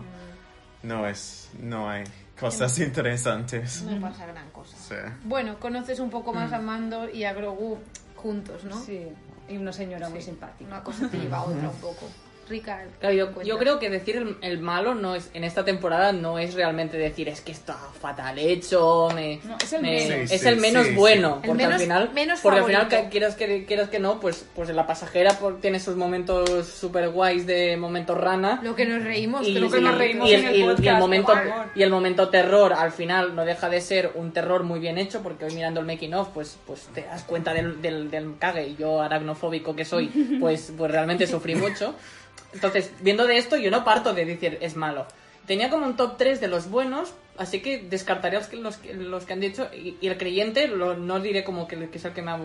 no 0.84 1.08
es, 1.08 1.50
no 1.60 1.90
hay 1.90 2.04
cosas 2.40 2.78
interesantes. 2.80 3.82
No 3.84 4.00
pasa 4.00 4.26
gran 4.26 4.50
cosa. 4.52 4.78
Sí. 4.78 4.96
Bueno, 5.26 5.60
conoces 5.60 6.00
un 6.00 6.10
poco 6.10 6.34
más 6.34 6.54
a 6.54 6.60
Mando 6.60 7.10
y 7.10 7.26
a 7.26 7.34
Grogu 7.34 7.80
juntos, 8.16 8.64
¿no? 8.64 8.78
Sí, 8.82 9.08
y 9.50 9.58
una 9.58 9.74
señora 9.74 10.10
muy 10.10 10.22
simpática. 10.22 10.66
Una 10.70 10.84
cosa 10.84 11.10
te 11.10 11.18
lleva 11.18 11.38
a 11.40 11.44
otra 11.44 11.70
un 11.70 11.76
poco. 11.78 12.08
Rica. 12.50 12.84
Claro, 13.00 13.16
yo, 13.44 13.58
creo 13.60 13.80
que 13.80 13.90
decir 13.90 14.18
el, 14.18 14.38
el 14.42 14.60
malo 14.60 14.96
no 14.96 15.16
es 15.16 15.30
en 15.34 15.44
esta 15.44 15.64
temporada 15.64 16.12
no 16.12 16.40
es 16.40 16.56
realmente 16.56 16.98
decir 16.98 17.30
es 17.30 17.42
que 17.42 17.52
está 17.52 17.76
fatal 18.02 18.38
hecho, 18.40 19.10
me, 19.14 19.40
No, 19.44 19.56
es 19.64 19.72
el 19.74 19.82
me- 19.82 19.92
menos. 20.08 20.30
Sí, 20.30 20.36
es 20.36 20.42
sí, 20.42 20.48
el 20.48 20.58
menos 20.58 20.88
sí, 20.88 20.94
bueno, 20.96 21.36
sí. 21.36 21.40
El 21.44 21.48
porque 21.50 21.64
menos- 21.64 21.74
al 21.74 21.80
final, 21.80 22.10
menos 22.14 22.40
porque 22.42 22.60
al 22.60 22.66
final 22.66 22.88
quieras 23.10 23.36
que 23.36 23.66
quieras 23.66 23.90
que 23.90 24.00
no, 24.00 24.20
pues 24.20 24.46
pues 24.56 24.70
la 24.70 24.88
pasajera 24.88 25.34
por- 25.34 25.62
tiene 25.62 25.80
sus 25.80 25.96
momentos 25.96 26.68
super 26.68 27.10
guays 27.10 27.46
de 27.46 27.78
momentos 27.78 28.18
rana. 28.18 28.60
Lo 28.64 28.76
que 28.76 28.86
nos 28.86 29.04
reímos. 29.04 29.48
Y, 29.48 29.54
lo 29.60 29.70
que 29.70 29.78
y- 29.80 29.82
nos 29.82 29.98
reímos 29.98 30.30
y 30.30 30.34
en 30.34 30.40
el, 30.46 30.46
el 30.48 30.56
y 30.56 30.62
el- 30.62 30.68
y 30.68 30.70
el 30.70 30.76
podcast, 30.76 31.00
momento 31.00 31.34
y 31.76 31.84
el 31.84 31.90
momento 31.92 32.30
terror 32.30 32.74
al 32.74 32.92
final 32.92 33.36
no 33.36 33.46
deja 33.46 33.70
de 33.70 33.82
ser 33.82 34.12
un 34.16 34.32
terror 34.34 34.64
muy 34.64 34.80
bien 34.80 34.98
hecho 34.98 35.22
porque 35.22 35.46
hoy 35.46 35.54
mirando 35.54 35.80
el 35.80 35.86
making 35.86 36.14
of 36.16 36.30
pues 36.34 36.58
pues 36.66 36.88
te 36.94 37.02
das 37.04 37.24
cuenta 37.24 37.54
del, 37.54 37.82
del, 37.82 38.10
del 38.10 38.38
cague 38.40 38.68
y 38.68 38.76
yo 38.76 39.02
aracnofóbico 39.02 39.76
que 39.76 39.86
soy 39.86 40.08
pues 40.40 40.74
pues 40.78 40.92
realmente 40.92 41.28
sufrí 41.28 41.56
mucho 41.56 41.96
entonces 42.54 42.92
viendo 43.02 43.26
de 43.28 43.38
esto 43.38 43.58
yo 43.58 43.72
no 43.72 43.84
parto 43.84 44.14
de 44.14 44.26
decir 44.26 44.58
es 44.62 44.76
malo 44.76 45.06
tenía 45.48 45.70
como 45.70 45.86
un 45.86 45.96
top 45.96 46.18
3 46.18 46.40
de 46.42 46.48
los 46.48 46.70
buenos 46.70 47.14
así 47.38 47.62
que 47.62 47.80
descartaré 47.80 48.38
los 48.38 48.48
que, 48.48 48.56
los, 48.58 48.78
que- 48.78 48.94
los 48.94 49.26
que 49.26 49.34
han 49.34 49.40
dicho 49.40 49.70
y, 49.74 49.98
y 50.02 50.08
el 50.08 50.18
creyente 50.18 50.68
lo- 50.68 50.96
no 50.98 51.20
diré 51.20 51.44
como 51.44 51.68
que, 51.68 51.90
que 51.90 51.98
es 51.98 52.06
el 52.06 52.14
que 52.14 52.22
me 52.22 52.32
ha, 52.32 52.40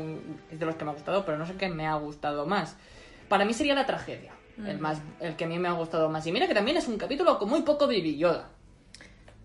es 0.51 0.59
de 0.59 0.67
los 0.67 0.77
que 0.77 0.85
me 0.85 0.91
ha 0.91 0.95
gustado 0.95 1.25
pero 1.25 1.37
no 1.39 1.47
sé 1.47 1.55
qué 1.55 1.69
me 1.69 1.87
ha 1.87 1.95
gustado 1.97 2.47
más 2.47 2.77
para 3.29 3.45
mí 3.45 3.53
sería 3.55 3.75
la 3.75 3.87
tragedia 3.87 4.33
el 4.67 4.79
más 4.79 4.99
el 5.21 5.35
que 5.37 5.45
a 5.45 5.49
mí 5.49 5.59
me 5.59 5.67
ha 5.69 5.73
gustado 5.73 6.09
más 6.09 6.25
y 6.27 6.33
mira 6.33 6.47
que 6.47 6.55
también 6.55 6.77
es 6.77 6.87
un 6.87 6.97
capítulo 6.97 7.39
con 7.39 7.49
muy 7.49 7.63
poco 7.63 7.87
Baby 7.87 8.17
Yoda 8.19 8.49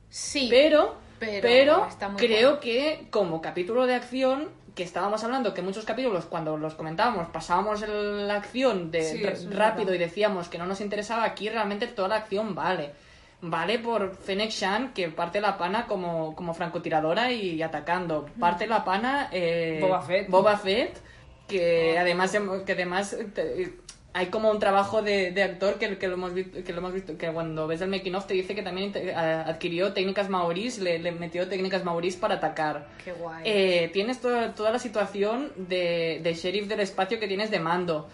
Sí. 0.10 0.48
pero, 0.49 0.95
pero 1.19 1.88
creo 2.18 2.48
bueno. 2.49 2.60
que 2.60 3.07
como 3.11 3.41
capítulo 3.41 3.86
de 3.86 3.95
acción, 3.95 4.49
que 4.80 4.85
estábamos 4.85 5.22
hablando 5.26 5.53
que 5.53 5.61
muchos 5.61 5.84
capítulos 5.84 6.23
cuando 6.23 6.56
los 6.56 6.73
comentábamos 6.73 7.27
pasábamos 7.27 7.81
la 7.85 8.35
acción 8.35 8.91
de 8.91 9.03
Sí, 9.03 9.22
rápido 9.51 9.88
verdad. 9.88 9.93
y 9.93 9.97
decíamos 9.97 10.47
que 10.47 10.57
no 10.57 10.65
nos 10.65 10.80
interesaba, 10.80 11.26
aquí 11.26 11.49
realmente 11.49 11.85
toda 11.88 12.07
la 12.07 12.15
acción 12.15 12.56
vale. 12.56 12.91
Vale 13.41 13.80
por 13.80 14.15
Fennec 14.15 14.51
Shan 14.51 14.93
que 14.93 15.10
parte 15.10 15.41
la 15.41 15.57
pana 15.57 15.85
como, 15.85 16.34
como 16.34 16.53
francotiradora 16.53 17.30
y 17.30 17.61
atacando. 17.61 18.30
Parte 18.39 18.68
la 18.68 18.85
pana 18.85 19.27
eh, 19.34 19.80
Boba 19.81 20.01
Fett. 20.01 20.30
Boba 20.30 20.57
Fett, 20.57 20.97
que 21.45 21.99
además 21.99 22.31
que 22.65 22.72
además 22.72 23.18
hay 24.14 24.27
como 24.27 24.49
un 24.49 24.60
trabajo 24.60 25.02
de, 25.02 25.31
de 25.31 25.44
actor 25.44 25.77
que, 25.77 25.98
que 25.98 26.07
lo 26.07 26.15
hemos 26.15 26.34
visto 26.34 26.64
que 26.64 26.73
lo 26.73 26.80
hemos 26.80 26.94
visto 26.94 27.18
que 27.18 27.31
cuando 27.31 27.68
ves 27.68 27.81
el 27.81 27.90
making 27.90 28.15
of 28.15 28.26
te 28.26 28.34
dice 28.34 28.56
que 28.56 28.64
también 28.64 28.91
adquirió 29.15 29.94
técnicas 29.94 30.30
maorís 30.30 30.80
le, 30.80 30.98
le 30.99 31.11
metió 31.11 31.48
técnicas 31.48 31.84
maorís 31.84 32.15
para 32.15 32.36
atacar. 32.36 32.88
Qué 33.03 33.11
guay. 33.11 33.44
Eh, 33.45 33.90
tienes 33.94 34.19
toda, 34.19 34.56
toda 34.56 34.72
la 34.72 34.80
situación 34.80 35.52
de, 35.56 36.22
de 36.23 36.34
sheriff 36.34 36.68
del 36.68 36.80
espacio 36.80 37.19
que 37.19 37.27
tienes 37.27 37.52
de 37.52 37.60
mando. 37.60 38.10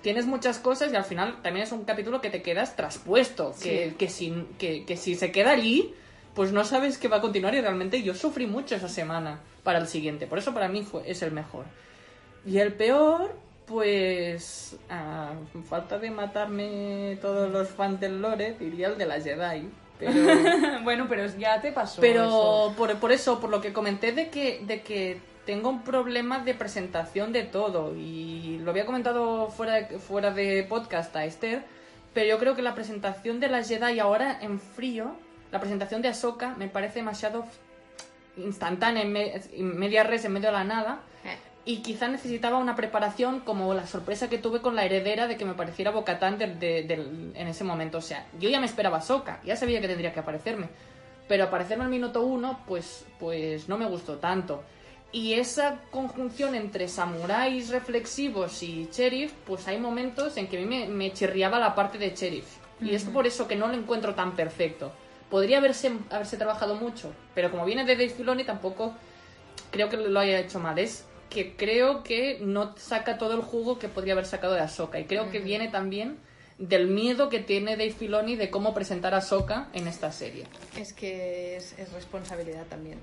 Tienes 0.00 0.26
muchas 0.26 0.58
cosas 0.58 0.92
y 0.92 0.96
al 0.96 1.04
final 1.04 1.40
también 1.42 1.64
es 1.64 1.72
un 1.72 1.84
capítulo 1.84 2.20
que 2.20 2.30
te 2.30 2.42
quedas 2.42 2.76
traspuesto 2.76 3.54
que, 3.62 3.94
que, 3.98 4.08
si, 4.08 4.46
que, 4.58 4.84
que 4.84 4.96
si 4.96 5.14
se 5.14 5.32
queda 5.32 5.52
allí 5.52 5.94
pues 6.34 6.52
no 6.52 6.64
sabes 6.64 6.98
qué 6.98 7.08
va 7.08 7.18
a 7.18 7.20
continuar 7.20 7.54
y 7.54 7.60
realmente 7.60 8.02
yo 8.02 8.14
sufrí 8.14 8.46
mucho 8.46 8.74
esa 8.74 8.88
semana 8.88 9.40
para 9.62 9.78
el 9.78 9.86
siguiente. 9.86 10.26
Por 10.26 10.38
eso 10.38 10.52
para 10.52 10.68
mí 10.68 10.82
fue, 10.82 11.08
es 11.08 11.22
el 11.22 11.30
mejor. 11.30 11.64
Y 12.44 12.58
el 12.58 12.74
peor, 12.74 13.36
pues. 13.66 14.76
a 14.88 15.30
falta 15.68 15.98
de 15.98 16.10
matarme 16.10 17.18
todos 17.20 17.50
los 17.50 17.68
fans 17.68 18.00
del 18.00 18.20
lore, 18.20 18.56
diría 18.58 18.88
el 18.88 18.98
de 18.98 19.06
la 19.06 19.20
Jedi. 19.20 19.68
Pero, 19.98 20.12
bueno, 20.82 21.06
pero 21.08 21.26
ya 21.38 21.60
te 21.60 21.72
pasó. 21.72 22.00
pero 22.00 22.24
eso. 22.24 22.74
por, 22.76 22.94
por 22.96 23.12
eso, 23.12 23.40
por 23.40 23.50
lo 23.50 23.60
que 23.60 23.72
comenté 23.72 24.12
de 24.12 24.28
que, 24.28 24.60
de 24.66 24.82
que 24.82 25.20
tengo 25.46 25.68
un 25.68 25.82
problema 25.82 26.38
de 26.40 26.54
presentación 26.54 27.32
de 27.32 27.42
todo. 27.44 27.94
Y 27.96 28.58
lo 28.62 28.70
había 28.70 28.86
comentado 28.86 29.48
fuera 29.50 29.74
de, 29.74 29.98
fuera 29.98 30.30
de 30.30 30.64
podcast 30.68 31.14
a 31.16 31.24
Esther. 31.24 31.62
Pero 32.12 32.28
yo 32.28 32.38
creo 32.38 32.54
que 32.54 32.62
la 32.62 32.74
presentación 32.74 33.40
de 33.40 33.48
la 33.48 33.62
Jedi 33.62 33.98
ahora 33.98 34.38
en 34.40 34.60
frío, 34.60 35.12
la 35.52 35.58
presentación 35.60 36.00
de 36.02 36.08
Ahsoka, 36.08 36.54
me 36.56 36.68
parece 36.68 36.96
demasiado 37.00 37.44
instantánea, 38.36 39.02
en, 39.02 39.12
me- 39.12 39.32
en 39.52 39.78
media 39.78 40.02
res, 40.04 40.24
en 40.24 40.32
medio 40.32 40.48
de 40.48 40.52
la 40.52 40.64
nada. 40.64 41.00
Y 41.66 41.78
quizá 41.78 42.08
necesitaba 42.08 42.58
una 42.58 42.76
preparación 42.76 43.40
como 43.40 43.72
la 43.72 43.86
sorpresa 43.86 44.28
que 44.28 44.36
tuve 44.36 44.60
con 44.60 44.74
la 44.76 44.84
heredera 44.84 45.26
de 45.26 45.36
que 45.38 45.46
me 45.46 45.54
pareciera 45.54 45.90
Bocatán 45.92 46.36
de, 46.36 46.46
de- 46.56 46.92
en 47.34 47.48
ese 47.48 47.64
momento. 47.64 47.98
O 47.98 48.02
sea, 48.02 48.26
yo 48.38 48.50
ya 48.50 48.60
me 48.60 48.66
esperaba 48.66 49.00
Soka, 49.00 49.40
ya 49.44 49.56
sabía 49.56 49.80
que 49.80 49.88
tendría 49.88 50.12
que 50.12 50.20
aparecerme. 50.20 50.68
Pero 51.26 51.44
aparecerme 51.44 51.84
al 51.84 51.90
minuto 51.90 52.22
uno, 52.22 52.60
pues, 52.66 53.06
pues 53.18 53.66
no 53.66 53.78
me 53.78 53.86
gustó 53.86 54.18
tanto. 54.18 54.62
Y 55.10 55.34
esa 55.34 55.80
conjunción 55.90 56.54
entre 56.54 56.86
samuráis 56.88 57.70
reflexivos 57.70 58.62
y 58.62 58.88
sheriff, 58.92 59.32
pues 59.46 59.66
hay 59.66 59.78
momentos 59.78 60.36
en 60.36 60.48
que 60.48 60.58
a 60.58 60.60
mí 60.60 60.66
me, 60.66 60.86
me 60.88 61.12
chirriaba 61.14 61.58
la 61.58 61.74
parte 61.74 61.96
de 61.96 62.10
sheriff. 62.14 62.58
Y 62.80 62.94
es 62.94 63.04
por 63.04 63.26
eso 63.26 63.48
que 63.48 63.56
no 63.56 63.68
lo 63.68 63.74
encuentro 63.74 64.14
tan 64.14 64.36
perfecto. 64.36 64.92
Podría 65.30 65.58
haberse, 65.58 65.92
haberse 66.10 66.36
trabajado 66.36 66.74
mucho, 66.74 67.10
pero 67.34 67.50
como 67.50 67.64
viene 67.64 67.84
de 67.86 67.94
Dave 67.94 68.10
Filoni 68.10 68.44
tampoco 68.44 68.92
creo 69.70 69.88
que 69.88 69.96
lo 69.96 70.20
haya 70.20 70.40
hecho 70.40 70.60
mal. 70.60 70.78
Es 70.78 71.06
que 71.34 71.54
creo 71.56 72.02
que 72.02 72.38
no 72.40 72.74
saca 72.78 73.18
todo 73.18 73.34
el 73.34 73.42
jugo 73.42 73.78
que 73.78 73.88
podría 73.88 74.14
haber 74.14 74.24
sacado 74.24 74.54
de 74.54 74.60
Ahsoka. 74.60 74.98
Y 74.98 75.04
creo 75.04 75.30
que 75.30 75.40
viene 75.40 75.68
también 75.68 76.16
del 76.56 76.86
miedo 76.86 77.28
que 77.28 77.40
tiene 77.40 77.72
Dave 77.72 77.90
Filoni 77.90 78.36
de 78.36 78.48
cómo 78.48 78.72
presentar 78.72 79.12
a 79.12 79.18
Ahsoka 79.18 79.68
en 79.74 79.88
esta 79.88 80.12
serie. 80.12 80.44
Es 80.78 80.92
que 80.92 81.56
es, 81.56 81.76
es 81.78 81.92
responsabilidad 81.92 82.64
también. 82.66 82.98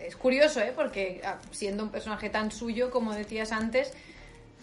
Es 0.00 0.16
curioso, 0.16 0.60
¿eh? 0.60 0.72
Porque 0.74 1.20
ah, 1.24 1.38
siendo 1.50 1.82
un 1.82 1.90
personaje 1.90 2.30
tan 2.30 2.50
suyo, 2.52 2.90
como 2.90 3.12
decías 3.12 3.50
antes, 3.52 3.92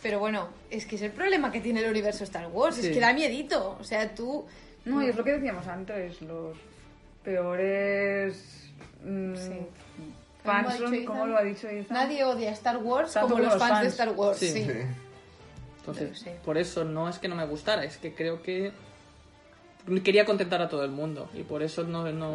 pero 0.02 0.20
bueno, 0.20 0.48
es 0.72 0.86
que 0.86 0.96
es 0.96 1.02
el 1.02 1.12
problema 1.12 1.52
que 1.52 1.60
tiene 1.60 1.82
el 1.82 1.90
universo 1.90 2.24
Star 2.24 2.48
Wars, 2.48 2.78
Sí. 2.78 2.88
es 2.88 2.94
que 2.94 3.00
da 3.02 3.14
miedito. 3.14 3.78
O 3.80 3.84
sea, 3.84 4.16
tú... 4.16 4.46
No, 4.86 5.04
y 5.04 5.08
es 5.10 5.16
lo 5.16 5.24
que 5.24 5.34
decíamos 5.34 5.68
antes, 5.68 6.22
los 6.22 6.56
peores 7.24 8.72
mm, 9.04 9.36
Sí. 9.36 9.60
Fans 10.46 11.06
¿Cómo 11.06 11.26
lo 11.26 11.38
ha 11.38 11.44
dicho 11.44 11.68
Ethan? 11.68 11.98
Nadie 11.98 12.24
odia 12.24 12.52
Star 12.52 12.78
Wars 12.78 13.14
Tanto 13.14 13.30
como 13.30 13.44
los 13.44 13.54
los 13.54 13.62
fans, 13.62 13.82
de. 13.82 13.88
Star 13.88 14.10
Wars. 14.12 14.38
Sí. 14.38 14.50
Sí. 14.52 14.64
Sí. 14.64 14.72
Entonces, 15.80 16.20
Sí. 16.20 16.30
por 16.44 16.58
eso 16.58 16.84
no 16.84 17.08
es 17.10 17.20
que 17.20 17.28
no 17.28 17.36
me 17.36 17.46
gustara, 17.46 17.84
es 17.84 17.98
que 17.98 18.14
creo 18.16 18.42
que 18.42 18.72
quería 20.04 20.26
contentar 20.26 20.62
a 20.62 20.70
todo 20.70 20.84
el 20.84 20.92
mundo. 20.92 21.30
Y 21.34 21.44
por 21.44 21.62
eso 21.64 21.84
no... 21.84 22.12
no... 22.12 22.34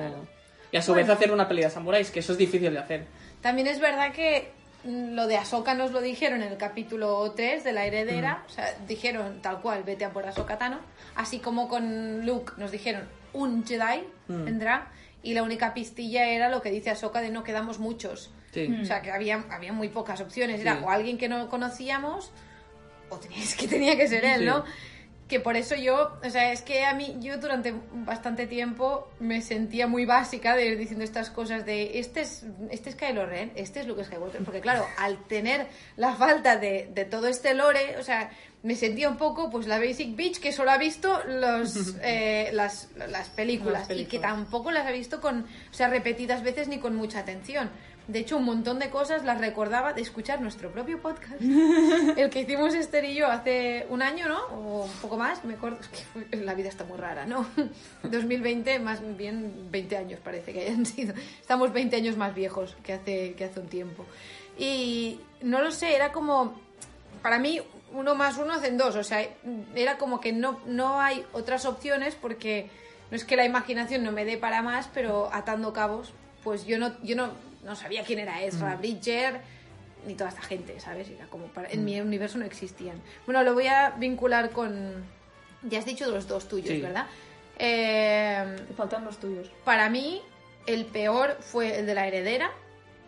Y 0.73 0.77
a 0.77 0.83
su 0.83 0.95
vez 0.95 1.09
hacer 1.09 1.33
una 1.33 1.49
pelea 1.49 1.67
de 1.67 1.75
samuráis, 1.75 2.11
que 2.13 2.21
eso 2.21 2.33
es 2.33 2.39
difícil 2.39 2.73
de 2.73 2.79
hacer. 2.79 3.07
También 3.41 3.67
es 3.67 3.81
verdad 3.81 4.13
que 4.13 4.53
mm, 4.85 5.15
lo 5.15 5.27
de 5.27 5.37
Ahsoka 5.37 5.75
nos 5.75 5.91
lo 5.91 6.01
dijeron 6.01 6.43
en 6.43 6.53
el 6.53 6.59
capítulo 6.59 7.33
3 7.35 7.65
de 7.65 7.73
la 7.73 7.87
heredera, 7.87 8.45
o 8.47 8.51
sea, 8.51 8.73
dijeron 8.87 9.41
tal 9.43 9.61
cual, 9.63 9.83
vete 9.83 10.05
a 10.05 10.11
por 10.13 10.25
Ahsoka 10.29 10.59
Tano, 10.59 10.79
así 11.17 11.41
como 11.41 11.69
con 11.69 12.25
Luke 12.25 12.53
nos 12.57 12.71
dijeron 12.71 13.03
un 13.33 13.65
Jedi 13.67 14.05
Mm. 14.29 14.45
vendrá 14.45 14.87
y 15.23 15.35
la 15.35 15.43
única 15.43 15.75
pistilla 15.75 16.27
era 16.29 16.49
lo 16.49 16.63
que 16.63 16.71
dice 16.71 16.91
Ahsoka 16.91 17.21
de 17.21 17.31
no 17.31 17.43
quedamos 17.45 17.79
muchos. 17.79 18.31
Sí. 18.53 18.69
O 18.83 18.85
sea, 18.85 19.01
que 19.03 19.13
había, 19.13 19.45
había 19.51 19.73
muy 19.73 19.89
pocas 19.89 20.21
opciones, 20.21 20.61
era 20.61 20.79
Sí. 20.79 20.83
o 20.85 20.91
alguien 20.91 21.19
que 21.19 21.29
no 21.29 21.49
conocíamos 21.49 22.33
o 23.11 23.17
tenía, 23.19 23.39
es 23.43 23.55
que 23.57 23.69
tenía 23.69 23.97
que 23.97 24.09
ser 24.09 24.25
él, 24.25 24.41
Sí. 24.41 24.47
¿no? 24.47 24.65
Que 25.31 25.39
por 25.39 25.57
eso 25.57 25.77
yo, 25.77 26.19
o 26.25 26.29
sea, 26.29 26.53
es 26.53 26.61
que 26.61 26.85
a 26.85 26.93
mí, 26.93 27.17
yo 27.21 27.39
durante 27.39 27.73
bastante 27.93 28.49
tiempo 28.49 29.09
me 29.21 29.41
sentía 29.43 29.87
muy 29.87 30.05
básica 30.05 30.57
de 30.57 30.67
ir 30.67 30.77
diciendo 30.77 31.05
estas 31.05 31.31
cosas 31.31 31.65
de, 31.65 32.01
este 32.01 32.23
es, 32.23 32.45
este 32.71 32.91
es 32.91 32.97
Kylo 32.97 33.27
Ren, 33.27 33.53
este 33.55 33.79
es 33.81 33.87
Luke 33.87 34.03
Skywalker, 34.05 34.43
porque 34.43 34.61
claro, 34.61 34.85
al 34.99 35.25
tener 35.29 35.69
la 35.97 36.17
falta 36.17 36.57
de, 36.57 36.91
de 36.93 37.05
todo 37.05 37.29
este 37.29 37.55
lore, 37.55 37.97
o 37.99 38.03
sea, 38.03 38.31
me 38.63 38.75
sentía 38.75 39.09
un 39.09 39.17
poco 39.17 39.51
pues 39.51 39.67
la 39.67 39.79
basic 39.79 40.15
bitch 40.17 40.39
que 40.41 40.53
solo 40.53 40.71
ha 40.71 40.79
visto 40.79 41.23
los, 41.27 41.95
eh, 42.03 42.51
las, 42.53 42.89
las 42.97 43.29
películas 43.31 43.89
Las 43.89 43.97
y 43.97 44.05
que 44.05 44.19
películas. 44.19 44.33
tampoco 44.33 44.71
las 44.71 44.87
ha 44.87 44.91
visto 44.91 45.21
con, 45.21 45.45
o 45.45 45.75
sea, 45.75 45.89
repetidas 45.89 46.43
veces 46.43 46.69
ni 46.69 46.79
con 46.79 46.95
mucha 46.97 47.21
atención. 47.21 47.71
De 48.11 48.19
hecho, 48.19 48.39
un 48.39 48.45
montón 48.45 48.81
de 48.81 48.91
cosas 48.91 49.25
las 49.25 49.39
recordaba 49.39 49.93
de 49.93 50.03
escuchar 50.03 50.41
nuestro 50.41 50.73
propio 50.73 51.01
podcast, 51.01 51.41
el 51.41 52.29
que 52.29 52.41
hicimos 52.41 52.75
Esther 52.75 53.05
y 53.05 53.15
yo 53.15 53.29
hace 53.29 53.87
un 53.89 54.03
año, 54.03 54.29
¿no? 54.29 54.41
O 54.47 54.85
un 54.85 54.93
poco 55.01 55.17
más, 55.17 55.45
me 55.45 55.55
acuerdo, 55.55 55.79
es 55.81 55.89
que 55.89 56.37
la 56.37 56.55
vida 56.55 56.69
está 56.69 56.83
muy 56.83 56.99
rara, 56.99 57.25
¿no? 57.25 57.47
2020, 58.03 58.81
más 58.81 59.01
bien 59.17 59.69
20 59.71 59.97
años 59.97 60.21
parece 60.25 60.53
que 60.53 60.63
hayan 60.63 60.87
sido. 60.87 61.15
Estamos 61.41 61.73
20 61.73 61.95
años 61.95 62.17
más 62.17 62.35
viejos 62.35 62.77
que 62.83 62.95
hace, 62.95 63.35
que 63.35 63.45
hace 63.45 63.61
un 63.61 63.69
tiempo. 63.69 64.05
Y 64.59 65.21
no 65.43 65.63
lo 65.63 65.71
sé, 65.71 65.95
era 65.95 66.11
como, 66.11 66.61
para 67.23 67.39
mí, 67.39 67.61
uno 67.93 68.17
más 68.17 68.39
uno 68.39 68.55
hacen 68.55 68.77
dos, 68.77 68.97
o 68.97 69.05
sea, 69.05 69.25
era 69.77 69.99
como 69.99 70.21
que 70.21 70.33
no, 70.33 70.59
no 70.67 71.01
hay 71.01 71.25
otras 71.33 71.65
opciones 71.65 72.17
porque 72.17 72.71
no 73.13 73.17
es 73.17 73.25
que 73.25 73.37
la 73.37 73.45
imaginación 73.45 74.03
no 74.03 74.11
me 74.11 74.25
dé 74.25 74.37
para 74.37 74.63
más, 74.63 74.91
pero 74.93 75.31
atando 75.33 75.73
cabos, 75.73 76.13
pues 76.43 76.67
yo 76.67 76.77
no, 76.79 76.93
yo 77.03 77.15
no, 77.15 77.31
no 77.65 77.75
sabía 77.77 78.03
quién 78.05 78.19
era 78.19 78.43
Ezra 78.43 78.77
Bridger 78.77 79.41
ni 80.07 80.15
toda 80.15 80.31
esta 80.31 80.43
gente, 80.43 80.81
¿sabes? 80.81 81.09
Era 81.11 81.27
como 81.27 81.47
para, 81.49 81.69
en 81.71 81.85
mi 81.85 82.01
universo 82.01 82.39
no 82.39 82.45
existían. 82.47 83.01
Bueno, 83.27 83.43
lo 83.43 83.53
voy 83.55 83.67
a 83.67 83.91
vincular 83.91 84.51
con, 84.51 85.05
ya 85.63 85.79
has 85.79 85.85
dicho 85.85 86.11
los 86.11 86.27
dos 86.27 86.49
tuyos, 86.49 86.69
Sí. 86.75 86.81
¿verdad? 86.81 87.07
Eh, 87.59 88.57
Te 88.69 88.75
faltan 88.75 89.05
los 89.05 89.19
tuyos. 89.19 89.51
para 89.65 89.91
mí, 89.91 90.23
el 90.67 90.87
peor 90.87 91.37
fue 91.41 91.79
el 91.81 91.87
de 91.87 91.95
la 91.95 92.07
heredera, 92.07 92.51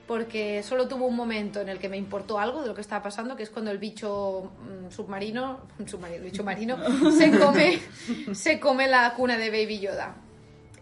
porque 0.06 0.62
solo 0.62 0.88
tuvo 0.88 1.06
un 1.06 1.16
momento 1.16 1.60
en 1.62 1.70
el 1.70 1.78
que 1.78 1.88
me 1.88 1.96
importó 1.96 2.38
algo 2.38 2.60
de 2.60 2.68
lo 2.68 2.74
que 2.74 2.82
estaba 2.82 3.02
pasando, 3.02 3.36
que 3.36 3.44
es 3.44 3.50
cuando 3.50 3.70
el 3.70 3.78
bicho 3.78 4.52
mm, 4.86 4.90
submarino, 4.90 5.60
submarino, 5.86 6.16
el 6.18 6.30
bicho 6.30 6.44
marino, 6.44 6.76
se 7.18 7.30
come, 7.38 7.78
se 8.34 8.60
come 8.60 8.88
la 8.88 9.14
cuna 9.14 9.38
de 9.38 9.48
Baby 9.50 9.80
Yoda. 9.80 10.14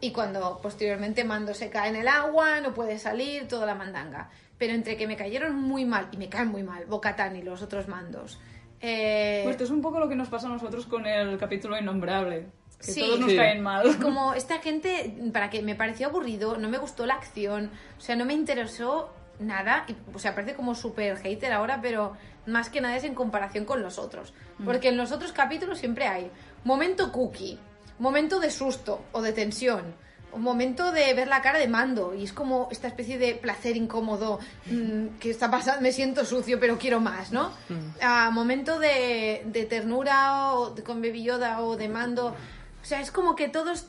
Y 0.00 0.12
cuando 0.12 0.60
posteriormente 0.62 1.24
Mando 1.24 1.52
se 1.54 1.68
cae 1.70 1.90
en 1.90 1.96
el 1.96 2.08
agua, 2.08 2.60
no 2.60 2.72
puede 2.72 2.98
salir, 2.98 3.46
toda 3.48 3.66
la 3.66 3.74
mandanga. 3.74 4.30
Pero 4.58 4.72
entre 4.72 4.96
que 4.96 5.06
me 5.06 5.16
cayeron 5.16 5.54
muy 5.54 5.84
mal, 5.84 6.08
y 6.12 6.16
me 6.16 6.28
caen 6.28 6.48
muy 6.48 6.62
mal, 6.62 6.86
Bocatán 6.86 7.36
y 7.36 7.42
los 7.42 7.62
otros 7.62 7.88
mandos. 7.88 8.38
eh, 8.82 9.42
Pues 9.44 9.54
esto 9.56 9.64
es 9.64 9.70
un 9.70 9.82
poco 9.82 10.00
lo 10.00 10.08
que 10.08 10.16
nos 10.16 10.28
pasa 10.28 10.46
a 10.46 10.50
nosotros 10.50 10.86
con 10.86 11.04
el 11.06 11.36
capítulo 11.36 11.78
innombrable. 11.78 12.46
Que 12.78 12.84
Sí. 12.92 13.00
todos 13.00 13.20
nos 13.20 13.30
Sí. 13.30 13.36
caen 13.36 13.62
mal. 13.62 13.86
Es 13.86 13.96
como 13.96 14.32
esta 14.32 14.58
gente, 14.60 15.14
para 15.34 15.50
que 15.50 15.60
me 15.60 15.74
pareció 15.74 16.06
aburrido, 16.06 16.56
no 16.56 16.68
me 16.70 16.78
gustó 16.78 17.04
la 17.04 17.12
acción, 17.14 17.70
o 17.98 18.00
sea, 18.00 18.16
no 18.16 18.24
me 18.24 18.32
interesó 18.32 19.12
nada, 19.38 19.84
y, 19.86 19.94
o 20.14 20.18
sea, 20.18 20.34
parece 20.34 20.54
como 20.54 20.74
súper 20.74 21.18
hater 21.18 21.52
ahora, 21.52 21.80
pero 21.82 22.14
más 22.46 22.70
que 22.70 22.80
nada 22.80 22.96
es 22.96 23.04
en 23.04 23.14
comparación 23.14 23.66
con 23.66 23.82
los 23.82 23.98
otros. 23.98 24.32
Porque 24.64 24.88
en 24.88 24.96
los 24.96 25.12
otros 25.12 25.32
capítulos 25.32 25.78
siempre 25.78 26.06
hay 26.06 26.30
momento 26.64 27.12
cookie, 27.12 27.58
momento 28.00 28.40
de 28.40 28.50
susto 28.50 29.04
o 29.12 29.22
de 29.22 29.32
tensión, 29.32 29.94
un 30.32 30.42
momento 30.42 30.92
de 30.92 31.12
ver 31.14 31.26
la 31.28 31.42
cara 31.42 31.58
de 31.58 31.66
mando, 31.66 32.14
y 32.14 32.22
es 32.24 32.32
como 32.32 32.68
esta 32.70 32.86
especie 32.86 33.18
de 33.18 33.34
placer 33.34 33.76
incómodo 33.76 34.38
mm, 34.66 35.18
que 35.18 35.30
está 35.30 35.50
pasando, 35.50 35.80
me 35.82 35.90
siento 35.92 36.24
sucio, 36.24 36.60
pero 36.60 36.78
quiero 36.78 37.00
más, 37.00 37.32
¿no? 37.32 37.52
Ah, 38.00 38.30
momento 38.32 38.78
de, 38.78 39.42
de 39.46 39.64
ternura 39.66 40.54
o 40.54 40.70
de- 40.70 40.82
con 40.84 41.02
Baby 41.02 41.24
Yoda 41.24 41.60
o 41.62 41.76
de 41.76 41.88
mando. 41.88 42.28
O 42.28 42.84
sea, 42.84 43.00
es 43.00 43.10
como 43.10 43.34
que 43.36 43.48
todos. 43.48 43.86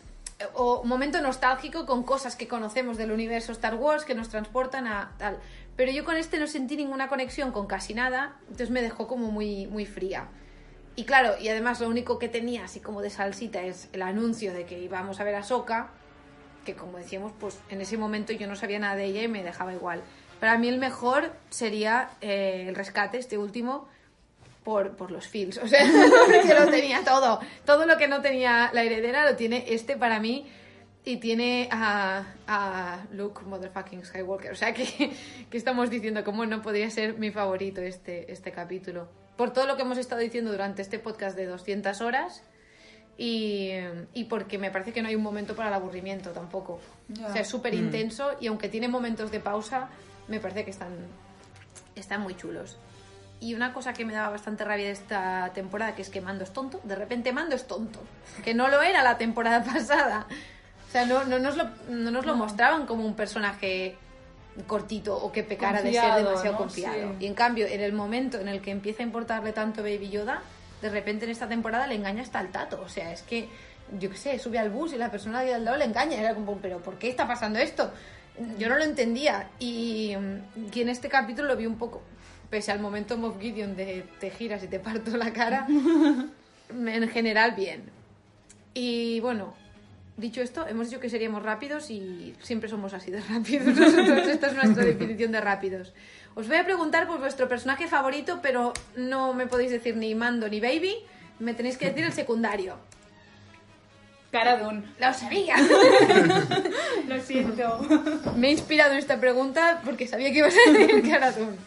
O 0.56 0.84
momento 0.84 1.22
nostálgico 1.22 1.86
con 1.86 2.02
cosas 2.02 2.36
que 2.36 2.48
conocemos 2.48 2.98
del 2.98 3.12
universo 3.12 3.52
Star 3.52 3.76
Wars 3.76 4.04
que 4.06 4.16
nos 4.16 4.28
transportan 4.30 4.88
a 4.88 5.12
tal. 5.20 5.38
Pero 5.76 5.92
yo 5.92 6.04
con 6.04 6.18
este 6.18 6.40
no 6.40 6.48
sentí 6.48 6.76
ninguna 6.76 7.08
conexión 7.08 7.52
con 7.52 7.68
casi 7.68 7.94
nada, 7.94 8.38
entonces 8.42 8.72
me 8.72 8.82
dejó 8.82 9.08
como 9.08 9.30
muy, 9.32 9.68
muy 9.68 9.86
fría. 9.86 10.26
Y 10.96 11.06
claro, 11.06 11.36
y 11.40 11.48
además 11.48 11.80
lo 11.80 11.88
único 11.88 12.20
que 12.20 12.28
tenía 12.28 12.66
así 12.66 12.80
como 12.80 13.02
de 13.02 13.10
salsita 13.10 13.62
es 13.62 13.90
el 13.94 14.02
anuncio 14.02 14.54
de 14.54 14.66
que 14.66 14.80
íbamos 14.80 15.20
a 15.20 15.24
ver 15.24 15.36
a 15.36 15.44
Soka, 15.44 15.90
que 16.66 16.76
como 16.76 16.98
decíamos, 16.98 17.32
pues 17.40 17.60
en 17.70 17.82
ese 17.82 17.98
momento 17.98 18.34
yo 18.34 18.48
no 18.48 18.56
sabía 18.56 18.80
nada 18.80 18.96
de 18.96 19.06
ella 19.06 19.24
y 19.24 19.28
me 19.28 19.44
dejaba 19.44 19.74
igual. 19.74 20.04
Para 20.40 20.58
mí 20.58 20.68
el 20.68 20.80
mejor 20.80 21.32
sería 21.50 22.10
eh, 22.20 22.66
el 22.68 22.76
rescate, 22.76 23.18
este 23.18 23.38
último, 23.38 23.88
por, 24.64 24.96
por 24.96 25.12
los 25.12 25.28
feels. 25.28 25.58
O 25.64 25.68
sea, 25.68 25.80
que 25.80 26.54
lo 26.54 26.68
tenía 26.70 27.04
todo. 27.04 27.40
Todo 27.66 27.86
lo 27.86 27.98
que 27.98 28.08
no 28.08 28.22
tenía 28.22 28.70
la 28.74 28.84
heredera 28.84 29.30
lo 29.30 29.36
tiene 29.36 29.66
este 29.70 29.98
para 29.98 30.20
mí. 30.20 30.52
Y 31.04 31.18
tiene 31.18 31.68
a, 31.72 32.26
a 32.46 33.06
Luke 33.12 33.42
Motherfucking 33.44 34.06
Skywalker. 34.06 34.52
O 34.52 34.56
sea, 34.56 34.72
que, 34.72 35.12
que 35.50 35.58
estamos 35.58 35.90
diciendo 35.90 36.24
cómo 36.24 36.46
no 36.46 36.62
podría 36.62 36.92
ser 36.92 37.18
mi 37.18 37.32
favorito 37.32 37.82
este, 37.82 38.32
este 38.32 38.52
capítulo. 38.52 39.10
Por 39.38 39.54
todo 39.54 39.66
lo 39.66 39.76
que 39.76 39.84
hemos 39.84 39.98
estado 39.98 40.22
diciendo 40.22 40.52
durante 40.52 40.82
este 40.82 41.00
podcast 41.00 41.36
de 41.36 41.46
200 41.46 42.02
horas. 42.02 42.44
Y, 43.18 43.72
y 44.14 44.24
porque 44.26 44.58
me 44.58 44.72
parece 44.72 44.94
que 44.94 45.02
no 45.02 45.08
hay 45.08 45.16
un 45.16 45.22
momento 45.22 45.56
para 45.56 45.70
el 45.70 45.76
aburrimiento 45.76 46.32
tampoco. 46.32 46.80
O 47.24 47.32
sea, 47.32 47.42
es 47.42 47.48
súper 47.48 47.74
intenso 47.76 48.32
y 48.40 48.48
aunque 48.48 48.68
tiene 48.68 48.88
momentos 48.88 49.30
de 49.32 49.40
pausa, 49.40 49.90
me 50.28 50.40
parece 50.40 50.64
que 50.64 50.72
están, 50.72 50.96
están 51.96 52.22
muy 52.22 52.36
chulos. 52.36 52.78
Y 53.42 53.56
una 53.56 53.74
cosa 53.74 53.94
que 53.94 54.06
me 54.06 54.14
daba 54.14 54.30
bastante 54.30 54.64
rabia 54.64 54.86
de 54.86 54.92
esta 54.92 55.52
temporada, 55.54 55.96
que 55.96 56.04
es 56.04 56.10
que 56.10 56.22
Mando 56.22 56.44
es 56.44 56.54
tonto. 56.54 56.80
De 56.84 56.96
repente 56.96 57.34
Mando 57.34 57.56
es 57.56 57.66
tonto. 57.66 58.00
Que 58.44 58.54
no 58.54 58.68
lo 58.68 58.84
era 58.84 59.02
la 59.02 59.18
temporada 59.18 59.64
pasada. 59.74 60.28
O 60.88 60.92
sea, 60.92 61.06
no, 61.06 61.24
no, 61.24 61.40
nos, 61.40 61.58
lo, 61.58 61.66
no 61.90 62.12
nos 62.12 62.26
lo 62.26 62.36
mostraban 62.36 62.86
como 62.86 63.04
un 63.04 63.16
personaje 63.16 63.98
cortito 64.68 65.16
o 65.16 65.32
que 65.32 65.44
pecara 65.44 65.82
de 65.82 65.94
ser 65.94 66.16
demasiado 66.16 66.54
¿no? 66.54 66.58
confiado. 66.58 66.96
Sí. 66.96 67.16
Y 67.22 67.26
en 67.26 67.34
cambio, 67.34 67.68
en 67.68 67.82
el 67.82 67.94
momento 67.94 68.40
en 68.40 68.48
el 68.48 68.62
que 68.62 68.72
empieza 68.72 69.04
a 69.04 69.06
importarle 69.06 69.54
tanto 69.54 69.82
Baby 69.82 70.10
Yoda, 70.10 70.42
de 70.82 70.90
repente 70.90 71.26
en 71.26 71.32
esta 71.32 71.48
temporada 71.48 71.88
le 71.88 71.96
engaña 71.96 72.24
hasta 72.24 72.42
el 72.42 72.50
tato. 72.50 72.82
O 72.84 72.90
sea, 72.90 73.12
es 73.12 73.22
que, 73.22 73.48
yo 74.00 74.10
qué 74.10 74.18
sé, 74.18 74.40
sube 74.40 74.60
al 74.60 74.70
bus 74.70 74.94
y 74.94 74.98
la 74.98 75.12
persona 75.12 75.42
de 75.42 75.54
al 75.54 75.66
lado 75.66 75.78
le 75.78 75.86
engaña. 75.86 76.20
Era 76.20 76.34
como, 76.34 76.58
pero 76.58 76.80
¿por 76.80 76.98
qué 76.98 77.10
está 77.10 77.28
pasando 77.28 77.60
esto? 77.60 77.92
Yo 78.58 78.70
no 78.70 78.78
lo 78.78 78.84
entendía. 78.84 79.50
Y, 79.60 80.16
mm, 80.18 80.70
y 80.74 80.82
en 80.82 80.90
este 80.90 81.08
capítulo 81.08 81.48
lo 81.48 81.56
vi 81.56 81.66
un 81.66 81.78
poco, 81.78 82.02
pese 82.50 82.72
al 82.72 82.80
momento 82.80 83.18
Moff 83.18 83.40
Gideon 83.40 83.76
de 83.76 84.06
te 84.20 84.32
giras 84.32 84.64
y 84.64 84.68
te 84.68 84.80
parto 84.80 85.16
la 85.18 85.32
cara, 85.32 85.68
en 86.70 87.10
general 87.10 87.54
bien. 87.54 87.90
Y 88.74 89.20
bueno, 89.20 89.54
dicho 90.22 90.42
esto, 90.42 90.66
hemos 90.68 90.90
dicho 90.90 91.02
que 91.02 91.10
seríamos 91.10 91.44
rápidos 91.44 91.90
y 91.90 92.36
siempre 92.42 92.70
somos 92.70 92.94
así 92.94 93.12
de 93.12 93.20
rápidos. 93.22 93.76
Nosotros, 93.78 94.28
esta 94.28 94.48
es 94.48 94.54
nuestra 94.54 94.86
definición 94.86 95.32
de 95.32 95.42
rápidos. 95.42 95.94
Os 96.36 96.48
voy 96.48 96.58
a 96.58 96.64
preguntar 96.64 97.08
por 97.08 97.20
vuestro 97.20 97.50
personaje 97.50 97.88
favorito, 97.88 98.40
pero 98.42 98.74
no 98.96 99.34
me 99.34 99.48
podéis 99.48 99.72
decir 99.72 99.98
ni 99.98 100.16
Mando 100.16 100.48
ni 100.48 100.62
Baby. 100.62 100.96
Me 101.40 101.54
tenéis 101.54 101.78
que 101.78 101.88
decir 101.88 102.06
el 102.06 102.14
secundario. 102.14 102.78
Cara 104.32 104.58
Dune. 104.58 104.84
¡Lo 105.00 105.14
sabía! 105.14 105.56
Lo 107.08 107.20
siento. 107.20 107.80
Me 108.38 108.48
he 108.48 108.52
inspirado 108.52 108.94
en 108.94 109.00
esta 109.00 109.20
pregunta 109.20 109.82
porque 109.84 110.08
sabía 110.08 110.32
que 110.32 110.38
ibas 110.38 110.54
a 110.56 110.72
decir 110.72 111.10
Cara 111.10 111.32
Dune. 111.34 111.58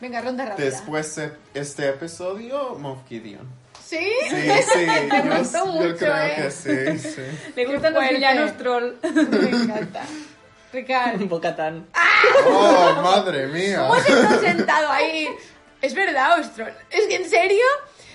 Venga, 0.00 0.20
ronda 0.22 0.46
rápida. 0.46 0.64
Después 0.64 1.16
de 1.16 1.32
este 1.52 1.88
episodio, 1.88 2.76
Moff 2.78 3.06
Gideon. 3.08 3.63
¿Sí? 3.94 4.10
Sí, 4.28 4.36
sí, 4.72 4.86
yo, 4.86 5.38
gustó 5.38 5.58
yo 5.58 5.66
mucho, 5.66 5.96
creo 5.96 6.16
¿eh? 6.16 6.34
que 6.36 6.50
sí, 6.50 6.98
sí. 6.98 7.22
Le 7.56 7.66
gustan 7.66 7.94
los 7.94 8.08
villanos 8.08 8.56
troll. 8.56 8.94
Me 9.02 9.48
encanta. 9.50 10.02
Ricardo. 10.72 11.26
Bocatán. 11.28 11.86
Oh, 12.46 13.00
madre 13.02 13.46
mía. 13.46 13.82
¿Cómo 13.82 13.94
has 13.94 14.08
estado 14.08 14.40
sentado 14.40 14.90
ahí? 14.90 15.28
Es 15.80 15.94
verdad, 15.94 16.40
Ostron. 16.40 16.70
¿Es 16.90 17.06
que 17.06 17.16
en 17.16 17.30
serio? 17.30 17.64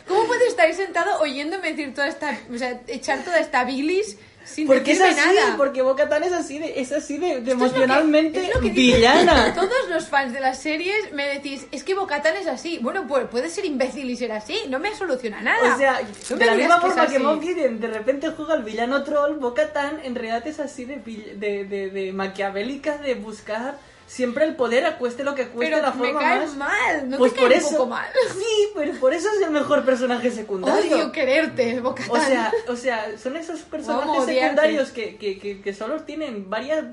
¿Cómo 0.07 0.25
puedes 0.25 0.49
estar 0.49 0.65
ahí 0.65 0.73
sentado 0.73 1.19
oyéndome 1.21 1.69
decir 1.69 1.93
toda 1.93 2.07
esta. 2.07 2.37
O 2.53 2.57
sea, 2.57 2.81
echar 2.87 3.23
toda 3.23 3.39
esta 3.39 3.63
bilis 3.63 4.17
sin 4.45 4.65
Porque 4.67 4.93
es 4.93 5.01
así, 5.01 5.15
nada? 5.15 5.55
porque 5.57 5.81
Bocatán 5.81 6.23
es 6.23 6.31
así 6.33 6.57
de, 6.59 6.79
es 6.81 6.91
así 6.91 7.17
de, 7.17 7.33
es 7.37 7.43
que- 7.43 7.51
emocionalmente 7.51 8.39
es 8.51 8.57
que 8.57 8.69
villana. 8.69 9.53
Todos 9.55 9.89
los 9.89 10.07
fans 10.07 10.33
de 10.33 10.39
las 10.39 10.59
series 10.61 11.11
me 11.13 11.27
decís, 11.27 11.67
es 11.71 11.83
que 11.83 11.93
Bocatán 11.93 12.35
es 12.37 12.47
así. 12.47 12.79
Bueno, 12.81 13.05
pues 13.07 13.27
puede 13.27 13.49
ser 13.49 13.65
imbécil 13.65 14.09
y 14.09 14.15
ser 14.15 14.31
así. 14.31 14.57
No 14.69 14.79
me 14.79 14.95
soluciona 14.95 15.41
nada. 15.41 15.75
O 15.75 15.77
sea, 15.77 16.01
No 16.31 16.35
de 16.37 16.45
la 16.45 16.55
misma 16.55 16.75
que 16.81 16.87
forma 16.87 17.07
que 17.07 17.47
Gideon 17.47 17.79
de 17.79 17.87
repente 17.87 18.29
juega 18.35 18.53
al 18.55 18.63
villano 18.63 19.03
troll, 19.03 19.37
Bo-Katan 19.37 19.99
en 20.03 20.15
realidad 20.15 20.47
es 20.47 20.59
así 20.59 20.85
de, 20.85 20.95
de, 21.35 21.89
de 21.89 22.11
maquiavélica, 22.13 22.97
de 22.97 23.15
buscar 23.15 23.77
siempre 24.09 24.43
el 24.43 24.55
poder, 24.55 24.85
acueste 24.87 25.23
lo 25.23 25.35
que 25.35 25.47
cueste 25.49 25.71
Pero 25.75 25.81
la 25.85 25.91
me 25.91 25.97
forma 26.07 26.19
cae 26.19 26.39
más... 26.39 26.55
mal. 26.55 27.09
No 27.09 27.17
pues 27.19 27.33
te 27.33 27.39
por 27.39 27.49
cae 27.49 27.57
eso, 27.59 27.67
un 27.69 27.73
poco 27.75 27.89
mal. 27.91 28.07
Sí, 28.33 28.69
pero 28.75 28.93
por 28.99 29.13
eso 29.13 29.29
es 29.35 29.41
el 29.45 29.51
mejor 29.51 29.85
personaje 29.85 30.31
secundario. 30.31 30.95
Odio 30.95 31.11
quererte, 31.11 31.79
Bocatán. 31.79 32.11
O 32.11 32.19
sea, 32.19 32.51
o 32.69 32.75
sea, 32.75 33.17
son 33.19 33.37
esos 33.37 33.61
personajes 33.61 34.25
secundarios 34.25 34.89
que, 34.91 35.15
que, 35.17 35.37
que, 35.37 35.61
que 35.61 35.73
solo 35.75 36.01
tienen 36.03 36.49
varias, 36.49 36.85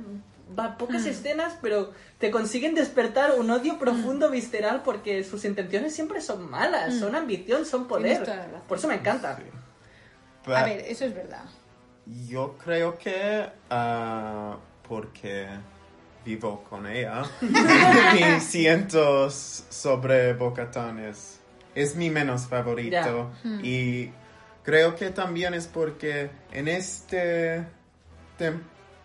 va- 0.58 0.76
pocas 0.76 1.02
Mm. 1.04 1.08
escenas, 1.08 1.56
pero 1.62 1.90
te 2.18 2.30
consiguen 2.30 2.74
despertar 2.74 3.32
un 3.38 3.50
odio 3.50 3.78
profundo, 3.78 4.30
visceral, 4.30 4.82
porque 4.84 5.24
sus 5.24 5.44
intenciones 5.46 5.94
siempre 5.94 6.20
son 6.20 6.50
malas, 6.50 6.98
son 6.98 7.14
ambición, 7.16 7.64
son 7.64 7.88
poder. 7.88 8.20
Mm. 8.28 8.68
Por 8.68 8.76
eso 8.78 8.88
me 8.88 8.94
encanta. 8.96 9.38
A 10.46 10.64
ver, 10.64 10.80
eso 10.86 11.04
es 11.06 11.14
verdad. 11.14 11.44
Yo 12.28 12.56
creo 12.62 12.96
que 12.98 13.48
ah, 13.70 14.56
porque 14.86 15.48
vivo 16.26 16.64
con 16.68 16.86
ella, 16.86 17.22
mis 17.40 18.42
cientos 18.42 19.64
sobre 19.70 20.32
Bocatán 20.34 20.98
es, 20.98 21.40
es 21.74 21.94
mi 21.94 22.10
menos 22.10 22.46
favorito. 22.46 23.30
Y 23.62 24.10
creo 24.64 24.96
que 24.96 25.10
también 25.10 25.54
es 25.54 25.68
porque 25.68 26.30
en 26.50 26.66
esta 26.66 27.68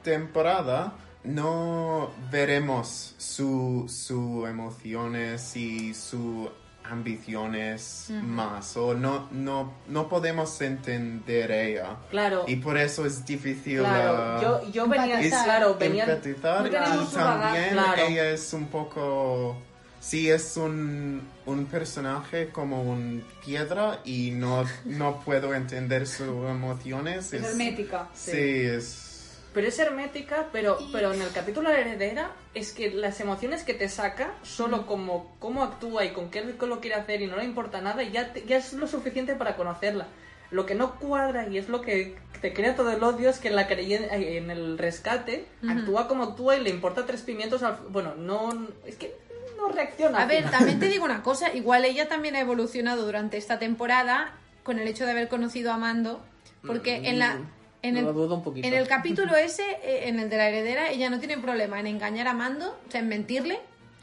temporada 0.03 0.93
no 1.23 2.09
veremos 2.31 3.13
su, 3.19 3.85
su 3.87 4.47
emociones 4.47 5.55
y 5.55 5.93
sus 5.93 6.49
ambiciones 6.91 8.11
más 8.23 8.75
o 8.77 8.93
no, 8.93 9.27
no, 9.31 9.73
no 9.87 10.09
podemos 10.09 10.59
entender 10.61 11.51
ella 11.51 11.97
Claro. 12.09 12.43
y 12.47 12.57
por 12.57 12.77
eso 12.77 13.05
es 13.05 13.25
difícil 13.25 13.79
Claro, 13.79 14.17
ah, 14.17 14.39
yo, 14.41 14.71
yo 14.71 14.87
venía, 14.87 15.19
es 15.21 15.33
claro, 15.43 15.75
venía, 15.79 16.03
empatizar 16.05 16.63
no 16.63 16.69
tenemos 16.69 17.13
y 17.13 17.15
bagaje. 17.15 17.41
también 17.51 17.69
Claro. 17.73 18.01
ella 18.07 18.29
es 18.31 18.53
un 18.53 18.67
poco 18.67 19.57
sí 19.99 20.29
es 20.31 20.57
un, 20.57 21.21
un 21.45 21.65
personaje 21.65 22.49
como 22.49 22.81
un 22.83 23.23
piedra 23.45 23.99
y 24.03 24.31
no, 24.31 24.65
no 24.85 25.19
puedo 25.21 25.53
entender 25.53 26.07
sus 26.07 26.27
emociones 26.49 27.31
Es 27.33 27.43
hermética. 27.43 28.07
sí 28.13 28.31
es 28.37 29.10
Pero 29.53 29.67
es 29.67 29.77
hermética, 29.79 30.47
pero, 30.53 30.77
pero 30.93 31.13
en 31.13 31.21
el 31.21 31.29
capítulo 31.31 31.69
de 31.69 31.75
la 31.75 31.81
heredera 31.81 32.31
es 32.53 32.71
que 32.71 32.89
las 32.91 33.19
emociones 33.19 33.63
que 33.63 33.73
te 33.73 33.89
saca, 33.89 34.33
solo 34.43 34.85
como 34.85 35.35
cómo 35.39 35.63
actúa 35.63 36.05
y 36.05 36.11
con 36.13 36.29
qué 36.31 36.41
lo 36.41 36.79
quiere 36.79 36.95
hacer 36.95 37.21
y 37.21 37.27
no 37.27 37.35
le 37.35 37.43
importa 37.43 37.81
nada, 37.81 38.01
ya, 38.03 38.31
te- 38.31 38.45
ya 38.45 38.57
es 38.57 38.71
lo 38.73 38.87
suficiente 38.87 39.35
para 39.35 39.57
conocerla. 39.57 40.07
Lo 40.51 40.65
que 40.65 40.75
no 40.75 40.95
cuadra 40.99 41.47
y 41.47 41.57
es 41.57 41.67
lo 41.69 41.81
que 41.81 42.15
te 42.41 42.53
crea 42.53 42.75
todo 42.75 42.91
el 42.91 43.03
odio 43.03 43.29
es 43.29 43.39
que 43.39 43.49
en, 43.49 43.55
la 43.55 43.67
en 43.69 44.51
el 44.51 44.77
rescate 44.77 45.45
actúa 45.67 46.07
como 46.07 46.23
actúa 46.23 46.55
y 46.57 46.63
le 46.63 46.69
importa 46.69 47.05
tres 47.05 47.21
pimientos 47.21 47.61
al... 47.63 47.77
Bueno, 47.89 48.15
no... 48.15 48.67
Es 48.85 48.95
que 48.95 49.15
no 49.57 49.67
reacciona. 49.69 50.21
A 50.23 50.25
ver, 50.25 50.49
también 50.49 50.79
te 50.79 50.87
digo 50.89 51.03
una 51.05 51.23
cosa, 51.23 51.53
igual 51.53 51.85
ella 51.85 52.07
también 52.07 52.35
ha 52.35 52.39
evolucionado 52.39 53.05
durante 53.05 53.37
esta 53.37 53.59
temporada 53.59 54.33
con 54.63 54.79
el 54.79 54.87
hecho 54.87 55.05
de 55.05 55.11
haber 55.11 55.27
conocido 55.27 55.71
a 55.71 55.77
Mando, 55.77 56.21
porque 56.65 57.07
en 57.09 57.19
la 57.19 57.37
en 57.81 57.97
el, 57.97 58.03
Mm, 58.03 58.07
Lo 58.07 58.13
dudo 58.13 58.35
un 58.35 58.43
poquito. 58.43 58.67
en 58.67 58.73
el 58.73 58.87
capítulo 58.87 59.35
ese, 59.35 59.63
eh, 59.83 60.07
en 60.07 60.19
el 60.19 60.29
de 60.29 60.37
la 60.37 60.49
heredera, 60.49 60.89
ella 60.89 61.09
no 61.09 61.19
tiene 61.19 61.37
problema 61.37 61.79
en 61.79 61.87
engañar 61.87 62.27
a 62.27 62.33
Mando, 62.33 62.79
o 62.87 62.91
sea, 62.91 63.01
en 63.01 63.07
mentirle 63.07 63.59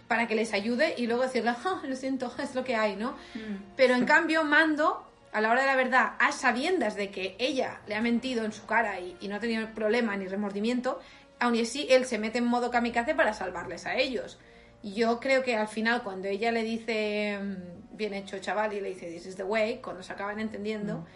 para 0.09 0.27
que 0.27 0.35
les 0.35 0.53
ayude 0.55 0.95
y 0.97 1.07
luego 1.07 1.23
decirle, 1.23 1.51
"Ah, 1.51 1.83
lo 1.85 1.95
siento, 1.95 2.33
es 2.43 2.55
lo 2.55 2.65
que 2.65 2.75
hay, 2.77 2.97
¿no? 2.97 3.15
Pero 3.77 3.95
en 3.95 4.05
cambio, 4.07 4.43
Mando, 4.45 5.05
a 5.33 5.41
la 5.41 5.51
hora 5.51 5.61
de 5.61 5.67
la 5.67 5.77
verdad, 5.77 6.13
a 6.19 6.33
sabiendas 6.33 6.97
de 6.97 7.11
que 7.11 7.37
ella 7.39 7.81
le 7.87 7.95
ha 7.95 8.01
mentido 8.01 8.45
en 8.45 8.53
su 8.53 8.65
cara 8.67 8.99
y, 9.01 9.17
y 9.21 9.29
no 9.29 9.37
ha 9.37 9.41
tenido 9.41 9.69
problema 9.75 10.17
ni 10.17 10.27
remordimiento, 10.27 10.99
aún 11.39 11.55
y 11.55 11.61
así 11.61 11.87
él 11.91 12.05
se 12.07 12.19
mete 12.19 12.39
en 12.39 12.47
modo 12.47 12.71
kamikaze 12.71 13.15
para 13.15 13.35
salvarles 13.35 13.85
a 13.87 13.97
ellos. 13.97 14.39
Yo 14.83 15.21
creo 15.21 15.43
que 15.43 15.55
al 15.57 15.69
final, 15.69 16.03
cuando 16.03 16.29
ella 16.29 16.51
le 16.53 16.63
dice, 16.63 17.39
mm, 17.41 17.97
bien 17.97 18.15
hecho 18.15 18.39
chaval, 18.39 18.73
y 18.73 18.81
le 18.81 18.89
dice, 18.91 19.11
this 19.13 19.27
is 19.27 19.37
the 19.37 19.43
way, 19.45 19.79
cuando 19.83 20.03
se 20.03 20.13
acaban 20.13 20.41
entendiendo, 20.41 21.07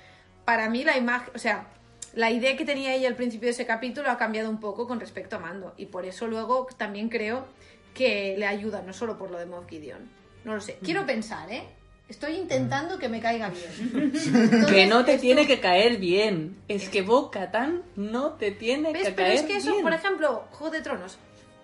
para 0.44 0.68
mí 0.68 0.84
la 0.84 0.97
imagen, 0.98 1.30
o 1.34 1.39
sea, 1.39 1.66
la 2.14 2.30
idea 2.30 2.56
que 2.56 2.64
tenía 2.64 2.94
ella 2.94 3.09
al 3.09 3.16
principio 3.16 3.47
de 3.47 3.52
ese 3.52 3.66
capítulo 3.66 4.10
ha 4.10 4.18
cambiado 4.18 4.51
un 4.51 4.60
poco 4.60 4.86
con 4.86 5.01
respecto 5.01 5.36
a 5.36 5.39
Mando. 5.39 5.74
Y 5.76 5.86
por 5.86 6.05
eso 6.05 6.26
luego 6.26 6.66
también 6.76 7.09
creo 7.09 7.47
que 7.94 8.34
le 8.39 8.47
ayuda, 8.47 8.82
no 8.82 8.93
solo 8.93 9.18
por 9.18 9.30
lo 9.30 9.39
de 9.39 9.47
Moff 9.47 9.68
Gideon. 9.68 10.09
No 10.44 10.55
lo 10.55 10.60
sé. 10.60 10.78
Quiero 10.82 11.06
pensar, 11.06 11.51
¿eh? 11.51 11.62
Estoy 12.09 12.34
intentando 12.34 12.98
que 12.98 13.09
me 13.09 13.20
caiga 13.20 13.51
bien. 13.51 14.12
Que 14.68 14.86
no 14.86 15.05
te 15.05 15.18
tiene 15.18 15.47
que 15.47 15.60
caer 15.60 15.97
bien. 15.98 16.56
Es 16.68 16.89
que 16.89 17.01
Bo-Katan 17.02 17.82
no 17.97 18.32
te 18.32 18.51
tiene 18.51 18.93
¿Ves? 18.93 19.05
que 19.05 19.12
Pero 19.12 19.28
caer 19.28 19.39
es 19.39 19.43
que 19.43 19.56
eso, 19.56 19.70
bien. 19.72 19.82
por 19.82 19.93
ejemplo, 19.94 20.44
Juego 20.51 20.72
de 20.72 20.82
Tronos, 20.82 21.16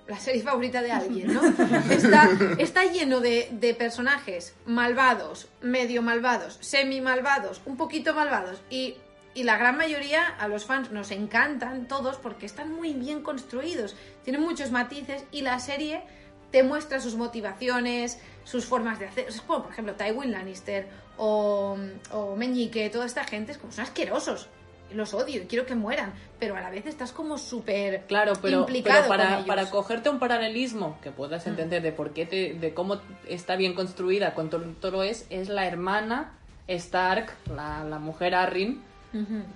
la 0.07 0.19
serie 0.19 0.41
favorita 0.43 0.81
de 0.81 0.93
alguien, 0.93 1.35
¿no? 1.35 1.43
Está, 1.91 2.31
está 2.59 2.85
lleno 2.85 3.21
de, 3.21 3.49
de 3.53 3.75
personajes 3.75 4.55
malvados, 4.65 5.49
medio 5.61 6.01
malvados, 6.01 6.57
semi 6.61 7.03
malvados, 7.03 7.61
un 7.67 7.77
poquito 7.77 8.15
malvados 8.15 8.63
y, 8.71 8.97
y 9.35 9.45
la 9.45 9.57
gran 9.57 9.77
mayoría 9.77 10.27
a 10.27 10.49
los 10.49 10.65
fans 10.65 10.91
nos 10.91 11.11
encantan 11.11 11.87
todos 11.87 12.17
porque 12.17 12.47
están 12.47 12.73
muy 12.73 12.93
bien 12.95 13.23
construidos, 13.23 13.95
tienen 14.25 14.43
muchos 14.43 14.71
matices 14.71 15.25
y 15.31 15.43
la 15.43 15.59
serie 15.61 16.03
te 16.51 16.63
muestra 16.63 17.01
sus 17.01 17.15
motivaciones, 17.15 18.19
sus 18.45 18.65
formas 18.65 18.99
de 18.99 19.07
hacer. 19.07 19.27
Como, 19.47 19.63
por 19.63 19.73
ejemplo, 19.73 19.95
Tywin 19.95 20.33
Lannister 20.33 20.89
o, 21.17 21.77
o 22.13 22.37
Meñique, 22.37 22.89
toda 22.91 23.07
esta 23.07 23.25
gente 23.25 23.53
es 23.53 23.59
como 23.59 23.73
son 23.73 23.85
asquerosos. 23.85 24.49
Los 24.93 25.13
odio 25.13 25.43
y 25.43 25.47
quiero 25.47 25.67
que 25.67 25.75
mueran, 25.75 26.15
pero 26.39 26.57
a 26.57 26.63
la 26.63 26.71
vez 26.71 26.87
estás 26.87 27.13
como 27.13 27.37
súper 27.37 28.05
Claro, 28.07 28.33
pero, 28.41 28.61
implicado 28.61 29.01
pero 29.01 29.09
con 29.09 29.17
para, 29.19 29.33
ellos. 29.35 29.45
Mm. 29.45 29.49
para 29.49 29.71
cogerte 29.71 30.09
un 30.09 30.19
paralelismo 30.19 30.99
que 31.03 31.11
puedas 31.11 31.47
entender 31.47 31.83
de 31.83 31.93
por 31.93 32.15
qué 32.15 32.25
te, 32.25 32.55
de 32.55 32.73
cómo 32.73 32.99
está 33.29 33.57
bien 33.57 33.75
construida 33.75 34.33
con 34.33 34.49
todo, 34.49 34.65
todo 34.81 35.03
es, 35.03 35.27
es 35.29 35.51
la 35.51 35.67
hermana 35.67 36.39
Stark, 36.69 37.35
la, 37.55 37.85
la 37.85 37.99
mujer 37.99 38.35
Arryn, 38.35 38.83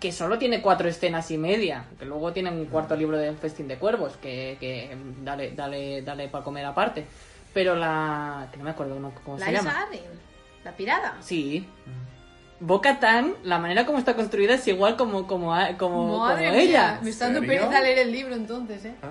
Que 0.00 0.12
solo 0.12 0.38
tiene 0.38 0.62
cuatro 0.62 0.88
escenas 0.88 1.30
y 1.30 1.36
media, 1.36 1.84
que 1.98 2.06
luego 2.06 2.32
tiene 2.32 2.50
un 2.50 2.64
cuarto 2.66 2.96
libro 2.96 3.18
del 3.18 3.36
Festín 3.36 3.68
de 3.68 3.76
Cuervos, 3.76 4.16
que, 4.16 4.56
que 4.58 4.96
dale, 5.22 5.52
dale, 5.54 6.02
dale 6.02 6.28
para 6.28 6.42
comer 6.42 6.64
aparte. 6.64 7.04
Pero 7.52 7.74
la... 7.74 8.48
que 8.50 8.56
no 8.56 8.64
me 8.64 8.70
acuerdo 8.70 9.12
cómo 9.24 9.38
se 9.38 9.52
llama. 9.52 9.86
La 10.64 10.72
pirada. 10.72 11.16
Sí. 11.20 11.66
Boca-Tan, 12.60 13.34
la 13.42 13.58
manera 13.58 13.84
como 13.84 13.98
está 13.98 14.14
construida 14.14 14.54
es 14.54 14.66
igual 14.68 14.96
como, 14.96 15.26
como, 15.26 15.52
como, 15.76 16.18
Madre 16.20 16.46
como 16.46 16.56
mía, 16.56 16.62
ella. 16.62 17.00
me 17.02 17.10
está 17.10 17.26
dando 17.26 17.40
pereza 17.40 17.80
leer 17.80 17.98
el 17.98 18.12
libro 18.12 18.34
entonces, 18.34 18.84
¿eh? 18.84 18.94
Ah. 19.02 19.08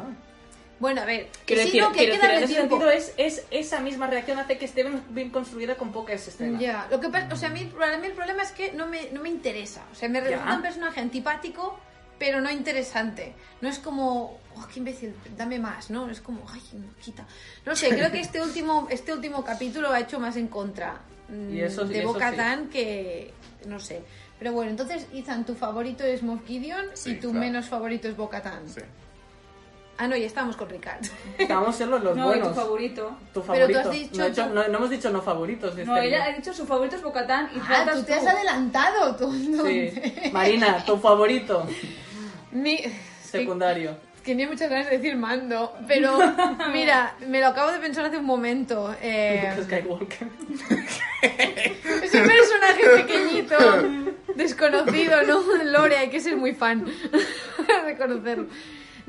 Bueno, 0.81 1.01
a 1.01 1.05
ver, 1.05 1.29
sí, 1.47 1.53
decir, 1.55 1.81
no, 1.83 1.91
que 1.91 1.99
hay 1.99 2.05
quiero 2.07 2.21
que 2.21 2.27
decir, 2.27 2.37
en 2.37 2.43
ese 2.43 2.53
tiempo. 2.53 2.75
sentido 2.79 2.91
es, 2.91 3.13
es 3.17 3.45
esa 3.51 3.79
misma 3.81 4.07
reacción 4.07 4.39
hace 4.39 4.57
que 4.57 4.65
esté 4.65 4.83
bien, 5.09 5.29
construida 5.29 5.75
con 5.77 5.91
pocas 5.91 6.27
escenas. 6.27 6.59
Ya, 6.59 6.87
lo 6.89 6.99
que 6.99 7.07
pasa, 7.09 7.27
o 7.31 7.35
sea, 7.35 7.49
a 7.49 7.51
mí, 7.53 7.65
para 7.77 7.99
mí 7.99 8.07
el 8.07 8.13
problema 8.13 8.41
es 8.41 8.51
que 8.51 8.71
no 8.71 8.87
me, 8.87 9.11
no 9.11 9.21
me 9.21 9.29
interesa. 9.29 9.83
O 9.91 9.95
sea, 9.95 10.09
me 10.09 10.19
resulta 10.19 10.55
un 10.55 10.61
personaje 10.63 10.99
antipático, 10.99 11.79
pero 12.17 12.41
no 12.41 12.49
interesante. 12.49 13.33
No 13.61 13.69
es 13.69 13.77
como, 13.77 14.39
oh, 14.55 14.67
qué 14.73 14.79
imbécil, 14.79 15.13
dame 15.37 15.59
más, 15.59 15.91
¿no? 15.91 16.09
Es 16.09 16.19
como, 16.19 16.43
ay, 16.51 16.61
no, 16.73 16.87
quita. 16.99 17.27
No 17.63 17.75
sé, 17.75 17.89
creo 17.89 18.11
que 18.11 18.19
este 18.19 18.41
último, 18.47 18.87
este 18.89 19.13
último 19.13 19.43
capítulo 19.45 19.91
ha 19.91 19.99
hecho 19.99 20.19
más 20.19 20.35
en 20.35 20.47
contra 20.47 20.99
mm, 21.29 21.53
Y 21.53 21.61
eso- 21.61 21.85
de 21.85 21.99
eso 21.99 22.07
Bo-Katan 22.11 22.69
que, 22.69 23.31
no 23.67 23.79
sé. 23.79 24.01
Pero 24.39 24.53
bueno, 24.53 24.71
entonces, 24.71 25.05
Ethan, 25.13 25.45
tu 25.45 25.53
favorito 25.53 26.03
es 26.03 26.23
Moff 26.23 26.43
Gideon 26.47 26.85
Sí, 26.95 27.11
y 27.11 27.15
tu 27.17 27.29
claro. 27.29 27.39
menos 27.45 27.67
favorito 27.67 28.07
es 28.07 28.17
Bo-Katan. 28.17 28.67
Sí. 28.67 28.81
Ah, 30.03 30.07
no, 30.07 30.15
ya 30.17 30.25
estamos 30.25 30.55
con 30.57 30.67
Ricard. 30.67 31.01
Vamos 31.47 31.69
a 31.69 31.73
ser 31.73 31.87
los, 31.87 32.03
los 32.03 32.17
No, 32.17 32.23
y 32.23 32.39
buenos. 32.39 32.47
tu 32.49 32.53
favorito. 32.55 33.17
Tu 33.33 33.41
Pero 33.43 33.67
tú 33.67 33.73
favorito. 33.73 33.79
has 33.79 33.91
dicho 33.91 34.17
no, 34.17 34.25
he 34.25 34.29
dicho- 34.29 34.43
tu- 34.47 34.53
no- 34.55 34.67
no 34.67 34.77
hemos 34.79 34.89
dicho 34.89 35.09
no 35.11 35.21
favoritos. 35.21 35.75
No, 35.85 35.97
ella 35.97 36.23
ha 36.25 36.31
dicho 36.31 36.53
su 36.53 36.65
favorito 36.65 36.95
es 36.95 37.03
Bocatán 37.03 37.49
y 37.55 37.59
Ah, 37.59 37.63
faltas 37.67 37.97
tú 37.97 38.03
te 38.05 38.13
has 38.15 38.25
adelantado, 38.25 39.15
tú. 39.15 39.31
Sí. 39.31 39.91
Marina, 40.31 40.83
tu 40.85 40.97
favorito 40.97 41.67
Mi- 42.51 42.81
secundario. 43.23 43.95
Tenía 44.25 44.47
muchas 44.47 44.69
ganas 44.69 44.87
de 44.89 44.97
decir 44.97 45.15
mando, 45.17 45.73
pero 45.87 46.17
mira, 46.73 47.15
me 47.27 47.39
lo 47.39 47.47
acabo 47.47 47.71
de 47.71 47.79
pensar 47.79 48.05
hace 48.05 48.17
un 48.17 48.25
momento. 48.25 48.95
eh, 49.01 49.51
Skywalker. 49.63 50.27
es 52.03 52.13
un 52.13 52.27
personaje 52.27 52.83
pequeñito, 53.03 53.55
desconocido, 54.35 55.23
¿no? 55.23 55.41
Lore, 55.65 55.97
hay 55.97 56.09
que 56.09 56.19
ser 56.19 56.37
muy 56.37 56.53
fan 56.53 56.85
de 56.85 57.97
conocerlo. 57.97 58.47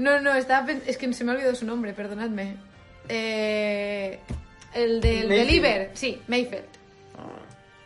No, 0.03 0.21
no, 0.21 0.35
estaba 0.35 0.67
pen- 0.67 0.83
es 0.87 0.97
que 0.99 1.13
se 1.13 1.25
me 1.25 1.31
ha 1.31 1.35
olvidado 1.35 1.55
su 1.55 1.65
nombre, 1.65 1.93
perdonadme. 1.93 2.57
Eh, 3.09 4.19
el 4.75 5.01
del 5.01 5.29
Mayfield. 5.29 5.47
Deliver, 5.47 5.91
sí, 5.95 6.21
Mayfield. 6.29 6.65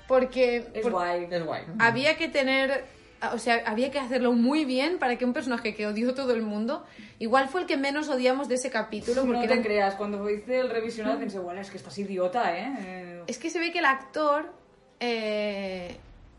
Porque, 0.09 0.69
Es 0.73 0.83
por- 0.83 0.93
guay. 0.93 1.27
Es 1.31 1.45
guay. 1.45 1.63
había 1.79 2.17
que 2.17 2.29
tener 2.29 2.85
o 3.33 3.39
sea 3.39 3.63
había 3.67 3.91
que 3.91 3.99
hacerlo 3.99 4.33
muy 4.33 4.65
bien 4.67 4.99
para 4.99 5.17
que 5.17 5.25
un 5.25 5.33
personaje 5.33 5.75
que 5.75 5.87
odió 5.87 6.15
todo 6.15 6.33
el 6.35 6.43
mundo 6.43 6.85
igual 7.19 7.49
fue 7.49 7.63
el 7.63 7.67
que 7.67 7.77
menos 7.79 8.09
odiamos 8.11 8.47
de 8.47 8.57
ese 8.57 8.71
capítulo 8.71 9.25
No 9.25 9.33
porque 9.33 9.49
te 9.49 9.63
creas, 9.63 9.95
cuando 9.95 10.29
hice 10.31 10.61
el 10.61 10.69
revisionado 10.71 11.19
pensé, 11.19 11.39
bueno, 11.39 11.61
es 11.61 11.71
que 11.71 11.79
estás 11.79 11.99
idiota, 11.99 12.57
¿eh? 12.57 12.73
Eh, 12.79 13.23
es 13.27 13.39
que 13.39 13.49
se 13.51 13.59
ve 13.59 13.73
que 13.73 13.79
el 13.81 13.87
actor 13.87 14.53
eh, 15.01 15.97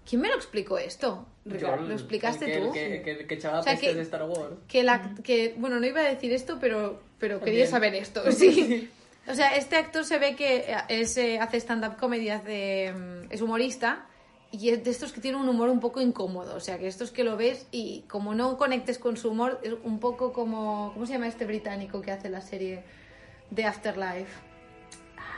quién 0.07 0.21
me 0.21 0.29
lo 0.29 0.35
explicó 0.35 0.77
esto 0.77 1.25
Ricardo, 1.49 1.87
lo 1.87 1.93
explicaste 1.93 2.45
el 2.45 2.51
que, 2.51 2.57
tú 2.59 2.65
El 2.67 3.03
que, 3.03 3.17
que, 3.17 3.27
que 3.27 3.35
echaba 3.35 3.59
O 3.59 3.63
sea, 3.63 3.75
que- 3.77 3.93
de 3.93 4.01
Star 4.01 4.23
Wars. 4.23 4.55
que 4.67 4.79
el 4.81 4.89
act- 4.89 5.21
que 5.21 5.55
bueno 5.57 5.79
no 5.79 5.85
iba 5.85 6.01
a 6.01 6.03
decir 6.05 6.31
esto 6.33 6.57
pero 6.59 7.01
pero 7.19 7.39
quería 7.39 7.59
Bien. 7.61 7.69
saber 7.71 7.95
esto 7.95 8.31
sí 8.31 8.89
o 9.27 9.33
sea 9.33 9.55
este 9.55 9.75
actor 9.75 10.05
se 10.05 10.17
ve 10.19 10.35
que 10.35 10.65
es, 10.89 11.17
eh, 11.17 11.39
hace 11.39 11.57
stand 11.57 11.85
up 11.85 11.97
comedy 11.97 12.29
hace 12.29 12.93
mm, 12.93 13.31
es 13.31 13.41
humorista 13.41 14.05
y 14.51 14.69
es 14.69 14.81
de 14.83 14.91
estos 14.91 15.11
que 15.11 15.19
tiene 15.19 15.37
un 15.37 15.49
humor 15.49 15.69
un 15.69 15.79
poco 15.81 15.99
incómodo 15.99 16.55
o 16.55 16.59
sea 16.61 16.77
que 16.77 16.87
estos 16.87 17.11
que 17.11 17.23
lo 17.23 17.35
ves 17.35 17.67
y 17.71 18.05
como 18.07 18.33
no 18.33 18.57
conectes 18.57 18.97
con 18.97 19.17
su 19.17 19.29
humor 19.31 19.59
es 19.63 19.73
un 19.83 19.99
poco 19.99 20.31
como 20.31 20.91
cómo 20.93 21.05
se 21.05 21.13
llama 21.13 21.27
este 21.27 21.45
británico 21.45 22.01
que 22.01 22.11
hace 22.11 22.29
la 22.29 22.41
serie 22.41 22.83
de 23.49 23.65
Afterlife 23.65 24.47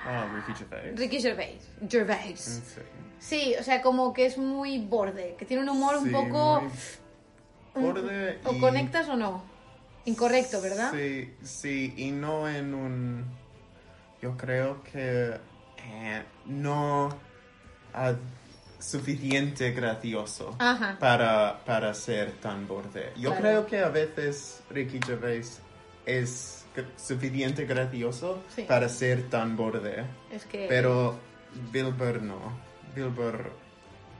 Ah, 0.05 0.27
Ricky 0.33 0.57
Gervais. 0.57 0.97
Ricky 0.97 1.21
Gervais 1.21 1.69
Gervais 1.89 2.39
Sí. 2.39 2.81
Sí 3.19 3.53
o 3.59 3.63
sea 3.63 3.81
como 3.81 4.13
que 4.13 4.25
es 4.25 4.37
muy 4.37 4.79
borde 4.79 5.35
que 5.37 5.45
tiene 5.45 5.63
un 5.63 5.69
humor 5.69 5.95
un 5.97 6.11
poco 6.11 6.63
borde. 7.75 8.39
O 8.45 8.53
y- 8.53 8.59
conectas 8.59 9.07
o 9.09 9.15
no. 9.15 9.43
Incorrecto, 10.05 10.61
¿verdad? 10.61 10.91
Sí, 10.93 11.33
sí, 11.43 11.93
y 11.97 12.11
no 12.11 12.49
en 12.49 12.73
un... 12.73 13.25
Yo 14.21 14.35
creo 14.37 14.81
que 14.83 15.37
eh, 15.85 16.23
no 16.45 17.09
ah, 17.93 18.13
suficiente 18.79 19.71
gracioso 19.71 20.55
Ajá. 20.57 20.97
para, 20.99 21.59
para 21.65 21.93
ser 21.93 22.31
tan 22.39 22.67
borde. 22.67 23.11
Yo 23.17 23.29
Claro. 23.31 23.41
creo 23.41 23.65
que 23.67 23.79
a 23.79 23.89
veces 23.89 24.61
Ricky 24.69 24.99
Gervais 25.05 25.59
es 26.05 26.65
suficiente 26.97 27.65
gracioso 27.65 28.41
Sí. 28.55 28.63
para 28.63 28.89
ser 28.89 29.29
tan 29.29 29.55
borde, 29.57 30.05
Es 30.31 30.45
que. 30.45 30.65
pero 30.69 31.19
Bill 31.71 31.91
Burr 31.93 32.21
no. 32.21 32.39
Bill 32.95 33.09
Burr 33.09 33.51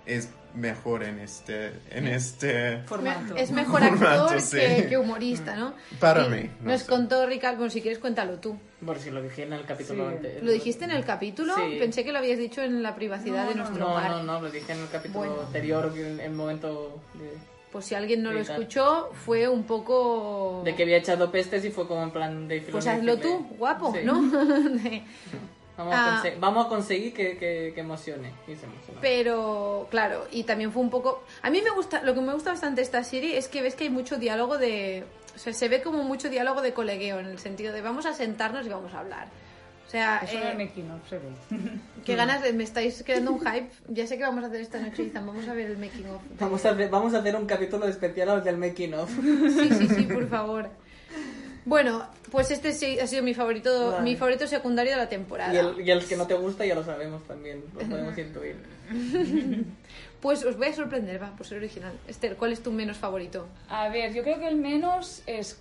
es 0.06 0.30
mejor 0.56 1.04
en 1.04 1.20
este, 1.20 1.74
en 1.92 2.08
este... 2.08 2.78
me- 2.78 2.84
Formato. 2.88 3.36
es 3.36 3.52
mejor 3.52 3.84
actor 3.84 4.00
Formato, 4.00 4.40
sí. 4.40 4.58
que, 4.58 4.88
que 4.90 4.98
humorista, 4.98 5.56
¿no? 5.56 5.74
Para 6.00 6.26
Y 6.26 6.30
mí, 6.30 6.50
no 6.62 6.72
Nos 6.72 6.82
sé. 6.82 6.88
contó 6.88 7.26
Ricardo, 7.28 7.58
bueno, 7.58 7.70
si 7.72 7.82
quieres 7.82 8.00
cuéntalo 8.00 8.40
tú. 8.40 8.58
Bueno, 8.82 9.00
si 9.00 9.12
lo 9.12 9.22
dije 9.22 9.44
en 9.44 9.54
el 9.54 9.66
capítulo 9.66 10.10
Sí. 10.10 10.16
antes. 10.16 10.44
¿Lo 10.44 10.52
dijiste 10.52 10.86
en 10.86 10.92
el 10.92 11.06
capítulo? 11.06 11.54
Sí. 11.56 11.76
Pensé 11.80 12.04
que 12.04 12.12
lo 12.12 12.18
habías 12.18 12.40
dicho 12.40 12.64
en 12.64 12.82
la 12.82 12.96
privacidad 12.96 13.48
de 13.48 13.56
nuestro 13.56 13.78
No, 13.80 13.92
hogar. 13.92 14.10
no, 14.10 14.24
no, 14.24 14.42
lo 14.42 14.50
dije 14.50 14.72
en 14.74 14.80
el 14.80 14.90
capítulo 14.90 15.20
Bueno. 15.28 15.42
anterior, 15.46 15.94
en 15.96 16.20
el 16.20 16.32
momento 16.32 17.00
de, 17.14 17.30
Pues 17.72 17.86
si 17.86 17.94
alguien 17.94 18.24
no 18.24 18.32
lo 18.34 18.40
escuchó, 18.40 19.12
fue 19.14 19.48
un 19.48 19.64
poco... 19.66 20.64
de 20.66 20.76
que 20.76 20.82
había 20.84 20.98
echado 20.98 21.30
pestes 21.30 21.64
y 21.66 21.70
fue 21.70 21.88
como 21.88 22.02
en 22.02 22.10
plan 22.12 22.48
de 22.48 22.62
Pues 22.62 22.88
hazlo 22.88 23.18
tú, 23.20 23.46
guapo, 23.60 23.94
Sí. 23.94 24.00
¿no? 24.04 24.20
Vamos, 25.80 25.93
Ah. 25.98 26.19
a 26.19 26.22
conse- 26.24 26.35
vamos 26.40 26.66
a 26.66 26.69
conseguir 26.69 27.14
que, 27.14 27.38
que, 27.38 27.72
que 27.74 27.80
emocione. 27.80 28.33
Y 28.48 28.56
se 28.56 28.66
emocionó. 28.66 28.99
Pero, 29.01 29.88
claro, 29.90 30.27
y 30.30 30.43
también 30.43 30.72
fue 30.74 30.82
un 30.82 30.90
poco... 30.90 31.24
A 31.41 31.49
mí 31.49 31.61
me 31.61 31.69
gusta, 31.72 32.03
lo 32.03 32.14
que 32.14 32.19
me 32.22 32.33
gusta 32.33 32.51
bastante 32.51 32.82
de 32.82 32.83
esta 32.83 33.03
serie 33.03 33.38
es 33.38 33.48
que 33.48 33.61
ves 33.61 33.75
que 33.75 33.85
hay 33.85 33.90
mucho 33.90 34.17
diálogo 34.17 34.58
de... 34.58 35.06
O 35.35 35.40
sea, 35.40 35.53
se 35.53 35.69
ve 35.69 35.82
como 35.82 36.03
mucho 36.03 36.30
diálogo 36.30 36.61
de 36.61 36.74
colegueo, 36.74 37.19
en 37.19 37.27
el 37.27 37.40
sentido 37.40 37.72
de 37.74 37.82
vamos 37.82 38.06
a 38.06 38.14
sentarnos 38.14 38.66
y 38.66 38.69
vamos 38.69 38.93
a 38.93 38.99
hablar. 38.99 39.27
O 39.88 39.90
sea, 39.90 40.17
Eso 40.22 40.38
eh, 40.38 40.51
el 40.51 40.58
making 40.58 40.91
of 40.91 41.09
se 41.09 41.17
ve. 41.17 41.30
qué 42.06 42.16
ganas 42.16 42.43
de... 42.43 42.51
Me 42.51 42.66
estáis 42.66 43.01
creando 43.06 43.32
un 43.32 43.40
hype. 43.40 43.69
Ya 43.88 44.06
sé 44.06 44.17
que 44.17 44.24
vamos 44.24 44.43
a 44.43 44.48
hacer 44.48 44.59
esta 44.59 44.80
noche, 44.80 45.03
Izan, 45.03 45.25
vamos 45.25 45.48
a 45.48 45.53
ver 45.53 45.67
el 45.72 45.77
making 45.77 46.08
of. 46.09 46.22
Vamos 46.40 46.66
a, 46.66 46.72
hacer, 46.72 46.90
vamos 46.90 47.14
a 47.14 47.19
hacer 47.19 47.35
un 47.38 47.45
capítulo 47.45 47.88
especial 47.88 48.30
al 48.30 48.43
del 48.43 48.58
making 48.58 48.93
of. 48.95 49.09
Sí, 49.09 49.69
sí, 49.74 49.88
sí, 49.88 50.03
por 50.03 50.27
favor. 50.27 50.69
Bueno, 51.66 52.08
pues 52.32 52.52
este 52.52 52.74
sí 52.74 53.00
ha 53.00 53.08
sido 53.08 53.22
mi 53.24 53.34
favorito, 53.34 53.92
Vale. 53.92 54.04
mi 54.04 54.16
favorito 54.16 54.48
secundario 54.48 54.94
de 54.94 54.98
la 54.98 55.10
temporada. 55.10 55.54
Y 55.54 55.58
el, 55.58 55.88
y 55.88 55.92
el 55.92 56.06
que 56.06 56.16
no 56.16 56.26
te 56.26 56.34
gusta 56.34 56.66
ya 56.66 56.76
lo 56.76 56.84
sabemos 56.84 57.24
también, 57.24 57.64
lo 57.74 57.80
podemos 57.82 58.18
intuir. 58.18 58.56
Pues 60.22 60.44
os 60.44 60.58
voy 60.58 60.68
a 60.68 60.74
sorprender, 60.74 61.22
va, 61.22 61.36
por 61.36 61.46
ser 61.46 61.60
original. 61.60 61.94
Esther, 62.08 62.36
¿cuál 62.36 62.52
es 62.54 62.62
tu 62.62 62.72
menos 62.72 62.98
favorito? 62.98 63.48
A 63.70 63.88
ver, 63.90 64.14
yo 64.14 64.24
creo 64.24 64.40
que 64.40 64.48
el 64.48 64.56
menos 64.58 65.22
es 65.28 65.60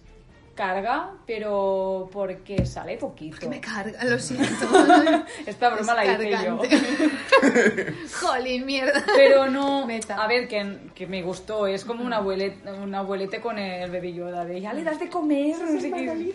carga, 0.59 1.11
pero 1.25 2.11
porque 2.13 2.67
sale 2.67 2.97
poquito. 2.99 3.49
Me 3.49 3.61
carga, 3.61 4.03
lo 4.05 4.19
siento. 4.19 4.67
Esta 5.47 5.69
broma 5.71 5.95
la 5.95 6.05
hice 6.05 6.31
yo. 6.45 6.59
Jolín, 8.21 8.67
mierda. 8.67 9.05
Pero 9.15 9.49
no. 9.49 9.87
Meta. 9.87 10.17
A 10.21 10.27
ver, 10.27 10.49
que, 10.49 10.91
que 10.97 11.07
me 11.07 11.23
gustó. 11.23 11.69
Es 11.69 11.85
como 11.85 12.03
un 12.05 12.13
abuelete, 12.13 12.69
un 12.73 12.93
abuelete 12.93 13.41
con 13.41 13.57
el 13.57 13.89
bebé 13.89 14.13
Yoda 14.13 14.45
de 14.45 14.61
ya 14.61 14.73
le 14.73 14.83
das 14.83 14.99
de 14.99 15.09
comer, 15.09 15.57
no 15.61 15.81
sé 15.81 15.91
qué. 15.93 16.35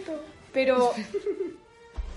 Pero. 0.54 0.92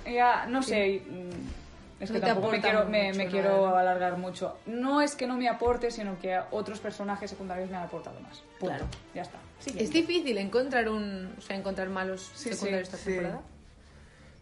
Ya, 0.09 0.47
no 0.47 0.63
sé. 0.63 1.03
mm, 1.05 2.01
Es 2.01 2.13
que 2.13 2.21
No 2.21 2.27
tampoco 2.29 2.53
me 2.53 2.61
quiero, 2.61 2.85
me, 2.85 3.07
mucho, 3.09 3.19
me 3.19 3.25
la 3.25 3.31
quiero 3.33 3.77
alargar 3.77 4.17
mucho. 4.19 4.57
No 4.67 5.03
es 5.03 5.17
que 5.17 5.27
no 5.27 5.37
me 5.37 5.49
aporte, 5.49 5.91
sino 5.91 6.17
que 6.21 6.39
otros 6.53 6.79
personajes 6.79 7.29
secundarios 7.29 7.69
me 7.71 7.77
han 7.77 7.83
aportado 7.83 8.21
más. 8.21 8.39
Punto. 8.61 8.67
Claro. 8.67 8.85
Ya 9.17 9.23
está. 9.23 9.39
Es 9.65 9.91
difícil 9.91 10.39
encontrar 10.39 10.89
un, 10.89 11.35
o 11.39 11.41
sea, 11.41 11.57
encontrar 11.57 11.89
malos 11.89 12.31
Sí, 12.35 12.51
secundarios 12.51 12.89
sí, 12.89 12.95
esta 12.95 13.05
sí. 13.05 13.11
temporada. 13.17 13.43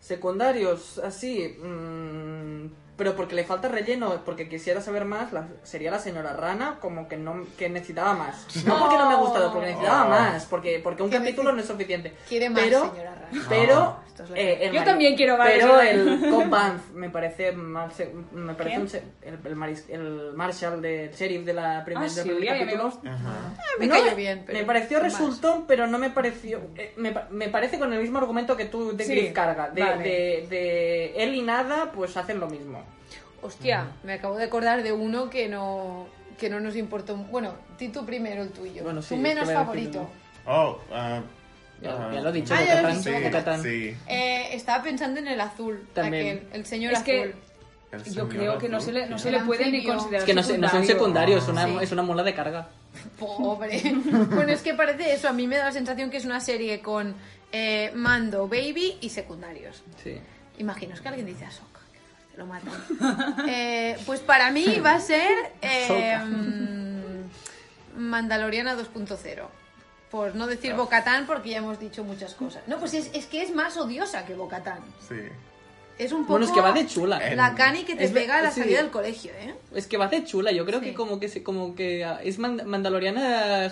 Secundarios, 0.00 0.98
así. 0.98 1.56
mm, 1.62 2.66
pero 2.96 3.16
porque 3.16 3.34
le 3.34 3.44
falta 3.44 3.68
relleno, 3.68 4.22
porque 4.24 4.48
quisiera 4.48 4.80
saber 4.80 5.04
más, 5.04 5.32
la- 5.32 5.48
sería 5.62 5.90
la 5.90 5.98
señora 5.98 6.32
Rana, 6.34 6.78
como 6.80 7.08
que 7.08 7.16
no 7.16 7.44
que 7.58 7.68
necesitaba 7.68 8.14
más. 8.14 8.46
No 8.66 8.78
porque 8.78 8.96
no 8.96 9.08
me 9.08 9.14
ha 9.14 9.18
gustado, 9.18 9.52
porque 9.52 9.66
necesitaba 9.68 10.06
Oh. 10.06 10.10
más, 10.10 10.44
porque, 10.46 10.80
porque 10.82 11.02
un 11.02 11.10
capítulo 11.10 11.52
no 11.52 11.60
es 11.60 11.66
suficiente. 11.66 12.12
Quiere 12.28 12.50
más, 12.50 12.62
pero, 12.62 12.90
señora 12.90 13.14
Rana. 13.14 13.46
Pero, 13.48 13.96
eh, 14.36 14.58
el 14.62 14.72
Yo 14.72 14.84
también 14.84 15.16
quiero 15.16 15.36
más, 15.36 15.48
Pero 15.48 15.80
eso. 15.80 15.80
el 15.80 16.20
Cobb 16.30 16.48
Vanth 16.48 16.90
me 16.94 17.10
parece 17.10 17.50
mal, 17.52 17.90
se- 17.92 18.12
me 18.32 18.54
parece 18.54 18.78
un 18.78 18.88
se- 18.88 19.02
el, 19.22 19.38
el, 19.44 19.56
maris- 19.56 19.88
el 19.88 20.32
Marshall 20.34 20.80
del 20.80 21.10
sheriff 21.12 21.44
de 21.44 21.52
la 21.54 21.84
primera 21.84 22.06
Ah, 22.06 22.08
sí, 22.08 22.30
me 22.30 22.46
capítulo. 22.46 22.86
Ajá. 22.86 23.54
Me 23.80 23.86
No, 23.88 23.94
cayó 23.96 24.14
bien, 24.14 24.44
pero 24.46 24.58
me 24.58 24.64
pareció 24.64 25.00
más. 25.00 25.12
resultón, 25.12 25.64
pero 25.66 25.86
no 25.88 25.98
me 25.98 26.10
pareció. 26.10 26.60
eh, 26.76 26.92
me, 26.96 27.12
me 27.30 27.48
parece 27.48 27.78
con 27.78 27.92
el 27.92 28.00
mismo 28.00 28.18
argumento 28.18 28.56
que 28.56 28.66
tú 28.66 28.96
de 28.96 29.04
Sí, 29.04 29.12
Griff 29.12 29.32
Carga. 29.32 29.70
De, 29.70 29.82
vale. 29.82 30.02
de, 30.04 30.46
de 30.48 31.22
él 31.24 31.34
y 31.34 31.42
nada, 31.42 31.90
pues 31.92 32.16
hacen 32.16 32.38
lo 32.38 32.46
mismo. 32.48 32.83
Hostia, 33.44 33.86
me 34.02 34.14
acabo 34.14 34.36
de 34.36 34.44
acordar 34.44 34.82
de 34.82 34.92
uno 34.92 35.28
que 35.30 35.48
no 35.48 36.06
que 36.38 36.50
no 36.50 36.58
nos 36.60 36.74
importó. 36.76 37.16
Bueno, 37.16 37.54
di 37.78 37.88
tú 37.88 38.04
primero 38.04 38.42
el 38.42 38.50
tuyo. 38.50 38.82
Bueno, 38.82 39.00
sí, 39.02 39.14
tu 39.14 39.20
menos 39.20 39.50
favorito. 39.52 40.00
decirlo, 40.00 40.24
Oh, 40.46 40.78
ah, 40.92 41.20
Ya, 41.80 42.10
ya 42.12 42.20
lo 42.20 42.30
he 42.30 42.32
dicho, 42.32 42.54
Ah, 42.54 42.60
lo 42.60 42.70
has 42.72 42.76
Bocatán, 42.82 42.96
dicho, 42.98 43.18
Sí, 43.18 43.24
Bocatán. 43.24 43.62
sí. 43.62 43.96
Eh, 44.08 44.48
estaba 44.52 44.82
pensando 44.82 45.20
en 45.20 45.28
el 45.28 45.40
azul, 45.40 45.86
También. 45.94 46.38
aquel, 46.38 46.48
el 46.60 46.66
señor 46.66 46.92
Es 46.92 46.98
azul. 47.00 47.06
que 47.06 47.34
El 47.92 48.04
yo 48.14 48.28
creo 48.28 48.58
que 48.58 48.68
no 48.68 48.80
se 48.80 48.92
le, 48.92 49.06
no 49.08 49.18
se 49.18 49.28
El 49.28 49.34
le 49.36 49.40
puede 49.42 49.70
ni 49.70 49.84
considerar 49.84 50.20
Es 50.20 50.24
que 50.24 50.34
no, 50.34 50.42
son 50.42 50.52
secundario. 50.56 50.86
secundarios, 50.86 51.42
es 51.44 51.48
una, 51.48 51.66
Sí. 51.66 51.76
es 51.82 51.92
una 51.92 52.02
mula 52.02 52.22
de 52.24 52.34
carga. 52.34 52.68
Pobre. 53.18 53.80
bueno, 54.34 54.52
es 54.52 54.62
que 54.62 54.74
parece 54.74 55.12
eso. 55.14 55.28
A 55.28 55.32
mí 55.32 55.46
me 55.46 55.56
da 55.56 55.66
la 55.66 55.72
sensación 55.72 56.10
que 56.10 56.16
es 56.16 56.24
una 56.24 56.40
serie 56.40 56.80
con 56.80 57.14
eh, 57.52 57.92
mando, 57.94 58.48
baby 58.48 58.96
y 59.00 59.08
secundarios. 59.10 59.82
Sí. 60.02 60.16
Imagino, 60.58 60.94
es 60.94 61.00
que 61.00 61.08
alguien 61.08 61.26
dice 61.26 61.44
Ahsoka. 61.44 61.73
Lo 62.36 62.46
matan. 62.46 62.72
Eh, 63.48 63.96
pues 64.06 64.20
para 64.20 64.50
mí 64.50 64.80
va 64.80 64.94
a 64.94 65.00
ser 65.00 65.30
eh, 65.62 66.18
mm, 66.18 68.00
Mandaloriana 68.00 68.76
2.0. 68.76 69.46
Por 70.10 70.34
no 70.34 70.46
decir 70.46 70.74
Bocatán, 70.74 71.26
porque 71.26 71.50
ya 71.50 71.58
hemos 71.58 71.78
dicho 71.80 72.04
muchas 72.04 72.34
cosas. 72.34 72.62
No, 72.66 72.78
pues 72.78 72.94
es, 72.94 73.10
es 73.14 73.26
que 73.26 73.42
es 73.42 73.54
más 73.54 73.76
odiosa 73.76 74.24
que 74.24 74.34
Bocatán. 74.34 74.78
Sí. 75.08 75.28
Es 75.96 76.10
un 76.10 76.22
poco 76.22 76.32
Bueno, 76.32 76.46
es 76.46 76.52
que 76.52 76.60
va 76.60 76.72
de 76.72 76.86
chula. 76.86 77.20
la 77.36 77.54
cani 77.54 77.84
que 77.84 77.94
te 77.94 78.04
Es 78.04 78.10
pega 78.10 78.38
a 78.38 78.42
la 78.42 78.50
sí. 78.50 78.60
salida 78.62 78.78
del 78.82 78.90
colegio, 78.90 79.30
¿eh? 79.32 79.54
Es 79.74 79.86
que 79.86 79.96
va 79.96 80.08
de 80.08 80.24
chula, 80.24 80.50
yo 80.50 80.66
creo 80.66 80.80
Sí. 80.80 80.86
que 80.86 80.94
como 80.94 81.20
que 81.20 81.28
se- 81.28 81.42
como 81.44 81.74
que 81.76 82.04
es 82.24 82.38
mand- 82.40 82.64
Mandaloriana 82.64 83.66
ha- 83.66 83.70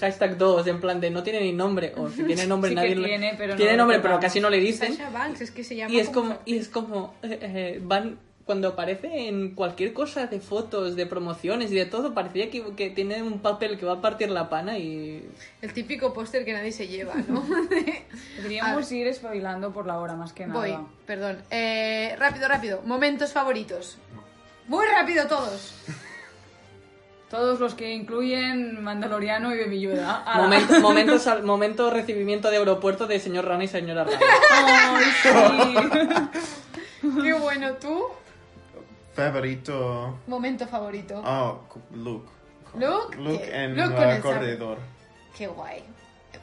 hashtag 0.00 0.38
2, 0.38 0.66
en 0.66 0.80
plan 0.80 1.00
de 1.00 1.10
no 1.10 1.22
tiene 1.22 1.40
ni 1.40 1.52
nombre, 1.52 1.92
o 1.96 2.08
si 2.08 2.22
tiene 2.24 2.46
nombre 2.46 2.70
Sí 2.70 2.74
nadie 2.76 2.94
lo- 2.94 3.04
tiene, 3.06 3.34
pero 3.36 3.54
tiene 3.56 3.76
nombre, 3.76 4.00
pero 4.00 4.18
casi 4.18 4.40
no 4.40 4.48
le 4.48 4.58
dicen. 4.58 4.96
Sasha 4.96 5.10
Banks, 5.10 5.42
es 5.42 5.50
que 5.50 5.62
se 5.62 5.76
llama 5.76 5.92
Y 5.92 5.98
es 6.00 6.08
como- 6.08 6.30
como, 6.30 6.40
y 6.46 6.56
es 6.56 6.68
como 6.68 7.14
eh, 7.22 7.38
eh, 7.42 7.80
van 7.82 8.18
cuando 8.52 8.68
aparece 8.68 9.28
en 9.28 9.54
cualquier 9.54 9.94
cosa 9.94 10.26
de 10.26 10.38
fotos, 10.38 10.94
de 10.94 11.06
promociones 11.06 11.72
y 11.72 11.74
de 11.74 11.86
todo, 11.86 12.12
parecía 12.12 12.50
que, 12.50 12.62
que 12.76 12.90
tiene 12.90 13.22
un 13.22 13.38
papel 13.40 13.78
que 13.78 13.86
va 13.86 13.94
a 13.94 14.00
partir 14.02 14.30
la 14.30 14.50
pana 14.50 14.76
y 14.76 15.26
El 15.62 15.72
típico 15.72 16.12
póster 16.12 16.44
que 16.44 16.52
nadie 16.52 16.70
se 16.70 16.86
lleva, 16.86 17.14
¿no? 17.28 17.42
Deberíamos 18.36 18.92
ir 18.92 19.06
espabilando 19.06 19.72
por 19.72 19.86
la 19.86 19.98
hora 19.98 20.16
más 20.16 20.34
que 20.34 20.46
nada. 20.46 20.60
Voy, 20.60 20.76
perdón. 21.06 21.38
Eh, 21.50 22.14
rápido, 22.18 22.46
rápido. 22.46 22.82
Momentos 22.84 23.32
favoritos. 23.32 23.96
Muy 24.68 24.84
rápido 24.84 25.26
todos. 25.28 25.72
Todos 27.30 27.58
los 27.58 27.74
que 27.74 27.94
incluyen 27.94 28.84
Mandaloriano 28.84 29.54
y 29.54 29.60
Baby 29.60 29.80
Yoda. 29.80 30.24
Ala. 30.26 30.42
momento, 30.42 30.78
momento, 30.82 31.18
sal- 31.18 31.42
momento 31.42 31.88
recibimiento 31.88 32.50
de 32.50 32.58
aeropuerto 32.58 33.06
de 33.06 33.18
señor 33.18 33.46
Rana 33.46 33.64
y 33.64 33.68
señora 33.68 34.04
Rana. 34.04 34.18
Ay, 34.50 35.04
sí. 35.22 37.08
Qué 37.22 37.32
bueno, 37.32 37.72
¿tú? 37.80 38.04
Favorito. 39.14 40.18
Momento 40.26 40.66
favorito. 40.66 41.22
Oh, 41.24 41.60
Luke. 41.94 42.28
Luke, 42.74 43.16
Luke 43.18 43.44
¿qué? 43.44 43.64
en 43.64 43.76
Luke 43.76 44.02
el 44.16 44.20
corredor. 44.22 44.78
Qué 45.36 45.46
guay. 45.46 45.82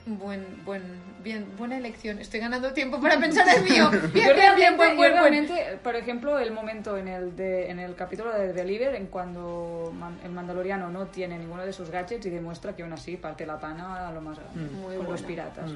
Buen, 0.06 0.64
buen, 0.66 0.84
bien, 1.24 1.46
buena 1.58 1.78
elección. 1.78 2.20
Estoy 2.20 2.40
ganando 2.40 2.72
tiempo 2.74 3.02
para 3.02 3.20
pensar 3.20 3.46
el 3.58 3.64
mío. 3.64 3.90
Bien, 4.14 4.36
bien, 4.36 4.56
bien, 4.56 4.78
buen, 4.78 4.96
buen, 4.96 5.18
buen. 5.20 5.48
por 5.84 5.96
ejemplo, 5.96 6.40
el 6.40 6.52
momento 6.52 6.96
en 6.98 7.08
el, 7.08 7.36
de, 7.36 7.70
en 7.70 7.80
el 7.80 7.96
capítulo 7.96 8.32
de 8.32 8.54
Deliver, 8.54 8.96
en 8.96 9.08
cuando 9.08 9.92
Man- 9.96 10.20
el 10.24 10.32
Mandaloriano 10.32 10.90
no 10.90 11.08
tiene 11.08 11.38
ninguno 11.38 11.66
de 11.66 11.74
sus 11.74 11.90
gadgets 11.90 12.26
y 12.26 12.30
demuestra 12.30 12.76
que 12.76 12.84
aún 12.84 12.94
así 12.94 13.18
parte 13.18 13.46
la 13.46 13.60
pana 13.60 14.08
a 14.08 14.12
lo 14.12 14.22
más 14.22 14.40
grande 14.40 14.72
Muy 14.76 14.96
con 14.96 15.08
los 15.08 15.22
piratas. 15.24 15.72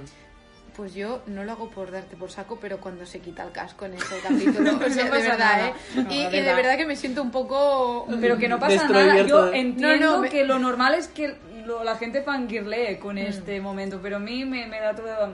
Pues 0.76 0.93
yo 0.95 1.22
no 1.27 1.43
lo 1.43 1.52
hago 1.52 1.69
por 1.69 1.92
darte 1.92 2.16
por 2.16 2.32
saco, 2.32 2.58
pero 2.60 2.80
cuando 2.80 3.06
se 3.06 3.19
quita 3.19 3.43
el 3.43 3.52
casco 3.52 3.85
en 3.85 3.93
ese 3.93 4.19
capítulo, 4.24 4.72
o 4.77 4.90
sea, 4.90 4.90
No 4.90 4.95
de 5.03 5.06
pasa 5.10 5.30
verdad, 5.30 5.38
nada. 5.38 5.68
¿eh? 5.69 5.74
No, 5.95 6.02
y, 6.11 6.26
de 6.32 6.38
y 6.38 6.42
de 6.42 6.53
verdad. 6.56 6.77
que 6.77 6.85
me 6.85 6.95
siento 6.95 7.22
un 7.22 7.32
poco... 7.32 8.08
Pero 8.19 8.38
que 8.38 8.48
no 8.48 8.60
pasa 8.60 8.88
nada. 8.88 9.18
Yo 9.22 9.27
todo. 9.27 9.53
entiendo 9.53 10.06
No, 10.06 10.11
no, 10.16 10.22
me- 10.24 10.30
que 10.30 10.43
lo 10.45 10.58
normal 10.60 10.95
es 10.95 11.08
que 11.10 11.35
lo- 11.66 11.84
la 11.84 11.95
gente 11.95 12.22
fangirlee 12.24 12.98
con 13.00 13.18
este 13.18 13.61
momento, 13.61 14.00
pero 14.02 14.16
a 14.18 14.19
mí 14.19 14.45
me, 14.45 14.66
me 14.68 14.80
da 14.80 14.95
todo... 14.95 15.34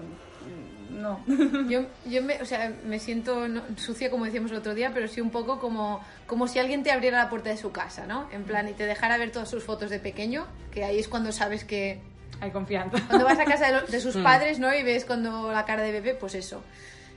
No. 0.92 1.24
Yo, 1.70 1.86
yo 2.08 2.22
me, 2.22 2.42
o 2.42 2.46
sea, 2.46 2.74
me 2.86 3.00
siento 3.00 3.48
no- 3.48 3.62
sucia, 3.78 4.10
como 4.12 4.26
decíamos 4.26 4.52
el 4.52 4.58
otro 4.58 4.74
día, 4.76 4.92
pero 4.94 5.08
sí 5.08 5.22
un 5.22 5.30
poco 5.30 5.58
como, 5.60 6.02
como 6.28 6.48
si 6.50 6.60
alguien 6.60 6.84
te 6.84 6.92
abriera 6.92 7.18
la 7.24 7.30
puerta 7.30 7.50
de 7.50 7.56
su 7.58 7.72
casa, 7.72 8.06
¿no? 8.06 8.28
En 8.34 8.44
plan, 8.44 8.68
y 8.68 8.74
te 8.74 8.86
dejara 8.86 9.18
ver 9.18 9.32
todas 9.32 9.50
sus 9.50 9.64
fotos 9.64 9.90
de 9.92 10.00
pequeño, 10.00 10.46
que 10.72 10.84
ahí 10.84 11.00
es 11.00 11.08
cuando 11.08 11.32
sabes 11.32 11.64
que, 11.64 12.02
Hay 12.42 12.52
confianza. 12.52 12.98
Cuando 13.08 13.26
vas 13.26 13.40
a 13.40 13.46
casa 13.46 13.68
de, 13.68 13.74
lo- 13.74 13.88
de 13.88 13.98
Mm. 13.98 14.02
sus 14.02 14.18
padres, 14.18 14.60
¿no? 14.60 14.74
Y 14.74 14.84
ves 14.84 15.06
cuando 15.06 15.52
la 15.52 15.66
cara 15.66 15.84
de 15.84 15.92
bebé, 15.92 16.14
pues 16.16 16.36
eso. 16.36 16.64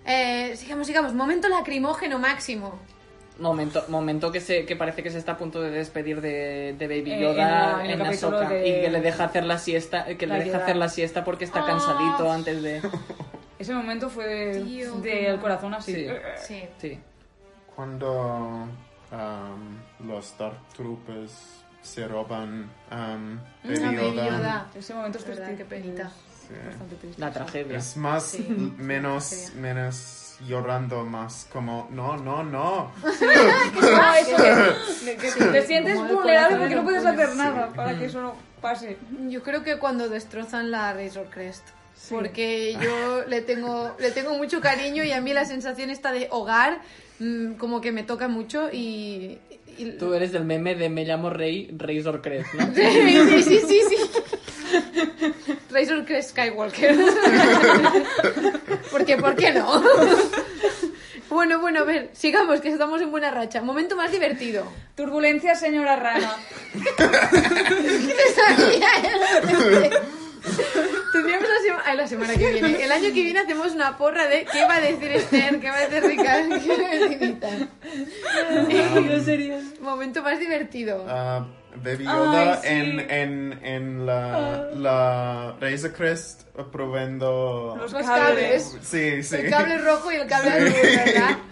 Eh, 0.05 0.57
sigamos, 0.57 0.87
sigamos. 0.87 1.15
Momento 1.15 1.49
lacrimógeno 1.49 2.19
máximo. 2.19 2.79
Momento, 3.39 3.85
momento 3.89 4.31
que 4.31 4.41
se 4.41 4.67
que 4.67 4.77
parece 4.77 5.03
que 5.03 5.11
se 5.11 5.19
está 5.19 5.33
a 5.33 5.39
punto 5.39 5.61
de 5.63 5.71
despedir 5.71 6.21
de, 6.21 6.75
de 6.79 6.87
Baby 6.87 7.13
Eh, 7.13 7.21
Yoda 7.21 7.83
en 7.85 7.93
en, 7.93 7.99
capítulo 7.99 8.37
Ahsoka 8.39 8.53
de- 8.55 8.69
y 8.69 8.81
que 8.83 8.91
le 8.91 9.01
deja 9.01 9.25
hacer 9.25 9.45
la 9.45 9.59
siesta, 9.59 10.05
que 10.05 10.27
La 10.27 10.35
le 10.39 10.45
deja 10.45 10.57
Yoda. 10.59 10.65
hacer 10.65 10.77
la 10.77 10.89
siesta 10.89 11.25
porque 11.25 11.45
está 11.45 11.61
Ah. 11.61 11.67
cansadito 11.67 12.31
antes 12.31 12.63
de 12.63 12.83
Ese 13.59 13.73
momento 13.75 14.11
fue 14.11 14.27
del 14.27 15.03
qué 15.03 15.39
corazón 15.41 15.73
así. 15.73 15.95
Sí. 15.95 16.07
Sí. 16.47 16.63
sí. 16.79 17.01
Cuando 17.75 18.67
um, 19.13 20.07
los 20.09 20.37
Dark 20.37 20.59
Troopers 20.77 21.62
se 21.83 22.07
roban 22.09 22.71
um, 22.91 23.39
Baby 23.65 23.77
a 23.77 23.87
Baby 23.87 23.97
Yoda, 23.97 24.27
Yoda. 24.29 24.67
Ese 24.75 24.95
momento 24.95 25.19
es 25.19 25.25
triste. 25.25 25.55
qué 25.57 25.65
penita. 25.65 26.11
sí. 26.49 26.55
Bastante 26.67 26.97
triste. 26.97 27.21
La 27.21 27.31
tragedia. 27.33 27.79
es 27.79 27.97
más, 27.97 28.23
Sí. 28.25 28.75
menos, 28.79 29.53
menos 29.57 30.37
llorando, 30.47 31.05
más 31.05 31.49
como, 31.53 31.89
no, 31.91 32.17
no, 32.17 32.43
no. 32.43 32.91
Ah, 34.01 34.17
eso 34.19 34.37
que, 34.37 35.17
que 35.17 35.45
te 35.45 35.67
sientes 35.67 35.99
vulnerable 35.99 36.57
porque 36.59 36.75
no 36.75 36.85
puedes 36.85 37.05
hacer 37.05 37.37
nada 37.37 37.69
para 37.69 37.99
que 37.99 38.07
eso 38.07 38.21
no 38.23 38.35
pase. 38.61 38.97
Yo 39.29 39.43
creo 39.43 39.63
que 39.63 39.79
cuando 39.79 40.09
destrozan 40.09 40.71
la 40.71 40.93
Razor 40.93 41.27
Crest. 41.31 41.65
Porque 42.11 42.77
yo 42.83 43.25
le 43.27 43.43
tengo, 43.43 43.95
le 43.99 44.11
tengo 44.11 44.37
mucho 44.37 44.61
cariño 44.61 45.05
y 45.05 45.13
a 45.13 45.21
mí 45.21 45.33
la 45.33 45.45
sensación 45.45 45.91
esta 45.91 46.11
de 46.13 46.29
hogar 46.31 46.81
mm, 47.21 47.55
como 47.55 47.81
que 47.81 47.93
me 47.93 48.03
toca 48.03 48.29
mucho 48.29 48.69
y... 48.73 49.39
y- 49.89 49.99
Tú 49.99 50.15
eres 50.15 50.33
del 50.33 50.45
meme 50.45 50.75
de 50.75 50.89
me 50.89 51.05
llamo 51.05 51.31
Rey 51.31 51.71
Razor 51.77 52.21
Crest, 52.23 52.53
¿no? 52.55 52.67
Sí, 52.75 53.43
sí, 53.43 53.61
sí, 53.69 53.81
sí. 53.89 53.97
Razor 55.71 56.05
Crest 56.05 56.31
Skywalker. 56.31 56.97
Porque, 58.91 59.17
¿por 59.17 59.35
qué 59.37 59.53
no? 59.53 59.83
Bueno, 61.29 61.61
bueno, 61.61 61.81
a 61.81 61.85
ver, 61.85 62.11
sigamos, 62.13 62.61
que 62.61 62.69
estamos 62.69 63.01
en 63.01 63.11
buena 63.11 63.31
racha. 63.31 63.63
Momento 63.63 63.97
más 63.97 64.13
divertido. 64.13 64.67
Turbulencia, 64.95 65.55
señora 65.55 65.97
rana. 65.97 66.37
¿Qué 66.75 68.17
sabía? 68.35 68.89
Tendríamos 71.13 71.49
la, 71.49 71.55
sema- 71.69 71.83
ay, 71.85 71.97
la 71.97 72.07
semana 72.07 72.35
que 72.35 72.53
viene. 72.53 72.83
El 72.85 72.91
año 72.93 73.05
que 73.09 73.23
viene 73.23 73.41
hacemos 73.41 73.73
una 73.73 73.97
porra 73.99 74.27
de 74.27 74.45
qué 74.51 74.65
va 74.67 74.77
a 74.77 74.81
decir 74.81 75.13
Esther, 75.13 75.61
qué 75.61 75.69
va 75.71 75.77
a 75.77 75.87
decir 75.89 76.03
Ricardo, 76.11 76.57
qué 76.63 76.83
va 76.83 76.89
a 76.89 76.95
decir 76.95 77.23
Ethan. 77.23 77.71
Momento 79.81 80.23
más 80.23 80.39
divertido. 80.39 81.05
Ah, 81.09 81.47
Baby 81.77 82.05
Yoda 82.05 82.53
Ay, 82.55 82.59
sí. 82.63 82.69
en, 82.69 83.01
en, 83.11 83.61
en 83.65 84.07
la, 84.07 84.69
la 84.75 85.57
Razor 85.61 85.93
Crest 85.95 86.43
probando... 86.71 87.77
Los 87.79 87.93
Los 87.93 88.03
cables. 88.03 88.65
cables. 88.65 88.79
Sí, 88.87 89.23
sí. 89.23 89.37
El 89.37 89.51
cable 89.51 89.79
rojo 89.79 90.13
y 90.13 90.17
el 90.17 90.27
cable 90.27 90.51
azul, 90.51 90.73
¿verdad? 90.83 91.37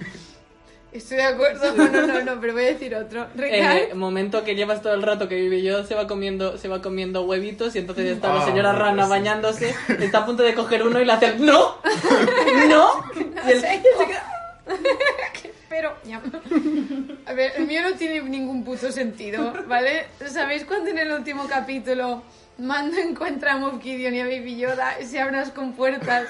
Estoy 0.92 1.18
de 1.18 1.22
acuerdo. 1.22 1.74
No, 1.76 1.88
no, 1.88 2.06
no, 2.06 2.20
no, 2.24 2.40
pero 2.40 2.52
voy 2.52 2.64
a 2.64 2.66
decir 2.66 2.94
otro. 2.96 3.26
Ricardo. 3.36 3.76
Eh, 3.78 3.94
momento 3.94 4.42
que 4.44 4.54
llevas 4.56 4.82
todo 4.82 4.92
el 4.94 5.02
rato 5.02 5.28
que 5.28 5.36
vive 5.36 5.62
yo 5.62 5.84
se 5.84 5.94
va 5.94 6.06
comiendo 6.08 6.58
se 6.58 6.66
va 6.68 6.82
comiendo 6.82 7.22
huevitos 7.22 7.76
y 7.76 7.78
entonces 7.78 8.06
está 8.06 8.34
la 8.34 8.42
Ah, 8.42 8.46
señora 8.46 8.70
bueno, 8.72 8.84
rana 8.86 9.04
sí. 9.04 9.10
bañándose 9.10 9.74
está 10.00 10.18
a 10.18 10.26
punto 10.26 10.42
de 10.42 10.54
coger 10.54 10.82
uno 10.82 11.00
y 11.00 11.04
le 11.04 11.12
hace 11.12 11.36
no 11.38 11.76
no 12.68 12.90
y 13.48 13.60
sé. 13.60 13.82
Pero, 15.68 15.94
ya. 16.04 16.20
A 17.26 17.32
ver, 17.32 17.52
el 17.56 17.66
mío 17.66 17.80
no 17.82 17.92
tiene 17.96 18.20
ningún 18.22 18.64
puto 18.64 18.90
sentido, 18.90 19.54
¿vale? 19.68 20.06
¿Sabéis 20.28 20.64
cuando 20.64 20.90
en 20.90 20.98
el 20.98 21.12
último 21.12 21.46
capítulo 21.48 22.22
Mando 22.58 22.98
encuentra 22.98 23.52
a 23.54 23.56
Moff 23.56 23.80
Gideon 23.80 24.14
y 24.14 24.20
a 24.20 24.24
Baby 24.24 24.56
Yoda 24.56 25.00
y 25.00 25.06
se 25.06 25.20
abren 25.20 25.38
las 25.40 25.50
compuertas? 25.50 26.26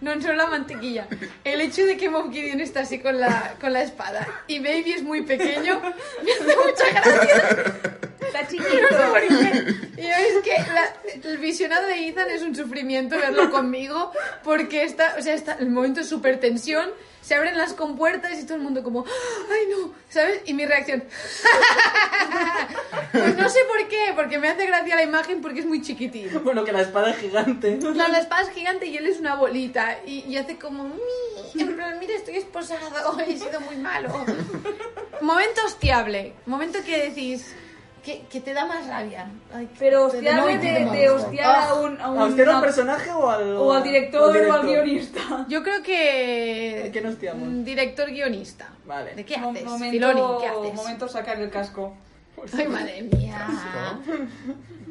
No 0.00 0.20
solo 0.22 0.34
la 0.34 0.46
mantequilla. 0.46 1.08
El 1.44 1.60
hecho 1.60 1.84
de 1.84 1.96
que 1.96 2.08
Moff 2.08 2.30
Gideon 2.32 2.60
está 2.60 2.80
así 2.80 3.00
con 3.00 3.18
la, 3.20 3.54
con 3.60 3.72
la 3.72 3.82
espada 3.82 4.26
y 4.46 4.60
Baby 4.60 4.92
es 4.92 5.02
muy 5.02 5.22
pequeño 5.22 5.80
me 6.24 6.32
hace 6.32 6.56
mucha 6.56 7.00
gracia. 7.00 7.74
Está 8.20 8.42
No 8.42 8.48
sé 8.48 8.56
chiquito. 8.56 8.88
por 9.10 9.20
qué. 9.20 10.02
Y 10.02 10.06
es 10.06 10.42
que 10.44 10.72
la- 10.72 11.28
el 11.30 11.38
visionado 11.38 11.86
de 11.88 12.08
Ethan 12.08 12.30
es 12.30 12.42
un 12.42 12.54
sufrimiento 12.54 13.18
verlo 13.18 13.50
conmigo 13.50 14.12
porque 14.44 14.84
está, 14.84 15.16
o 15.18 15.22
sea, 15.22 15.34
está 15.34 15.54
el 15.54 15.70
momento 15.70 16.00
es 16.00 16.08
súper 16.08 16.38
tensión, 16.38 16.88
se 17.22 17.34
abren 17.34 17.58
las 17.58 17.72
compuertas 17.74 18.38
y 18.38 18.44
todo 18.44 18.54
el 18.56 18.62
mundo 18.62 18.82
como, 18.84 19.04
ay 19.50 19.66
no, 19.70 19.92
¿sabes? 20.08 20.42
Y 20.46 20.54
mi 20.54 20.64
reacción, 20.66 21.02
pues 23.12 23.36
no 23.36 23.48
sé 23.48 23.60
por 23.64 23.88
qué, 23.88 24.12
porque 24.14 24.38
me 24.38 24.48
hace 24.48 24.66
gracia 24.66 24.96
la 24.96 25.02
imagen 25.02 25.40
porque 25.40 25.60
es 25.60 25.66
muy 25.66 25.82
chiquitín. 25.82 26.28
bueno 26.44 26.64
que 26.64 26.72
la 26.72 26.82
espada 26.82 27.10
es 27.10 27.16
gigante 27.18 27.78
Claro, 27.78 28.12
la 28.12 28.18
espada 28.18 28.42
es 28.42 28.50
gigante 28.50 28.86
y 28.86 28.96
él 28.96 29.06
es 29.06 29.18
una 29.18 29.34
bolita 29.34 29.87
y, 30.06 30.20
y 30.28 30.36
hace 30.36 30.58
como, 30.58 30.84
"Mi", 30.84 31.60
en 31.62 31.74
plan, 31.76 31.98
mira, 31.98 32.14
estoy 32.14 32.36
esposado, 32.36 33.18
he 33.26 33.36
sido 33.36 33.60
muy 33.60 33.76
malo. 33.76 34.10
Momento 35.20 35.60
hostiable, 35.66 36.34
momento 36.46 36.78
que 36.84 37.08
decís 37.08 37.54
que, 38.04 38.22
que 38.30 38.40
te 38.40 38.54
da 38.54 38.64
más 38.66 38.86
rabia. 38.86 39.28
Ay, 39.52 39.68
Pero 39.78 40.06
hostiable 40.06 40.58
de, 40.58 40.72
de 40.86 41.08
gusta. 41.08 41.26
hostiar 41.26 41.46
a 41.56 41.68
Ah, 41.70 41.74
un, 41.74 42.00
a 42.00 42.10
un- 42.10 42.18
¿A 42.20 42.24
usted 42.26 42.42
al 42.44 42.48
una- 42.50 42.60
personaje 42.60 43.10
o 43.10 43.28
al 43.28 43.56
o 43.56 43.72
al 43.72 43.82
director 43.82 44.36
o 44.36 44.52
al 44.52 44.62
guionista. 44.66 45.44
Yo 45.48 45.62
creo 45.62 45.82
que... 45.82 46.84
¿A 46.88 46.92
quién 46.92 47.06
hostiamos? 47.06 47.48
mm, 47.48 47.64
Director 47.64 48.08
guionista. 48.10 48.68
Vale. 48.86 49.14
¿De 49.14 49.24
qué 49.26 49.36
Mo- 49.38 49.50
haces? 49.50 49.64
momento, 49.64 49.90
Filoni, 49.92 50.22
¿qué 50.40 50.46
haces? 50.46 50.74
momento 50.74 51.08
sacar 51.08 51.40
el 51.40 51.50
casco. 51.50 51.94
Ay, 52.56 52.68
madre 52.68 53.02
mía. 53.02 53.48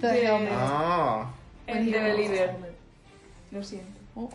Todo 0.02 0.12
de 0.12 0.20
De- 0.22 0.30
hombre. 0.32 0.52
Ah, 0.54 1.32
El 1.66 1.90
de 1.92 2.14
líder. 2.14 2.52
Lo 3.52 3.64
siento. 3.64 3.88
Oh. 4.16 4.30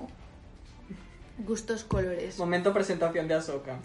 Gustos 1.38 1.84
colores. 1.84 2.38
momento 2.38 2.72
presentación 2.72 3.26
de 3.28 3.34
Ahsoka 3.34 3.76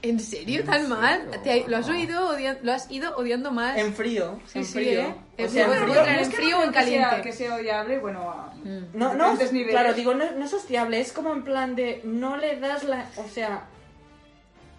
¿En 0.00 0.20
serio? 0.20 0.62
¿Tan 0.64 0.82
¿En 0.82 0.88
mal? 0.90 1.22
serio? 1.24 1.40
¿Te 1.42 1.50
ha- 1.64 1.68
¿Lo 1.68 1.76
has 1.78 1.88
oído? 1.88 2.28
odia- 2.28 2.58
¿Lo 2.62 2.72
has 2.72 2.88
ido 2.90 3.16
odiando 3.16 3.50
más? 3.50 3.76
en 3.78 3.92
frío 3.94 4.38
Sí, 4.46 4.58
en 4.60 4.64
sí, 4.64 4.72
frío 4.74 5.00
¿eh? 5.00 5.14
o 5.16 5.42
En 5.42 5.50
sea, 5.50 5.64
en 5.66 5.72
frío, 5.84 6.04
en 6.06 6.14
es 6.20 6.28
que 6.28 6.36
frío 6.36 6.50
no 6.56 6.58
o 6.58 6.64
en 6.64 6.70
creo 6.70 6.84
que 6.84 6.90
sea- 6.90 7.02
caliente. 7.08 7.28
Que 7.28 7.32
sea 7.36 7.54
odiable, 7.56 7.98
bueno, 7.98 8.30
a 8.30 8.52
No, 8.64 9.14
no, 9.14 9.14
diferentes 9.14 9.52
niveles. 9.52 9.72
claro, 9.74 9.94
digo, 9.94 10.14
no, 10.14 10.30
no 10.30 10.44
es 10.44 10.52
hostiable, 10.54 11.00
es 11.00 11.12
como 11.12 11.32
en 11.32 11.42
plan 11.42 11.74
de, 11.74 12.00
no 12.04 12.36
le 12.36 12.60
das 12.60 12.84
la, 12.84 13.08
o 13.16 13.26
sea, 13.28 13.64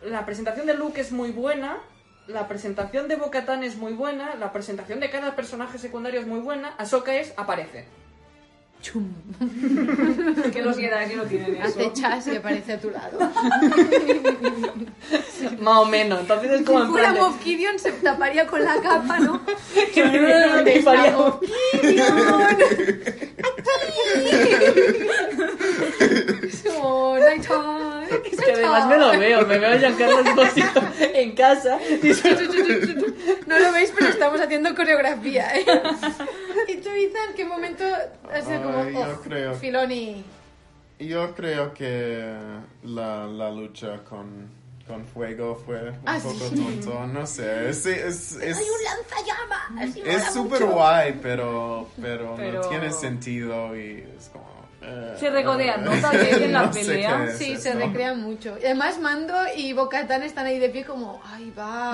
la 0.04 0.26
presentación 0.26 0.66
de 0.68 0.74
Luke 0.76 1.02
es 1.02 1.12
muy 1.12 1.32
buena, 1.32 1.80
la 2.28 2.48
presentación 2.48 3.08
de 3.10 3.16
Bo-Katan 3.18 3.64
es 3.64 3.76
muy 3.76 3.92
buena, 3.94 4.36
la 4.36 4.54
presentación 4.54 5.00
de 5.02 5.10
cada 5.10 5.36
personaje 5.36 5.78
secundario 5.80 6.22
es 6.22 6.28
muy 6.28 6.40
buena, 6.40 6.70
Ahsoka 6.78 7.14
es, 7.16 7.34
aparece. 7.36 7.86
Chum. 8.82 9.12
que 10.54 10.62
los 10.62 10.78
Jedi 10.78 11.10
que 11.10 11.16
no 11.18 11.24
tienen 11.24 11.56
eso. 11.58 11.66
Hace 11.66 11.94
chas 11.94 12.28
y 12.28 12.38
aparece 12.38 12.74
a 12.74 12.80
tu 12.80 12.90
lado. 12.90 13.20
Más 15.60 15.78
o 15.80 15.86
menos, 15.86 16.22
entonces 16.22 16.52
es 16.52 16.66
como 16.66 16.86
Si 16.86 16.88
fuera 16.92 17.10
plan 17.10 17.16
de... 17.16 17.22
Moff 17.22 17.44
Gideon 17.44 17.78
se 17.78 17.92
taparía 17.92 18.48
con 18.48 18.64
la 18.64 18.82
capa, 18.82 19.20
¿no? 19.20 19.42
¿Dónde 19.96 20.78
está 20.78 20.94
está 20.96 21.18
Moff 21.18 21.42
Night 27.20 27.46
time. 27.46 28.22
Es 28.32 28.40
que 28.42 28.52
además 28.52 28.88
me 28.88 28.98
lo 28.98 29.10
veo, 29.12 29.46
me 29.46 29.60
veo 29.60 29.72
a 29.74 29.78
Giancarlo 29.78 30.20
Esposito 30.22 30.82
en 31.14 31.36
casa 31.36 31.78
No 33.48 33.60
lo 33.60 33.72
veis, 33.72 33.92
pero 33.96 34.10
estamos 34.10 34.40
haciendo 34.42 34.74
coreografía, 34.76 35.56
¿eh? 35.56 35.66
¿Y 36.68 36.78
tú, 36.78 36.90
Ethan, 36.90 37.34
qué 37.36 37.46
momento 37.46 37.84
ha 38.32 38.42
sido 38.42 38.64
como... 38.64 38.80
Ay, 38.82 38.94
yo 38.94 39.00
"Oh, 39.02 39.22
creo- 39.22 39.54
Filoni. 39.56 40.24
yo 41.00 41.36
creo 41.36 41.74
que 41.74 42.34
la, 42.84 43.26
la 43.26 43.52
lucha 43.52 44.04
con, 44.04 44.50
con 44.88 45.06
fuego 45.06 45.56
fue 45.66 45.90
un 45.92 46.00
Ah, 46.06 46.20
poco 46.22 46.40
sí. 46.50 46.56
tonto, 46.56 47.08
no 47.08 47.26
sé, 47.28 47.70
es, 47.70 47.86
es, 47.86 48.32
es, 48.34 48.58
¡Hay 48.58 48.66
un 48.66 48.84
lanzallamas! 48.84 49.96
es 49.98 50.34
súper 50.34 50.66
guay, 50.66 51.20
pero, 51.22 51.88
pero, 52.02 52.34
Pero- 52.38 52.62
no 52.64 52.70
tiene 52.70 52.92
sentido 52.92 53.76
y 53.78 54.04
es 54.18 54.30
como... 54.30 54.50
eh, 54.82 55.16
Se 55.20 55.30
regodean, 55.30 55.84
¿no? 55.84 55.94
eh, 55.94 56.00
Tal 56.02 56.18
vez 56.18 56.38
en 56.42 56.54
la 56.54 56.64
no 56.64 56.72
pelea. 56.72 57.26
es 57.26 57.38
Sí, 57.38 57.58
se 57.58 57.70
eso. 57.70 57.80
recrean 57.80 58.22
mucho. 58.22 58.56
Y 58.62 58.66
además 58.66 59.00
Mando 59.00 59.34
y 59.56 59.74
Bocatán 59.74 60.24
están 60.24 60.46
ahí 60.46 60.58
de 60.60 60.70
pie 60.70 60.86
como, 60.86 61.22
¡ay, 61.26 61.52
va! 61.58 61.94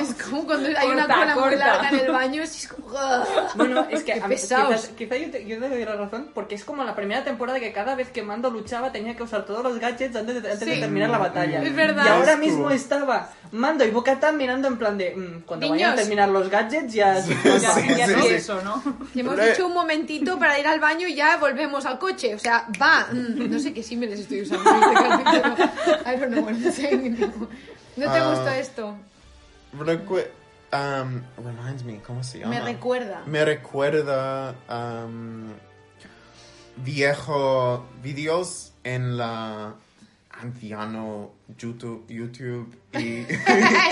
es 0.00 0.14
como 0.14 0.46
cuando 0.46 0.68
hay 0.68 0.86
una 0.88 1.02
Corta, 1.06 1.14
cola 1.14 1.34
muy 1.34 1.42
corta. 1.42 1.66
larga 1.66 1.88
en 1.90 1.98
el 2.06 2.10
baño, 2.12 2.42
es 2.42 2.68
como... 2.68 2.86
"Ugh". 2.88 3.26
Bueno, 3.56 3.86
es 3.90 4.02
que 4.02 4.14
a 4.14 4.26
mí- 4.26 4.34
quizás, 4.34 4.88
quizá 4.96 5.16
yo, 5.16 5.30
te, 5.30 5.46
yo 5.46 5.58
te 5.58 5.68
doy 5.68 5.84
la 5.84 5.94
razón, 5.96 6.30
porque 6.34 6.54
es 6.54 6.64
como 6.64 6.84
la 6.84 6.94
primera 6.94 7.22
temporada 7.24 7.60
que 7.60 7.72
cada 7.72 7.94
vez 7.94 8.08
que 8.10 8.22
Mando 8.22 8.50
luchaba 8.50 8.90
tenía 8.92 9.14
que 9.16 9.22
usar 9.22 9.44
todos 9.44 9.62
los 9.62 9.78
gadgets 9.78 10.16
antes 10.16 10.42
de, 10.42 10.50
antes 10.52 10.66
de 10.68 10.74
Sí. 10.74 10.80
terminar 10.80 11.10
la 11.10 11.18
batalla. 11.18 11.62
Es 11.62 11.74
verdad. 11.74 12.04
Y 12.04 12.08
ahora 12.08 12.32
Es 12.32 12.38
mismo 12.38 12.64
cool. 12.64 12.72
estaba 12.72 13.30
Mando 13.52 13.84
y 13.84 13.90
Bo-Katan 13.90 14.36
mirando 14.36 14.68
en 14.68 14.76
plan 14.78 14.96
de, 14.96 15.14
"Mm, 15.16 15.42
cuando 15.42 15.68
vayan 15.68 15.88
a 15.90 15.90
Niños. 15.92 16.00
terminar 16.02 16.28
los 16.28 16.48
gadgets 16.48 16.92
ya... 16.94 17.14
Ya, 17.60 17.72
Sí, 17.74 17.82
ya 17.96 18.06
sí, 18.06 18.12
no 18.16 18.22
sí. 18.22 18.28
eso, 18.28 18.60
¿no? 18.62 18.82
Y 19.14 19.20
hemos 19.20 19.38
hecho 19.38 19.66
un 19.66 19.74
momentito 19.74 20.38
para 20.38 20.58
ir 20.58 20.66
al 20.66 20.78
baño 20.80 21.06
y 21.08 21.14
ya 21.14 21.36
volvemos 21.36 21.84
al 21.90 21.98
coche. 21.98 22.34
O 22.34 22.38
sea, 22.38 22.66
va. 22.80 23.06
Mm, 23.12 23.50
No 23.50 23.58
sé 23.58 23.72
qué 23.74 23.82
símiles 23.82 24.20
estoy 24.20 24.42
usando. 24.42 24.68
en 24.70 24.82
este 24.82 25.40
capítulo. 25.40 25.54
I 26.06 26.16
don't 26.18 26.32
know, 26.32 26.50
no 26.50 26.70
sé. 26.72 26.96
No 27.96 28.04
te 28.12 28.18
Ah. 28.18 28.30
gustó 28.30 28.48
esto. 28.50 28.96
Recue- 29.78 30.28
um, 30.72 31.22
reminds 31.44 31.84
me, 31.84 32.00
¿cómo 32.00 32.22
se 32.24 32.38
llama? 32.40 32.50
Me 32.50 32.60
recuerda. 32.60 33.22
Me 33.26 33.44
recuerda 33.44 34.54
um, 34.68 35.50
viejo 36.76 37.86
vídeos 38.02 38.72
en 38.84 39.16
la 39.16 39.74
anciano 40.30 41.32
YouTube, 41.58 42.04
YouTube 42.08 42.74
y, 42.94 43.26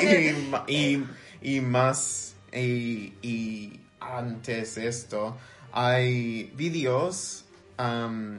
y, 0.07 0.51
y- 0.67 1.07
y 1.43 1.61
más 1.61 2.35
y, 2.53 3.13
y 3.23 3.81
antes 4.01 4.79
esto 4.79 5.37
hay 5.73 6.51
vídeos 6.57 7.45
um, 7.79 8.39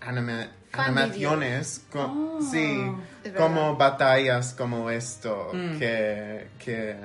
anima- 0.00 0.48
animaciones 0.72 1.82
co- 1.90 2.38
sí 2.50 2.90
Es 3.22 3.32
como 3.32 3.76
batallas 3.76 4.54
como 4.54 4.90
esto 4.90 5.50
Mm. 5.52 5.78
que, 5.78 6.48
que 6.58 6.96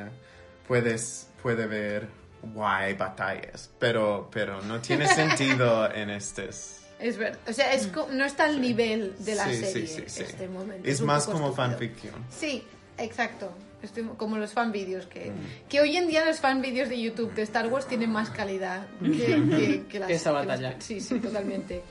puedes 0.67 1.27
puede 1.41 1.67
ver 1.67 2.08
guay 2.41 2.93
batallas 2.95 3.69
pero 3.80 4.30
pero 4.32 4.61
no 4.61 4.80
tiene 4.80 5.08
sentido 5.22 5.91
en 5.93 6.09
estos 6.09 6.75
Es 6.99 7.17
verdad. 7.17 7.40
O 7.48 7.53
sea, 7.53 7.72
es 7.74 7.88
co- 7.88 8.09
no 8.11 8.25
está 8.25 8.43
al 8.45 8.59
nivel 8.59 9.16
de 9.19 9.35
la 9.35 9.45
Mm. 9.45 9.49
Sí, 9.51 9.56
serie 9.66 9.88
sí, 9.88 9.95
sí, 9.98 10.03
sí. 10.08 10.24
este 10.24 10.48
momento. 10.49 10.88
es 10.90 10.99
un 10.99 11.08
más 11.08 11.25
como 11.25 11.53
fanfiction 11.53 12.14
Sí, 12.30 12.66
exacto. 12.98 13.51
Estoy 13.82 14.03
como 14.17 14.38
los 14.38 14.51
fanvídeos 14.53 15.06
que, 15.08 15.32
Mm. 15.32 15.67
que 15.69 15.80
hoy 15.82 15.95
en 15.95 16.08
día 16.08 16.25
los 16.25 16.40
fanvídeos 16.40 16.90
de 16.90 16.99
YouTube 17.01 17.33
de 17.33 17.43
Star 17.43 17.67
Wars 17.67 17.88
tienen 17.88 18.11
más 18.11 18.30
calidad 18.30 18.88
que, 19.01 19.08
que- 19.49 19.85
que 19.90 19.99
las 19.99 20.09
Esa 20.09 20.32
que 20.32 20.35
las- 20.35 20.45
batalla. 20.48 20.75
sí, 20.82 20.99
sí, 20.99 21.19
totalmente. 21.19 21.82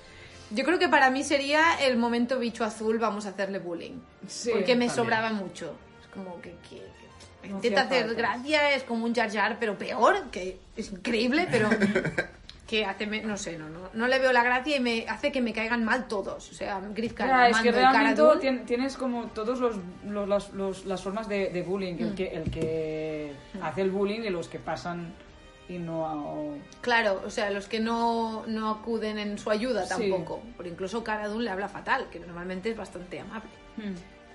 Yo 0.51 0.65
creo 0.65 0.79
que 0.79 0.89
para 0.89 1.11
mí 1.11 1.25
sería 1.25 1.79
el 1.81 1.97
momento 1.99 2.39
bicho 2.39 2.65
azul, 2.65 2.99
vamos 2.99 3.27
a 3.27 3.31
hacerle 3.31 3.59
bullying. 3.59 4.01
Sí, 4.27 4.51
porque 4.51 4.75
me 4.77 4.87
también. 4.87 4.91
sobraba 4.91 5.33
mucho. 5.33 5.75
Es 6.03 6.09
como 6.09 6.41
que, 6.41 6.55
que- 6.69 7.49
No 7.49 7.57
intenta 7.57 7.83
hacer 7.83 8.07
falta. 8.07 8.15
gracia, 8.21 8.75
es 8.75 8.83
como 8.83 9.05
un 9.05 9.15
Jar 9.15 9.31
Jar, 9.31 9.57
pero 9.61 9.77
peor, 9.79 10.31
que 10.31 10.59
es 10.77 10.91
increíble, 10.91 11.47
pero 11.51 11.69
que 12.69 12.85
hace, 12.85 13.07
me- 13.07 13.23
no 13.23 13.37
sé, 13.39 13.57
no, 13.59 13.69
no, 13.71 13.89
no 13.95 14.07
le 14.07 14.19
veo 14.19 14.31
la 14.31 14.45
gracia 14.45 14.77
y 14.77 14.81
me 14.81 15.07
hace 15.09 15.33
que 15.33 15.41
me 15.41 15.55
caigan 15.55 15.85
mal 15.85 16.07
todos. 16.07 16.51
O 16.51 16.55
sea, 16.55 16.81
Ya, 16.95 17.15
Karn, 17.15 17.47
es 17.51 17.57
que 17.59 17.73
realmente 17.73 18.23
tien- 18.41 18.65
tienes 18.67 18.97
como 18.99 19.25
todos 19.29 19.59
los, 19.59 19.77
los- 20.07 20.29
las, 20.29 20.53
los- 20.53 20.85
las 20.85 21.03
formas 21.03 21.29
de, 21.29 21.49
de 21.49 21.63
bullying, 21.63 21.95
Mm. 21.95 22.03
el 22.03 22.15
que, 22.15 22.27
el 22.29 22.51
que 22.51 23.33
hace 23.63 23.81
el 23.81 23.91
bullying 23.91 24.21
y 24.21 24.29
los 24.31 24.49
que 24.49 24.59
pasan 24.59 25.15
y 25.67 25.79
no... 25.79 26.57
Claro, 26.83 27.23
o 27.27 27.31
sea, 27.31 27.51
los 27.51 27.69
que 27.69 27.81
no, 27.81 28.45
no 28.47 28.69
acuden 28.71 29.19
en 29.19 29.39
su 29.39 29.51
ayuda 29.51 29.85
Sí. 29.87 30.11
tampoco. 30.11 30.43
Porque 30.57 30.71
incluso 30.71 31.03
Cara 31.03 31.27
Dune 31.29 31.45
le 31.45 31.51
habla 31.51 31.69
fatal, 31.71 32.09
que 32.11 32.21
normalmente 32.21 32.71
es 32.71 32.77
bastante 32.77 33.19
amable. 33.21 33.51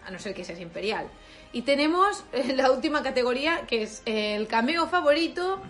A 0.05 0.11
no 0.11 0.17
ser 0.19 0.33
que 0.33 0.43
seas 0.43 0.59
imperial. 0.59 1.05
Y 1.53 1.61
tenemos 1.61 2.25
eh, 2.33 2.53
la 2.55 2.71
última 2.71 3.03
categoría, 3.03 3.61
que 3.67 3.83
es 3.83 4.01
el 4.05 4.47
cameo 4.47 4.87
favorito 4.87 5.61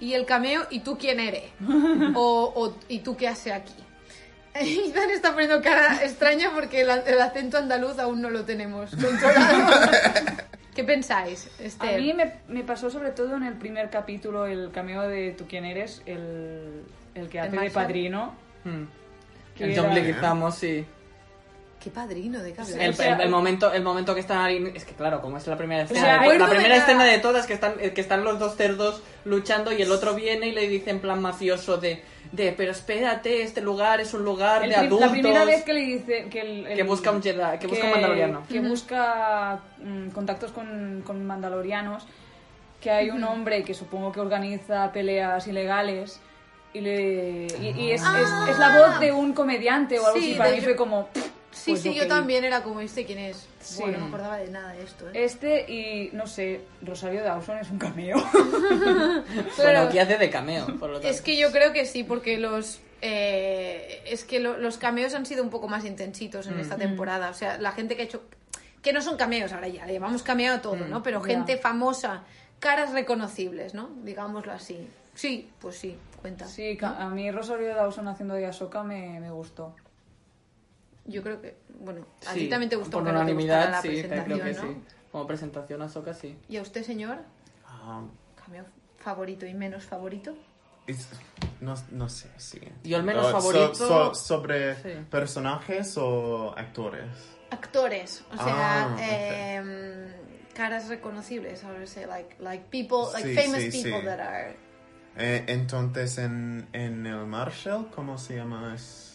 y 0.00 0.14
el 0.14 0.24
cameo 0.26 0.66
¿y 0.70 0.80
tú 0.80 0.96
quién 0.98 1.20
eres? 1.20 1.44
o, 2.14 2.52
o 2.54 2.76
¿y 2.88 3.00
tú 3.00 3.16
qué 3.16 3.28
haces 3.28 3.52
aquí? 3.52 3.74
Ethan 4.54 5.10
está 5.10 5.32
poniendo 5.32 5.62
cara 5.62 6.02
extraña 6.04 6.50
porque 6.54 6.80
el, 6.80 6.90
el 6.90 7.20
acento 7.20 7.58
andaluz 7.58 7.98
aún 7.98 8.20
no 8.20 8.30
lo 8.30 8.44
tenemos 8.44 8.90
controlado. 8.90 9.90
¿Qué 10.74 10.84
pensáis, 10.84 11.48
A 11.58 11.62
Esther? 11.64 12.00
mí 12.00 12.12
me, 12.14 12.34
me 12.48 12.62
pasó 12.64 12.90
sobre 12.90 13.10
todo 13.10 13.36
en 13.36 13.42
el 13.44 13.54
primer 13.54 13.90
capítulo 13.90 14.46
el 14.46 14.70
cameo 14.72 15.02
de 15.02 15.32
¿Tú 15.32 15.46
quién 15.48 15.64
eres? 15.64 16.02
El, 16.06 16.82
el 17.14 17.28
que 17.28 17.40
hace 17.40 17.50
de 17.50 17.56
Marshall? 17.56 17.72
padrino. 17.72 18.34
Mm. 18.64 18.82
Que 19.56 19.64
El 19.64 19.70
era- 19.72 19.82
John 19.82 19.94
Leguizamo, 19.94 20.50
sí. 20.50 20.86
Qué 21.82 21.88
padrino 21.90 22.40
de 22.42 22.50
hablas? 22.52 22.70
El, 22.70 23.30
momento, 23.30 23.72
el 23.72 23.82
momento 23.82 24.14
que 24.14 24.20
están 24.20 24.38
ahí, 24.44 24.70
es 24.74 24.84
que 24.84 24.92
claro, 24.92 25.22
como 25.22 25.38
es 25.38 25.46
la 25.46 25.56
primera 25.56 25.84
escena, 25.84 26.00
sea, 26.00 26.38
la 26.38 26.48
primera 26.48 26.76
escena 26.76 27.04
de 27.04 27.18
todas 27.20 27.46
que 27.46 27.54
están, 27.54 27.74
que 27.78 28.00
están 28.00 28.22
los 28.22 28.38
dos 28.38 28.54
cerdos 28.56 29.02
luchando 29.24 29.72
y 29.72 29.80
el 29.80 29.90
otro 29.90 30.14
viene 30.14 30.48
y 30.48 30.52
le 30.52 30.68
dice 30.68 30.90
en 30.90 31.00
plan 31.00 31.22
mafioso 31.22 31.78
de, 31.78 32.02
de 32.32 32.52
pero 32.52 32.72
espérate, 32.72 33.42
este 33.42 33.62
lugar 33.62 33.98
es 34.00 34.12
un 34.12 34.24
lugar 34.24 34.62
el 34.62 34.70
de 34.70 34.76
adultos. 34.76 35.00
la 35.00 35.10
primera 35.10 35.44
vez 35.46 35.62
que 35.64 35.72
le 35.72 35.80
dice 35.80 36.26
que, 36.30 36.40
el, 36.42 36.66
el- 36.66 36.76
Que 36.76 36.82
busca 36.82 37.10
un 37.12 37.22
Jedi, 37.22 37.58
que 37.58 37.66
busca 37.66 37.84
un 37.86 37.90
mandaloriano. 37.92 38.42
que 38.46 38.60
busca 38.60 39.60
mm, 39.82 40.08
contactos 40.10 40.52
con, 40.52 41.02
con 41.06 41.24
mandalorianos 41.26 42.06
que 42.80 42.90
hay 42.90 43.10
un 43.10 43.24
hombre 43.24 43.62
que 43.62 43.72
supongo 43.74 44.12
que 44.12 44.20
organiza 44.20 44.90
peleas 44.92 45.46
ilegales 45.46 46.20
y 46.72 46.80
le 46.80 47.46
y, 47.60 47.66
y 47.80 47.90
es, 47.92 48.00
es- 48.02 48.50
es 48.50 48.58
la 48.58 48.78
voz 48.78 49.00
de 49.00 49.12
un 49.12 49.32
comediante 49.32 49.98
o 49.98 50.06
algo 50.06 50.18
Sí, 50.20 50.30
así 50.30 50.38
para 50.38 50.50
mí 50.52 50.60
fue 50.60 50.76
como 50.76 51.08
Sí, 51.60 51.72
pues 51.72 51.82
sí, 51.82 51.94
yo 51.94 52.06
también 52.08 52.44
era 52.44 52.62
como 52.62 52.80
este, 52.80 53.04
¿quién 53.04 53.18
es? 53.18 53.46
Sí. 53.60 53.82
Bueno, 53.82 53.98
no 53.98 54.04
me 54.04 54.08
acordaba 54.08 54.36
de 54.38 54.48
nada 54.48 54.72
de 54.72 54.82
esto, 54.82 55.06
¿eh? 55.08 55.24
este 55.24 55.70
y 55.70 56.10
no 56.12 56.26
sé 56.26 56.62
Rosario 56.82 57.22
Dawson 57.22 57.58
es 57.58 57.70
un 57.70 57.78
cameo 57.78 58.16
Bueno, 58.42 59.24
Claro. 59.56 59.80
aquí 59.88 59.98
hace 59.98 60.16
de 60.16 60.30
cameo, 60.30 60.66
por 60.78 60.88
lo 60.90 60.94
tanto. 61.00 61.08
Es 61.08 61.20
que 61.20 61.36
yo 61.36 61.50
creo 61.52 61.72
que 61.72 61.84
sí, 61.86 62.02
porque 62.04 62.38
los... 62.38 62.80
eh, 63.02 64.02
es 64.06 64.24
que 64.24 64.40
lo- 64.40 64.56
los 64.58 64.78
cameos 64.78 65.14
han 65.14 65.26
sido 65.26 65.42
un 65.42 65.50
poco 65.50 65.68
más 65.68 65.84
intensitos 65.84 66.46
en 66.46 66.56
Mm. 66.56 66.60
esta 66.60 66.76
temporada. 66.76 67.30
O 67.30 67.34
sea, 67.34 67.58
la 67.58 67.72
gente 67.72 67.96
que 67.96 68.02
ha 68.02 68.04
hecho... 68.06 68.22
Que 68.82 68.92
no 68.94 69.02
son 69.02 69.16
cameos, 69.18 69.52
ahora 69.52 69.68
ya, 69.68 69.84
le 69.84 69.92
llamamos 69.92 70.22
cameo 70.22 70.54
a 70.54 70.62
todo, 70.62 70.76
¿no? 70.88 71.02
Pero 71.02 71.20
gente 71.20 71.58
famosa, 71.58 72.22
caras 72.60 72.92
reconocibles, 72.92 73.74
¿no? 73.74 73.90
Digámoslo 74.04 74.52
así. 74.52 74.88
Sí, 75.14 75.50
pues 75.60 75.76
sí, 75.76 75.98
cuenta. 76.22 76.46
sí 76.46 76.78
a 76.80 77.08
mí 77.10 77.30
Rosario 77.30 77.74
Dawson 77.74 78.08
haciendo 78.08 78.34
de 78.34 78.46
Ahsoka 78.46 78.82
me, 78.82 79.20
me 79.20 79.30
gustó 79.30 79.74
Yo 81.10 81.22
creo 81.22 81.40
que, 81.40 81.56
bueno, 81.80 82.06
a 82.26 82.32
Sí, 82.32 82.40
ti 82.40 82.48
también 82.48 82.70
te 82.70 82.76
gustó 82.76 82.98
por 82.98 83.02
unanimidad, 83.08 83.70
la 83.70 83.82
sí, 83.82 83.88
presentación, 83.88 84.24
creo 84.24 84.44
que 84.44 84.52
¿no? 84.52 84.60
sí. 84.62 84.76
Como 85.12 85.26
presentación 85.26 85.82
a 85.82 85.88
Soka, 85.88 86.14
sí. 86.14 86.36
¿Y 86.48 86.56
a 86.56 86.62
usted, 86.62 86.84
señor? 86.84 87.18
Um, 87.84 88.08
¿Cameo 88.36 88.64
favorito 88.98 89.44
y 89.46 89.54
menos 89.54 89.84
favorito? 89.84 90.34
es- 90.86 91.08
no, 91.60 91.74
no 91.92 92.08
sé, 92.08 92.30
sí. 92.38 92.60
Yo 92.84 92.96
el 92.96 93.02
menos 93.04 93.26
Uh, 93.26 93.30
so- 93.30 93.40
favorito- 93.40 93.74
so- 93.74 94.14
¿Sobre 94.14 94.74
Sí. 94.76 94.90
personajes 95.10 95.96
o 95.98 96.54
actores? 96.56 97.06
Actores, 97.50 98.24
o 98.32 98.36
sea, 98.36 98.84
Ah, 98.94 98.96
em, 99.00 100.08
caras 100.54 100.88
reconocibles, 100.88 101.62
I 101.62 101.66
would 101.66 101.86
say, 101.86 102.06
like, 102.06 102.36
like 102.40 102.64
people, 102.70 103.12
like 103.12 103.28
Sí, 103.28 103.34
famous 103.36 103.62
sí, 103.72 103.82
people 103.82 104.00
sí. 104.00 104.06
that 104.06 104.20
are... 104.20 104.56
Eh, 105.16 105.44
entonces, 105.48 106.18
en, 106.18 106.68
en 106.72 107.06
el 107.06 107.26
Marshall, 107.26 107.88
¿cómo 107.94 108.16
se 108.18 108.36
llama? 108.36 108.74
Es- 108.74 109.09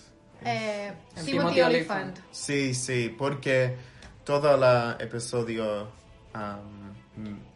Eh, 0.45 0.93
Timothy 1.25 1.61
Olyphant. 1.61 2.17
Sí, 2.31 2.73
sí, 2.75 3.13
porque 3.17 3.75
todo 4.23 4.53
el 4.55 5.01
episodio, 5.01 5.83
um, 6.35 6.93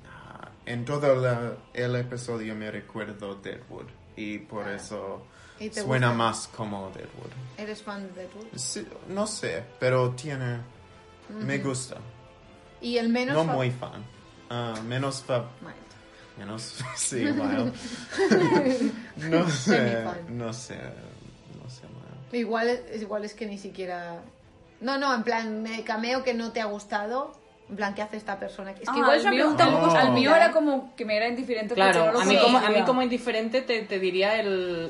ah, 0.08 0.50
en 0.66 0.85
todo 0.85 1.16
la- 1.16 1.53
el 1.74 1.95
episodio 1.95 2.56
me 2.56 2.72
recuerdo 2.72 3.35
Deadwood 3.35 3.85
y 4.16 4.40
por 4.40 4.68
eso 4.69 5.24
Ah. 5.26 5.64
¿Y 5.64 5.69
te 5.69 5.82
suena 5.82 6.08
gusta? 6.08 6.18
más 6.18 6.48
como 6.56 6.90
Deadwood. 6.92 7.32
¿Eres 7.58 7.84
fan 7.84 8.08
de 8.16 8.22
Deadwood? 8.22 8.48
Sí, 8.56 8.88
no 9.09 9.27
sé, 9.27 9.64
pero 9.80 10.11
tiene, 10.11 10.59
me 11.30 11.58
gusta. 11.59 11.98
Y 12.82 12.98
el 12.98 13.09
menos 13.09 13.35
No 13.35 13.43
muy 13.53 13.69
fan, 13.72 14.03
Ah, 14.50 14.74
menos 14.88 15.22
fa, 15.22 15.45
Mild. 15.61 15.76
menos, 16.38 16.76
sí, 16.95 17.24
no 19.18 19.50
sé, 19.50 20.06
no 20.30 20.53
sé. 20.53 20.80
Igual, 22.32 22.82
igual 22.99 23.25
es 23.25 23.33
que 23.33 23.45
ni 23.45 23.58
siquiera... 23.58 24.22
No, 24.82 24.98
no, 24.98 25.14
en 25.14 25.24
plan, 25.24 25.67
eh, 25.67 25.83
cameo 25.83 26.24
que 26.24 26.33
no 26.33 26.51
te 26.51 26.61
ha 26.61 26.66
gustado, 26.66 27.33
en 27.69 27.75
plan, 27.75 27.93
¿qué 27.93 28.01
hace 28.01 28.17
esta 28.17 28.39
persona? 28.39 28.72
Es 28.72 28.80
que 28.80 28.85
Ah, 28.88 28.93
igual 28.98 29.17
es 29.19 29.25
al 29.25 29.27
una 29.27 29.31
mío- 29.31 29.56
pregunta 29.56 29.67
un 29.67 29.83
poco 29.85 29.95
al 29.95 30.11
mío 30.14 30.35
era 30.35 30.51
como 30.51 30.95
que 30.95 31.06
me 31.06 31.15
era 31.17 31.27
indiferente 31.27 31.75
Claro, 31.75 32.07
no 32.07 32.11
lo 32.14 32.19
a 32.22 32.25
mí, 32.25 32.35
como, 32.41 32.57
a 32.57 32.69
mí 32.69 32.81
como 32.81 33.01
indiferente 33.03 33.61
te, 33.61 33.81
te 33.83 33.99
diría 33.99 34.39
el, 34.39 34.89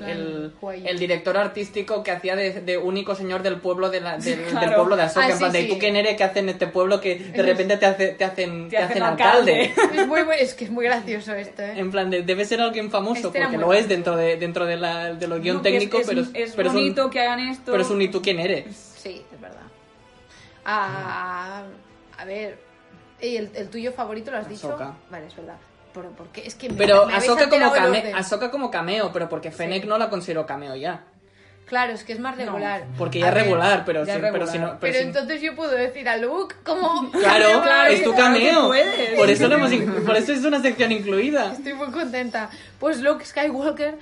el, 0.85 0.97
director 0.97 1.37
artístico 1.37 2.03
que 2.03 2.11
hacía 2.11 2.37
de, 2.37 2.61
de 2.61 2.77
único 2.77 3.15
señor 3.15 3.43
del 3.43 3.57
pueblo 3.57 3.89
de 3.89 3.99
la- 3.99 4.17
del, 4.17 4.39
Claro. 4.45 4.65
del 4.67 4.75
pueblo 4.75 4.95
de 4.95 5.03
Ahsoka, 5.03 5.25
Ah, 5.25 5.31
en 5.31 5.37
plan 5.39 5.51
sí, 5.51 5.57
de 5.57 5.63
sí. 5.65 5.69
¿tú 5.73 5.77
quién 5.79 5.95
eres 5.97 6.15
que 6.15 6.23
hacen 6.23 6.45
en 6.45 6.49
este 6.51 6.67
pueblo 6.67 7.01
que 7.01 7.15
de 7.15 7.43
repente 7.43 7.75
te, 7.75 7.85
hace, 7.85 8.07
te 8.13 8.23
hacen, 8.23 8.69
Te 8.69 8.77
te 8.77 8.83
hacen 8.83 9.03
hacen 9.03 9.03
alcalde? 9.03 9.73
alcalde. 9.77 9.99
Es, 10.01 10.07
muy, 10.07 10.21
es 10.39 10.53
que 10.53 10.63
es 10.63 10.71
muy 10.71 10.85
gracioso 10.85 11.33
esto, 11.33 11.61
¿eh? 11.63 11.73
En 11.77 11.91
plan, 11.91 12.09
de, 12.09 12.21
debe 12.23 12.45
ser 12.45 12.61
alguien 12.61 12.89
famoso, 12.89 13.27
Este 13.27 13.41
porque 13.41 13.57
lo 13.57 13.73
es 13.73 13.89
dentro 13.89 14.15
de, 14.15 14.37
dentro 14.37 14.65
de, 14.65 14.77
la, 14.77 15.13
de 15.15 15.27
los 15.27 15.41
guion 15.41 15.57
No, 15.57 15.61
técnico, 15.63 15.99
es, 15.99 16.07
pero, 16.07 16.21
es 16.33 16.53
pero 16.55 16.71
bonito 16.71 17.01
es 17.01 17.05
un, 17.07 17.11
que 17.11 17.19
hagan 17.19 17.39
esto 17.41 17.71
pero 17.73 17.83
es 17.83 17.89
un 17.89 18.01
¿y 18.01 18.07
tú 18.07 18.21
quién 18.21 18.39
eres? 18.39 18.73
Sí, 18.97 19.21
es 19.33 19.41
verdad. 19.41 19.59
Ah, 20.65 21.63
a 22.17 22.25
ver, 22.25 22.57
¿y 23.21 23.37
el, 23.37 23.49
el 23.55 23.69
tuyo 23.69 23.91
favorito 23.91 24.31
lo 24.31 24.37
has 24.37 24.49
dicho? 24.49 24.67
Ahsoka. 24.69 24.93
Vale, 25.09 25.27
es 25.27 25.35
verdad. 25.35 25.55
Por- 25.93 26.09
porque 26.11 26.45
es 26.45 26.55
que 26.55 26.69
me, 26.69 26.75
Pero 26.75 27.05
me 27.07 27.15
Ahsoka 27.15 27.49
como, 27.49 27.65
alterado 27.65 27.75
el 27.75 27.81
came- 27.93 27.99
orden. 27.99 28.15
Ahsoka 28.15 28.51
como 28.51 28.69
cameo, 28.71 29.11
pero 29.11 29.27
porque 29.29 29.51
Fennec 29.51 29.85
no 29.85 29.97
la 29.97 30.09
considero 30.09 30.45
cameo 30.45 30.75
ya. 30.75 31.03
Claro, 31.65 31.93
es 31.93 32.03
que 32.03 32.13
es 32.13 32.19
más 32.19 32.35
regular. 32.35 32.83
Porque 32.97 33.19
ya 33.19 33.27
es 33.27 33.33
regular, 33.35 33.83
pero, 33.85 34.03
pero 34.03 34.47
si 34.47 34.57
no... 34.57 34.67
Pero 34.67 34.79
pero 34.79 34.93
si- 34.93 34.99
entonces 35.01 35.39
yo 35.41 35.55
puedo 35.55 35.69
decir 35.71 36.09
a 36.09 36.17
Luke 36.17 36.55
como... 36.63 37.11
Claro, 37.11 37.61
Claro, 37.63 37.91
es 37.91 38.03
tu 38.03 38.15
cameo. 38.15 38.67
puedes. 38.67 39.15
Por 39.19 39.29
eso, 39.29 39.47
lo 39.47 39.55
hemos 39.55 39.71
in- 39.71 40.03
por 40.03 40.15
eso 40.15 40.33
es 40.33 40.43
una 40.43 40.61
sección 40.63 40.91
incluida. 40.91 41.53
Estoy 41.53 41.73
muy 41.73 41.91
contenta. 41.91 42.49
Pues 42.79 43.01
Luke 43.01 43.23
Skywalker, 43.23 43.99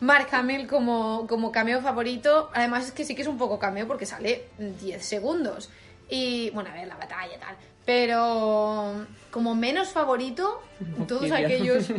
Mark 0.00 0.26
Hamill 0.32 0.66
como, 0.66 1.26
como 1.28 1.52
cameo 1.52 1.80
favorito. 1.82 2.50
Además 2.52 2.86
es 2.86 2.92
que 2.92 3.04
sí 3.04 3.14
que 3.14 3.22
es 3.22 3.28
un 3.28 3.38
poco 3.38 3.60
cameo 3.60 3.86
porque 3.86 4.06
sale 4.06 4.46
10 4.58 5.04
segundos. 5.04 5.70
Y 6.08 6.50
bueno, 6.50 6.70
a 6.70 6.74
ver, 6.74 6.88
la 6.88 6.96
batalla 6.96 7.32
y 7.36 7.38
tal. 7.38 7.54
Pero 7.84 9.06
como 9.30 9.54
menos 9.54 9.88
favorito, 9.88 10.62
todos 11.08 11.30
aquellos. 11.30 11.90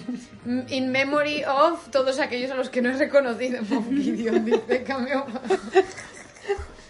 In 0.70 0.92
memory 0.92 1.44
of 1.44 1.90
todos 1.92 2.20
aquellos 2.20 2.52
a 2.52 2.56
los 2.56 2.70
que 2.70 2.82
no 2.82 2.90
he 2.90 2.98
reconocido. 2.98 3.62
Moff 3.70 3.88
Gideon 3.90 4.46
dice 4.46 4.84
cameo. 4.84 5.26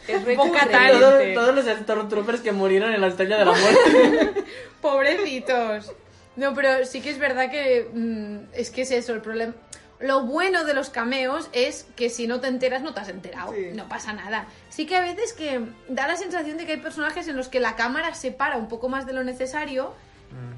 Es. 0.08 0.24
Todos, 0.24 1.24
todos 1.34 1.56
los 1.56 1.66
Stormtroopers 1.66 2.42
que 2.42 2.52
murieron 2.52 2.94
en 2.94 3.02
la 3.02 3.08
estrella 3.08 3.40
de 3.40 3.46
la 3.46 3.54
muerte. 3.54 4.44
Pobrecitos. 4.82 5.92
No, 6.36 6.54
pero 6.54 6.86
sí 6.86 7.02
que 7.02 7.10
es 7.10 7.18
verdad 7.18 7.50
que 7.50 7.90
mm, 7.92 8.54
es 8.54 8.70
que 8.70 8.84
es 8.84 8.92
eso 8.92 9.14
el 9.14 9.22
problema. 9.22 9.54
Lo 10.00 10.24
bueno 10.24 10.66
de 10.66 10.74
los 10.74 10.90
cameos 10.90 11.50
es 11.54 11.88
que 11.96 12.10
si 12.10 12.28
no 12.28 12.42
te 12.42 12.48
enteras 12.48 12.82
no 12.82 12.94
te 12.94 13.00
has 13.00 13.10
enterado, 13.10 13.54
Sí. 13.54 13.68
no 13.74 13.88
pasa 13.88 14.14
nada. 14.14 14.46
Sí 14.70 14.86
que 14.86 14.96
a 14.96 15.02
veces 15.02 15.34
que 15.34 15.62
da 15.88 16.08
la 16.08 16.18
sensación 16.18 16.58
de 16.58 16.66
que 16.66 16.74
hay 16.74 16.80
personajes 16.80 17.28
en 17.28 17.38
los 17.38 17.48
que 17.48 17.60
la 17.60 17.76
cámara 17.76 18.14
se 18.14 18.32
para 18.32 18.58
un 18.58 18.68
poco 18.68 18.90
más 18.90 19.06
de 19.06 19.14
lo 19.14 19.24
necesario 19.24 19.94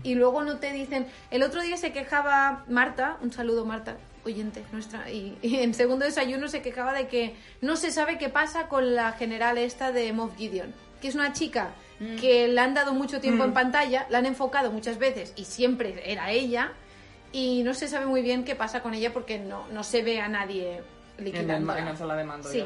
y 0.02 0.16
luego 0.16 0.44
no 0.44 0.58
te 0.58 0.72
dicen. 0.72 1.06
El 1.30 1.44
otro 1.44 1.62
día 1.62 1.78
se 1.78 1.92
quejaba 1.92 2.66
Marta, 2.68 3.18
un 3.22 3.32
saludo 3.32 3.64
Marta, 3.64 3.98
oyente 4.26 4.64
nuestra, 4.72 5.10
y, 5.12 5.38
y 5.44 5.58
en 5.58 5.74
segundo 5.76 6.04
desayuno 6.06 6.48
se 6.48 6.62
quejaba 6.64 6.94
de 6.94 7.08
que 7.08 7.36
no 7.62 7.76
se 7.76 7.92
sabe 7.92 8.18
qué 8.18 8.30
pasa 8.30 8.68
con 8.70 8.96
la 8.96 9.12
general 9.12 9.58
esta 9.60 9.92
de 9.92 10.12
Moff 10.14 10.36
Gideon, 10.36 10.74
que 11.00 11.10
es 11.10 11.16
una 11.16 11.32
chica 11.34 11.70
que 12.22 12.48
le 12.48 12.60
han 12.62 12.74
dado 12.76 12.94
mucho 12.94 13.20
tiempo 13.20 13.44
en 13.44 13.54
pantalla, 13.54 14.06
la 14.10 14.20
han 14.20 14.26
enfocado 14.28 14.72
muchas 14.72 14.98
veces 15.00 15.34
y 15.36 15.46
siempre 15.46 16.12
era 16.12 16.30
ella 16.32 16.72
y 17.32 17.64
no 17.64 17.74
se 17.74 17.88
sabe 17.88 18.06
muy 18.06 18.22
bien 18.22 18.44
qué 18.44 18.56
pasa 18.56 18.82
con 18.82 18.94
ella 18.94 19.14
porque 19.14 19.40
no, 19.40 19.68
no 19.70 19.84
se 19.84 20.02
ve 20.02 20.20
a 20.20 20.28
nadie 20.28 20.82
liquidándola. 21.18 21.80
en 21.80 21.86
la 21.86 21.96
sala 21.96 22.16
de 22.16 22.24
mando. 22.24 22.50
Sí, 22.50 22.60
ya. 22.60 22.66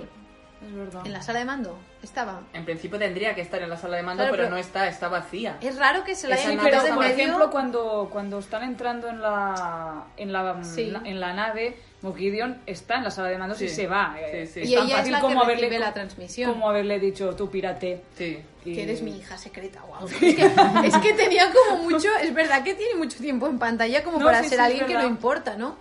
Es 0.65 0.73
verdad. 0.75 1.01
en 1.05 1.13
la 1.13 1.21
sala 1.21 1.39
de 1.39 1.45
mando 1.45 1.77
estaba. 2.03 2.41
En 2.53 2.65
principio 2.65 2.97
tendría 2.99 3.33
que 3.35 3.41
estar 3.41 3.61
en 3.61 3.69
la 3.69 3.77
sala 3.77 3.97
de 3.97 4.03
mando, 4.03 4.23
Claro, 4.23 4.31
pero, 4.31 4.43
pero- 4.43 4.55
no 4.55 4.57
está, 4.61 4.87
está 4.87 5.07
vacía. 5.07 5.57
Es 5.61 5.77
raro 5.77 6.03
que 6.03 6.15
se 6.15 6.27
la 6.27 6.35
hayan 6.35 6.57
quitado 6.59 6.83
Pero, 6.83 6.95
por 6.95 7.03
medio. 7.03 7.15
ejemplo, 7.23 7.49
cuando, 7.51 8.09
cuando 8.11 8.39
están 8.39 8.63
entrando 8.63 9.07
en 9.09 9.21
la, 9.21 10.05
en 10.17 10.31
la, 10.33 10.63
Sí. 10.63 10.93
en 11.03 11.19
la 11.19 11.33
nave, 11.33 11.77
Moff 12.01 12.17
Gideon 12.17 12.61
está 12.65 12.95
en 12.97 13.03
la 13.03 13.11
sala 13.11 13.29
de 13.29 13.37
mandos 13.37 13.61
y 13.61 13.69
Sí. 13.69 13.75
se 13.75 13.87
va. 13.87 14.15
Eh, 14.19 14.45
Sí, 14.47 14.53
sí. 14.53 14.61
Es 14.61 14.69
Y 14.69 14.75
tan 14.75 14.85
ella 14.85 14.93
es 14.95 14.99
fácil 15.01 15.15
que 15.15 15.21
como 15.21 15.43
haberle, 15.43 15.79
la 15.79 15.93
transmisión. 15.93 16.51
Como 16.53 16.69
haberle 16.69 16.99
dicho, 16.99 17.35
tú 17.35 17.49
pirate. 17.49 18.01
Sí. 18.17 18.39
Y- 18.65 18.73
Que 18.75 18.83
eres 18.83 19.01
mi 19.01 19.17
hija 19.17 19.37
secreta, 19.37 19.81
guau. 19.81 20.05
Es 20.07 20.13
que, 20.35 20.51
es 20.85 20.97
que 20.97 21.13
tenía 21.13 21.51
como 21.51 21.83
mucho, 21.83 22.07
es 22.21 22.33
verdad 22.33 22.63
que 22.63 22.75
tiene 22.75 22.95
mucho 22.95 23.17
tiempo 23.19 23.47
en 23.47 23.57
pantalla 23.59 24.03
como 24.03 24.19
No, 24.19 24.25
para 24.25 24.43
sí, 24.43 24.49
ser 24.49 24.57
sí, 24.59 24.63
es 24.65 24.69
alguien 24.71 24.85
que 24.87 24.93
no 24.93 25.07
importa, 25.07 25.55
¿no? 25.57 25.75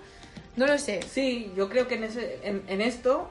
No 0.57 0.67
lo 0.67 0.77
sé. 0.79 1.01
Sí, 1.03 1.53
yo 1.57 1.69
creo 1.69 1.87
que 1.89 1.95
en, 1.95 2.05
ese, 2.05 2.41
en, 2.43 2.63
en 2.69 2.81
esto 2.81 3.31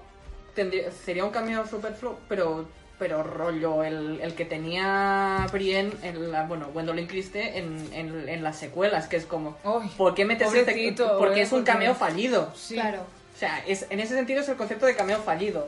tendría, 0.55 0.91
sería 0.91 1.23
un 1.25 1.31
cameo 1.31 1.65
superfluo, 1.67 2.19
pero 2.27 2.67
pero 2.97 3.23
rollo 3.23 3.85
el, 3.85 4.19
el 4.21 4.35
que 4.35 4.43
tenía 4.43 5.47
Brienne, 5.53 5.93
en 6.03 6.33
la, 6.33 6.43
bueno, 6.43 6.67
Gwendolyn 6.73 7.07
Christie 7.07 7.57
en, 7.57 7.87
en, 7.93 8.27
en 8.27 8.43
las 8.43 8.57
secuelas, 8.57 9.07
que 9.07 9.15
es 9.15 9.25
como, 9.25 9.55
¿por 9.97 10.13
qué 10.15 10.25
metes 10.25 10.53
este? 10.53 10.93
Porque 11.17 11.41
es 11.43 11.51
un 11.53 11.63
cameo 11.63 11.95
fallido. 11.95 12.51
Sí. 12.55 12.73
Claro, 12.75 13.03
O 13.35 13.39
sea, 13.39 13.63
es, 13.65 13.85
en 13.89 14.01
ese 14.01 14.15
sentido 14.15 14.41
es 14.41 14.49
el 14.49 14.57
concepto 14.57 14.85
de 14.85 14.97
cameo 14.97 15.19
fallido. 15.19 15.65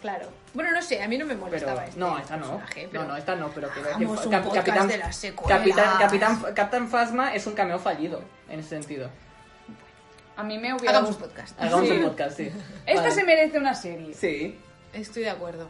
claro. 0.00 0.26
Bueno, 0.54 0.70
no 0.70 0.80
sé, 0.80 1.02
a 1.02 1.08
mí 1.08 1.18
no 1.18 1.26
me 1.26 1.34
Pero 1.34 1.46
molestaba 1.46 1.84
este 1.84 1.98
no, 2.00 2.16
esta 2.16 2.36
no. 2.36 2.62
pero- 2.72 2.88
No, 2.92 3.08
no, 3.08 3.16
esta 3.16 3.34
no, 3.34 3.48
pero 3.48 3.68
quiero 3.70 3.88
Hagamos 3.88 4.12
decir, 4.12 4.26
un 4.28 4.32
Cap- 4.32 4.44
podcast 4.44 4.66
Capitán, 4.66 4.88
de 4.88 4.98
las 4.98 5.16
secuelas. 5.16 5.58
Capitán, 5.58 5.98
Capitán, 5.98 6.42
Capitán 6.54 6.88
Phasma 6.88 7.34
es 7.34 7.46
un 7.46 7.54
cameo 7.54 7.78
fallido 7.80 8.22
en 8.48 8.60
ese 8.60 8.68
sentido. 8.70 9.10
A 10.36 10.42
mí 10.42 10.58
me 10.58 10.72
hubiera 10.74 10.90
Hagamos 10.98 11.10
gustado. 11.10 11.30
podcast. 11.30 11.60
Hagamos 11.62 11.88
Sí. 11.88 11.92
un 11.94 12.02
podcast, 12.04 12.36
sí. 12.36 12.50
Esta 12.86 13.02
Vale. 13.02 13.14
se 13.14 13.24
merece 13.24 13.58
una 13.58 13.74
serie. 13.74 14.14
Sí. 14.14 14.58
Estoy 14.92 15.22
de 15.24 15.30
acuerdo. 15.30 15.68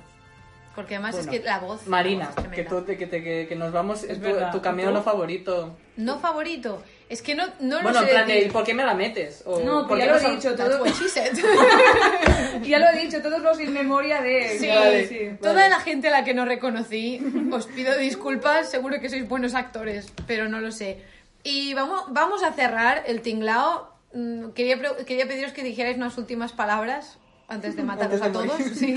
Porque 0.75 0.97
además 0.97 1.15
Bueno, 1.15 1.31
es 1.31 1.39
que 1.39 1.44
la 1.47 1.59
voz... 1.60 1.86
Marina, 1.86 2.25
la 2.25 2.31
voz 2.31 2.39
es 2.39 2.44
que, 2.51 2.62
tremenda. 2.65 2.81
tú, 2.81 2.99
que, 2.99 3.07
te- 3.07 3.23
que, 3.23 3.47
que 3.49 3.55
nos 3.55 3.73
vamos. 3.73 4.02
Es 4.02 4.18
tu, 4.18 4.25
verdad. 4.25 4.51
tu 4.51 4.60
cameo 4.60 4.89
¿Tú? 4.89 4.94
no 4.94 5.02
favorito. 5.02 5.76
No 5.97 6.18
favorito. 6.18 6.83
Es 7.09 7.23
que 7.23 7.36
no, 7.36 7.47
no 7.60 7.76
bueno, 7.81 7.93
lo 7.93 7.99
en 8.01 8.05
sé 8.07 8.10
plan 8.10 8.26
de, 8.26 8.33
decir. 8.34 8.49
¿y 8.49 8.52
por 8.52 8.65
qué 8.65 8.75
me 8.75 8.84
la 8.84 8.94
metes? 8.94 9.43
O, 9.47 9.60
No, 9.60 9.86
¿por 9.86 9.97
que 9.99 10.02
qué 10.02 10.09
ya 10.09 10.15
lo 10.15 10.18
he 10.28 10.31
dicho, 10.34 10.57
That's 10.57 10.70
todo, 10.70 10.83
what 10.83 10.91
she 10.99 11.09
said. 11.09 11.33
ya 12.65 12.78
lo 12.81 12.89
he 12.89 12.99
dicho, 13.05 13.23
todos 13.23 13.41
los 13.41 13.60
in 13.60 13.73
memoria 13.73 14.20
de... 14.20 14.59
Sí, 14.59 14.67
Vale. 14.67 15.39
toda 15.41 15.68
la 15.68 15.78
gente 15.78 16.09
a 16.09 16.10
la 16.10 16.25
que 16.25 16.34
no 16.34 16.44
reconocí, 16.44 17.20
os 17.52 17.67
pido 17.67 17.97
disculpas, 17.97 18.68
seguro 18.68 18.99
que 19.01 19.09
sois 19.09 19.28
buenos 19.28 19.55
actores, 19.55 20.12
pero 20.26 20.49
no 20.49 20.60
lo 20.60 20.73
sé. 20.73 20.99
Y 21.44 21.75
vamos, 21.75 22.02
vamos 22.09 22.43
a 22.43 22.52
cerrar 22.52 23.05
el 23.07 23.20
tinglao. 23.23 23.93
Mm, 24.15 24.51
Quería, 24.52 24.78
quería 25.05 25.26
pediros 25.26 25.52
que 25.52 25.62
dijerais 25.62 25.97
unas 25.97 26.17
últimas 26.18 26.52
palabras 26.52 27.18
antes 27.49 27.76
de 27.76 27.83
mataros 27.83 28.23
Antes 28.23 28.33
de 28.33 28.39
a 28.41 28.57
todos. 28.57 28.62
Sí. 28.75 28.94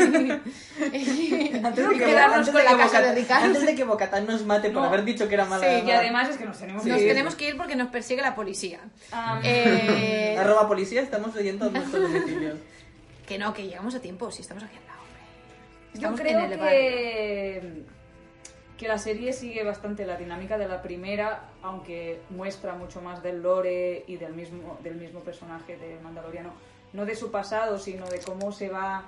Antes 1.64 1.90
de 1.90 1.96
que, 1.98 2.06
Quedarnos 2.06 2.38
antes 2.38 2.54
con 2.54 2.58
de 2.58 2.64
la 2.64 2.72
que 2.72 2.78
casa 2.78 3.02
de 3.02 3.08
Bocata- 3.08 3.16
Ricardo. 3.16 3.46
antes 3.46 3.66
de 3.66 3.76
que 3.76 3.84
Bocatán 3.84 4.26
nos 4.28 4.46
mate 4.46 4.70
por 4.70 4.84
No. 4.84 4.88
haber 4.88 5.04
dicho 5.04 5.28
que 5.28 5.34
era 5.34 5.46
mala. 5.46 5.66
Sí, 5.68 5.86
Y 5.86 5.92
además 5.92 6.30
es 6.30 6.38
que 6.38 6.46
nos 6.46 6.58
tenemos 6.58 6.86
Nos 6.86 6.96
que 6.98 7.04
ir. 7.04 7.10
tenemos 7.10 7.36
que 7.36 7.48
ir 7.50 7.58
porque 7.58 7.76
nos 7.76 7.90
persigue 7.90 8.22
la 8.22 8.36
policía. 8.36 8.80
Ah, 9.12 9.40
Eh, 9.44 10.38
Arroba 10.40 10.68
policía, 10.68 11.02
estamos 11.02 11.36
leyendo 11.36 11.70
nuestros 11.72 12.02
domicilios. 12.04 12.60
que 13.28 13.38
no, 13.38 13.54
que 13.54 13.64
llegamos 13.68 13.94
a 13.96 14.00
tiempo, 14.00 14.32
si 14.32 14.42
estamos 14.44 14.64
aquí 14.64 14.78
al 14.78 14.86
lado, 14.88 15.00
hombre. 15.02 15.22
Yo 15.94 16.00
Estamos 16.00 16.22
creo 16.22 16.40
en 16.40 16.52
el 16.54 16.58
barrio. 16.60 16.80
que, 16.80 17.84
que 18.78 18.88
la 18.88 18.98
serie 18.98 19.34
sigue 19.34 19.64
bastante 19.64 20.06
la 20.06 20.16
dinámica 20.18 20.58
de 20.58 20.68
la 20.68 20.82
primera, 20.82 21.50
aunque 21.64 22.22
muestra 22.30 22.76
mucho 22.76 23.02
más 23.02 23.24
del 23.24 23.42
lore 23.42 24.04
y 24.08 24.18
del 24.18 24.34
mismo, 24.34 24.78
del 24.84 24.96
mismo 24.96 25.22
personaje 25.22 25.78
de 25.78 26.00
Mandaloriano. 26.04 26.52
No 26.94 27.06
de 27.06 27.16
su 27.16 27.32
pasado, 27.32 27.80
sino 27.80 28.06
de 28.08 28.20
cómo 28.20 28.52
se 28.52 28.70
va, 28.70 29.04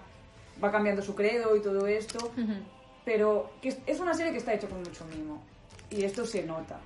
va 0.63 0.71
cambiando 0.71 1.01
su 1.01 1.15
credo 1.15 1.55
y 1.55 1.61
todo 1.61 1.85
esto. 1.87 2.31
Pero 3.05 3.51
que 3.61 3.69
es- 3.85 3.99
una 3.99 4.13
serie 4.13 4.31
que 4.31 4.39
está 4.39 4.53
hecha 4.53 4.67
con 4.67 4.79
mucho 4.79 5.05
mimo. 5.05 5.41
Y 5.89 6.03
esto 6.03 6.25
se 6.25 6.43
nota. 6.43 6.79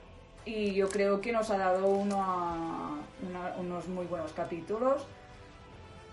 Y 0.45 0.73
yo 0.73 0.89
creo 0.89 1.19
que 1.21 1.31
nos 1.31 1.49
ha 1.51 1.57
dado 1.57 1.87
uno- 1.87 2.99
una- 3.27 3.55
unos 3.57 3.87
muy 3.87 4.05
buenos 4.05 4.31
capítulos. 4.33 5.05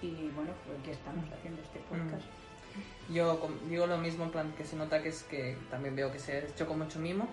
Y 0.02 0.30
bueno, 0.34 0.50
pues 0.66 0.78
aquí 0.80 0.90
estamos 0.92 1.24
haciendo 1.32 1.60
este 1.62 1.78
podcast. 1.80 2.24
Yo 3.12 3.48
digo 3.68 3.86
lo 3.86 3.98
mismo, 3.98 4.24
en 4.24 4.30
plan 4.30 4.52
que 4.56 4.64
se 4.64 4.76
nota 4.76 5.02
que 5.02 5.08
es 5.08 5.22
que 5.24 5.56
también 5.70 5.96
veo 5.96 6.12
que 6.12 6.18
se 6.18 6.32
ha 6.32 6.38
hecho 6.38 6.66
con 6.66 6.78
mucho 6.78 6.98
mimo, 7.00 7.28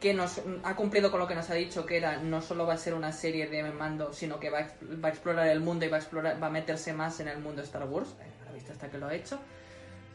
que 0.00 0.14
nos 0.14 0.40
ha 0.62 0.76
cumplido 0.76 1.10
con 1.10 1.18
lo 1.20 1.26
que 1.26 1.34
nos 1.34 1.50
ha 1.50 1.54
dicho, 1.54 1.84
que 1.86 1.96
era 1.96 2.18
no 2.18 2.40
solo 2.42 2.66
va 2.66 2.74
a 2.74 2.78
ser 2.78 2.94
una 2.94 3.10
serie 3.12 3.46
de 3.48 3.62
mando, 3.72 4.12
sino 4.12 4.38
que 4.38 4.50
va 4.50 4.58
a, 4.60 4.68
va 5.02 5.08
a 5.08 5.10
explorar 5.10 5.48
el 5.48 5.60
mundo 5.60 5.84
y 5.84 5.88
va 5.88 5.96
a 5.96 6.00
explorar, 6.00 6.40
va 6.40 6.46
a 6.48 6.50
meterse 6.50 6.92
más 6.92 7.18
en 7.20 7.28
el 7.28 7.38
mundo 7.38 7.60
de 7.62 7.66
Star 7.66 7.84
Wars, 7.84 8.14
eh, 8.20 8.24
a 8.42 8.44
la 8.46 8.52
vista 8.52 8.72
hasta 8.72 8.88
que 8.88 8.98
lo 8.98 9.06
ha 9.08 9.14
hecho, 9.14 9.40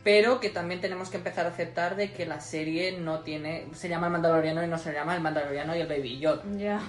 pero 0.03 0.39
que 0.39 0.49
también 0.49 0.79
tenemos 0.81 1.09
que 1.09 1.17
empezar 1.17 1.45
a 1.45 1.49
aceptar 1.49 1.95
de 1.95 2.13
que 2.13 2.25
la 2.25 2.39
serie 2.39 2.97
no 2.99 3.19
tiene, 3.19 3.67
se 3.73 3.89
llama 3.89 4.07
el 4.07 4.13
Mandaloriano 4.13 4.63
y 4.63 4.67
no 4.67 4.77
se 4.77 4.93
llama 4.93 5.15
el 5.15 5.21
Mandaloriano 5.21 5.75
y 5.75 5.81
el 5.81 5.87
Baby 5.87 6.19
Yoda. 6.19 6.43
Ya. 6.57 6.79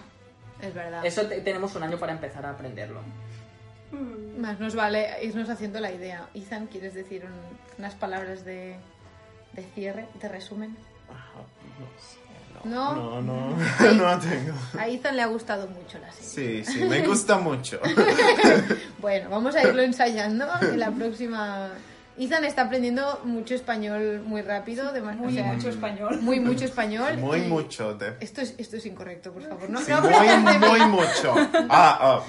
Es 0.60 0.72
verdad. 0.72 1.04
Eso 1.04 1.26
te- 1.26 1.40
tenemos 1.40 1.74
un 1.74 1.82
año 1.82 1.98
para 1.98 2.12
empezar 2.12 2.46
a 2.46 2.50
aprenderlo. 2.50 3.00
Más 4.38 4.58
nos 4.60 4.74
vale 4.74 5.08
irnos 5.22 5.48
haciendo 5.50 5.80
la 5.80 5.92
idea. 5.92 6.28
Ethan, 6.34 6.66
¿quieres 6.68 6.94
decir 6.94 7.24
un- 7.24 7.61
unas 7.78 7.94
palabras 7.94 8.44
de, 8.44 8.76
de 9.52 9.62
cierre, 9.75 10.07
de 10.20 10.28
resumen? 10.28 10.76
Ajá, 11.10 11.41
no 11.78 11.86
sé, 12.01 12.18
No. 12.68 12.94
No, 12.94 13.23
no, 13.23 13.57
Sí. 13.78 13.84
no 13.97 14.18
tengo. 14.18 14.55
A 14.78 14.89
Ethan 14.89 15.17
le 15.17 15.23
ha 15.23 15.26
gustado 15.26 15.67
mucho 15.68 15.99
la 15.99 16.12
serie. 16.12 16.65
Sí, 16.65 16.73
sí, 16.73 16.84
me 16.84 17.07
gusta 17.07 17.39
mucho. 17.39 17.81
Bueno, 18.99 19.31
vamos 19.31 19.57
a 19.57 19.62
irlo 19.67 19.83
ensayando 19.83 20.47
en 20.60 20.78
la 20.78 20.91
próxima... 20.92 21.70
Ethan 22.17 22.44
está 22.44 22.62
aprendiendo 22.62 23.20
mucho 23.25 23.55
español 23.55 24.23
muy 24.25 24.42
rápido. 24.42 24.92
De 24.92 25.01
Muy 25.01 25.26
o 25.26 25.31
sea, 25.42 25.52
mucho 25.52 25.70
español. 25.70 26.20
Muy 26.20 26.39
mucho 26.41 26.65
español. 26.67 27.17
Muy 27.18 27.41
y- 27.41 27.49
mucho 27.49 27.94
de... 27.94 28.17
Esto 28.20 28.42
es, 28.42 28.55
esto 28.59 28.76
es 28.76 28.86
incorrecto, 28.86 29.33
por 29.33 29.42
favor. 29.42 29.68
No, 29.70 29.81
Sí, 29.81 29.91
no 29.91 30.02
muy, 30.02 30.59
muy 30.68 30.81
mucho. 30.89 31.34
Ah, 31.68 31.99
ah, 32.01 32.23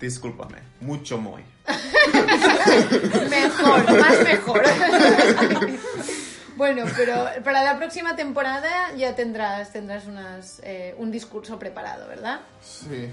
discúlpame. 0.00 0.58
Mucho 0.80 1.18
muy. 1.18 1.42
Mejor, 3.30 3.98
más 4.00 4.22
mejor. 4.24 4.62
bueno, 6.56 6.84
pero 6.96 7.26
para 7.44 7.62
la 7.62 7.76
próxima 7.78 8.16
temporada 8.16 8.92
ya 8.96 9.14
tendrás, 9.14 9.72
tendrás 9.72 10.06
unas, 10.06 10.60
eh, 10.64 10.94
un 10.98 11.10
discurso 11.10 11.58
preparado, 11.58 12.08
¿verdad? 12.08 12.40
Sí. 12.62 13.08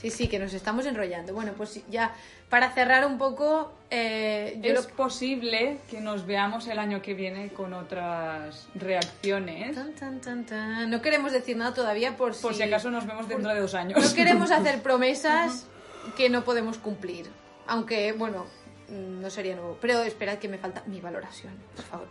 Sí, 0.00 0.10
sí, 0.10 0.28
que 0.28 0.38
nos 0.38 0.54
estamos 0.54 0.86
enrollando. 0.86 1.34
Bueno, 1.34 1.52
pues 1.56 1.80
ya 1.90 2.14
para 2.48 2.70
cerrar 2.70 3.04
un 3.04 3.18
poco, 3.18 3.72
eh, 3.90 4.56
yo 4.62 4.72
Es 4.72 4.86
lo- 4.86 4.94
posible 4.94 5.78
que 5.90 6.00
nos 6.00 6.24
veamos 6.24 6.68
el 6.68 6.78
año 6.78 7.02
que 7.02 7.14
viene 7.14 7.48
con 7.48 7.74
otras 7.74 8.68
reacciones. 8.76 9.74
Tan, 9.74 9.92
tan, 9.94 10.20
tan, 10.20 10.46
tan. 10.46 10.88
No 10.88 11.02
queremos 11.02 11.32
decir 11.32 11.56
nada 11.56 11.74
todavía 11.74 12.16
por, 12.16 12.36
Por 12.40 12.54
si 12.54 12.62
acaso 12.62 12.90
nos 12.92 13.06
vemos 13.06 13.26
dentro 13.26 13.52
de 13.52 13.60
dos 13.60 13.74
años. 13.74 14.00
No 14.00 14.14
queremos 14.14 14.52
hacer 14.52 14.80
promesas 14.82 15.66
que 16.16 16.28
no 16.30 16.44
podemos 16.44 16.78
cumplir. 16.78 17.26
Aunque, 17.66 18.12
bueno, 18.12 18.46
mm, 18.88 19.20
no 19.20 19.30
sería 19.30 19.54
nuevo. 19.56 19.78
Pero 19.80 20.02
esperad 20.02 20.38
que 20.38 20.48
me 20.48 20.58
falta 20.58 20.82
mi 20.86 21.00
valoración, 21.00 21.52
por 21.76 21.84
favor. 21.84 22.08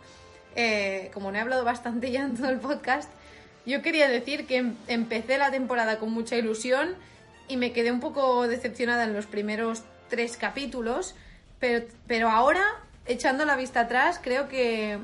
Eh, 0.56 1.10
como 1.14 1.30
no 1.30 1.38
he 1.38 1.40
hablado 1.40 1.64
bastante 1.64 2.10
ya 2.10 2.22
en 2.22 2.36
todo 2.36 2.48
el 2.50 2.58
podcast, 2.58 3.10
yo 3.66 3.82
quería 3.82 4.08
decir 4.08 4.46
que 4.46 4.56
em- 4.56 4.76
empecé 4.86 5.38
la 5.38 5.50
temporada 5.50 5.98
con 5.98 6.10
mucha 6.12 6.36
ilusión 6.36 6.96
y 7.48 7.56
me 7.56 7.72
quedé 7.72 7.90
un 7.92 8.00
poco 8.00 8.46
decepcionada 8.48 9.04
en 9.04 9.12
los 9.14 9.26
primeros 9.26 9.82
tres 10.08 10.36
capítulos. 10.36 11.14
Pero, 11.60 11.86
pero 12.06 12.30
ahora, 12.30 12.64
echando 13.06 13.44
la 13.44 13.56
vista 13.56 13.80
atrás, 13.80 14.20
creo 14.22 14.48
que 14.48 14.98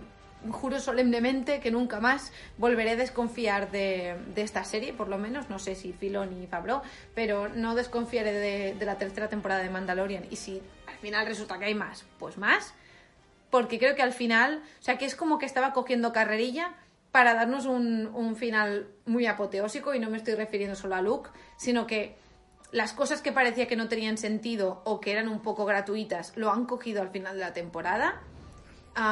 juro 0.50 0.80
solemnemente 0.80 1.60
que 1.60 1.70
nunca 1.70 2.00
más 2.00 2.32
volveré 2.58 2.92
a 2.92 2.96
desconfiar 2.96 3.70
de, 3.70 4.16
esta 4.36 4.64
serie, 4.64 4.92
por 4.92 5.08
lo 5.08 5.18
menos. 5.18 5.50
No 5.50 5.58
sé 5.58 5.74
si 5.74 5.92
Filón 5.92 6.42
y 6.42 6.46
Fabro, 6.46 6.82
pero 7.14 7.48
no 7.48 7.74
desconfiaré 7.74 8.32
de, 8.32 8.74
de 8.74 8.86
la 8.86 8.98
tercera 8.98 9.28
temporada 9.28 9.62
de 9.62 9.70
Mandalorian. 9.70 10.26
Y 10.30 10.36
si 10.36 10.62
al 10.86 10.96
final 10.96 11.26
resulta 11.26 11.58
que 11.58 11.66
hay 11.66 11.74
más, 11.74 12.04
pues 12.18 12.38
más. 12.38 12.74
Porque 13.50 13.78
creo 13.78 13.94
que 13.94 14.02
al 14.02 14.12
final, 14.12 14.62
o 14.80 14.82
sea, 14.82 14.98
que 14.98 15.04
es 15.04 15.14
como 15.14 15.38
que 15.38 15.46
estaba 15.46 15.72
cogiendo 15.72 16.12
carrerilla 16.12 16.74
para 17.12 17.34
darnos 17.34 17.66
un, 17.66 18.08
un 18.08 18.34
final 18.34 18.88
muy 19.06 19.26
apoteósico. 19.26 19.94
Y 19.94 20.00
no 20.00 20.10
me 20.10 20.16
estoy 20.16 20.34
refiriendo 20.34 20.76
solo 20.76 20.96
a 20.96 21.02
Luke, 21.02 21.30
sino 21.56 21.86
que 21.86 22.16
las 22.74 22.92
cosas 22.92 23.22
que 23.22 23.30
parecía 23.30 23.68
que 23.68 23.76
no 23.76 23.86
tenían 23.86 24.18
sentido 24.18 24.82
o 24.84 25.00
que 25.00 25.12
eran 25.12 25.28
un 25.28 25.38
poco 25.38 25.64
gratuitas 25.64 26.36
lo 26.36 26.50
han 26.50 26.66
cogido 26.66 27.02
al 27.02 27.10
final 27.10 27.36
de 27.36 27.40
la 27.40 27.52
temporada. 27.52 28.20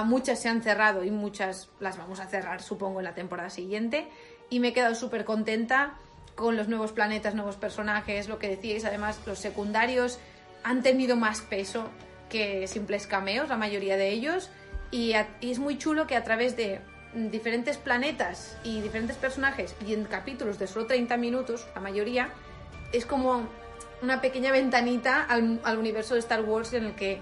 Muchas 0.05 0.41
se 0.41 0.49
han 0.49 0.63
cerrado 0.63 1.05
y 1.05 1.11
muchas 1.11 1.69
las 1.81 1.99
vamos 1.99 2.21
a 2.21 2.27
cerrar, 2.27 2.63
supongo, 2.63 3.01
en 3.01 3.05
la 3.05 3.15
temporada 3.15 3.51
siguiente. 3.51 4.09
Y 4.49 4.61
me 4.61 4.69
he 4.69 4.73
quedado 4.73 4.95
súper 4.95 5.25
contenta 5.25 5.95
con 6.35 6.57
los 6.57 6.69
nuevos 6.69 6.93
planetas, 6.93 7.35
nuevos 7.35 7.57
personajes, 7.57 8.29
lo 8.29 8.39
que 8.39 8.49
decíais. 8.49 8.85
Además, 8.85 9.21
los 9.27 9.39
secundarios 9.39 10.19
han 10.63 10.83
tenido 10.83 11.17
más 11.17 11.41
peso 11.41 11.91
que 12.29 12.67
simples 12.67 13.07
cameos, 13.07 13.49
la 13.49 13.57
mayoría 13.57 13.97
de 13.97 14.11
ellos. 14.11 14.51
Y, 14.91 15.15
es 15.41 15.59
muy 15.59 15.79
chulo 15.79 16.07
que 16.07 16.17
a 16.17 16.23
través 16.23 16.57
de 16.57 16.81
diferentes 17.15 17.77
planetas 17.77 18.57
y 18.65 18.81
diferentes 18.81 19.17
personajes 19.17 19.75
y 19.87 19.93
en 19.93 20.05
capítulos 20.05 20.59
de 20.59 20.67
solo 20.67 20.87
30 20.87 21.17
minutos, 21.17 21.67
la 21.75 21.81
mayoría, 21.81 22.31
es 22.93 23.05
como 23.05 23.47
una 24.01 24.21
pequeña 24.21 24.51
ventanita 24.53 25.23
al, 25.23 25.61
al 25.65 25.79
universo 25.79 26.15
de 26.15 26.21
Star 26.21 26.43
Wars 26.43 26.73
en 26.73 26.85
el 26.85 26.95
que 26.95 27.21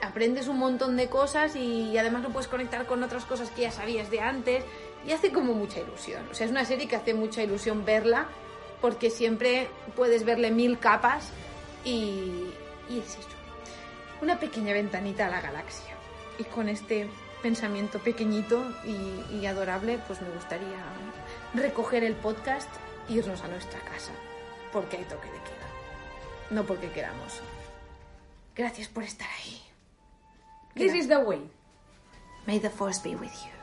aprendes 0.00 0.48
un 0.48 0.58
montón 0.58 0.96
de 0.96 1.08
cosas 1.08 1.56
y, 1.56 1.96
además 1.98 2.22
lo 2.22 2.30
puedes 2.30 2.48
conectar 2.48 2.86
con 2.86 3.02
otras 3.02 3.24
cosas 3.24 3.50
que 3.50 3.62
ya 3.62 3.72
sabías 3.72 4.10
de 4.10 4.20
antes 4.20 4.64
y 5.06 5.12
hace 5.12 5.32
como 5.32 5.54
mucha 5.54 5.80
ilusión. 5.80 6.26
O 6.30 6.34
sea, 6.34 6.46
es 6.46 6.50
una 6.50 6.64
serie 6.64 6.88
que 6.88 6.96
hace 6.96 7.14
mucha 7.14 7.42
ilusión 7.42 7.84
verla 7.84 8.26
porque 8.80 9.10
siempre 9.10 9.68
puedes 9.96 10.24
verle 10.24 10.50
mil 10.50 10.78
capas 10.78 11.30
y, 11.84 12.50
es 12.90 13.18
eso. 13.18 13.28
Una 14.20 14.38
pequeña 14.38 14.72
ventanita 14.72 15.26
a 15.26 15.30
la 15.30 15.40
galaxia. 15.40 15.94
Y 16.38 16.44
con 16.44 16.68
este 16.68 17.08
pensamiento 17.42 17.98
pequeñito 17.98 18.64
y, 18.84 19.36
y 19.36 19.46
adorable, 19.46 19.98
pues 20.06 20.20
me 20.20 20.28
gustaría 20.30 20.78
recoger 21.54 22.04
el 22.04 22.14
podcast 22.14 22.68
e 23.08 23.14
irnos 23.14 23.42
a 23.42 23.48
nuestra 23.48 23.80
casa. 23.80 24.12
Porque 24.72 24.98
hay 24.98 25.04
toque 25.04 25.26
de 25.26 25.38
queda. 25.38 25.68
No 26.50 26.64
porque 26.64 26.90
queramos. 26.90 27.40
Gracias 28.54 28.88
por 28.88 29.04
estar 29.04 29.28
ahí. 29.44 29.67
This 30.78 30.94
is 30.94 31.08
the 31.08 31.18
way. 31.18 31.40
May 32.46 32.58
the 32.58 32.70
force 32.70 33.00
be 33.00 33.16
with 33.16 33.34
you. 33.44 33.57